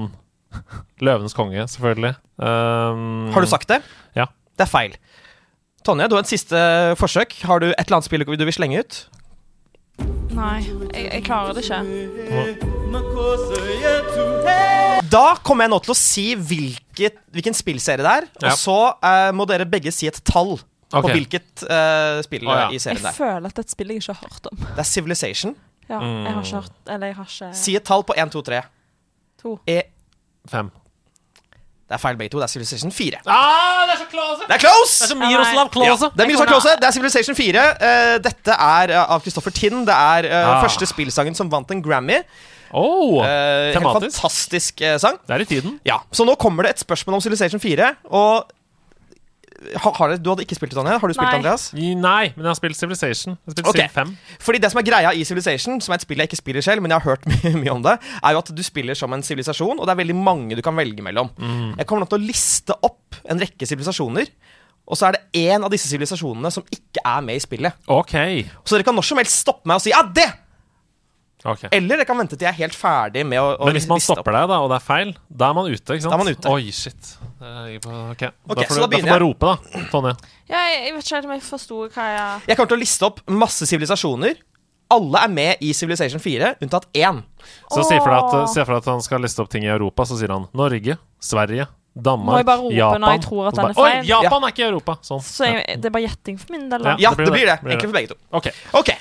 Løvenes 1.05 1.35
konge, 1.37 1.63
selvfølgelig. 1.71 2.13
Um, 2.41 3.29
Har 3.35 3.45
du 3.45 3.49
sagt 3.51 3.69
det? 3.71 3.79
Ja. 4.17 4.25
Det 4.59 4.65
er 4.65 4.71
feil. 4.71 4.97
Tonje, 5.87 6.09
du 6.11 6.17
har 6.17 6.25
et 6.25 6.31
siste 6.31 6.59
forsøk. 6.99 7.37
Har 7.47 7.63
du 7.63 7.69
et 7.69 7.85
eller 7.85 7.99
annet 7.99 8.09
spill 8.09 8.25
du 8.27 8.43
vil 8.43 8.57
slenge 8.57 8.81
ut? 8.83 8.99
Nei, 10.35 10.59
jeg, 10.93 11.05
jeg 11.07 11.23
klarer 11.25 11.55
det 11.55 11.63
ikke. 11.63 11.79
Da 15.09 15.27
kommer 15.45 15.65
jeg 15.65 15.71
nå 15.73 15.79
til 15.85 15.93
å 15.93 15.97
si 15.97 16.25
hvilket, 16.35 17.15
hvilken 17.33 17.55
spillserie 17.55 18.03
det 18.03 18.13
er. 18.21 18.27
Ja. 18.43 18.51
Og 18.51 18.59
så 18.59 18.79
uh, 18.99 19.31
må 19.35 19.47
dere 19.49 19.67
begge 19.69 19.91
si 19.95 20.11
et 20.11 20.19
tall 20.27 20.57
Okay. 20.89 21.05
på 21.05 21.09
hvilket 21.19 21.61
uh, 21.69 22.17
spill 22.25 22.47
oh, 22.49 22.55
ja. 22.57 22.63
i 22.73 22.79
serien 22.81 22.97
det 23.03 23.11
er. 23.11 23.13
føler 23.13 23.45
at 23.45 23.53
det 23.53 23.61
er 23.61 23.67
et 23.67 23.73
spill 23.75 23.91
jeg 23.93 24.01
ikke 24.01 24.15
har 24.17 24.23
hørt 24.25 24.47
om. 24.49 24.55
Det 24.63 24.81
er 24.81 24.87
Civilization. 24.89 25.51
Ja, 25.89 25.99
jeg 25.99 26.33
har 26.35 26.43
ikke 26.43 26.55
hørt 26.61 26.71
Eller 26.93 27.07
jeg 27.07 27.15
har 27.15 27.25
ikke 27.31 27.53
Si 27.57 27.75
et 27.75 27.83
tall 27.87 28.03
på 28.05 28.13
1, 28.17 28.31
2, 28.35 28.41
3. 28.41 28.61
to. 29.41 29.55
E 29.67 29.81
Fem. 30.49 30.69
det 31.89 31.95
er 31.97 32.01
feil 32.01 32.17
begge 32.19 32.29
to. 32.33 32.37
Det 32.37 32.43
er 32.45 32.51
Civilization 32.53 32.91
4. 32.91 33.19
Ah, 33.25 33.87
det 33.87 33.93
er 33.95 33.97
så 34.03 34.07
close! 34.11 34.43
Det 34.47 34.55
er 34.55 34.61
close! 34.61 34.93
Det 34.99 35.05
er 35.05 35.09
så 35.09 35.17
Miroslav 35.17 35.71
Ja, 35.85 35.95
det 36.15 36.23
er 36.23 36.27
Miroslav 36.29 36.47
Klause. 36.51 36.75
Det 36.81 36.87
er 36.87 36.91
Civilization 36.91 37.35
4. 37.35 37.63
Uh, 37.81 38.15
dette 38.27 38.51
er 38.53 38.93
uh, 38.93 39.13
av 39.15 39.21
Christopher 39.25 39.51
Tinn. 39.57 39.81
Det 39.87 39.95
er 39.95 40.27
uh, 40.29 40.37
Ah. 40.57 40.61
første 40.67 40.85
spillsangen 40.85 41.35
som 41.35 41.49
vant 41.51 41.71
en 41.73 41.81
Grammy. 41.81 42.19
Oh, 42.71 43.23
tematisk. 43.25 43.81
helt 43.81 44.13
fantastisk 44.13 44.81
eh, 44.85 44.97
sang. 45.01 45.15
Det 45.25 45.33
er 45.33 45.41
i 45.41 45.45
tiden. 45.49 45.79
Ja, 45.89 45.95
Så 46.13 46.21
nå 46.27 46.35
kommer 46.37 46.63
det 46.67 46.75
et 46.75 46.83
spørsmål 46.83 47.15
om 47.17 47.21
Civilization 47.25 47.59
4. 47.59 47.87
Og 48.13 48.45
har 49.83 50.13
Du 50.17 50.29
hadde 50.31 50.43
ikke 50.45 50.55
spilt 50.57 50.71
det, 50.71 50.77
Tonje? 50.79 50.97
Har 50.99 51.07
du 51.07 51.13
spilt 51.13 51.27
Nei. 51.27 51.37
Andreas? 51.39 51.65
I- 51.73 51.93
Nei, 51.95 52.33
men 52.35 52.45
jeg 52.45 52.49
har 52.51 52.57
spilt 52.59 52.77
Civilization. 52.79 53.35
Jeg 53.35 53.51
har 53.51 53.55
spilt 53.57 53.67
okay. 53.71 53.87
Civ 53.87 53.95
5. 53.95 54.13
Fordi 54.39 54.61
det 54.63 54.71
som 54.71 54.79
er 54.81 54.87
greia 54.87 55.11
i 55.13 55.23
Civilization, 55.27 55.81
som 55.81 55.93
er 55.93 55.99
et 55.99 56.05
spill 56.07 56.17
jeg 56.23 56.29
ikke 56.31 56.39
spiller 56.41 56.61
selv, 56.65 56.81
men 56.81 56.91
jeg 56.91 57.01
har 57.01 57.09
hørt 57.11 57.25
mye, 57.31 57.53
mye 57.59 57.73
om 57.73 57.83
det, 57.83 57.97
er 58.23 58.31
jo 58.35 58.41
at 58.43 58.51
du 58.55 58.63
spiller 58.63 58.97
som 58.97 59.13
en 59.13 59.23
sivilisasjon, 59.25 59.79
og 59.79 59.85
det 59.85 59.95
er 59.95 60.01
veldig 60.03 60.15
mange 60.15 60.55
du 60.55 60.61
kan 60.65 60.75
velge 60.79 61.03
mellom. 61.05 61.29
Jeg 61.77 61.85
kommer 61.87 62.05
nok 62.05 62.09
til 62.15 62.21
å 62.21 62.27
liste 62.29 62.73
opp 62.81 63.19
en 63.29 63.39
rekke 63.41 63.67
sivilisasjoner, 63.67 64.31
og 64.89 64.97
så 64.97 65.09
er 65.09 65.17
det 65.19 65.43
én 65.45 65.61
av 65.61 65.69
disse 65.69 65.85
sivilisasjonene 65.91 66.49
som 66.51 66.63
ikke 66.73 67.03
er 67.05 67.21
med 67.21 67.37
i 67.37 67.43
spillet. 67.43 67.75
OK. 67.87 68.15
Så 68.65 68.73
dere 68.77 68.87
kan 68.87 68.95
når 68.97 69.05
som 69.05 69.19
helst 69.21 69.43
stoppe 69.43 69.67
meg 69.69 69.75
og 69.77 69.81
si 69.85 69.91
'ja, 69.93 70.01
det!' 70.03 70.33
Ok 71.45 71.69
Eller 71.71 72.01
det 72.01 72.05
kan 72.09 72.17
vente 72.19 72.35
til 72.35 72.47
jeg 72.47 72.51
er 72.51 72.59
helt 72.65 72.75
ferdig 72.75 73.23
med 73.27 73.39
å, 73.39 73.53
å 73.55 73.69
Men 73.69 73.77
hvis 73.77 73.87
man 73.87 74.01
stopper 74.03 74.35
deg, 74.35 74.49
da, 74.51 74.59
og 74.65 74.69
det 74.71 74.79
er 74.79 74.85
feil, 74.85 75.13
da 75.29 75.49
er 75.51 75.57
man 75.59 75.69
ute, 75.69 75.79
ikke 75.79 76.03
sant? 76.03 76.11
Da 76.11 76.17
er 76.17 76.23
man 76.23 76.33
ute. 76.35 76.51
Oi, 76.51 76.73
shit. 76.75 77.13
Ok, 77.39 77.85
Ok, 77.87 78.25
da 78.25 78.27
så 78.27 78.27
får 78.27 78.51
da 78.51 78.59
du 78.59 78.59
da 78.59 78.73
får 78.75 78.91
begynner 78.91 79.13
bare 79.13 79.23
rope, 79.23 79.53
da, 79.53 79.85
Tonje. 79.93 80.13
Ja, 80.49 80.65
jeg, 80.67 80.83
jeg 80.89 80.97
vet 80.97 81.07
ikke 81.07 81.15
helt 81.15 81.29
om 81.29 81.33
jeg 81.37 81.45
forsto 81.47 81.81
hva 81.85 82.11
jeg 82.11 82.45
Jeg 82.51 82.59
kommer 82.59 82.73
til 82.73 82.79
å 82.79 82.83
liste 82.83 83.09
opp 83.09 83.23
masse 83.31 83.69
sivilisasjoner. 83.69 84.45
Alle 84.89 85.21
er 85.21 85.29
med 85.29 85.59
i 85.61 85.69
Civilization 85.77 86.21
4, 86.21 86.55
unntatt 86.65 86.87
én. 86.97 87.19
Så 87.69 87.83
si 87.85 87.97
for 88.01 88.09
deg 88.09 88.23
at, 88.25 88.49
se 88.49 88.63
for 88.65 88.73
deg 88.73 88.79
at 88.81 88.87
han 88.89 89.03
skal 89.05 89.21
liste 89.21 89.43
opp 89.43 89.51
ting 89.53 89.67
i 89.67 89.69
Europa, 89.69 90.07
så 90.09 90.17
sier 90.17 90.33
han 90.33 90.47
Norge, 90.57 90.97
Sverige, 91.21 91.67
Danmark 91.93 92.31
Må 92.31 92.39
jeg 92.39 92.47
bare 92.47 92.61
rope 92.63 92.75
Japan 92.75 93.03
når 93.03 93.13
jeg 93.15 93.21
tror 93.25 93.47
at 93.49 93.57
den 93.59 93.67
er 93.67 93.77
feil? 93.77 93.99
Oi, 93.99 94.07
Japan 94.09 94.43
er 94.45 94.53
ikke 94.53 94.63
i 94.63 94.67
Europa! 94.67 94.95
Sånn. 95.05 95.21
Så 95.25 95.47
jeg, 95.49 95.77
det 95.77 95.89
er 95.89 95.93
bare 95.93 96.05
gjetting 96.07 96.41
for 96.41 96.55
min 96.55 96.67
del. 96.71 96.89
Ja. 96.89 96.95
Ja, 97.05 97.13
det 97.17 97.29
blir 97.29 97.45
det 97.45 97.55
det. 97.55 97.57
Egentlig 97.69 97.89
for 97.89 97.97
begge 97.99 98.11
to. 98.11 98.19
Ok. 98.39 98.49
okay. 98.81 98.97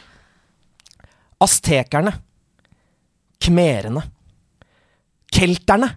Aztekerne. 1.45 2.15
Kmerene. 3.45 4.03
Kelterne. 5.33 5.89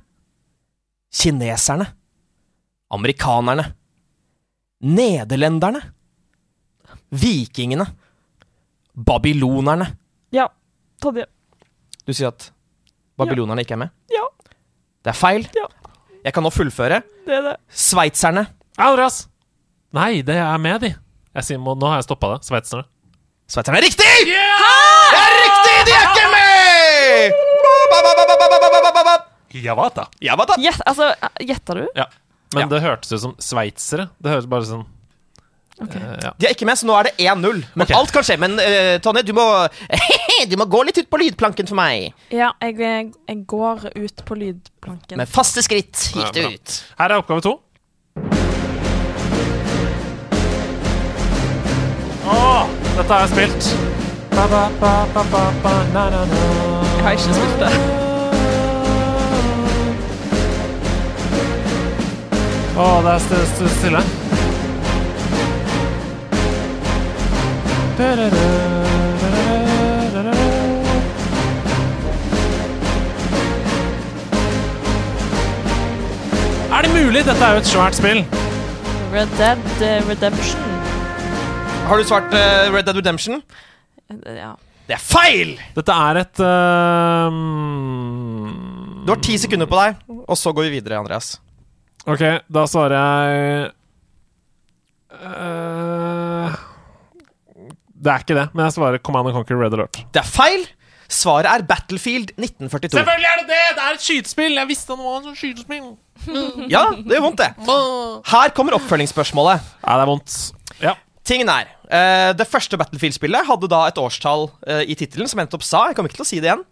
Kineserne. 1.14 1.86
Amerikanerne. 2.92 3.66
Nederlenderne. 4.82 5.82
Vikingene. 7.12 7.86
Babylonerne. 8.96 9.88
Ja. 10.36 10.48
Tadje. 11.02 11.26
Du 12.06 12.14
sier 12.14 12.32
at 12.32 12.50
babylonerne 13.20 13.62
ikke 13.64 13.76
er 13.78 13.84
med? 13.86 13.92
Ja, 14.12 14.26
Det 15.04 15.10
er 15.14 15.18
feil. 15.18 15.46
Ja. 15.58 15.66
Jeg 16.26 16.34
kan 16.34 16.44
nå 16.46 16.50
fullføre. 16.54 17.02
det 17.26 17.34
er 17.34 17.42
det. 17.42 17.56
Sveitserne. 17.70 18.46
Andreas! 18.78 19.28
Nei, 19.94 20.22
det 20.22 20.36
er 20.38 20.58
med, 20.62 20.80
de. 20.82 20.92
Jeg 21.36 21.44
sier, 21.48 21.58
må, 21.60 21.74
nå 21.76 21.88
har 21.90 21.98
jeg 22.00 22.06
stoppa 22.10 22.36
det. 22.36 22.46
Sveitserne. 22.48 22.86
Sveitserne 23.50 23.82
er 23.82 23.86
riktig! 23.88 24.12
Det 24.28 24.38
er 24.38 25.34
riktig! 25.42 25.76
De 25.90 25.96
er 25.98 26.06
ikke 26.12 26.28
med! 26.36 26.51
Javata. 29.52 30.08
Javata. 30.24 30.56
Gjet, 30.62 30.82
altså, 30.86 31.12
eh, 31.12 31.46
gjetta 31.52 31.76
du? 31.76 31.86
Ja. 31.96 32.08
Men 32.54 32.66
ja. 32.66 32.72
det 32.72 32.82
hørtes 32.84 33.12
ut 33.12 33.22
som 33.24 33.36
sveitsere. 33.40 34.10
Det 34.20 34.34
høres 34.34 34.50
bare 34.50 34.68
sånn 34.70 34.88
Okay. 35.82 35.98
Uh, 35.98 36.18
ja. 36.22 36.30
De 36.38 36.46
er 36.46 36.52
ikke 36.54 36.68
med, 36.70 36.78
så 36.78 36.86
nå 36.86 36.94
er 36.94 37.08
det 37.10 37.14
1-0. 37.26 37.64
Men 37.74 37.88
okay. 37.88 37.96
alt 37.98 38.12
kan 38.14 38.26
skje. 38.26 38.38
Men 38.38 38.54
uh, 38.60 39.00
Tonje, 39.02 39.24
du 39.26 39.34
må, 39.34 39.46
du 40.52 40.54
må 40.60 40.68
gå 40.70 40.84
litt 40.86 41.00
ut 41.02 41.10
på 41.10 41.18
lydplanken 41.24 41.66
for 41.72 41.80
meg. 41.80 42.12
Ja, 42.30 42.52
jeg, 42.62 43.10
jeg 43.26 43.40
går 43.50 43.88
ut 43.90 44.24
på 44.28 44.38
lydplanken. 44.38 45.18
Med 45.18 45.32
faste 45.32 45.66
skritt 45.66 46.12
gikk 46.14 46.36
du 46.38 46.44
ut. 46.54 46.78
Her 47.02 47.16
er 47.16 47.24
oppgave 47.24 47.42
to. 47.48 47.58
Å, 52.30 52.38
dette 52.94 53.10
har 53.10 53.26
jeg 53.26 53.34
spilt. 53.34 53.74
Ba 54.38 54.46
Ba, 54.52 54.68
ba, 54.78 54.94
ba, 55.18 55.26
ba, 55.34 55.44
ba, 55.66 55.76
na, 55.96 56.10
na, 56.14 56.26
na 56.30 56.91
har 57.04 57.12
ikke 57.12 57.34
spilt 57.34 57.60
det. 57.60 57.72
Å, 62.78 62.86
det 63.06 63.12
er 63.12 63.20
st 63.26 63.34
st 63.52 63.70
stille. 63.78 64.02
Er 76.72 76.82
det 76.86 76.92
mulig? 76.96 77.26
Dette 77.26 77.44
er 77.46 77.52
jo 77.52 77.60
et 77.62 77.70
svært 77.70 77.96
spill. 78.00 78.24
Red 79.14 79.28
Dead 79.38 79.60
eh, 79.84 80.10
Redemption. 80.10 80.62
Har 81.88 81.98
du 81.98 82.04
svart 82.08 82.34
eh, 82.34 82.74
Red 82.74 82.84
Dead 82.88 82.98
Redemption? 82.98 83.42
Eh, 84.10 84.38
ja. 84.38 84.54
Det 84.90 84.96
er 84.98 85.04
feil! 85.04 85.54
Dette 85.76 85.96
er 86.08 86.20
et 86.24 86.42
uh, 86.44 87.30
Du 89.06 89.14
har 89.14 89.22
ti 89.24 89.38
sekunder 89.42 89.70
på 89.70 89.78
deg, 89.80 90.02
og 90.26 90.36
så 90.40 90.54
går 90.56 90.68
vi 90.68 90.76
videre, 90.80 91.00
Andreas. 91.02 91.36
Ok, 92.10 92.24
da 92.50 92.66
svarer 92.70 92.98
jeg 92.98 93.72
uh, 95.22 96.60
Det 97.94 98.10
er 98.10 98.24
ikke 98.26 98.38
det, 98.40 98.48
men 98.56 98.66
jeg 98.66 98.76
svarer 98.80 99.04
Command 99.06 99.30
and 99.30 99.38
Conquer 99.38 99.60
Red 99.62 99.78
Alert. 99.78 100.02
Det 100.14 100.24
er 100.24 100.30
feil! 100.30 100.66
Svaret 101.12 101.50
er 101.52 101.66
Battlefield 101.68 102.30
1942. 102.40 102.96
Selvfølgelig 102.96 103.28
er 103.28 103.42
det 103.42 103.48
det! 103.52 103.64
Det 103.76 103.84
er 103.84 103.98
et 103.98 104.06
skytespill! 104.06 104.54
Jeg 104.56 104.70
visste 104.70 104.96
det 104.96 105.04
var 105.04 105.28
et 105.28 105.40
skytespill. 105.42 105.90
Ja, 106.72 106.86
det 106.96 107.18
gjør 107.18 107.26
vondt, 107.26 107.42
det. 107.42 107.50
Her 108.32 108.54
kommer 108.56 108.78
oppfølgingsspørsmålet. 108.78 109.66
Ja, 109.84 109.98
det 110.00 110.06
er 110.06 110.12
vondt. 110.12 110.38
Ja. 110.82 110.94
Tingen 111.28 111.52
er, 111.52 111.68
Det 111.92 112.46
første 112.48 112.78
Battlefield-spillet 112.80 113.48
hadde 113.50 113.68
da 113.72 113.82
et 113.90 113.98
årstall 114.00 114.46
eh, 114.64 114.86
i 114.88 114.96
tittelen, 114.96 115.28
som 115.28 115.42
jeg 115.42 115.50
nettopp 115.50 115.66
sa. 115.68 115.82
Jeg 115.90 115.98
kommer 115.98 116.12
ikke 116.12 116.22
til 116.22 116.24
å 116.24 116.30
si 116.30 116.40
det 116.40 116.48
igjen. 116.48 116.64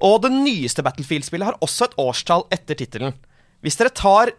Og 0.00 0.22
det 0.24 0.30
nyeste 0.32 0.84
Battlefield-spillet 0.86 1.50
har 1.50 1.58
også 1.64 1.90
et 1.90 1.98
årstall 2.00 2.46
etter 2.54 2.78
tittelen. 2.80 3.12
Hvis 3.64 3.76
dere 3.80 3.92
tar 3.94 4.32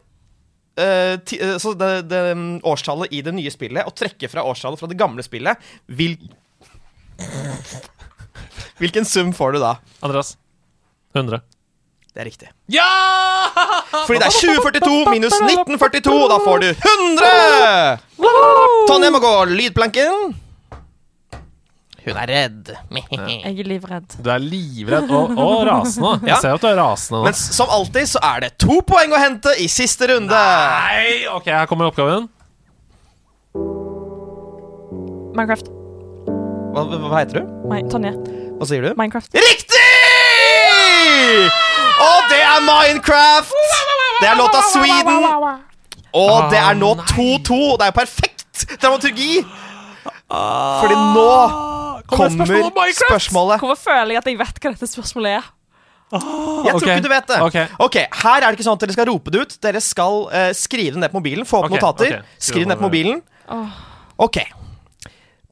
Uh, 0.74 1.22
eh, 1.38 1.58
så 1.62 1.76
det, 1.78 2.08
det 2.10 2.20
mm, 2.34 2.64
årstallet 2.66 3.12
i 3.14 3.20
det 3.22 3.30
nye 3.38 3.52
spillet 3.54 3.86
og 3.86 3.94
trekker 3.94 4.32
fra 4.32 4.42
årstallet 4.50 4.82
fra 4.82 4.88
det 4.90 4.98
gamle 4.98 5.22
spillet, 5.22 5.62
vil 5.86 6.16
Hvilken 8.82 9.06
sum 9.06 9.30
får 9.38 9.54
du 9.54 9.60
da? 9.62 9.76
Andreas. 10.02 10.34
100. 11.14 11.44
Det 12.14 12.22
er 12.22 12.28
riktig. 12.30 12.50
Ja! 12.70 12.86
Fordi 14.06 14.20
det 14.22 14.28
er 14.28 14.36
2042 14.38 15.10
minus 15.10 15.34
1942, 15.34 16.14
og 16.14 16.30
da 16.30 16.38
får 16.46 16.62
du 16.62 16.70
100! 16.70 17.98
Tonje 18.90 19.10
må 19.16 19.22
gå 19.24 19.32
lydplanken. 19.50 20.36
Hun 22.04 22.20
er 22.20 22.28
redd. 22.30 22.70
Jeg 22.92 23.40
er 23.48 23.64
livredd. 23.66 24.16
Du 24.22 24.30
er 24.30 24.42
livredd 24.44 25.10
og, 25.10 25.34
og 25.40 25.64
rasende. 25.70 26.20
Jeg 26.30 26.38
ser 26.44 26.54
at 26.58 26.62
du 26.62 26.68
er 26.70 26.78
rasende 26.78 27.22
nå. 27.22 27.24
Men 27.30 27.38
som 27.40 27.72
alltid 27.72 28.12
så 28.12 28.22
er 28.30 28.46
det 28.46 28.52
to 28.62 28.78
poeng 28.86 29.16
å 29.16 29.22
hente 29.24 29.56
i 29.64 29.70
siste 29.72 30.12
runde. 30.12 30.36
Nei! 30.36 31.24
Ok, 31.34 31.48
her 31.50 31.66
kommer 31.72 31.90
oppgaven. 31.90 32.28
Minecraft. 35.34 35.72
Hva, 36.76 36.86
hva 36.92 37.18
heter 37.24 37.42
du? 37.42 37.44
Tonje. 37.90 38.14
Hva 38.60 38.70
sier 38.70 38.86
du? 38.86 38.94
Minecraft. 39.00 39.34
Riktig! 39.34 39.82
Og 42.02 42.30
det 42.32 42.42
er 42.42 42.64
Minecraft! 42.66 43.54
Det 44.22 44.30
er 44.30 44.38
låta 44.40 44.62
Sweden. 44.72 45.26
Og 46.14 46.50
det 46.52 46.60
er 46.62 46.78
nå 46.78 46.94
2-2. 47.10 47.58
Det 47.78 47.86
er 47.86 47.92
jo 47.92 47.98
perfekt 47.98 48.66
dramaturgi. 48.82 49.44
Fordi 50.34 50.96
nå 51.16 51.28
kommer 52.10 52.48
spørsmålet. 52.94 53.60
Hvorfor 53.60 53.82
føler 53.90 54.16
jeg 54.16 54.22
at 54.24 54.32
jeg 54.32 54.40
vet 54.40 54.60
hva 54.64 54.74
dette 54.74 54.90
spørsmålet 54.90 55.38
er? 55.40 55.52
Jeg 56.14 56.74
tror 56.78 56.90
ikke 56.94 57.02
du 57.02 57.10
vet 57.10 57.30
det. 57.32 57.40
ok. 57.42 57.56
Ok, 57.88 57.96
Her 58.22 58.36
er 58.44 58.46
det 58.46 58.58
ikke 58.60 58.66
sånn 58.68 58.78
at 58.78 58.84
dere 58.86 58.94
skal 58.94 59.08
rope 59.10 59.34
det 59.34 59.40
ut. 59.42 59.56
Dere 59.66 59.82
skal 59.82 60.28
eh, 60.30 60.52
skrive 60.58 60.94
det 60.94 61.02
ned 61.02 61.14
på 61.14 61.18
mobilen. 61.22 61.48
Få 61.50 61.64
opp 61.64 61.74
notater. 61.74 62.20
Skriv 62.38 62.68
det 62.68 62.74
ned 62.74 62.82
på 62.82 62.86
mobilen. 62.86 63.24
Ok. 64.22 64.38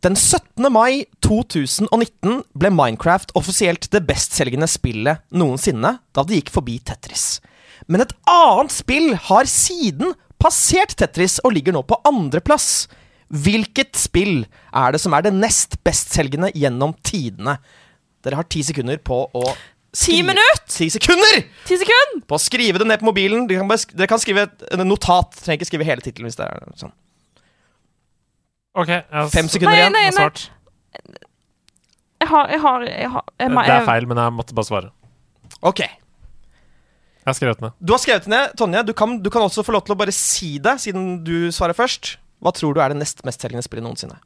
Den 0.01 0.15
17. 0.17 0.65
mai 0.73 1.03
2019 1.21 2.39
ble 2.57 2.69
Minecraft 2.73 3.35
offisielt 3.37 3.85
det 3.93 4.01
bestselgende 4.07 4.65
spillet 4.65 5.21
noensinne, 5.29 5.91
da 6.09 6.23
det 6.25 6.39
gikk 6.39 6.49
forbi 6.55 6.79
Tetris. 6.81 7.35
Men 7.85 8.01
et 8.01 8.15
annet 8.29 8.73
spill 8.73 9.11
har 9.27 9.49
siden 9.49 10.15
passert 10.41 10.95
Tetris 10.97 11.37
og 11.45 11.53
ligger 11.53 11.75
nå 11.75 11.83
på 11.85 11.99
andreplass. 12.09 12.87
Hvilket 13.29 13.93
spill 13.99 14.47
er 14.73 14.95
det 14.95 15.03
som 15.03 15.13
er 15.13 15.27
det 15.27 15.35
nest 15.35 15.77
bestselgende 15.85 16.49
gjennom 16.57 16.95
tidene? 17.05 17.59
Dere 18.25 18.41
har 18.41 18.49
ti 18.49 18.65
sekunder 18.65 18.97
på 18.97 19.27
å 19.29 19.45
Ti 19.91 20.21
minutter! 20.23 20.65
Ti 20.71 20.85
sekunder! 20.87 21.41
Ti 21.67 21.77
sekunder! 21.77 22.21
På 22.25 22.37
å 22.37 22.41
skrive 22.41 22.79
det 22.79 22.85
ned 22.87 23.01
på 23.01 23.09
mobilen. 23.09 23.43
Dere 23.49 23.59
kan, 23.59 23.89
dere 23.91 24.07
kan 24.07 24.21
skrive 24.23 24.45
et 24.47 24.61
et 24.71 24.83
notat. 24.87 25.35
Trenger 25.35 25.59
ikke 25.59 25.67
skrive 25.67 25.87
hele 25.89 26.05
tittelen 26.05 26.29
hvis 26.29 26.39
det 26.39 26.47
er 26.47 26.69
sånn. 26.79 26.93
Ok, 28.77 28.87
jeg 28.87 29.03
har 29.11 29.29
Fem 29.33 29.49
sekunder 29.51 29.75
Nei, 29.75 29.81
igjen. 29.81 29.91
nei, 29.95 30.03
jeg 30.05 30.13
har 30.13 30.17
nei. 30.17 30.23
svart. 30.23 30.51
Jeg 32.21 32.29
har 32.29 32.51
Jeg 32.53 32.61
har, 32.61 32.85
jeg 32.87 33.09
har 33.11 33.23
jeg, 33.39 33.49
Det 33.49 33.75
er 33.75 33.85
feil, 33.85 34.07
men 34.07 34.17
jeg 34.21 34.33
måtte 34.37 34.55
bare 34.55 34.65
svare. 34.69 34.91
Ok. 35.61 35.79
Jeg 35.81 37.29
har 37.29 37.33
skrevet 37.37 37.61
ned. 37.61 37.71
Du 37.81 37.93
har 37.93 37.99
skrevet 38.01 38.27
ned, 38.31 38.55
Tonje. 38.57 38.83
Du 38.87 38.93
kan, 38.93 39.17
du 39.21 39.29
kan 39.29 39.43
også 39.45 39.63
få 39.65 39.75
lov 39.75 39.83
til 39.85 39.93
å 39.93 39.99
bare 39.99 40.13
si 40.15 40.55
det, 40.57 40.79
siden 40.81 41.23
du 41.23 41.51
svarer 41.53 41.77
først. 41.77 42.15
Hva 42.41 42.53
tror 42.55 42.73
du 42.73 42.81
er 42.81 42.89
det 42.93 42.97
nest 42.97 43.21
mestselgende 43.27 43.61
spillet 43.65 43.85
noensinne? 43.85 44.17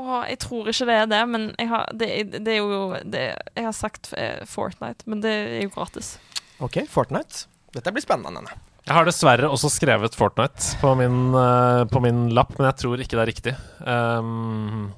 Åh, 0.00 0.26
jeg 0.28 0.38
tror 0.44 0.68
ikke 0.68 0.86
det 0.88 0.96
er 0.96 1.06
det, 1.10 1.20
men 1.28 1.46
jeg 1.58 1.68
har, 1.68 1.86
det, 1.96 2.08
det 2.44 2.52
er 2.54 2.58
jo 2.60 2.96
det, 3.04 3.22
Jeg 3.56 3.64
har 3.64 3.72
sagt 3.76 4.12
eh, 4.16 4.44
Fortnite, 4.48 5.04
men 5.06 5.20
det 5.24 5.32
er 5.32 5.62
jo 5.64 5.72
gratis. 5.74 6.14
Ok, 6.60 6.82
Fortnite. 6.88 7.46
Dette 7.72 7.92
blir 7.92 8.04
spennende. 8.04 8.44
Jeg 8.86 8.96
har 8.96 9.06
dessverre 9.06 9.48
også 9.52 9.68
skrevet 9.70 10.14
Fortnite 10.18 10.78
på 10.80 10.94
min, 10.98 11.18
uh, 11.36 11.84
på 11.90 12.00
min 12.02 12.28
lapp, 12.34 12.54
men 12.58 12.70
jeg 12.70 12.78
tror 12.82 13.02
ikke 13.04 13.18
det 13.18 13.22
er 13.24 13.30
riktig. 13.30 13.54
Um, 13.84 14.88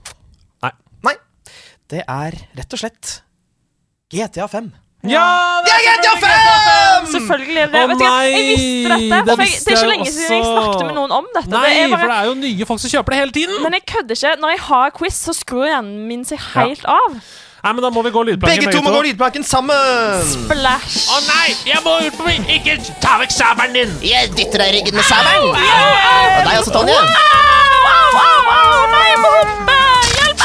Nei, 0.62 1.16
det 1.92 2.04
er 2.08 2.38
rett 2.56 2.72
og 2.72 2.80
slett 2.80 3.18
GTA 4.12 4.46
5. 4.48 4.70
ja! 5.10 5.26
Det 5.66 5.72
er 5.74 5.82
GTA 5.88 6.14
5! 6.22 7.10
Selvfølgelig 7.12 7.64
det. 7.74 7.82
Å 7.82 7.90
Vet 7.90 8.04
jeg 8.04 8.12
nei, 8.14 8.42
visste 8.48 8.94
dette. 8.94 9.20
det 9.26 9.36
jeg, 9.42 9.50
det 9.66 9.74
er 9.74 9.76
ikke 9.76 9.90
lenge 9.90 10.08
siden 10.14 10.36
jeg 10.38 10.46
snakket 10.46 10.84
med 10.86 10.96
noen 11.00 11.14
om 11.18 11.30
dette. 11.34 11.52
Nei, 11.52 11.68
det 11.74 11.82
er 11.82 11.94
for 11.96 12.12
det 12.12 12.18
er 12.18 12.28
jo 12.30 12.34
nye 12.38 12.68
folk 12.70 12.82
som 12.84 12.92
kjøper 12.94 13.16
det 13.16 13.20
hele 13.24 13.34
tiden! 13.36 13.58
men 13.66 13.76
jeg 13.76 13.84
kødder 13.92 14.20
ikke. 14.20 14.34
Når 14.46 14.54
jeg 14.54 14.62
har 14.70 14.94
quiz, 15.00 15.18
så 15.26 15.34
skrur 15.36 15.66
hjernen 15.68 16.06
min 16.08 16.24
seg 16.28 16.40
helt 16.54 16.86
av. 16.88 17.18
Nei, 17.62 17.70
men 17.76 17.84
da 17.84 17.90
må 17.94 18.02
vi 18.02 18.10
gå 18.10 18.22
lydplanken. 18.26 18.64
Begge 18.64 18.74
to 18.74 18.82
må 18.82 18.90
gå 18.90 19.00
lydplanken 19.06 19.44
sammen! 19.46 20.22
Splash. 20.26 21.04
Å 21.14 21.20
nei, 21.28 21.52
jeg 21.68 21.78
må 21.84 21.92
ut 22.02 22.16
på 22.18 22.24
min 22.26 22.42
Ikke 22.50 22.74
ta 22.98 23.20
vekk 23.20 23.30
sabelen 23.30 23.76
din! 23.76 23.92
Jeg 24.02 24.32
dytter 24.34 24.64
deg 24.64 24.72
i 24.72 24.80
ryggen 24.80 24.98
med 24.98 25.06
sabelen. 25.06 25.46
Og 25.46 25.54
deg 26.42 26.58
også, 26.58 26.72
Tonje. 26.74 26.96
Au, 26.98 27.06
au, 28.18 28.50
au, 28.56 28.80
nei, 28.90 29.04
jeg 29.12 29.20
må 29.22 29.30
hoppe! 29.36 29.78
Hjelp! 30.16 30.42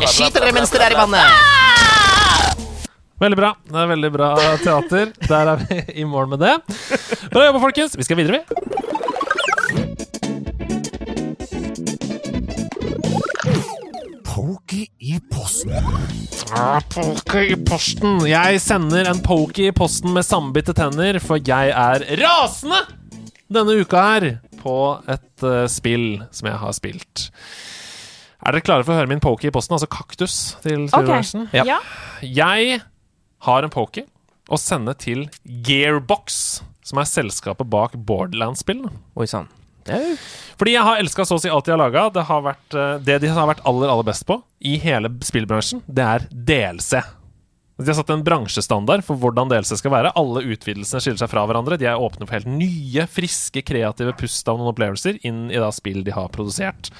Jeg 0.00 0.14
skyter 0.14 0.40
dere 0.46 0.56
mens 0.56 0.72
dere 0.72 0.88
er 0.88 0.96
i 0.96 1.00
vannet. 1.02 1.20
Ah! 1.20 2.56
Veldig 3.20 3.36
bra. 3.36 3.52
Det 3.68 3.82
er 3.82 3.88
Veldig 3.92 4.10
bra 4.16 4.30
teater. 4.64 5.12
Der 5.28 5.52
er 5.52 5.60
vi 5.66 5.82
i 6.00 6.08
mål 6.08 6.32
med 6.32 6.40
det. 6.40 6.56
Bra 7.28 7.50
jobba, 7.50 7.60
folkens. 7.68 8.00
Vi 8.00 8.08
skal 8.08 8.16
videre, 8.16 8.40
vi. 8.40 8.99
Pokey 14.50 14.86
i 14.98 15.20
posten. 15.30 15.70
Poke 16.90 17.42
i 17.52 17.56
posten. 17.62 18.16
Jeg 18.26 18.58
sender 18.58 19.06
en 19.06 19.20
poke 19.22 19.68
i 19.68 19.74
posten 19.74 20.10
med 20.16 20.26
sammenbitte 20.26 20.74
tenner, 20.74 21.20
for 21.22 21.38
jeg 21.38 21.70
er 21.70 22.02
rasende 22.18 22.80
denne 23.46 23.76
uka 23.78 24.02
her 24.08 24.26
på 24.58 24.74
et 25.06 25.44
uh, 25.46 25.68
spill 25.70 26.24
som 26.34 26.50
jeg 26.50 26.58
har 26.64 26.74
spilt. 26.74 27.28
Er 28.42 28.56
dere 28.56 28.66
klare 28.66 28.88
for 28.88 28.96
å 28.96 28.98
høre 28.98 29.12
min 29.12 29.22
poke 29.22 29.46
i 29.46 29.54
posten? 29.54 29.78
Altså 29.78 29.86
kaktus 29.86 30.40
til 30.66 30.88
OK. 30.88 30.98
okay. 30.98 31.46
Ja. 31.54 31.68
Ja. 31.70 31.78
Jeg 32.26 32.82
har 33.46 33.62
en 33.62 33.76
poke 33.76 34.08
å 34.50 34.58
sende 34.58 34.98
til 34.98 35.28
Gearbox, 35.46 36.58
som 36.82 36.98
er 36.98 37.06
selskapet 37.06 37.70
bak 37.70 37.94
Borderlands-spillene. 37.94 38.96
Oi 39.14 39.30
sann. 39.30 39.46
Fordi 40.60 40.74
jeg 40.74 40.84
har 40.84 41.00
elska 41.00 41.24
så 41.24 41.38
å 41.38 41.42
si 41.42 41.50
alt 41.52 41.68
de 41.68 41.72
har 41.72 41.80
laga. 41.80 42.08
Det, 42.12 42.26
har 42.28 42.50
eh, 42.52 42.98
det 43.06 43.20
de 43.22 43.30
har 43.32 43.48
vært 43.48 43.64
aller 43.68 43.92
aller 43.92 44.06
best 44.10 44.26
på 44.28 44.40
i 44.60 44.76
hele 44.82 45.12
spillbransjen, 45.24 45.80
det 45.88 46.04
er 46.04 46.28
DLC. 46.30 47.00
De 47.80 47.88
har 47.88 47.96
satt 47.96 48.10
en 48.12 48.24
bransjestandard 48.24 49.00
for 49.06 49.16
hvordan 49.16 49.48
DLC 49.48 49.78
skal 49.80 49.94
være. 49.94 50.12
Alle 50.20 50.42
utvidelsene 50.52 51.00
skiller 51.00 51.22
seg 51.22 51.30
fra 51.32 51.46
hverandre. 51.48 51.78
De 51.80 51.88
er 51.88 52.00
åpne 52.00 52.26
for 52.28 52.36
helt 52.36 52.50
nye, 52.50 53.06
friske, 53.08 53.62
kreative 53.64 54.12
pust 54.20 54.48
av 54.52 54.60
noen 54.60 54.74
opplevelser 54.74 55.22
inn 55.24 55.46
i 55.48 55.60
da 55.60 55.70
spill 55.72 56.02
de 56.04 56.12
har 56.12 56.28
produsert. 56.34 56.92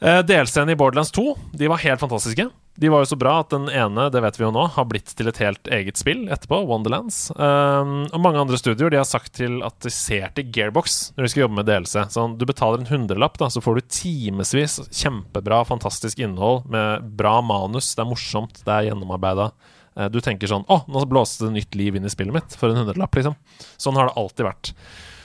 Eh, 0.00 0.20
DLC-en 0.26 0.70
i 0.70 0.76
Borderlands 0.76 1.10
2 1.14 1.36
De 1.52 1.68
var 1.70 1.78
helt 1.84 2.00
fantastiske. 2.02 2.48
De 2.74 2.88
var 2.90 3.04
jo 3.04 3.06
så 3.12 3.16
bra 3.16 3.36
at 3.44 3.52
den 3.54 3.68
ene 3.70 4.08
det 4.10 4.18
vet 4.24 4.34
vi 4.34 4.42
jo 4.42 4.50
nå, 4.50 4.64
har 4.74 4.86
blitt 4.90 5.12
til 5.14 5.28
et 5.30 5.38
helt 5.38 5.68
eget 5.70 5.94
spill 6.00 6.24
etterpå, 6.34 6.58
Wonderlands. 6.66 7.28
Um, 7.38 8.08
og 8.10 8.18
mange 8.24 8.40
andre 8.42 8.58
studioer 8.58 8.90
de 8.90 8.98
har 8.98 9.06
sagt 9.06 9.30
til 9.38 9.60
at 9.62 9.76
de 9.86 9.92
ser 9.94 10.32
til 10.34 10.48
Gearbox 10.50 11.12
når 11.14 11.22
de 11.22 11.30
skal 11.30 11.44
jobbe 11.44 11.58
med 11.60 11.68
DLC. 11.70 12.02
Sånn, 12.10 12.34
du 12.40 12.42
betaler 12.50 12.82
en 12.82 12.90
hundrelapp, 12.90 13.38
da, 13.38 13.46
så 13.54 13.62
får 13.62 13.78
du 13.78 13.84
timevis 13.94 14.80
kjempebra, 14.90 15.62
fantastisk 15.70 16.18
innhold 16.26 16.66
med 16.74 17.06
bra 17.14 17.36
manus. 17.46 17.92
Det 17.94 18.02
er 18.02 18.10
morsomt, 18.10 18.58
det 18.66 18.74
er 18.74 18.90
gjennomarbeida. 18.90 19.52
Eh, 19.94 20.10
Du 20.10 20.18
tenker 20.18 20.50
sånn 20.50 20.66
Å, 20.66 20.82
nå 20.90 21.06
blåste 21.06 21.46
det 21.46 21.54
nytt 21.60 21.78
liv 21.78 21.94
inn 21.94 22.10
i 22.10 22.10
spillet 22.10 22.34
mitt 22.34 22.58
for 22.58 22.74
en 22.74 22.82
hundrelapp, 22.82 23.14
liksom. 23.14 23.38
Sånn 23.78 23.94
har 23.94 24.10
det 24.10 24.18
alltid 24.18 24.50
vært. 24.50 24.74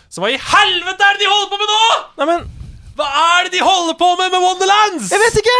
Så 0.05 0.21
hva 0.21 0.29
i 0.29 0.37
helvete 0.37 1.01
er 1.01 1.17
det 1.17 1.25
de 1.25 1.33
holder 1.33 1.49
på 1.49 1.63
med 1.65 1.73
nå?! 1.73 1.81
Nei, 2.21 2.29
men 2.35 2.49
Hva 2.99 3.07
er 3.39 3.47
det 3.47 3.53
de 3.57 3.61
holder 3.63 3.95
på 3.99 4.09
med 4.19 4.33
med 4.33 4.43
Wonderlands?! 4.43 5.09
Jeg 5.13 5.21
vet 5.23 5.37
ikke! 5.41 5.57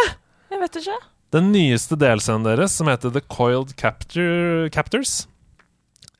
Jeg 0.52 0.60
vet 0.64 0.80
ikke. 0.82 0.98
Den 1.32 1.52
nyeste 1.54 1.96
delscenen 2.02 2.44
deres, 2.48 2.74
som 2.76 2.90
heter 2.90 3.14
The 3.14 3.22
Coiled 3.32 3.76
Captor, 3.80 4.68
Captors, 4.74 5.28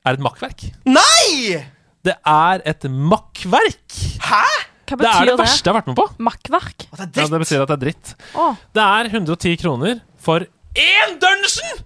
er 0.06 0.16
et 0.16 0.22
makkverk. 0.24 0.64
Nei! 0.88 1.58
Det 2.06 2.14
er 2.24 2.62
et 2.70 2.86
makkverk! 2.88 3.98
Hæ? 4.24 4.44
Hva 4.90 4.96
betyr 4.98 5.04
Det 5.04 5.10
er 5.10 5.28
det 5.28 5.34
det? 5.34 5.42
verste 5.44 5.68
jeg 5.68 5.70
har 5.74 5.76
vært 5.82 5.90
med 5.92 5.98
på. 6.00 6.06
Makkverk? 6.30 6.86
Det 6.88 7.04
er 7.04 7.10
Ja, 7.20 7.26
det 7.34 7.40
betyr 7.44 7.60
at 7.66 7.68
det 7.70 7.76
er 7.76 7.82
dritt. 7.84 8.14
Å, 8.34 8.46
Det 8.74 8.86
er 8.86 9.10
110 9.12 9.60
kroner 9.60 10.00
for 10.18 10.46
én 10.74 11.12
dungeon! 11.22 11.84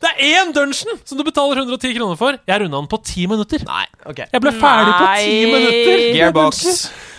Det 0.00 0.08
er 0.16 0.22
én 0.40 0.50
dungeon 0.56 0.96
som 1.04 1.18
du 1.18 1.22
betaler 1.26 1.60
110 1.60 1.92
kroner 1.98 2.16
for. 2.16 2.38
Jeg 2.48 2.62
runda 2.62 2.78
den 2.80 2.88
på 2.88 2.98
ti 3.04 3.26
minutter. 3.28 3.60
Nei, 3.68 3.84
ok. 4.08 4.22
Jeg 4.32 4.40
ble 4.46 4.52
ferdig 4.56 4.94
på 4.96 5.06
ti 5.12 5.34
Nei. 5.36 5.50
minutter. 5.52 6.04
Gearbox. 6.16 6.62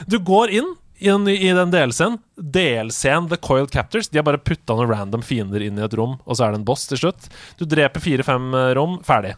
Du 0.10 0.18
går 0.26 0.56
inn 0.57 0.72
i 1.01 1.09
den, 1.09 1.25
i 1.33 1.49
den 1.57 1.71
DLC-en. 1.73 2.19
DLC-en 2.37 3.29
The 3.31 3.39
Coiled 3.41 3.71
Captors. 3.73 4.09
De 4.11 4.19
har 4.19 4.25
bare 4.27 4.41
putta 4.41 4.75
noen 4.77 4.91
random 4.91 5.23
fiender 5.25 5.63
inn 5.65 5.79
i 5.79 5.85
et 5.85 5.95
rom, 5.97 6.19
og 6.23 6.37
så 6.37 6.45
er 6.45 6.53
det 6.53 6.61
en 6.61 6.67
boss 6.67 6.85
til 6.91 7.01
slutt. 7.01 7.31
Du 7.57 7.65
dreper 7.69 8.03
fire-fem 8.03 8.51
eh, 8.53 8.73
rom, 8.77 8.99
ferdig. 9.07 9.33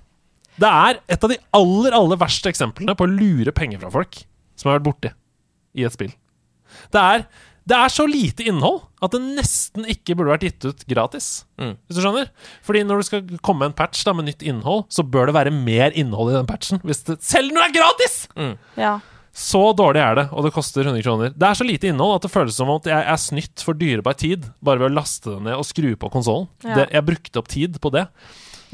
Det 0.60 0.70
er 0.70 1.00
et 1.16 1.24
av 1.24 1.32
de 1.32 1.40
aller, 1.56 1.96
aller 1.96 2.20
verste 2.20 2.52
eksemplene 2.52 2.96
på 3.00 3.08
å 3.08 3.14
lure 3.14 3.56
penger 3.56 3.80
fra 3.82 3.94
folk 3.94 4.20
som 4.60 4.70
har 4.70 4.78
vært 4.78 4.90
borti 4.90 5.14
i 5.80 5.88
et 5.88 5.96
spill. 5.96 6.12
Det 6.94 7.00
er, 7.00 7.24
det 7.70 7.78
er 7.80 7.94
så 7.94 8.06
lite 8.10 8.46
innhold 8.50 8.84
at 9.04 9.16
det 9.16 9.22
nesten 9.24 9.88
ikke 9.90 10.18
burde 10.20 10.36
vært 10.36 10.46
gitt 10.50 10.68
ut 10.68 10.84
gratis. 10.90 11.30
Mm. 11.62 11.74
Hvis 11.88 11.98
du 11.98 12.04
skjønner? 12.04 12.30
Fordi 12.66 12.84
når 12.86 13.02
du 13.02 13.08
skal 13.08 13.42
komme 13.46 13.70
en 13.70 13.78
patch 13.78 14.04
da 14.06 14.14
med 14.18 14.28
nytt 14.30 14.46
innhold, 14.46 14.86
så 14.94 15.06
bør 15.08 15.32
det 15.32 15.38
være 15.40 15.56
mer 15.56 15.96
innhold 15.96 16.34
i 16.34 16.38
den 16.38 16.50
patchen. 16.50 16.84
Hvis 16.84 17.06
det, 17.08 17.22
selv 17.26 17.56
når 17.56 17.66
det 17.66 17.72
er 17.72 17.80
gratis! 17.80 18.20
ja. 18.80 18.98
Så 19.34 19.62
dårlig 19.74 19.98
er 19.98 20.18
det, 20.20 20.24
og 20.30 20.46
det 20.46 20.52
koster 20.54 20.86
100 20.86 21.02
kroner. 21.02 21.32
Det 21.34 21.48
er 21.48 21.58
så 21.58 21.66
lite 21.66 21.90
innhold 21.90 22.20
at 22.20 22.26
det 22.28 22.30
føles 22.34 22.54
som 22.54 22.70
at 22.70 22.86
jeg 22.86 23.06
er 23.14 23.18
snytt 23.22 23.64
for 23.66 23.74
dyrebar 23.78 24.14
tid 24.20 24.46
bare 24.62 24.78
ved 24.84 24.92
å 24.92 24.98
laste 25.00 25.32
det 25.32 25.40
ned 25.48 25.58
og 25.58 25.66
skru 25.66 25.90
på 25.98 26.12
konsollen. 26.14 26.46
Ja. 26.62 26.84
Jeg 26.86 27.06
brukte 27.08 27.42
opp 27.42 27.50
tid 27.50 27.80
på 27.82 27.90
det. 27.96 28.06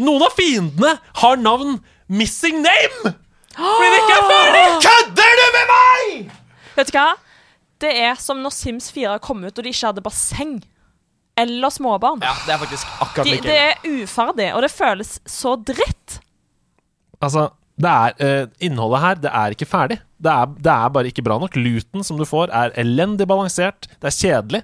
Noen 0.04 0.26
av 0.28 0.36
fiendene 0.36 0.98
har 1.22 1.40
navn 1.40 1.80
Missing 2.12 2.60
Name! 2.66 3.14
Fordi 3.56 3.88
det 3.88 4.02
ikke 4.02 4.18
er 4.18 4.28
ferdig! 4.34 4.66
Kødder 4.84 5.40
du 5.40 5.46
med 5.56 5.72
meg?! 5.72 6.36
Vet 6.76 6.92
du 6.92 6.98
hva? 6.98 7.08
Det 7.80 7.92
er 8.04 8.20
som 8.20 8.42
når 8.44 8.54
Sims 8.56 8.90
4 8.92 9.16
kom 9.24 9.44
ut 9.46 9.54
og 9.54 9.64
de 9.64 9.72
ikke 9.72 9.94
hadde 9.94 10.04
basseng. 10.04 10.58
Eller 11.40 11.72
småbarn. 11.72 12.20
Ja, 12.24 12.34
det 12.44 12.52
er 12.56 12.60
faktisk 12.60 12.88
akkurat 13.00 13.30
De, 13.30 13.38
det 13.46 13.56
er 13.56 14.04
uferdig, 14.04 14.50
og 14.56 14.64
det 14.66 14.72
føles 14.74 15.14
så 15.24 15.56
dritt. 15.56 16.20
Altså, 17.24 17.46
det 17.80 17.90
er, 17.90 18.16
uh, 18.20 18.54
innholdet 18.66 19.04
her 19.04 19.20
det 19.24 19.34
er 19.42 19.56
ikke 19.56 19.70
ferdig. 19.70 20.00
Det 20.20 20.32
er, 20.32 20.56
det 20.60 20.72
er 20.74 20.96
bare 20.96 21.12
ikke 21.12 21.24
bra 21.24 21.40
nok. 21.40 21.56
Luten 21.56 22.04
som 22.04 22.20
du 22.20 22.26
får, 22.28 22.52
er 22.52 22.74
elendig 22.80 23.28
balansert. 23.30 23.88
Det 24.00 24.10
er 24.10 24.18
kjedelig. 24.18 24.64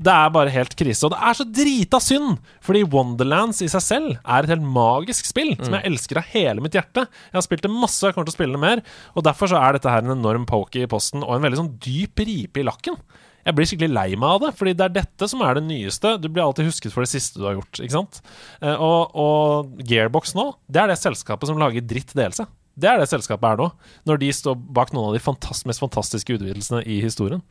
Det 0.00 0.12
er 0.12 0.32
bare 0.32 0.52
helt 0.54 0.74
krise. 0.78 1.04
Og 1.06 1.12
det 1.12 1.20
er 1.28 1.36
så 1.36 1.44
drita 1.44 2.00
synd! 2.00 2.38
Fordi 2.64 2.82
Wonderlands 2.88 3.60
i 3.64 3.68
seg 3.70 3.84
selv 3.84 4.12
er 4.18 4.46
et 4.46 4.52
helt 4.54 4.64
magisk 4.64 5.28
spill 5.28 5.52
som 5.58 5.76
jeg 5.76 5.86
elsker 5.90 6.22
av 6.22 6.30
hele 6.32 6.64
mitt 6.64 6.76
hjerte. 6.76 7.04
Jeg 7.04 7.36
har 7.36 7.44
spilt 7.44 7.66
det 7.66 7.72
masse, 7.74 8.00
jeg 8.06 8.16
kommer 8.16 8.30
til 8.30 8.34
å 8.34 8.38
spille 8.38 8.56
det 8.56 8.64
mer. 8.64 8.84
Og 9.12 9.26
derfor 9.26 9.52
så 9.52 9.60
er 9.60 9.76
dette 9.76 9.92
her 9.92 10.06
en 10.06 10.16
enorm 10.16 10.46
poke 10.48 10.80
i 10.80 10.88
posten 10.90 11.26
og 11.26 11.34
en 11.36 11.44
veldig 11.44 11.60
sånn 11.60 11.74
dyp 11.84 12.24
ripe 12.24 12.62
i 12.62 12.66
lakken. 12.66 12.96
Jeg 13.46 13.56
blir 13.56 13.68
skikkelig 13.70 13.92
lei 13.94 14.08
meg 14.20 14.28
av 14.36 14.40
det, 14.44 14.50
fordi 14.58 14.74
det 14.76 14.86
er 14.88 14.96
dette 15.00 15.28
som 15.32 15.42
er 15.46 15.56
det 15.56 15.64
nyeste. 15.66 16.14
Du 16.20 16.28
blir 16.28 16.44
alltid 16.44 16.68
husket 16.68 16.92
for 16.92 17.06
det 17.06 17.12
siste 17.12 17.40
du 17.40 17.46
har 17.48 17.56
gjort. 17.56 17.80
ikke 17.80 17.96
sant? 17.96 18.20
Eh, 18.60 18.74
Og, 18.76 19.14
og 19.16 19.84
Gearbox 19.88 20.34
nå, 20.36 20.50
det 20.68 20.82
er 20.82 20.92
det 20.92 20.98
selskapet 21.00 21.48
som 21.48 21.60
lager 21.60 21.80
dritt 21.84 22.12
delelse. 22.16 22.46
Det 22.80 22.88
er 22.88 23.00
det 23.00 23.08
selskapet 23.10 23.44
er 23.44 23.58
nå, 23.60 23.66
når 24.08 24.20
de 24.22 24.28
står 24.32 24.54
bak 24.56 24.92
noen 24.94 25.10
av 25.10 25.16
de 25.16 25.20
fantast 25.20 25.66
mest 25.68 25.82
fantastiske 25.82 26.36
utvidelsene 26.38 26.84
i 26.88 27.00
historien. 27.02 27.42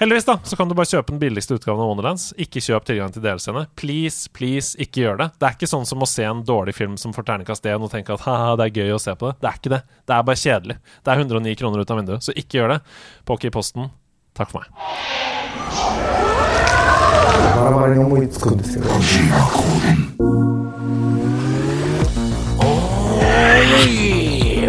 Heldigvis 0.00 0.26
da, 0.28 0.34
så 0.44 0.56
kan 0.58 0.68
du 0.68 0.74
bare 0.76 0.88
kjøpe 0.90 1.12
den 1.12 1.20
billigste 1.22 1.54
utgaven 1.56 1.80
av 1.84 1.88
Wonderlands. 1.92 2.24
Ikke 2.40 2.60
kjøp 2.64 2.84
tilgang 2.88 3.12
til 3.14 3.22
DLC-ene. 3.24 3.62
Please, 3.80 4.26
please, 4.36 4.74
ikke 4.82 5.04
gjør 5.04 5.20
det. 5.22 5.28
Det 5.40 5.46
er 5.48 5.54
ikke 5.56 5.70
sånn 5.70 5.86
som 5.88 6.02
å 6.04 6.08
se 6.10 6.24
en 6.26 6.42
dårlig 6.44 6.74
film 6.76 6.96
som 7.00 7.14
får 7.16 7.28
terningkast 7.30 7.68
1 7.68 7.86
og 7.86 7.92
tenke 7.94 8.16
at 8.16 8.24
haha, 8.26 8.56
det 8.60 8.66
er 8.68 8.82
gøy 8.82 8.96
å 8.96 9.00
se 9.00 9.14
på 9.16 9.30
det. 9.30 9.38
Det 9.44 9.48
er 9.52 9.60
ikke 9.60 9.72
det. 9.76 9.82
Det 10.08 10.16
er 10.18 10.26
bare 10.28 10.42
kjedelig. 10.42 10.76
Det 11.06 11.14
er 11.14 11.22
109 11.24 11.54
kroner 11.62 11.84
ut 11.84 11.94
av 11.94 12.00
vinduet, 12.02 12.26
så 12.26 12.34
ikke 12.36 12.58
gjør 12.60 12.74
det. 12.74 12.80
Poké 13.28 13.48
i 13.48 13.54
posten. 13.54 13.88
Takk 14.36 14.50
for 14.52 14.60
meg. 14.60 14.68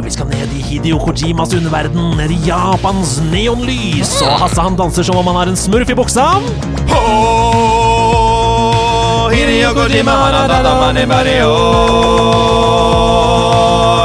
Vi 0.07 0.11
skal 0.13 0.27
ned 0.31 0.51
i 0.55 0.61
Hideo 0.63 0.97
Kojimas 1.03 1.53
underverden, 1.53 2.17
ned 2.17 2.31
i 2.31 2.37
Japans 2.47 3.17
neonlys. 3.31 4.21
Og 4.23 4.39
Hasse 4.45 4.61
han 4.61 4.75
danser 4.79 5.03
som 5.03 5.19
om 5.19 5.27
han 5.33 5.35
har 5.41 5.47
en 5.51 5.59
smurf 5.59 5.89
i 5.91 5.95
buksa. 5.97 6.25
Oh, 6.95 7.67
Hideo 9.33 9.73
Kojima. 9.75 10.15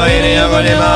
Hideo 0.08 0.46
Kojima, 0.50 0.92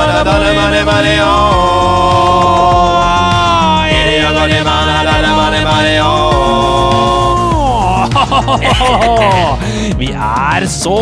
Vi 10.00 10.08
er 10.12 10.66
så 10.70 10.96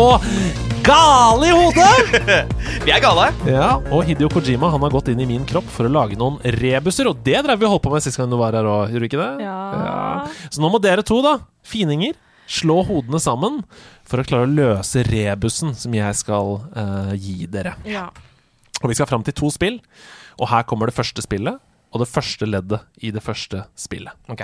gale 0.85 1.49
i 1.49 1.53
hodet! 1.55 2.35
Vi 2.85 2.93
er 2.93 3.01
gale. 3.03 3.29
Ja, 3.49 3.69
og 3.89 4.05
Hideo 4.07 4.29
Kojima 4.31 4.69
han 4.73 4.83
har 4.85 4.93
gått 4.93 5.09
inn 5.11 5.23
i 5.23 5.27
min 5.29 5.45
kropp 5.47 5.67
for 5.73 5.87
å 5.87 5.91
lage 5.91 6.17
noen 6.19 6.37
rebuser, 6.59 7.09
og 7.09 7.23
det 7.25 7.41
drev 7.45 7.59
vi 7.61 7.67
og 7.67 7.75
holdt 7.75 7.85
på 7.87 7.93
med 7.95 8.05
sist 8.05 8.19
gang 8.19 8.29
du 8.31 8.37
var 8.39 8.55
her 8.57 8.67
òg, 8.69 8.93
gjorde 8.93 9.03
du 9.03 9.09
ikke 9.09 9.21
det? 9.21 9.47
Ja. 9.47 10.27
Så 10.47 10.63
nå 10.63 10.69
må 10.71 10.81
dere 10.83 11.05
to, 11.05 11.19
da, 11.25 11.39
fininger, 11.65 12.15
slå 12.45 12.83
hodene 12.85 13.19
sammen 13.23 13.63
for 14.05 14.21
å 14.21 14.27
klare 14.27 14.45
å 14.45 14.51
løse 14.51 15.01
rebusen 15.07 15.73
som 15.77 15.95
jeg 15.97 16.19
skal 16.21 16.59
uh, 16.75 17.15
gi 17.17 17.49
dere. 17.49 17.75
ja. 17.89 18.09
Og 18.83 18.91
vi 18.91 18.97
skal 18.97 19.07
fram 19.07 19.23
til 19.25 19.33
to 19.33 19.47
spill, 19.53 19.79
og 20.35 20.49
her 20.51 20.65
kommer 20.67 20.91
det 20.91 20.97
første 20.97 21.23
spillet, 21.23 21.61
og 21.95 22.01
det 22.03 22.11
første 22.11 22.45
leddet 22.45 22.83
i 23.07 23.09
det 23.15 23.23
første 23.23 23.63
spillet. 23.79 24.13
Ok. 24.29 24.43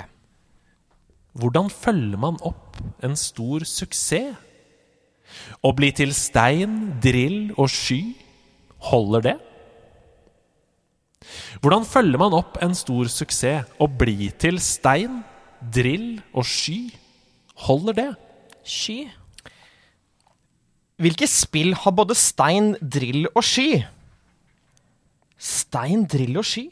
Hvordan 1.32 1.70
følger 1.72 2.20
man 2.20 2.36
opp 2.44 2.76
en 3.04 3.16
stor 3.16 3.64
suksess? 3.64 4.36
Å 5.64 5.70
bli 5.72 5.88
til 5.96 6.12
stein, 6.12 7.00
drill 7.00 7.54
og 7.56 7.70
sky, 7.72 8.02
holder 8.90 9.24
det? 9.30 9.38
Hvordan 11.62 11.86
følger 11.88 12.20
man 12.20 12.36
opp 12.36 12.58
en 12.60 12.74
stor 12.76 13.08
suksess? 13.08 13.64
Å 13.80 13.86
bli 13.88 14.28
til 14.42 14.60
stein, 14.60 15.22
drill 15.72 16.20
og 16.34 16.44
sky, 16.48 16.92
holder 17.64 17.96
det? 17.96 18.08
Sky. 18.66 18.98
Hvilke 21.02 21.26
spill 21.30 21.72
har 21.80 21.96
både 21.96 22.14
stein, 22.18 22.74
drill 22.78 23.24
og 23.32 23.42
sky? 23.46 23.82
Stein, 25.40 26.04
drill 26.06 26.36
og 26.42 26.46
sky? 26.46 26.68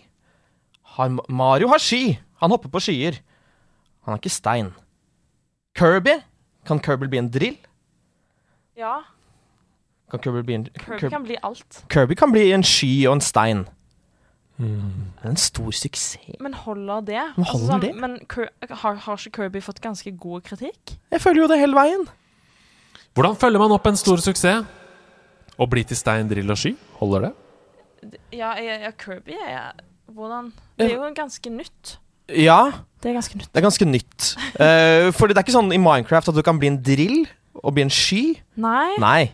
Har 0.98 1.16
Mario 1.32 1.70
har 1.72 1.80
sky. 1.82 2.18
Han 2.42 2.52
hopper 2.52 2.70
på 2.70 2.82
skyer. 2.84 3.22
Han 4.04 4.12
har 4.12 4.18
ikke 4.18 4.32
stein. 4.32 4.72
Kirby? 5.78 6.20
Kan 6.66 6.80
Kirby 6.80 7.08
bli 7.08 7.18
en 7.18 7.30
drill? 7.30 7.58
Ja. 8.76 9.00
Kan 10.10 10.20
Kirby 10.20 10.42
bli 10.42 10.54
en 10.54 10.64
Kirby 10.78 11.10
kan 11.10 11.22
bli 11.22 11.36
alt. 11.42 11.84
Kirby 11.88 12.14
kan 12.14 12.32
bli 12.32 12.50
en 12.52 12.64
sky 12.64 13.06
og 13.06 13.18
en 13.18 13.20
stein. 13.20 13.66
Det 14.60 15.24
er 15.24 15.30
en 15.30 15.36
stor 15.36 15.70
suksess. 15.72 16.18
Men 16.40 16.54
holder 16.54 17.00
det? 17.00 17.22
Men 17.36 17.44
holder 17.44 17.78
det? 17.80 17.94
men 17.96 18.18
har, 18.70 18.94
har 18.94 19.16
ikke 19.16 19.30
Kirby 19.36 19.62
fått 19.62 19.80
ganske 19.80 20.10
god 20.16 20.42
kritikk? 20.44 20.98
Jeg 21.10 21.20
føler 21.20 21.42
jo 21.42 21.48
det 21.48 21.58
hele 21.58 21.76
veien. 21.76 22.08
Hvordan 23.14 23.36
følger 23.36 23.58
man 23.58 23.72
opp 23.72 23.86
en 23.86 23.96
stor 23.96 24.20
suksess? 24.20 24.66
Å 25.60 25.66
bli 25.68 25.84
til 25.84 25.96
stein, 25.96 26.28
drill 26.28 26.52
og 26.52 26.58
sky, 26.60 26.74
holder 27.00 27.28
det? 27.28 27.32
Ja, 28.32 28.54
ja, 28.56 28.78
ja 28.84 28.90
Kirby 28.96 29.36
er 29.36 29.72
Hvordan 30.10 30.52
Det 30.78 30.86
er 30.88 30.94
jo 30.96 31.08
ganske 31.14 31.50
nytt. 31.52 31.98
Ja, 32.36 32.70
Det 33.02 33.10
er 33.10 33.14
ganske 33.18 33.36
nytt. 33.38 33.48
det 33.52 33.60
er 33.60 33.64
ganske 33.66 33.86
nytt. 33.88 34.30
Uh, 34.60 35.10
fordi 35.16 35.34
det 35.34 35.40
er 35.40 35.44
ikke 35.46 35.56
sånn 35.58 35.72
i 35.72 35.78
Minecraft 35.80 36.28
at 36.28 36.34
du 36.36 36.42
kan 36.46 36.58
bli 36.60 36.68
en 36.68 36.80
drill 36.82 37.26
og 37.64 37.74
bli 37.74 37.82
en 37.82 37.90
sky. 37.90 38.36
Nei, 38.56 38.96
Nei, 39.00 39.32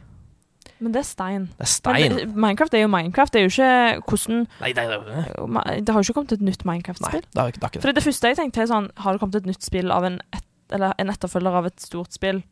men 0.81 0.93
det 0.93 1.01
er 1.01 1.06
stein. 1.09 1.44
det 1.56 1.64
er 1.66 1.70
stein. 1.73 2.01
Men, 2.12 2.16
det- 2.18 2.36
Minecraft 2.36 2.74
er 2.74 2.82
jo 2.85 2.89
Minecraft. 2.93 3.32
Det 3.32 3.40
er 3.40 3.47
jo 3.47 3.52
ikke 3.55 4.02
hvordan 4.09 4.47
Nei, 4.60 4.73
det, 4.73 4.86
det, 4.90 5.48
nei. 5.48 5.81
Det 5.81 5.89
har 5.94 6.02
jo 6.02 6.06
ikke 6.12 6.14
kommet 6.20 6.32
et 6.32 6.40
nytt 6.44 6.64
Minecraft-spill. 6.68 7.23
det 7.32 7.40
har 7.40 7.48
ikke 7.48 7.60
det. 7.60 7.62
Er 7.62 7.68
ikke 7.68 7.78
det. 7.81 7.82
For 7.82 7.93
det 7.93 8.05
første 8.05 8.28
jeg 8.32 8.36
tenkte 8.36 8.60
er 8.62 8.66
sånn 8.73 8.90
Har 8.97 9.12
det 9.12 9.20
kommet 9.20 9.35
et 9.40 9.47
nytt 9.47 9.62
spill 9.64 9.90
av 9.90 10.05
en, 10.05 10.20
et, 10.36 10.44
eller 10.73 10.93
en 10.98 11.09
etterfølger 11.10 11.60
av 11.60 11.66
et 11.66 11.81
stort 11.81 12.12
spill, 12.12 12.43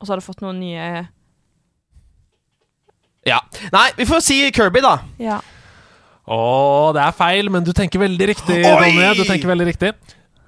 og 0.00 0.06
så 0.06 0.12
har 0.12 0.20
det 0.20 0.26
fått 0.28 0.42
noen 0.44 0.60
nye 0.60 1.08
Ja. 3.26 3.40
Nei, 3.72 3.90
vi 3.98 4.06
får 4.08 4.20
si 4.24 4.36
Kirby, 4.54 4.80
da. 4.80 4.98
Ja. 5.20 5.40
Å, 6.28 6.92
det 6.96 7.02
er 7.02 7.14
feil, 7.16 7.48
men 7.52 7.64
du 7.64 7.72
tenker 7.76 8.02
veldig 8.02 8.26
riktig, 8.32 8.58
Oi! 8.60 8.72
Ronny. 8.82 9.06
Du 9.16 9.24
tenker 9.24 9.48
veldig 9.48 9.68
riktig. 9.70 9.92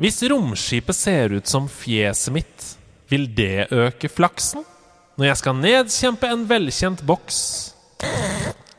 Hvis 0.01 0.21
romskipet 0.29 0.97
ser 0.97 1.37
ut 1.37 1.49
som 1.49 1.69
fjeset 1.69 2.33
mitt, 2.35 2.67
vil 3.11 3.27
det 3.37 3.71
øke 3.73 4.11
flaksen? 4.13 4.65
Når 5.19 5.31
jeg 5.31 5.41
skal 5.41 5.57
nedkjempe 5.59 6.29
en 6.33 6.45
velkjent 6.49 7.01
boks 7.05 7.41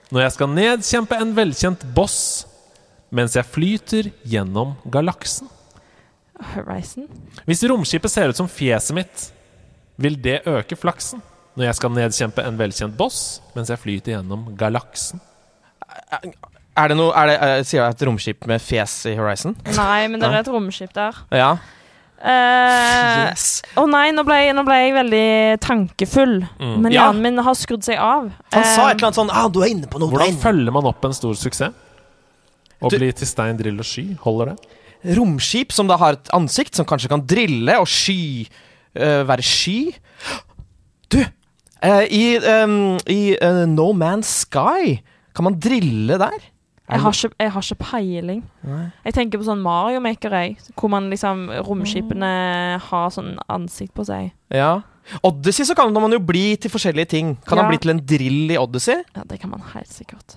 Når 0.09 0.23
jeg 0.23 0.33
skal 0.33 0.47
nedkjempe 0.49 1.19
en 1.21 1.33
velkjent 1.37 1.83
boss 1.97 2.21
mens 3.11 3.35
jeg 3.35 3.43
flyter 3.51 4.07
gjennom 4.31 4.77
galaksen. 4.87 5.49
Horizon. 6.53 7.09
Hvis 7.43 7.65
romskipet 7.67 8.13
ser 8.13 8.31
ut 8.31 8.39
som 8.39 8.47
fjeset 8.49 8.95
mitt, 8.95 9.25
vil 9.99 10.15
det 10.15 10.39
øke 10.47 10.77
flaksen? 10.79 11.19
når 11.55 11.67
jeg 11.67 11.77
skal 11.79 11.93
nedkjempe 11.95 12.45
en 12.47 12.59
velkjent 12.59 12.95
boss 12.97 13.41
mens 13.55 13.71
jeg 13.71 13.81
flyter 13.81 14.15
gjennom 14.15 14.47
galaksen. 14.59 15.21
Er 16.77 16.87
det 16.87 16.95
noe, 16.97 17.11
er 17.17 17.27
det, 17.27 17.35
er, 17.43 17.63
Sier 17.67 17.81
jeg 17.83 17.95
et 17.97 18.03
romskip 18.07 18.45
med 18.47 18.61
fjes 18.63 18.93
i 19.11 19.15
Horizon? 19.19 19.55
Nei, 19.75 20.07
men 20.07 20.19
det 20.21 20.29
er 20.29 20.39
et 20.39 20.47
romskip 20.53 20.93
der. 20.95 21.17
Ja. 21.35 21.51
Uh, 22.21 23.29
Yes. 23.31 23.61
Å 23.75 23.83
nei, 23.89 24.11
nå 24.13 24.23
ble, 24.27 24.35
jeg, 24.45 24.53
nå 24.55 24.63
ble 24.67 24.75
jeg 24.77 24.93
veldig 24.93 25.25
tankefull. 25.63 26.35
Mm. 26.61 26.75
Men 26.83 26.91
Ja. 26.93 27.07
hjernen 27.07 27.21
min 27.25 27.37
har 27.43 27.55
skrudd 27.57 27.83
seg 27.83 27.97
av. 27.97 28.29
Han 28.53 28.63
sa 28.63 28.87
Eh, 28.87 28.91
et 28.91 28.97
eller 29.01 29.07
annet 29.09 29.19
sånn 29.19 29.31
ah, 29.33 29.47
'Du 29.49 29.61
er 29.63 29.69
inne 29.73 29.87
på 29.89 29.99
noe'. 29.99 30.09
Hvordan 30.11 30.29
inne. 30.29 30.41
følger 30.41 30.71
man 30.71 30.85
opp 30.85 31.03
en 31.05 31.13
stor 31.13 31.33
suksess? 31.33 31.73
Å 32.81 32.89
Du- 32.89 32.97
bli 32.97 33.11
til 33.11 33.27
stein, 33.27 33.57
drill 33.57 33.79
og 33.79 33.85
sky? 33.85 34.15
Holder 34.21 34.45
det? 34.53 35.17
Romskip 35.17 35.71
som 35.71 35.87
da 35.87 35.97
har 35.97 36.13
et 36.13 36.29
ansikt 36.33 36.75
som 36.75 36.85
kanskje 36.85 37.09
kan 37.09 37.21
drille 37.25 37.75
og 37.79 37.87
sky 37.87 38.47
uh, 38.95 39.23
Være 39.25 39.41
sky. 39.41 39.95
Du! 41.09 41.25
Uh, 41.83 42.05
I, 42.05 42.37
um, 42.37 42.99
i 43.07 43.35
eh, 43.41 43.65
No 43.65 43.91
Man's 43.93 44.25
Sky 44.45 45.01
kan 45.33 45.43
man 45.43 45.59
drille 45.59 46.19
der. 46.19 46.37
Jeg, 46.91 46.99
har 47.01 47.15
ikke, 47.15 47.35
jeg 47.39 47.51
har 47.55 47.65
ikke 47.65 47.83
peiling. 47.87 48.41
Nei. 48.67 48.83
Jeg 49.07 49.13
tenker 49.15 49.39
på 49.41 49.47
sånn 49.47 49.61
Mario 49.63 50.01
Maker, 50.03 50.33
jeg. 50.35 50.57
Hvor 50.75 50.91
man 50.91 51.09
liksom 51.11 51.45
Romskipene 51.67 52.31
har 52.83 53.09
sånn 53.15 53.37
ansikt 53.51 53.93
på 53.95 54.03
seg. 54.07 54.31
Ja. 54.51 54.81
Odyssey 55.25 55.65
så 55.65 55.75
kan 55.75 55.93
man 55.95 56.11
jo 56.13 56.19
bli 56.19 56.55
til 56.61 56.71
forskjellige 56.73 57.07
ting. 57.15 57.35
Kan 57.47 57.57
Ja. 57.57 57.63
han 57.63 57.71
bli 57.71 57.79
til 57.81 57.91
en 57.95 58.03
drill 58.05 58.51
i 58.51 58.57
Odyssey? 58.59 59.01
Ja, 59.15 59.23
det 59.27 59.39
kan 59.41 59.49
man 59.49 59.63
helt 59.73 59.87
sikkert. 59.89 60.35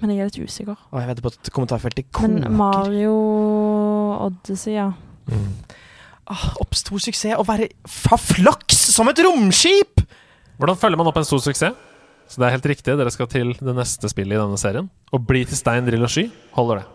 Men 0.00 0.10
jeg 0.10 0.20
er 0.20 0.30
litt 0.30 0.48
usikker. 0.48 0.76
Å, 0.92 0.98
jeg 1.02 1.08
vet 1.12 1.22
på 1.22 1.28
et 1.28 1.50
kommentarfelt 1.52 2.00
koker. 2.10 2.28
Men 2.40 2.56
Mario 2.56 3.12
Odyssey, 4.26 4.72
ja. 4.74 4.92
ah, 6.30 6.46
opp 6.62 6.74
stor 6.78 6.98
suksess 7.02 7.36
å 7.36 7.44
være 7.46 7.68
ha 8.08 8.16
flaks 8.16 8.78
som 8.94 9.08
et 9.12 9.20
romskip! 9.26 10.00
Hvordan 10.60 10.76
følger 10.76 11.00
man 11.00 11.08
opp 11.10 11.16
en 11.20 11.24
stor 11.28 11.40
suksess? 11.44 11.76
Så 12.30 12.38
det 12.38 12.46
er 12.46 12.54
helt 12.54 12.68
riktig, 12.70 12.94
dere 12.94 13.10
skal 13.10 13.26
til 13.30 13.50
det 13.58 13.74
neste 13.74 14.06
spillet 14.10 14.36
i 14.36 14.38
denne 14.38 14.58
serien. 14.60 14.86
Å 15.10 15.18
bli 15.18 15.42
til 15.50 15.58
stein, 15.58 15.86
drill 15.88 16.06
og 16.06 16.12
sky 16.12 16.28
holder 16.54 16.82
det. 16.82 16.86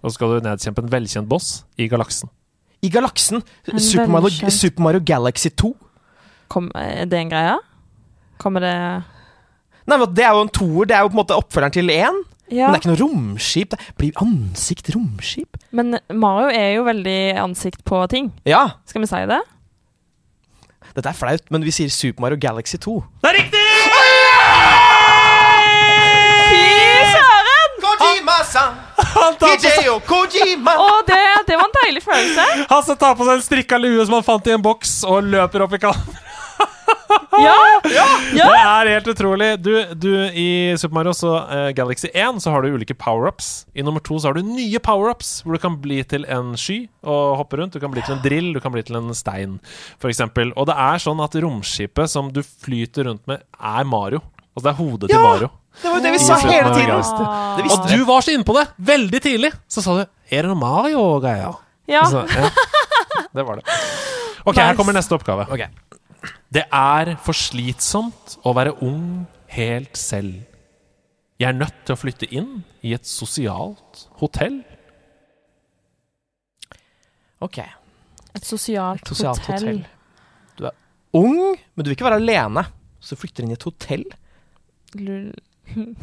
Og 0.00 0.08
så 0.08 0.16
skal 0.16 0.32
du 0.34 0.46
nedkjempe 0.48 0.82
en 0.82 0.90
velkjent 0.90 1.28
boss 1.30 1.50
i 1.78 1.86
galaksen. 1.92 2.32
I 2.82 2.90
galaksen. 2.90 3.44
Super 3.76 4.10
Mario, 4.10 4.50
Super 4.50 4.82
Mario 4.82 5.02
Galaxy 5.06 5.52
2. 5.52 5.70
Kom, 6.50 6.70
er 6.74 7.06
det 7.06 7.20
en 7.20 7.30
greie? 7.30 7.54
Kommer 8.40 8.64
det 8.64 8.74
Nei, 9.86 9.96
men 9.98 10.10
Det 10.14 10.24
er 10.24 10.34
jo 10.34 10.42
en 10.44 10.52
toer. 10.54 10.88
Det 10.88 10.96
er 10.96 11.04
jo 11.04 11.10
på 11.12 11.16
en 11.16 11.20
måte 11.20 11.38
oppfølgeren 11.38 11.74
til 11.74 11.92
én. 11.92 12.20
Ja. 12.50 12.66
Men 12.66 12.74
det 12.74 12.80
er 12.80 12.82
ikke 12.82 12.90
noe 12.90 13.00
romskip. 13.04 13.76
Det 13.76 13.96
blir 14.00 14.20
ansikt 14.24 14.90
romskip? 14.94 15.58
Men 15.76 15.98
Mario 16.10 16.50
er 16.50 16.74
jo 16.74 16.84
veldig 16.88 17.20
ansikt 17.42 17.84
på 17.86 18.02
ting. 18.10 18.32
Ja. 18.48 18.64
Skal 18.90 19.04
vi 19.04 19.10
si 19.10 19.22
det? 19.30 19.40
Dette 20.96 21.12
er 21.12 21.14
flaut, 21.14 21.44
men 21.54 21.62
vi 21.62 21.74
sier 21.74 21.90
Super 21.94 22.24
Mario 22.24 22.40
Galaxy 22.42 22.80
2. 22.82 22.96
Det 23.22 23.30
er 23.30 23.38
Hideo 28.50 30.00
Kojima! 30.06 30.74
Å, 30.74 30.88
det, 31.06 31.20
det 31.48 31.58
var 31.60 31.68
en 31.68 31.76
deilig 31.84 32.02
følelse. 32.06 32.48
han 32.70 32.82
som 32.86 32.98
tar 32.98 33.14
på 33.18 33.28
seg 33.28 33.38
en 33.38 33.46
strikka 33.46 33.78
lue 33.80 34.02
som 34.04 34.18
han 34.18 34.26
fant 34.26 34.50
i 34.50 34.56
en 34.56 34.64
boks, 34.64 35.00
og 35.08 35.30
løper 35.30 35.66
opp 35.66 35.78
i 35.78 35.82
kameraet. 35.82 36.26
Ja! 37.40 37.56
Det 38.30 38.60
er 38.60 38.90
helt 38.94 39.08
utrolig. 39.10 39.48
Du, 39.62 39.72
du 39.98 40.10
I 40.28 40.76
Super 40.78 40.94
Mario 40.98 41.14
så, 41.16 41.32
uh, 41.48 41.68
Galaxy 41.76 42.10
1 42.12 42.40
så 42.42 42.52
har 42.54 42.62
du 42.62 42.74
ulike 42.74 42.94
power-ups. 42.94 43.66
I 43.74 43.84
nummer 43.86 44.02
to 44.04 44.18
så 44.20 44.30
har 44.30 44.38
du 44.38 44.46
nye 44.46 44.82
power-ups, 44.82 45.40
hvor 45.44 45.56
du 45.56 45.62
kan 45.62 45.78
bli 45.82 46.02
til 46.06 46.26
en 46.30 46.52
sky 46.60 46.82
og 47.02 47.38
hoppe 47.40 47.60
rundt. 47.60 47.74
Du 47.74 47.82
kan 47.82 47.92
bli 47.94 48.04
til 48.06 48.16
en 48.16 48.24
drill, 48.24 48.52
du 48.54 48.60
kan 48.62 48.74
bli 48.74 48.84
til 48.86 49.00
en 49.00 49.14
stein, 49.16 49.58
f.eks. 49.98 50.22
Og 50.54 50.68
det 50.70 50.76
er 50.76 51.02
sånn 51.02 51.24
at 51.24 51.38
romskipet 51.42 52.12
som 52.12 52.30
du 52.34 52.42
flyter 52.44 53.10
rundt 53.10 53.26
med, 53.30 53.42
er 53.58 53.88
Mario. 53.88 54.22
Altså 54.56 54.66
det 54.66 54.70
er 54.72 54.78
hodet 54.80 55.10
til 55.10 55.22
Mario. 55.22 55.48
Det 55.80 55.90
var 55.90 55.96
jo 55.98 56.02
det 56.04 56.12
vi 56.12 56.18
sa 56.18 56.36
hele 56.42 56.70
tiden. 56.74 57.02
Det 57.56 57.62
Og 57.62 57.66
visste 57.68 57.96
du 57.96 58.04
var 58.08 58.20
så 58.26 58.32
inne 58.34 58.44
på 58.44 58.54
det 58.56 58.64
veldig 58.90 59.20
tidlig. 59.22 59.52
Så 59.70 59.82
sa 59.84 59.94
du 60.00 60.06
'Er 60.30 60.42
det 60.42 60.50
noe 60.50 60.58
Mario-greier?' 60.58 61.56
Ja. 61.88 62.04
Så, 62.04 62.24
ja. 62.28 62.50
Det 63.34 63.46
var 63.46 63.56
det. 63.56 63.64
Ok, 64.46 64.56
her 64.56 64.74
kommer 64.74 64.92
neste 64.92 65.14
oppgave. 65.14 65.46
Okay. 65.50 65.68
Det 66.52 66.64
er 66.72 67.16
for 67.16 67.32
slitsomt 67.32 68.36
å 68.44 68.52
være 68.54 68.74
ung 68.82 69.26
helt 69.48 69.96
selv. 69.96 70.42
Jeg 71.38 71.48
er 71.48 71.52
nødt 71.52 71.74
til 71.86 71.94
å 71.94 71.98
flytte 71.98 72.26
inn 72.32 72.64
i 72.82 72.92
et 72.94 73.06
sosialt 73.06 74.08
hotell. 74.20 74.62
Ok. 77.40 77.58
Et 78.34 78.44
sosialt, 78.44 79.06
Sosialt 79.08 79.38
hotell. 79.38 79.54
hotell. 79.66 79.86
Du 80.58 80.66
er 80.66 80.72
ung, 81.14 81.56
men 81.74 81.84
du 81.84 81.90
vil 81.90 81.96
ikke 81.96 82.10
være 82.10 82.20
alene. 82.20 82.66
Så 83.00 83.16
du 83.16 83.20
flytter 83.22 83.44
inn 83.46 83.50
i 83.50 83.56
et 83.56 83.64
hotell. 83.64 84.04
Lu- 84.94 85.32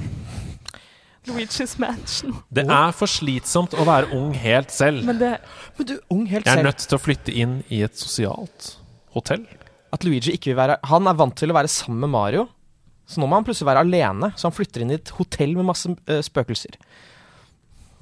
Luigi's 1.27 1.73
Mansion. 1.79 2.35
Det 2.55 2.63
er 2.71 2.93
for 2.95 3.09
slitsomt 3.11 3.73
å 3.75 3.83
være 3.87 4.13
ung 4.15 4.29
helt 4.39 4.71
selv. 4.71 5.01
Men 5.07 5.17
det 5.19 5.33
Men 5.77 5.87
du 5.89 5.95
ung 6.13 6.25
helt 6.31 6.45
Jeg 6.45 6.53
er 6.53 6.61
selv. 6.61 6.69
nødt 6.69 6.85
til 6.87 6.95
å 6.97 7.01
flytte 7.03 7.33
inn 7.35 7.57
i 7.69 7.81
et 7.83 7.97
sosialt 7.99 8.77
hotell. 9.13 9.43
At 9.91 10.03
Luigi 10.07 10.31
ikke 10.35 10.51
vil 10.53 10.55
være 10.61 10.77
Han 10.87 11.07
er 11.07 11.13
vant 11.19 11.35
til 11.35 11.51
å 11.51 11.57
være 11.57 11.67
sammen 11.71 11.99
med 12.05 12.09
Mario. 12.15 12.47
Så 13.07 13.19
nå 13.21 13.27
må 13.27 13.35
han 13.39 13.43
plutselig 13.47 13.67
være 13.69 13.83
alene, 13.85 14.33
så 14.35 14.47
han 14.49 14.55
flytter 14.55 14.81
inn 14.83 14.91
i 14.91 14.97
et 14.99 15.09
hotell 15.15 15.53
med 15.55 15.65
masse 15.69 15.87
eh, 16.07 16.19
spøkelser. 16.21 16.75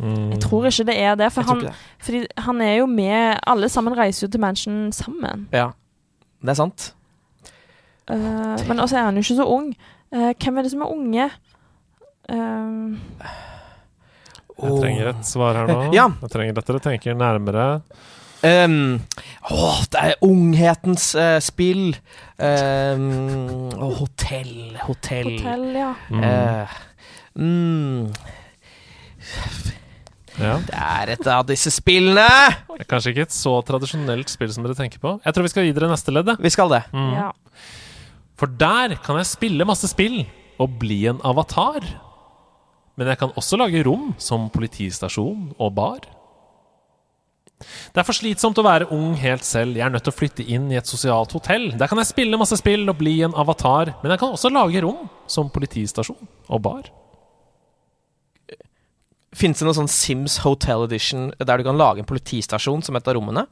Jeg 0.02 0.40
tror 0.44 0.66
ikke 0.68 0.84
det 0.90 0.96
er 1.00 1.16
det, 1.16 1.28
for 1.32 1.42
Jeg 1.42 1.48
tror 1.48 1.56
han, 1.56 1.62
ikke 1.62 1.72
det. 1.72 2.06
fordi 2.06 2.22
han 2.44 2.62
er 2.62 2.74
jo 2.82 2.86
med 2.90 3.38
Alle 3.48 3.70
sammen 3.72 3.94
reiser 3.96 4.26
jo 4.28 4.32
til 4.34 4.42
Mansion 4.44 4.92
sammen. 4.92 5.46
Ja, 5.54 5.70
det 6.44 6.50
er 6.50 6.58
sant. 6.60 6.94
Eh, 8.10 8.66
men 8.68 8.80
også 8.82 8.98
er 8.98 9.06
han 9.08 9.16
jo 9.16 9.22
ikke 9.24 9.38
så 9.40 9.46
ung. 9.48 9.70
Eh, 10.16 10.32
hvem 10.40 10.58
er 10.62 10.64
det 10.68 10.72
som 10.72 10.84
er 10.86 10.94
unge? 10.96 11.30
Um, 12.32 13.00
Jeg 14.56 14.78
trenger 14.80 15.10
et 15.12 15.28
svar 15.28 15.58
her 15.60 15.68
nå. 15.70 15.80
Ja. 15.98 16.08
Jeg 16.24 16.32
trenger 16.34 16.62
at 16.62 16.70
dere 16.72 16.84
tenker 16.84 17.18
nærmere. 17.20 17.66
Um, 18.46 19.02
åh, 19.50 19.80
det 19.92 20.02
er 20.02 20.24
unghetens 20.24 21.10
uh, 21.18 21.40
spill. 21.44 21.96
Um, 22.38 23.06
oh, 23.74 23.92
hotell, 24.04 24.76
hotell. 24.86 25.32
hotell, 25.40 25.66
ja. 25.76 25.92
Mm. 26.12 26.24
Uh, 26.24 26.68
mm, 27.42 28.14
Ja. 30.36 30.58
det 30.68 30.76
er 30.76 31.12
et 31.16 31.28
av 31.32 31.46
disse 31.48 31.72
spillene! 31.72 32.28
Det 32.76 32.84
er 32.84 32.90
kanskje 32.92 33.14
ikke 33.14 33.24
et 33.26 33.34
så 33.36 33.54
tradisjonelt 33.66 34.30
spill 34.30 34.52
som 34.52 34.66
dere 34.68 34.76
tenker 34.78 35.00
på. 35.02 35.16
Jeg 35.24 35.34
tror 35.36 35.48
vi 35.48 35.52
skal 35.54 35.66
gi 35.68 35.74
dere 35.78 35.90
neste 35.90 36.12
ledd. 36.14 36.34
Vi 36.44 36.52
skal 36.54 36.74
det. 36.76 36.84
Mm. 36.94 37.12
ja. 37.16 37.30
For 38.40 38.52
der 38.52 38.98
kan 39.04 39.20
jeg 39.20 39.32
spille 39.32 39.68
masse 39.68 39.88
spill 39.92 40.24
og 40.62 40.76
bli 40.82 41.06
en 41.12 41.22
avatar. 41.24 41.86
Men 42.96 43.12
jeg 43.12 43.20
kan 43.20 43.34
også 43.36 43.60
lage 43.60 43.84
rom 43.88 44.14
som 44.22 44.50
politistasjon 44.52 45.54
og 45.60 45.74
bar. 45.76 46.04
Det 47.56 48.02
er 48.02 48.08
for 48.08 48.16
slitsomt 48.16 48.60
å 48.60 48.66
være 48.66 48.90
ung 48.92 49.14
helt 49.20 49.46
selv. 49.48 49.78
Jeg 49.80 49.86
er 49.86 49.94
nødt 49.94 50.04
til 50.08 50.12
å 50.12 50.18
flytte 50.18 50.44
inn 50.44 50.68
i 50.72 50.78
et 50.80 50.90
sosialt 50.90 51.32
hotell. 51.36 51.70
Der 51.80 51.88
kan 51.88 52.00
jeg 52.02 52.12
spille 52.12 52.40
masse 52.40 52.60
spill 52.60 52.84
og 52.92 53.00
bli 53.00 53.22
en 53.26 53.36
avatar. 53.36 53.94
Men 54.04 54.14
jeg 54.14 54.22
kan 54.22 54.36
også 54.36 54.52
lage 54.52 54.84
rom 54.84 55.08
som 55.32 55.52
politistasjon 55.52 56.28
og 56.50 56.64
bar. 56.64 56.92
Fins 59.36 59.60
det 59.60 59.68
noe 59.68 59.76
sånn 59.76 59.92
Sims 59.92 60.38
Hotel 60.46 60.86
Edition 60.86 61.30
der 61.40 61.60
du 61.60 61.68
kan 61.68 61.80
lage 61.80 62.04
en 62.04 62.08
politistasjon 62.08 62.84
som 62.86 62.96
et 62.96 63.08
av 63.08 63.18
rommene? 63.18 63.48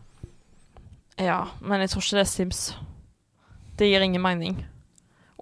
ja, 1.22 1.43
men 1.61 1.84
jeg 1.84 1.91
tror 1.91 2.01
ikke 2.01 2.18
det 2.18 2.23
er 2.23 2.30
Sims. 2.31 2.61
Det 3.77 3.89
gir 3.89 4.01
ingen 4.01 4.22
mening. 4.23 4.55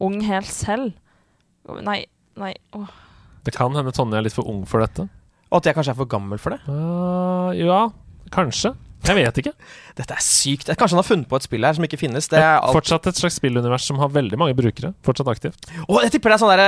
Ung 0.01 0.19
helt 0.25 0.49
selv? 0.49 0.93
Nei, 1.85 2.03
nei 2.39 2.53
åh. 2.77 2.89
Det 3.45 3.53
kan 3.55 3.73
hende 3.77 3.93
Tonje 3.95 4.17
er 4.19 4.25
litt 4.25 4.35
for 4.37 4.47
ung 4.49 4.63
for 4.69 4.83
dette. 4.83 5.07
Og 5.51 5.59
at 5.59 5.67
jeg 5.67 5.77
kanskje 5.77 5.93
er 5.93 5.99
for 5.99 6.09
gammel 6.09 6.39
for 6.41 6.55
det? 6.55 6.61
Uh, 6.69 7.51
ja, 7.57 7.83
kanskje. 8.33 8.73
Jeg 9.01 9.17
vet 9.17 9.39
ikke. 9.41 9.51
Dette 9.97 10.13
er 10.13 10.21
sykt. 10.23 10.69
Kanskje 10.77 10.93
han 10.93 11.01
har 11.01 11.07
funnet 11.07 11.29
på 11.29 11.39
et 11.39 11.45
spill 11.47 11.65
her 11.65 11.73
som 11.77 11.85
ikke 11.87 11.97
finnes. 11.99 12.29
Det 12.29 12.37
er 12.37 12.59
alt. 12.59 12.73
Fortsatt 12.77 13.09
et 13.09 13.17
slags 13.17 13.39
spillunivers 13.41 13.87
som 13.89 13.97
har 14.01 14.11
veldig 14.13 14.37
mange 14.39 14.55
brukere. 14.57 14.93
Fortsatt 15.05 15.31
aktivt. 15.33 15.69
Og 15.87 16.03
jeg 16.05 16.13
tipper 16.13 16.31
det 16.33 16.37
er 16.37 16.43
sånn 16.43 16.53
der, 16.53 16.63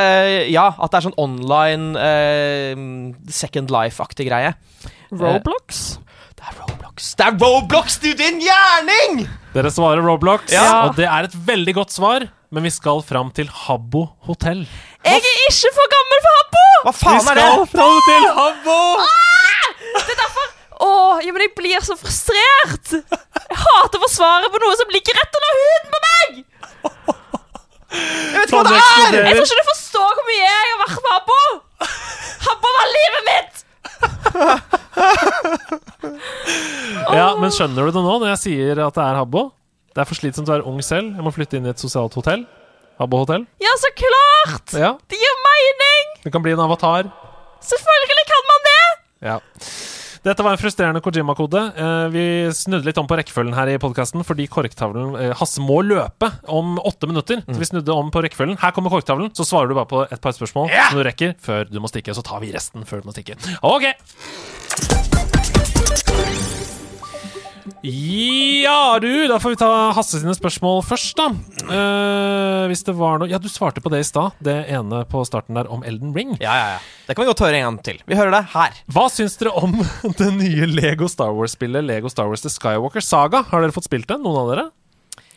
Ja, 0.52 0.66
at 0.74 0.94
det 0.94 1.00
er 1.00 1.06
sånn 1.08 1.20
online 1.22 1.94
uh, 1.94 3.30
Second 3.42 3.74
Life-aktig 3.74 4.28
greie. 4.32 4.56
Roblox? 5.14 5.84
Det 6.34 6.50
er 6.50 6.58
Roblox. 6.60 7.14
Det 7.22 7.28
er 7.30 7.38
Roblox, 7.40 8.00
du 8.04 8.10
din 8.18 8.42
gjerning! 8.44 9.24
Dere 9.54 9.70
svarer 9.72 10.02
Roblox, 10.04 10.50
Ja. 10.52 10.88
og 10.90 10.98
det 10.98 11.06
er 11.08 11.30
et 11.30 11.38
veldig 11.48 11.78
godt 11.78 11.94
svar. 11.94 12.26
Men 12.54 12.64
vi 12.68 12.72
skal 12.74 13.00
fram 13.06 13.32
til 13.34 13.48
Habbo 13.50 14.04
hotell. 14.28 14.62
Jeg 15.04 15.20
er 15.20 15.40
ikke 15.50 15.72
for 15.74 15.88
gammel 15.94 16.20
for 16.26 16.34
Habbo! 16.40 16.66
Hva 16.84 16.92
Vi 16.94 16.98
faen 17.00 17.16
er 17.18 17.24
skal 17.26 17.38
det? 17.40 17.70
fram 17.72 17.96
til 18.08 18.24
Habbo! 18.38 18.80
Det 19.94 20.14
er 20.14 20.22
ja, 21.24 21.32
men 21.32 21.40
jeg 21.46 21.54
blir 21.56 21.80
så 21.86 21.96
frustrert! 21.96 22.90
Jeg 22.94 23.58
hater 23.62 23.98
å 23.98 24.02
forsvare 24.04 24.50
på 24.52 24.60
noe 24.60 24.76
som 24.80 24.90
ligger 24.92 25.16
rett 25.16 25.38
under 25.40 25.52
huden 25.60 25.88
på 25.94 26.00
meg! 26.06 26.28
Jeg 27.94 28.38
vet 28.42 28.48
ikke 28.50 28.58
hva 28.58 28.64
det 28.68 28.74
er! 28.82 29.18
Jeg 29.30 29.34
tror 29.38 29.48
ikke 29.48 29.62
du 29.62 29.70
forstår 29.70 30.12
hvor 30.18 30.26
mye 30.30 30.44
jeg 30.44 30.52
har 30.68 30.80
vært 30.84 30.98
på 30.98 31.10
Habbo! 31.14 31.42
Habbo 32.50 32.68
var 32.78 32.88
livet 32.98 33.24
mitt! 33.32 33.54
Ja, 37.14 37.28
men 37.40 37.50
skjønner 37.56 37.88
du 37.88 37.90
det 37.96 38.04
nå 38.04 38.14
når 38.20 38.30
jeg 38.34 38.42
sier 38.44 38.76
at 38.90 38.98
det 38.98 39.06
er 39.08 39.20
Habbo? 39.22 39.44
Det 39.94 40.02
er 40.02 40.10
for 40.10 40.18
slitsomt 40.18 40.50
å 40.50 40.56
være 40.56 40.66
ung 40.70 40.80
selv. 40.82 41.14
Jeg 41.14 41.26
må 41.26 41.34
flytte 41.36 41.60
inn 41.60 41.68
i 41.70 41.74
et 41.74 41.82
sosialt 41.82 42.16
hotell. 42.18 42.48
Habbo 42.98 43.20
hotell. 43.24 43.46
Ja, 43.62 43.74
så 43.82 43.90
klart! 43.98 44.74
Ja, 44.78 44.94
Det 45.10 45.18
gir 45.22 45.36
mening! 45.46 46.14
Du 46.24 46.30
kan 46.34 46.42
bli 46.46 46.54
en 46.56 46.62
avatar. 46.66 47.10
Selvfølgelig 47.64 48.26
kan 48.30 48.48
man 48.50 48.66
det! 48.70 48.82
Ja. 49.30 49.38
Dette 50.24 50.40
var 50.46 50.56
en 50.56 50.60
frustrerende 50.62 51.02
Kojima-kode. 51.04 51.62
Eh, 51.76 52.06
vi 52.14 52.24
snudde 52.56 52.88
litt 52.88 53.00
om 53.02 53.08
på 53.10 53.18
rekkefølgen 53.20 53.54
her 53.58 53.74
i 53.74 53.80
podkasten 53.82 54.24
fordi 54.24 54.46
korktavlen 54.48 55.18
eh, 55.20 55.34
Hasse 55.36 55.60
må 55.64 55.82
løpe 55.84 56.30
om 56.48 56.78
åtte 56.80 57.10
minutter. 57.12 57.44
Så 57.50 57.60
vi 57.60 57.68
snudde 57.68 57.92
om 57.92 58.08
på 58.14 58.24
rekkefølgen. 58.24 58.56
Her 58.64 58.72
kommer 58.76 58.94
korktavlen, 58.94 59.34
så 59.36 59.44
svarer 59.48 59.68
du 59.74 59.76
bare 59.78 59.92
på 59.92 60.06
et 60.08 60.24
par 60.24 60.32
spørsmål 60.38 60.72
som 60.72 60.98
du 61.02 61.04
rekker 61.10 61.36
før 61.44 61.68
du 61.68 61.82
må 61.84 61.92
stikke. 61.92 62.16
Så 62.16 62.24
tar 62.24 62.40
vi 62.46 62.54
resten 62.56 62.88
før 62.88 63.04
du 63.04 63.12
må 63.12 63.18
stikke. 63.18 63.36
OK! 63.68 63.92
Ja, 67.84 68.98
du, 69.02 69.28
da 69.28 69.36
får 69.44 69.50
vi 69.50 69.58
ta 69.60 69.70
Hasse 69.92 70.22
sine 70.22 70.32
spørsmål 70.38 70.78
først, 70.88 71.18
da. 71.20 71.26
Uh, 71.68 72.64
hvis 72.72 72.86
det 72.88 72.94
var 72.96 73.20
noe 73.20 73.28
Ja, 73.28 73.42
du 73.44 73.50
svarte 73.52 73.84
på 73.84 73.92
det 73.92 74.00
i 74.00 74.08
stad. 74.08 74.38
Det 74.40 74.56
ene 74.72 75.02
på 75.12 75.24
starten 75.28 75.60
der 75.60 75.68
om 75.68 75.84
Elden 75.84 76.14
Ring. 76.16 76.32
Ja, 76.40 76.54
ja, 76.56 76.70
ja. 76.78 76.80
Det 77.10 77.18
kan 77.18 77.26
vi 77.26 77.32
godt 77.34 77.44
høre 77.44 77.60
en 77.60 77.68
gang 77.68 77.82
til. 77.84 78.00
Vi 78.08 78.16
hører 78.16 78.32
det 78.38 78.42
her. 78.54 78.80
Hva 78.88 79.10
syns 79.12 79.36
dere 79.42 79.52
om 79.60 79.76
det 80.22 80.30
nye 80.38 80.70
Lego 80.72 81.12
Star 81.12 81.36
Wars-spillet 81.36 81.84
Lego 81.84 82.08
Star 82.14 82.32
Wars 82.32 82.48
The 82.48 82.54
Skywalker 82.56 83.04
Saga? 83.04 83.44
Har 83.52 83.68
dere 83.68 83.76
fått 83.76 83.92
spilt 83.92 84.08
det? 84.08 84.22
Noen 84.24 84.40
av 84.46 84.52
dere? 84.54 84.68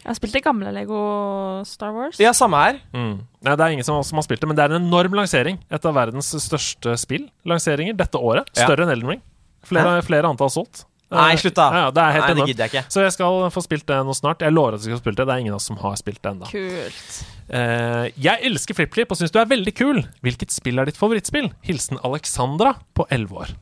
Jeg 0.07 0.13
har 0.13 0.23
spilt 0.23 0.39
det 0.39 0.47
gamle 0.47 0.71
Lego 0.71 1.03
Star 1.67 1.91
Wars. 1.99 2.23
Ja, 2.23 2.31
samme 2.31 2.63
her. 2.63 2.83
Nei, 2.95 3.55
det 3.59 3.59
er 3.59 3.73
ingen 3.75 3.87
som, 3.87 3.99
som 4.07 4.23
har 4.23 4.31
spilt 4.31 4.45
det, 4.45 4.47
men 4.47 4.55
det 4.55 4.69
er 4.69 4.77
en 4.77 4.87
enorm 4.87 5.19
lansering. 5.19 5.59
Et 5.67 5.91
av 5.91 5.99
verdens 5.99 6.31
største 6.47 6.95
spill-lanseringer 7.03 7.99
dette 7.99 8.23
året. 8.23 8.55
Ja. 8.55 8.69
Større 8.69 8.87
enn 8.87 8.95
Elden 8.95 9.17
Ring. 9.17 9.25
Flere, 9.67 9.99
flere 10.07 10.31
antall 10.31 10.55
solgt. 10.55 10.87
Nei, 11.07 11.33
Eh, 11.33 11.39
slutt, 11.39 11.55
da. 11.55 11.67
Ja, 11.71 11.81
ja, 11.85 11.91
det 11.95 12.03
er 12.03 12.15
helt 12.17 12.25
Nei, 12.27 12.35
det 12.35 12.47
gidder 12.51 12.65
jeg 12.67 12.73
ikke. 12.73 12.91
Så 12.91 13.03
jeg 13.05 13.13
skal 13.15 13.45
få 13.55 13.63
spilt 13.63 13.87
det 13.87 13.99
nå 14.09 14.15
snart. 14.19 14.41
Jeg 14.43 14.53
lover 14.53 14.75
at 14.75 14.83
jeg 14.83 14.91
skal 14.91 14.99
spilt 15.05 15.21
det. 15.21 15.27
Det 15.29 15.35
er 15.37 15.43
ingen 15.45 15.55
av 15.55 15.61
oss 15.61 15.69
som 15.71 15.77
har 15.79 15.95
spilt 16.01 16.19
det 16.23 16.33
ennå. 16.33 16.49
Kult. 16.51 17.13
Eh, 17.47 18.07
jeg 18.19 18.43
elsker 18.51 18.75
FlippKlipp 18.75 19.15
og 19.15 19.21
syns 19.21 19.31
du 19.31 19.39
er 19.39 19.47
veldig 19.47 19.75
kul. 19.79 20.03
Hvilket 20.27 20.51
spill 20.51 20.83
er 20.83 20.91
ditt 20.91 20.99
favorittspill? 20.99 21.53
Hilsen 21.69 22.01
Alexandra 22.03 22.75
på 22.99 23.07
11 23.15 23.39
år. 23.45 23.55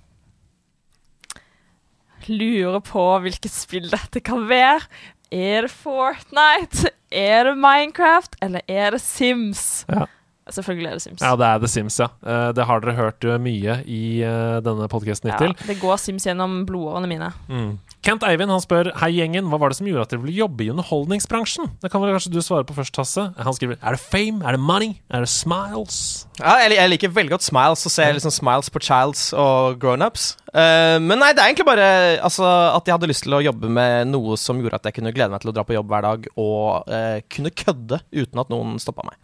Lurer 2.32 2.80
på 2.80 3.04
hvilket 3.26 3.52
spill 3.52 3.90
dette 3.92 4.22
kan 4.24 4.46
være. 4.48 4.86
Er 5.34 5.66
det 5.66 5.72
Fortnite? 5.74 6.94
Er 7.12 7.50
det 7.50 7.56
Minecraft? 7.60 8.38
Eller 8.40 8.64
er 8.70 8.96
det 8.96 9.02
Sims? 9.04 9.84
Ja. 9.90 10.06
Selvfølgelig 10.52 10.88
er 10.90 10.98
det 10.98 11.02
Sims. 11.06 11.22
Ja, 11.24 11.32
det 11.40 11.46
er 11.48 11.60
The 11.62 11.68
Sims, 11.72 11.96
ja. 12.02 12.10
Eh, 12.20 12.50
det 12.52 12.66
har 12.68 12.82
dere 12.84 12.92
hørt 12.98 13.24
eh, 13.24 13.38
mye 13.40 13.78
i 13.88 14.20
eh, 14.20 14.58
denne 14.64 14.88
podkasten 14.92 15.30
Ja, 15.32 15.38
det 15.40 15.76
går 15.80 15.96
Sims 16.02 16.26
gjennom 16.28 16.58
blodårene 16.68 17.08
mine. 17.08 17.30
Mm. 17.48 17.78
Kent 18.04 18.26
Eivind 18.28 18.52
han 18.52 18.60
spør 18.60 18.90
Hei 19.00 19.08
gjengen, 19.14 19.48
hva 19.48 19.56
var 19.62 19.72
det 19.72 19.78
som 19.78 19.88
gjorde 19.88 20.04
at 20.04 20.12
dere 20.12 20.20
ville 20.20 20.36
jobbe 20.36 20.66
i 20.66 20.68
underholdningsbransjen? 20.74 21.70
Det 21.80 21.88
kan 21.88 22.04
vel 22.04 22.12
kanskje 22.12 22.34
du 22.34 22.42
svare 22.44 22.66
på 22.68 22.76
først, 22.76 23.00
Hasse. 23.00 23.24
Han 23.40 23.56
skriver 23.56 23.78
Er 23.80 23.96
det 23.96 24.02
fame? 24.02 24.44
Er 24.44 24.58
det 24.58 24.60
money? 24.60 24.98
Er 25.08 25.24
det 25.24 25.30
smiles? 25.32 26.02
Ja, 26.42 26.58
jeg, 26.60 26.76
jeg 26.76 26.92
liker 26.92 27.14
veldig 27.16 27.36
godt 27.38 27.46
Smiles, 27.46 27.86
og 27.88 27.94
ser 27.94 28.12
liksom 28.12 28.34
Smiles 28.34 28.68
på 28.74 28.82
Childs 28.84 29.28
og 29.38 29.80
Grownups. 29.80 30.34
Uh, 30.50 31.00
men 31.00 31.16
nei, 31.22 31.32
det 31.32 31.40
er 31.40 31.50
egentlig 31.50 31.66
bare 31.66 31.88
altså, 32.22 32.44
at 32.74 32.84
jeg 32.84 32.98
hadde 32.98 33.08
lyst 33.10 33.24
til 33.24 33.38
å 33.38 33.42
jobbe 33.42 33.70
med 33.72 34.10
noe 34.12 34.36
som 34.40 34.60
gjorde 34.60 34.82
at 34.82 34.90
jeg 34.90 34.98
kunne 34.98 35.14
glede 35.14 35.32
meg 35.32 35.42
til 35.42 35.54
å 35.54 35.56
dra 35.56 35.64
på 35.66 35.76
jobb 35.78 35.88
hver 35.94 36.06
dag, 36.10 36.28
og 36.36 36.92
uh, 36.92 37.18
kunne 37.32 37.54
kødde 37.54 38.02
uten 38.12 38.44
at 38.44 38.52
noen 38.52 38.76
stoppa 38.82 39.06
meg. 39.08 39.18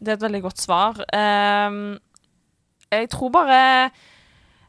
Det 0.00 0.14
er 0.14 0.18
et 0.18 0.24
veldig 0.24 0.42
godt 0.46 0.62
svar. 0.62 1.00
Um, 1.12 1.98
jeg 2.90 3.10
tror 3.12 3.32
bare 3.34 3.60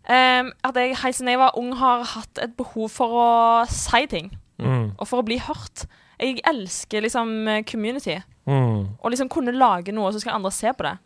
um, 0.06 0.52
at 0.68 0.78
jeg 0.78 0.98
helt 1.02 1.18
siden 1.18 1.32
jeg 1.32 1.42
var 1.42 1.58
ung, 1.60 1.72
har 1.80 2.04
hatt 2.18 2.42
et 2.44 2.56
behov 2.60 2.92
for 2.94 3.18
å 3.22 3.30
si 3.72 4.04
ting. 4.12 4.32
Mm. 4.62 4.92
Og 4.98 5.08
for 5.08 5.22
å 5.22 5.26
bli 5.26 5.40
hørt. 5.42 5.88
Jeg 6.22 6.44
elsker 6.46 7.02
liksom 7.08 7.32
community. 7.70 8.20
Mm. 8.46 8.98
Og 9.00 9.14
liksom 9.14 9.32
kunne 9.32 9.56
lage 9.56 9.94
noe, 9.96 10.12
så 10.14 10.22
skal 10.22 10.38
andre 10.38 10.54
se 10.54 10.74
på 10.76 10.86
det. 10.86 10.98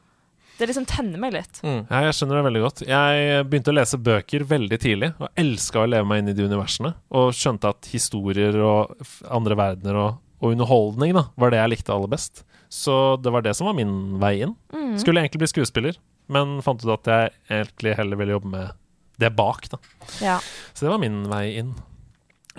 Det 0.56 0.70
liksom 0.70 0.86
tenner 0.88 1.20
meg 1.20 1.34
litt. 1.36 1.60
Ja, 1.64 2.06
jeg 2.06 2.16
skjønner 2.16 2.40
det 2.40 2.46
veldig 2.48 2.62
godt. 2.64 2.84
Jeg 2.88 3.48
begynte 3.50 3.74
å 3.74 3.76
lese 3.76 4.00
bøker 4.00 4.46
veldig 4.48 4.78
tidlig, 4.80 5.10
og 5.20 5.42
elska 5.42 5.84
å 5.84 5.90
leve 5.92 6.08
meg 6.08 6.22
inn 6.22 6.32
i 6.32 6.36
de 6.38 6.46
universene. 6.48 6.94
Og 7.16 7.34
skjønte 7.36 7.74
at 7.76 7.90
historier 7.92 8.56
og 8.64 8.94
andre 9.28 9.58
verdener 9.60 10.00
og, 10.00 10.22
og 10.40 10.56
underholdning 10.56 11.16
da, 11.18 11.26
var 11.40 11.52
det 11.52 11.60
jeg 11.60 11.74
likte 11.76 11.96
aller 11.96 12.12
best. 12.16 12.46
Så 12.76 12.96
det 13.24 13.32
var 13.32 13.46
det 13.46 13.54
som 13.56 13.70
var 13.70 13.78
min 13.78 14.18
vei 14.20 14.34
inn. 14.44 14.56
Skulle 15.00 15.22
egentlig 15.24 15.46
bli 15.46 15.52
skuespiller, 15.54 15.98
men 16.32 16.58
fant 16.66 16.84
ut 16.84 16.92
at 16.98 17.08
jeg 17.12 17.34
egentlig 17.62 17.96
heller 17.96 18.20
ville 18.20 18.36
jobbe 18.36 18.52
med 18.52 18.74
det 19.22 19.30
bak. 19.38 19.70
da. 19.72 19.80
Ja. 20.20 20.38
Så 20.74 20.84
det 20.86 20.92
var 20.92 21.00
min 21.00 21.22
vei 21.32 21.46
inn. 21.62 21.74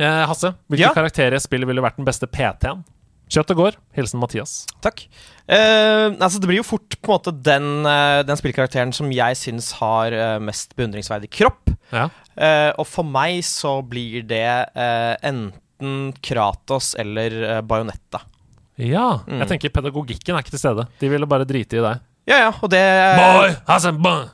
Eh, 0.01 0.23
Hasse, 0.29 0.55
hvilken 0.69 0.89
Ja? 0.89 0.95
karakter 0.97 1.33
i 1.37 1.41
spillet 1.41 1.69
ville 1.69 1.85
vært 1.85 1.97
den 2.01 2.09
beste 2.09 2.29
PT-en? 2.29 2.85
Kjøtt 3.33 3.51
og 3.51 3.59
går. 3.59 3.77
Hilsen 3.97 4.21
Mathias. 4.23 4.53
Takk. 4.85 5.01
Eh, 5.51 6.13
altså, 6.15 6.39
det 6.39 6.47
blir 6.47 6.61
jo 6.61 6.67
fort 6.69 6.95
på 7.03 7.11
en 7.11 7.17
måte 7.17 7.33
den, 7.43 7.67
eh, 7.91 8.23
den 8.23 8.39
spillkarakteren 8.39 8.93
som 8.95 9.11
jeg 9.11 9.37
syns 9.41 9.73
har 9.81 10.15
eh, 10.15 10.39
mest 10.39 10.77
beundringsverdig 10.79 11.29
kropp. 11.35 11.73
Ja. 11.91 12.09
Eh, 12.37 12.71
og 12.79 12.87
for 12.87 13.03
meg 13.09 13.41
så 13.45 13.81
blir 13.83 14.23
det 14.31 14.47
eh, 14.77 15.17
enten 15.27 16.13
Kratos 16.25 16.95
eller 16.97 17.35
uh, 17.43 17.61
Bajonetta. 17.67 18.23
Ja. 18.77 19.07
Jeg 19.25 19.49
tenker 19.53 19.73
pedagogikken 19.73 20.37
er 20.37 20.45
ikke 20.45 20.55
til 20.55 20.63
stede. 20.63 20.87
De 21.01 21.09
ville 21.11 21.29
bare 21.29 21.49
drite 21.49 21.79
i 21.79 21.85
deg. 21.85 22.05
Ja, 22.27 22.41
ja, 22.43 22.47
og 22.51 22.71
det 22.73 22.81
Boy. 23.15 23.53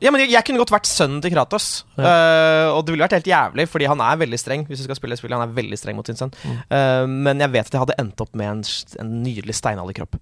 Ja, 0.00 0.10
men 0.14 0.22
jeg, 0.22 0.30
jeg 0.32 0.46
kunne 0.48 0.62
godt 0.62 0.72
vært 0.72 0.88
sønnen 0.88 1.20
til 1.20 1.34
Kratos. 1.34 1.84
Eh, 2.00 2.68
og 2.72 2.86
det 2.86 2.94
ville 2.94 3.04
vært 3.04 3.18
helt 3.18 3.28
jævlig, 3.28 3.66
fordi 3.68 3.88
han 3.90 4.00
er 4.00 4.20
veldig 4.22 4.38
streng. 4.40 4.64
Hvis 4.68 4.80
du 4.80 4.86
skal 4.86 4.96
spille 4.96 5.18
spillet 5.20 5.36
Han 5.36 5.44
er 5.44 5.52
veldig 5.58 5.76
streng 5.76 5.98
mot 5.98 6.08
sin 6.08 6.16
sønn. 6.16 6.32
Eh, 6.48 7.04
men 7.04 7.44
jeg 7.44 7.52
vet 7.52 7.68
at 7.68 7.76
jeg 7.76 7.82
hadde 7.84 7.98
endt 8.00 8.24
opp 8.24 8.32
med 8.38 8.48
en, 8.48 8.64
en 9.04 9.12
nydelig 9.26 9.58
steinalderkropp. 9.60 10.16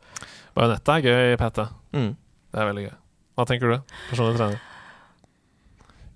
Bajonetta 0.58 0.98
er 0.98 1.06
gøy 1.06 1.38
PT. 1.38 1.68
Mm. 1.94 2.10
Det 2.50 2.64
er 2.64 2.68
veldig 2.72 2.84
gøy. 2.88 2.98
Hva 3.38 3.48
tenker 3.52 3.76
du? 3.76 3.96
Personlig 4.10 4.40
trener. 4.40 4.66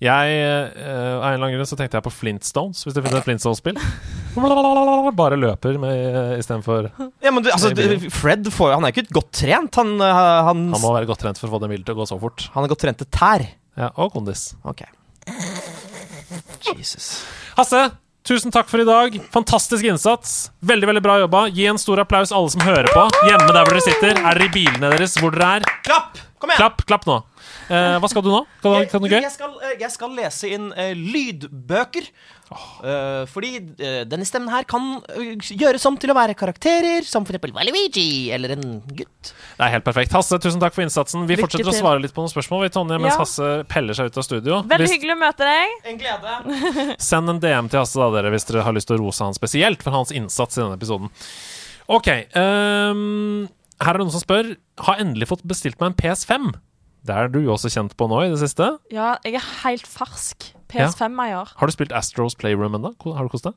Jeg, 0.03 0.35
uh, 0.75 1.23
Av 1.23 1.31
en 1.31 1.37
eller 1.37 1.39
annen 1.39 1.55
grunn 1.55 1.71
så 1.71 1.79
tenkte 1.79 2.01
jeg 2.01 2.05
på 2.05 2.13
Flintstones, 2.13 2.83
hvis 2.83 2.97
du 2.97 3.01
finner 3.01 3.23
et 3.23 3.29
Flintstones-spill. 3.31 3.79
Bare 5.21 5.39
løper 5.39 5.77
uh, 5.79 6.35
istedenfor 6.39 6.89
Ja, 7.23 7.31
men 7.31 7.45
du, 7.45 7.51
altså, 7.55 7.71
du, 7.75 8.09
Fred 8.13 8.49
får, 8.53 8.75
han 8.77 8.87
er 8.87 8.95
ikke 8.95 9.07
godt 9.15 9.31
trent. 9.41 9.79
Han, 9.81 9.95
eh, 10.03 10.23
han, 10.49 10.65
Han 10.75 10.83
må 10.83 10.93
være 10.97 11.09
godt 11.11 11.23
trent 11.25 11.41
for 11.41 11.49
å 11.49 11.55
få 11.57 11.61
den 11.63 11.75
bilen 11.75 11.87
til 11.87 11.95
å 11.97 12.01
gå 12.03 12.07
så 12.11 12.19
fort. 12.21 12.49
han 12.55 12.67
er 12.67 12.73
godt 12.73 12.83
trent 12.85 13.01
til 13.03 13.11
tær. 13.15 13.47
Ja, 13.79 13.91
Og 13.99 14.13
kondis. 14.15 14.53
Ok. 14.67 14.85
Jesus. 16.75 17.25
Hasse, 17.59 17.81
tusen 18.27 18.53
takk 18.55 18.69
for 18.71 18.83
i 18.83 18.87
dag. 18.89 19.19
Fantastisk 19.35 19.87
innsats. 19.89 20.35
Veldig 20.65 20.91
veldig 20.91 21.05
bra 21.05 21.19
jobba. 21.25 21.45
Gi 21.55 21.67
en 21.71 21.81
stor 21.81 22.03
applaus, 22.05 22.33
alle 22.35 22.51
som 22.55 22.65
hører 22.65 22.91
på. 22.95 23.07
Hjemme 23.29 23.51
der 23.51 23.63
hvor 23.63 23.75
dere 23.77 23.85
sitter. 23.87 24.19
Er 24.19 24.39
dere 24.39 24.49
i 24.49 24.55
bilene 24.55 24.93
deres 24.95 25.17
hvor 25.21 25.35
dere 25.35 25.59
er? 25.61 25.69
Klapp! 25.87 26.19
Kom 26.43 26.51
igjen! 26.53 26.63
Klapp, 26.63 26.85
klapp 26.89 27.07
nå. 27.11 27.21
Eh, 27.71 27.97
hva 28.03 28.09
skal 28.11 28.23
du 28.25 28.31
nå? 28.33 28.41
Kan, 28.63 28.75
du, 28.83 28.87
kan 28.93 29.03
du 29.05 29.09
gøy? 29.09 29.21
jeg, 29.23 29.33
skal, 29.33 29.53
eh, 29.65 29.77
jeg 29.81 29.93
skal 29.95 30.11
lese 30.17 30.49
inn 30.53 30.67
eh, 30.77 30.93
lydbøker. 30.99 32.09
Eh, 32.85 33.23
fordi 33.33 33.51
eh, 33.81 34.03
denne 34.05 34.27
stemmen 34.29 34.53
her 34.53 34.67
kan 34.69 34.99
eh, 35.15 35.33
gjøres 35.57 35.87
om 35.89 35.97
til 36.01 36.13
å 36.13 36.17
være 36.19 36.37
karakterer, 36.37 37.07
som 37.09 37.25
for 37.25 37.33
eksempel 37.35 37.55
Valuigi 37.57 38.29
eller 38.37 38.53
en 38.59 38.67
gutt. 38.91 39.33
Det 39.33 39.65
er 39.65 39.73
helt 39.79 39.87
perfekt. 39.87 40.13
Hasse, 40.15 40.37
tusen 40.45 40.61
takk 40.63 40.77
for 40.77 40.85
innsatsen. 40.85 41.25
Vi 41.25 41.39
Lykke 41.39 41.47
fortsetter 41.49 41.73
å 41.73 41.77
svare 41.79 42.05
litt 42.05 42.13
på 42.15 42.21
noen 42.25 42.35
spørsmål, 42.35 42.67
vi, 42.67 42.73
Tonje, 42.77 43.01
mens 43.01 43.17
Ja. 43.17 43.23
Hasse 43.25 43.51
peller 43.73 43.97
seg 43.97 44.13
ut 44.13 44.21
av 44.21 44.29
studio. 44.29 44.61
Veldig 44.69 44.85
Hvis- 44.89 44.97
hyggelig 44.99 45.17
å 45.17 45.23
møte 45.25 45.49
deg. 45.49 45.75
En 45.89 46.01
glede. 46.05 46.37
Send 47.11 47.33
en 47.33 47.41
DM 47.43 47.73
til 47.73 47.81
Hasse 47.81 48.01
da, 48.01 48.11
dere, 48.19 48.35
hvis 48.37 48.47
dere 48.51 48.67
har 48.69 48.77
lyst 48.77 48.93
til 48.93 48.99
å 49.01 49.03
rose 49.07 49.25
han 49.25 49.35
spesielt 49.37 49.83
for 49.83 49.97
hans 49.97 50.13
innsats 50.15 50.61
i 50.61 50.63
denne 50.65 50.77
episoden. 50.77 51.13
OK. 51.89 52.13
Um 52.39 53.49
her 53.83 53.97
er 53.97 53.99
det 53.99 54.05
noen 54.07 54.15
som 54.15 54.23
spør 54.23 54.53
Har 54.87 55.01
endelig 55.03 55.27
fått 55.33 55.43
bestilt 55.51 55.81
meg 55.83 55.91
en 55.93 55.97
PS5. 55.99 56.53
Det 57.05 57.13
er 57.15 57.29
du 57.29 57.41
også 57.53 57.69
kjent 57.69 57.93
på 58.01 58.07
nå 58.09 58.23
i 58.25 58.31
det 58.33 58.39
siste. 58.41 58.71
Ja, 58.95 59.15
jeg 59.27 59.37
er 59.37 59.47
helt 59.65 59.85
fersk. 59.87 60.53
PS5-eier. 60.73 61.53
Har 61.61 61.69
du 61.69 61.73
spilt 61.75 61.93
Astros 61.95 62.35
Playroom 62.35 62.75
ennå? 62.81 62.95
Har 63.15 63.27
du 63.27 63.31
kost 63.33 63.45
deg? 63.45 63.55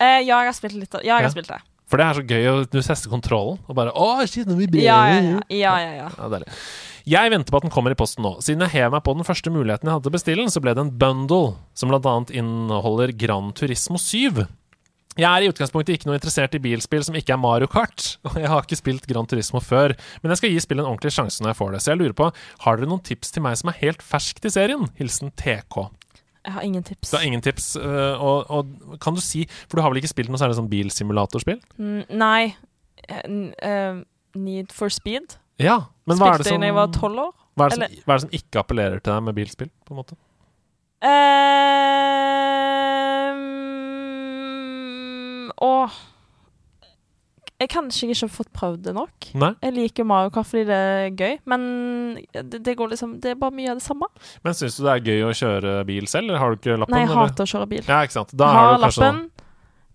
Eh, 0.00 0.20
ja, 0.26 0.42
jeg 0.44 0.50
har 0.52 0.56
spilt 0.56 0.76
litt. 0.78 0.92
Ja, 1.00 1.16
jeg 1.18 1.24
Ja. 1.24 1.28
har 1.28 1.30
spilt 1.34 1.48
det. 1.48 1.60
For 1.90 1.98
det 1.98 2.06
er 2.06 2.14
så 2.14 2.22
gøy 2.22 2.44
å 2.46 2.70
du 2.70 2.78
tester 2.80 3.10
kontrollen 3.10 3.58
og 3.66 3.74
bare 3.74 3.90
Å, 3.90 4.22
shit, 4.30 4.46
nå 4.46 4.54
vibrerer 4.54 4.84
Ja, 4.84 5.08
ja, 5.10 5.20
ja. 5.26 5.40
ja, 5.50 5.72
ja, 5.80 5.92
ja. 6.06 6.28
Ja. 6.30 6.38
Jeg 7.10 7.30
venter 7.32 7.50
på 7.50 7.56
at 7.56 7.62
den 7.66 7.72
kommer 7.74 7.90
i 7.90 7.96
posten 7.98 8.22
nå. 8.22 8.36
Siden 8.44 8.60
jeg 8.62 8.70
hev 8.76 8.92
meg 8.92 9.02
på 9.02 9.14
den 9.16 9.24
første 9.26 9.50
muligheten 9.50 9.88
jeg 9.88 9.96
hadde 9.96 10.04
til 10.06 10.12
å 10.12 10.14
bestille 10.14 10.44
den, 10.44 10.52
så 10.54 10.60
ble 10.62 10.74
det 10.76 10.84
en 10.84 10.92
bundle 11.00 11.56
som 11.74 11.88
bl.a. 11.90 12.14
inneholder 12.30 13.10
Gran 13.18 13.50
Turismo 13.52 13.98
7. 13.98 14.46
Jeg 15.20 15.28
er 15.28 15.44
i 15.44 15.50
utgangspunktet 15.52 15.98
ikke 15.98 16.08
noe 16.08 16.16
interessert 16.16 16.54
i 16.56 16.62
bilspill 16.64 17.04
som 17.04 17.16
ikke 17.18 17.34
er 17.34 17.40
Mario 17.42 17.68
Kart, 17.70 18.14
og 18.28 18.38
jeg 18.40 18.48
har 18.48 18.64
ikke 18.64 18.78
spilt 18.80 19.08
Gran 19.10 19.28
Turismo 19.28 19.60
før, 19.64 19.94
men 20.22 20.32
jeg 20.32 20.40
skal 20.40 20.54
gi 20.54 20.62
spillet 20.64 20.86
en 20.86 20.92
ordentlig 20.94 21.12
sjanse 21.16 21.44
når 21.44 21.52
jeg 21.52 21.60
får 21.60 21.72
det, 21.74 21.80
så 21.84 21.92
jeg 21.92 22.00
lurer 22.02 22.16
på, 22.16 22.30
har 22.66 22.80
dere 22.80 22.90
noen 22.90 23.04
tips 23.06 23.34
til 23.34 23.44
meg 23.44 23.58
som 23.60 23.72
er 23.72 23.80
helt 23.82 24.04
fersk 24.04 24.40
til 24.40 24.54
serien? 24.54 24.86
Hilsen 25.00 25.34
TK. 25.36 25.82
Jeg 26.40 26.54
har 26.56 26.64
ingen 26.64 26.84
tips. 26.86 27.10
Du 27.10 27.18
har 27.18 27.26
ingen 27.28 27.42
tips, 27.44 27.74
øh, 27.76 28.14
og, 28.16 28.48
og 28.48 28.96
kan 29.02 29.16
du 29.16 29.20
si, 29.20 29.44
for 29.68 29.76
du 29.76 29.84
har 29.84 29.92
vel 29.92 30.00
ikke 30.00 30.14
spilt 30.14 30.32
noe 30.32 30.40
særlig 30.40 30.56
sånn 30.56 30.70
bilsimulatorspill? 30.72 31.60
Mm, 31.76 32.00
nei. 32.16 32.54
Eh, 33.10 34.00
Need 34.40 34.72
for 34.72 34.88
speed. 34.94 35.36
Ja, 35.60 35.90
men 36.08 36.16
hva 36.16 36.34
er 36.34 36.40
det 36.40 36.48
som, 36.48 36.62
jeg 36.64 36.74
var 36.76 36.88
tolv 36.94 37.18
år. 37.26 37.32
hva 37.58 37.66
er 37.66 37.74
det 37.74 37.76
som, 37.76 38.02
hva 38.06 38.14
er 38.14 38.20
det 38.20 38.24
som 38.24 38.36
ikke 38.40 38.62
appellerer 38.62 39.02
til 39.02 39.12
deg 39.12 39.24
med 39.26 39.36
bilspill, 39.36 39.70
på 39.84 39.92
en 39.92 40.00
måte? 40.00 40.16
Um, 41.04 42.69
åh 45.64 46.00
jeg 47.60 47.68
kanskje 47.74 48.06
ikke 48.08 48.22
har 48.22 48.30
fått 48.32 48.48
prøvd 48.56 48.84
det 48.86 48.92
nok. 48.96 49.26
Nei? 49.36 49.50
Jeg 49.60 49.74
liker 49.76 50.06
Mario 50.08 50.30
Kart 50.32 50.48
fordi 50.48 50.62
det 50.70 50.76
er 50.80 51.10
gøy, 51.12 51.34
men 51.52 51.64
det, 52.32 52.62
det 52.64 52.72
går 52.78 52.94
liksom 52.94 53.18
Det 53.20 53.34
er 53.34 53.40
bare 53.40 53.52
mye 53.52 53.74
av 53.74 53.82
det 53.82 53.84
samme. 53.84 54.08
Men 54.46 54.56
syns 54.56 54.78
du 54.78 54.86
det 54.86 54.94
er 54.94 55.10
gøy 55.10 55.26
å 55.28 55.34
kjøre 55.36 55.74
bil 55.88 56.08
selv, 56.08 56.30
eller 56.30 56.40
har 56.40 56.54
du 56.54 56.60
ikke 56.60 56.78
lappen? 56.80 56.96
Nei, 56.96 57.02
jeg 57.04 57.10
eller? 57.10 57.28
hater 57.28 57.44
å 57.44 57.52
kjøre 57.52 57.68
bil. 57.74 57.84
Ja, 57.84 58.00
ikke 58.06 58.16
sant. 58.16 58.32
Da 58.32 58.48
har 58.54 58.70
er 58.70 58.72
du 58.80 58.86
kanskje 58.86 59.04
lappen. 59.04 59.48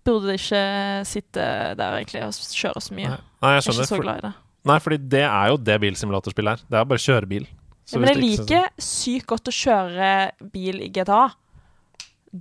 Burde 0.06 0.36
ikke 0.38 0.62
sitte 1.10 1.48
der 1.82 1.98
egentlig 1.98 2.22
og 2.28 2.54
kjøre 2.62 2.84
så 2.86 2.98
mye. 3.00 3.16
Nei, 3.16 3.22
Nei, 3.42 3.54
jeg 3.56 3.64
Jeg 3.64 3.74
er 3.74 3.82
ikke 3.82 3.90
så 3.90 4.02
glad 4.04 4.22
i 4.22 4.26
det. 4.28 4.34
nei, 4.70 4.78
fordi 4.86 5.00
det 5.16 5.24
er 5.26 5.50
jo 5.50 5.58
det 5.72 5.80
bilsimulatorspill 5.88 6.52
er. 6.54 6.62
Det 6.70 6.78
er 6.78 6.90
bare 6.92 7.02
å 7.02 7.06
kjøre 7.08 7.32
bil. 7.34 7.50
Ja, 7.90 7.98
men 8.02 8.14
jeg 8.14 8.22
liker 8.22 8.70
sykt 8.82 9.26
godt 9.34 9.50
å 9.50 9.54
kjøre 9.54 10.14
bil 10.54 10.86
i 10.86 10.92
GTA. 10.94 11.24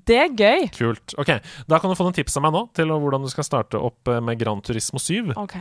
Det 0.08 0.16
er 0.18 0.32
gøy. 0.34 0.68
Kult. 0.74 1.14
Ok, 1.20 1.30
Da 1.70 1.78
kan 1.78 1.90
du 1.92 1.96
få 1.98 2.06
noen 2.08 2.16
tips 2.16 2.36
av 2.40 2.44
meg 2.46 2.54
nå 2.56 2.64
til 2.74 2.90
hvordan 2.90 3.22
du 3.22 3.30
skal 3.32 3.46
starte 3.46 3.78
opp 3.78 4.10
eh, 4.10 4.20
med 4.24 4.40
Gran 4.40 4.62
Turismo 4.64 4.98
7. 5.02 5.34
OK. 5.38 5.56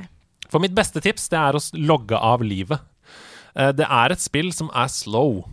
For 0.49 0.61
mitt 0.63 0.73
beste 0.77 1.01
tips 1.03 1.29
det 1.33 1.39
er 1.39 1.57
å 1.57 1.61
logge 1.77 2.17
av 2.17 2.41
livet. 2.45 2.81
Eh, 3.55 3.71
Det 3.77 3.85
er 3.89 4.15
et 4.15 4.23
spill 4.23 4.51
som 4.55 4.71
er 4.73 4.89
slow. 4.89 5.43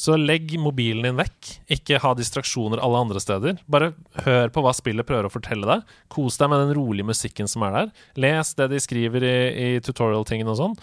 Så 0.00 0.14
legg 0.16 0.54
mobilen 0.56 1.04
din 1.04 1.18
vekk. 1.18 1.48
Ikke 1.76 1.98
ha 2.00 2.14
distraksjoner 2.16 2.80
alle 2.80 3.02
andre 3.04 3.20
steder. 3.20 3.58
Bare 3.68 3.90
hør 4.24 4.48
på 4.48 4.62
hva 4.64 4.72
spillet 4.72 5.04
prøver 5.04 5.28
å 5.28 5.32
fortelle 5.34 5.68
deg. 5.68 5.82
Kos 6.08 6.38
deg 6.40 6.48
med 6.48 6.62
den 6.64 6.72
rolige 6.78 7.04
musikken 7.10 7.50
som 7.50 7.66
er 7.66 7.74
der. 7.76 7.90
Les 8.16 8.54
det 8.56 8.70
de 8.72 8.80
skriver 8.80 9.26
i, 9.28 9.34
i 9.76 9.80
tutorial-tingene 9.84 10.54
og 10.54 10.56
sånn. 10.62 10.78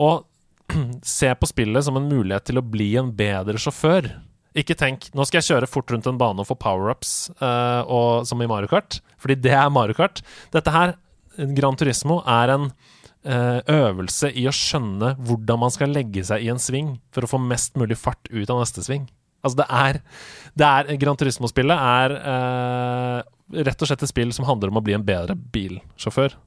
Og 0.00 0.24
se 1.04 1.28
på 1.36 1.50
spillet 1.50 1.84
som 1.84 1.98
en 2.00 2.08
mulighet 2.08 2.46
til 2.48 2.56
å 2.62 2.64
bli 2.64 2.94
en 2.96 3.12
bedre 3.12 3.60
sjåfør. 3.60 4.08
Ikke 4.54 4.76
tenk 4.78 5.08
nå 5.18 5.24
skal 5.26 5.40
jeg 5.40 5.50
kjøre 5.50 5.68
fort 5.70 5.90
rundt 5.90 6.06
en 6.06 6.18
bane 6.20 6.42
og 6.42 6.46
få 6.46 6.56
power-ups, 6.62 7.14
eh, 7.42 7.94
som 8.28 8.42
i 8.42 8.50
Mario 8.50 8.70
Kart. 8.70 9.00
Fordi 9.18 9.36
det 9.42 9.54
er 9.56 9.72
Mario 9.72 9.96
Kart. 9.98 10.22
Dette 10.54 10.70
her, 10.74 10.94
Gran 11.56 11.74
Turismo, 11.80 12.20
er 12.30 12.52
en 12.54 12.68
uh, 13.26 13.60
øvelse 13.72 14.30
i 14.36 14.44
å 14.46 14.54
skjønne 14.54 15.14
hvordan 15.24 15.62
man 15.64 15.72
skal 15.74 15.90
legge 15.94 16.22
seg 16.28 16.44
i 16.44 16.50
en 16.52 16.60
sving 16.62 16.94
for 17.14 17.26
å 17.26 17.30
få 17.32 17.40
mest 17.42 17.78
mulig 17.80 17.98
fart 17.98 18.28
ut 18.30 18.52
av 18.52 18.60
neste 18.60 18.84
sving. 18.86 19.08
Altså, 19.44 19.58
det 19.60 19.66
er, 19.74 19.98
det 20.56 20.68
er 20.68 21.00
Gran 21.02 21.18
Turismo-spillet 21.20 21.74
er 21.74 22.14
uh, 22.20 23.18
rett 23.66 23.82
og 23.82 23.90
slett 23.90 24.04
et 24.06 24.12
spill 24.12 24.32
som 24.36 24.46
handler 24.48 24.70
om 24.70 24.80
å 24.80 24.84
bli 24.84 24.94
en 24.96 25.04
bedre 25.04 25.34
bilsjåfør. 25.34 26.38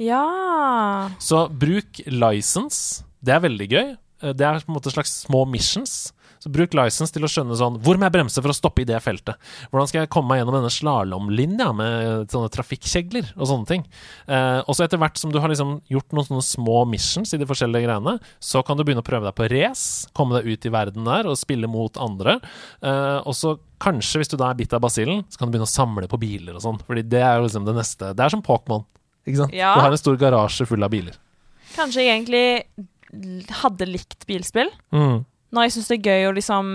Ja 0.00 1.10
Så 1.20 1.42
bruk 1.52 1.98
license. 2.06 3.02
Det 3.20 3.34
er 3.34 3.42
veldig 3.44 3.66
gøy. 3.68 3.90
Det 4.32 4.46
er 4.46 4.62
på 4.62 4.70
en 4.70 4.78
måte 4.78 4.92
slags 4.94 5.12
små 5.26 5.42
missions. 5.50 6.14
Så 6.40 6.50
bruk 6.52 6.72
license 6.76 7.12
til 7.12 7.26
å 7.26 7.28
skjønne 7.28 7.56
sånn 7.58 7.76
Hvor 7.84 7.98
må 8.00 8.06
jeg 8.06 8.14
bremse 8.14 8.40
for 8.40 8.52
å 8.52 8.56
stoppe 8.56 8.80
i 8.80 8.88
det 8.88 8.96
feltet? 9.04 9.36
Hvordan 9.68 9.90
skal 9.90 10.02
jeg 10.02 10.12
komme 10.12 10.32
meg 10.32 10.40
gjennom 10.40 10.56
denne 10.56 10.72
slalåmlinja 10.72 11.66
med 11.76 12.32
sånne 12.32 12.52
trafikkjegler 12.54 13.32
og 13.36 13.50
sånne 13.50 13.68
ting? 13.68 13.84
Eh, 14.24 14.60
og 14.64 14.76
så 14.76 14.86
etter 14.86 15.00
hvert 15.02 15.20
som 15.20 15.34
du 15.34 15.40
har 15.42 15.52
liksom 15.52 15.78
gjort 15.92 16.16
noen 16.16 16.28
sånne 16.30 16.46
små 16.46 16.78
missions 16.88 17.34
i 17.36 17.40
de 17.40 17.48
forskjellige 17.48 17.84
greiene, 17.84 18.16
så 18.40 18.64
kan 18.64 18.78
du 18.78 18.86
begynne 18.86 19.04
å 19.04 19.06
prøve 19.06 19.28
deg 19.28 19.36
på 19.36 19.50
race, 19.52 20.08
komme 20.16 20.38
deg 20.38 20.48
ut 20.48 20.64
i 20.64 20.72
verden 20.72 21.08
der 21.08 21.28
og 21.28 21.36
spille 21.40 21.68
mot 21.70 22.00
andre. 22.00 22.38
Eh, 22.80 23.18
og 23.20 23.36
så 23.36 23.58
kanskje, 23.80 24.22
hvis 24.22 24.32
du 24.32 24.38
da 24.40 24.50
er 24.50 24.58
bitt 24.58 24.72
av 24.76 24.82
basillen, 24.84 25.24
så 25.28 25.40
kan 25.40 25.48
du 25.48 25.56
begynne 25.56 25.68
å 25.68 25.72
samle 25.72 26.08
på 26.10 26.20
biler 26.20 26.56
og 26.56 26.64
sånn. 26.64 26.80
Fordi 26.86 27.04
det 27.04 27.20
er 27.24 27.38
jo 27.38 27.48
liksom 27.48 27.68
det 27.68 27.76
neste 27.76 28.14
Det 28.16 28.24
er 28.24 28.32
som 28.32 28.44
Pokémon. 28.44 28.86
Ikke 29.28 29.42
sant? 29.42 29.56
Ja. 29.56 29.74
Du 29.76 29.84
har 29.84 29.92
en 29.92 30.00
stor 30.00 30.16
garasje 30.20 30.66
full 30.68 30.84
av 30.84 30.92
biler. 30.92 31.16
Kanskje 31.76 32.04
jeg 32.04 32.16
egentlig 32.16 32.88
hadde 33.60 33.88
likt 33.88 34.26
bilspill. 34.28 34.70
Mm. 34.94 35.24
Når 35.50 35.64
jeg 35.66 35.72
syns 35.74 35.88
det 35.90 35.96
er 35.98 36.06
gøy 36.06 36.28
å 36.28 36.34
liksom 36.36 36.66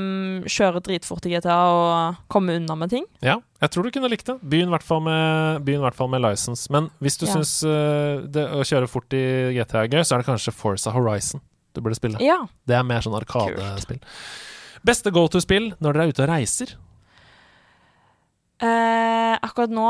kjøre 0.51 0.81
dritfort 0.83 1.25
i 1.29 1.31
GTA 1.31 1.55
og 1.71 2.17
komme 2.31 2.57
unna 2.59 2.75
med 2.75 2.91
ting. 2.91 3.05
Ja, 3.23 3.37
jeg 3.63 3.71
tror 3.71 3.87
du 3.87 3.91
kunne 3.95 4.09
likt 4.11 4.27
det. 4.27 4.35
Begynn 4.43 4.67
i 4.67 4.73
hvert 4.75 4.83
fall 4.83 4.99
med, 5.05 5.63
hvert 5.63 5.95
fall 5.95 6.11
med 6.11 6.25
license. 6.25 6.67
Men 6.75 6.89
hvis 6.99 7.15
du 7.21 7.25
Ja. 7.25 7.37
syns 7.37 7.53
uh, 7.63 8.19
å 8.59 8.65
kjøre 8.67 8.89
fort 8.91 9.15
i 9.15 9.23
GTA 9.55 9.85
er 9.85 9.93
gøy, 9.93 10.03
så 10.03 10.15
er 10.15 10.23
det 10.23 10.27
kanskje 10.27 10.51
Forza 10.51 10.91
Horizon 10.91 11.39
du 11.75 11.81
burde 11.81 11.95
spille. 11.95 12.19
Ja. 12.23 12.41
Det 12.67 12.75
er 12.75 12.83
mer 12.87 13.03
sånn 13.03 13.15
arkadespill. 13.15 13.99
Beste 14.85 15.11
go 15.11 15.25
to-spill 15.31 15.71
når 15.79 15.93
dere 15.95 16.03
er 16.03 16.11
ute 16.13 16.23
og 16.23 16.29
reiser? 16.29 16.75
Uh, 18.55 19.35
akkurat 19.43 19.71
nå, 19.71 19.87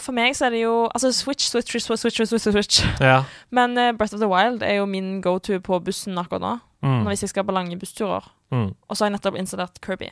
for 0.00 0.16
meg, 0.16 0.32
så 0.32 0.46
er 0.46 0.54
det 0.54 0.62
jo 0.62 0.86
Altså 0.88 1.10
Switch, 1.12 1.50
Switch, 1.50 1.68
Switch, 1.68 1.84
Switch, 1.84 2.00
Switch, 2.16 2.30
Switch, 2.32 2.46
Switch. 2.48 2.78
Ja. 3.00 3.24
Men 3.52 3.76
uh, 3.76 3.90
Breath 3.92 4.16
of 4.16 4.22
the 4.22 4.28
Wild 4.30 4.62
er 4.64 4.78
jo 4.78 4.86
min 4.88 5.20
go-to 5.20 5.58
på 5.60 5.80
bussen 5.84 6.16
akkurat 6.16 6.40
nå. 6.44 6.54
Mm. 6.86 7.02
Hvis 7.10 7.24
jeg 7.26 7.32
skal 7.32 7.44
på 7.48 7.52
lange 7.56 7.76
bussturer. 7.80 8.22
Mm. 8.54 8.68
Og 8.88 8.96
så 8.96 9.04
har 9.04 9.10
jeg 9.10 9.16
nettopp 9.18 9.36
installert 9.40 9.80
Kirby. 9.82 10.10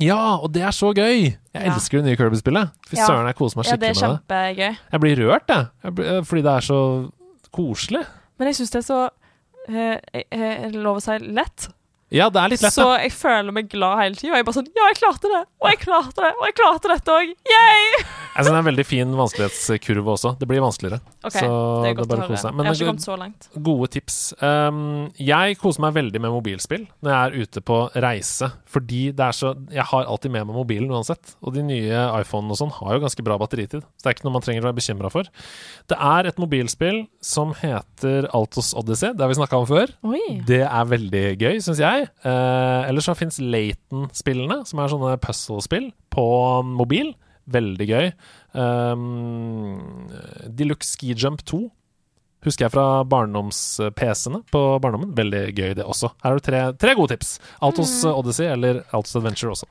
ja, 0.00 0.36
og 0.38 0.52
det 0.54 0.62
er 0.62 0.70
så 0.74 0.92
gøy! 0.94 1.24
Jeg 1.24 1.38
Ja. 1.54 1.72
elsker 1.74 1.98
det 2.02 2.04
nye 2.06 2.16
Kirby-spillet. 2.16 2.70
Fy 2.88 2.96
Ja. 2.96 3.06
søren, 3.06 3.26
jeg 3.26 3.34
koser 3.36 3.56
meg 3.58 3.66
Ja, 3.66 3.76
det 3.76 3.96
skikkelig 3.96 4.02
er 4.02 4.08
med 4.08 4.18
det. 4.18 4.28
kjempegøy. 4.28 4.76
Jeg 4.92 5.00
blir 5.00 5.16
rørt, 5.24 5.48
jeg. 5.48 5.66
jeg 5.84 5.94
blir, 5.94 6.20
fordi 6.24 6.42
det 6.42 6.52
er 6.54 6.60
så 6.60 6.80
koselig. 7.52 8.04
Men 8.38 8.46
jeg 8.48 8.54
syns 8.60 8.70
det 8.70 8.78
er 8.78 8.88
så 8.94 9.10
eh, 9.68 9.98
eh, 10.14 10.64
Er 10.66 10.70
lov 10.72 10.96
å 10.98 11.02
si 11.02 11.18
lett? 11.18 11.68
Ja, 12.14 12.28
det 12.30 12.38
er 12.38 12.52
litt 12.52 12.62
lett, 12.62 12.74
Så 12.74 12.86
jeg 12.94 13.10
føler 13.14 13.54
meg 13.54 13.68
glad 13.72 13.98
hele 13.98 14.18
tida. 14.18 14.36
Jeg 14.36 14.44
er 14.44 14.46
bare 14.46 14.58
sånn 14.60 14.68
Ja, 14.76 14.86
jeg 14.92 14.98
klarte 15.00 15.30
det! 15.32 15.40
Og 15.58 15.70
jeg 15.72 15.80
klarte 15.82 16.22
det! 16.22 16.30
Og 16.38 16.44
jeg 16.46 16.54
klarte 16.60 16.90
dette 16.92 17.14
òg! 17.14 17.32
Yay! 17.50 17.88
Jeg 17.98 18.44
synes 18.44 18.50
det 18.50 18.54
er 18.54 18.60
en 18.60 18.68
veldig 18.68 18.84
fin 18.86 19.16
vanskelighetskurve 19.18 20.14
også. 20.14 20.34
Det 20.38 20.48
blir 20.50 20.62
vanskeligere. 20.62 21.00
OK, 21.24 21.34
Så 21.34 21.48
det 21.48 21.90
er 21.90 21.96
godt 21.98 22.12
bare 22.12 22.26
å 22.26 22.30
kose 22.30 22.42
seg. 22.44 22.54
Jeg 22.54 22.68
har 22.68 22.78
ikke 22.78 22.90
kommet 22.92 23.06
så 23.06 23.18
langt. 23.18 23.48
Gode 23.68 23.90
tips. 23.96 24.18
Um, 24.38 24.78
jeg 25.18 25.58
koser 25.62 25.84
meg 25.86 25.96
veldig 25.98 26.22
med 26.22 26.34
mobilspill 26.36 26.86
når 27.02 27.14
jeg 27.14 27.18
er 27.24 27.48
ute 27.48 27.64
på 27.66 27.80
reise. 28.06 28.50
Fordi 28.74 29.02
det 29.14 29.26
er 29.28 29.36
så 29.36 29.52
Jeg 29.74 29.86
har 29.90 30.08
alltid 30.10 30.34
med 30.34 30.48
meg 30.48 30.58
mobilen 30.58 30.94
uansett. 30.94 31.34
Og 31.42 31.54
de 31.56 31.66
nye 31.66 32.06
iPhonene 32.20 32.54
og 32.54 32.60
sånn 32.62 32.74
har 32.78 32.96
jo 32.96 33.04
ganske 33.06 33.26
bra 33.26 33.38
batteritid. 33.42 33.82
Så 33.82 34.06
det 34.06 34.12
er 34.12 34.18
ikke 34.18 34.28
noe 34.28 34.36
man 34.38 34.46
trenger 34.46 34.64
å 34.64 34.70
være 34.70 34.78
bekymra 34.78 35.10
for. 35.14 35.30
Det 35.90 35.98
er 35.98 36.30
et 36.30 36.40
mobilspill 36.42 37.04
som 37.24 37.54
heter 37.58 38.30
Altos 38.34 38.72
Odyssey. 38.78 39.14
Det 39.14 39.24
har 39.24 39.30
vi 39.34 39.38
snakka 39.38 39.62
om 39.62 39.68
før. 39.70 39.94
Oi. 40.06 40.22
Det 40.46 40.62
er 40.66 40.90
veldig 40.94 41.26
gøy, 41.42 41.62
syns 41.64 41.82
jeg. 41.82 42.03
Uh, 42.24 42.88
ellers 42.88 43.08
så 43.08 43.16
fins 43.18 43.40
Laton-spillene, 43.42 44.62
som 44.68 44.80
er 44.82 44.92
sånne 44.92 45.14
puzzle-spill 45.22 45.90
på 46.14 46.26
mobil. 46.66 47.12
Veldig 47.54 47.86
gøy. 47.90 48.10
Um, 48.56 50.12
Deluxe 50.48 50.94
Ski 50.94 51.12
Jump 51.12 51.44
2 51.48 51.66
husker 52.44 52.66
jeg 52.66 52.74
fra 52.74 53.04
barndoms-PC-ene 53.08 54.42
på 54.52 54.62
barndommen. 54.82 55.14
Veldig 55.16 55.46
gøy, 55.56 55.70
det 55.78 55.86
også. 55.88 56.12
Her 56.20 56.34
har 56.34 56.40
du 56.40 56.44
tre, 56.44 56.60
tre 56.80 56.96
gode 56.96 57.14
tips. 57.14 57.38
Altos 57.64 57.94
Odyssey 58.08 58.50
eller 58.52 58.82
Altos 58.92 59.16
Adventure 59.16 59.54
også. 59.54 59.68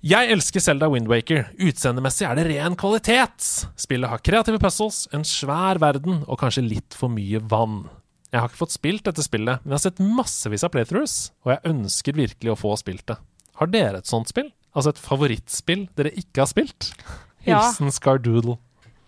Jeg 0.00 0.30
elsker 0.32 0.62
Selda 0.64 0.88
Windwaker. 0.88 1.50
Utseendemessig 1.60 2.24
er 2.24 2.38
det 2.38 2.46
ren 2.48 2.76
kvalitet. 2.78 3.48
Spillet 3.76 4.08
har 4.08 4.22
kreative 4.24 4.60
puzzles, 4.62 5.04
en 5.12 5.26
svær 5.28 5.80
verden 5.82 6.22
og 6.24 6.40
kanskje 6.40 6.64
litt 6.64 6.96
for 6.96 7.12
mye 7.12 7.42
vann. 7.50 7.82
Jeg 8.30 8.38
har 8.38 8.50
ikke 8.50 8.60
fått 8.60 8.76
spilt 8.76 9.06
dette 9.08 9.24
spillet, 9.26 9.62
men 9.64 9.72
jeg 9.72 9.78
har 9.78 9.84
sett 9.88 10.02
massevis 10.04 10.62
av 10.66 10.70
playthroughs, 10.74 11.14
og 11.42 11.54
jeg 11.54 11.64
ønsker 11.72 12.18
virkelig 12.18 12.52
å 12.52 12.58
få 12.58 12.76
spilt 12.78 13.06
det. 13.10 13.16
Har 13.58 13.70
dere 13.72 14.00
et 14.00 14.10
sånt 14.10 14.30
spill? 14.30 14.52
Altså 14.70 14.92
et 14.94 15.00
favorittspill 15.02 15.88
dere 15.98 16.12
ikke 16.18 16.44
har 16.44 16.50
spilt? 16.50 16.92
Ja. 17.40 17.56
Hilsen 17.64 17.88
Scardoodle. 17.88 18.58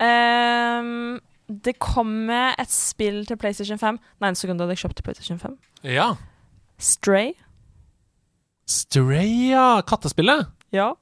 Um, 0.00 1.18
det 1.46 1.74
kommer 1.76 2.54
et 2.56 2.72
spill 2.72 3.26
til 3.28 3.36
PlayStation 3.36 3.76
5. 3.76 3.98
Nei, 4.22 4.30
en 4.32 4.38
sekund, 4.40 4.62
hadde 4.64 4.72
jeg 4.72 4.86
kjøpt 4.86 5.02
PlayStation 5.04 5.36
5. 5.36 5.58
Ja. 5.84 6.06
Stray. 6.80 7.34
Stray, 8.64 9.50
ja. 9.50 9.82
Kattespillet. 9.84 10.48
Ja. 10.72 10.94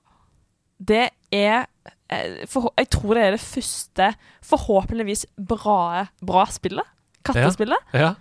Det 0.83 1.11
er 1.31 1.69
eh, 2.11 2.43
Jeg 2.43 2.91
tror 2.97 3.15
det 3.15 3.23
er 3.29 3.37
det 3.37 3.45
første, 3.45 4.11
forhåpentligvis 4.51 5.27
bra, 5.39 6.09
bra 6.19 6.49
spillet. 6.51 6.97
Kattespillet. 7.27 7.95
Ja. 7.97 8.15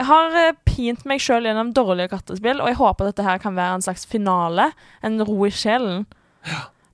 Jeg 0.00 0.06
har 0.08 0.34
eh, 0.40 0.52
pint 0.66 1.04
meg 1.06 1.22
sjøl 1.22 1.46
gjennom 1.46 1.70
dårlige 1.76 2.10
kattespill, 2.16 2.60
og 2.60 2.66
jeg 2.70 2.78
håper 2.80 3.10
dette 3.10 3.24
her 3.26 3.38
kan 3.42 3.54
være 3.54 3.78
en 3.78 3.84
slags 3.86 4.06
finale. 4.10 4.72
En 5.06 5.20
ro 5.22 5.44
i 5.46 5.52
sjelen. 5.54 6.04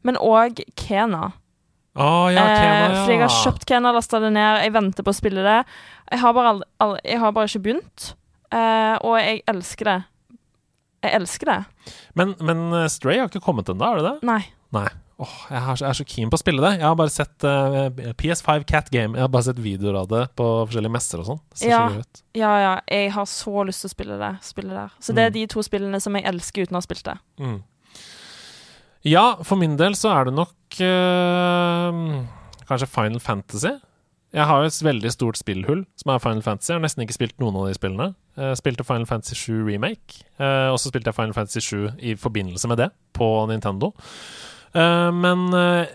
Men 0.06 0.18
òg 0.20 0.60
Kena. 0.78 1.30
Å 2.00 2.10
ja, 2.30 2.44
Kena, 2.44 2.84
Eh, 2.90 2.98
fordi 3.00 3.16
jeg 3.16 3.22
har 3.24 3.34
kjøpt 3.40 3.64
Kena, 3.68 3.90
lasta 3.96 4.20
det 4.22 4.30
ned, 4.36 4.60
jeg 4.62 4.72
venter 4.76 5.06
på 5.06 5.10
å 5.10 5.16
spille 5.16 5.42
det. 5.42 5.58
Jeg 6.12 6.20
har 6.22 6.36
bare, 6.36 6.52
aldri, 6.54 6.68
aldri, 6.84 7.00
jeg 7.10 7.20
har 7.24 7.32
bare 7.34 7.50
ikke 7.50 7.62
begynt, 7.64 8.06
eh, 8.52 8.94
og 9.00 9.16
jeg 9.18 9.42
elsker 9.50 9.90
det. 9.90 9.98
Jeg 11.00 11.16
elsker 11.16 11.50
det. 11.50 11.58
Men, 12.14 12.34
men 12.44 12.66
eh, 12.76 12.88
Stray 12.92 13.18
har 13.18 13.30
ikke 13.32 13.42
kommet 13.42 13.68
ennå, 13.72 13.88
er 13.90 14.00
det 14.00 14.06
det? 14.10 14.28
Nei. 14.28 14.42
Nei. 14.76 14.86
Åh, 15.20 15.32
jeg, 15.50 15.60
har, 15.66 15.76
jeg 15.82 15.88
er 15.90 15.96
så 15.98 16.04
keen 16.08 16.30
på 16.32 16.38
å 16.38 16.40
spille 16.40 16.62
det. 16.64 16.70
Jeg 16.78 16.86
har 16.86 16.94
bare 16.96 17.12
sett 17.12 17.44
uh, 17.44 17.90
PS5 18.16 18.64
Cat 18.68 18.88
Game. 18.92 19.18
Jeg 19.18 19.26
har 19.26 19.32
bare 19.32 19.44
sett 19.50 19.60
videoer 19.60 19.98
av 20.00 20.08
det 20.08 20.22
på 20.38 20.46
forskjellige 20.62 20.94
messer 20.94 21.20
og 21.20 21.28
sånn. 21.28 21.42
Ja. 21.60 21.82
Ja, 22.32 22.52
ja, 22.62 22.72
jeg 22.88 23.10
har 23.12 23.28
så 23.28 23.66
lyst 23.68 23.84
til 23.84 23.90
å 23.90 23.92
spille 23.92 24.16
det. 24.20 24.30
Spille 24.46 24.72
der. 24.76 24.94
Så 25.02 25.16
det 25.16 25.26
er 25.28 25.34
de 25.34 25.44
to 25.52 25.64
spillene 25.66 26.00
som 26.00 26.16
jeg 26.16 26.24
elsker 26.30 26.64
uten 26.64 26.78
å 26.78 26.80
ha 26.80 26.86
spilt 26.86 27.04
det. 27.10 27.18
Mm. 27.42 27.58
Ja, 29.10 29.26
for 29.44 29.60
min 29.60 29.76
del 29.80 29.96
så 29.96 30.12
er 30.14 30.28
det 30.28 30.34
nok 30.36 30.80
uh, 30.80 32.00
kanskje 32.68 32.88
Final 32.88 33.20
Fantasy. 33.20 33.76
Jeg 34.30 34.46
har 34.46 34.62
jo 34.62 34.70
et 34.70 34.84
veldig 34.86 35.10
stort 35.10 35.38
spillhull 35.40 35.80
som 35.98 36.12
er 36.14 36.20
Final 36.22 36.42
Fantasy. 36.46 36.70
Jeg 36.70 36.78
har 36.78 36.84
nesten 36.84 37.02
ikke 37.02 37.16
spilt 37.16 37.40
noen 37.42 37.56
av 37.58 37.66
de 37.66 37.74
spillene. 37.74 38.12
Jeg 38.38 38.60
spilte 38.60 38.86
Final 38.86 39.08
Fantasy 39.10 39.34
7 39.34 39.64
Remake, 39.66 40.20
eh, 40.38 40.68
og 40.70 40.78
så 40.78 40.92
spilte 40.92 41.10
jeg 41.10 41.16
Final 41.16 41.34
Fantasy 41.34 41.60
7 41.66 41.88
i 41.98 42.14
forbindelse 42.14 42.70
med 42.70 42.78
det 42.78 42.88
på 43.16 43.26
Nintendo. 43.50 43.90
Eh, 44.76 45.10
men 45.16 45.48
eh, 45.56 45.90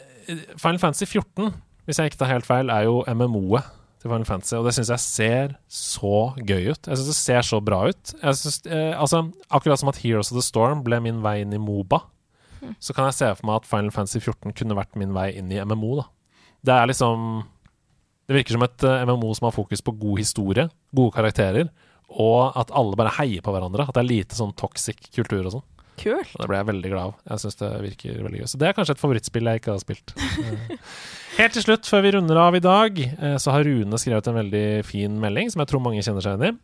Final 0.60 0.82
Fantasy 0.82 1.08
14, 1.08 1.54
hvis 1.86 2.00
jeg 2.02 2.12
ikke 2.12 2.22
tar 2.24 2.34
helt 2.34 2.48
feil, 2.48 2.72
er 2.74 2.88
jo 2.88 3.04
MMO-et 3.08 3.68
til 4.02 4.12
Final 4.12 4.28
Fantasy, 4.28 4.56
og 4.58 4.68
det 4.68 4.76
syns 4.78 4.92
jeg 4.94 5.04
ser 5.04 5.56
så 5.72 6.18
gøy 6.38 6.72
ut. 6.74 6.90
Jeg 6.90 7.00
syns 7.00 7.10
det 7.12 7.18
ser 7.18 7.48
så 7.48 7.62
bra 7.64 7.84
ut. 7.90 8.14
Synes, 8.22 8.60
eh, 8.70 8.92
altså, 8.94 9.24
akkurat 9.50 9.82
som 9.82 9.90
at 9.90 10.02
Heroes 10.04 10.32
of 10.32 10.40
the 10.40 10.46
Storm 10.46 10.84
ble 10.86 11.00
min 11.02 11.24
vei 11.26 11.40
inn 11.44 11.56
i 11.56 11.62
Moba, 11.62 12.04
så 12.82 12.96
kan 12.98 13.06
jeg 13.06 13.18
se 13.20 13.28
for 13.38 13.46
meg 13.46 13.60
at 13.62 13.68
Final 13.70 13.92
Fantasy 13.94 14.18
14 14.24 14.56
kunne 14.58 14.78
vært 14.78 14.96
min 14.98 15.12
vei 15.14 15.28
inn 15.38 15.52
i 15.54 15.60
MMO. 15.62 16.00
da. 16.00 16.06
Det 16.66 16.74
er 16.74 16.88
liksom 16.90 17.44
Det 18.26 18.34
virker 18.34 18.56
som 18.56 18.64
et 18.66 18.82
MMO 19.06 19.36
som 19.38 19.46
har 19.46 19.54
fokus 19.54 19.84
på 19.86 19.94
god 20.02 20.18
historie, 20.18 20.64
gode 20.98 21.14
karakterer, 21.14 21.70
og 22.10 22.58
at 22.58 22.72
alle 22.74 22.98
bare 22.98 23.14
heier 23.20 23.44
på 23.46 23.54
hverandre. 23.54 23.86
At 23.86 23.94
det 23.94 24.02
er 24.02 24.10
lite 24.10 24.34
sånn 24.34 24.56
toxic 24.58 24.98
kultur 25.14 25.46
og 25.46 25.52
sånn. 25.54 25.66
Kult. 26.00 26.32
Og 26.36 26.44
det 26.44 26.50
ble 26.52 26.60
jeg 26.60 26.68
veldig 26.70 26.92
glad 26.92 27.04
av. 27.10 27.14
Jeg 27.32 27.44
synes 27.44 27.60
det 27.62 27.70
virker 27.86 28.22
veldig 28.26 28.42
gøy. 28.42 28.48
Så 28.52 28.60
det 28.62 28.68
er 28.70 28.76
kanskje 28.78 28.96
et 28.98 29.02
favorittspill 29.02 29.50
jeg 29.52 29.62
ikke 29.62 29.74
har 29.74 29.82
spilt. 29.84 30.14
Eh, 30.18 30.78
Helt 31.40 31.56
til 31.58 31.66
slutt, 31.66 31.88
før 31.90 32.04
vi 32.06 32.14
runder 32.16 32.40
av 32.40 32.56
i 32.56 32.64
dag, 32.64 33.00
eh, 33.06 33.36
så 33.42 33.52
har 33.56 33.66
Rune 33.68 34.00
skrevet 34.00 34.28
en 34.32 34.38
veldig 34.40 34.66
fin 34.88 35.18
melding 35.20 35.52
som 35.52 35.64
jeg 35.64 35.72
tror 35.72 35.84
mange 35.84 36.04
kjenner 36.06 36.24
seg 36.24 36.38
igjen 36.38 36.56
i. 36.56 36.62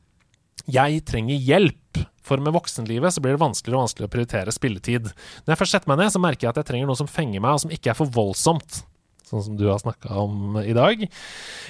Jeg 0.71 1.01
trenger 1.09 1.41
hjelp, 1.41 2.03
for 2.21 2.37
med 2.43 2.53
voksenlivet 2.53 3.15
så 3.15 3.23
blir 3.23 3.33
det 3.35 3.41
vanskeligere 3.41 3.79
og 3.79 3.87
vanskeligere 3.87 4.11
å 4.11 4.13
prioritere 4.13 4.53
spilletid. 4.53 5.09
Når 5.41 5.55
jeg 5.55 5.59
først 5.63 5.75
setter 5.75 5.89
meg 5.91 6.03
ned, 6.03 6.13
så 6.13 6.21
merker 6.21 6.45
jeg 6.47 6.53
at 6.53 6.59
jeg 6.61 6.69
trenger 6.69 6.91
noe 6.91 6.99
som 6.99 7.09
fenger 7.09 7.41
meg, 7.43 7.55
og 7.57 7.63
som 7.65 7.73
ikke 7.73 7.91
er 7.91 7.97
for 7.97 8.11
voldsomt. 8.13 8.83
Sånn 9.31 9.45
som 9.45 9.55
du 9.55 9.63
har 9.69 9.79
snakka 9.79 10.11
om 10.19 10.57
i 10.59 10.73
dag. 10.75 11.05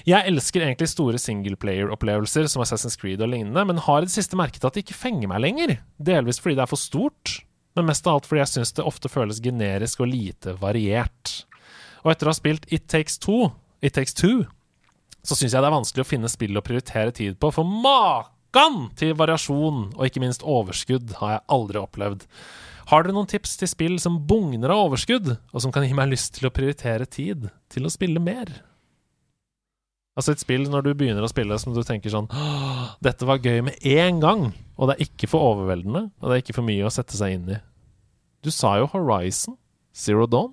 Jeg 0.10 0.28
elsker 0.32 0.64
egentlig 0.66 0.90
store 0.90 1.20
singleplayer-opplevelser 1.22 2.48
som 2.50 2.64
Assassin's 2.66 2.98
Creed 3.00 3.22
og 3.22 3.30
lignende, 3.32 3.64
men 3.70 3.82
har 3.86 4.02
i 4.02 4.10
det 4.10 4.16
siste 4.16 4.38
merket 4.40 4.66
at 4.66 4.74
det 4.76 4.84
ikke 4.86 4.98
fenger 4.98 5.30
meg 5.30 5.44
lenger. 5.46 5.76
Delvis 6.02 6.42
fordi 6.42 6.58
det 6.58 6.66
er 6.66 6.72
for 6.72 6.82
stort, 6.82 7.36
men 7.76 7.88
mest 7.88 8.08
av 8.08 8.20
alt 8.20 8.28
fordi 8.30 8.42
jeg 8.44 8.54
syns 8.56 8.74
det 8.78 8.88
ofte 8.88 9.12
føles 9.12 9.42
generisk 9.44 10.04
og 10.04 10.12
lite 10.12 10.56
variert. 10.60 11.46
Og 12.02 12.14
etter 12.14 12.28
å 12.28 12.34
ha 12.34 12.38
spilt 12.38 12.66
It 12.74 12.90
Takes 12.92 13.20
Two, 13.22 13.52
It 13.82 13.96
Takes 13.98 14.18
Two 14.18 14.46
så 15.22 15.38
syns 15.38 15.54
jeg 15.54 15.62
det 15.62 15.70
er 15.70 15.76
vanskelig 15.76 16.04
å 16.04 16.10
finne 16.10 16.32
spill 16.32 16.58
å 16.58 16.66
prioritere 16.66 17.14
tid 17.14 17.38
på, 17.42 17.52
for 17.54 17.68
makan 17.68 18.88
til 18.98 19.14
variasjon 19.20 19.92
og 19.94 20.04
ikke 20.08 20.24
minst 20.24 20.42
overskudd 20.42 21.14
har 21.20 21.36
jeg 21.36 21.46
aldri 21.58 21.82
opplevd. 21.82 22.26
Har 22.90 23.06
dere 23.06 23.16
noen 23.16 23.30
tips 23.30 23.54
til 23.62 23.70
spill 23.70 24.00
som 24.02 24.18
bugner 24.28 24.74
av 24.74 24.88
overskudd, 24.88 25.30
og 25.38 25.64
som 25.64 25.72
kan 25.74 25.86
gi 25.86 25.94
meg 25.96 26.10
lyst 26.12 26.40
til 26.40 26.50
å 26.50 26.54
prioritere 26.54 27.06
tid 27.06 27.48
til 27.72 27.86
å 27.86 27.94
spille 27.94 28.24
mer? 28.24 28.50
Altså 30.18 30.34
et 30.36 30.42
spill 30.44 30.66
når 30.68 30.84
du 30.84 30.94
begynner 31.00 31.24
å 31.24 31.30
spille 31.32 31.56
som 31.62 31.74
du 31.74 31.82
tenker 31.88 32.12
sånn 32.12 32.28
Dette 33.04 33.24
var 33.30 33.40
gøy 33.40 33.62
med 33.70 33.78
én 33.88 34.20
gang, 34.20 34.50
og 34.78 34.90
det 34.90 34.98
er 34.98 35.06
ikke 35.08 35.30
for 35.32 35.54
overveldende, 35.54 36.10
og 36.20 36.26
det 36.28 36.36
er 36.36 36.42
ikke 36.44 36.58
for 36.58 36.68
mye 36.68 36.84
å 36.88 36.92
sette 36.92 37.16
seg 37.16 37.38
inn 37.38 37.48
i. 37.56 37.60
Du 38.44 38.50
sa 38.52 38.76
jo 38.82 38.90
Horizon 38.92 39.56
Zero 39.96 40.26
Dawn. 40.28 40.52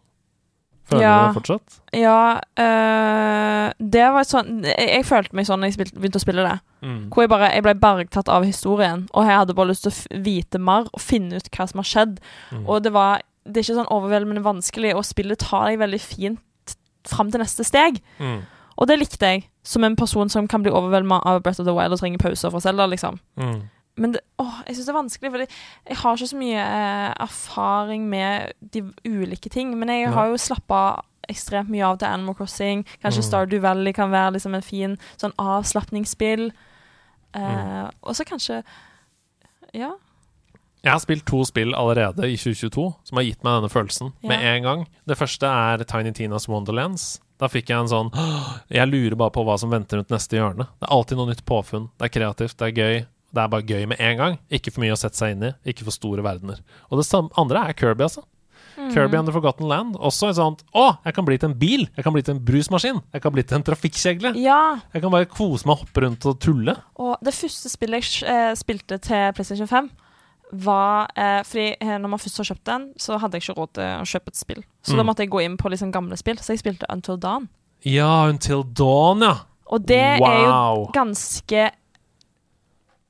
Føler 0.89 1.03
Ja. 1.03 1.17
du 1.19 1.27
det 1.35 1.43
fortsatt? 1.43 1.81
Ja, 1.93 2.41
øh, 2.57 3.73
det 3.91 4.07
var 4.15 4.25
sånn 4.25 4.63
Jeg, 4.65 5.05
følte 5.05 5.35
meg 5.37 5.45
sånn 5.49 5.61
da 5.61 5.69
jeg 5.69 5.77
begynte 5.93 6.17
å 6.21 6.23
spille 6.25 6.45
det. 6.47 6.61
Hvor 7.11 7.25
jeg 7.25 7.29
bare 7.33 7.51
Jeg 7.53 7.63
ble 7.67 7.75
bergtatt 7.75 8.29
av 8.33 8.45
historien, 8.49 9.07
og 9.13 9.27
jeg 9.27 9.37
hadde 9.37 9.55
bare 9.59 9.69
lyst 9.73 9.85
til 9.85 9.93
å 9.93 10.23
vite 10.25 10.59
mer 10.59 10.87
og 10.95 11.01
finne 11.03 11.37
ut 11.37 11.51
hva 11.51 11.67
som 11.69 11.83
har 11.83 11.89
skjedd. 11.91 12.19
Og 12.67 12.83
det 12.83 12.93
var 12.95 13.21
Det 13.45 13.57
er 13.57 13.65
ikke 13.73 13.81
sånn 13.83 13.93
overveldende 13.93 14.43
vanskelig, 14.45 14.95
og 14.95 15.05
spillet 15.09 15.39
tar 15.41 15.67
deg 15.71 15.79
veldig 15.81 16.01
fint 16.01 16.75
fram 17.09 17.31
til 17.33 17.41
neste 17.41 17.65
steg. 17.65 18.01
Mm. 18.21 18.43
Og 18.79 18.87
det 18.87 18.99
likte 19.01 19.27
jeg, 19.27 19.43
som 19.67 19.85
en 19.85 19.97
person 19.99 20.29
som 20.31 20.47
kan 20.49 20.63
bli 20.63 20.71
overveldet 20.71 21.25
av 21.27 21.43
Breath 21.43 21.61
of 21.61 21.67
the 21.67 21.75
Wild 21.75 21.93
og 21.93 21.99
trenger 21.99 22.19
pauser 22.23 22.51
fra 22.55 22.61
Selda, 22.63 22.87
liksom. 22.87 23.19
Mm. 23.37 23.61
Men 23.99 24.13
det, 24.15 24.21
åh, 24.39 24.61
jeg 24.69 24.77
syns 24.77 24.87
det 24.87 24.93
er 24.93 24.99
vanskelig, 25.01 25.31
for 25.35 25.43
jeg 25.43 25.97
har 25.99 26.15
ikke 26.17 26.29
så 26.31 26.39
mye 26.39 26.63
eh, 26.63 27.15
erfaring 27.25 28.05
med 28.09 28.53
de 28.73 28.85
ulike 29.05 29.51
ting. 29.51 29.73
Men 29.79 29.89
jeg 29.91 30.13
har 30.15 30.29
jo 30.31 30.39
slappa 30.39 31.03
ekstremt 31.29 31.69
mye 31.69 31.83
av 31.85 31.99
til 31.99 32.07
Animal 32.09 32.35
Crossing. 32.39 32.85
Kanskje 33.03 33.25
Mm. 33.25 33.27
Stardew 33.27 33.61
Valley 33.61 33.93
kan 33.93 34.11
være 34.15 34.37
liksom 34.39 34.55
en 34.55 34.63
fin 34.63 34.95
sånn 35.19 35.35
avslapningsspill. 35.39 36.53
Eh, 37.35 37.41
Mm. 37.41 37.91
Og 38.03 38.15
så 38.17 38.25
kanskje 38.25 38.63
Ja. 39.75 39.91
Jeg 40.85 40.93
har 40.93 41.01
spilt 41.01 41.27
to 41.27 41.45
spill 41.45 41.75
allerede 41.75 42.23
i 42.31 42.37
2022 42.37 42.95
som 43.05 43.17
har 43.19 43.25
gitt 43.25 43.43
meg 43.45 43.59
denne 43.59 43.69
følelsen 43.69 44.13
med 44.23 44.39
en 44.41 44.63
gang. 44.63 44.87
Det 45.09 45.19
første 45.19 45.43
er 45.47 45.83
Tiny 45.85 46.13
Tinas 46.13 46.49
Wonderlands. 46.49 47.21
Da 47.39 47.49
fikk 47.51 47.71
jeg 47.71 47.79
en 47.79 47.91
sånn 47.91 48.09
Jeg 48.75 48.89
lurer 48.91 49.15
bare 49.19 49.35
på 49.35 49.45
hva 49.47 49.59
som 49.61 49.71
venter 49.71 50.01
rundt 50.01 50.11
neste 50.11 50.39
hjørne. 50.39 50.67
Det 50.79 50.89
er 50.89 50.95
alltid 50.97 51.21
noe 51.21 51.31
nytt 51.31 51.45
påfunn. 51.49 51.91
Det 51.99 52.09
er 52.09 52.15
kreativt, 52.17 52.57
det 52.59 52.71
er 52.71 52.79
gøy. 52.79 53.05
Det 53.29 53.43
er 53.45 53.53
bare 53.53 53.69
gøy 53.69 53.85
med 53.91 54.01
en 54.01 54.17
gang. 54.19 54.39
Ikke 54.51 54.73
for 54.73 54.83
mye 54.83 54.97
å 54.97 54.99
sette 54.99 55.21
seg 55.21 55.37
inn 55.37 55.47
i. 55.51 55.53
Ikke 55.69 55.87
for 55.87 55.95
store 55.95 56.25
verdener. 56.25 56.61
Og 56.89 57.01
det 57.01 57.07
samme, 57.07 57.31
andre 57.39 57.69
er 57.69 57.77
Kirby, 57.79 58.07
altså. 58.09 58.25
Kirby 58.79 59.19
and 59.19 59.27
the 59.29 59.35
Forgotten 59.35 59.67
Land. 59.69 59.97
Også 59.99 60.29
et 60.31 60.39
sånt 60.39 60.63
Å, 60.71 61.01
jeg 61.05 61.15
kan 61.17 61.27
bli 61.27 61.39
til 61.41 61.51
en 61.51 61.57
bil! 61.59 61.87
Jeg 61.97 62.07
kan 62.07 62.15
bli 62.15 62.23
til 62.25 62.37
en 62.37 62.43
brusmaskin! 62.47 63.01
Jeg 63.15 63.25
kan 63.25 63.35
bli 63.35 63.43
til 63.43 63.59
en 63.59 63.67
trafikkjegle! 63.67 64.35
ja. 64.39 64.61
Jeg 64.95 65.03
kan 65.03 65.15
bare 65.15 65.29
kose 65.31 65.67
meg 65.69 65.83
hoppe 65.83 66.05
rundt 66.05 66.27
og 66.31 66.39
tulle. 66.43 66.77
Og 66.99 67.17
det 67.25 67.35
første 67.37 67.71
spillet 67.73 68.07
jeg 68.07 68.31
eh, 68.31 68.53
spilte 68.59 69.01
til 69.03 69.33
PlayStation 69.35 69.71
5, 69.71 69.91
var 70.53 71.11
eh, 71.17 71.43
Fordi 71.45 71.77
eh, 71.81 71.99
når 71.99 72.09
man 72.09 72.19
først 72.19 72.37
har 72.39 72.45
kjøpt 72.51 72.65
den, 72.65 72.87
så 72.97 73.19
hadde 73.21 73.37
jeg 73.37 73.43
ikke 73.49 73.57
råd 73.61 73.73
til 73.75 73.85
å 73.85 74.07
kjøpe 74.09 74.29
et 74.33 74.37
spill. 74.37 74.63
Så 74.83 74.97
da 74.97 75.03
Mm. 75.03 75.07
måtte 75.11 75.19
jeg 75.25 75.31
gå 75.31 75.43
inn 75.45 75.57
på 75.61 75.69
liksom 75.71 75.93
gamle 75.93 76.17
spill. 76.17 76.37
Så 76.39 76.55
jeg 76.57 76.63
spilte 76.63 76.87
Until 76.89 77.17
Dawn. 77.19 77.49
Ja, 77.85 78.25
Until 78.29 78.63
Dawn, 78.65 79.21
ja. 79.21 79.35
Og 79.71 79.85
det 79.87 79.99
er 80.01 80.19
jo 80.19 80.87
ganske 80.95 81.71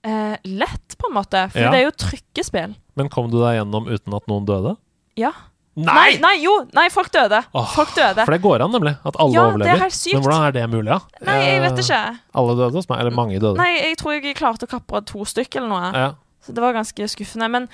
eh, 0.05 0.37
lett, 0.45 0.97
på 0.99 1.09
en 1.09 1.15
måte. 1.15 1.51
For 1.53 1.59
Ja. 1.61 1.71
det 1.71 1.79
er 1.81 1.85
jo 1.85 1.91
trykkespill. 1.97 2.75
Men 2.97 3.09
kom 3.09 3.31
du 3.31 3.39
deg 3.43 3.59
gjennom 3.61 3.87
uten 3.89 4.15
at 4.15 4.27
noen 4.27 4.45
døde? 4.47 4.77
Ja. 5.17 5.33
Nei! 5.79 6.17
nei, 6.19 6.43
jo! 6.43 6.67
Nei, 6.75 6.89
folk 6.91 7.11
døde. 7.13 7.39
Åh, 7.55 7.67
folk 7.71 7.95
døde. 7.95 8.25
For 8.25 8.33
det 8.35 8.43
går 8.43 8.63
an, 8.65 8.73
nemlig. 8.73 8.97
At 9.07 9.15
alle 9.21 9.33
Ja, 9.33 9.45
er 9.47 9.53
overlever. 9.53 9.79
Men 9.79 10.23
hvordan 10.25 10.47
er 10.49 10.53
det 10.53 10.65
mulig, 10.71 10.89
da? 10.91 11.01
Nei, 11.25 11.37
jeg 11.45 11.61
vet 11.63 11.73
Eh, 11.73 11.83
ikke. 11.85 12.19
Alle 12.35 12.57
døde 12.59 12.73
hos 12.75 12.89
meg? 12.89 12.99
Eller 12.99 13.11
mange 13.15 13.39
døde? 13.39 13.57
Nei, 13.57 13.75
jeg 13.79 13.97
tror 13.99 14.13
jeg 14.21 14.35
klarte 14.37 14.67
å 14.67 14.69
kapre 14.69 15.05
to 15.07 15.19
stykk 15.25 15.55
eller 15.57 15.69
noe. 15.69 15.93
Ja. 15.95 16.15
Så 16.49 16.55
det 16.57 16.65
var 16.65 16.73
ganske 16.77 17.09
skuffende. 17.13 17.49
Men 17.53 17.69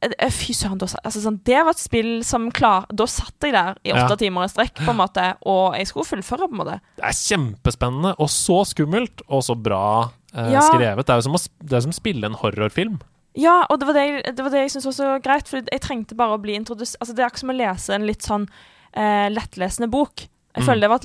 eh, 0.00 0.10
eh, 0.18 0.30
fy 0.32 0.54
søren, 0.56 0.78
da 0.80 0.88
altså, 1.04 1.20
sånn, 1.22 1.38
det 1.44 1.58
var 1.66 1.74
et 1.76 1.82
spill 1.82 2.22
som 2.24 2.48
klar 2.54 2.86
Da 2.92 3.04
satt 3.08 3.36
jeg 3.44 3.52
der 3.52 3.76
i 3.84 3.92
åtte 3.92 4.14
Ja. 4.16 4.20
timer 4.20 4.44
i 4.48 4.52
strekk, 4.52 4.80
på 4.84 4.90
en 4.94 5.00
måte, 5.00 5.26
og 5.44 5.76
jeg 5.76 5.86
skulle 5.90 6.08
fullføre, 6.08 6.48
på 6.48 6.56
en 6.56 6.62
måte. 6.64 6.78
Det 6.96 7.04
er 7.04 7.16
kjempespennende, 7.20 8.14
og 8.18 8.28
så 8.32 8.62
skummelt, 8.72 9.20
og 9.28 9.42
så 9.44 9.54
bra 9.56 10.10
eh, 10.34 10.52
Ja. 10.52 10.60
skrevet. 10.60 11.04
Det 11.06 11.12
er 11.14 11.20
jo 11.20 11.26
som 11.28 11.34
å, 11.36 11.42
det 11.62 11.76
er 11.76 11.80
som 11.86 11.92
spille 11.92 12.24
en 12.26 12.34
horrorfilm. 12.40 12.98
Ja, 13.36 13.66
og 13.68 13.80
det 13.80 13.86
var 13.86 13.92
det, 13.94 14.04
jeg- 14.24 14.36
det, 14.36 14.42
var 14.44 14.50
det 14.50 14.60
jeg 14.64 14.70
syntes 14.70 14.86
var 14.86 14.96
så 14.96 15.22
greit, 15.22 15.48
for 15.48 15.60
jeg 15.60 15.80
trengte 15.84 16.16
bare 16.16 16.36
å 16.38 16.40
bli 16.40 16.54
introdusert 16.56 16.96
Altså, 17.00 17.12
det 17.14 17.20
er 17.20 17.28
akkurat 17.28 17.44
som 17.44 17.50
å 17.50 17.56
lese 17.60 17.94
en 17.94 18.06
litt 18.06 18.22
sånn 18.24 18.48
eh, 18.96 19.28
lettlesende 19.28 19.90
bok. 19.90 20.28
Jeg 20.56 20.62
Mm. 20.62 20.66
føler 20.66 20.80
det 20.80 20.88
var 20.88 20.96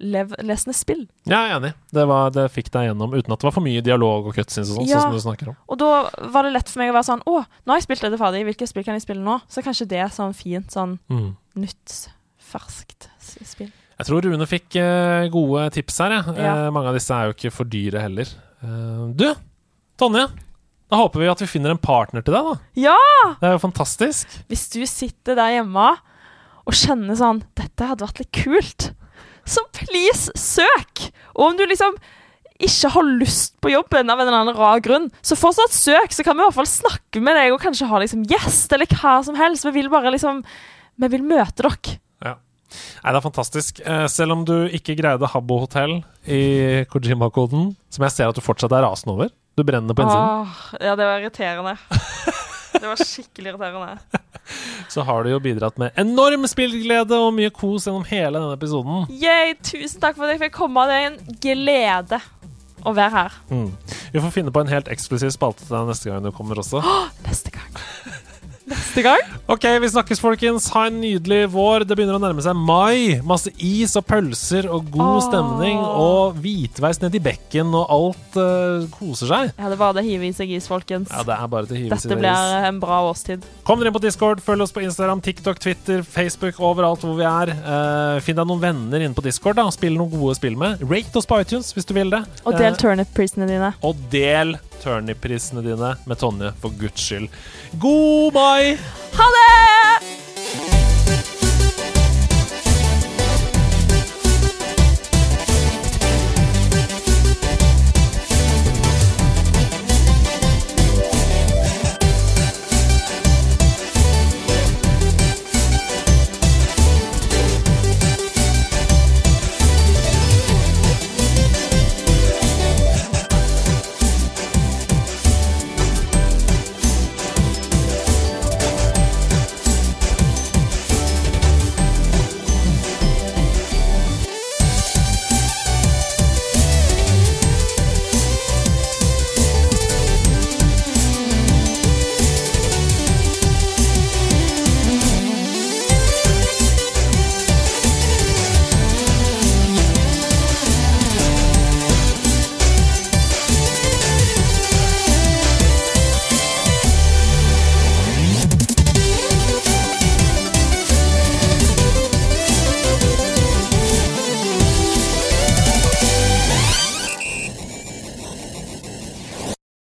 lettlesende 0.00 0.74
spill. 0.76 1.04
Ja, 1.28 1.44
jeg 1.46 1.52
er 1.52 1.56
enig. 1.60 1.72
Det, 1.94 2.04
var, 2.10 2.30
det 2.34 2.48
fikk 2.54 2.70
deg 2.74 2.88
gjennom 2.90 3.14
uten 3.14 3.32
at 3.34 3.38
det 3.40 3.46
var 3.48 3.54
for 3.56 3.64
mye 3.66 3.82
dialog 3.84 4.26
og 4.30 4.34
cutscenes 4.36 4.70
og 4.72 4.80
sånn, 4.80 4.88
Ja. 4.90 5.00
som 5.04 5.12
du 5.14 5.20
snakker 5.22 5.48
om. 5.52 5.56
Og 5.68 5.78
da 5.78 5.90
var 6.34 6.42
det 6.48 6.52
lett 6.56 6.68
for 6.72 6.82
meg 6.82 6.90
å 6.92 6.96
være 6.96 7.08
sånn 7.10 7.22
Å, 7.26 7.36
nå 7.44 7.72
har 7.74 7.78
jeg 7.80 7.86
spilt 7.88 8.04
dette 8.06 8.18
ferdig, 8.20 8.44
hvilket 8.48 8.68
spill 8.72 8.84
kan 8.86 8.94
jeg 8.98 9.04
spille 9.06 9.22
nå? 9.24 9.38
Så 9.48 9.62
kanskje 9.64 9.88
det 9.88 10.00
er 10.04 10.08
sånn 10.14 10.34
fint, 10.34 10.70
sånn 10.74 10.98
Mm. 11.10 11.36
nytt, 11.56 11.96
ferskt 12.38 13.08
spill. 13.44 13.70
Jeg 13.98 14.06
tror 14.08 14.24
Rune 14.26 14.46
fikk 14.50 14.74
uh, 14.82 15.28
gode 15.30 15.68
tips 15.76 15.98
her. 16.02 16.10
jeg. 16.18 16.36
Ja. 16.42 16.54
Uh, 16.66 16.70
mange 16.74 16.88
av 16.90 16.94
disse 16.98 17.14
er 17.14 17.28
jo 17.30 17.34
ikke 17.36 17.52
for 17.54 17.64
dyre 17.70 18.00
heller. 18.02 18.26
Uh, 18.62 19.12
du, 19.14 19.28
Tonje. 19.96 20.26
Da 20.90 20.98
håper 21.00 21.22
vi 21.22 21.28
at 21.30 21.40
vi 21.40 21.46
finner 21.48 21.70
en 21.72 21.78
partner 21.80 22.22
til 22.22 22.34
deg, 22.34 22.44
da. 22.44 22.56
Ja! 22.90 22.96
Det 23.40 23.48
er 23.48 23.54
jo 23.56 23.62
fantastisk. 23.62 24.34
Hvis 24.50 24.66
du 24.74 24.82
sitter 24.86 25.34
der 25.38 25.54
hjemme 25.56 25.86
og 26.64 26.72
kjenner 26.76 27.16
sånn 27.18 27.40
Dette 27.56 27.86
hadde 27.88 28.04
vært 28.04 28.20
litt 28.20 28.32
kult, 28.36 28.90
så 29.48 29.64
please, 29.76 30.32
søk! 30.38 31.08
Og 31.34 31.50
om 31.50 31.56
du 31.58 31.64
liksom 31.68 31.96
ikke 32.64 32.90
har 32.94 33.08
lyst 33.18 33.56
på 33.62 33.72
jobben 33.72 34.10
av 34.12 34.20
en 34.20 34.28
eller 34.28 34.38
annen 34.44 34.56
rar 34.56 34.80
grunn, 34.84 35.08
så 35.26 35.36
fortsatt 35.36 35.74
søk, 35.74 36.14
så 36.14 36.22
kan 36.24 36.36
vi 36.36 36.44
i 36.44 36.46
hvert 36.46 36.58
fall 36.60 36.70
snakke 36.70 37.22
med 37.24 37.34
deg 37.36 37.54
og 37.54 37.60
kanskje 37.62 37.88
ha 37.90 37.98
liksom 38.02 38.22
gjest 38.30 38.72
eller 38.76 38.88
hva 38.94 39.16
som 39.26 39.38
helst. 39.38 39.66
Vi 39.66 39.74
vil 39.74 39.90
bare 39.92 40.14
liksom 40.14 40.44
Vi 40.94 41.08
vil 41.10 41.24
møte 41.26 41.64
dere. 41.64 41.96
Ja. 42.22 42.36
Nei, 43.02 43.10
det 43.10 43.18
er 43.18 43.24
fantastisk. 43.24 43.80
Eh, 43.82 44.06
selv 44.06 44.36
om 44.36 44.44
du 44.46 44.68
ikke 44.70 44.94
greide 44.94 45.26
Habbo 45.32 45.58
hotell 45.64 45.96
i 46.30 46.84
Kojima-koden, 46.86 47.72
som 47.90 48.06
jeg 48.06 48.14
ser 48.14 48.30
at 48.30 48.38
du 48.38 48.44
fortsatt 48.44 48.70
er 48.70 48.86
rasende 48.86 49.16
over. 49.16 49.32
Du 49.58 49.64
brenner 49.66 49.94
på 49.94 50.06
innsiden. 50.06 50.46
Åh, 50.46 50.62
ja, 50.78 50.94
det 50.94 51.10
var 51.10 51.18
irriterende. 51.18 51.74
Det 52.74 52.84
var 52.90 53.00
skikkelig 53.00 53.52
irriterende. 53.54 54.22
Så 54.92 55.02
har 55.08 55.24
du 55.24 55.30
jo 55.32 55.40
bidratt 55.40 55.78
med 55.80 55.96
enorm 56.00 56.44
spillglede 56.50 57.16
og 57.16 57.32
mye 57.36 57.50
kos 57.54 57.86
gjennom 57.88 58.04
hele 58.10 58.36
denne 58.40 58.56
episoden. 58.58 59.06
Yay, 59.14 59.54
tusen 59.64 60.02
takk 60.02 60.18
for 60.18 60.26
at 60.28 60.34
jeg 60.34 60.42
fikk 60.46 60.56
komme. 60.58 60.84
Det 60.90 60.98
er 61.00 61.06
en 61.12 61.38
glede 61.42 62.20
å 62.84 62.92
være 62.92 63.14
her 63.14 63.38
Mm. 63.48 63.70
Vi 64.12 64.20
får 64.20 64.30
finne 64.34 64.52
på 64.54 64.60
en 64.62 64.68
helt 64.70 64.90
eksklusiv 64.92 65.32
spalte 65.34 65.64
til 65.64 65.72
deg 65.74 65.88
neste 65.88 66.10
gang 66.10 66.22
du 66.22 66.30
kommer 66.36 66.60
også. 66.60 66.82
neste 67.24 67.50
gang. 67.54 67.80
Neste 68.64 69.02
gang. 69.04 69.20
Ok, 69.52 69.64
vi 69.82 69.88
snakkes, 69.92 70.20
folkens. 70.22 70.70
Ha 70.72 70.86
en 70.88 70.96
nydelig 71.02 71.50
vår. 71.52 71.84
Det 71.84 71.96
begynner 71.98 72.16
å 72.16 72.20
nærme 72.22 72.40
seg 72.40 72.56
mai. 72.56 73.18
Masse 73.28 73.50
is 73.60 73.92
og 74.00 74.06
pølser 74.08 74.70
og 74.72 74.86
god 74.94 75.18
Åh. 75.18 75.24
stemning. 75.26 75.82
Og 75.84 76.38
hvitveis 76.40 77.02
ned 77.02 77.18
i 77.18 77.20
bekken, 77.26 77.74
og 77.76 77.92
alt 77.92 78.38
uh, 78.40 78.86
koser 78.94 79.28
seg. 79.28 79.52
Ja, 79.60 79.68
det 79.68 79.76
var 79.82 79.92
det 79.96 80.06
hive 80.06 80.30
i 80.30 80.32
seg 80.32 80.54
is, 80.56 80.68
folkens. 80.70 81.12
Ja, 81.12 81.20
det 81.28 81.36
er 81.36 81.52
bare 81.52 81.68
å 81.68 81.76
hive 81.76 81.92
Dette 81.92 82.06
sine 82.06 82.16
is. 82.16 82.22
blir 82.24 82.68
en 82.70 82.80
bra 82.80 83.02
årstid. 83.10 83.44
Kom 83.68 83.82
dere 83.82 83.92
inn 83.92 83.98
på 83.98 84.04
Discord, 84.06 84.40
følg 84.44 84.64
oss 84.64 84.72
på 84.72 84.84
Instagram, 84.86 85.20
TikTok, 85.24 85.60
Twitter, 85.60 86.00
Facebook, 86.16 86.56
overalt 86.64 87.04
hvor 87.04 87.18
vi 87.20 87.28
er. 87.28 87.52
Uh, 87.68 88.16
finn 88.24 88.40
deg 88.40 88.48
noen 88.48 88.64
venner 88.64 89.04
inne 89.04 89.16
på 89.16 89.26
Discord, 89.28 89.60
da. 89.60 89.68
Spill 89.76 90.00
noen 90.00 90.14
gode 90.16 90.38
spill 90.40 90.56
med. 90.56 90.80
Rate 90.88 91.20
oss 91.20 91.28
på 91.28 91.42
iTunes 91.44 91.74
hvis 91.76 91.84
du 91.90 91.92
vil 91.98 92.12
det. 92.16 92.24
Og 92.48 92.56
del 92.56 92.72
uh, 92.72 92.80
turnip-prisene 92.80 93.50
dine. 93.50 93.74
og 93.84 94.00
del 94.14 94.56
turnip-prisene 94.82 95.62
dine 95.64 95.94
med 96.04 96.20
Tonje, 96.20 96.52
for 96.60 96.74
guds 96.80 97.06
skyld. 97.06 97.30
God 97.78 98.34
mai! 98.34 98.74
Ha 99.14 99.30
det! 99.38 99.73